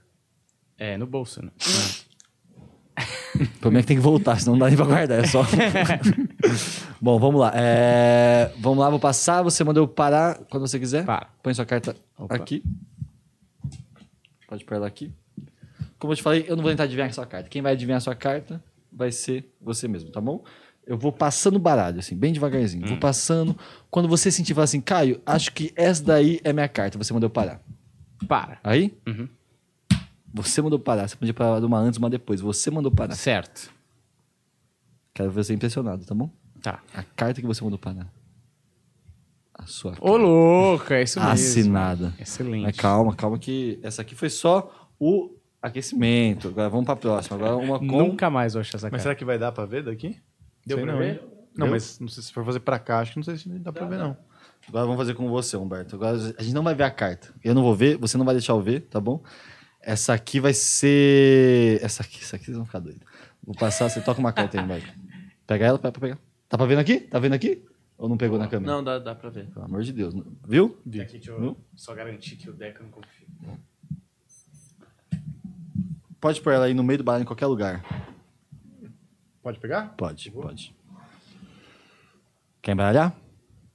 É, 0.78 0.98
no 0.98 1.06
bolso, 1.06 1.44
né? 1.44 1.52
O 3.42 3.60
problema 3.60 3.80
é 3.80 3.82
que 3.82 3.88
tem 3.88 3.98
que 3.98 4.04
voltar, 4.04 4.40
senão 4.40 4.54
não 4.54 4.60
dá 4.60 4.68
nem 4.68 4.76
pra 4.76 4.86
guardar, 4.86 5.20
é 5.20 5.28
só. 5.28 5.44
Bom, 7.02 7.20
vamos 7.20 7.42
lá. 7.42 7.52
É, 7.56 8.52
Vamos 8.60 8.80
lá, 8.80 8.90
vou 8.90 9.00
passar. 9.00 9.42
Você 9.42 9.64
mandou 9.64 9.84
eu 9.84 9.88
parar 9.88 10.40
quando 10.50 10.68
você 10.68 10.80
quiser. 10.80 11.06
Para. 11.06 11.28
Põe 11.42 11.54
sua 11.54 11.66
carta 11.66 11.96
Opa. 12.18 12.36
aqui. 12.36 12.64
Pode 14.48 14.66
pôr 14.66 14.76
ela 14.76 14.88
aqui. 14.88 15.12
Como 15.98 16.14
eu 16.14 16.18
te 16.18 16.24
falei, 16.24 16.46
eu 16.48 16.56
não 16.56 16.64
vou 16.64 16.72
tentar 16.72 16.84
adivinhar 16.84 17.10
a 17.10 17.14
sua 17.14 17.26
carta. 17.26 17.50
Quem 17.50 17.62
vai 17.62 17.74
adivinhar 17.74 17.98
a 17.98 18.02
sua 18.02 18.16
carta 18.16 18.62
vai 18.92 19.12
ser 19.12 19.50
você 19.62 19.88
mesmo, 19.88 20.12
tá 20.12 20.20
bom? 20.20 20.44
Eu 20.86 20.98
vou 20.98 21.12
passando 21.12 21.56
o 21.56 21.60
baralho, 21.60 22.00
assim, 22.00 22.16
bem 22.16 22.34
devagarzinho. 22.34 22.88
Vou 22.88 22.98
passando. 22.98 23.56
Quando 23.90 24.10
você 24.10 24.32
sentir, 24.32 24.54
falar 24.54 24.66
assim, 24.66 24.82
Caio, 24.82 25.22
acho 25.26 25.54
que 25.54 25.72
essa 25.76 26.04
daí 26.04 26.40
é 26.44 26.52
minha 26.52 26.68
carta. 26.68 26.98
Você 26.98 27.14
mandou 27.14 27.28
eu 27.28 27.32
parar. 27.32 27.62
Para. 28.28 28.60
Aí? 28.64 28.94
Uhum. 29.08 29.30
Você 30.34 30.62
mandou 30.62 30.80
parar. 30.80 31.08
Você 31.08 31.16
podia 31.16 31.34
parar 31.34 31.64
uma 31.64 31.78
antes, 31.78 31.98
uma 32.00 32.10
depois. 32.10 32.40
Você 32.42 32.70
mandou 32.72 32.92
parar. 32.92 33.16
Certo. 33.16 33.70
Quero 35.14 35.30
ver 35.32 35.44
você 35.44 35.54
impressionado, 35.54 36.06
tá 36.06 36.16
bom? 36.16 36.30
Tá. 36.62 36.82
A 36.94 37.04
carta 37.04 37.42
que 37.42 37.48
você 37.48 37.64
mandou 37.64 37.78
parar. 37.80 38.08
A 39.54 39.66
sua 39.66 39.94
Ô, 40.00 40.16
louco, 40.18 40.92
é 40.94 41.04
isso 41.04 41.20
mesmo. 41.20 41.34
assinada. 41.34 42.14
Excelente. 42.20 42.64
Mas 42.64 42.78
calma, 42.78 43.14
calma 43.16 43.38
que 43.38 43.80
essa 43.84 44.02
aqui 44.02 44.16
foi 44.16 44.30
só 44.30 44.90
o 45.00 45.36
aquecimento. 45.62 46.48
Agora 46.48 46.70
vamos 46.70 46.86
pra 46.86 46.96
próxima. 46.96 47.36
Agora 47.38 47.56
uma 47.58 47.78
com... 47.78 47.86
Nunca 47.86 48.30
mais 48.30 48.54
vou 48.54 48.62
achar 48.62 48.78
essa 48.78 48.88
Mas 48.88 48.92
cara. 48.92 49.02
será 49.04 49.16
que 49.16 49.26
vai 49.26 49.38
dar 49.38 49.52
pra 49.52 49.66
ver 49.66 49.84
daqui? 49.84 50.18
Deu 50.66 50.78
Sei 50.78 50.86
pra 50.86 50.94
não, 50.94 51.00
ver? 51.00 51.14
hein? 51.16 51.20
Não, 51.56 51.66
Deu? 51.68 51.72
mas 51.72 52.00
não 52.00 52.08
sei 52.08 52.24
se 52.24 52.32
for 52.32 52.46
fazer 52.46 52.62
pra 52.62 52.80
cá, 52.80 53.00
acho 53.00 53.12
que 53.12 53.18
não 53.18 53.24
sei 53.24 53.38
se 53.38 53.50
dá 53.60 53.72
pra 53.74 53.86
ver, 53.86 53.98
não. 54.00 54.16
Agora 54.68 54.86
vamos 54.86 54.98
fazer 55.00 55.14
com 55.16 55.28
você, 55.30 55.58
Humberto. 55.58 55.96
Agora 55.96 56.16
a 56.38 56.42
gente 56.44 56.54
não 56.54 56.64
vai 56.64 56.74
ver 56.74 56.84
a 56.84 56.92
carta. 56.92 57.34
Eu 57.44 57.54
não 57.54 57.62
vou 57.62 57.76
ver, 57.76 57.98
você 57.98 58.18
não 58.18 58.26
vai 58.26 58.34
deixar 58.34 58.54
eu 58.54 58.62
ver, 58.62 58.82
tá 58.82 59.00
bom? 59.02 59.22
Essa 59.82 60.14
aqui 60.14 60.40
vai 60.40 60.54
ser. 60.54 61.84
Essa 61.84 62.04
aqui, 62.04 62.20
essa 62.22 62.36
aqui 62.36 62.46
vocês 62.46 62.58
vão 62.58 62.66
ficar 62.66 62.80
doidos. 62.80 63.02
Vou 63.44 63.56
passar, 63.56 63.90
você 63.90 64.00
toca 64.02 64.20
uma 64.20 64.32
carta 64.32 64.60
aí, 64.60 64.64
Humberto. 64.64 64.94
Pega 65.48 65.66
ela, 65.66 65.80
pega 65.80 65.92
pra 65.92 66.02
pegar. 66.02 66.20
Tá 66.48 66.58
pra 66.58 66.68
vendo 66.68 66.80
aqui? 66.80 67.00
Tá 67.00 67.18
vendo 67.18 67.34
aqui? 67.34 67.66
Ou 67.98 68.08
não 68.10 68.18
pegou 68.18 68.38
na 68.38 68.48
câmera? 68.48 68.72
Não, 68.72 68.84
dá, 68.84 69.00
dá 69.00 69.16
pra 69.16 69.30
ver. 69.30 69.48
Pelo 69.48 69.66
amor 69.66 69.82
de 69.84 69.92
Deus. 69.92 70.14
Viu? 70.48 70.78
Aqui, 70.80 70.90
deixa 70.90 71.36
Viu? 71.36 71.44
eu 71.46 71.58
só 71.76 71.94
garantir 71.94 72.36
que 72.36 72.50
o 72.50 72.54
Deca 72.54 72.84
não 72.84 72.90
confia. 72.90 73.28
Pode 76.20 76.40
pôr 76.42 76.54
ela 76.54 76.66
aí 76.66 76.74
no 76.74 76.84
meio 76.84 77.00
do 77.00 77.04
baralho 77.04 77.24
em 77.24 77.26
qualquer 77.26 77.48
lugar. 77.48 77.84
Pode 79.42 79.60
pegar? 79.60 79.96
Pode, 79.98 80.30
pode. 80.30 80.76
Quer 82.62 82.74
embaralhar? 82.74 83.16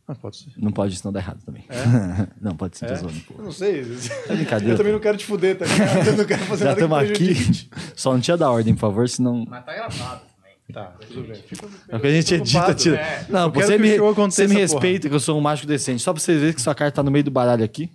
Ah, 0.08 0.14
pode 0.14 0.36
ser. 0.36 0.52
Não 0.56 0.70
pode, 0.70 0.96
senão 0.96 1.12
dá 1.12 1.18
errado 1.18 1.42
também. 1.44 1.64
não, 2.40 2.54
pode 2.56 2.78
ser, 2.78 2.86
pô. 3.00 3.34
Eu 3.38 3.44
não 3.44 3.52
sei. 3.52 3.80
É 4.28 4.34
brincadeira. 4.36 4.74
Eu 4.74 4.76
também 4.76 4.92
não 4.92 5.00
quero 5.00 5.18
te 5.18 5.24
fuder, 5.24 5.58
tá 5.58 5.64
ligado? 5.66 6.06
Eu 6.06 6.16
não 6.16 6.24
quero 6.24 6.42
fazer 6.44 6.64
Já 6.64 6.70
nada 6.76 7.04
estamos 7.04 7.10
aqui. 7.10 7.68
Só 7.96 8.12
não 8.12 8.20
tinha 8.20 8.36
da 8.36 8.48
ordem, 8.50 8.72
por 8.74 8.80
favor, 8.82 9.08
senão. 9.08 9.44
Mas 9.48 9.64
tá 9.64 9.74
gravado 9.74 10.20
também. 10.20 10.52
Tá, 10.72 10.94
tudo 11.08 11.22
bem. 11.26 11.34
Fica 11.42 11.66
É 11.88 11.96
o 11.96 12.00
que 12.00 12.06
a 12.06 12.10
gente 12.12 12.34
edita, 12.34 12.74
tira. 12.74 12.96
é. 12.96 13.26
Não, 13.28 13.46
Eu 13.46 13.50
você 13.52 13.78
me, 13.78 13.98
você 13.98 14.42
me 14.42 14.48
porra. 14.54 14.60
respeita 14.60 15.08
que 15.08 15.14
eu 15.14 15.20
sou 15.20 15.36
um 15.36 15.40
mágico 15.40 15.66
decente. 15.66 16.00
Só 16.02 16.12
pra 16.12 16.20
vocês 16.22 16.38
verem 16.38 16.54
que 16.54 16.62
sua 16.62 16.74
carta 16.74 16.96
tá 16.96 17.02
no 17.02 17.10
meio 17.10 17.24
do 17.24 17.30
baralho 17.32 17.64
aqui. 17.64 17.90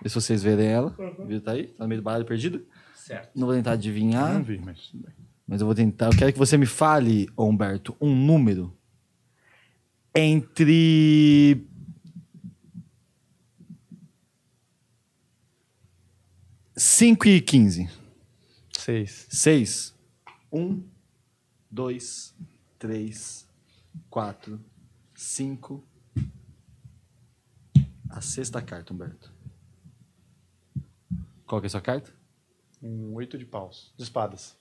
Vê 0.00 0.08
se 0.08 0.14
vocês 0.14 0.40
verem 0.42 0.66
ela. 0.68 0.94
Viu? 1.26 1.40
Tá 1.40 1.52
aí? 1.52 1.64
Tá 1.66 1.82
no 1.84 1.88
meio 1.88 2.00
do 2.00 2.04
baralho 2.04 2.24
perdida. 2.24 2.60
Certo. 2.94 3.30
Não 3.34 3.48
vou 3.48 3.56
tentar 3.56 3.72
adivinhar, 3.72 4.32
Não 4.34 4.44
vi, 4.44 4.60
mas 4.64 4.78
tudo 4.92 5.02
bem. 5.02 5.12
mas 5.46 5.60
eu 5.60 5.66
vou 5.66 5.74
tentar. 5.74 6.06
Eu 6.06 6.16
quero 6.16 6.32
que 6.32 6.38
você 6.38 6.56
me 6.56 6.66
fale, 6.66 7.28
Humberto, 7.36 7.96
um 8.00 8.14
número 8.14 8.72
entre. 10.18 11.66
Cinco 16.76 17.26
e 17.26 17.40
quinze. 17.40 17.88
Seis. 18.76 19.26
Seis. 19.30 19.94
Um, 20.52 20.82
dois, 21.70 22.34
três, 22.78 23.46
quatro, 24.10 24.60
cinco. 25.14 25.84
A 28.10 28.20
sexta 28.20 28.60
carta, 28.62 28.92
Humberto. 28.92 29.32
Qual 31.46 31.60
que 31.60 31.66
é 31.66 31.68
a 31.68 31.70
sua 31.70 31.80
carta? 31.80 32.12
Um 32.82 33.14
oito 33.14 33.38
de 33.38 33.44
paus. 33.44 33.92
De 33.96 34.02
espadas. 34.02 34.57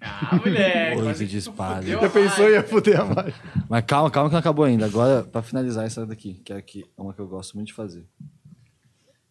Ah, 0.00 0.36
moleque. 0.36 1.00
Oito 1.02 1.18
de 1.18 1.26
que 1.26 1.36
espada. 1.36 1.82
fudeu 1.82 2.00
Já 2.00 2.10
pensou 2.10 2.48
em 2.48 2.52
ia 2.52 2.62
fuder 2.62 3.00
a 3.00 3.04
mágica? 3.04 3.64
Mas 3.68 3.84
calma, 3.84 4.10
calma 4.10 4.30
que 4.30 4.32
não 4.32 4.40
acabou 4.40 4.64
ainda. 4.64 4.86
Agora, 4.86 5.22
pra 5.22 5.42
finalizar 5.42 5.84
essa 5.84 6.06
daqui, 6.06 6.34
que 6.34 6.52
é 6.52 6.56
aqui, 6.56 6.84
é 6.96 7.02
uma 7.02 7.12
que 7.12 7.20
eu 7.20 7.28
gosto 7.28 7.54
muito 7.54 7.68
de 7.68 7.74
fazer. 7.74 8.06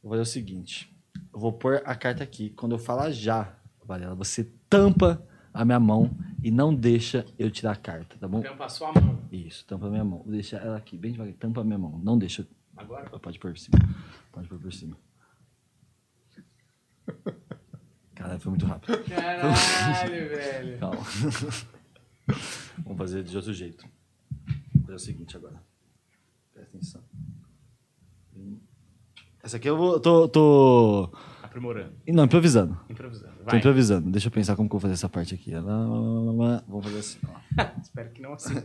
Vou 0.02 0.12
fazer 0.12 0.22
o 0.22 0.26
seguinte. 0.26 0.96
Eu 1.34 1.40
vou 1.40 1.52
pôr 1.52 1.82
a 1.86 1.96
carta 1.96 2.24
aqui. 2.24 2.52
Quando 2.52 2.74
eu 2.74 2.80
falar 2.80 3.12
já, 3.12 3.56
Varela, 3.84 4.16
você 4.16 4.44
tampa 4.70 5.26
a 5.54 5.66
minha 5.66 5.80
mão 5.80 6.12
e 6.44 6.52
não 6.52 6.74
deixa 6.74 7.26
eu 7.38 7.50
tirar 7.50 7.72
a 7.72 7.76
carta, 7.76 8.16
tá 8.20 8.28
bom? 8.28 8.42
Tampa 8.42 8.66
a 8.66 8.70
sua 8.70 8.94
mão. 8.94 9.20
Isso, 9.32 9.66
tampa 9.66 9.88
a 9.88 9.90
minha 9.90 10.06
mão. 10.06 10.22
Vou 10.24 10.32
deixar 10.32 10.58
ela 10.58 10.78
aqui, 10.78 10.98
bem 10.98 11.12
devagar. 11.12 11.34
Tampa 11.34 11.62
a 11.62 11.64
minha 11.64 11.80
mão. 11.80 12.00
Não 12.04 12.18
deixa. 12.18 12.48
Agora? 12.78 13.10
Pode 13.10 13.40
pôr 13.40 13.52
por 13.52 13.60
cima. 13.60 13.80
Pode 14.32 14.48
pôr 14.48 14.60
por 14.60 14.72
cima. 14.72 14.96
Caralho, 18.20 18.40
foi 18.42 18.50
muito 18.50 18.66
rápido. 18.66 18.98
Caralho, 19.06 19.50
velho. 20.30 20.78
Calma. 20.78 20.98
Vamos 22.84 22.98
fazer 22.98 23.24
de 23.24 23.36
outro 23.36 23.54
jeito. 23.54 23.86
Vou 24.76 24.84
fazer 24.84 24.96
o 24.96 25.00
seguinte 25.00 25.38
agora. 25.38 25.64
Presta 26.54 26.70
atenção. 26.76 27.02
Essa 29.42 29.56
aqui 29.56 29.70
eu 29.70 29.78
vou. 29.78 30.00
Tô. 30.02 30.28
tô... 30.28 31.10
Aprimorando. 31.42 31.94
Não, 32.10 32.26
improvisando. 32.26 32.78
Improvisando. 32.90 33.38
Tô 33.38 33.44
Vai. 33.46 33.58
improvisando. 33.58 34.12
Deixa 34.12 34.28
eu 34.28 34.32
pensar 34.32 34.58
como 34.58 34.68
que 34.68 34.76
eu 34.76 34.80
vou 34.80 34.82
fazer 34.82 34.96
essa 34.96 35.08
parte 35.08 35.34
aqui. 35.34 35.52
Lá. 35.52 35.62
Vamos 36.68 36.84
fazer 36.84 37.00
assim. 37.00 37.20
ó. 37.26 37.64
Espero 37.82 38.12
que 38.12 38.22
não 38.22 38.34
assim. 38.34 38.62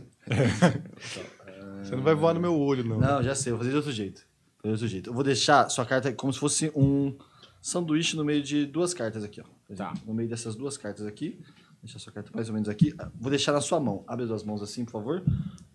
Você 1.81 1.95
não 1.95 2.03
vai 2.03 2.13
voar 2.13 2.33
no 2.33 2.41
meu 2.41 2.59
olho, 2.59 2.83
não. 2.83 2.99
Não, 2.99 3.23
já 3.23 3.33
sei, 3.33 3.53
vou 3.53 3.59
fazer 3.59 3.71
de 3.71 3.77
outro 3.77 3.91
jeito. 3.93 4.21
Vou 4.61 4.63
fazer 4.63 4.63
de 4.63 4.83
outro 4.83 4.87
jeito. 4.89 5.09
Eu 5.09 5.13
vou 5.13 5.23
deixar 5.23 5.69
sua 5.69 5.85
carta 5.85 6.11
como 6.11 6.33
se 6.33 6.39
fosse 6.39 6.71
um 6.75 7.17
sanduíche 7.65 8.15
no 8.15 8.23
meio 8.23 8.43
de 8.43 8.63
duas 8.63 8.93
cartas 8.93 9.23
aqui, 9.23 9.41
ó. 9.41 9.75
Tá. 9.75 9.91
No 10.05 10.13
meio 10.13 10.29
dessas 10.29 10.55
duas 10.55 10.77
cartas 10.77 11.07
aqui. 11.07 11.41
Deixa 11.81 11.97
a 11.97 11.99
sua 11.99 12.13
carta 12.13 12.29
mais 12.31 12.47
ou 12.47 12.53
menos 12.53 12.69
aqui. 12.69 12.93
Ah, 12.95 13.09
Vou 13.19 13.31
deixar 13.31 13.53
na 13.53 13.59
sua 13.59 13.79
mão. 13.79 14.03
Abre 14.05 14.21
as 14.21 14.29
duas 14.29 14.43
mãos 14.43 14.61
assim, 14.61 14.85
por 14.85 14.91
favor. 14.91 15.23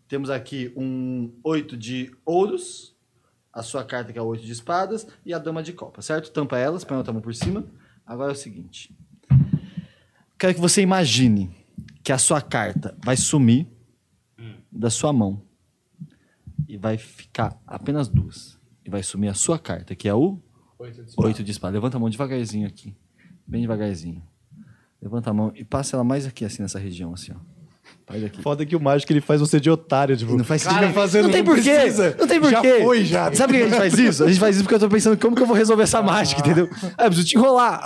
Temos 0.07 0.31
aqui 0.31 0.73
um 0.77 1.33
oito 1.43 1.77
de 1.77 2.15
ouros. 2.25 2.95
A 3.53 3.65
sua 3.65 3.83
carta 3.83 4.13
que 4.13 4.19
é 4.21 4.23
o 4.23 4.27
oito 4.27 4.47
de 4.47 4.53
espadas. 4.53 5.05
E 5.27 5.35
a 5.35 5.39
dama 5.41 5.65
de 5.65 5.73
copa, 5.73 6.01
certo? 6.01 6.31
Tampa 6.31 6.57
elas, 6.57 6.85
põe 6.85 6.95
a 6.95 6.99
outra 6.99 7.13
mão 7.13 7.21
por 7.21 7.35
cima. 7.35 7.67
Agora 8.07 8.31
é 8.31 8.35
o 8.35 8.39
seguinte. 8.39 8.97
Quero 10.39 10.55
que 10.55 10.61
você 10.61 10.83
imagine 10.83 11.51
que 12.05 12.13
a 12.13 12.19
sua 12.19 12.41
carta 12.41 12.97
vai 13.05 13.17
sumir 13.17 13.67
da 14.71 14.91
sua 14.91 15.13
mão. 15.13 15.43
E 16.69 16.77
vai 16.77 16.97
ficar 16.97 17.61
apenas 17.67 18.07
duas. 18.07 18.61
E 18.85 18.91
vai 18.91 19.03
sumir 19.03 19.27
a 19.27 19.35
sua 19.35 19.59
carta, 19.59 19.97
que 19.97 20.09
é 20.09 20.15
o 20.15 20.41
Oito 21.19 21.45
de 21.45 21.51
espada. 21.51 21.75
Levanta 21.75 21.97
a 21.97 22.01
mão 22.01 22.09
devagarzinho 22.09 22.67
aqui. 22.67 22.95
Bem 23.47 23.63
devagarzinho. 23.63 24.23
Levanta 25.03 25.31
a 25.31 25.33
mão 25.33 25.53
e 25.55 25.65
passa 25.65 25.97
ela 25.97 26.05
mais 26.05 26.27
aqui, 26.27 26.45
assim, 26.45 26.63
nessa 26.63 26.79
região, 26.79 27.13
assim, 27.15 27.33
ó. 27.33 27.37
Faz 28.07 28.25
aqui. 28.25 28.43
Foda 28.43 28.67
que 28.67 28.75
o 28.75 28.81
mágico 28.81 29.13
ele 29.13 29.21
faz 29.21 29.41
você 29.41 29.61
de 29.61 29.71
otário, 29.71 30.17
tipo. 30.17 30.37
Não 30.37 30.45
faz 30.45 30.63
sentido. 30.63 30.93
fazendo, 30.93 31.25
não 31.25 31.31
tem 31.31 31.45
porquê. 31.45 31.79
Não 32.19 32.27
tem 32.27 32.41
porquê. 32.41 32.79
Já 32.79 32.85
foi, 32.85 33.05
já. 33.05 33.33
Sabe 33.35 33.53
por 33.53 33.59
que 33.59 33.65
a 33.65 33.69
gente 33.69 33.79
faz 33.79 33.99
isso? 33.99 34.25
A 34.25 34.29
gente 34.29 34.41
faz 34.41 34.57
isso 34.57 34.65
porque 34.65 34.75
eu 34.75 34.81
tô 34.81 34.89
pensando 34.89 35.17
como 35.17 35.37
que 35.37 35.43
eu 35.43 35.47
vou 35.47 35.57
resolver 35.57 35.85
essa 35.85 36.03
mágica, 36.03 36.41
entendeu? 36.41 36.69
Ah, 36.99 37.05
eu 37.05 37.07
preciso 37.07 37.29
te 37.29 37.37
enrolar. 37.37 37.83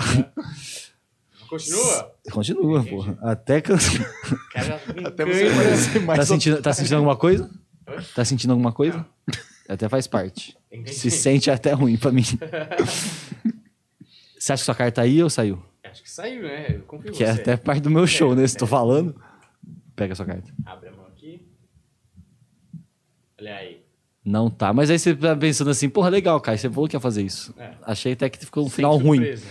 Continua? 1.48 2.12
Continua, 2.32 2.84
porra. 2.84 3.18
Até 3.22 3.60
cansar. 3.60 4.10
Cara, 4.52 4.80
Até 5.06 5.24
você 5.24 5.50
parecer 5.54 6.00
mais. 6.00 6.18
Tá 6.18 6.26
sentindo, 6.26 6.62
tá 6.62 6.72
sentindo 6.72 6.96
alguma 6.96 7.16
coisa? 7.16 7.50
Tá 8.14 8.24
sentindo 8.24 8.50
alguma 8.50 8.72
coisa? 8.72 9.06
Até 9.68 9.88
faz 9.88 10.06
parte. 10.06 10.56
Entendi. 10.70 10.94
Se 10.94 11.10
sente 11.10 11.50
até 11.50 11.72
ruim 11.72 11.96
pra 11.96 12.12
mim. 12.12 12.22
Você 14.38 14.52
acha 14.52 14.60
que 14.60 14.64
sua 14.66 14.74
carta 14.74 15.02
aí 15.02 15.22
ou 15.22 15.30
saiu? 15.30 15.62
Acho 15.84 16.02
que 16.02 16.10
saiu, 16.10 16.42
né? 16.42 16.76
Eu 16.76 16.82
confio 16.82 17.12
Que 17.12 17.24
é 17.24 17.32
você. 17.32 17.40
até 17.40 17.56
parte 17.56 17.80
do 17.82 17.90
meu 17.90 18.06
show, 18.06 18.34
né? 18.34 18.46
Se 18.46 18.56
tô 18.56 18.66
falando. 18.66 19.14
Pega 19.96 20.12
a 20.12 20.16
sua 20.16 20.26
carta. 20.26 20.52
Abre 20.66 20.88
a 20.88 20.92
mão 20.92 21.06
aqui. 21.06 21.46
Olha 23.40 23.56
aí. 23.56 23.82
Não 24.24 24.50
tá. 24.50 24.72
Mas 24.72 24.90
aí 24.90 24.98
você 24.98 25.14
tá 25.14 25.36
pensando 25.36 25.70
assim, 25.70 25.88
porra, 25.88 26.08
legal, 26.08 26.40
Kai, 26.40 26.58
você 26.58 26.68
falou 26.68 26.88
que 26.88 26.96
ia 26.96 27.00
fazer 27.00 27.22
isso. 27.22 27.54
É. 27.58 27.74
Achei 27.82 28.12
até 28.12 28.28
que 28.28 28.38
ficou 28.38 28.64
um 28.64 28.68
Sem 28.68 28.76
final 28.76 28.96
ruim. 28.96 29.18
surpresa. 29.18 29.46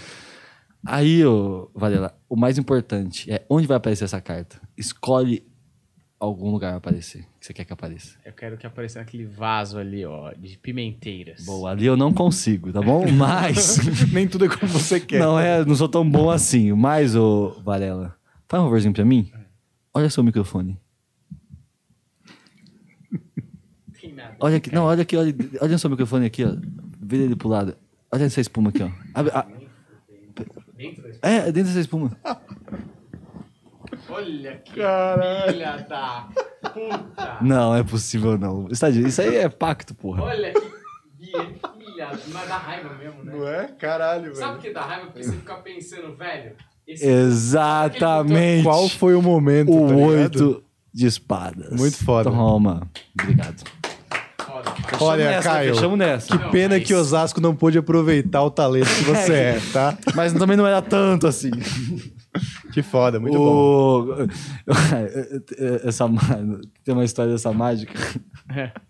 Aí, 0.85 1.26
ô, 1.26 1.72
Varela, 1.73 2.14
o 2.27 2.35
mais 2.35 2.57
importante 2.57 3.31
é 3.31 3.45
onde 3.49 3.65
vai 3.65 3.77
aparecer 3.77 4.03
essa 4.03 4.19
carta. 4.19 4.60
Escolhe 4.77 5.48
algum 6.19 6.52
lugar 6.52 6.69
vai 6.72 6.77
aparecer 6.77 7.26
que 7.44 7.48
você 7.48 7.53
quer 7.53 7.65
que 7.65 7.74
apareça. 7.74 8.15
Eu 8.24 8.32
quero 8.32 8.57
que 8.57 8.65
apareça 8.65 8.99
naquele 8.99 9.26
vaso 9.26 9.78
ali, 9.78 10.06
ó, 10.06 10.32
de 10.32 10.57
pimenteiras. 10.57 11.44
Boa, 11.44 11.72
ali 11.72 11.86
eu 11.86 11.98
não 11.98 12.14
consigo, 12.14 12.72
tá 12.72 12.82
bom? 12.82 13.06
Mas. 13.11 13.80
Nem 14.14 14.26
tudo 14.30 14.45
é 14.45 14.48
como 14.48 14.72
você 14.72 14.98
quer. 14.98 15.20
não 15.20 15.38
é, 15.38 15.65
não 15.65 15.76
sou 15.76 15.90
tão 15.90 16.10
bom 16.10 16.30
assim. 16.30 16.72
Mas, 16.72 17.18
ô, 17.18 17.49
Varela, 17.61 18.15
faz 18.48 18.64
um 18.64 18.68
favorzinho 18.68 18.94
pra 18.94 19.03
mim. 19.03 19.30
Olha 19.94 20.10
seu 20.10 20.24
microfone. 20.24 20.80
Nada. 24.15 24.36
Olha 24.40 24.57
aqui, 24.57 24.74
não, 24.74 24.84
olha 24.86 25.02
aqui, 25.02 25.18
olha, 25.18 25.34
olha 25.60 25.76
o 25.76 25.80
seu 25.80 25.90
microfone 25.90 26.26
aqui, 26.26 26.44
ó. 26.45 26.56
Vira 27.02 27.24
ele 27.24 27.36
pro 27.36 27.49
lado. 27.49 27.76
Olha 28.11 28.24
essa 28.26 28.40
espuma 28.40 28.70
aqui, 28.70 28.84
ó. 28.84 28.90
Abre- 29.14 29.32
a- 29.34 29.48
Dentro 30.78 31.03
desse... 31.03 31.20
é, 31.22 31.41
dentro 31.52 31.64
dessa 31.64 31.80
espuma. 31.80 32.11
Olha 34.09 34.57
que 34.57 34.75
Caralho. 34.80 35.51
filha 35.53 35.77
da 35.89 36.27
puta. 36.73 37.38
Não, 37.41 37.75
é 37.75 37.84
possível 37.84 38.38
não. 38.38 38.67
Isso 38.69 39.21
aí 39.21 39.35
é 39.38 39.49
pacto, 39.49 39.93
porra. 39.95 40.23
Olha 40.23 40.53
que 40.53 40.59
filha. 41.19 42.09
Mas 42.34 42.47
dá 42.49 42.57
raiva 42.57 42.93
mesmo, 42.95 43.23
né? 43.23 43.31
Não 43.34 43.47
é? 43.47 43.67
Caralho, 43.80 44.35
Sabe 44.35 44.39
velho. 44.39 44.53
por 44.55 44.61
que 44.61 44.69
dá 44.73 44.81
raiva? 44.81 45.05
Porque 45.07 45.23
você 45.23 45.31
fica 45.34 45.55
pensando, 45.55 46.15
velho... 46.15 46.53
Esse 46.85 47.07
Exatamente. 47.07 48.63
Qual 48.63 48.89
foi 48.89 49.15
o 49.15 49.21
momento? 49.21 49.71
o 49.73 49.88
tá 49.88 49.95
oito 49.95 50.63
de 50.93 51.05
espadas? 51.07 51.69
Muito 51.80 51.95
foda. 52.03 52.30
Toma. 52.30 52.85
Obrigado. 53.21 53.63
foda. 54.38 54.73
Olha, 54.99 55.25
nessa, 55.30 55.49
Caio, 55.49 55.75
Fechamos 55.75 55.97
nessa. 55.97 56.27
Que 56.38 56.43
Não, 56.43 56.51
pena 56.51 56.75
mas- 56.77 56.85
que 56.85 56.93
Osasco 56.93 57.39
não 57.39 57.55
pôde 57.55 57.77
aproveitar 57.77 58.43
o 58.43 58.51
talento 58.51 58.88
que 58.97 59.03
você 59.05 59.31
é, 59.55 59.59
tá? 59.71 59.97
Mas 60.13 60.34
também 60.34 60.57
não 60.57 60.67
era 60.67 60.81
tanto 60.81 61.25
assim. 61.25 61.51
Que 62.74 62.82
foda, 62.82 63.20
muito 63.20 63.38
bom. 63.38 63.44
o... 63.45 64.16
Essa... 65.88 66.08
ma- 66.08 66.22
Tem 66.84 66.94
uma 66.94 67.06
história 67.06 67.32
dessa 67.32 67.52
mágica. 67.54 67.94
É. 68.50 68.72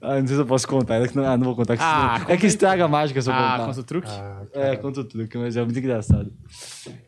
Ah, 0.00 0.18
não 0.18 0.26
sei 0.26 0.34
se 0.36 0.40
eu 0.42 0.46
posso 0.46 0.66
contar. 0.66 0.94
É 0.94 1.04
ah, 1.26 1.36
não 1.36 1.44
vou 1.44 1.54
contar. 1.54 1.76
que 1.76 1.82
Ah, 1.84 2.16
senão- 2.20 2.30
é 2.30 2.36
que 2.38 2.46
estraga 2.46 2.86
a 2.86 2.88
mágica 2.88 3.20
se 3.20 3.28
eu 3.28 3.34
Ah, 3.34 3.52
contar. 3.52 3.66
conta 3.66 3.80
o 3.80 3.84
truque? 3.84 4.10
É, 4.54 4.76
conta 4.76 5.00
o 5.00 5.04
truque, 5.04 5.36
mas 5.36 5.58
é 5.58 5.62
muito 5.62 5.78
engraçado. 5.78 6.32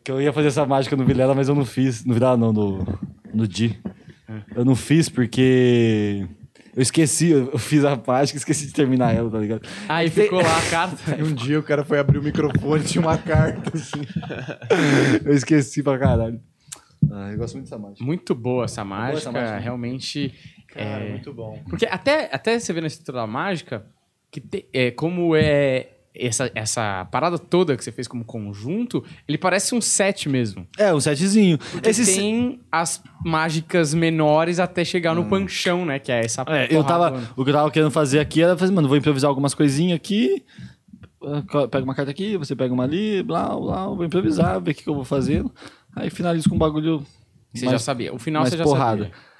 Que 0.03 0.11
eu 0.11 0.21
ia 0.21 0.31
fazer 0.31 0.49
essa 0.49 0.63
mágica 0.63 0.95
no 0.95 1.03
Vilela, 1.05 1.33
mas 1.33 1.49
eu 1.49 1.55
não 1.55 1.65
fiz. 1.65 2.05
No 2.05 2.13
Vilela 2.13 2.37
não, 2.37 2.53
no, 2.53 2.85
no 3.33 3.47
Di. 3.47 3.79
Eu 4.55 4.63
não 4.63 4.75
fiz 4.75 5.09
porque... 5.09 6.27
Eu 6.75 6.81
esqueci, 6.81 7.29
eu 7.29 7.57
fiz 7.59 7.85
a 7.85 7.95
mágica 7.95 8.35
e 8.37 8.39
esqueci 8.39 8.65
de 8.67 8.73
terminar 8.73 9.13
ela, 9.15 9.29
tá 9.29 9.37
ligado? 9.37 9.61
Aí 9.87 10.09
ficou 10.09 10.41
lá 10.41 10.57
a 10.57 10.61
carta. 10.71 11.15
E 11.17 11.21
um 11.23 11.33
dia 11.33 11.59
o 11.59 11.63
cara 11.63 11.83
foi 11.83 11.99
abrir 11.99 12.17
o 12.17 12.23
microfone 12.23 12.83
e 12.83 12.87
tinha 12.87 13.01
uma 13.01 13.17
carta 13.17 13.71
assim. 13.77 14.01
Eu 15.23 15.33
esqueci 15.33 15.83
pra 15.83 15.97
caralho. 15.99 16.41
Ah, 17.11 17.31
eu 17.31 17.37
gosto 17.37 17.55
muito 17.55 17.65
dessa 17.65 17.77
mágica. 17.77 18.03
Muito 18.03 18.33
boa 18.33 18.65
essa 18.65 18.83
boa 18.83 18.97
mágica, 18.97 19.17
essa 19.19 19.31
mágica. 19.31 19.59
realmente. 19.59 20.33
Cara, 20.69 21.03
é, 21.05 21.09
muito 21.11 21.31
bom. 21.33 21.61
Porque 21.69 21.85
até, 21.85 22.29
até 22.31 22.57
você 22.57 22.73
vê 22.73 22.81
na 22.81 22.87
estrutura 22.87 23.19
da 23.19 23.27
mágica 23.27 23.85
que 24.31 24.41
te- 24.41 24.65
é, 24.73 24.89
como 24.89 25.35
é 25.35 25.89
essa, 26.15 26.51
essa 26.53 27.05
parada 27.11 27.39
toda 27.39 27.75
que 27.75 27.83
você 27.83 27.91
fez 27.91 28.07
como 28.07 28.23
conjunto, 28.23 29.03
ele 29.27 29.37
parece 29.37 29.73
um 29.73 29.81
set 29.81 30.29
mesmo. 30.29 30.67
É, 30.77 30.93
um 30.93 30.99
setzinho. 30.99 31.57
Porque 31.57 31.89
Esse 31.89 32.05
se- 32.05 32.15
tem 32.15 32.59
as 32.71 33.01
mágicas 33.25 33.93
menores 33.93 34.59
até 34.59 34.85
chegar 34.85 35.15
no 35.15 35.25
panchão, 35.25 35.85
né? 35.85 35.97
Que 35.99 36.11
é 36.11 36.23
essa 36.23 36.43
É, 36.47 36.67
eu 36.69 36.83
tava. 36.83 37.19
O 37.35 37.43
que 37.43 37.49
eu 37.49 37.53
tava 37.55 37.71
querendo 37.71 37.91
fazer 37.91 38.19
aqui 38.19 38.41
era 38.43 38.55
fazer, 38.57 38.71
mano, 38.73 38.87
vou 38.87 38.97
improvisar 38.97 39.27
algumas 39.29 39.53
coisinhas 39.53 39.95
aqui. 39.95 40.43
co- 41.49 41.67
Pega 41.67 41.83
uma 41.83 41.95
carta 41.95 42.11
aqui, 42.11 42.37
você 42.37 42.55
pega 42.55 42.73
uma 42.73 42.83
ali, 42.83 43.23
blá, 43.23 43.49
blá, 43.57 43.87
vou 43.87 44.03
improvisar, 44.05 44.59
ver 44.61 44.71
o 44.71 44.75
que, 44.75 44.83
que 44.83 44.89
eu 44.89 44.95
vou 44.95 45.05
fazer. 45.05 45.43
Aí 45.95 46.09
finalizo 46.09 46.49
com 46.49 46.55
um 46.55 46.59
bagulho. 46.59 47.05
Você 47.53 47.65
mais- 47.65 47.79
já 47.79 47.85
sabia. 47.85 48.13
O 48.13 48.19
final 48.19 48.45
você 48.45 48.57
já 48.57 48.63
porrada. 48.63 49.03
sabia. 49.05 49.32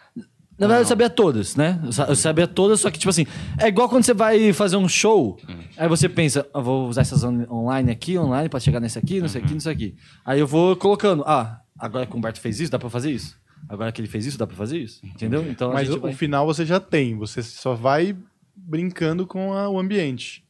Na 0.57 0.67
verdade, 0.67 0.83
eu 0.83 0.87
sabia 0.87 1.09
todas, 1.09 1.55
né? 1.55 1.79
Eu 1.83 1.91
sa- 1.91 2.05
Eu 2.05 2.15
sabia 2.15 2.47
todas, 2.47 2.79
só 2.79 2.91
que, 2.91 2.99
tipo 2.99 3.09
assim, 3.09 3.25
é 3.59 3.67
igual 3.67 3.89
quando 3.89 4.03
você 4.03 4.13
vai 4.13 4.53
fazer 4.53 4.77
um 4.77 4.87
show, 4.87 5.37
aí 5.75 5.87
você 5.87 6.07
pensa, 6.07 6.47
ah, 6.53 6.61
vou 6.61 6.87
usar 6.87 7.01
essas 7.01 7.23
on- 7.23 7.45
online 7.51 7.91
aqui, 7.91 8.17
online, 8.17 8.47
pra 8.49 8.59
chegar 8.59 8.79
nesse 8.79 8.97
aqui, 8.99 9.19
nesse 9.19 9.37
aqui, 9.37 9.53
nesse 9.53 9.69
aqui. 9.69 9.95
Aí 10.23 10.39
eu 10.39 10.45
vou 10.47 10.75
colocando, 10.75 11.23
ah, 11.25 11.59
agora 11.77 12.05
que 12.05 12.13
o 12.13 12.17
Humberto 12.17 12.39
fez 12.39 12.59
isso, 12.59 12.71
dá 12.71 12.77
pra 12.77 12.89
fazer 12.89 13.11
isso. 13.11 13.35
Agora 13.67 13.91
que 13.91 13.99
ele 14.01 14.07
fez 14.07 14.25
isso, 14.25 14.37
dá 14.37 14.45
pra 14.45 14.55
fazer 14.55 14.77
isso. 14.77 14.99
Entendeu? 15.05 15.43
Então 15.49 15.71
a 15.71 15.73
Mas 15.73 15.87
gente 15.87 15.97
o, 15.97 16.01
vai... 16.01 16.11
o 16.11 16.15
final 16.15 16.45
você 16.45 16.65
já 16.65 16.79
tem, 16.79 17.17
você 17.17 17.41
só 17.41 17.73
vai 17.73 18.15
brincando 18.55 19.25
com 19.25 19.53
a- 19.53 19.69
o 19.69 19.79
ambiente. 19.79 20.43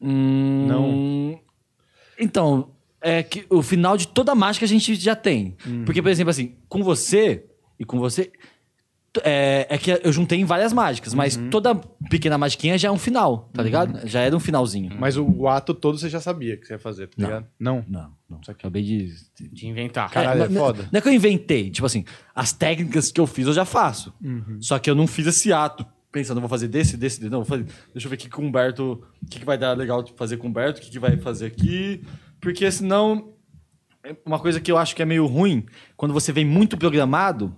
Hum, 0.00 0.66
Não. 0.66 1.40
Então, 2.18 2.70
é 3.00 3.22
que 3.22 3.44
o 3.50 3.62
final 3.62 3.96
de 3.96 4.08
toda 4.08 4.34
mágica 4.34 4.64
a 4.64 4.68
gente 4.68 4.94
já 4.94 5.14
tem. 5.16 5.56
Uhum. 5.66 5.84
Porque, 5.84 6.00
por 6.02 6.10
exemplo, 6.10 6.30
assim, 6.30 6.54
com 6.68 6.82
você 6.82 7.44
e 7.78 7.84
com 7.84 7.98
você. 7.98 8.30
É, 9.24 9.66
é 9.68 9.76
que 9.76 9.90
eu 10.04 10.12
juntei 10.12 10.38
em 10.38 10.44
várias 10.44 10.72
mágicas, 10.72 11.12
mas 11.14 11.36
Uhum. 11.36 11.50
toda 11.50 11.74
pequena 12.08 12.38
magiquinha 12.38 12.78
já 12.78 12.88
é 12.88 12.92
um 12.92 12.96
final, 12.98 13.50
tá 13.52 13.60
ligado? 13.60 14.06
Já 14.06 14.20
era 14.20 14.36
um 14.36 14.38
finalzinho. 14.38 14.96
Mas 15.00 15.16
o, 15.16 15.24
o 15.26 15.48
ato 15.48 15.74
todo 15.74 15.98
você 15.98 16.08
já 16.08 16.20
sabia 16.20 16.56
que 16.56 16.64
você 16.64 16.74
ia 16.74 16.78
fazer, 16.78 17.08
tá 17.08 17.14
Não. 17.18 17.26
ligado? 17.26 17.46
Não. 17.58 17.84
Não, 17.88 18.12
não. 18.28 18.40
Acabei 18.46 18.84
de. 18.84 19.12
De 19.52 19.66
inventar. 19.66 20.08
Caralho, 20.10 20.44
é 20.44 20.48
não- 20.48 20.60
foda. 20.60 20.88
Não 20.92 20.98
é 20.98 21.00
que 21.00 21.08
eu 21.08 21.12
inventei. 21.12 21.70
Tipo 21.70 21.86
assim, 21.86 22.04
as 22.32 22.52
técnicas 22.52 23.10
que 23.10 23.20
eu 23.20 23.26
fiz 23.26 23.48
eu 23.48 23.52
já 23.52 23.64
faço. 23.64 24.14
Uhum. 24.22 24.58
Só 24.60 24.78
que 24.78 24.88
eu 24.88 24.94
não 24.94 25.08
fiz 25.08 25.26
esse 25.26 25.52
ato. 25.52 25.84
Pensando, 26.12 26.40
vou 26.40 26.48
fazer 26.48 26.68
desse, 26.68 26.96
desse, 26.96 27.18
desse. 27.18 27.30
Não, 27.30 27.38
vou 27.38 27.46
fazer. 27.46 27.64
Deixa 27.92 28.06
eu 28.06 28.10
ver 28.10 28.14
aqui 28.14 28.28
com 28.28 28.42
o 28.42 28.44
Humberto. 28.46 29.02
O 29.20 29.26
que, 29.28 29.40
que 29.40 29.44
vai 29.44 29.58
dar 29.58 29.76
legal 29.76 30.04
de 30.04 30.12
fazer 30.12 30.36
com 30.36 30.46
o 30.46 30.50
Humberto? 30.50 30.78
O 30.78 30.82
que, 30.84 30.90
que 30.90 30.98
vai 31.00 31.16
fazer 31.16 31.46
aqui? 31.46 32.00
Porque 32.40 32.70
senão. 32.70 33.32
é 34.04 34.14
Uma 34.24 34.38
coisa 34.38 34.60
que 34.60 34.70
eu 34.70 34.78
acho 34.78 34.94
que 34.94 35.02
é 35.02 35.04
meio 35.04 35.26
ruim, 35.26 35.66
quando 35.96 36.14
você 36.14 36.32
vem 36.32 36.44
muito 36.44 36.76
programado, 36.76 37.52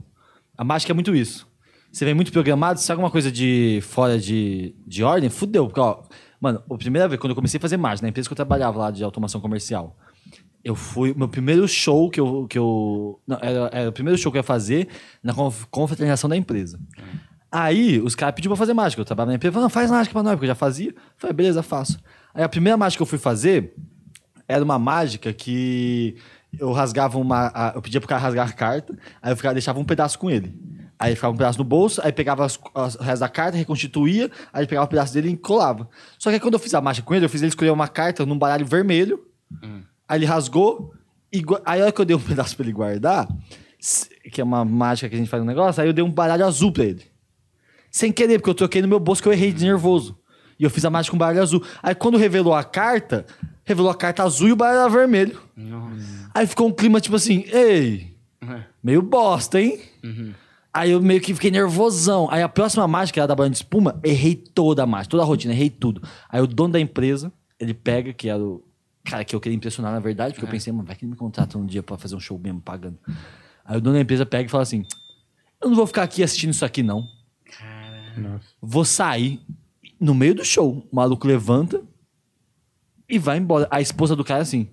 a 0.63 0.65
mágica 0.65 0.93
é 0.93 0.95
muito 0.95 1.15
isso. 1.15 1.47
Você 1.91 2.05
vem 2.05 2.15
muito 2.15 2.31
programado, 2.33 2.79
se 2.81 2.91
alguma 2.91 3.11
coisa 3.11 3.31
de 3.31 3.81
fora 3.83 4.17
de, 4.19 4.75
de 4.87 5.03
ordem, 5.03 5.29
fudeu. 5.29 5.67
Porque, 5.67 5.81
ó, 5.81 6.03
mano, 6.41 6.63
a 6.71 6.79
primeira 6.79 7.09
vez, 7.09 7.21
quando 7.21 7.33
eu 7.33 7.35
comecei 7.35 7.59
a 7.59 7.61
fazer 7.61 7.77
mágica, 7.77 8.07
na 8.07 8.11
empresa 8.11 8.29
que 8.29 8.33
eu 8.33 8.37
trabalhava 8.37 8.79
lá 8.79 8.91
de 8.91 9.03
automação 9.05 9.41
comercial, 9.41 9.97
eu 10.65 10.75
fui. 10.77 11.13
Meu 11.15 11.29
primeiro 11.29 11.67
show 11.67 12.09
que 12.09 12.21
eu. 12.21 12.47
Que 12.49 12.57
eu 12.59 13.21
não, 13.27 13.37
era, 13.43 13.71
era 13.73 13.89
o 13.91 13.93
primeiro 13.93 14.17
show 14.17 14.31
que 14.31 14.39
eu 14.39 14.41
ia 14.41 14.45
fazer 14.45 14.87
na 15.23 15.35
conf- 15.35 15.67
confraternização 15.71 16.31
da 16.31 16.37
empresa. 16.37 16.79
Aí 17.51 18.01
os 18.01 18.15
caras 18.15 18.35
pediram 18.35 18.53
pra 18.55 18.59
fazer 18.59 18.73
mágica. 18.73 19.03
Eu 19.03 19.05
trabalhava 19.05 19.33
na 19.33 19.37
empresa, 19.37 19.53
falaram, 19.53 19.65
não, 19.65 19.71
faz 19.71 19.91
mágica 19.91 20.13
pra 20.13 20.23
nós, 20.23 20.33
porque 20.35 20.45
eu 20.45 20.49
já 20.49 20.55
fazia. 20.55 20.91
Eu 20.91 20.95
falei, 21.19 21.35
beleza, 21.35 21.63
faço. 21.63 21.99
Aí 22.33 22.43
a 22.43 22.49
primeira 22.49 22.77
mágica 22.79 22.99
que 22.99 23.03
eu 23.03 23.07
fui 23.07 23.19
fazer 23.19 23.75
era 24.49 24.65
uma 24.65 24.79
mágica 24.79 25.33
que 25.33 26.17
eu 26.59 26.73
rasgava 26.73 27.19
uma. 27.19 27.73
eu 27.75 27.83
pedia 27.83 28.01
pro 28.01 28.09
cara 28.09 28.21
rasgar 28.21 28.49
a 28.49 28.53
carta, 28.53 28.97
aí 29.21 29.33
eu 29.33 29.37
ficava, 29.37 29.55
deixava 29.55 29.79
um 29.81 29.85
pedaço 29.85 30.19
com 30.19 30.31
ele. 30.31 30.55
Aí 30.99 31.15
ficava 31.17 31.33
um 31.35 31.37
pedaço 31.37 31.59
no 31.59 31.65
bolso, 31.65 32.01
aí 32.05 32.13
pegava 32.13 32.45
as, 32.45 32.59
as, 32.75 32.95
o 32.95 33.03
resto 33.03 33.21
da 33.21 33.29
carta, 33.29 33.57
reconstituía, 33.59 34.31
aí 34.53 34.67
pegava 34.67 34.85
um 34.87 34.89
pedaço 34.89 35.13
dele 35.13 35.31
e 35.31 35.37
colava. 35.37 35.89
Só 36.19 36.31
que 36.31 36.35
aí 36.35 36.41
quando 36.41 36.55
eu 36.55 36.61
fiz 36.61 36.73
a 36.75 36.81
mágica 36.81 37.05
com 37.07 37.15
ele, 37.15 37.25
eu 37.25 37.29
fiz 37.29 37.41
ele 37.43 37.49
escolher 37.49 37.71
uma 37.71 37.89
carta 37.89 38.25
num 38.25 38.39
baralho 38.39 38.65
vermelho, 38.65 39.21
aí 40.09 40.19
ele 40.19 40.27
rasgou 40.27 40.93
Igua- 41.33 41.63
Aí 41.65 41.81
a 41.81 41.85
hora 41.85 41.93
que 41.93 42.01
eu 42.01 42.05
dei 42.05 42.15
um 42.15 42.21
pedaço 42.23 42.55
pra 42.55 42.65
ele 42.65 42.73
guardar, 42.73 43.27
que 44.31 44.41
é 44.41 44.45
uma 44.45 44.65
mágica 44.65 45.09
que 45.09 45.15
a 45.15 45.19
gente 45.19 45.29
faz 45.31 45.43
no 45.43 45.47
negócio, 45.49 45.83
aí 45.83 45.89
eu 45.89 45.93
dei 45.93 46.05
um 46.05 46.11
baralho 46.11 46.47
azul 46.47 46.71
pra 46.71 46.85
ele. 46.85 47.03
Sem 47.91 48.13
querer, 48.13 48.39
porque 48.39 48.51
eu 48.51 48.55
troquei 48.55 48.81
no 48.81 48.87
meu 48.89 49.01
bolso 49.01 49.21
que 49.23 49.29
eu 49.29 49.33
errei 49.33 49.53
de 49.53 49.65
nervoso. 49.65 50.17
E 50.59 50.65
eu 50.65 50.71
fiz 50.71 50.85
a 50.85 50.91
mágica 50.91 51.11
com 51.13 51.19
baralho 51.19 51.43
azul. 51.43 51.63
Aí 51.83 51.95
quando 51.95 52.17
revelou 52.17 52.55
a 52.55 52.63
carta, 52.63 53.27
revelou 53.65 53.91
a 53.91 53.95
carta 53.95 54.23
azul 54.23 54.49
e 54.49 54.53
o 54.53 54.57
baralho 54.57 54.91
vermelho. 54.93 55.41
Aí 56.35 56.47
ficou 56.47 56.69
um 56.69 56.73
clima 56.73 57.01
tipo 57.01 57.17
assim, 57.17 57.45
ei, 57.49 58.17
meio 58.83 59.03
bosta, 59.03 59.61
hein? 59.61 59.79
Aí 60.73 60.91
eu 60.91 61.03
meio 61.03 61.21
que 61.21 61.35
fiquei 61.35 61.51
nervosão. 61.51 62.29
Aí 62.31 62.43
a 62.43 62.49
próxima 62.49 62.89
mágica, 62.89 63.15
que 63.15 63.21
era 63.21 63.27
da 63.29 63.35
banha 63.35 63.51
de 63.51 63.57
espuma, 63.57 64.01
errei 64.03 64.35
toda 64.35 64.83
a 64.83 64.87
mágica, 64.87 65.11
toda 65.11 65.23
a 65.23 65.27
rotina, 65.27 65.53
errei 65.53 65.69
tudo. 65.69 66.03
Aí 66.29 66.41
o 66.41 66.47
dono 66.47 66.73
da 66.73 66.81
empresa, 66.81 67.31
ele 67.61 67.75
pega, 67.75 68.13
que 68.13 68.29
era 68.29 68.43
o 68.43 68.63
cara 69.05 69.25
que 69.25 69.35
eu 69.37 69.41
queria 69.41 69.57
impressionar 69.57 69.93
na 69.93 70.01
verdade, 70.01 70.33
porque 70.33 70.47
eu 70.47 70.51
pensei, 70.51 70.73
mano, 70.73 70.87
vai 70.87 70.97
que 70.97 71.05
ele 71.05 71.11
me 71.11 71.17
contrata 71.17 71.59
um 71.59 71.67
dia 71.67 71.83
pra 71.83 71.99
fazer 71.99 72.17
um 72.17 72.21
show 72.21 72.39
mesmo 72.39 72.61
pagando. 72.61 72.99
Aí 73.65 73.77
o 73.77 73.81
dono 73.81 73.97
da 73.97 74.01
empresa 74.01 74.25
pega 74.25 74.47
e 74.47 74.51
fala 74.51 74.63
assim: 74.63 74.85
Eu 75.61 75.69
não 75.69 75.77
vou 75.77 75.87
ficar 75.87 76.03
aqui 76.05 76.23
assistindo 76.23 76.51
isso 76.51 76.65
aqui, 76.65 76.83
não. 76.83 77.07
Vou 78.61 78.85
sair 78.85 79.41
no 80.01 80.15
meio 80.15 80.35
do 80.35 80.45
show. 80.45 80.87
O 80.91 80.97
maluco 80.97 81.27
levanta 81.27 81.83
e 83.09 83.19
vai 83.19 83.39
embora. 83.39 83.69
A 83.71 83.81
esposa 83.81 84.17
do 84.17 84.25
cara 84.25 84.43
assim: 84.43 84.69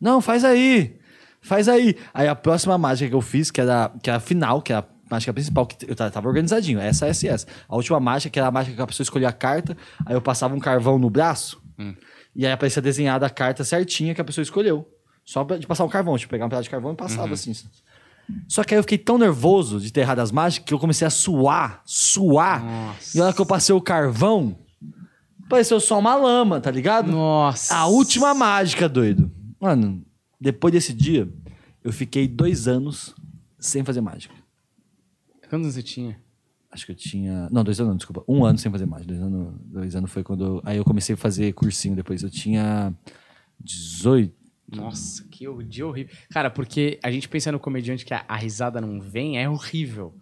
Não, 0.00 0.20
faz 0.20 0.44
aí. 0.44 0.98
Faz 1.42 1.68
aí. 1.68 1.96
Aí 2.14 2.28
a 2.28 2.34
próxima 2.34 2.78
mágica 2.78 3.10
que 3.10 3.14
eu 3.14 3.20
fiz, 3.20 3.50
que 3.50 3.60
era, 3.60 3.90
que 4.02 4.08
era 4.08 4.16
a 4.16 4.20
final, 4.20 4.62
que 4.62 4.72
era 4.72 4.80
a 4.80 5.14
mágica 5.14 5.32
principal, 5.32 5.66
que 5.66 5.76
eu 5.88 5.94
tava 5.94 6.28
organizadinho, 6.28 6.78
essa, 6.78 7.06
essa 7.06 7.26
e 7.26 7.28
essa. 7.28 7.46
A 7.68 7.76
última 7.76 7.98
mágica, 8.00 8.30
que 8.30 8.38
era 8.38 8.48
a 8.48 8.50
mágica 8.50 8.76
que 8.76 8.82
a 8.82 8.86
pessoa 8.86 9.04
escolhia 9.04 9.28
a 9.28 9.32
carta, 9.32 9.76
aí 10.06 10.14
eu 10.14 10.22
passava 10.22 10.54
um 10.54 10.60
carvão 10.60 10.98
no 10.98 11.10
braço, 11.10 11.60
e 12.34 12.46
aí 12.46 12.52
aparecia 12.52 12.80
desenhada 12.80 13.26
a 13.26 13.30
carta 13.30 13.64
certinha 13.64 14.14
que 14.14 14.20
a 14.20 14.24
pessoa 14.24 14.42
escolheu. 14.42 14.88
Só 15.24 15.44
pra, 15.44 15.58
de 15.58 15.66
passar 15.66 15.84
um 15.84 15.88
carvão, 15.88 16.16
tipo, 16.16 16.30
pegar 16.30 16.46
um 16.46 16.48
pedaço 16.48 16.64
de 16.64 16.70
carvão 16.70 16.92
e 16.92 16.96
passava 16.96 17.34
assim. 17.34 17.52
Só 18.48 18.64
que 18.64 18.74
aí 18.74 18.78
eu 18.78 18.82
fiquei 18.82 18.98
tão 18.98 19.18
nervoso 19.18 19.80
de 19.80 19.92
ter 19.92 20.00
errado 20.00 20.20
as 20.20 20.32
mágicas 20.32 20.64
que 20.66 20.72
eu 20.74 20.78
comecei 20.78 21.06
a 21.06 21.10
suar, 21.10 21.82
suar. 21.84 22.64
Nossa. 22.64 23.16
E 23.16 23.18
na 23.18 23.26
hora 23.26 23.34
que 23.34 23.40
eu 23.40 23.46
passei 23.46 23.74
o 23.74 23.80
carvão, 23.80 24.56
pareceu 25.48 25.78
só 25.80 25.98
uma 25.98 26.14
lama, 26.14 26.60
tá 26.60 26.70
ligado? 26.70 27.10
Nossa. 27.10 27.74
A 27.74 27.86
última 27.86 28.32
mágica, 28.32 28.88
doido. 28.88 29.30
Mano, 29.60 30.02
depois 30.42 30.72
desse 30.72 30.92
dia, 30.92 31.28
eu 31.84 31.92
fiquei 31.92 32.26
dois 32.26 32.66
anos 32.68 33.14
sem 33.58 33.84
fazer 33.84 34.00
mágica. 34.00 34.34
Quantos 35.48 35.66
anos 35.66 35.74
você 35.74 35.82
tinha? 35.82 36.18
Acho 36.70 36.86
que 36.86 36.92
eu 36.92 36.96
tinha. 36.96 37.48
Não, 37.50 37.62
dois 37.62 37.78
anos, 37.80 37.96
desculpa. 37.98 38.24
Um 38.26 38.44
ano 38.44 38.58
sem 38.58 38.72
fazer 38.72 38.86
mágica. 38.86 39.12
Dois 39.12 39.20
anos, 39.22 39.54
dois 39.64 39.94
anos 39.94 40.10
foi 40.10 40.22
quando. 40.22 40.44
eu- 40.44 40.62
Aí 40.64 40.78
eu 40.78 40.84
comecei 40.84 41.14
a 41.14 41.18
fazer 41.18 41.52
cursinho 41.52 41.94
depois. 41.94 42.22
Eu 42.22 42.30
tinha 42.30 42.94
18. 43.60 44.34
Nossa, 44.74 45.22
que 45.24 45.44
dia 45.68 45.86
horrível. 45.86 46.14
Cara, 46.30 46.50
porque 46.50 46.98
a 47.02 47.10
gente 47.10 47.28
pensa 47.28 47.52
no 47.52 47.60
comediante 47.60 48.06
que 48.06 48.14
a, 48.14 48.24
a 48.26 48.36
risada 48.36 48.80
não 48.80 49.00
vem, 49.02 49.38
é 49.38 49.46
horrível. 49.48 50.14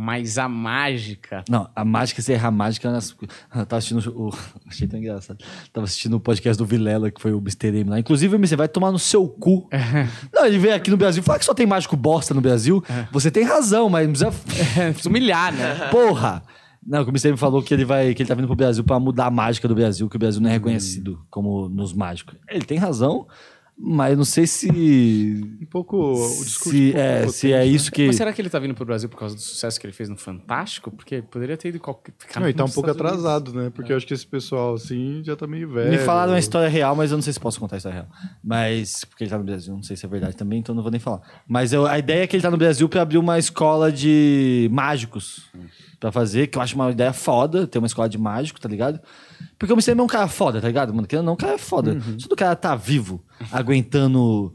Mas 0.00 0.38
a 0.38 0.48
mágica. 0.48 1.44
Não, 1.46 1.68
a 1.76 1.84
mágica, 1.84 2.22
se 2.22 2.32
errar 2.32 2.48
a 2.48 2.50
mágica. 2.50 2.90
Nas... 2.90 3.10
Eu 3.54 3.66
tava 3.66 3.76
assistindo 3.76 4.00
o. 4.18 4.30
Achei 4.66 4.88
tão 4.88 4.98
engraçado. 4.98 5.44
Tava 5.70 5.84
assistindo 5.84 6.16
o 6.16 6.20
podcast 6.20 6.56
do 6.56 6.64
Vilela, 6.64 7.10
que 7.10 7.20
foi 7.20 7.34
o 7.34 7.38
Mr. 7.38 7.68
M 7.68 7.90
lá. 7.90 7.98
Inclusive, 7.98 8.38
você 8.38 8.56
vai 8.56 8.66
tomar 8.66 8.90
no 8.90 8.98
seu 8.98 9.28
cu. 9.28 9.68
Não, 10.32 10.46
ele 10.46 10.58
veio 10.58 10.74
aqui 10.74 10.90
no 10.90 10.96
Brasil 10.96 11.22
falar 11.22 11.38
que 11.38 11.44
só 11.44 11.52
tem 11.52 11.66
mágico 11.66 11.96
bosta 11.96 12.32
no 12.32 12.40
Brasil. 12.40 12.82
Você 13.12 13.30
tem 13.30 13.44
razão, 13.44 13.90
mas 13.90 14.06
não 14.06 14.30
precisa. 14.32 14.92
Precisa 14.92 15.08
humilhar, 15.08 15.52
né? 15.52 15.88
Porra! 15.90 16.42
Não, 16.86 17.02
o 17.02 17.08
Mr. 17.08 17.28
M 17.28 17.36
falou 17.36 17.62
que 17.62 17.74
ele 17.74 17.84
vai, 17.84 18.14
que 18.14 18.22
ele 18.22 18.28
tá 18.28 18.34
vindo 18.34 18.46
pro 18.46 18.56
Brasil 18.56 18.82
pra 18.82 18.98
mudar 18.98 19.26
a 19.26 19.30
mágica 19.30 19.68
do 19.68 19.74
Brasil, 19.74 20.08
que 20.08 20.16
o 20.16 20.18
Brasil 20.18 20.40
não 20.40 20.48
é 20.48 20.52
reconhecido 20.54 21.20
como 21.28 21.68
nos 21.68 21.92
mágicos. 21.92 22.36
Ele 22.48 22.64
tem 22.64 22.78
razão, 22.78 23.26
mas 23.82 24.10
eu 24.10 24.16
não 24.18 24.24
sei 24.24 24.46
se 24.46 24.68
Um 24.70 25.64
pouco 25.70 25.96
o 25.96 26.12
discurso. 26.44 26.70
se 26.70 26.76
um 26.90 26.92
pouco 26.92 26.98
é, 26.98 27.14
potente, 27.20 27.32
se 27.32 27.52
é 27.52 27.58
né? 27.58 27.66
isso 27.66 27.90
que 27.90 28.06
Mas 28.06 28.16
será 28.16 28.32
que 28.32 28.42
ele 28.42 28.50
tá 28.50 28.58
vindo 28.58 28.74
pro 28.74 28.84
Brasil 28.84 29.08
por 29.08 29.18
causa 29.18 29.34
do 29.34 29.40
sucesso 29.40 29.80
que 29.80 29.86
ele 29.86 29.92
fez 29.94 30.08
no 30.08 30.16
Fantástico? 30.16 30.90
Porque 30.90 31.22
poderia 31.22 31.56
ter 31.56 31.68
ido 31.70 31.80
qualquer. 31.80 32.12
Não, 32.38 32.48
e 32.48 32.52
tá 32.52 32.64
um 32.64 32.68
pouco 32.68 32.90
Estados 32.90 33.00
Unidos. 33.12 33.24
atrasado, 33.26 33.52
né? 33.54 33.70
Porque 33.74 33.92
eu 33.92 33.96
acho 33.96 34.06
que 34.06 34.12
esse 34.12 34.26
pessoal, 34.26 34.74
assim, 34.74 35.22
já 35.24 35.34
tá 35.34 35.46
meio 35.46 35.68
velho. 35.70 35.90
me 35.90 35.98
falaram 35.98 36.32
uma 36.32 36.38
história 36.38 36.68
real, 36.68 36.94
mas 36.94 37.10
eu 37.10 37.16
não 37.16 37.22
sei 37.22 37.32
se 37.32 37.40
posso 37.40 37.58
contar 37.58 37.76
a 37.76 37.78
história 37.78 37.94
real. 38.02 38.08
Mas 38.44 39.04
porque 39.04 39.24
ele 39.24 39.30
tá 39.30 39.38
no 39.38 39.44
Brasil, 39.44 39.74
não 39.74 39.82
sei 39.82 39.96
se 39.96 40.04
é 40.04 40.08
verdade 40.08 40.36
também, 40.36 40.58
então 40.58 40.74
não 40.74 40.82
vou 40.82 40.90
nem 40.90 41.00
falar. 41.00 41.20
Mas 41.48 41.72
eu- 41.72 41.86
a 41.86 41.98
ideia 41.98 42.24
é 42.24 42.26
que 42.26 42.36
ele 42.36 42.42
tá 42.42 42.50
no 42.50 42.56
Brasil 42.58 42.88
pra 42.88 43.02
abrir 43.02 43.18
uma 43.18 43.38
escola 43.38 43.90
de 43.90 44.68
mágicos 44.72 45.48
pra 46.00 46.10
fazer, 46.10 46.46
que 46.46 46.56
eu 46.58 46.62
acho 46.62 46.74
uma 46.74 46.90
ideia 46.90 47.12
foda, 47.12 47.66
ter 47.66 47.78
uma 47.78 47.86
escola 47.86 48.08
de 48.08 48.16
mágico, 48.18 48.58
tá 48.58 48.68
ligado? 48.68 48.98
Porque 49.58 49.72
o 49.72 49.76
Mr. 49.76 49.90
M 49.92 50.00
é 50.00 50.02
um 50.02 50.06
cara 50.06 50.26
foda, 50.26 50.60
tá 50.60 50.66
ligado? 50.66 50.92
Mano, 50.94 51.06
querendo 51.06 51.24
ou 51.24 51.26
não, 51.26 51.32
o 51.34 51.36
cara 51.36 51.52
é 51.52 51.58
foda. 51.58 51.96
Só 52.18 52.26
do 52.26 52.34
cara 52.34 52.56
tá 52.56 52.74
vivo, 52.74 53.22
aguentando 53.52 54.52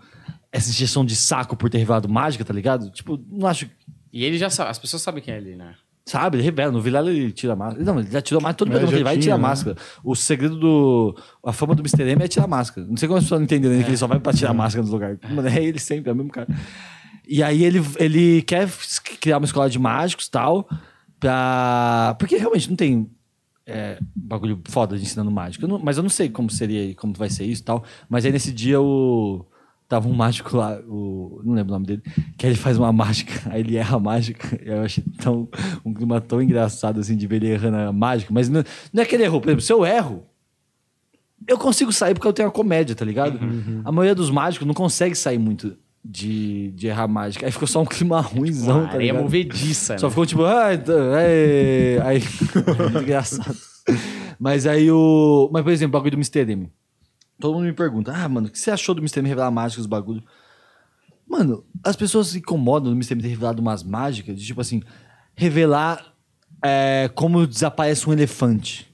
essa 0.51 0.69
injeção 0.69 1.05
de 1.05 1.15
saco 1.15 1.55
por 1.55 1.69
ter 1.69 1.77
revelado 1.77 2.09
mágica, 2.09 2.43
tá 2.43 2.53
ligado? 2.53 2.89
Tipo, 2.89 3.19
não 3.29 3.47
acho. 3.47 3.69
E 4.11 4.23
ele 4.23 4.37
já 4.37 4.49
sabe, 4.49 4.71
as 4.71 4.79
pessoas 4.79 5.01
sabem 5.03 5.21
quem 5.21 5.33
é 5.33 5.37
ele, 5.37 5.55
né? 5.55 5.75
Sabe, 6.07 6.37
ele 6.37 6.43
revela. 6.43 6.71
No 6.71 6.79
Vilela 6.81 7.09
ele 7.09 7.31
tira 7.31 7.53
a 7.53 7.55
máscara. 7.55 7.83
Não, 7.83 7.99
ele 7.99 8.09
já 8.11 8.21
tirou 8.21 8.39
a 8.39 8.43
máscara 8.43 8.57
todo 8.57 8.67
É, 8.67 8.71
programa 8.71 8.87
que 8.89 8.91
já 8.93 8.97
ele 8.97 9.03
vai 9.03 9.15
e 9.15 9.19
tira 9.19 9.33
a 9.33 9.37
né? 9.37 9.41
máscara. 9.41 9.75
O 10.03 10.15
segredo 10.15 10.55
do. 10.55 11.17
A 11.43 11.51
fama 11.51 11.73
do 11.73 11.81
Mr. 11.81 12.03
M 12.11 12.23
é 12.23 12.27
tirar 12.27 12.45
a 12.45 12.47
máscara. 12.47 12.85
Não 12.87 12.95
sei 12.95 13.07
como 13.07 13.17
as 13.17 13.23
pessoas 13.23 13.39
não 13.39 13.45
entendem 13.45 13.71
ainda 13.71 13.83
que 13.83 13.89
ele 13.89 13.97
só 13.97 14.05
vai 14.05 14.19
pra 14.19 14.31
tirar 14.31 14.51
a 14.51 14.53
máscara 14.53 14.83
nos 14.83 14.91
lugares. 14.91 15.17
Mano, 15.29 15.47
é 15.47 15.63
ele 15.63 15.79
sempre, 15.79 16.09
é 16.11 16.13
o 16.13 16.15
mesmo 16.15 16.31
cara. 16.31 16.47
E 17.27 17.41
aí 17.41 17.63
ele, 17.63 17.81
ele 17.97 18.43
quer 18.43 18.69
criar 19.19 19.39
uma 19.39 19.45
escola 19.45 19.67
de 19.67 19.79
mágicos 19.79 20.27
e 20.27 20.31
tal. 20.31 20.69
Pra... 21.25 22.15
Porque 22.19 22.37
realmente 22.37 22.69
não 22.69 22.75
tem 22.75 23.09
é, 23.65 23.97
bagulho 24.15 24.61
foda 24.65 24.95
de 24.95 25.03
ensinando 25.03 25.31
mágica. 25.31 25.67
Mas 25.81 25.97
eu 25.97 26.03
não 26.03 26.09
sei 26.09 26.29
como 26.29 26.51
seria, 26.51 26.93
como 26.93 27.13
vai 27.13 27.31
ser 27.31 27.45
isso 27.45 27.63
e 27.63 27.65
tal. 27.65 27.83
Mas 28.07 28.25
aí 28.25 28.31
nesse 28.31 28.51
dia 28.51 28.79
o. 28.79 29.43
Tava 29.87 30.07
um 30.07 30.13
mágico 30.13 30.57
lá, 30.57 30.79
o, 30.87 31.41
não 31.43 31.53
lembro 31.53 31.71
o 31.71 31.75
nome 31.75 31.85
dele, 31.85 32.01
que 32.35 32.47
aí 32.47 32.51
ele 32.51 32.57
faz 32.57 32.75
uma 32.75 32.91
mágica, 32.91 33.33
aí 33.53 33.61
ele 33.61 33.75
erra 33.75 33.97
a 33.97 33.99
mágica. 33.99 34.59
Eu 34.63 34.81
achei 34.81 35.03
tão, 35.21 35.47
um 35.85 35.93
clima 35.93 36.19
tão 36.19 36.41
engraçado 36.41 36.99
assim 36.99 37.15
de 37.15 37.27
ver 37.27 37.35
ele 37.35 37.49
errando 37.49 37.77
a 37.77 37.93
mágica. 37.93 38.33
Mas 38.33 38.49
não, 38.49 38.63
não 38.91 39.03
é 39.03 39.05
que 39.05 39.13
ele 39.13 39.23
errou, 39.23 39.39
por 39.39 39.49
exemplo, 39.49 39.61
se 39.61 39.71
eu 39.71 39.85
erro, 39.85 40.25
eu 41.47 41.57
consigo 41.57 41.93
sair 41.93 42.15
porque 42.15 42.27
eu 42.27 42.33
tenho 42.33 42.49
a 42.49 42.51
comédia, 42.51 42.95
tá 42.95 43.05
ligado? 43.05 43.39
A 43.83 43.91
maioria 43.91 44.15
dos 44.15 44.31
mágicos 44.31 44.65
não 44.65 44.73
consegue 44.73 45.13
sair 45.13 45.37
muito 45.37 45.77
de, 46.07 46.71
de 46.71 46.87
errar 46.87 47.07
mágica. 47.07 47.45
Aí 47.47 47.51
ficou 47.51 47.67
só 47.67 47.81
um 47.81 47.85
clima 47.85 48.21
ruimzão, 48.21 48.81
Uma 48.81 48.87
tá 48.87 48.93
areia 48.93 49.11
ligado? 49.11 49.23
movediça, 49.23 49.97
Só 49.97 50.05
né? 50.05 50.09
ficou 50.11 50.25
tipo, 50.25 50.45
ai, 50.45 50.77
tá, 50.77 50.93
ai, 50.93 51.97
aí, 52.05 52.23
muito 52.79 52.99
engraçado. 52.99 53.57
Mas 54.39 54.67
aí 54.67 54.91
o. 54.91 55.49
Mas, 55.51 55.63
por 55.63 55.71
exemplo, 55.71 55.97
o 55.97 55.99
bagulho 55.99 56.11
do 56.11 56.17
Mr. 56.17 56.51
M. 56.51 56.71
Todo 57.39 57.55
mundo 57.55 57.65
me 57.65 57.73
pergunta, 57.73 58.13
ah, 58.13 58.29
mano, 58.29 58.47
o 58.47 58.51
que 58.51 58.59
você 58.59 58.69
achou 58.69 58.93
do 58.93 59.01
Mr. 59.01 59.19
M 59.19 59.27
revelar 59.27 59.49
mágicas, 59.51 59.81
os 59.81 59.87
bagulho? 59.87 60.23
Mano, 61.27 61.65
as 61.83 61.95
pessoas 61.95 62.27
se 62.27 62.37
incomodam 62.37 62.91
do 62.91 62.95
Mr. 62.95 63.13
M 63.15 63.21
ter 63.23 63.29
revelado 63.29 63.61
umas 63.61 63.83
mágicas, 63.83 64.39
de 64.39 64.45
tipo 64.45 64.61
assim, 64.61 64.83
revelar 65.35 66.13
é, 66.63 67.09
como 67.15 67.47
desaparece 67.47 68.07
um 68.07 68.13
elefante. 68.13 68.87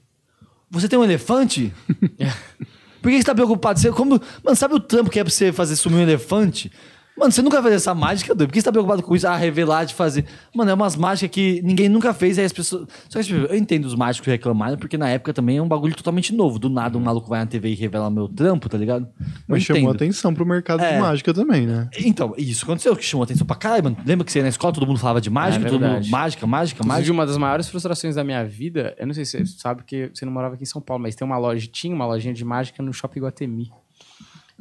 Você 0.70 0.88
tem 0.88 0.98
um 0.98 1.04
elefante? 1.04 1.72
Por 3.02 3.10
que 3.10 3.18
você 3.18 3.24
tá 3.24 3.34
preocupado? 3.34 3.78
Você, 3.78 3.90
como, 3.90 4.20
mano, 4.42 4.56
sabe 4.56 4.74
o 4.74 4.80
trampo 4.80 5.10
que 5.10 5.18
é 5.18 5.24
pra 5.24 5.30
você 5.30 5.52
fazer 5.52 5.76
sumir 5.76 5.96
um 5.98 6.02
elefante? 6.02 6.70
Mano, 7.16 7.30
você 7.30 7.42
nunca 7.42 7.56
vai 7.56 7.64
fazer 7.64 7.74
essa 7.76 7.94
mágica, 7.94 8.34
doido. 8.34 8.48
Por 8.48 8.54
que 8.54 8.60
você 8.60 8.64
tá 8.64 8.72
preocupado 8.72 9.02
com 9.02 9.14
isso? 9.14 9.28
Ah, 9.28 9.36
revelar, 9.36 9.84
de 9.84 9.92
fazer. 9.94 10.24
Mano, 10.54 10.70
é 10.70 10.74
umas 10.74 10.96
mágicas 10.96 11.30
que 11.30 11.60
ninguém 11.62 11.86
nunca 11.88 12.14
fez, 12.14 12.38
aí 12.38 12.44
as 12.46 12.52
pessoas. 12.52 12.86
Só 13.08 13.18
que, 13.20 13.26
tipo, 13.26 13.38
eu 13.52 13.54
entendo 13.54 13.84
os 13.84 13.94
mágicos 13.94 14.26
reclamarem, 14.26 14.78
porque 14.78 14.96
na 14.96 15.08
época 15.10 15.32
também 15.34 15.58
é 15.58 15.62
um 15.62 15.68
bagulho 15.68 15.94
totalmente 15.94 16.34
novo. 16.34 16.58
Do 16.58 16.70
nada, 16.70 16.96
um 16.96 17.00
maluco 17.02 17.28
vai 17.28 17.40
na 17.40 17.46
TV 17.46 17.68
e 17.70 17.74
revela 17.74 18.10
meu 18.10 18.28
trampo, 18.28 18.66
tá 18.68 18.78
ligado? 18.78 19.06
Eu 19.20 19.26
Mas 19.46 19.62
chamou 19.62 19.82
entendo. 19.82 19.94
atenção 19.96 20.32
pro 20.32 20.46
mercado 20.46 20.80
É. 20.82 20.94
de 20.94 21.00
mágica 21.00 21.34
também, 21.34 21.66
né? 21.66 21.88
Então, 21.98 22.34
isso 22.38 22.64
aconteceu, 22.64 22.96
que 22.96 23.04
chamou 23.04 23.24
atenção 23.24 23.46
pra 23.46 23.56
caralho, 23.56 23.84
mano. 23.84 23.96
Lembra 24.06 24.24
que 24.24 24.32
você 24.32 24.38
ia 24.38 24.42
na 24.44 24.48
escola, 24.48 24.72
todo 24.72 24.86
mundo 24.86 24.98
falava 24.98 25.20
de 25.20 25.28
mágica, 25.28 25.66
É 25.66 25.70
todo 25.70 25.80
mundo. 25.86 26.08
Mágica, 26.08 26.46
mágica, 26.46 26.82
mágica. 26.84 27.12
uma 27.12 27.26
das 27.26 27.36
maiores 27.36 27.68
frustrações 27.68 28.14
da 28.14 28.24
minha 28.24 28.42
vida, 28.44 28.96
eu 28.98 29.06
não 29.06 29.12
sei 29.12 29.26
se 29.26 29.38
você 29.46 29.58
sabe 29.58 29.82
que 29.84 30.10
você 30.14 30.24
não 30.24 30.32
morava 30.32 30.54
aqui 30.54 30.62
em 30.62 30.66
São 30.66 30.80
Paulo, 30.80 31.02
mas 31.02 31.14
tem 31.14 31.26
uma 31.26 31.36
loja, 31.36 31.68
tinha 31.70 31.94
uma 31.94 32.06
lojinha 32.06 32.32
de 32.32 32.44
mágica 32.44 32.82
no 32.82 32.92
Shopping 32.92 33.20
Guatemi. 33.20 33.70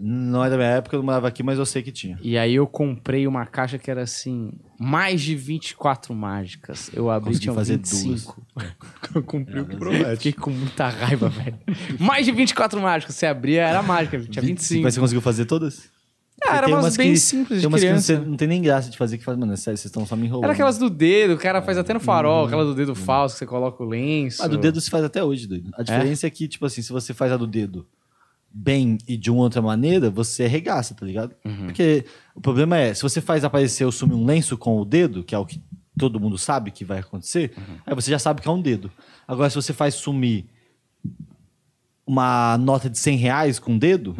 Não 0.03 0.43
é 0.43 0.49
da 0.49 0.57
minha 0.57 0.67
época, 0.69 0.95
eu 0.95 0.99
não 0.99 1.05
morava 1.05 1.27
aqui, 1.27 1.43
mas 1.43 1.59
eu 1.59 1.65
sei 1.65 1.83
que 1.83 1.91
tinha. 1.91 2.17
E 2.23 2.35
aí 2.37 2.55
eu 2.55 2.65
comprei 2.65 3.27
uma 3.27 3.45
caixa 3.45 3.77
que 3.77 3.91
era 3.91 4.01
assim, 4.01 4.51
mais 4.79 5.21
de 5.21 5.35
24 5.35 6.13
mágicas. 6.15 6.89
Eu 6.91 7.11
abri 7.11 7.27
Consegui 7.27 7.43
tinha 7.43 7.53
fazer 7.53 7.77
25. 7.77 8.41
Cumpriu 9.25 9.61
o 9.63 9.65
que 9.67 9.75
Eu 9.75 9.77
promete. 9.79 10.15
Fiquei 10.17 10.33
com 10.33 10.49
muita 10.49 10.87
raiva, 10.89 11.29
velho. 11.29 11.59
Mais 11.99 12.25
de 12.25 12.31
24 12.31 12.81
mágicas. 12.81 13.13
Você 13.15 13.27
abria, 13.27 13.61
era 13.61 13.83
mágica. 13.83 14.19
Tinha 14.19 14.41
25. 14.41 14.81
Mas 14.81 14.95
você 14.95 14.99
conseguiu 14.99 15.21
fazer 15.21 15.45
todas? 15.45 15.89
Ah, 16.43 16.57
era 16.57 16.67
umas 16.67 16.97
bem 16.97 17.11
que- 17.13 17.19
simples 17.19 17.59
de 17.59 17.67
tem 17.67 17.67
umas 17.67 17.81
criança. 17.81 18.13
que 18.15 18.19
não, 18.21 18.29
não 18.29 18.37
tem 18.37 18.47
nem 18.47 18.61
graça 18.63 18.89
de 18.89 18.97
fazer, 18.97 19.19
que 19.19 19.23
faz, 19.23 19.37
mano, 19.37 19.53
é 19.53 19.55
sério, 19.55 19.77
vocês 19.77 19.85
estão 19.85 20.03
só 20.07 20.15
me 20.15 20.25
enrolando. 20.25 20.45
Era 20.45 20.53
aquelas 20.53 20.79
do 20.79 20.89
dedo, 20.89 21.35
o 21.35 21.37
cara 21.37 21.61
faz 21.61 21.77
até 21.77 21.93
no 21.93 21.99
farol, 21.99 22.45
aquela 22.47 22.65
do 22.65 22.73
dedo 22.73 22.95
falso 22.95 23.35
que 23.35 23.39
você 23.39 23.45
coloca 23.45 23.83
o 23.83 23.85
lenço. 23.85 24.41
A 24.41 24.47
do 24.47 24.57
dedo 24.57 24.81
se 24.81 24.89
faz 24.89 25.03
até 25.03 25.23
hoje, 25.23 25.45
doido. 25.45 25.69
A 25.75 25.83
diferença 25.83 26.25
é? 26.25 26.29
que, 26.31 26.47
tipo 26.47 26.65
assim, 26.65 26.81
se 26.81 26.91
você 26.91 27.13
faz 27.13 27.31
a 27.31 27.37
do 27.37 27.45
dedo 27.45 27.85
bem 28.53 28.97
e 29.07 29.15
de 29.17 29.31
uma 29.31 29.41
outra 29.43 29.61
maneira, 29.61 30.09
você 30.09 30.47
regaça, 30.47 30.93
tá 30.93 31.05
ligado? 31.05 31.35
Porque 31.65 32.05
o 32.35 32.41
problema 32.41 32.77
é, 32.77 32.93
se 32.93 33.01
você 33.01 33.21
faz 33.21 33.43
aparecer 33.43 33.85
ou 33.85 33.91
sumir 33.91 34.15
um 34.15 34.25
lenço 34.25 34.57
com 34.57 34.79
o 34.79 34.85
dedo, 34.85 35.23
que 35.23 35.33
é 35.33 35.37
o 35.37 35.45
que 35.45 35.61
todo 35.97 36.19
mundo 36.19 36.37
sabe 36.37 36.71
que 36.71 36.83
vai 36.83 36.99
acontecer, 36.99 37.53
aí 37.85 37.93
você 37.95 38.09
já 38.11 38.19
sabe 38.19 38.41
que 38.41 38.47
é 38.47 38.51
um 38.51 38.61
dedo. 38.61 38.91
Agora, 39.27 39.49
se 39.49 39.55
você 39.55 39.71
faz 39.73 39.95
sumir 39.95 40.45
uma 42.05 42.57
nota 42.57 42.89
de 42.89 42.97
100 42.97 43.17
reais 43.17 43.59
com 43.59 43.75
o 43.75 43.79
dedo, 43.79 44.15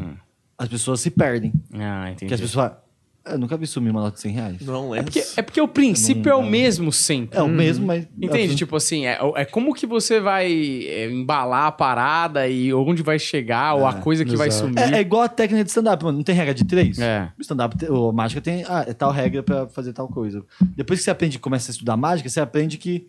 as 0.57 0.69
pessoas 0.69 0.99
se 1.01 1.09
perdem. 1.09 1.51
Ah, 1.73 2.03
entendi. 2.11 2.19
Porque 2.19 2.33
as 2.33 2.41
pessoas 2.41 2.65
falam, 2.67 2.77
Eu 3.23 3.37
nunca 3.37 3.55
vi 3.55 3.67
sumir 3.67 3.91
uma 3.91 4.01
nota 4.01 4.15
de 4.15 4.21
100 4.21 4.31
reais. 4.31 4.61
Não 4.61 4.95
é 4.95 4.99
É 4.99 5.03
porque, 5.03 5.23
é 5.37 5.41
porque 5.43 5.61
o 5.61 5.67
princípio 5.67 6.31
é 6.31 6.35
o 6.35 6.41
mesmo 6.43 6.91
sempre. 6.91 7.37
É 7.37 7.41
o 7.43 7.47
mesmo, 7.47 7.85
mas. 7.85 8.07
Entende? 8.19 8.55
Tipo 8.55 8.75
assim, 8.75 9.05
é, 9.05 9.19
é 9.35 9.45
como 9.45 9.75
que 9.75 9.85
você 9.85 10.19
vai 10.19 10.51
é, 10.51 11.09
embalar 11.09 11.67
a 11.67 11.71
parada 11.71 12.47
e 12.47 12.73
onde 12.73 13.03
vai 13.03 13.19
chegar, 13.19 13.75
ou 13.75 13.85
a 13.85 13.93
coisa 13.93 14.25
que 14.25 14.35
vai 14.35 14.47
exato. 14.47 14.65
sumir. 14.69 14.79
É, 14.79 14.97
é 14.97 15.01
igual 15.01 15.21
a 15.21 15.29
técnica 15.29 15.63
de 15.63 15.69
stand-up, 15.69 16.03
mano. 16.03 16.17
Não 16.17 16.23
tem 16.23 16.33
regra 16.33 16.53
de 16.53 16.65
três? 16.65 16.97
É. 16.97 17.31
O 17.37 17.41
stand-up, 17.41 17.85
o 17.89 18.11
mágica 18.11 18.41
tem 18.41 18.65
ah, 18.67 18.85
é 18.87 18.93
tal 18.93 19.11
regra 19.11 19.43
pra 19.43 19.67
fazer 19.67 19.93
tal 19.93 20.07
coisa. 20.07 20.43
Depois 20.75 20.99
que 20.99 21.03
você 21.03 21.11
aprende, 21.11 21.37
começa 21.37 21.69
a 21.69 21.73
estudar 21.73 21.95
mágica, 21.95 22.27
você 22.27 22.39
aprende 22.39 22.77
que. 22.79 23.05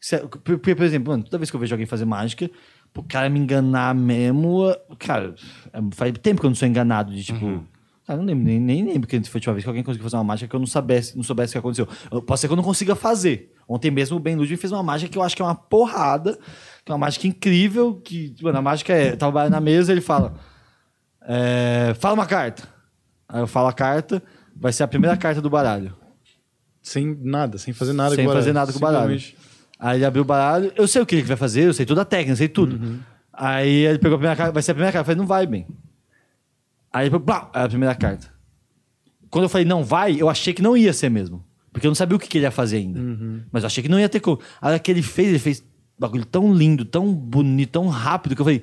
você- 0.00 0.18
por, 0.18 0.58
por- 0.58 0.82
exemplo, 0.84 1.10
mano, 1.12 1.24
toda 1.24 1.38
vez 1.38 1.50
que 1.50 1.56
eu 1.56 1.60
vejo 1.60 1.74
alguém 1.74 1.86
fazer 1.86 2.04
mágica, 2.04 2.48
pro 2.92 3.02
cara 3.02 3.28
me 3.28 3.40
enganar 3.40 3.92
mesmo. 3.96 4.72
Cara, 4.96 5.34
é- 5.72 5.80
faz 5.92 6.12
tempo 6.22 6.40
que 6.40 6.46
eu 6.46 6.50
não 6.50 6.54
sou 6.54 6.68
enganado 6.68 7.12
de 7.12 7.24
tipo. 7.24 7.64
Cara, 8.06 8.18
eu 8.18 8.22
não 8.22 8.24
lembro, 8.28 8.44
nem, 8.44 8.60
nem 8.60 8.84
lembro 8.84 9.08
que 9.08 9.18
foi 9.24 9.38
a 9.38 9.40
última 9.40 9.54
vez 9.54 9.64
que 9.64 9.68
alguém 9.68 9.82
conseguiu 9.82 10.04
fazer 10.04 10.16
uma 10.16 10.22
mágica 10.24 10.48
que 10.48 10.54
eu 10.54 10.60
não 10.60 10.66
soubesse, 10.66 11.16
não 11.16 11.24
soubesse 11.24 11.50
o 11.50 11.52
que 11.54 11.58
aconteceu. 11.58 11.88
Eu- 12.10 12.22
pode 12.22 12.38
ser 12.40 12.46
que 12.46 12.52
eu 12.52 12.56
não 12.56 12.62
consiga 12.62 12.94
fazer. 12.94 13.52
Ontem 13.68 13.90
mesmo 13.90 14.16
o 14.16 14.20
Ben 14.20 14.36
Ludwig 14.36 14.56
fez 14.56 14.72
uma 14.72 14.82
mágica 14.82 15.10
que 15.10 15.18
eu 15.18 15.22
acho 15.24 15.34
que 15.34 15.42
é 15.42 15.44
uma 15.44 15.56
porrada, 15.56 16.38
que 16.84 16.92
é 16.92 16.94
uma 16.94 16.98
mágica 16.98 17.26
incrível, 17.26 17.94
que, 18.04 18.32
mano, 18.40 18.58
a 18.58 18.62
mágica 18.62 18.92
é, 18.92 19.16
tava 19.16 19.50
na 19.50 19.60
mesa 19.60 19.90
ele 19.90 20.00
fala, 20.00 20.34
é, 21.26 21.94
fala 21.98 22.14
uma 22.14 22.26
carta. 22.26 22.68
Aí 23.28 23.40
eu 23.40 23.46
falo 23.48 23.66
a 23.66 23.72
carta, 23.72 24.22
vai 24.54 24.72
ser 24.72 24.84
a 24.84 24.88
primeira 24.88 25.16
carta 25.16 25.40
do 25.42 25.50
baralho. 25.50 25.92
Sem 26.80 27.18
nada, 27.20 27.58
sem 27.58 27.74
fazer 27.74 27.92
nada 27.92 28.14
sem 28.14 28.18
com 28.18 28.22
o 28.22 28.26
baralho. 28.26 28.42
fazer 28.44 28.52
nada 28.52 28.72
com 28.72 28.78
o 28.78 28.80
baralho. 28.80 29.20
Aí 29.78 29.98
ele 29.98 30.04
abriu 30.04 30.22
o 30.22 30.24
baralho, 30.24 30.72
eu 30.76 30.86
sei 30.86 31.02
o 31.02 31.06
que 31.06 31.16
ele 31.16 31.22
vai 31.24 31.36
fazer, 31.36 31.62
eu 31.64 31.74
sei 31.74 31.84
toda 31.84 32.02
a 32.02 32.04
técnica, 32.04 32.32
eu 32.32 32.36
sei 32.36 32.48
tudo. 32.48 33.00
Aí 33.32 33.84
ele 33.84 33.98
pegou 33.98 34.14
a 34.14 34.18
primeira 34.18 34.36
carta, 34.36 34.52
vai 34.52 34.62
ser 34.62 34.70
a 34.70 34.74
primeira 34.74 34.92
carta. 34.92 35.02
Eu 35.02 35.06
falei, 35.06 35.18
não 35.18 35.26
vai, 35.26 35.44
bem. 35.46 35.66
Aí 36.96 37.10
falou, 37.10 37.26
"Blá", 37.26 37.50
aí 37.52 37.64
a 37.64 37.68
primeira 37.68 37.94
carta. 37.94 38.32
Quando 39.28 39.44
eu 39.44 39.48
falei, 39.50 39.66
não 39.66 39.84
vai, 39.84 40.16
eu 40.18 40.30
achei 40.30 40.54
que 40.54 40.62
não 40.62 40.74
ia 40.74 40.94
ser 40.94 41.10
mesmo. 41.10 41.44
Porque 41.70 41.86
eu 41.86 41.90
não 41.90 41.94
sabia 41.94 42.16
o 42.16 42.18
que, 42.18 42.26
que 42.26 42.38
ele 42.38 42.46
ia 42.46 42.50
fazer 42.50 42.78
ainda. 42.78 42.98
Mas 43.52 43.62
eu 43.62 43.66
achei 43.66 43.82
que 43.82 43.88
não 43.88 44.00
ia 44.00 44.08
ter 44.08 44.18
como. 44.20 44.40
A 44.60 44.68
hora 44.68 44.78
que 44.78 44.90
ele 44.90 45.02
fez, 45.02 45.28
ele 45.28 45.38
fez 45.38 45.60
um 45.60 45.64
bagulho 46.00 46.24
tão 46.24 46.54
lindo, 46.54 46.86
tão 46.86 47.12
bonito, 47.12 47.72
tão 47.72 47.88
rápido, 47.88 48.34
que 48.34 48.40
eu 48.40 48.46
falei, 48.46 48.62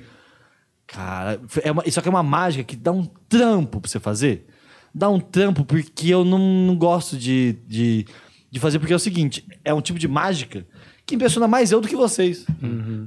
cara, 0.88 1.40
é 1.62 1.72
uma, 1.72 1.84
isso 1.86 2.00
aqui 2.00 2.10
é 2.10 2.12
uma 2.12 2.24
mágica 2.24 2.64
que 2.64 2.76
dá 2.76 2.92
um 2.92 3.06
trampo 3.30 3.80
pra 3.80 3.88
você 3.88 4.00
fazer. 4.00 4.48
Dá 4.96 5.10
um 5.10 5.20
trampo 5.20 5.64
porque 5.64 6.10
eu 6.10 6.26
não, 6.26 6.40
não 6.40 6.76
gosto 6.76 7.16
de, 7.16 7.58
de, 7.68 8.08
de 8.50 8.60
fazer, 8.60 8.80
porque 8.80 8.94
é 8.94 8.96
o 8.96 9.00
seguinte, 9.00 9.46
é 9.64 9.74
um 9.76 9.82
tipo 9.82 10.00
de 10.00 10.08
mágica 10.08 10.66
que 11.06 11.14
impressiona 11.14 11.48
mais 11.48 11.72
eu 11.72 11.80
do 11.82 11.88
que 11.88 11.96
vocês. 11.96 12.48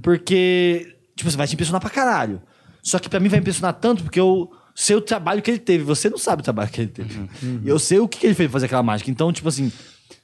Porque, 0.03 0.97
tipo, 1.17 1.29
você 1.29 1.37
vai 1.37 1.49
te 1.49 1.55
impressionar 1.55 1.81
pra 1.81 1.91
caralho. 1.91 2.41
Só 2.81 3.01
que 3.01 3.09
pra 3.09 3.19
mim 3.19 3.29
vai 3.29 3.41
impressionar 3.41 3.73
tanto 3.75 4.05
porque 4.05 4.21
eu 4.21 4.53
sei 4.77 4.95
o 4.95 5.01
trabalho 5.01 5.43
que 5.43 5.51
ele 5.51 5.59
teve. 5.59 5.83
Você 5.83 6.09
não 6.09 6.19
sabe 6.19 6.41
o 6.43 6.45
trabalho 6.45 6.71
que 6.71 6.81
ele 6.83 6.91
teve. 6.91 7.29
Eu 7.65 7.79
sei 7.79 7.99
o 7.99 8.07
que 8.07 8.19
que 8.19 8.27
ele 8.27 8.35
fez 8.35 8.47
pra 8.49 8.53
fazer 8.53 8.67
aquela 8.67 8.83
mágica. 8.83 9.11
Então, 9.11 9.33
tipo 9.33 9.49
assim. 9.49 9.73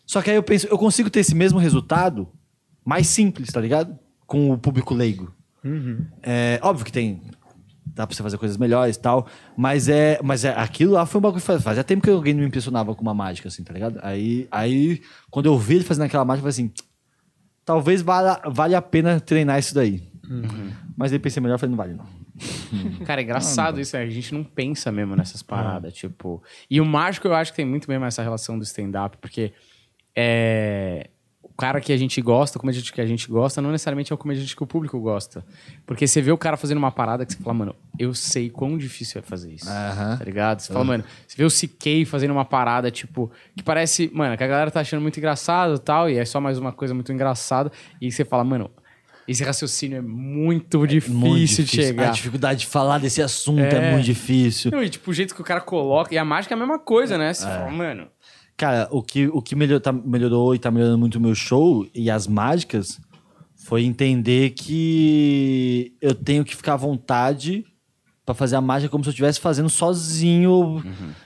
Só 0.06 0.20
que 0.22 0.28
aí 0.30 0.36
eu 0.36 0.42
penso, 0.42 0.66
eu 0.66 0.76
consigo 0.78 1.08
ter 1.10 1.20
esse 1.20 1.34
mesmo 1.34 1.58
resultado 1.58 2.28
mais 2.84 3.06
simples, 3.06 3.50
tá 3.50 3.60
ligado? 3.60 3.98
Com 4.26 4.50
o 4.50 4.58
público 4.58 4.94
leigo. 4.94 5.32
É, 6.22 6.60
óbvio 6.62 6.84
que 6.84 6.92
tem. 6.92 7.22
Dá 7.94 8.06
pra 8.06 8.14
você 8.16 8.22
fazer 8.22 8.38
coisas 8.38 8.56
melhores 8.56 8.96
e 8.96 9.00
tal. 9.00 9.26
Mas 9.56 9.88
é. 9.88 10.18
Mas 10.22 10.44
é, 10.44 10.50
aquilo 10.54 10.92
lá 10.92 11.06
foi 11.06 11.18
um 11.18 11.22
bagulho 11.22 11.40
que 11.40 11.46
faz- 11.46 11.62
fazia 11.62 11.82
tempo 11.84 12.02
que 12.02 12.10
alguém 12.10 12.34
não 12.34 12.40
me 12.42 12.46
impressionava 12.48 12.94
com 12.94 13.02
uma 13.02 13.14
mágica, 13.14 13.48
assim, 13.48 13.62
tá 13.64 13.72
ligado? 13.72 13.98
Aí, 14.02 14.46
aí 14.50 15.00
quando 15.30 15.46
eu 15.46 15.58
vi 15.58 15.76
ele 15.76 15.84
fazendo 15.84 16.04
aquela 16.04 16.24
mágica, 16.24 16.46
eu 16.48 16.52
falei 16.52 16.66
assim. 16.68 16.74
Talvez 17.64 18.02
valha, 18.02 18.40
valha 18.50 18.78
a 18.78 18.82
pena 18.82 19.20
treinar 19.20 19.58
isso 19.58 19.74
daí. 19.74 20.10
Mas 20.96 21.12
aí 21.12 21.18
pensei 21.18 21.40
melhor, 21.42 21.58
falei, 21.58 21.70
não 21.70 21.76
vale, 21.76 21.94
não. 21.94 22.04
Cara, 23.06 23.20
é 23.20 23.24
engraçado 23.24 23.80
isso, 23.80 23.96
né? 23.96 24.02
A 24.02 24.08
gente 24.08 24.32
não 24.34 24.42
pensa 24.44 24.90
mesmo 24.90 25.14
nessas 25.16 25.42
paradas, 25.42 25.92
tipo... 25.92 26.42
E 26.70 26.80
o 26.80 26.84
mágico, 26.84 27.28
eu 27.28 27.34
acho 27.34 27.52
que 27.52 27.56
tem 27.56 27.66
muito 27.66 27.90
mesmo 27.90 28.04
essa 28.04 28.22
relação 28.22 28.58
do 28.58 28.64
stand-up, 28.64 29.18
porque 29.18 29.52
é... 30.16 31.10
o 31.42 31.48
cara 31.48 31.80
que 31.80 31.92
a 31.92 31.96
gente 31.96 32.20
gosta, 32.22 32.58
o 32.58 32.60
comediante 32.60 32.92
que 32.92 33.00
a 33.00 33.06
gente 33.06 33.28
gosta, 33.28 33.60
não 33.60 33.70
necessariamente 33.70 34.12
é 34.12 34.14
o 34.14 34.18
comediante 34.18 34.56
que 34.56 34.62
o 34.62 34.66
público 34.66 34.98
gosta. 34.98 35.44
Porque 35.86 36.06
você 36.06 36.22
vê 36.22 36.32
o 36.32 36.38
cara 36.38 36.56
fazendo 36.56 36.78
uma 36.78 36.90
parada 36.90 37.26
que 37.26 37.32
você 37.32 37.38
fala, 37.42 37.54
mano, 37.54 37.76
eu 37.98 38.14
sei 38.14 38.48
quão 38.48 38.78
difícil 38.78 39.18
é 39.18 39.22
fazer 39.22 39.52
isso. 39.52 39.68
Aham. 39.68 40.16
Tá 40.16 40.24
ligado? 40.24 40.60
Você 40.60 40.72
fala, 40.72 40.84
mano, 40.84 41.04
você 41.26 41.36
vê 41.36 41.44
o 41.44 41.48
CK 41.48 42.06
fazendo 42.06 42.30
uma 42.30 42.44
parada, 42.44 42.90
tipo, 42.90 43.30
que 43.56 43.62
parece, 43.62 44.10
mano, 44.14 44.36
que 44.36 44.44
a 44.44 44.46
galera 44.46 44.70
tá 44.70 44.80
achando 44.80 45.02
muito 45.02 45.18
engraçado 45.18 45.74
e 45.74 45.78
tal, 45.78 46.08
e 46.08 46.16
é 46.16 46.24
só 46.24 46.40
mais 46.40 46.58
uma 46.58 46.72
coisa 46.72 46.94
muito 46.94 47.12
engraçada, 47.12 47.70
e 48.00 48.10
você 48.10 48.24
fala, 48.24 48.42
mano, 48.42 48.70
esse 49.28 49.42
raciocínio 49.44 49.98
é 49.98 50.00
muito 50.02 50.86
difícil, 50.86 51.14
Muito 51.18 51.62
de 51.64 51.66
chegar. 51.66 52.08
A 52.08 52.12
dificuldade 52.12 52.60
de 52.60 52.66
falar 52.66 52.98
desse 52.98 53.22
assunto 53.22 53.60
é, 53.60 53.74
É. 53.90 53.92
muito 53.92 54.04
difícil. 54.04 54.70
Não, 54.70 54.82
e 54.82 54.88
tipo, 54.88 55.10
o 55.10 55.14
jeito 55.14 55.34
que 55.34 55.40
o 55.40 55.44
cara 55.44 55.60
coloca. 55.60 56.14
E 56.14 56.18
a 56.18 56.24
mágica 56.24 56.54
é 56.54 56.56
a 56.56 56.58
mesma 56.58 56.78
coisa, 56.78 57.16
né? 57.16 57.32
Você 57.32 57.44
fala, 57.44 57.70
mano. 57.70 58.08
Cara, 58.56 58.88
o 58.90 59.02
que, 59.02 59.26
o 59.28 59.40
que 59.40 59.56
melhor, 59.56 59.80
tá, 59.80 59.92
melhorou 59.92 60.54
e 60.54 60.58
tá 60.58 60.70
melhorando 60.70 60.98
muito 60.98 61.16
o 61.16 61.20
meu 61.20 61.34
show 61.34 61.86
e 61.94 62.10
as 62.10 62.26
mágicas 62.26 63.00
foi 63.66 63.84
entender 63.84 64.50
que 64.50 65.94
eu 66.00 66.14
tenho 66.14 66.44
que 66.44 66.54
ficar 66.54 66.74
à 66.74 66.76
vontade 66.76 67.64
pra 68.24 68.34
fazer 68.34 68.56
a 68.56 68.60
mágica 68.60 68.90
como 68.90 69.02
se 69.02 69.08
eu 69.08 69.12
estivesse 69.12 69.40
fazendo 69.40 69.68
sozinho. 69.70 70.82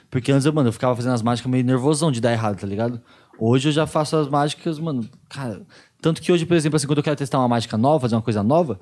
Porque 0.09 0.31
antes, 0.31 0.45
eu, 0.45 0.53
mano, 0.53 0.69
eu 0.69 0.73
ficava 0.73 0.95
fazendo 0.95 1.13
as 1.13 1.21
mágicas 1.21 1.51
meio 1.51 1.63
nervosão 1.63 2.11
de 2.11 2.21
dar 2.21 2.31
errado, 2.31 2.59
tá 2.59 2.65
ligado? 2.67 3.01
Hoje 3.39 3.67
eu 3.69 3.71
já 3.71 3.85
faço 3.85 4.15
as 4.17 4.27
mágicas, 4.27 4.79
mano, 4.79 5.07
cara. 5.29 5.61
Tanto 6.07 6.21
que 6.21 6.31
hoje, 6.31 6.45
por 6.45 6.55
exemplo, 6.55 6.77
assim, 6.77 6.87
quando 6.87 6.99
eu 6.99 7.03
quero 7.03 7.17
testar 7.17 7.37
uma 7.37 7.49
mágica 7.49 7.77
nova, 7.77 7.99
fazer 7.99 8.15
uma 8.15 8.21
coisa 8.21 8.41
nova, 8.41 8.79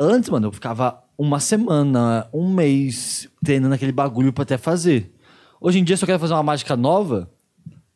Antes, 0.00 0.30
mano, 0.30 0.46
eu 0.48 0.52
ficava 0.52 1.04
uma 1.18 1.38
semana, 1.38 2.26
um 2.32 2.52
mês 2.52 3.28
treinando 3.44 3.74
aquele 3.74 3.92
bagulho 3.92 4.32
pra 4.32 4.42
até 4.42 4.56
fazer. 4.58 5.12
Hoje 5.60 5.78
em 5.78 5.84
dia, 5.84 5.96
se 5.98 6.02
eu 6.02 6.06
quero 6.06 6.18
fazer 6.18 6.32
uma 6.32 6.42
mágica 6.42 6.74
nova, 6.76 7.30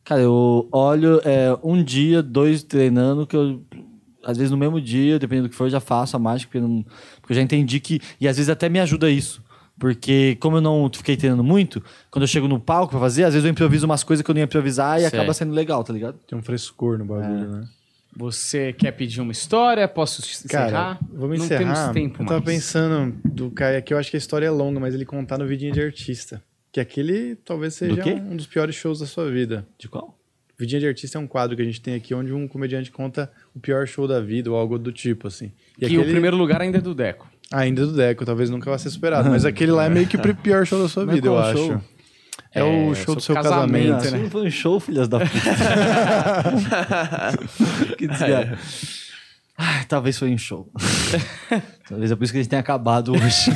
cara, 0.05 0.21
eu 0.21 0.69
olho 0.71 1.19
é, 1.25 1.57
um 1.63 1.83
dia, 1.83 2.21
dois 2.23 2.61
treinando, 2.63 3.25
que 3.27 3.35
eu. 3.35 3.61
Às 4.23 4.37
vezes 4.37 4.49
no 4.51 4.55
mesmo 4.57 4.79
dia, 4.79 5.17
dependendo 5.17 5.47
do 5.47 5.51
que 5.51 5.55
for, 5.57 5.65
eu 5.65 5.71
já 5.71 5.79
faço 5.79 6.15
a 6.15 6.19
mágica, 6.19 6.49
porque, 6.51 6.63
eu 6.63 6.69
não- 6.69 6.85
porque 7.19 7.33
eu 7.33 7.35
já 7.35 7.41
entendi 7.41 7.79
que. 7.81 7.99
E 8.21 8.27
às 8.27 8.37
vezes 8.37 8.49
até 8.49 8.69
me 8.69 8.79
ajuda 8.79 9.09
isso. 9.09 9.43
Porque, 9.79 10.37
como 10.39 10.57
eu 10.57 10.61
não 10.61 10.89
fiquei 10.93 11.17
treinando 11.17 11.43
muito, 11.43 11.83
quando 12.11 12.23
eu 12.23 12.27
chego 12.27 12.47
no 12.47 12.59
palco 12.61 12.91
pra 12.91 12.99
fazer, 12.99 13.23
às 13.25 13.33
vezes 13.33 13.43
eu 13.45 13.51
improviso 13.51 13.85
umas 13.85 14.03
coisas 14.05 14.23
que 14.23 14.29
eu 14.31 14.33
não 14.35 14.39
ia 14.39 14.45
improvisar 14.45 14.99
e 14.99 15.01
Certo. 15.01 15.15
acaba 15.15 15.33
sendo 15.33 15.51
legal, 15.53 15.83
tá 15.83 15.91
ligado? 15.91 16.17
Tem 16.27 16.37
um 16.37 16.41
frescor 16.43 16.97
no 16.97 17.03
bagulho, 17.05 17.43
É. 17.43 17.47
né? 17.47 17.67
Você 18.15 18.73
quer 18.73 18.91
pedir 18.91 19.21
uma 19.21 19.31
história? 19.31 19.87
Posso 19.87 20.21
encerrar? 20.21 20.71
Cara, 20.71 20.99
vamos 21.13 21.39
Não 21.39 21.45
encerrar. 21.45 21.73
temos 21.73 21.93
tempo 21.93 22.23
eu 22.23 22.27
tava 22.27 22.41
mais. 22.43 22.55
pensando 22.55 23.15
do 23.23 23.51
Caio 23.51 23.77
aqui, 23.77 23.93
eu 23.93 23.97
acho 23.97 24.09
que 24.09 24.17
a 24.17 24.19
história 24.19 24.45
é 24.47 24.49
longa, 24.49 24.79
mas 24.79 24.93
ele 24.93 25.05
contar 25.05 25.37
no 25.37 25.47
vidinho 25.47 25.71
de 25.71 25.81
artista. 25.81 26.43
Que 26.71 26.79
aquele 26.79 27.35
talvez 27.35 27.75
seja 27.75 28.01
quê? 28.01 28.13
um 28.13 28.35
dos 28.35 28.45
piores 28.47 28.75
shows 28.75 28.99
da 28.99 29.05
sua 29.05 29.29
vida. 29.31 29.65
De 29.77 29.87
qual? 29.87 30.17
Vidinha 30.57 30.81
de 30.81 30.87
artista 30.87 31.17
é 31.17 31.21
um 31.21 31.27
quadro 31.27 31.55
que 31.55 31.61
a 31.61 31.65
gente 31.65 31.79
tem 31.81 31.95
aqui 31.95 32.13
onde 32.13 32.33
um 32.33 32.47
comediante 32.47 32.91
conta 32.91 33.31
o 33.55 33.59
pior 33.59 33.87
show 33.87 34.07
da 34.07 34.19
vida 34.19 34.51
ou 34.51 34.57
algo 34.57 34.77
do 34.77 34.91
tipo, 34.91 35.27
assim. 35.27 35.51
E 35.79 35.87
Que 35.87 35.97
o 35.97 36.03
primeiro 36.03 36.35
lugar 36.35 36.61
ainda 36.61 36.79
é 36.79 36.81
do 36.81 36.93
Deco. 36.93 37.29
Ainda 37.51 37.85
do 37.85 37.93
Deco, 37.93 38.25
talvez 38.25 38.49
nunca 38.49 38.69
vá 38.69 38.77
ser 38.77 38.89
superado. 38.89 39.29
Mas 39.29 39.45
aquele 39.45 39.71
lá 39.71 39.85
é 39.85 39.89
meio 39.89 40.05
que 40.05 40.17
o 40.17 40.35
pior 40.35 40.65
show 40.65 40.81
da 40.81 40.89
sua 40.89 41.05
Mas 41.05 41.15
vida, 41.15 41.27
eu 41.27 41.31
qual 41.31 41.43
acho. 41.45 41.81
É, 42.53 42.63
o 42.63 42.93
show 42.95 43.15
do 43.15 43.21
seu 43.21 43.35
casamento. 43.35 43.95
casamento, 43.97 44.11
né? 44.11 44.23
não 44.23 44.29
foi 44.29 44.47
um 44.47 44.51
show, 44.51 44.79
filhas 44.79 45.07
da 45.07 45.19
puta. 45.19 45.39
que 47.97 48.07
desgraça. 48.07 48.57
Ai, 49.61 49.83
talvez 49.89 50.17
foi 50.17 50.31
um 50.33 50.37
show. 50.37 50.71
talvez 51.89 52.11
é 52.11 52.15
por 52.15 52.23
isso 52.23 52.31
que 52.31 52.39
a 52.39 52.41
gente 52.41 52.49
tenha 52.49 52.61
acabado 52.61 53.11
hoje. 53.11 53.51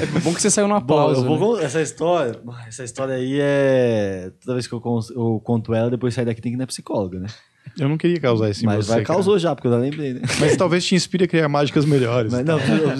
É 0.00 0.20
bom 0.20 0.32
que 0.32 0.40
você 0.40 0.48
saiu 0.50 0.68
numa 0.68 0.78
Bom, 0.78 0.86
pausa. 0.96 1.20
eu 1.26 1.36
vou 1.36 1.56
né? 1.56 1.64
essa 1.64 1.82
história, 1.82 2.40
essa 2.68 2.84
história 2.84 3.14
aí 3.16 3.38
é 3.40 4.30
toda 4.40 4.54
vez 4.54 4.68
que 4.68 4.72
eu, 4.72 4.80
con- 4.80 5.00
eu 5.14 5.40
conto 5.44 5.74
ela, 5.74 5.90
depois 5.90 6.14
sair 6.14 6.26
daqui 6.26 6.40
tem 6.40 6.52
que 6.52 6.56
ir 6.56 6.60
na 6.60 6.66
psicóloga, 6.66 7.18
né? 7.18 7.26
Eu 7.78 7.88
não 7.88 7.98
queria 7.98 8.20
causar 8.20 8.50
isso 8.50 8.62
em 8.62 8.66
Mas 8.66 8.86
você, 8.86 8.92
vai 8.92 9.02
cara. 9.02 9.16
causou 9.16 9.36
já, 9.38 9.54
porque 9.54 9.66
eu 9.68 9.72
já 9.72 9.78
lembrei, 9.78 10.14
né? 10.14 10.20
Mas 10.38 10.56
talvez 10.56 10.84
te 10.84 10.94
inspire 10.94 11.24
a 11.24 11.28
criar 11.28 11.48
mágicas 11.48 11.84
melhores. 11.84 12.32
Mas 12.32 12.44
não, 12.44 12.58
eu, 12.60 12.90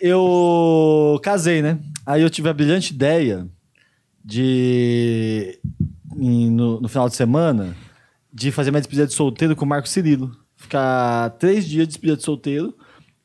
eu 0.00 1.20
casei, 1.22 1.62
né? 1.62 1.78
Aí 2.08 2.22
eu 2.22 2.30
tive 2.30 2.48
a 2.48 2.54
brilhante 2.54 2.94
ideia 2.94 3.46
de 4.24 5.58
em- 6.16 6.50
no, 6.50 6.80
no 6.80 6.88
final 6.88 7.08
de 7.08 7.14
semana 7.14 7.76
de 8.32 8.50
fazer 8.50 8.70
minha 8.70 8.80
despedida 8.80 9.06
de 9.06 9.12
solteiro 9.12 9.54
com 9.54 9.64
o 9.64 9.68
Marco 9.68 9.88
Cirilo. 9.88 10.30
Ficar 10.56 11.30
três 11.38 11.66
dias 11.66 11.86
de 11.86 11.88
despedida 11.92 12.16
de 12.16 12.22
solteiro, 12.24 12.74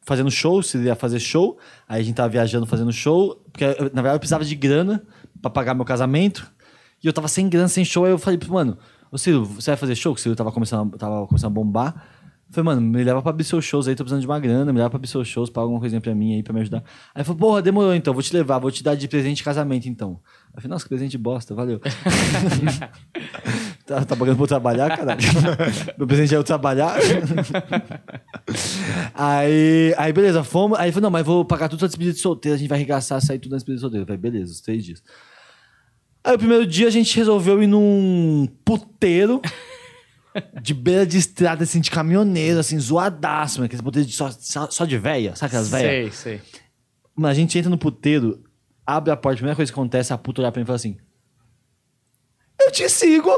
fazendo 0.05 0.29
show, 0.29 0.61
se 0.61 0.77
ia 0.79 0.95
fazer 0.95 1.19
show. 1.19 1.57
Aí 1.87 2.01
a 2.01 2.03
gente 2.03 2.15
tava 2.15 2.29
viajando 2.29 2.65
fazendo 2.65 2.91
show, 2.91 3.41
porque 3.51 3.65
na 3.65 4.01
verdade 4.01 4.15
eu 4.15 4.19
precisava 4.19 4.43
de 4.43 4.55
grana 4.55 5.01
pra 5.41 5.49
pagar 5.49 5.73
meu 5.73 5.85
casamento. 5.85 6.51
E 7.03 7.07
eu 7.07 7.13
tava 7.13 7.27
sem 7.27 7.47
grana, 7.49 7.67
sem 7.69 7.83
show. 7.85 8.05
Aí 8.05 8.11
eu 8.11 8.17
falei, 8.19 8.39
mano, 8.49 8.77
ô 9.11 9.17
Ciro, 9.17 9.45
você 9.45 9.71
vai 9.71 9.77
fazer 9.77 9.95
show? 9.95 10.13
Que 10.13 10.19
o 10.19 10.23
Ciro 10.23 10.35
tava 10.35 10.51
começando, 10.51 10.97
tava 10.97 11.25
começando 11.27 11.51
a 11.51 11.53
bombar. 11.53 12.05
Falei, 12.53 12.65
mano, 12.65 12.81
me 12.81 13.03
leva 13.03 13.19
pra 13.19 13.31
abrir 13.31 13.43
seus 13.43 13.65
shows 13.65 13.87
aí, 13.87 13.95
tô 13.95 14.03
precisando 14.03 14.21
de 14.21 14.27
uma 14.27 14.39
grana, 14.39 14.71
me 14.71 14.77
leva 14.77 14.87
pra 14.87 14.97
abrir 14.97 15.07
seus 15.07 15.27
shows, 15.27 15.49
paga 15.49 15.63
alguma 15.63 15.79
coisinha 15.79 15.99
pra 15.99 16.13
mim 16.13 16.35
aí, 16.35 16.43
pra 16.43 16.53
me 16.53 16.61
ajudar. 16.61 16.83
Aí 17.15 17.21
ele 17.21 17.23
falou, 17.23 17.39
porra, 17.39 17.63
demorou 17.63 17.95
então, 17.95 18.13
vou 18.13 18.21
te 18.21 18.31
levar, 18.31 18.59
vou 18.59 18.69
te 18.69 18.83
dar 18.83 18.93
de 18.93 19.07
presente 19.07 19.37
de 19.37 19.43
casamento 19.43 19.89
então. 19.89 20.19
Eu 20.55 20.61
falei, 20.61 20.69
nossa, 20.69 20.85
que 20.85 20.89
presente 20.89 21.17
bosta, 21.17 21.55
valeu. 21.55 21.81
tá, 23.87 24.05
tá 24.05 24.15
pagando 24.15 24.35
pra 24.35 24.43
eu 24.43 24.47
trabalhar, 24.47 24.95
caralho? 24.95 25.19
Meu 25.97 26.05
presente 26.05 26.35
é 26.35 26.37
eu 26.37 26.43
trabalhar? 26.43 26.95
aí, 29.15 29.95
aí, 29.97 30.13
beleza, 30.13 30.43
fomos. 30.43 30.77
Aí 30.77 30.85
ele 30.85 30.91
falou, 30.91 31.05
não, 31.05 31.11
mas 31.11 31.25
vou 31.25 31.43
pagar 31.43 31.69
tudo 31.69 31.79
sua 31.79 31.87
despedida 31.87 32.13
de 32.13 32.19
solteiro, 32.19 32.55
a 32.55 32.59
gente 32.59 32.69
vai 32.69 32.77
arregaçar, 32.77 33.19
sair 33.19 33.39
tudo 33.39 33.53
na 33.53 33.57
despedida 33.57 33.77
de 33.77 33.81
solteiro. 33.81 34.03
Eu 34.03 34.05
falei, 34.05 34.21
beleza, 34.21 34.51
os 34.51 34.61
três 34.61 34.85
dias. 34.85 35.01
Aí 36.23 36.35
o 36.35 36.37
primeiro 36.37 36.67
dia 36.67 36.87
a 36.87 36.91
gente 36.91 37.17
resolveu 37.17 37.63
ir 37.63 37.67
num 37.67 38.47
puteiro 38.63 39.41
de 40.61 40.73
beira 40.73 41.05
de 41.05 41.17
estrada, 41.17 41.63
assim, 41.63 41.79
de 41.79 41.91
caminhoneiro, 41.91 42.59
assim, 42.59 42.79
zoadaço, 42.79 43.59
mano. 43.59 43.65
Aqueles 43.65 43.81
puteiros 43.81 44.09
de 44.09 44.15
só, 44.15 44.31
só, 44.31 44.69
só 44.69 44.85
de 44.85 44.97
véia, 44.97 45.35
sabe 45.35 45.47
aquelas 45.47 45.69
véias? 45.69 46.15
Sei, 46.15 46.39
sei. 46.39 46.61
Mano, 47.15 47.31
a 47.31 47.33
gente 47.33 47.57
entra 47.57 47.69
no 47.69 47.77
puteiro, 47.77 48.43
abre 48.85 49.11
a 49.11 49.15
porta, 49.15 49.35
a 49.35 49.37
primeira 49.37 49.55
coisa 49.55 49.71
que 49.71 49.79
acontece 49.79 50.11
é 50.11 50.15
a 50.15 50.17
puta 50.17 50.41
olhar 50.41 50.51
pra 50.51 50.59
mim 50.59 50.63
e 50.63 50.67
fala 50.67 50.75
assim: 50.75 50.97
Eu 52.61 52.71
te 52.71 52.87
sigo! 52.89 53.31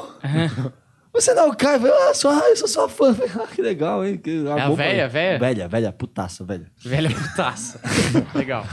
Você 1.16 1.34
não 1.34 1.46
é 1.46 1.48
o 1.48 1.56
Caio? 1.56 1.88
Eu 1.88 2.10
ah, 2.10 2.14
sou, 2.14 2.30
ah, 2.30 2.50
eu 2.50 2.58
sou 2.58 2.68
sua 2.68 2.90
fã. 2.90 3.14
Falei, 3.14 3.32
ah, 3.36 3.48
que 3.48 3.62
legal, 3.62 4.06
hein? 4.06 4.18
Que, 4.18 4.46
É 4.46 4.52
a 4.52 4.56
cara. 4.56 4.76
véia? 4.76 5.08
Velha, 5.08 5.68
velha, 5.70 5.94
putaça, 5.94 6.44
velha. 6.44 6.70
Velha 6.84 7.10
putaça. 7.10 7.80
Legal. 8.36 8.66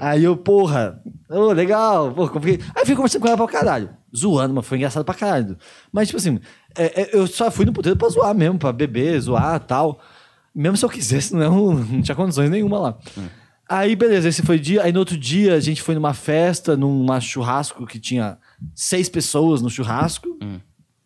Aí 0.00 0.24
eu, 0.24 0.38
porra, 0.38 1.02
ô, 1.28 1.52
legal, 1.52 2.14
comprei. 2.14 2.58
Aí 2.74 2.80
eu 2.82 2.86
fui 2.86 2.96
conversando 2.96 3.20
com 3.20 3.28
ela 3.28 3.36
pra 3.36 3.46
caralho. 3.46 3.90
Zoando, 4.16 4.54
mas 4.54 4.66
foi 4.66 4.78
engraçado 4.78 5.04
pra 5.04 5.14
caralho. 5.14 5.58
Mas, 5.92 6.08
tipo 6.08 6.16
assim, 6.16 6.40
é, 6.76 7.02
é, 7.02 7.10
eu 7.12 7.26
só 7.26 7.50
fui 7.50 7.64
no 7.64 7.72
puteiro 7.72 7.98
pra 7.98 8.08
zoar 8.08 8.34
mesmo, 8.34 8.58
pra 8.58 8.72
beber, 8.72 9.20
zoar 9.20 9.56
e 9.56 9.66
tal. 9.66 10.00
Mesmo 10.54 10.76
se 10.76 10.84
eu 10.84 10.88
quisesse, 10.88 11.34
não, 11.36 11.74
não 11.74 12.02
tinha 12.02 12.14
condições 12.14 12.50
nenhuma 12.50 12.78
lá. 12.78 12.98
Aí, 13.68 13.96
beleza, 13.96 14.28
esse 14.28 14.42
foi 14.42 14.56
o 14.56 14.60
dia. 14.60 14.82
Aí 14.82 14.92
no 14.92 15.00
outro 15.00 15.16
dia 15.16 15.54
a 15.54 15.60
gente 15.60 15.82
foi 15.82 15.94
numa 15.94 16.14
festa, 16.14 16.76
num 16.76 17.06
churrasco 17.20 17.86
que 17.86 17.98
tinha 17.98 18.38
seis 18.74 19.08
pessoas 19.08 19.60
no 19.60 19.68
churrasco. 19.68 20.38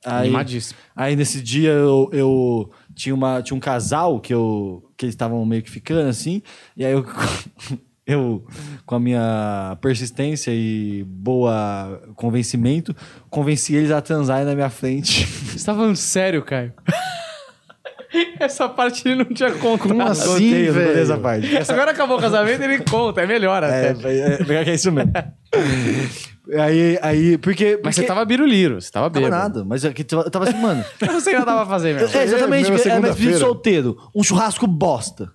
Aí, 0.04 0.28
Animadíssimo. 0.28 0.78
Aí 0.96 1.14
nesse 1.14 1.42
dia 1.42 1.70
eu, 1.70 2.08
eu 2.12 2.70
tinha, 2.94 3.14
uma, 3.14 3.42
tinha 3.42 3.56
um 3.56 3.60
casal 3.60 4.18
que, 4.18 4.32
eu, 4.32 4.90
que 4.96 5.04
eles 5.04 5.14
estavam 5.14 5.44
meio 5.44 5.62
que 5.62 5.70
ficando 5.70 6.08
assim, 6.08 6.42
e 6.76 6.84
aí 6.84 6.92
eu, 6.92 7.04
eu, 8.12 8.44
com 8.84 8.94
a 8.94 9.00
minha 9.00 9.76
persistência 9.80 10.50
e 10.52 11.04
boa 11.06 12.02
convencimento, 12.16 12.94
convenci 13.28 13.74
eles 13.74 13.90
a 13.90 14.00
transarem 14.00 14.44
na 14.44 14.54
minha 14.54 14.70
frente. 14.70 15.26
Você 15.56 15.64
tá 15.64 15.74
falando 15.74 15.96
sério, 15.96 16.42
Caio? 16.42 16.72
Essa 18.40 18.68
parte 18.68 19.06
ele 19.06 19.22
não 19.22 19.32
tinha 19.32 19.52
contado. 19.52 19.88
Como 19.88 20.02
assim, 20.02 20.70
velho? 20.70 20.98
essa 20.98 21.16
parte. 21.16 21.56
Essa, 21.56 21.72
Agora 21.72 21.92
acabou 21.92 22.18
o 22.18 22.20
casamento, 22.20 22.60
ele 22.62 22.78
conta, 22.80 23.20
é 23.20 23.26
melhor 23.26 23.62
é, 23.62 23.90
até. 23.90 24.08
é, 24.08 24.38
é, 24.48 24.68
é 24.68 24.74
isso 24.74 24.90
mesmo. 24.90 25.12
aí, 26.58 26.98
aí, 27.02 27.38
porque... 27.38 27.78
Mas 27.84 27.94
você 27.94 28.00
porque- 28.00 28.08
tava 28.12 28.24
biruliro, 28.24 28.80
você 28.80 28.90
tava 28.90 29.08
Tava 29.08 29.24
bêbado. 29.26 29.42
nada, 29.42 29.64
mas 29.64 29.84
é 29.84 29.92
que 29.92 30.02
eu 30.12 30.28
tava 30.28 30.48
assim, 30.48 30.58
mano... 30.60 30.84
Eu 31.00 31.12
não 31.12 31.20
sei 31.20 31.34
o 31.34 31.36
que 31.36 31.42
eu 31.42 31.46
tava 31.46 31.70
fazendo, 31.70 31.98
meu. 31.98 32.08
É, 32.08 32.24
exatamente, 32.24 32.70
mesmo, 32.72 32.90
é, 32.90 33.10
é 33.10 33.12
de 33.12 33.34
solteiro. 33.36 33.96
Um 34.12 34.24
churrasco 34.24 34.66
bosta. 34.66 35.30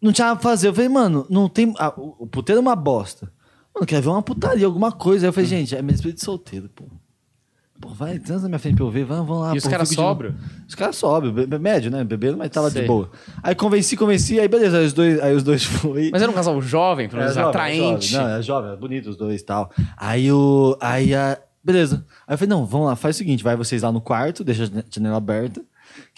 Não 0.00 0.12
tinha 0.12 0.28
nada 0.28 0.38
pra 0.40 0.50
fazer. 0.50 0.68
Eu 0.68 0.74
falei, 0.74 0.88
mano, 0.88 1.26
não 1.28 1.48
tem. 1.48 1.74
ah, 1.78 1.92
o 1.96 2.16
o 2.20 2.26
puteiro 2.26 2.58
é 2.58 2.62
uma 2.62 2.76
bosta. 2.76 3.30
Mano, 3.74 3.86
quer 3.86 4.00
ver 4.00 4.08
uma 4.08 4.22
putaria, 4.22 4.66
alguma 4.66 4.92
coisa. 4.92 5.26
Aí 5.26 5.28
eu 5.28 5.32
falei, 5.32 5.48
gente, 5.48 5.74
é 5.76 5.82
meu 5.82 5.94
espírito 5.94 6.18
de 6.18 6.24
solteiro, 6.24 6.68
pô. 6.74 6.84
Pô, 7.80 7.90
vai, 7.90 8.18
transa 8.18 8.42
na 8.42 8.48
minha 8.48 8.58
frente 8.58 8.74
pra 8.74 8.84
eu 8.84 8.90
ver, 8.90 9.04
vamos, 9.04 9.24
vamos 9.28 9.42
lá. 9.44 9.54
E 9.54 9.58
os 9.58 9.62
pô, 9.64 9.70
caras 9.70 9.88
fico 9.88 10.02
de-? 10.14 10.34
Os 10.66 10.74
caras 10.74 10.96
sóbrios, 10.96 11.32
be- 11.32 11.46
be- 11.46 11.60
médio, 11.60 11.92
né? 11.92 12.02
Bebendo, 12.02 12.36
mas 12.36 12.50
tava 12.50 12.68
Sei. 12.70 12.82
de 12.82 12.88
boa. 12.88 13.08
Aí 13.40 13.54
convenci, 13.54 13.96
convenci, 13.96 14.40
aí 14.40 14.48
beleza, 14.48 14.78
aí 14.78 14.86
os 14.86 14.92
dois, 14.92 15.20
aí 15.20 15.32
os 15.36 15.44
dois 15.44 15.62
foi. 15.64 16.10
Mas 16.10 16.20
era 16.20 16.28
um 16.30 16.34
casal 16.34 16.60
jovem, 16.60 17.08
pelo 17.08 17.20
menos 17.22 17.36
É 17.36 17.40
jovem, 17.40 17.50
atraente. 17.50 18.06
é 18.08 18.18
jovem. 18.18 18.28
Não, 18.32 18.36
é 18.36 18.42
jovem, 18.42 18.72
é 18.72 18.76
bonito 18.76 19.10
os 19.10 19.16
dois 19.16 19.40
e 19.40 19.44
tal. 19.44 19.70
Aí 19.96 20.30
o. 20.32 20.76
Aí 20.80 21.14
a. 21.14 21.38
Beleza. 21.62 22.04
Aí 22.26 22.34
eu 22.34 22.38
falei, 22.38 22.48
não, 22.50 22.66
vamos 22.66 22.88
lá, 22.88 22.96
faz 22.96 23.14
o 23.14 23.18
seguinte, 23.18 23.44
vai 23.44 23.54
vocês 23.54 23.82
lá 23.82 23.92
no 23.92 24.00
quarto, 24.00 24.42
deixa 24.42 24.64
a 24.64 24.66
jane- 24.66 24.84
janela 24.90 25.18
aberta. 25.18 25.62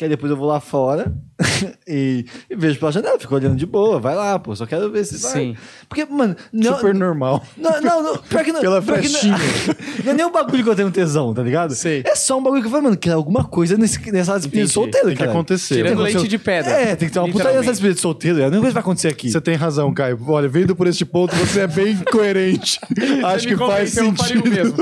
Que 0.01 0.05
aí 0.05 0.09
depois 0.09 0.31
eu 0.31 0.37
vou 0.39 0.47
lá 0.49 0.61
fora 0.61 1.13
e, 1.87 2.25
e 2.49 2.57
vejo 2.57 2.79
pela 2.79 2.91
janela, 2.91 3.19
fico 3.19 3.35
olhando 3.35 3.55
de 3.55 3.67
boa, 3.67 4.01
vai 4.01 4.15
lá, 4.15 4.39
pô, 4.39 4.57
só 4.57 4.65
quero 4.65 4.91
ver 4.91 5.05
se 5.05 5.19
vai. 5.19 5.33
Sim. 5.33 5.57
Porque, 5.87 6.07
mano, 6.07 6.35
não, 6.51 6.77
Super 6.77 6.95
normal. 6.95 7.45
não, 7.55 7.83
não, 7.83 8.03
não, 8.03 8.17
pior 8.17 8.43
que 8.43 8.51
não. 8.51 8.63
Pela 8.63 8.81
pior 8.81 8.99
que 8.99 9.11
não- 9.11 9.21
frestinha. 9.21 9.37
Não 10.03 10.13
é 10.13 10.15
nem 10.15 10.25
um 10.25 10.33
bagulho 10.33 10.65
que 10.65 10.71
eu 10.71 10.75
tenho 10.75 10.91
tesão, 10.91 11.35
tá 11.35 11.43
ligado? 11.43 11.75
Sei. 11.75 12.03
É 12.07 12.15
só 12.17 12.39
um 12.39 12.43
bagulho 12.43 12.63
que 12.63 12.69
eu 12.69 12.71
falei, 12.71 12.85
mano, 12.85 12.97
que 12.97 13.11
é 13.11 13.13
alguma 13.13 13.45
coisa 13.45 13.77
nesse, 13.77 13.99
nessa 14.11 14.33
despedida 14.39 14.49
de 14.51 14.57
Entendi. 14.63 14.73
solteiro, 14.73 15.07
Tem 15.09 15.17
que 15.17 15.23
acontecer. 15.23 15.75
Tirando 15.75 15.97
Tem 15.97 16.15
leite 16.15 16.29
de 16.29 16.39
pedra. 16.39 16.71
É, 16.71 16.97
tem 16.97 17.09
que 17.09 17.13
ter 17.13 17.19
uma 17.19 17.29
putaria 17.29 17.59
nessa 17.59 17.73
despedida 17.73 17.95
de 17.97 18.01
solteiro. 18.01 18.39
É 18.41 18.45
a 18.45 18.47
única 18.47 18.61
coisa 18.61 18.69
que 18.71 18.75
vai 18.75 18.81
acontecer 18.81 19.09
aqui. 19.09 19.31
Você 19.31 19.41
tem 19.43 19.55
razão, 19.55 19.93
Caio. 19.93 20.19
Olha, 20.27 20.49
vendo 20.49 20.75
por 20.75 20.87
este 20.87 21.05
ponto, 21.05 21.37
você 21.37 21.61
é 21.61 21.67
bem 21.67 21.99
coerente. 22.11 22.81
Acho 23.23 23.47
que 23.47 23.57
faz 23.59 23.95
convenceu, 23.95 24.05
eu 24.07 24.17
sentido. 24.17 24.51
mesmo. 24.51 24.77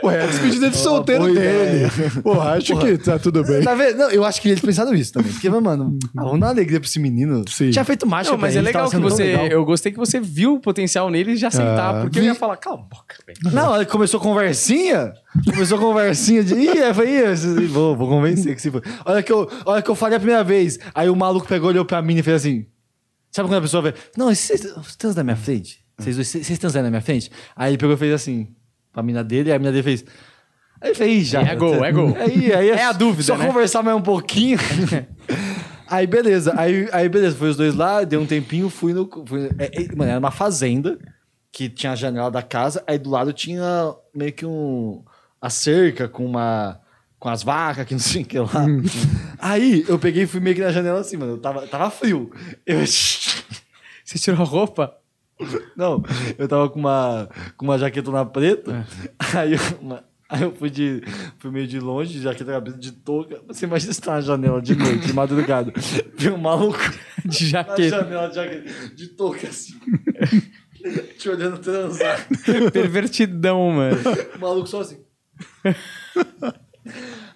Pô, 0.00 0.10
é 0.10 0.22
a 0.22 0.26
despedida 0.26 0.70
de 0.70 0.76
solteiro 0.78 1.24
dele. 1.34 1.90
Pô, 2.22 2.40
acho 2.40 2.78
que 2.78 2.96
tá 2.96 3.18
tudo 3.18 3.44
bem. 3.44 3.62
Tá 3.62 3.74
vendo? 3.74 3.89
Não, 3.94 4.10
eu 4.10 4.24
acho 4.24 4.40
que 4.40 4.48
eles 4.48 4.60
pensaram 4.60 4.94
isso 4.94 5.12
também. 5.12 5.32
Porque, 5.32 5.48
mano, 5.48 5.98
vamos 6.14 6.40
dar 6.40 6.46
uma 6.46 6.48
alegria 6.48 6.80
pra 6.80 6.88
esse 6.88 6.98
menino. 6.98 7.44
Sim. 7.48 7.70
Tinha 7.70 7.84
feito 7.84 8.06
mágica 8.06 8.34
Não, 8.34 8.40
mas 8.40 8.52
pra 8.52 8.58
é 8.58 8.62
ele, 8.62 8.66
legal 8.66 8.90
que 8.90 8.96
você. 8.98 9.22
legal. 9.24 9.46
Eu 9.46 9.64
gostei 9.64 9.92
que 9.92 9.98
você 9.98 10.18
viu 10.20 10.54
o 10.54 10.60
potencial 10.60 11.08
nele 11.10 11.32
e 11.32 11.36
já 11.36 11.48
aceitar. 11.48 11.94
Ah, 11.96 12.00
porque 12.02 12.18
eu 12.18 12.22
vi. 12.22 12.28
ia 12.28 12.34
falar, 12.34 12.56
cala 12.56 12.76
a 12.76 12.82
boca, 12.82 13.16
velho. 13.26 13.54
Não, 13.54 13.74
aí 13.74 13.86
começou 13.86 14.20
conversinha. 14.20 15.12
Começou 15.44 15.78
conversinha 15.78 16.42
de. 16.42 16.54
Ih, 16.54 16.78
eu 16.78 16.94
falei, 16.94 17.18
"Ih, 17.32 17.66
vou, 17.66 17.96
vou 17.96 18.08
convencer 18.08 18.54
que 18.54 18.62
se 18.62 18.70
for. 18.70 18.82
Olha 19.04 19.22
que, 19.22 19.32
eu, 19.32 19.48
olha 19.64 19.82
que 19.82 19.90
eu 19.90 19.94
falei 19.94 20.16
a 20.16 20.20
primeira 20.20 20.42
vez. 20.44 20.78
Aí 20.94 21.08
o 21.08 21.16
maluco 21.16 21.46
pegou, 21.46 21.68
olhou 21.68 21.84
pra 21.84 22.00
mim 22.02 22.16
e 22.16 22.22
fez 22.22 22.36
assim. 22.36 22.66
Sabe 23.30 23.48
quando 23.48 23.58
a 23.58 23.62
pessoa 23.62 23.82
vê? 23.82 23.94
Não, 24.16 24.26
vocês 24.34 24.60
transam 24.98 25.18
na 25.18 25.24
minha 25.24 25.36
frente? 25.36 25.78
Vocês, 25.96 26.58
transam 26.58 26.82
na 26.82 26.90
minha 26.90 27.02
frente? 27.02 27.30
Aí 27.54 27.70
ele 27.72 27.78
pegou 27.78 27.94
e 27.94 27.98
fez 27.98 28.12
assim. 28.12 28.48
Pra 28.92 29.02
mina 29.04 29.22
dele, 29.22 29.50
e 29.50 29.52
a 29.52 29.58
mina 29.58 29.70
dele 29.70 29.84
fez. 29.84 30.04
Aí 30.80 30.90
eu 30.90 30.94
falei, 30.94 31.12
"Ih, 31.18 31.24
já. 31.24 31.42
É 31.42 31.54
gol, 31.54 31.84
é 31.84 31.92
gol. 31.92 32.16
Aí, 32.18 32.52
aí 32.52 32.70
É 32.70 32.84
a 32.84 32.92
dúvida, 32.92 33.22
Só 33.22 33.36
né? 33.36 33.46
conversar 33.46 33.82
mais 33.82 33.96
um 33.96 34.00
pouquinho. 34.02 34.58
Aí, 35.88 36.06
beleza. 36.06 36.54
Aí, 36.56 36.88
aí, 36.92 37.08
beleza. 37.08 37.34
Foi 37.36 37.48
os 37.50 37.56
dois 37.56 37.74
lá, 37.74 38.04
deu 38.04 38.20
um 38.20 38.26
tempinho, 38.26 38.70
fui 38.70 38.92
no. 38.92 39.10
Fui, 39.26 39.50
é, 39.58 39.82
é, 39.82 39.94
mano, 39.96 40.08
era 40.10 40.18
uma 40.20 40.30
fazenda 40.30 40.96
que 41.50 41.68
tinha 41.68 41.92
a 41.92 41.96
janela 41.96 42.30
da 42.30 42.42
casa, 42.42 42.80
aí 42.86 42.96
do 42.96 43.10
lado 43.10 43.32
tinha 43.32 43.92
meio 44.14 44.32
que 44.32 44.46
um. 44.46 45.02
a 45.42 45.50
cerca 45.50 46.08
com 46.08 46.24
uma. 46.24 46.80
com 47.18 47.28
as 47.28 47.42
vacas, 47.42 47.84
que 47.86 47.92
não 47.94 47.98
sei 48.00 48.22
o 48.22 48.24
que 48.24 48.38
lá. 48.38 48.66
aí 49.38 49.84
eu 49.88 49.98
peguei 49.98 50.22
e 50.22 50.26
fui 50.28 50.38
meio 50.38 50.54
que 50.54 50.62
na 50.62 50.70
janela 50.70 51.00
assim, 51.00 51.16
mano. 51.16 51.32
Eu 51.32 51.38
tava, 51.38 51.66
tava 51.66 51.90
frio. 51.90 52.30
Eu. 52.64 52.78
Você 52.86 54.18
tirou 54.18 54.40
a 54.42 54.44
roupa? 54.44 54.94
Não, 55.76 56.02
eu 56.38 56.46
tava 56.46 56.68
com 56.70 56.78
uma, 56.78 57.28
com 57.56 57.64
uma 57.64 57.78
jaquetona 57.78 58.24
preta. 58.24 58.86
Aí, 59.34 59.54
eu, 59.54 59.58
uma- 59.80 60.04
aí 60.30 60.42
eu 60.42 60.52
fui, 60.54 60.70
de, 60.70 61.02
fui 61.38 61.50
meio 61.50 61.66
de 61.66 61.78
longe, 61.80 62.12
de 62.12 62.22
jaqueta 62.22 62.52
cabeça 62.52 62.78
de 62.78 62.92
touca. 62.92 63.40
Você 63.48 63.66
imagina 63.66 63.92
você 63.92 64.00
tá 64.00 64.12
na 64.12 64.20
janela 64.20 64.62
de 64.62 64.74
noite, 64.76 65.06
de 65.06 65.12
madrugada. 65.12 65.72
Viu 66.16 66.34
um 66.34 66.38
maluco 66.38 66.78
De 67.26 67.44
na 67.44 67.50
jaqueta. 67.50 67.88
janela 67.88 68.28
de, 68.28 68.34
jaqueta, 68.36 68.94
de 68.94 69.06
touca 69.08 69.48
assim. 69.48 69.74
Te 71.18 71.28
olhando 71.28 71.58
transar. 71.58 72.26
Pervertidão, 72.72 73.70
mano. 73.70 73.98
O 74.34 74.38
maluco 74.38 74.66
só 74.66 74.80
assim. 74.80 74.98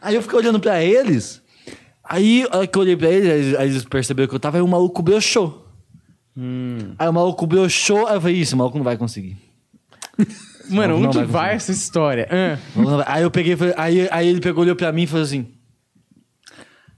Aí 0.01 0.15
eu 0.15 0.23
fiquei 0.23 0.39
olhando 0.39 0.59
pra 0.59 0.83
eles. 0.83 1.43
Aí, 2.03 2.47
a 2.51 2.59
hora 2.59 2.67
que 2.67 2.77
eu 2.77 2.83
olhei 2.83 2.97
pra 2.97 3.11
eles, 3.11 3.55
aí 3.57 3.69
eles 3.69 3.85
perceberam 3.85 4.29
que 4.29 4.35
eu 4.35 4.41
tava, 4.41 4.57
aí 4.57 4.63
o 4.63 4.69
maluco 4.69 5.03
broxou. 5.03 5.67
Aí 6.99 7.09
o 7.09 7.13
maluco 7.13 7.47
broxou, 7.47 8.07
aí 8.07 8.17
eu 8.17 8.21
falei, 8.21 8.37
isso, 8.37 8.55
o 8.55 8.59
maluco 8.59 8.79
não 8.79 8.85
vai 8.85 8.97
conseguir. 8.97 9.37
Mano, 10.69 10.97
onde 10.97 11.19
vai 11.19 11.27
vai 11.27 11.55
essa 11.55 11.73
história? 11.73 12.29
Ah, 12.31 12.59
Aí 13.07 13.23
eu 13.23 13.31
peguei, 13.31 13.57
aí, 13.77 14.09
aí 14.11 14.29
ele 14.29 14.41
pegou, 14.41 14.63
olhou 14.65 14.77
pra 14.77 14.91
mim 14.93 15.03
e 15.03 15.07
falou 15.07 15.25
assim. 15.25 15.49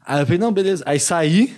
Aí 0.06 0.20
eu 0.20 0.26
falei, 0.26 0.38
não, 0.38 0.52
beleza. 0.52 0.84
Aí 0.86 1.00
saí, 1.00 1.56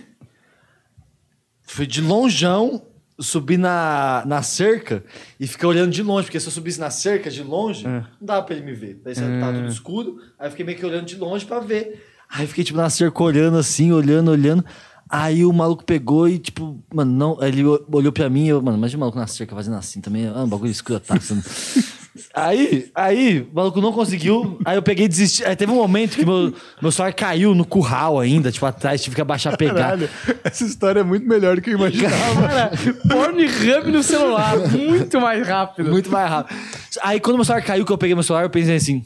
fui 1.62 1.86
de 1.86 2.00
longeão, 2.00 2.82
subi 3.20 3.56
na, 3.56 4.22
na 4.26 4.42
cerca 4.42 5.04
e 5.38 5.46
fiquei 5.46 5.68
olhando 5.68 5.90
de 5.92 6.02
longe, 6.02 6.24
porque 6.26 6.40
se 6.40 6.46
eu 6.46 6.52
subisse 6.52 6.80
na 6.80 6.90
cerca 6.90 7.30
de 7.30 7.42
longe, 7.42 7.84
não 7.86 8.04
dava 8.20 8.42
pra 8.46 8.54
ele 8.56 8.64
me 8.64 8.72
ver. 8.72 9.00
Daí 9.04 9.14
tava 9.14 9.52
tudo 9.54 9.68
escuro, 9.68 10.18
aí 10.38 10.46
eu 10.46 10.50
fiquei 10.50 10.64
meio 10.64 10.78
que 10.78 10.86
olhando 10.86 11.04
de 11.06 11.16
longe 11.16 11.44
pra 11.44 11.60
ver. 11.60 12.04
Aí 12.30 12.44
eu 12.44 12.48
fiquei, 12.48 12.64
tipo, 12.64 12.78
na 12.78 12.88
cerca 12.90 13.22
olhando 13.22 13.58
assim, 13.58 13.92
olhando, 13.92 14.30
olhando. 14.30 14.64
Aí 15.10 15.42
o 15.44 15.52
maluco 15.52 15.84
pegou 15.84 16.28
e, 16.28 16.38
tipo, 16.38 16.84
mano, 16.94 17.10
não. 17.10 17.42
Ele 17.42 17.64
olhou 17.64 18.12
pra 18.12 18.28
mim 18.28 18.44
e 18.44 18.48
eu, 18.48 18.60
mano, 18.60 18.76
imagina 18.76 18.98
o 18.98 19.00
maluco 19.00 19.18
na 19.18 19.26
cerca 19.26 19.56
fazendo 19.56 19.76
assim 19.76 20.02
também. 20.02 20.26
Ah, 20.26 20.44
um 20.44 20.48
bagulho 20.48 20.70
escuro, 20.70 21.00
tá? 21.00 21.14
Aí, 22.34 22.90
aí, 22.94 23.40
o 23.40 23.54
maluco 23.54 23.80
não 23.80 23.92
conseguiu. 23.92 24.58
Aí 24.64 24.76
eu 24.76 24.82
peguei 24.82 25.06
e 25.06 25.08
desisti. 25.08 25.44
Aí 25.44 25.56
teve 25.56 25.72
um 25.72 25.76
momento 25.76 26.16
que 26.16 26.24
meu, 26.24 26.52
meu 26.80 26.92
celular 26.92 27.12
caiu 27.12 27.54
no 27.54 27.64
curral 27.64 28.18
ainda, 28.18 28.50
tipo, 28.52 28.64
atrás, 28.66 29.02
tive 29.02 29.16
que 29.16 29.22
abaixar 29.22 29.56
pegar. 29.56 29.74
Caralho, 29.74 30.08
essa 30.44 30.64
história 30.64 31.00
é 31.00 31.04
muito 31.04 31.26
melhor 31.26 31.56
do 31.56 31.62
que 31.62 31.70
eu 31.70 31.74
imaginava. 31.74 32.48
cara, 32.48 32.70
Pornhub 33.08 33.90
no 33.90 34.02
celular, 34.02 34.56
muito 34.68 35.20
mais 35.20 35.46
rápido. 35.46 35.90
Muito 35.90 36.10
mais 36.10 36.30
rápido. 36.30 36.56
Aí 37.02 37.20
quando 37.20 37.36
meu 37.36 37.44
celular 37.44 37.64
caiu, 37.64 37.84
que 37.84 37.92
eu 37.92 37.98
peguei 37.98 38.14
meu 38.14 38.22
celular, 38.22 38.44
eu 38.44 38.50
pensei 38.50 38.76
assim. 38.76 39.02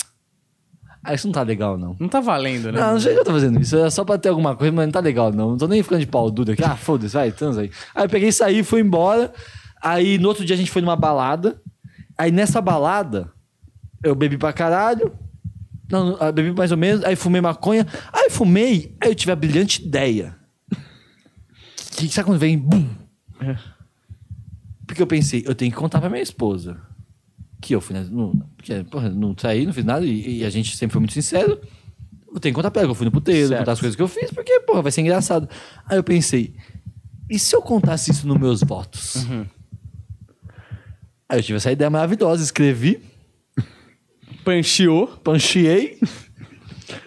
Ah, 1.05 1.15
isso 1.15 1.27
não 1.27 1.33
tá 1.33 1.43
legal, 1.43 1.77
não. 1.77 1.97
Não 1.99 2.09
tá 2.09 2.21
valendo, 2.21 2.71
né? 2.71 2.81
Não, 2.81 2.93
não 2.93 3.01
sei 3.01 3.13
que 3.13 3.19
eu 3.19 3.25
tô 3.25 3.33
fazendo 3.33 3.61
isso. 3.61 3.77
É 3.77 3.91
só 3.91 4.05
pra 4.05 4.17
ter 4.17 4.29
alguma 4.29 4.55
coisa, 4.55 4.73
mas 4.73 4.87
não 4.87 4.93
tá 4.93 5.01
legal, 5.01 5.33
não. 5.33 5.51
Não 5.51 5.57
tô 5.59 5.67
nem 5.67 5.83
ficando 5.83 6.01
de 6.01 6.07
pau 6.07 6.31
duro 6.31 6.53
aqui. 6.53 6.63
Ah, 6.63 6.77
foda-se, 6.77 7.15
vai, 7.15 7.33
transa 7.33 7.63
aí. 7.63 7.71
Aí 7.93 8.05
eu 8.05 8.09
peguei 8.09 8.29
e 8.29 8.33
saí, 8.33 8.63
fui 8.63 8.81
embora. 8.81 9.33
Aí 9.83 10.17
no 10.19 10.29
outro 10.29 10.45
dia 10.45 10.55
a 10.55 10.57
gente 10.57 10.71
foi 10.71 10.81
numa 10.81 10.95
balada. 10.95 11.61
Aí 12.17 12.31
nessa 12.31 12.61
balada, 12.61 13.33
eu 14.03 14.15
bebi 14.15 14.37
pra 14.39 14.53
caralho. 14.53 15.13
Não, 15.91 16.07
não, 16.11 16.17
eu 16.27 16.33
bebi 16.33 16.53
mais 16.53 16.71
ou 16.71 16.77
menos. 16.79 17.05
Aí 17.05 17.17
fumei 17.17 17.41
maconha. 17.41 17.87
Aí 18.13 18.31
fumei, 18.31 18.97
aí 19.01 19.11
eu 19.11 19.15
tive 19.15 19.33
a 19.33 19.37
brilhante 19.37 19.83
ideia. 19.85 20.37
Que, 21.97 22.09
sabe 22.09 22.27
quando 22.27 22.39
vem? 22.39 22.57
Bum! 22.59 22.89
Porque 24.87 25.01
eu 25.03 25.07
pensei, 25.07 25.43
eu 25.47 25.55
tenho 25.55 25.71
que 25.71 25.77
contar 25.77 26.01
pra 26.01 26.11
minha 26.11 26.23
esposa. 26.23 26.77
que 27.61 27.75
eu 27.75 27.81
fui, 27.81 27.95
né? 27.95 28.07
Não, 28.11 28.31
porque, 28.57 28.83
porra, 28.85 29.09
não 29.09 29.35
saí, 29.39 29.65
não 29.67 29.73
fiz 29.73 29.85
nada, 29.85 30.05
e, 30.05 30.39
e 30.39 30.45
a 30.45 30.51
gente 30.51 30.77
sempre 30.77 30.93
foi 30.93 31.01
muito 31.01 31.15
sincero. 31.15 31.61
Eu 32.35 32.41
tenho 32.41 32.53
que 32.53 32.57
contar 32.57 32.71
pra 32.71 32.81
ela 32.83 32.89
que 32.89 32.93
eu 32.93 32.95
fui 32.97 33.05
no 33.05 33.13
puteiro, 33.13 33.49
Certo. 33.49 33.61
contar 33.61 33.73
as 33.73 33.81
coisas 33.81 33.95
que 33.97 34.03
eu 34.03 34.09
fiz, 34.09 34.31
porque, 34.33 34.61
porra, 34.61 34.83
vai 34.83 34.91
ser 34.93 35.03
engraçado. 35.03 35.49
Aí 35.87 35.97
eu 35.99 36.03
pensei, 36.03 36.55
e 37.31 37.39
se 37.39 37.55
eu 37.55 37.63
contasse 37.63 38.11
isso 38.11 38.27
nos 38.27 38.39
meus 38.39 38.63
votos? 38.63 39.27
Aí 41.33 41.39
eu 41.39 41.43
tive 41.43 41.57
essa 41.57 41.73
ideia 41.73 41.89
maravilhosa, 41.89 42.43
escrevi, 42.45 43.03
Pancheou, 44.45 45.07
pancheei, 45.25 45.99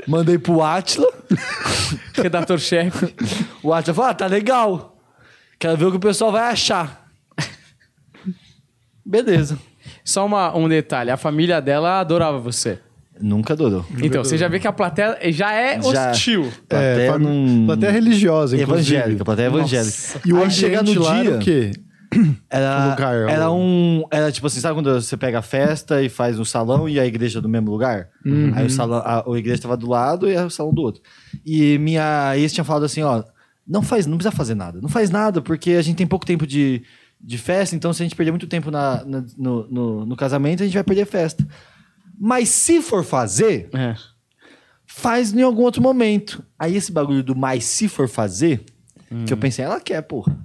mandei 0.07 0.39
pro 0.39 0.63
Atila. 0.63 1.07
redator-chefe. 2.15 3.13
O 3.61 3.71
Atila 3.71 3.93
falou: 3.93 4.09
ah, 4.09 4.13
tá 4.15 4.25
legal. 4.25 4.97
Quero 5.59 5.77
ver 5.77 5.85
o 5.85 5.91
que 5.91 5.97
o 5.97 5.99
pessoal 5.99 6.31
vai 6.31 6.41
achar. 6.51 7.05
Beleza. 9.05 9.59
Só 10.03 10.25
uma, 10.25 10.55
um 10.57 10.67
detalhe, 10.67 11.11
a 11.11 11.17
família 11.17 11.61
dela 11.61 11.99
adorava 11.99 12.39
você. 12.39 12.79
Nunca 13.21 13.53
adorou. 13.53 13.85
Então, 14.01 14.23
você 14.23 14.37
já 14.37 14.47
vê 14.47 14.59
que 14.59 14.67
a 14.67 14.73
plateia 14.73 15.17
já 15.31 15.53
é 15.53 15.79
Já. 15.81 16.11
hostil. 16.11 16.45
É, 16.47 16.51
Plateia 16.67 17.11
fam- 17.13 17.19
não- 17.19 17.65
plateia 17.67 17.91
religiosa, 17.91 18.57
inclusive. 18.57 18.95
Evangélica, 18.95 19.23
plateia 19.25 19.47
evangélica. 19.47 19.97
E 20.25 20.33
o 20.33 20.41
Aí 20.43 20.49
chega 20.51 20.79
ambiente 20.81 20.97
no 20.99 21.03
lá 21.05 21.21
dia- 21.21 21.35
o 21.35 21.39
quê? 21.39 21.71
Era, 22.49 22.89
lugar, 22.91 23.29
era 23.29 23.49
o- 23.49 23.57
um. 23.59 24.03
Era 24.11 24.31
tipo 24.31 24.47
assim, 24.47 24.59
sabe 24.59 24.75
quando 24.75 24.93
você 24.93 25.15
pega 25.17 25.39
a 25.39 25.41
festa 25.41 26.01
e 26.01 26.09
faz 26.09 26.39
o 26.39 26.45
salão 26.45 26.87
e 26.87 26.99
a 26.99 27.05
igreja 27.05 27.41
do 27.41 27.49
mesmo 27.49 27.69
lugar? 27.71 28.09
Uhum. 28.25 28.51
Aí 28.55 28.65
o 28.65 28.69
salão, 28.69 28.97
a, 28.99 29.23
a 29.27 29.37
igreja 29.37 29.61
tava 29.61 29.75
do 29.77 29.87
lado 29.89 30.29
e 30.29 30.35
o 30.37 30.49
salão 30.49 30.73
do 30.73 30.81
outro. 30.81 31.01
E 31.45 31.77
minha 31.79 32.37
ex 32.37 32.53
tinha 32.53 32.63
falado 32.63 32.85
assim: 32.85 33.01
ó, 33.01 33.23
não 33.67 33.81
faz, 33.81 34.05
não 34.05 34.17
precisa 34.17 34.35
fazer 34.35 34.55
nada. 34.55 34.79
Não 34.81 34.89
faz 34.89 35.09
nada, 35.09 35.41
porque 35.41 35.71
a 35.71 35.81
gente 35.81 35.97
tem 35.97 36.07
pouco 36.07 36.25
tempo 36.25 36.45
de, 36.47 36.83
de 37.19 37.37
festa, 37.37 37.75
então 37.75 37.91
se 37.93 38.01
a 38.03 38.05
gente 38.05 38.15
perder 38.15 38.31
muito 38.31 38.47
tempo 38.47 38.69
na, 38.71 39.03
na- 39.05 39.25
no, 39.37 39.67
no, 39.69 40.05
no 40.05 40.15
casamento, 40.15 40.61
a 40.63 40.65
gente 40.65 40.75
vai 40.75 40.83
perder 40.83 41.01
a 41.03 41.07
festa. 41.07 41.45
Mas 42.19 42.49
se 42.49 42.81
for 42.81 43.03
fazer, 43.03 43.69
É. 43.73 43.95
faz 44.85 45.33
em 45.33 45.41
algum 45.41 45.63
outro 45.63 45.81
momento. 45.81 46.43
Aí 46.57 46.75
esse 46.75 46.91
bagulho 46.91 47.23
do 47.23 47.35
mais 47.35 47.65
se 47.65 47.87
for 47.87 48.07
fazer, 48.07 48.63
que 49.25 49.33
eu 49.33 49.37
pensei, 49.37 49.63
ela 49.65 49.79
quer, 49.79 50.01
porra. 50.01 50.37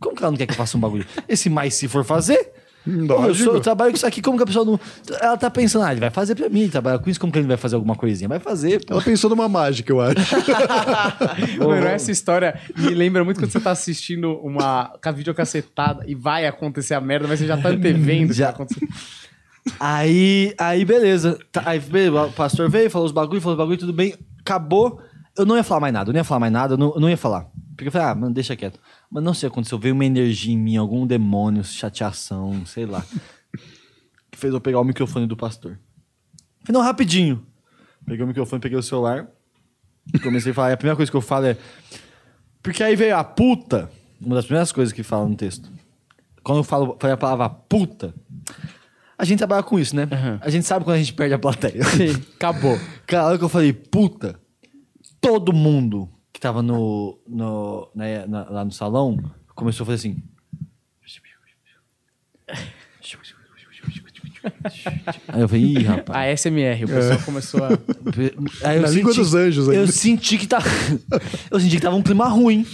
Como 0.00 0.16
que 0.16 0.22
ela 0.22 0.30
não 0.32 0.38
quer 0.38 0.46
que 0.46 0.52
eu 0.52 0.56
faça 0.56 0.76
um 0.76 0.80
bagulho? 0.80 1.06
Esse 1.28 1.48
mais 1.50 1.74
se 1.74 1.86
for 1.86 2.04
fazer? 2.04 2.52
Porra, 3.06 3.28
eu, 3.28 3.34
sou- 3.34 3.54
eu 3.54 3.60
trabalho 3.60 3.90
com 3.90 3.96
isso 3.96 4.06
aqui, 4.06 4.22
como 4.22 4.38
que 4.38 4.42
a 4.42 4.46
pessoa 4.46 4.64
não. 4.64 4.80
Ela 5.20 5.36
tá 5.36 5.50
pensando, 5.50 5.84
ah, 5.84 5.92
ele 5.92 6.00
vai 6.00 6.08
fazer 6.08 6.34
pra 6.34 6.48
mim, 6.48 6.60
ele 6.62 6.70
trabalha 6.70 6.98
com 6.98 7.10
isso, 7.10 7.20
como 7.20 7.30
que 7.30 7.38
ele 7.38 7.46
vai 7.46 7.58
fazer 7.58 7.74
alguma 7.76 7.94
coisinha? 7.94 8.26
Vai 8.26 8.40
fazer, 8.40 8.82
pô. 8.86 8.94
Ela 8.94 9.02
pensou 9.02 9.28
numa 9.28 9.46
mágica, 9.50 9.92
eu 9.92 10.00
acho. 10.00 10.16
Mano, 11.60 11.86
essa 11.86 12.10
história 12.10 12.58
me 12.74 12.88
lembra 12.94 13.22
muito 13.22 13.38
quando 13.38 13.50
você 13.52 13.60
tá 13.60 13.70
assistindo 13.70 14.32
uma 14.42 14.94
com 15.02 15.08
a 15.08 15.12
videocassetada 15.12 16.04
e 16.06 16.14
vai 16.14 16.46
acontecer 16.46 16.94
a 16.94 17.00
merda, 17.02 17.28
mas 17.28 17.38
você 17.38 17.46
já 17.46 17.58
tá 17.58 17.68
antevendo 17.68 18.24
o 18.24 18.28
que 18.28 18.34
Já. 18.34 18.52
vai. 18.52 18.66
Aí, 19.78 20.54
aí 20.58 20.84
beleza. 20.84 21.38
Tá, 21.52 21.62
aí 21.66 21.78
o 21.78 22.32
pastor 22.32 22.70
veio, 22.70 22.90
falou 22.90 23.06
os 23.06 23.12
bagulho, 23.12 23.40
falou 23.40 23.54
os 23.54 23.58
bagulho, 23.58 23.78
tudo 23.78 23.92
bem. 23.92 24.14
Acabou. 24.40 25.00
Eu 25.36 25.44
não 25.44 25.56
ia 25.56 25.62
falar 25.62 25.80
mais 25.80 25.92
nada, 25.92 26.10
eu 26.10 26.12
não 26.12 26.20
ia 26.20 26.24
falar 26.24 26.40
mais 26.40 26.52
nada, 26.52 26.74
eu 26.74 26.78
não, 26.78 26.94
eu 26.94 27.00
não 27.00 27.10
ia 27.10 27.16
falar. 27.16 27.46
Porque 27.76 27.88
eu 27.88 27.92
falei, 27.92 28.08
ah, 28.08 28.14
mano, 28.14 28.34
deixa 28.34 28.56
quieto. 28.56 28.78
Mas 29.10 29.24
não 29.24 29.34
sei 29.34 29.48
o 29.48 29.50
que 29.50 29.54
aconteceu, 29.54 29.78
veio 29.78 29.94
uma 29.94 30.04
energia 30.04 30.54
em 30.54 30.58
mim, 30.58 30.76
algum 30.76 31.06
demônio, 31.06 31.64
chateação, 31.64 32.64
sei 32.64 32.86
lá. 32.86 33.04
que 34.30 34.38
fez 34.38 34.54
eu 34.54 34.60
pegar 34.60 34.80
o 34.80 34.84
microfone 34.84 35.26
do 35.26 35.36
pastor. 35.36 35.78
Falei, 36.60 36.78
não, 36.78 36.82
rapidinho. 36.82 37.44
Peguei 38.06 38.24
o 38.24 38.28
microfone, 38.28 38.60
peguei 38.60 38.78
o 38.78 38.82
celular. 38.82 39.28
Comecei 40.22 40.52
a 40.52 40.54
falar, 40.54 40.70
e 40.70 40.72
a 40.74 40.76
primeira 40.76 40.96
coisa 40.96 41.10
que 41.10 41.16
eu 41.16 41.20
falo 41.20 41.46
é. 41.46 41.56
Porque 42.62 42.82
aí 42.82 42.94
veio 42.94 43.16
a 43.16 43.24
puta, 43.24 43.90
uma 44.20 44.36
das 44.36 44.44
primeiras 44.44 44.70
coisas 44.70 44.92
que 44.92 45.02
fala 45.02 45.28
no 45.28 45.34
texto. 45.34 45.70
Quando 46.42 46.58
eu 46.58 46.64
falo, 46.64 46.96
falei 47.00 47.14
a 47.14 47.16
palavra 47.16 47.48
puta, 47.48 48.14
a 49.18 49.24
gente 49.24 49.38
trabalha 49.38 49.62
com 49.62 49.78
isso, 49.78 49.94
né? 49.94 50.08
A 50.40 50.48
gente 50.50 50.66
sabe 50.66 50.84
quando 50.84 50.96
a 50.96 50.98
gente 50.98 51.12
perde 51.12 51.34
a 51.34 51.38
plateia. 51.38 51.82
Sim, 51.84 52.12
acabou. 52.34 52.78
Cara, 53.06 53.24
a 53.24 53.26
hora 53.26 53.38
que 53.38 53.44
eu 53.44 53.48
falei, 53.48 53.72
puta, 53.72 54.40
todo 55.20 55.52
mundo 55.52 56.08
que 56.40 56.46
tava 56.46 56.62
no, 56.62 57.18
no, 57.28 57.90
né, 57.94 58.24
na- 58.26 58.48
lá 58.48 58.64
no 58.64 58.72
salão 58.72 59.18
começou 59.54 59.84
a 59.84 59.86
fazer 59.88 60.08
assim. 60.08 60.22
Aí 65.28 65.42
eu 65.42 65.48
falei, 65.48 65.64
ih, 65.64 65.82
rapaz. 65.82 66.18
A 66.18 66.36
SMR, 66.36 66.84
o 66.84 66.88
pessoal 66.88 67.18
começou 67.24 67.62
a. 67.64 67.68
Aí 68.66 68.76
eu 68.76 68.82
Na 68.82 68.88
língua 68.88 69.12
dos 69.12 69.34
anjos 69.34 69.66
Eu 69.68 69.80
ainda. 69.80 69.92
senti 69.92 70.38
que 70.38 70.46
tava. 70.46 70.66
eu 71.50 71.60
senti 71.60 71.76
que 71.76 71.82
tava 71.82 71.96
um 71.96 72.02
clima 72.02 72.26
ruim. 72.28 72.66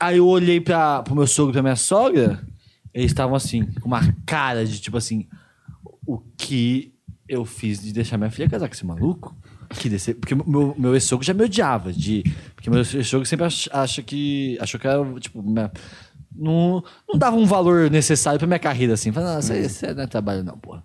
Aí 0.00 0.16
eu 0.16 0.26
olhei 0.26 0.60
pra, 0.60 1.02
pro 1.02 1.14
meu 1.14 1.26
sogro 1.26 1.52
e 1.52 1.54
pra 1.54 1.62
minha 1.62 1.76
sogra, 1.76 2.42
eles 2.92 3.10
estavam 3.12 3.36
assim, 3.36 3.64
com 3.80 3.86
uma 3.86 4.12
cara 4.26 4.64
de 4.66 4.80
tipo 4.80 4.96
assim: 4.96 5.28
o 6.04 6.18
que 6.36 6.92
eu 7.28 7.44
fiz 7.44 7.80
de 7.80 7.92
deixar 7.92 8.18
minha 8.18 8.30
filha 8.30 8.48
casar 8.50 8.66
com 8.68 8.74
esse 8.74 8.84
maluco? 8.86 9.36
Que 9.70 9.88
desse... 9.88 10.14
Porque 10.14 10.34
meu, 10.34 10.74
meu 10.78 10.94
ex-sogro 10.94 11.24
já 11.26 11.34
me 11.34 11.44
odiava. 11.44 11.92
De... 11.92 12.22
Porque 12.54 12.68
meu 12.70 12.80
ex-sogro 12.80 13.26
sempre 13.26 13.46
ach- 13.46 13.68
acha 13.72 14.02
que. 14.02 14.56
achou 14.60 14.78
que 14.80 14.86
era, 14.86 15.04
tipo, 15.20 15.42
minha- 15.42 15.70
não, 16.36 16.82
não 17.08 17.18
dava 17.18 17.36
um 17.36 17.46
valor 17.46 17.90
necessário 17.90 18.38
pra 18.38 18.46
minha 18.46 18.58
carreira, 18.58 18.94
assim. 18.94 19.12
Falei, 19.12 19.28
não, 19.32 19.38
isso, 19.38 19.86
aí 19.86 19.94
não 19.94 20.02
é 20.02 20.06
trabalho, 20.06 20.42
não, 20.42 20.58
porra. 20.58 20.82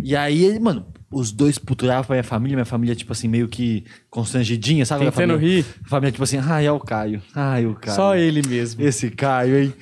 E 0.00 0.14
aí, 0.14 0.44
ele, 0.44 0.60
mano, 0.60 0.86
os 1.10 1.32
dois 1.32 1.58
puturavam 1.58 2.04
pra 2.04 2.14
minha 2.14 2.22
família, 2.22 2.56
minha 2.56 2.64
família, 2.64 2.94
tipo 2.94 3.10
assim, 3.10 3.26
meio 3.26 3.48
que 3.48 3.84
constrangidinha, 4.08 4.86
sabe? 4.86 5.00
Minha 5.00 5.10
família, 5.10 5.36
rir. 5.36 5.64
Família, 5.88 6.12
tipo 6.12 6.22
assim, 6.22 6.38
ai, 6.38 6.66
é 6.66 6.70
o 6.70 6.78
Caio. 6.78 7.20
Ai, 7.34 7.66
o 7.66 7.74
Caio. 7.74 7.96
Só 7.96 8.14
ele 8.14 8.40
mesmo. 8.46 8.80
Esse 8.80 9.10
Caio, 9.10 9.58
hein? 9.58 9.74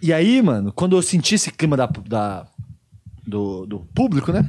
E 0.00 0.12
aí, 0.12 0.40
mano, 0.40 0.72
quando 0.72 0.96
eu 0.96 1.02
senti 1.02 1.34
esse 1.34 1.50
clima 1.50 1.76
da, 1.76 1.86
da- 1.86 2.46
do, 3.26 3.66
do 3.66 3.80
público, 3.92 4.30
né? 4.30 4.48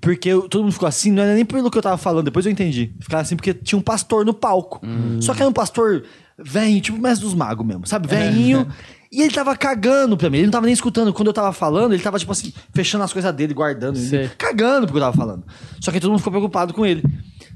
Porque 0.00 0.28
eu- 0.30 0.48
todo 0.48 0.62
mundo 0.62 0.72
ficou 0.72 0.88
assim, 0.88 1.10
não 1.12 1.22
era 1.22 1.34
nem 1.34 1.44
pelo 1.44 1.70
que 1.70 1.76
eu 1.78 1.82
tava 1.82 1.98
falando, 1.98 2.24
depois 2.24 2.46
eu 2.46 2.52
entendi. 2.52 2.92
Ficava 3.00 3.22
assim 3.22 3.36
porque 3.36 3.52
tinha 3.52 3.78
um 3.78 3.82
pastor 3.82 4.24
no 4.24 4.32
palco. 4.32 4.80
Só 5.20 5.34
que 5.34 5.42
era 5.42 5.48
um 5.48 5.52
pastor 5.52 6.04
velho, 6.44 6.80
tipo 6.80 6.98
mestre 6.98 7.24
dos 7.24 7.34
magos 7.34 7.66
mesmo, 7.66 7.86
sabe? 7.86 8.08
Velhinho. 8.08 8.66
E 9.12 9.22
ele 9.22 9.34
tava 9.34 9.56
cagando 9.56 10.16
pra 10.16 10.30
mim, 10.30 10.36
ele 10.36 10.46
não 10.46 10.52
tava 10.52 10.66
nem 10.66 10.72
escutando. 10.72 11.12
Quando 11.12 11.26
eu 11.26 11.34
tava 11.34 11.52
falando, 11.52 11.92
ele 11.92 12.02
tava, 12.02 12.16
tipo 12.16 12.30
assim, 12.30 12.52
fechando 12.72 13.02
as 13.02 13.12
coisas 13.12 13.34
dele, 13.34 13.52
guardando, 13.52 13.98
Sei. 13.98 14.30
cagando 14.38 14.86
porque 14.86 14.98
eu 14.98 15.02
tava 15.02 15.16
falando. 15.16 15.44
Só 15.80 15.90
que 15.90 15.98
todo 15.98 16.10
mundo 16.10 16.20
ficou 16.20 16.30
preocupado 16.30 16.72
com 16.72 16.86
ele. 16.86 17.02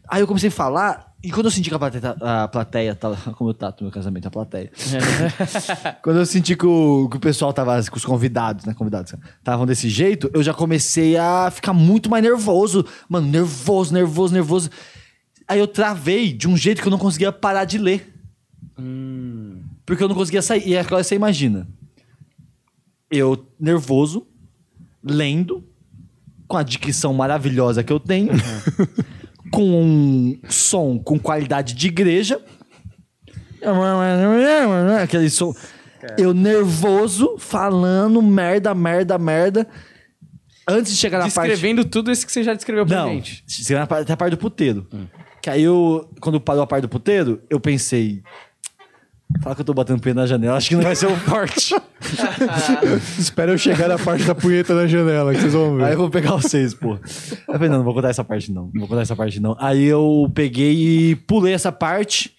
Aí 0.09 0.21
eu 0.21 0.27
comecei 0.27 0.49
a 0.49 0.53
falar, 0.53 1.15
e 1.23 1.31
quando 1.31 1.47
eu 1.47 1.51
senti 1.51 1.71
que 1.71 1.75
a 1.75 1.79
plateia, 1.79 2.17
a 2.21 2.49
plateia 2.49 2.95
tava. 2.95 3.17
Como 3.33 3.51
eu 3.51 3.55
tato 3.55 3.83
no 3.83 3.87
meu 3.87 3.95
casamento, 3.95 4.27
a 4.27 4.31
plateia. 4.31 4.71
quando 6.03 6.19
eu 6.19 6.27
senti 6.27 6.57
que 6.57 6.67
o, 6.67 7.09
que 7.09 7.17
o 7.17 7.21
pessoal 7.21 7.53
tava, 7.53 7.81
que 7.83 7.97
os 7.97 8.05
convidados, 8.05 8.65
né? 8.67 8.75
Convidados, 8.75 9.15
estavam 9.39 9.65
desse 9.65 9.89
jeito, 9.89 10.29
eu 10.35 10.43
já 10.43 10.53
comecei 10.53 11.17
a 11.17 11.51
ficar 11.51 11.73
muito 11.73 12.11
mais 12.11 12.23
nervoso. 12.23 12.85
Mano, 13.09 13.29
nervoso, 13.29 13.95
nervoso, 13.95 14.35
nervoso. 14.35 14.71
Aí 15.49 15.61
eu 15.61 15.67
travei 15.67 16.33
de 16.33 16.49
um 16.49 16.57
jeito 16.57 16.83
que 16.83 16.89
eu 16.89 16.91
não 16.91 16.99
conseguia 16.99 17.31
parar 17.31 17.65
de 17.65 17.79
ler. 17.79 18.14
Porque 19.87 20.03
eu 20.03 20.09
não 20.09 20.15
conseguia 20.15 20.43
sair. 20.43 20.69
E 20.69 20.77
agora 20.77 21.03
você 21.05 21.15
imagina. 21.15 21.67
Eu, 23.11 23.47
nervoso, 23.61 24.27
lendo, 25.03 25.65
com 26.49 26.57
a 26.57 26.63
dicção 26.63 27.13
maravilhosa 27.15 27.85
que 27.85 27.93
eu 27.93 28.01
tenho, 28.01 28.33
com 29.53 29.63
um 29.83 30.39
som 30.49 30.99
com 30.99 31.19
qualidade 31.19 31.75
de 31.75 31.87
igreja. 31.87 32.41
Aquele 35.03 35.31
som. 35.31 35.55
Eu 36.19 36.35
nervoso, 36.35 37.37
falando 37.39 38.21
merda, 38.21 38.75
merda, 38.75 39.17
merda. 39.19 39.67
Antes 40.69 40.93
de 40.93 40.99
chegar 40.99 41.19
na 41.19 41.31
parte. 41.31 41.51
Descrevendo 41.51 41.85
tudo 41.85 42.11
isso 42.11 42.27
que 42.27 42.33
você 42.33 42.43
já 42.43 42.55
descreveu 42.55 42.87
pra 42.87 42.97
Não, 43.05 43.09
gente. 43.09 43.45
parte- 43.87 44.03
até 44.03 44.13
a 44.13 44.17
parte 44.17 44.31
do 44.33 44.39
puteiro. 44.39 44.87
Que 45.41 45.51
aí 45.51 45.63
eu, 45.63 46.11
quando 46.21 46.41
parou 46.41 46.63
a 46.63 46.67
parte 46.67 46.83
do 46.83 46.89
puteiro, 46.89 47.43
eu 47.51 47.61
pensei. 47.61 48.23
Fala 49.41 49.55
que 49.55 49.61
eu 49.61 49.65
tô 49.65 49.75
batendo 49.75 50.01
punheta 50.01 50.21
na 50.21 50.27
janela, 50.27 50.57
acho 50.57 50.69
que 50.69 50.77
não 50.77 50.83
vai 50.83 50.95
ser 50.95 51.07
o 51.07 51.17
forte. 51.17 51.75
Espera 53.19 53.53
eu 53.53 53.59
chegar 53.59 53.89
na 53.89 53.99
parte 53.99 54.25
da 54.25 54.35
punheta 54.35 54.75
na 54.75 54.87
janela, 54.87 55.35
que 55.35 55.41
vocês 55.41 55.53
vão 55.53 55.77
ver. 55.77 55.85
Aí 55.85 55.93
eu 55.93 55.99
vou 55.99 56.11
pegar 56.11 56.33
vocês, 56.33 56.73
pô. 56.73 56.95
Eu 56.95 57.55
falei, 57.55 57.69
não, 57.69 57.79
não 57.79 57.85
vou 57.85 57.95
contar 57.95 58.11
essa 58.11 58.25
parte, 58.25 58.53
não. 58.53 58.71
Não 58.73 58.81
vou 58.81 58.89
contar 58.89 59.03
essa 59.03 59.17
parte, 59.17 59.41
não. 59.41 59.57
Aí 59.59 59.85
eu 59.85 60.31
peguei 60.35 61.11
e 61.11 61.17
pulei 61.17 61.53
essa 61.53 61.73
parte. 61.73 62.35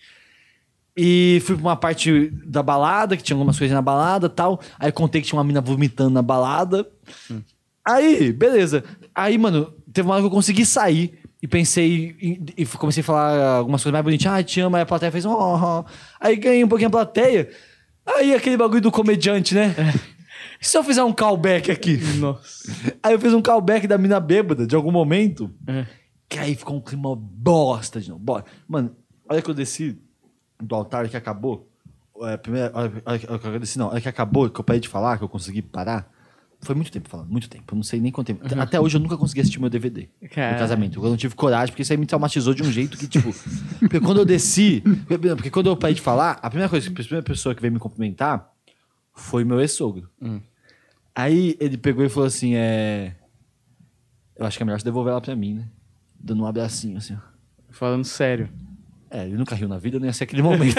E 0.98 1.42
fui 1.46 1.56
pra 1.56 1.66
uma 1.66 1.76
parte 1.76 2.32
da 2.46 2.64
balada, 2.64 3.18
que 3.18 3.24
tinha 3.24 3.36
algumas 3.36 3.58
coisas 3.58 3.76
na 3.76 3.82
balada 3.82 4.30
tal. 4.30 4.62
Aí 4.80 4.92
contei 4.92 5.22
que 5.22 5.28
tinha 5.28 5.38
uma 5.38 5.44
mina 5.44 5.60
vomitando 5.60 6.12
na 6.12 6.22
balada. 6.22 6.88
Aí, 7.86 8.32
beleza. 8.32 8.84
Aí, 9.14 9.38
mano, 9.38 9.74
teve 9.92 10.08
uma 10.08 10.16
hora 10.16 10.24
que 10.24 10.28
eu 10.28 10.32
consegui 10.32 10.66
sair. 10.66 11.20
E 11.46 11.48
pensei, 11.48 12.18
em- 12.20 12.44
e 12.58 12.66
comecei 12.66 13.02
a 13.02 13.04
falar 13.04 13.58
algumas 13.58 13.84
coisas 13.84 13.94
mais 13.94 14.04
bonitinhas. 14.04 14.34
Ah, 14.40 14.44
te 14.44 14.60
amo. 14.62 14.76
Aí 14.78 14.82
a 14.82 14.86
plateia 14.86 15.12
fez, 15.12 15.26
oh, 15.28 15.32
oh. 15.32 15.86
Aí 16.20 16.36
ganhei 16.38 16.64
um 16.64 16.68
pouquinho 16.68 16.88
a 16.88 16.92
plateia. 16.92 17.52
Aí 18.04 18.34
aquele 18.34 18.58
bagulho 18.58 18.82
do 18.82 18.92
comediante, 18.92 19.54
né? 19.54 19.76
E 20.60 20.66
se 20.68 20.76
eu 20.76 20.84
fizer 20.84 21.04
um 21.04 21.14
callback 21.14 21.70
aqui? 21.70 21.98
Nossa. 22.18 22.74
Aí 23.04 23.14
eu 23.14 23.20
fiz 23.20 23.32
um 23.32 23.44
callback 23.44 23.86
da 23.86 23.96
mina 23.96 24.20
bêbada 24.20 24.66
de 24.66 24.76
algum 24.76 24.92
momento. 24.92 25.54
É. 25.68 25.86
Que 26.28 26.40
aí 26.40 26.56
ficou 26.56 26.78
um 26.78 26.82
clima 26.82 27.16
bosta 27.16 28.02
de 28.02 28.10
novo. 28.10 28.24
Bora. 28.24 28.44
Mano, 28.68 28.96
olha 29.30 29.40
que 29.40 29.50
eu 29.50 29.54
desci 29.54 29.96
do 30.60 30.74
altar 30.74 31.08
que 31.08 31.16
acabou. 31.16 31.70
É, 32.24 32.38
primeira, 32.38 32.72
olha, 32.74 32.92
olha 33.06 33.22
olha 33.30 33.40
que 33.40 33.48
eu 33.48 33.60
desci, 33.60 33.78
não. 33.78 33.90
Olha 33.90 34.02
que 34.02 34.10
acabou, 34.10 34.50
que 34.50 34.60
eu 34.60 34.64
parei 34.64 34.80
de 34.80 34.88
falar, 34.90 35.20
que 35.20 35.24
eu 35.24 35.30
consegui 35.30 35.62
parar. 35.62 36.10
Foi 36.62 36.74
muito 36.74 36.92
tempo 36.92 37.08
falando, 37.08 37.30
muito 37.30 37.50
tempo. 37.50 37.64
Eu 37.72 37.76
não 37.76 37.84
sei 37.84 38.00
nem 38.00 38.12
quanto 38.12 38.28
tempo. 38.28 38.44
Até 38.60 38.80
hoje 38.80 38.98
eu 38.98 39.02
nunca 39.02 39.18
consegui 39.18 39.42
assistir 39.42 39.60
meu 39.60 39.70
DVD 39.70 40.10
Cara. 40.32 40.56
do 40.56 40.60
casamento. 40.60 41.04
Eu 41.04 41.10
não 41.10 41.18
tive 41.18 41.36
coragem, 41.36 41.72
porque 41.72 41.84
isso 41.84 41.94
aí 41.94 41.98
me 41.98 42.06
traumatizou 42.06 42.54
de 42.54 42.64
um 42.64 42.72
jeito 42.72 42.98
que, 42.98 43.08
tipo. 43.08 43.34
porque 43.80 44.00
quando 44.00 44.20
eu 44.20 44.26
desci. 44.26 44.82
Porque 45.36 45.50
quando 45.50 45.68
eu 45.68 45.78
parei 45.78 45.94
de 45.96 46.02
falar, 46.02 46.40
a 46.42 46.50
primeira 46.50 46.70
coisa, 46.70 46.90
a 46.90 46.94
primeira 46.94 47.24
pessoa 47.24 47.54
que 47.54 47.62
veio 47.62 47.74
me 47.74 47.80
cumprimentar 47.80 48.52
foi 49.14 49.44
meu 49.44 49.60
ex-sogro. 49.62 50.10
Aí 51.16 51.56
ele 51.60 51.78
pegou 51.78 52.04
e 52.04 52.10
falou 52.10 52.28
assim: 52.28 52.56
é. 52.56 53.16
Eu 54.36 54.46
acho 54.46 54.58
que 54.58 54.64
é 54.64 54.66
melhor 54.66 54.80
você 54.80 54.86
devolver 54.86 55.12
ela 55.12 55.22
pra 55.22 55.36
mim, 55.36 55.54
né? 55.54 55.66
Dando 56.20 56.44
um 56.44 56.46
abracinho, 56.46 56.98
assim, 56.98 57.16
ó. 57.16 57.20
Falando 57.70 58.04
sério. 58.04 58.50
É, 59.10 59.24
ele 59.26 59.38
nunca 59.38 59.56
riu 59.56 59.68
na 59.68 59.78
vida, 59.78 59.98
não 59.98 60.08
ia 60.08 60.14
ser 60.14 60.26
aquele 60.26 60.42
momento. 60.42 60.76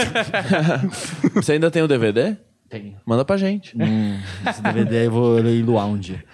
Você 1.35 1.53
ainda 1.53 1.71
tem 1.71 1.83
o 1.83 1.89
DVD? 1.89 2.37
Tenho. 2.69 2.97
Manda 3.07 3.25
pra 3.25 3.37
gente. 3.37 3.77
Hum, 3.77 4.19
esse 4.49 4.61
DVD 4.61 4.99
aí 4.99 5.05
eu 5.05 5.11
vou 5.11 5.35
leiloar 5.35 5.87
um 5.87 5.97
dia. 5.97 6.25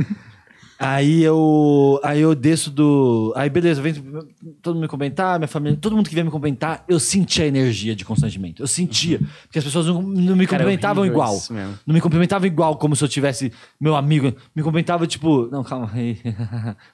aí 0.78 1.22
eu. 1.22 2.00
Aí 2.02 2.20
eu 2.20 2.34
desço 2.34 2.70
do. 2.70 3.32
Aí 3.36 3.50
beleza, 3.50 3.82
vem 3.82 3.92
todo 4.62 4.74
mundo 4.74 4.82
me 4.82 4.88
comentar, 4.88 5.38
minha 5.38 5.48
família, 5.48 5.76
todo 5.78 5.94
mundo 5.94 6.08
que 6.08 6.14
vem 6.14 6.24
me 6.24 6.30
comentar, 6.30 6.82
eu 6.88 6.98
sentia 6.98 7.44
a 7.44 7.48
energia 7.48 7.94
de 7.94 8.04
constrangimento. 8.06 8.62
Eu 8.62 8.66
sentia. 8.66 9.20
Porque 9.42 9.58
as 9.58 9.64
pessoas 9.64 9.86
não, 9.86 10.00
não 10.00 10.34
me 10.34 10.46
Cara, 10.46 10.62
é 10.62 10.64
cumprimentavam 10.64 11.04
igual. 11.04 11.38
Não 11.86 11.94
me 11.94 12.00
cumprimentavam 12.00 12.46
igual 12.46 12.76
como 12.76 12.96
se 12.96 13.04
eu 13.04 13.08
tivesse 13.08 13.52
meu 13.78 13.94
amigo. 13.94 14.34
Me 14.54 14.62
cumprimentava 14.62 15.06
tipo, 15.06 15.46
não, 15.52 15.62
calma 15.62 15.90
aí. 15.94 16.18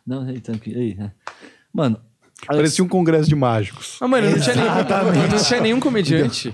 não, 0.05 0.23
aí, 0.23 0.41
tranquilo. 0.41 0.81
Aí. 0.81 0.97
Mano. 1.73 2.01
Parecia 2.47 2.85
um 2.85 2.89
congresso 2.89 3.29
de 3.29 3.35
mágicos. 3.35 3.97
Mas, 3.99 4.11
mano, 4.11 4.31
não 4.31 4.39
tinha, 4.39 4.55
nenhum, 4.55 5.31
não 5.31 5.43
tinha 5.43 5.61
nenhum 5.61 5.81
comediante. 5.81 6.53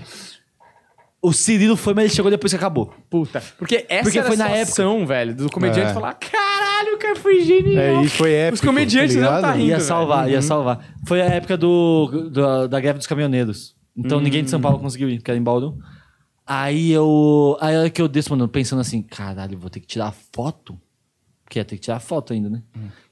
O 1.23 1.31
Cirilo 1.31 1.77
foi, 1.77 1.93
mas 1.93 2.03
ele 2.05 2.13
chegou 2.13 2.29
depois 2.29 2.51
que 2.51 2.57
acabou. 2.57 2.93
Puta. 3.09 3.41
Porque 3.57 3.85
essa 3.87 4.03
Porque 4.03 4.19
era 4.19 4.27
foi 4.27 4.35
a 4.35 4.39
na 4.39 4.49
situação, 4.65 5.07
velho, 5.07 5.33
do 5.33 5.49
comediante 5.49 5.91
É. 5.91 5.93
falar: 5.93 6.13
caralho, 6.15 6.95
o 6.95 6.97
cara 6.99 7.15
foi 7.15 7.39
genial. 7.41 7.81
É, 7.81 8.03
e 8.03 8.09
foi 8.09 8.33
épico. 8.33 8.55
Os 8.55 8.61
comediantes 8.61 9.15
tá 9.15 9.21
não 9.21 9.27
ligado? 9.29 9.41
tá 9.41 9.51
rindo. 9.53 9.67
Ia 9.69 9.75
velho. 9.77 9.87
salvar, 9.87 10.29
ia 10.29 10.41
salvar. 10.41 10.95
Foi 11.07 11.21
a 11.21 11.25
época 11.25 11.55
do, 11.57 12.29
do- 12.29 12.67
da 12.67 12.79
greve 12.79 12.97
dos 12.97 13.07
caminhoneiros. 13.07 13.73
Então 13.95 14.19
ninguém 14.19 14.43
de 14.43 14.49
São 14.49 14.59
Paulo 14.59 14.79
conseguiu 14.79 15.07
ir, 15.09 15.17
porque 15.19 15.31
era 15.31 15.39
em 15.39 15.43
Bauru. 15.43 15.77
Aí 16.45 16.91
eu. 16.91 17.57
Aí 17.61 17.73
a 17.75 17.79
hora 17.79 17.89
que 17.89 18.01
eu 18.01 18.07
desço, 18.09 18.29
mano, 18.31 18.47
pensando 18.49 18.81
assim, 18.81 19.01
caralho, 19.01 19.57
vou 19.57 19.69
ter 19.69 19.79
que 19.79 19.87
tirar 19.87 20.11
foto. 20.33 20.77
Porque 21.45 21.57
ia 21.59 21.63
ter 21.65 21.75
que 21.75 21.81
tirar 21.83 21.99
foto 22.01 22.33
ainda, 22.33 22.49
né? 22.49 22.61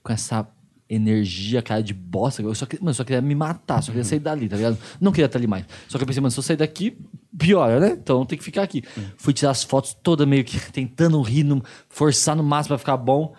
Com 0.04 0.12
essa 0.12 0.46
energia, 0.94 1.62
cara 1.62 1.82
de 1.82 1.94
bosta. 1.94 2.42
Eu 2.42 2.54
só, 2.54 2.66
queria, 2.66 2.84
mano, 2.84 2.94
só 2.94 3.04
queria 3.06 3.22
me 3.22 3.34
matar, 3.34 3.82
só 3.82 3.92
queria 3.92 4.04
sair 4.04 4.20
dali, 4.20 4.50
tá 4.50 4.58
ligado? 4.58 4.78
Não 5.00 5.12
queria 5.12 5.26
estar 5.28 5.40
ali 5.40 5.48
mais. 5.48 5.66
Só 5.88 5.98
que 5.98 6.04
eu 6.04 6.08
pensei, 6.08 6.22
mano, 6.22 6.32
se 6.32 6.40
eu 6.40 6.44
sair 6.44 6.58
daqui, 6.58 6.98
piora, 7.38 7.80
né? 7.80 7.92
Então 7.92 8.26
tem 8.26 8.38
que 8.38 8.44
ficar 8.44 8.64
aqui. 8.64 8.84
Fui 9.18 9.34
tirar 9.34 9.52
as 9.52 9.64
fotos 9.64 9.96
toda 10.04 10.26
meio 10.26 10.44
que 10.44 10.60
tentando 10.72 11.22
rir, 11.22 11.44
no- 11.44 11.64
forçar 11.88 12.36
no 12.36 12.44
máximo 12.44 12.70
pra 12.76 12.78
ficar 12.78 12.98
bom. 12.98 13.34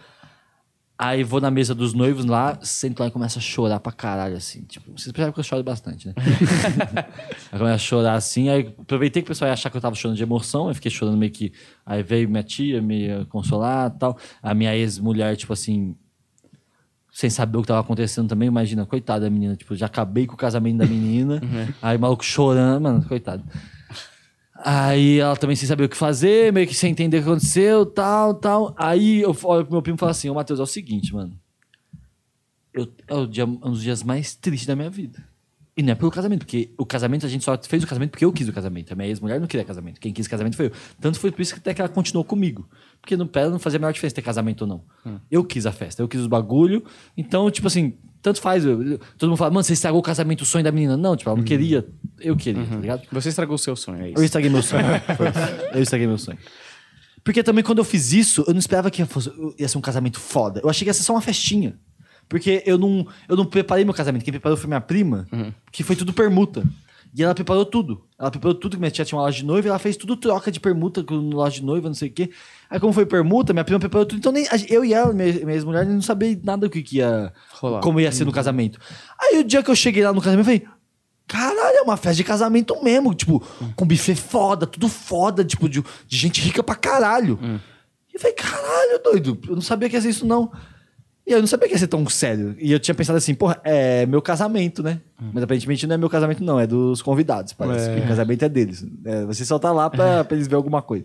Aí 0.98 1.24
vou 1.24 1.40
na 1.40 1.50
mesa 1.50 1.74
dos 1.74 1.94
noivos 1.94 2.24
lá, 2.26 2.56
sento 2.62 3.00
lá 3.00 3.08
e 3.08 3.10
começo 3.10 3.36
a 3.36 3.42
chorar 3.42 3.80
pra 3.80 3.90
caralho, 3.90 4.36
assim. 4.36 4.62
Tipo, 4.62 4.92
vocês 4.92 5.10
percebem 5.10 5.32
que 5.32 5.40
eu 5.40 5.42
choro 5.42 5.62
bastante, 5.64 6.06
né? 6.06 6.14
aí 7.50 7.58
começo 7.58 7.74
a 7.74 7.78
chorar 7.78 8.14
assim, 8.14 8.48
aí 8.48 8.72
aproveitei 8.78 9.20
que 9.20 9.26
o 9.26 9.30
pessoal 9.32 9.48
ia 9.48 9.52
achar 9.54 9.68
que 9.68 9.76
eu 9.76 9.80
tava 9.80 9.96
chorando 9.96 10.16
de 10.16 10.22
emoção, 10.22 10.68
aí 10.68 10.74
fiquei 10.74 10.90
chorando 10.92 11.16
meio 11.16 11.32
que. 11.32 11.52
Aí 11.84 12.04
veio 12.04 12.28
minha 12.28 12.44
tia 12.44 12.80
me 12.80 13.24
consolar 13.30 13.92
e 13.92 13.98
tal. 13.98 14.16
A 14.40 14.54
minha 14.54 14.76
ex-mulher, 14.76 15.34
tipo 15.36 15.52
assim, 15.52 15.96
sem 17.12 17.28
saber 17.30 17.58
o 17.58 17.60
que 17.62 17.68
tava 17.68 17.80
acontecendo 17.80 18.26
também, 18.28 18.48
imagina, 18.48 18.86
coitada 18.86 19.26
da 19.26 19.30
menina, 19.30 19.54
tipo, 19.54 19.76
já 19.76 19.86
acabei 19.86 20.26
com 20.26 20.34
o 20.34 20.36
casamento 20.36 20.78
da 20.78 20.86
menina, 20.86 21.40
aí 21.82 21.96
o 21.96 22.00
maluco 22.00 22.24
chorando, 22.24 22.82
mano, 22.82 23.04
coitado. 23.04 23.44
Aí 24.64 25.18
ela 25.18 25.36
também 25.36 25.56
sem 25.56 25.66
saber 25.68 25.84
o 25.84 25.88
que 25.88 25.96
fazer, 25.96 26.52
meio 26.52 26.66
que 26.66 26.74
sem 26.74 26.90
entender 26.92 27.18
o 27.18 27.22
que 27.22 27.28
aconteceu, 27.28 27.84
tal, 27.84 28.34
tal. 28.34 28.74
Aí 28.78 29.20
eu 29.20 29.36
olho 29.44 29.64
pro 29.64 29.72
meu 29.74 29.82
primo 29.82 29.96
e 29.96 29.98
falo 29.98 30.10
assim, 30.12 30.30
ô 30.30 30.34
Matheus, 30.34 30.60
é 30.60 30.62
o 30.62 30.66
seguinte, 30.66 31.12
mano. 31.12 31.36
Eu, 32.72 32.88
é 33.08 33.14
o 33.14 33.26
dia- 33.26 33.44
um 33.44 33.56
dos 33.58 33.82
dias 33.82 34.02
mais 34.02 34.34
tristes 34.34 34.66
da 34.66 34.76
minha 34.76 34.88
vida. 34.88 35.22
E 35.74 35.82
não 35.82 35.92
é 35.92 35.94
pelo 35.94 36.10
casamento, 36.10 36.40
porque 36.40 36.70
o 36.76 36.84
casamento, 36.84 37.24
a 37.24 37.28
gente 37.30 37.42
só 37.44 37.58
fez 37.66 37.82
o 37.82 37.86
casamento 37.86 38.10
porque 38.10 38.24
eu 38.26 38.32
quis 38.32 38.46
o 38.46 38.52
casamento. 38.52 38.92
A 38.92 38.94
minha 38.96 39.08
ex-mulher 39.08 39.40
não 39.40 39.46
queria 39.46 39.64
casamento. 39.64 39.98
Quem 40.00 40.12
quis 40.12 40.28
casamento 40.28 40.54
foi 40.54 40.66
eu. 40.66 40.72
Tanto 41.00 41.18
foi 41.18 41.32
por 41.32 41.40
isso 41.40 41.54
que 41.54 41.60
até 41.60 41.72
que 41.72 41.80
ela 41.80 41.88
continuou 41.88 42.24
comigo. 42.24 42.68
Porque 43.00 43.16
no 43.16 43.26
pé 43.26 43.48
não 43.48 43.58
fazia 43.58 43.78
a 43.78 43.80
menor 43.80 43.92
diferença 43.92 44.14
ter 44.14 44.20
casamento 44.20 44.62
ou 44.62 44.66
não. 44.66 44.84
Eu 45.30 45.42
quis 45.42 45.64
a 45.64 45.72
festa, 45.72 46.02
eu 46.02 46.08
quis 46.08 46.20
os 46.20 46.26
bagulho. 46.26 46.84
Então, 47.16 47.50
tipo 47.50 47.66
assim, 47.68 47.94
tanto 48.20 48.38
faz. 48.42 48.66
eu- 48.66 48.82
eu- 48.82 48.98
todo 49.16 49.30
mundo 49.30 49.38
fala, 49.38 49.50
mano, 49.50 49.64
você 49.64 49.72
estragou 49.72 49.98
o 49.98 50.02
casamento, 50.02 50.42
o 50.42 50.44
sonho 50.44 50.62
da 50.62 50.70
menina. 50.70 50.94
Não, 50.94 51.16
tipo, 51.16 51.30
ela 51.30 51.38
não 51.38 51.44
queria, 51.44 51.88
eu 52.20 52.36
queria, 52.36 52.64
tá 52.66 52.76
ligado? 52.76 53.02
Você 53.10 53.30
estragou 53.30 53.54
o 53.54 53.58
seu 53.58 53.74
sonho, 53.74 54.02
é 54.02 54.10
isso. 54.10 54.18
Eu 54.20 54.24
estraguei 54.24 54.50
meu 54.50 54.62
sonho. 54.62 54.84
Eu 55.74 55.82
estraguei 55.82 56.06
meu 56.06 56.18
sonho. 56.18 56.38
Porque 57.24 57.42
também 57.42 57.62
quando 57.64 57.78
eu 57.78 57.84
fiz 57.84 58.12
isso, 58.12 58.44
eu 58.48 58.52
não 58.52 58.58
esperava 58.58 58.90
que 58.90 59.04
fosse- 59.04 59.30
ia 59.58 59.68
ser 59.68 59.78
um 59.78 59.80
casamento 59.80 60.18
foda. 60.18 60.60
Eu 60.62 60.68
achei 60.68 60.84
que 60.84 60.90
ia 60.90 60.94
ser 60.94 61.04
só 61.04 61.12
uma 61.14 61.20
festinha. 61.22 61.78
Porque 62.32 62.62
eu 62.64 62.78
não, 62.78 63.06
eu 63.28 63.36
não 63.36 63.44
preparei 63.44 63.84
meu 63.84 63.92
casamento. 63.92 64.24
Quem 64.24 64.32
preparou 64.32 64.56
foi 64.56 64.66
minha 64.66 64.80
prima, 64.80 65.28
que 65.70 65.82
foi 65.82 65.94
tudo 65.94 66.14
permuta. 66.14 66.64
E 67.14 67.22
ela 67.22 67.34
preparou 67.34 67.66
tudo. 67.66 68.06
Ela 68.18 68.30
preparou 68.30 68.54
tudo, 68.54 68.72
que 68.72 68.78
minha 68.78 68.90
tia 68.90 69.04
tinha 69.04 69.18
uma 69.18 69.26
loja 69.26 69.36
de 69.36 69.44
noiva, 69.44 69.68
e 69.68 69.68
ela 69.68 69.78
fez 69.78 69.98
tudo 69.98 70.16
troca 70.16 70.50
de 70.50 70.58
permuta 70.58 71.04
com 71.04 71.14
loja 71.14 71.56
de 71.56 71.62
noiva, 71.62 71.88
não 71.88 71.94
sei 71.94 72.08
o 72.08 72.10
quê. 72.10 72.30
Aí 72.70 72.80
como 72.80 72.90
foi 72.90 73.04
permuta, 73.04 73.52
minha 73.52 73.64
prima 73.64 73.78
preparou 73.78 74.06
tudo. 74.06 74.18
Então 74.18 74.32
nem, 74.32 74.46
eu 74.70 74.82
e 74.82 74.94
ela, 74.94 75.12
minha, 75.12 75.30
minha 75.30 75.52
ex-mulher, 75.52 75.84
não 75.84 76.00
sabia 76.00 76.40
nada 76.42 76.66
do 76.66 76.70
que, 76.70 76.82
que 76.82 76.96
ia... 76.96 77.30
Rolar. 77.50 77.82
Como 77.82 78.00
ia 78.00 78.10
ser 78.10 78.24
no 78.24 78.32
casamento. 78.32 78.80
Aí 79.20 79.40
o 79.40 79.44
dia 79.44 79.62
que 79.62 79.70
eu 79.70 79.76
cheguei 79.76 80.02
lá 80.02 80.10
no 80.10 80.22
casamento, 80.22 80.48
eu 80.48 80.58
falei... 80.58 80.66
Caralho, 81.28 81.76
é 81.76 81.82
uma 81.82 81.98
festa 81.98 82.16
de 82.16 82.24
casamento 82.24 82.82
mesmo. 82.82 83.14
Tipo, 83.14 83.46
com 83.76 83.86
buffet 83.86 84.16
foda, 84.16 84.66
tudo 84.66 84.88
foda, 84.88 85.44
tipo, 85.44 85.68
de, 85.68 85.84
de 86.08 86.16
gente 86.16 86.40
rica 86.40 86.62
pra 86.62 86.74
caralho. 86.74 87.38
E 88.10 88.16
eu 88.16 88.20
falei, 88.20 88.34
caralho, 88.34 89.02
doido, 89.04 89.38
eu 89.48 89.54
não 89.54 89.62
sabia 89.62 89.90
que 89.90 89.96
ia 89.96 90.00
ser 90.00 90.08
isso, 90.08 90.26
não. 90.26 90.50
E 91.26 91.32
eu 91.32 91.40
não 91.40 91.46
sabia 91.46 91.68
que 91.68 91.74
ia 91.74 91.78
ser 91.78 91.86
tão 91.86 92.06
sério. 92.08 92.56
E 92.58 92.72
eu 92.72 92.80
tinha 92.80 92.94
pensado 92.94 93.16
assim, 93.16 93.34
porra, 93.34 93.60
é 93.62 94.04
meu 94.06 94.20
casamento, 94.20 94.82
né? 94.82 95.00
Mas 95.32 95.44
aparentemente 95.44 95.86
não 95.86 95.94
é 95.94 95.98
meu 95.98 96.10
casamento, 96.10 96.42
não, 96.42 96.58
é 96.58 96.66
dos 96.66 97.00
convidados, 97.00 97.52
parece. 97.52 97.90
É. 97.90 97.98
O 97.98 98.08
casamento 98.08 98.44
é 98.44 98.48
deles. 98.48 98.84
É, 99.04 99.24
você 99.24 99.44
só 99.44 99.58
tá 99.58 99.70
lá 99.70 99.88
pra, 99.88 100.24
pra 100.24 100.36
eles 100.36 100.48
verem 100.48 100.56
alguma 100.56 100.82
coisa. 100.82 101.04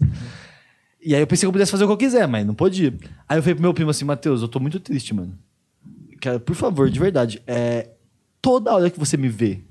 E 1.00 1.14
aí 1.14 1.22
eu 1.22 1.28
pensei 1.28 1.42
que 1.42 1.48
eu 1.48 1.52
pudesse 1.52 1.72
fazer 1.72 1.84
o 1.84 1.88
que 1.88 1.94
eu 1.94 1.98
quiser, 1.98 2.28
mas 2.28 2.46
não 2.46 2.56
podia. 2.56 2.94
Aí 3.30 3.38
eu 3.38 3.44
falei 3.44 3.56
pro 3.56 3.62
meu 3.62 3.74
primo 3.74 3.92
assim, 3.92 4.06
Matheus, 4.06 4.42
eu 4.42 4.48
tô 4.48 4.60
muito 4.60 4.80
triste, 4.80 5.14
mano. 5.14 5.38
Cara, 6.20 6.40
por 6.40 6.56
favor, 6.56 6.90
de 6.90 7.00
verdade, 7.00 7.42
é, 7.46 7.92
toda 8.42 8.74
hora 8.74 8.90
que 8.90 9.00
você 9.00 9.18
me 9.18 9.30
vê 9.30 9.62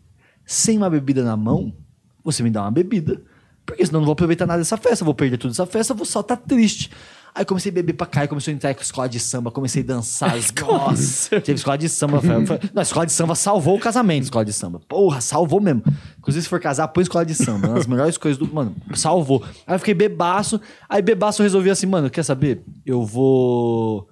sem 0.45 0.79
uma 0.79 0.89
bebida 0.89 1.25
na 1.25 1.37
mão, 1.37 1.75
você 2.23 2.43
me 2.43 2.51
dá 2.51 2.63
uma 2.63 2.71
bebida. 2.71 3.21
Porque 3.67 3.85
senão 3.85 3.99
eu 3.99 4.03
não 4.03 4.07
vou 4.07 4.13
aproveitar 4.13 4.47
nada 4.47 4.61
dessa 4.61 4.77
festa, 4.77 5.05
vou 5.05 5.13
perder 5.13 5.39
tudo 5.39 5.51
dessa 5.51 5.67
festa, 5.67 5.93
vou 5.93 6.07
só 6.07 6.21
estar 6.21 6.37
triste. 6.37 6.91
Aí 7.37 7.45
comecei 7.45 7.71
a 7.71 7.75
beber 7.75 7.93
pra 7.93 8.07
cá, 8.07 8.25
e 8.25 8.29
começou 8.29 8.51
a 8.51 8.55
entrar 8.55 8.75
com 8.75 8.81
escola 8.81 9.07
de 9.07 9.21
samba, 9.21 9.51
comecei 9.51 9.83
a 9.83 9.87
dançar. 9.87 10.33
Nossa, 10.67 11.39
teve 11.39 11.59
escola 11.59 11.77
de 11.77 11.87
samba. 11.87 12.19
Foi, 12.23 12.47
foi, 12.47 12.59
não, 12.73 12.81
escola 12.81 13.05
de 13.05 13.13
samba 13.13 13.35
salvou 13.35 13.77
o 13.77 13.79
casamento, 13.79 14.23
escola 14.23 14.43
de 14.43 14.55
samba. 14.55 14.81
Porra, 14.89 15.21
salvou 15.21 15.61
mesmo. 15.61 15.83
Inclusive, 16.19 16.45
se 16.45 16.49
for 16.49 16.59
casar, 16.59 16.89
põe 16.89 17.03
escola 17.03 17.27
de 17.27 17.35
samba. 17.35 17.69
Uma 17.69 17.75
das 17.75 17.87
melhores 17.87 18.17
coisas 18.17 18.39
do. 18.39 18.51
Mano, 18.51 18.75
salvou. 18.95 19.45
Aí 19.67 19.75
eu 19.75 19.79
fiquei 19.79 19.93
bebaço. 19.93 20.59
Aí 20.89 21.03
bebaço 21.03 21.43
eu 21.43 21.45
resolvi 21.45 21.69
assim, 21.69 21.85
mano, 21.85 22.09
quer 22.09 22.23
saber? 22.23 22.63
Eu 22.87 23.05
vou 23.05 24.09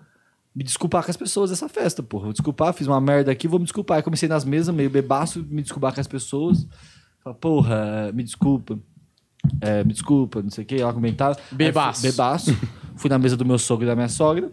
me 0.55 0.63
desculpar 0.63 1.03
com 1.03 1.11
as 1.11 1.17
pessoas 1.17 1.49
dessa 1.49 1.67
festa, 1.67 2.03
porra. 2.03 2.25
Vou 2.25 2.33
desculpar, 2.35 2.75
fiz 2.75 2.87
uma 2.87 3.01
merda 3.01 3.33
aqui, 3.33 3.49
vou 3.49 3.59
me 3.59 3.65
desculpar. 3.65 3.97
Aí 3.97 4.03
comecei 4.03 4.29
nas 4.29 4.45
mesas, 4.45 4.75
meio 4.75 4.91
bebaço, 4.91 5.43
me 5.49 5.63
desculpar 5.63 5.95
com 5.95 6.01
as 6.03 6.07
pessoas. 6.07 6.67
Falar, 7.23 7.37
porra, 7.37 8.13
me 8.13 8.23
desculpa. 8.23 8.79
É, 9.61 9.83
me 9.85 9.93
desculpa, 9.93 10.43
não 10.43 10.51
sei 10.51 10.65
o 10.65 10.67
que. 10.67 10.77
Ela 10.77 10.93
comentava. 10.93 11.37
Bebaço. 11.53 12.01
fui- 12.01 12.11
Bebaço. 12.11 12.51
Fui 12.97 13.11
na 13.11 13.19
mesa 13.19 13.37
do 13.37 13.45
meu 13.45 13.59
sogro 13.59 13.85
e 13.85 13.89
da 13.89 13.95
minha 13.95 14.09
sogra. 14.09 14.51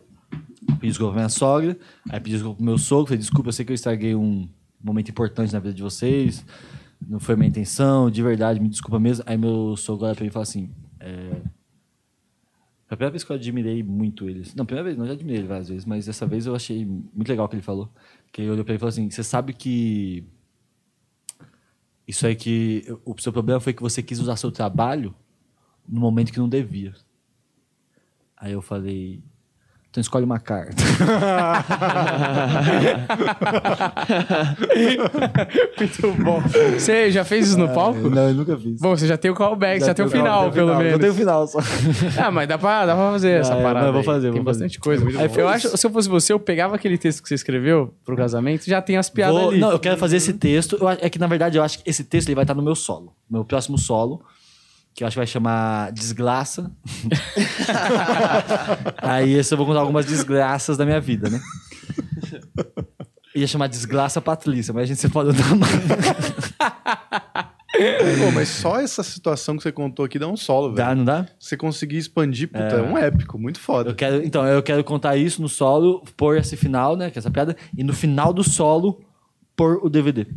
Pedi 0.79 0.87
desculpa 0.87 1.13
pra 1.13 1.21
minha 1.21 1.29
sogra. 1.29 1.77
Aí 2.09 2.19
pedi 2.19 2.31
desculpa 2.35 2.57
pro 2.57 2.65
meu 2.65 2.77
sogro. 2.77 3.07
Falei, 3.07 3.19
desculpa, 3.19 3.49
eu 3.49 3.53
sei 3.53 3.65
que 3.65 3.71
eu 3.71 3.75
estraguei 3.75 4.15
um 4.15 4.47
momento 4.83 5.09
importante 5.09 5.53
na 5.53 5.59
vida 5.59 5.73
de 5.73 5.81
vocês. 5.83 6.45
Não 7.07 7.19
foi 7.19 7.35
minha 7.35 7.49
intenção, 7.49 8.09
de 8.11 8.21
verdade, 8.21 8.59
me 8.59 8.69
desculpa 8.69 8.99
mesmo. 8.99 9.23
Aí 9.27 9.37
meu 9.37 9.75
sogro 9.75 10.05
olha 10.05 10.15
pra 10.15 10.23
mim 10.23 10.29
e 10.29 10.31
fala 10.31 10.43
assim: 10.43 10.69
é, 10.99 11.29
foi 12.87 12.95
a 12.95 12.97
primeira 12.97 13.11
vez 13.11 13.23
que 13.23 13.31
eu 13.31 13.35
admirei 13.35 13.81
muito 13.83 14.29
ele. 14.29 14.43
Não, 14.55 14.65
primeira 14.65 14.83
vez, 14.85 14.97
não, 14.97 15.05
já 15.07 15.13
admirei 15.13 15.39
ele 15.39 15.47
várias 15.47 15.69
vezes, 15.69 15.85
mas 15.85 16.05
dessa 16.05 16.25
vez 16.27 16.45
eu 16.45 16.55
achei 16.55 16.85
muito 16.85 17.27
legal 17.29 17.45
o 17.45 17.49
que 17.49 17.55
ele 17.55 17.61
falou. 17.63 17.89
Que 18.31 18.41
ele 18.41 18.51
olhou 18.51 18.63
pra 18.65 18.73
ele 18.73 18.77
e 18.77 18.79
falou 18.79 18.89
assim: 18.89 19.09
Você 19.09 19.23
sabe 19.23 19.53
que. 19.53 20.23
Isso 22.11 22.27
aí 22.27 22.35
que. 22.35 22.83
O 23.05 23.17
seu 23.17 23.31
problema 23.31 23.61
foi 23.61 23.71
que 23.71 23.81
você 23.81 24.03
quis 24.03 24.19
usar 24.19 24.35
seu 24.35 24.51
trabalho 24.51 25.15
no 25.87 26.01
momento 26.01 26.33
que 26.33 26.39
não 26.39 26.49
devia. 26.49 26.93
Aí 28.35 28.51
eu 28.51 28.61
falei. 28.61 29.23
Então 29.91 29.99
escolhe 29.99 30.23
uma 30.23 30.39
carta. 30.39 30.73
Muito 35.77 36.13
bom. 36.23 36.41
Você 36.77 37.11
já 37.11 37.23
fez 37.23 37.49
isso 37.49 37.57
no 37.57 37.67
palco? 37.73 38.09
não, 38.09 38.29
eu 38.29 38.33
nunca 38.33 38.57
fiz. 38.57 38.79
Bom, 38.79 38.95
você 38.95 39.05
já 39.07 39.17
tem 39.17 39.29
o 39.29 39.35
callback, 39.35 39.81
já, 39.85 39.93
tem 39.93 40.05
o 40.05 40.09
final, 40.09 40.51
pelo 40.51 40.75
menos. 40.77 40.93
Eu 40.93 40.99
tenho 40.99 41.11
o 41.11 41.15
final 41.15 41.47
só. 41.47 41.59
Ah, 42.21 42.31
mas 42.31 42.47
dá 42.47 42.57
pra, 42.57 42.85
dá 42.85 42.95
pra 42.95 43.11
fazer 43.11 43.39
essa 43.41 43.53
Ah, 43.53 43.57
é, 43.59 43.63
parada. 43.63 43.79
não, 43.81 43.87
eu 43.87 43.93
vou 43.93 43.99
aí. 44.01 44.05
fazer, 44.05 44.31
Tem 44.31 44.41
vou 44.41 44.45
fazer. 44.53 44.63
bastante 44.63 44.79
coisa. 44.79 45.05
Aí 45.07 45.17
Aí 45.17 45.29
foi 45.29 45.43
eu 45.43 45.47
acho, 45.49 45.77
se 45.77 45.85
eu 45.85 45.91
fosse 45.91 46.07
você, 46.09 46.33
eu 46.33 46.39
pegava 46.39 46.75
aquele 46.75 46.97
texto 46.97 47.21
que 47.21 47.27
você 47.29 47.35
escreveu 47.35 47.93
pro 48.05 48.15
casamento, 48.15 48.65
já 48.65 48.81
tem 48.81 48.97
as 48.97 49.09
piadas 49.09 49.35
Vou- 49.39 49.49
ali. 49.49 49.59
Não, 49.59 49.71
eu 49.71 49.79
quero 49.79 49.97
fazer 49.97 50.17
esse 50.17 50.33
texto. 50.33 50.77
Eu 50.79 50.89
é 50.89 51.09
que, 51.09 51.19
na 51.19 51.27
verdade, 51.27 51.57
eu 51.57 51.63
acho 51.63 51.79
que 51.83 51.89
esse 51.89 52.03
texto 52.03 52.29
ele 52.29 52.35
vai 52.35 52.43
estar 52.43 52.53
no 52.53 52.61
meu 52.61 52.75
solo. 52.75 53.13
Meu 53.29 53.43
próximo 53.43 53.77
solo. 53.77 54.21
Que 54.93 55.03
eu 55.03 55.07
acho 55.07 55.15
que 55.15 55.19
vai 55.19 55.27
chamar 55.27 55.91
Desgraça. 55.91 56.71
Aí 59.01 59.33
eu 59.33 59.57
vou 59.57 59.65
contar 59.65 59.79
algumas 59.79 60.05
desgraças 60.05 60.77
da 60.77 60.85
minha 60.85 60.99
vida, 60.99 61.29
né? 61.29 61.41
Ia 63.33 63.47
chamar 63.47 63.67
Desgraça 63.67 64.21
Patrícia, 64.21 64.73
mas 64.73 64.83
a 64.83 64.85
gente 64.87 64.99
se 64.99 65.09
pode 65.09 65.31
dar 65.37 65.55
mais. 65.55 65.71
Pô, 68.19 68.31
mas 68.33 68.49
só 68.49 68.79
essa 68.79 69.01
situação 69.01 69.57
que 69.57 69.63
você 69.63 69.71
contou 69.71 70.05
aqui 70.05 70.19
dá 70.19 70.27
um 70.27 70.37
solo, 70.37 70.67
velho. 70.67 70.75
Dá, 70.75 70.93
não 70.93 71.05
dá? 71.05 71.25
Você 71.39 71.55
conseguir 71.55 71.97
expandir, 71.97 72.47
puta, 72.47 72.63
é, 72.63 72.81
um 72.81 72.97
épico, 72.97 73.39
muito 73.39 73.59
foda. 73.59 73.91
Eu 73.91 73.95
quero, 73.95 74.23
então, 74.23 74.45
eu 74.45 74.61
quero 74.61 74.83
contar 74.83 75.15
isso 75.15 75.41
no 75.41 75.49
solo, 75.49 76.03
pôr 76.15 76.37
esse 76.37 76.55
final, 76.57 76.95
né? 76.95 77.09
Que 77.09 77.17
é 77.17 77.19
essa 77.19 77.31
piada, 77.31 77.55
e 77.75 77.83
no 77.83 77.93
final 77.93 78.33
do 78.33 78.43
solo, 78.43 79.01
pôr 79.55 79.79
o 79.83 79.89
DVD. 79.89 80.27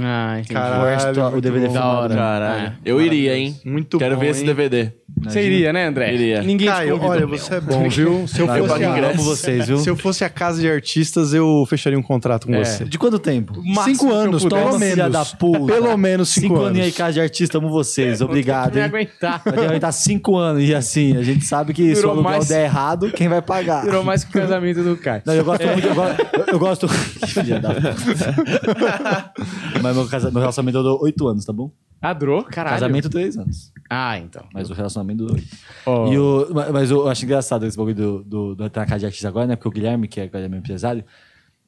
Ah, 0.00 0.34
entendi. 0.38 0.52
Caralho, 0.54 1.20
o 1.26 1.30
muito 1.30 1.40
DVD 1.40 1.66
filmado. 1.66 1.96
hora. 1.98 2.14
Caralho. 2.14 2.66
É, 2.66 2.72
eu 2.84 3.00
iria, 3.00 3.36
hein? 3.36 3.56
Muito 3.64 3.98
Quero 3.98 4.14
bom, 4.14 4.20
ver 4.20 4.28
esse 4.30 4.40
hein? 4.40 4.46
DVD. 4.46 4.92
Você 5.22 5.42
iria, 5.42 5.72
né, 5.72 5.86
André? 5.88 6.14
Iria. 6.14 6.42
Ninguém 6.42 6.68
te 6.68 6.72
Caio, 6.72 6.90
convidou. 6.92 7.10
olha, 7.10 7.26
você 7.26 7.54
é 7.54 7.60
bom, 7.60 7.88
viu? 7.88 8.28
Se 8.28 8.40
eu, 8.40 8.46
Vai, 8.46 8.60
fosse 8.60 8.82
eu 8.84 8.88
pago 8.92 9.04
a, 9.06 9.12
vocês, 9.14 9.66
viu? 9.66 9.78
se 9.78 9.90
eu 9.90 9.96
fosse 9.96 10.24
a 10.24 10.28
casa 10.30 10.60
de 10.60 10.70
artistas, 10.70 11.34
eu 11.34 11.66
fecharia 11.68 11.98
um 11.98 12.02
contrato 12.02 12.46
com 12.46 12.54
É. 12.54 12.62
você. 12.64 12.84
De 12.84 12.96
quanto 12.96 13.18
tempo? 13.18 13.60
máximo 13.64 13.96
Cinco 13.96 14.12
anos, 14.12 14.44
pelo 14.44 14.78
menos. 14.78 15.10
da 15.12 15.24
puta. 15.24 15.72
Pelo 15.72 15.96
menos 15.96 16.28
cinco, 16.28 16.42
Cinco 16.48 16.54
anos. 16.56 16.68
aninhos 16.68 16.86
aí, 16.86 16.92
casa 16.92 17.12
de 17.14 17.20
artista, 17.20 17.58
amo 17.58 17.68
vocês. 17.68 18.20
Obrigado, 18.20 18.74
Me 18.74 18.80
hein? 18.80 18.86
aguentar. 18.86 19.42
Vai 19.44 19.54
ter 19.54 19.60
que 19.60 19.66
aguentar 19.66 19.92
cinco 19.92 20.36
anos. 20.36 20.62
E 20.62 20.72
assim, 20.72 21.16
a 21.16 21.22
gente 21.24 21.44
sabe 21.44 21.72
que 21.74 21.96
se 21.96 22.06
o 22.06 22.10
aluguel 22.10 22.30
mais- 22.30 22.46
der 22.46 22.66
errado, 22.66 23.10
quem 23.10 23.26
vai 23.28 23.42
pagar? 23.42 23.84
Durou 23.84 24.04
mais 24.04 24.22
que 24.22 24.30
o 24.30 24.40
casamento 24.40 24.84
do 24.84 24.96
Caio. 25.02 25.22
Não, 25.26 25.34
eu 25.34 25.44
gosto 25.44 25.66
muito. 25.66 25.86
Eu 25.88 25.94
gosto. 25.96 26.20
Eu 26.52 26.58
gosto... 26.60 26.88
Filha 27.26 27.58
da 27.58 27.70
puta. 27.74 29.32
Mas 29.82 29.96
meu, 29.96 30.06
casa- 30.08 30.30
meu 30.30 30.40
relacionamento 30.40 30.82
durou 30.82 31.02
oito 31.02 31.26
anos, 31.28 31.44
tá 31.44 31.52
bom? 31.52 31.70
Ah, 32.00 32.12
durou? 32.12 32.44
Caralho. 32.44 32.76
Casamento, 32.76 33.08
três 33.10 33.36
anos. 33.36 33.72
Ah, 33.90 34.18
então. 34.18 34.44
Mas 34.54 34.70
o 34.70 34.72
relacionamento 34.74 35.18
durou 35.18 35.34
oito. 35.34 35.48
Ó, 35.84 36.12
E 36.12 36.18
o, 36.18 36.48
ma- 36.54 36.70
mas 36.72 36.90
eu 36.90 37.08
acho 37.08 37.24
engraçado 37.24 37.66
esse 37.66 37.76
bagulho 37.76 37.94
do, 37.96 38.24
do, 38.24 38.54
do 38.54 38.64
entrar 38.64 38.82
na 38.82 38.86
casa 38.86 39.00
de 39.00 39.06
artista 39.06 39.26
agora, 39.28 39.46
né? 39.46 39.56
Porque 39.56 39.68
o 39.68 39.72
Guilherme, 39.72 40.06
que 40.06 40.20
é, 40.20 40.30
é 40.32 40.48
meu 40.48 40.58
empresário, 40.60 41.04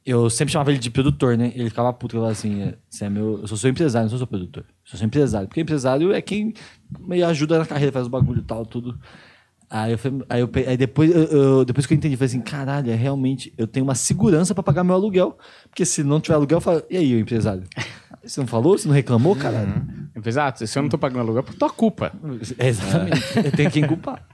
eu 0.07 0.31
sempre 0.31 0.53
chamava 0.53 0.71
ele 0.71 0.79
de 0.79 0.89
produtor, 0.91 1.37
né? 1.37 1.53
Ele 1.55 1.69
ficava 1.69 1.93
puto, 1.93 2.15
ele 2.15 2.21
falava 2.21 2.33
assim: 2.33 2.73
você 2.89 3.07
é 3.07 3.11
meu, 3.11 3.41
eu 3.41 3.47
sou 3.49 3.57
seu 3.57 3.71
empresário, 3.71 4.05
não 4.05 4.09
sou 4.11 4.19
seu 4.19 4.27
produtor. 4.27 4.65
Eu 4.69 4.75
sou 4.85 4.99
seu 4.99 5.07
empresário. 5.07 5.49
Porque 5.49 5.61
empresário 5.61 6.13
é 6.13 6.23
quem 6.23 6.55
me 7.01 7.23
ajuda 7.23 7.59
na 7.59 7.67
carreira, 7.67 7.91
faz 7.93 8.07
o 8.07 8.11
bagulho 8.11 8.41
e 8.41 8.45
tal, 8.45 8.65
tudo. 8.65 8.99
Aí, 9.69 9.93
eu, 9.93 9.99
aí, 10.29 10.41
eu, 10.41 10.51
aí 10.69 10.77
depois, 10.77 11.11
eu- 11.15 11.23
eu- 11.25 11.65
depois 11.65 11.87
que 11.87 11.93
eu 11.95 11.97
entendi, 11.97 12.15
eu 12.15 12.19
falei 12.19 12.27
assim: 12.29 12.41
caralho, 12.41 12.91
é 12.91 12.95
realmente, 12.95 13.53
eu 13.59 13.67
tenho 13.67 13.85
uma 13.85 13.95
segurança 13.95 14.55
pra 14.55 14.63
pagar 14.63 14.83
meu 14.85 14.95
aluguel. 14.95 15.37
Porque 15.69 15.85
se 15.85 16.03
não 16.05 16.21
tiver 16.21 16.35
aluguel, 16.37 16.59
eu 16.59 16.63
falo: 16.63 16.83
e 16.89 16.97
aí, 16.97 17.15
o 17.15 17.19
empresário? 17.19 17.65
Você 18.23 18.41
não 18.41 18.47
falou? 18.47 18.77
Você 18.77 18.87
não 18.87 18.95
reclamou, 18.95 19.35
caralho? 19.35 19.73
Exato. 20.25 20.67
Se 20.67 20.79
eu 20.79 20.83
não 20.83 20.89
tô 20.89 20.99
pagando 20.99 21.21
aluguel, 21.21 21.41
é 21.41 21.43
por 21.45 21.55
tua 21.55 21.71
culpa. 21.71 22.13
É, 22.59 22.69
exatamente. 22.69 23.21
Eu 23.45 23.53
tenho 23.53 23.71
quem 23.71 23.87
culpar. 23.87 24.25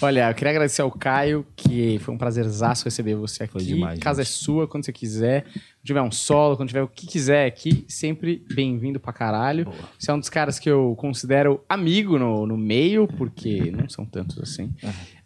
Olha, 0.00 0.28
eu 0.30 0.34
queria 0.34 0.50
agradecer 0.50 0.82
ao 0.82 0.90
Caio, 0.90 1.46
que 1.56 1.98
foi 2.00 2.14
um 2.14 2.18
prazerzaço 2.18 2.84
receber 2.84 3.14
você 3.14 3.44
aqui. 3.44 3.52
Foi 3.52 3.62
demais, 3.62 3.98
Casa 4.00 4.22
gente. 4.22 4.32
é 4.32 4.36
sua, 4.36 4.66
quando 4.68 4.84
você 4.84 4.92
quiser. 4.92 5.42
Quando 5.44 5.86
tiver 5.86 6.02
um 6.02 6.10
solo, 6.12 6.56
quando 6.56 6.68
tiver 6.68 6.82
o 6.82 6.88
que 6.88 7.06
quiser 7.06 7.46
aqui, 7.46 7.84
sempre 7.88 8.44
bem-vindo 8.54 9.00
pra 9.00 9.12
caralho. 9.12 9.66
Você 9.98 10.10
é 10.10 10.14
um 10.14 10.18
dos 10.20 10.28
caras 10.28 10.58
que 10.58 10.70
eu 10.70 10.94
considero 10.96 11.60
amigo 11.68 12.18
no, 12.18 12.46
no 12.46 12.56
meio, 12.56 13.08
porque 13.08 13.70
não 13.76 13.88
são 13.88 14.04
tantos 14.04 14.38
assim. 14.40 14.72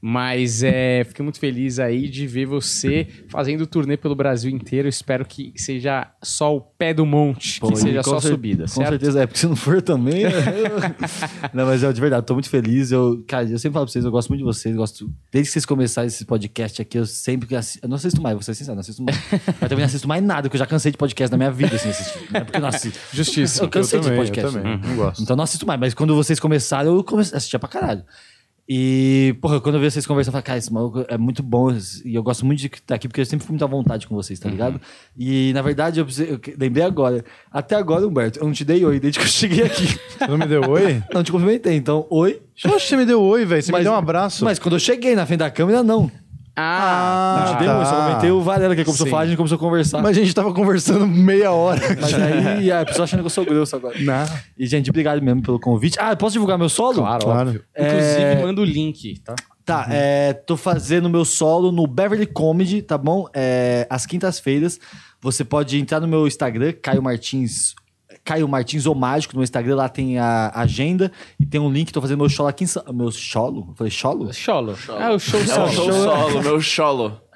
Mas 0.01 0.63
é, 0.63 1.05
fiquei 1.05 1.23
muito 1.23 1.39
feliz 1.41 1.79
aí 1.79 2.09
de 2.09 2.27
ver 2.27 2.47
você 2.47 3.07
fazendo 3.29 3.67
turnê 3.67 3.97
pelo 3.97 4.15
Brasil 4.15 4.51
inteiro. 4.51 4.89
Espero 4.89 5.25
que 5.25 5.53
seja 5.57 6.11
só 6.23 6.55
o 6.57 6.61
pé 6.61 6.95
do 6.95 7.05
monte, 7.05 7.59
Pô, 7.61 7.69
que 7.69 7.77
seja 7.77 8.03
só 8.03 8.21
cer- 8.21 8.31
subida, 8.31 8.65
Com 8.65 8.69
certo? 8.69 8.89
certeza 8.91 9.23
é, 9.23 9.27
porque 9.27 9.41
se 9.41 9.47
não 9.47 9.57
for 9.57 9.83
também. 9.83 10.06
Eu- 10.13 10.31
não, 11.55 11.67
mas 11.67 11.83
eu, 11.83 11.93
de 11.93 12.01
verdade, 12.01 12.25
tô 12.27 12.35
muito 12.35 12.49
feliz. 12.49 12.93
Eu, 12.93 13.25
cara, 13.27 13.45
eu 13.45 13.59
sempre 13.59 13.75
falo 13.75 13.87
pra 13.87 13.93
vocês, 13.93 14.05
eu 14.05 14.11
gosto 14.11 14.29
muito 14.29 14.41
de 14.41 14.45
vocês. 14.45 14.75
Gosto, 14.77 15.11
desde 15.33 15.49
que 15.49 15.53
vocês 15.53 15.67
começaram 15.67 16.07
esse 16.07 16.25
podcast 16.25 16.81
aqui, 16.83 16.99
eu 16.99 17.07
sempre 17.07 17.49
que 17.49 17.55
assi- 17.57 17.79
Eu 17.83 17.89
não 17.89 17.97
assisto 17.97 18.21
mais, 18.21 18.35
vou 18.35 18.43
ser 18.43 18.55
sincero, 18.55 18.75
não 18.75 18.81
assisto 18.81 19.03
mais. 19.03 19.17
Mas 19.31 19.69
também 19.69 19.79
não 19.79 19.85
assisto 19.85 20.09
mais 20.09 20.23
nada, 20.23 20.43
porque 20.43 20.57
eu 20.57 20.61
já 20.61 20.67
cansei 20.67 20.93
de 20.93 20.99
podcast 20.99 21.31
na 21.31 21.37
minha 21.39 21.51
vida, 21.51 21.77
assim, 21.77 21.89
assistir. 21.91 22.19
Não 22.31 22.41
é 22.41 22.45
porque 22.45 22.57
eu 22.57 22.61
não 22.63 22.69
assisto. 22.69 22.99
Justiça. 23.13 23.65
Eu 23.65 23.69
cansei 23.69 23.99
Eu 23.99 24.03
de 24.03 24.09
também, 24.09 24.25
podcast. 24.25 24.57
eu 24.57 24.63
também, 24.63 24.81
não 24.89 24.97
gosto. 24.97 25.23
Então 25.23 25.35
eu 25.35 25.37
não 25.37 25.45
assisto 25.45 25.67
mais, 25.67 25.81
mas 25.81 25.95
quando 25.95 26.15
vocês 26.15 26.39
começaram, 26.41 26.95
eu 26.97 27.05
comecei 27.05 27.35
a 27.35 27.39
assistir 27.39 27.59
pra 27.59 27.69
caralho. 27.69 28.03
E, 28.69 29.37
porra, 29.41 29.61
quando 29.61 29.77
eu 29.77 29.81
vi 29.81 29.89
vocês 29.91 30.05
conversando, 30.07 30.31
eu 30.31 30.33
falei, 30.33 30.45
cara, 30.47 30.59
esse 30.59 30.73
maluco 30.73 31.05
é 31.09 31.17
muito 31.17 31.41
bom. 31.43 31.71
E 32.05 32.15
eu 32.15 32.23
gosto 32.23 32.45
muito 32.45 32.59
de 32.59 32.67
estar 32.67 32.97
aqui, 32.97 33.07
porque 33.07 33.21
eu 33.21 33.25
sempre 33.27 33.47
fui 33.47 33.53
muito 33.53 33.65
à 33.65 33.69
vontade 33.69 34.07
com 34.09 34.15
vocês, 34.17 34.39
tá 34.41 34.49
ligado? 34.49 34.81
E, 35.17 35.53
na 35.55 35.63
verdade, 35.63 36.01
eu, 36.01 36.05
precisei- 36.05 36.33
eu 36.33 36.41
lembrei 36.59 36.83
agora. 36.85 37.25
Até 37.53 37.77
agora, 37.77 38.07
Humberto, 38.07 38.41
eu 38.41 38.45
não 38.45 38.53
te 38.53 38.65
dei 38.65 38.85
oi 38.85 38.99
desde 38.99 39.21
que 39.21 39.25
eu 39.25 39.29
cheguei 39.29 39.65
aqui. 39.65 39.87
Você 39.87 40.27
não 40.27 40.37
me 40.39 40.47
deu 40.47 40.63
oi? 40.69 41.01
não 41.15 41.23
te 41.23 41.31
cumprimentei, 41.31 41.77
então, 41.77 42.07
oi. 42.11 42.43
Eu 42.65 42.75
acho 42.75 42.85
que 42.85 42.91
você 42.91 42.97
me 42.97 43.07
deu 43.07 43.23
oi, 43.23 43.45
velho. 43.45 43.63
Você 43.63 43.71
Mas- 43.71 43.81
me 43.81 43.85
deu 43.85 43.93
um 43.93 43.97
abraço. 43.97 44.45
Mas 44.45 44.59
quando 44.59 44.75
eu 44.75 44.81
cheguei 44.81 45.15
na 45.15 45.25
frente 45.27 45.39
da 45.41 45.51
câmera, 45.51 45.83
não. 45.85 46.11
Ah, 46.59 47.45
Não 47.49 47.55
te 47.55 47.59
dei 47.59 47.69
oi, 47.69 47.85
só 47.85 47.91
tá. 47.91 48.07
comentei 48.09 48.31
o 48.31 48.41
Varela, 48.41 48.75
que 48.75 48.83
começou 48.85 49.05
a 49.05 49.07
Sim. 49.07 49.11
falar, 49.11 49.23
a 49.23 49.27
gente 49.27 49.37
começou 49.37 49.57
a 49.57 49.59
conversar. 49.59 49.99
Mas, 49.99 50.05
Mas 50.05 50.17
a 50.17 50.21
gente 50.21 50.35
tava 50.35 50.55
conversando 50.55 51.07
meia 51.07 51.53
hora. 51.53 51.81
aí 52.57 52.73
a 52.73 52.85
pessoa 52.87 53.05
achando 53.05 53.21
que 53.21 53.27
eu 53.27 53.31
sou 53.31 53.45
grosso 53.45 53.77
agora. 53.77 53.95
Não. 54.01 54.27
E, 54.59 54.67
gente, 54.67 54.89
obrigado 54.89 55.21
mesmo 55.23 55.43
pelo 55.43 55.61
convite. 55.61 55.99
Ah, 56.01 56.13
eu 56.13 56.17
posso 56.17 56.33
divulgar 56.33 56.59
meu 56.59 56.69
solo? 56.71 56.95
Claro, 56.97 57.25
Claro. 57.25 57.49
óbvio. 57.51 57.65
Inclusive, 57.79 58.43
manda 58.43 58.61
o 58.61 58.65
link, 58.65 59.21
tá? 59.21 59.35
Tá, 59.67 59.87
é, 59.91 60.33
tô 60.33 60.57
fazendo 60.57 61.11
meu 61.11 61.25
solo 61.25 61.73
no 61.73 61.87
Beverly 61.89 62.25
Comedy, 62.27 62.81
tá 62.83 62.97
bom? 62.97 63.27
É, 63.35 63.87
às 63.91 64.07
quintas-feiras. 64.07 64.79
Você 65.21 65.45
pode 65.45 65.77
entrar 65.79 65.99
no 66.01 66.07
meu 66.07 66.27
Instagram, 66.27 66.73
Caio 66.81 67.03
Martins. 67.03 67.75
Caio 68.27 68.49
Martins 68.49 68.85
ou 68.87 68.95
Mágico, 68.95 69.37
no 69.37 69.43
Instagram 69.45 69.77
lá 69.77 69.89
tem 69.89 70.19
a 70.19 70.51
agenda 70.55 71.11
e 71.39 71.47
tem 71.47 71.61
um 71.61 71.71
link. 71.71 71.93
Tô 71.93 72.01
fazendo 72.03 72.19
meu 72.19 72.29
solo 72.29 72.49
aqui 72.49 72.65
em 72.65 72.67
São... 72.67 72.83
Meu 72.93 73.11
solo? 73.13 73.69
Eu 73.71 73.75
falei 73.77 73.91
cholo? 73.91 74.33
Cholo. 74.35 74.77
É 74.99 75.11
o 75.11 75.19
show 75.19 75.39
É 75.41 75.43
o 75.45 75.47
solo. 75.47 75.71
show 75.73 75.93
solo, 75.93 76.43
meu 76.43 76.61
cholo. 76.61 77.21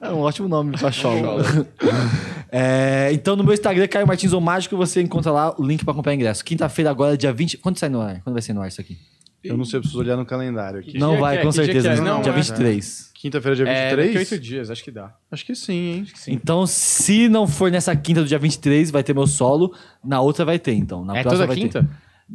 É 0.00 0.08
um 0.08 0.20
ótimo 0.20 0.48
nome 0.48 0.78
pra 0.78 0.90
cholo. 0.90 1.42
É, 2.50 3.10
então 3.12 3.34
no 3.36 3.42
meu 3.44 3.54
Instagram, 3.54 3.86
Caio 3.88 4.06
Martins 4.06 4.32
ou 4.32 4.40
Mágico, 4.40 4.76
você 4.76 5.00
encontra 5.00 5.30
lá 5.32 5.54
o 5.58 5.64
link 5.64 5.84
pra 5.84 5.94
comprar 5.94 6.14
ingresso. 6.14 6.44
Quinta-feira 6.44 6.90
agora, 6.90 7.16
dia 7.16 7.32
20. 7.32 7.58
Quando 7.58 7.78
sai 7.78 7.88
no 7.88 8.00
ar? 8.00 8.20
Quando 8.22 8.34
vai 8.34 8.42
ser 8.42 8.52
no 8.52 8.60
ar 8.60 8.68
isso 8.68 8.80
aqui? 8.80 8.98
Eu 9.42 9.56
não 9.56 9.64
sei, 9.64 9.78
eu 9.78 9.80
preciso 9.80 10.00
olhar 10.00 10.16
no 10.16 10.24
calendário 10.26 10.80
aqui. 10.80 10.98
Não 10.98 11.12
dia 11.12 11.20
vai, 11.20 11.36
que 11.36 11.40
é? 11.40 11.44
com 11.44 11.48
Que 11.50 11.54
dia 11.56 11.64
certeza. 11.64 11.88
que 11.88 11.94
é? 11.94 11.96
Não, 12.00 12.14
Não, 12.16 12.22
dia 12.22 12.32
é. 12.32 12.34
23. 12.34 13.11
Quinta-feira, 13.22 13.54
dia 13.54 13.64
É, 13.68 13.90
23? 13.90 14.06
daqui 14.08 14.16
a 14.16 14.20
oito 14.20 14.38
dias, 14.42 14.68
acho 14.68 14.82
que 14.82 14.90
dá. 14.90 15.14
Acho 15.30 15.46
que 15.46 15.54
sim, 15.54 15.72
hein? 15.74 16.06
Então, 16.26 16.66
se 16.66 17.28
não 17.28 17.46
for 17.46 17.70
nessa 17.70 17.94
quinta 17.94 18.20
do 18.20 18.26
dia 18.26 18.36
23, 18.36 18.90
vai 18.90 19.04
ter 19.04 19.14
meu 19.14 19.28
solo. 19.28 19.72
Na 20.04 20.20
outra 20.20 20.44
vai 20.44 20.58
ter, 20.58 20.72
então. 20.74 21.04
Na 21.04 21.16
É 21.16 21.22
próxima 21.22 21.44
toda 21.44 21.46
vai 21.46 21.54
ter. 21.56 21.62
quinta? 21.62 21.88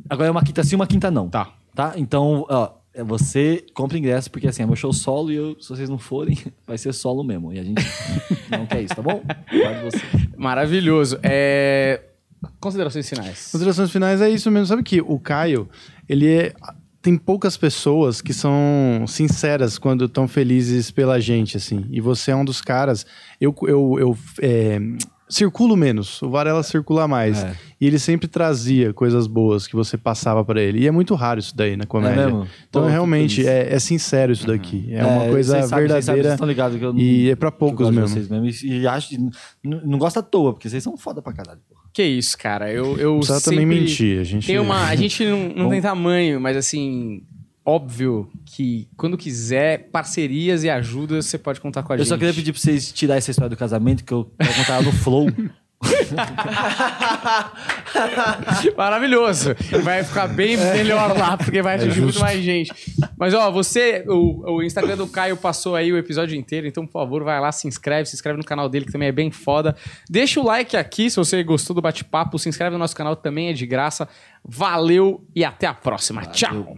Agora 0.09 0.29
é 0.29 0.31
uma 0.31 0.41
quinta 0.41 0.63
sim, 0.63 0.75
uma 0.77 0.87
quinta 0.87 1.11
não. 1.11 1.27
Tá. 1.27 1.51
Tá? 1.75 1.93
Então, 1.97 2.45
ó, 2.49 2.71
é 2.93 3.03
você 3.03 3.65
compra 3.73 3.97
ingresso, 3.97 4.31
porque 4.31 4.47
assim, 4.47 4.63
é 4.63 4.65
meu 4.65 4.77
show 4.77 4.93
solo 4.93 5.29
e 5.29 5.35
eu, 5.35 5.57
se 5.59 5.67
vocês 5.67 5.89
não 5.89 5.97
forem, 5.97 6.37
vai 6.65 6.77
ser 6.77 6.93
solo 6.93 7.21
mesmo. 7.21 7.51
E 7.51 7.59
a 7.59 7.63
gente 7.63 7.83
não 8.49 8.65
quer 8.65 8.81
isso, 8.81 8.95
tá 8.95 9.01
bom? 9.01 9.21
Maravilhoso. 10.37 11.19
É... 11.21 12.01
Considerações 12.59 13.09
finais. 13.09 13.49
Considerações 13.51 13.91
finais 13.91 14.21
é 14.21 14.29
isso 14.29 14.49
mesmo. 14.49 14.67
Sabe 14.67 14.83
que 14.83 15.01
o 15.01 15.19
Caio, 15.19 15.67
ele 16.07 16.27
é. 16.33 16.53
Tem 17.01 17.17
poucas 17.17 17.55
pessoas 17.55 18.21
que 18.21 18.33
são 18.33 19.05
sinceras 19.07 19.77
quando 19.77 20.05
estão 20.05 20.27
felizes 20.27 20.91
pela 20.91 21.19
gente, 21.19 21.57
assim. 21.57 21.85
E 21.89 22.01
você 22.01 22.31
é 22.31 22.35
um 22.35 22.43
dos 22.43 22.61
caras. 22.61 23.05
Eu, 23.39 23.55
eu, 23.63 23.97
eu 23.99 24.17
é, 24.41 24.79
circulo 25.29 25.75
menos. 25.75 26.21
O 26.21 26.29
Varela 26.29 26.63
circula 26.63 27.07
mais. 27.07 27.43
É. 27.43 27.55
E 27.79 27.85
ele 27.85 27.99
sempre 27.99 28.27
trazia 28.27 28.93
coisas 28.93 29.27
boas 29.27 29.67
que 29.67 29.75
você 29.75 29.97
passava 29.97 30.43
pra 30.43 30.61
ele. 30.61 30.79
E 30.79 30.87
é 30.87 30.91
muito 30.91 31.13
raro 31.15 31.39
isso 31.39 31.55
daí 31.55 31.75
na 31.75 31.85
comédia. 31.85 32.25
mesmo? 32.25 32.47
Então, 32.67 32.83
Pô, 32.83 32.87
realmente, 32.87 33.45
é, 33.45 33.73
é 33.73 33.79
sincero 33.79 34.31
isso 34.31 34.47
daqui. 34.47 34.87
É, 34.91 35.05
uma 35.05 35.29
coisa 35.29 35.61
sabem, 35.63 35.87
vocês 35.87 36.05
sabem, 36.05 36.21
verdadeira. 36.21 36.45
Ligados 36.45 36.77
que 36.77 36.85
eu 36.85 36.93
não, 36.93 36.99
e 36.99 37.29
é 37.29 37.33
eu 37.33 37.51
poucos 37.51 37.89
mesmo. 37.89 38.41
mesmo. 38.41 38.45
E, 38.45 38.79
e 38.81 38.87
acho, 38.87 39.13
e 39.13 39.17
não, 39.63 39.81
não 39.85 39.97
gosto 39.99 40.17
à 40.17 40.21
toa, 40.23 40.53
porque 40.53 40.69
vocês 40.69 40.83
são 40.83 40.97
foda 40.97 41.21
pra 41.21 41.33
caralho. 41.33 41.59
porra. 41.67 41.86
Que 41.97 42.03
isso, 42.03 42.37
cara. 42.37 42.71
Eu, 42.71 42.95
eu 42.99 43.13
Não 43.13 43.17
precisa 43.21 43.39
sempre... 43.39 43.59
também 43.59 43.79
mentir. 43.79 44.19
A 44.19 44.23
gente, 44.23 44.45
Tem 44.45 44.59
uma... 44.59 44.85
A 44.87 44.93
gente 44.95 45.25
não, 45.25 45.49
não 45.49 45.63
Bom. 45.63 45.69
tem 45.71 45.81
tamanho, 45.81 46.39
mas 46.39 46.55
assim... 46.55 47.23
Óbvio 47.65 48.29
que 48.45 48.87
quando 48.95 49.17
quiser 49.17 49.89
parcerias 49.89 50.63
e 50.63 50.69
ajudas, 50.69 51.25
você 51.25 51.39
pode 51.39 51.59
contar 51.59 51.81
com 51.81 51.91
a 51.91 51.95
Eu 51.95 51.99
gente. 51.99 52.09
só 52.09 52.15
queria 52.15 52.35
pedir 52.35 52.53
pra 52.53 52.61
vocês 52.61 52.91
tirar 52.91 53.15
essa 53.15 53.31
história 53.31 53.49
do 53.49 53.57
casamento, 53.57 54.03
que 54.05 54.13
eu 54.13 54.31
quero 54.39 54.53
contar 54.53 54.73
ela 54.75 54.83
no 54.83 54.91
Flow. 54.91 55.27
Maravilhoso. 58.75 59.55
Vai 59.83 60.03
ficar 60.03 60.27
bem 60.27 60.57
melhor 60.57 61.15
lá, 61.17 61.37
porque 61.37 61.61
vai 61.61 61.75
atingir 61.75 62.01
muito 62.01 62.19
mais 62.19 62.41
gente. 62.41 62.73
Mas, 63.17 63.33
ó, 63.33 63.49
você, 63.51 64.03
o, 64.07 64.55
o 64.55 64.63
Instagram 64.63 64.97
do 64.97 65.07
Caio 65.07 65.37
passou 65.37 65.75
aí 65.75 65.93
o 65.93 65.97
episódio 65.97 66.37
inteiro, 66.37 66.67
então, 66.67 66.85
por 66.85 66.93
favor, 66.93 67.23
vai 67.23 67.39
lá, 67.39 67.51
se 67.51 67.67
inscreve, 67.67 68.09
se 68.09 68.15
inscreve 68.15 68.37
no 68.37 68.45
canal 68.45 68.67
dele, 68.67 68.85
que 68.85 68.91
também 68.91 69.09
é 69.09 69.11
bem 69.11 69.31
foda. 69.31 69.75
Deixa 70.09 70.39
o 70.39 70.43
like 70.43 70.75
aqui 70.75 71.09
se 71.09 71.17
você 71.17 71.43
gostou 71.43 71.75
do 71.75 71.81
bate-papo, 71.81 72.39
se 72.39 72.49
inscreve 72.49 72.73
no 72.73 72.79
nosso 72.79 72.95
canal, 72.95 73.15
também 73.15 73.49
é 73.49 73.53
de 73.53 73.65
graça. 73.65 74.07
Valeu 74.43 75.23
e 75.35 75.45
até 75.45 75.67
a 75.67 75.73
próxima. 75.73 76.25
Tchau. 76.27 76.75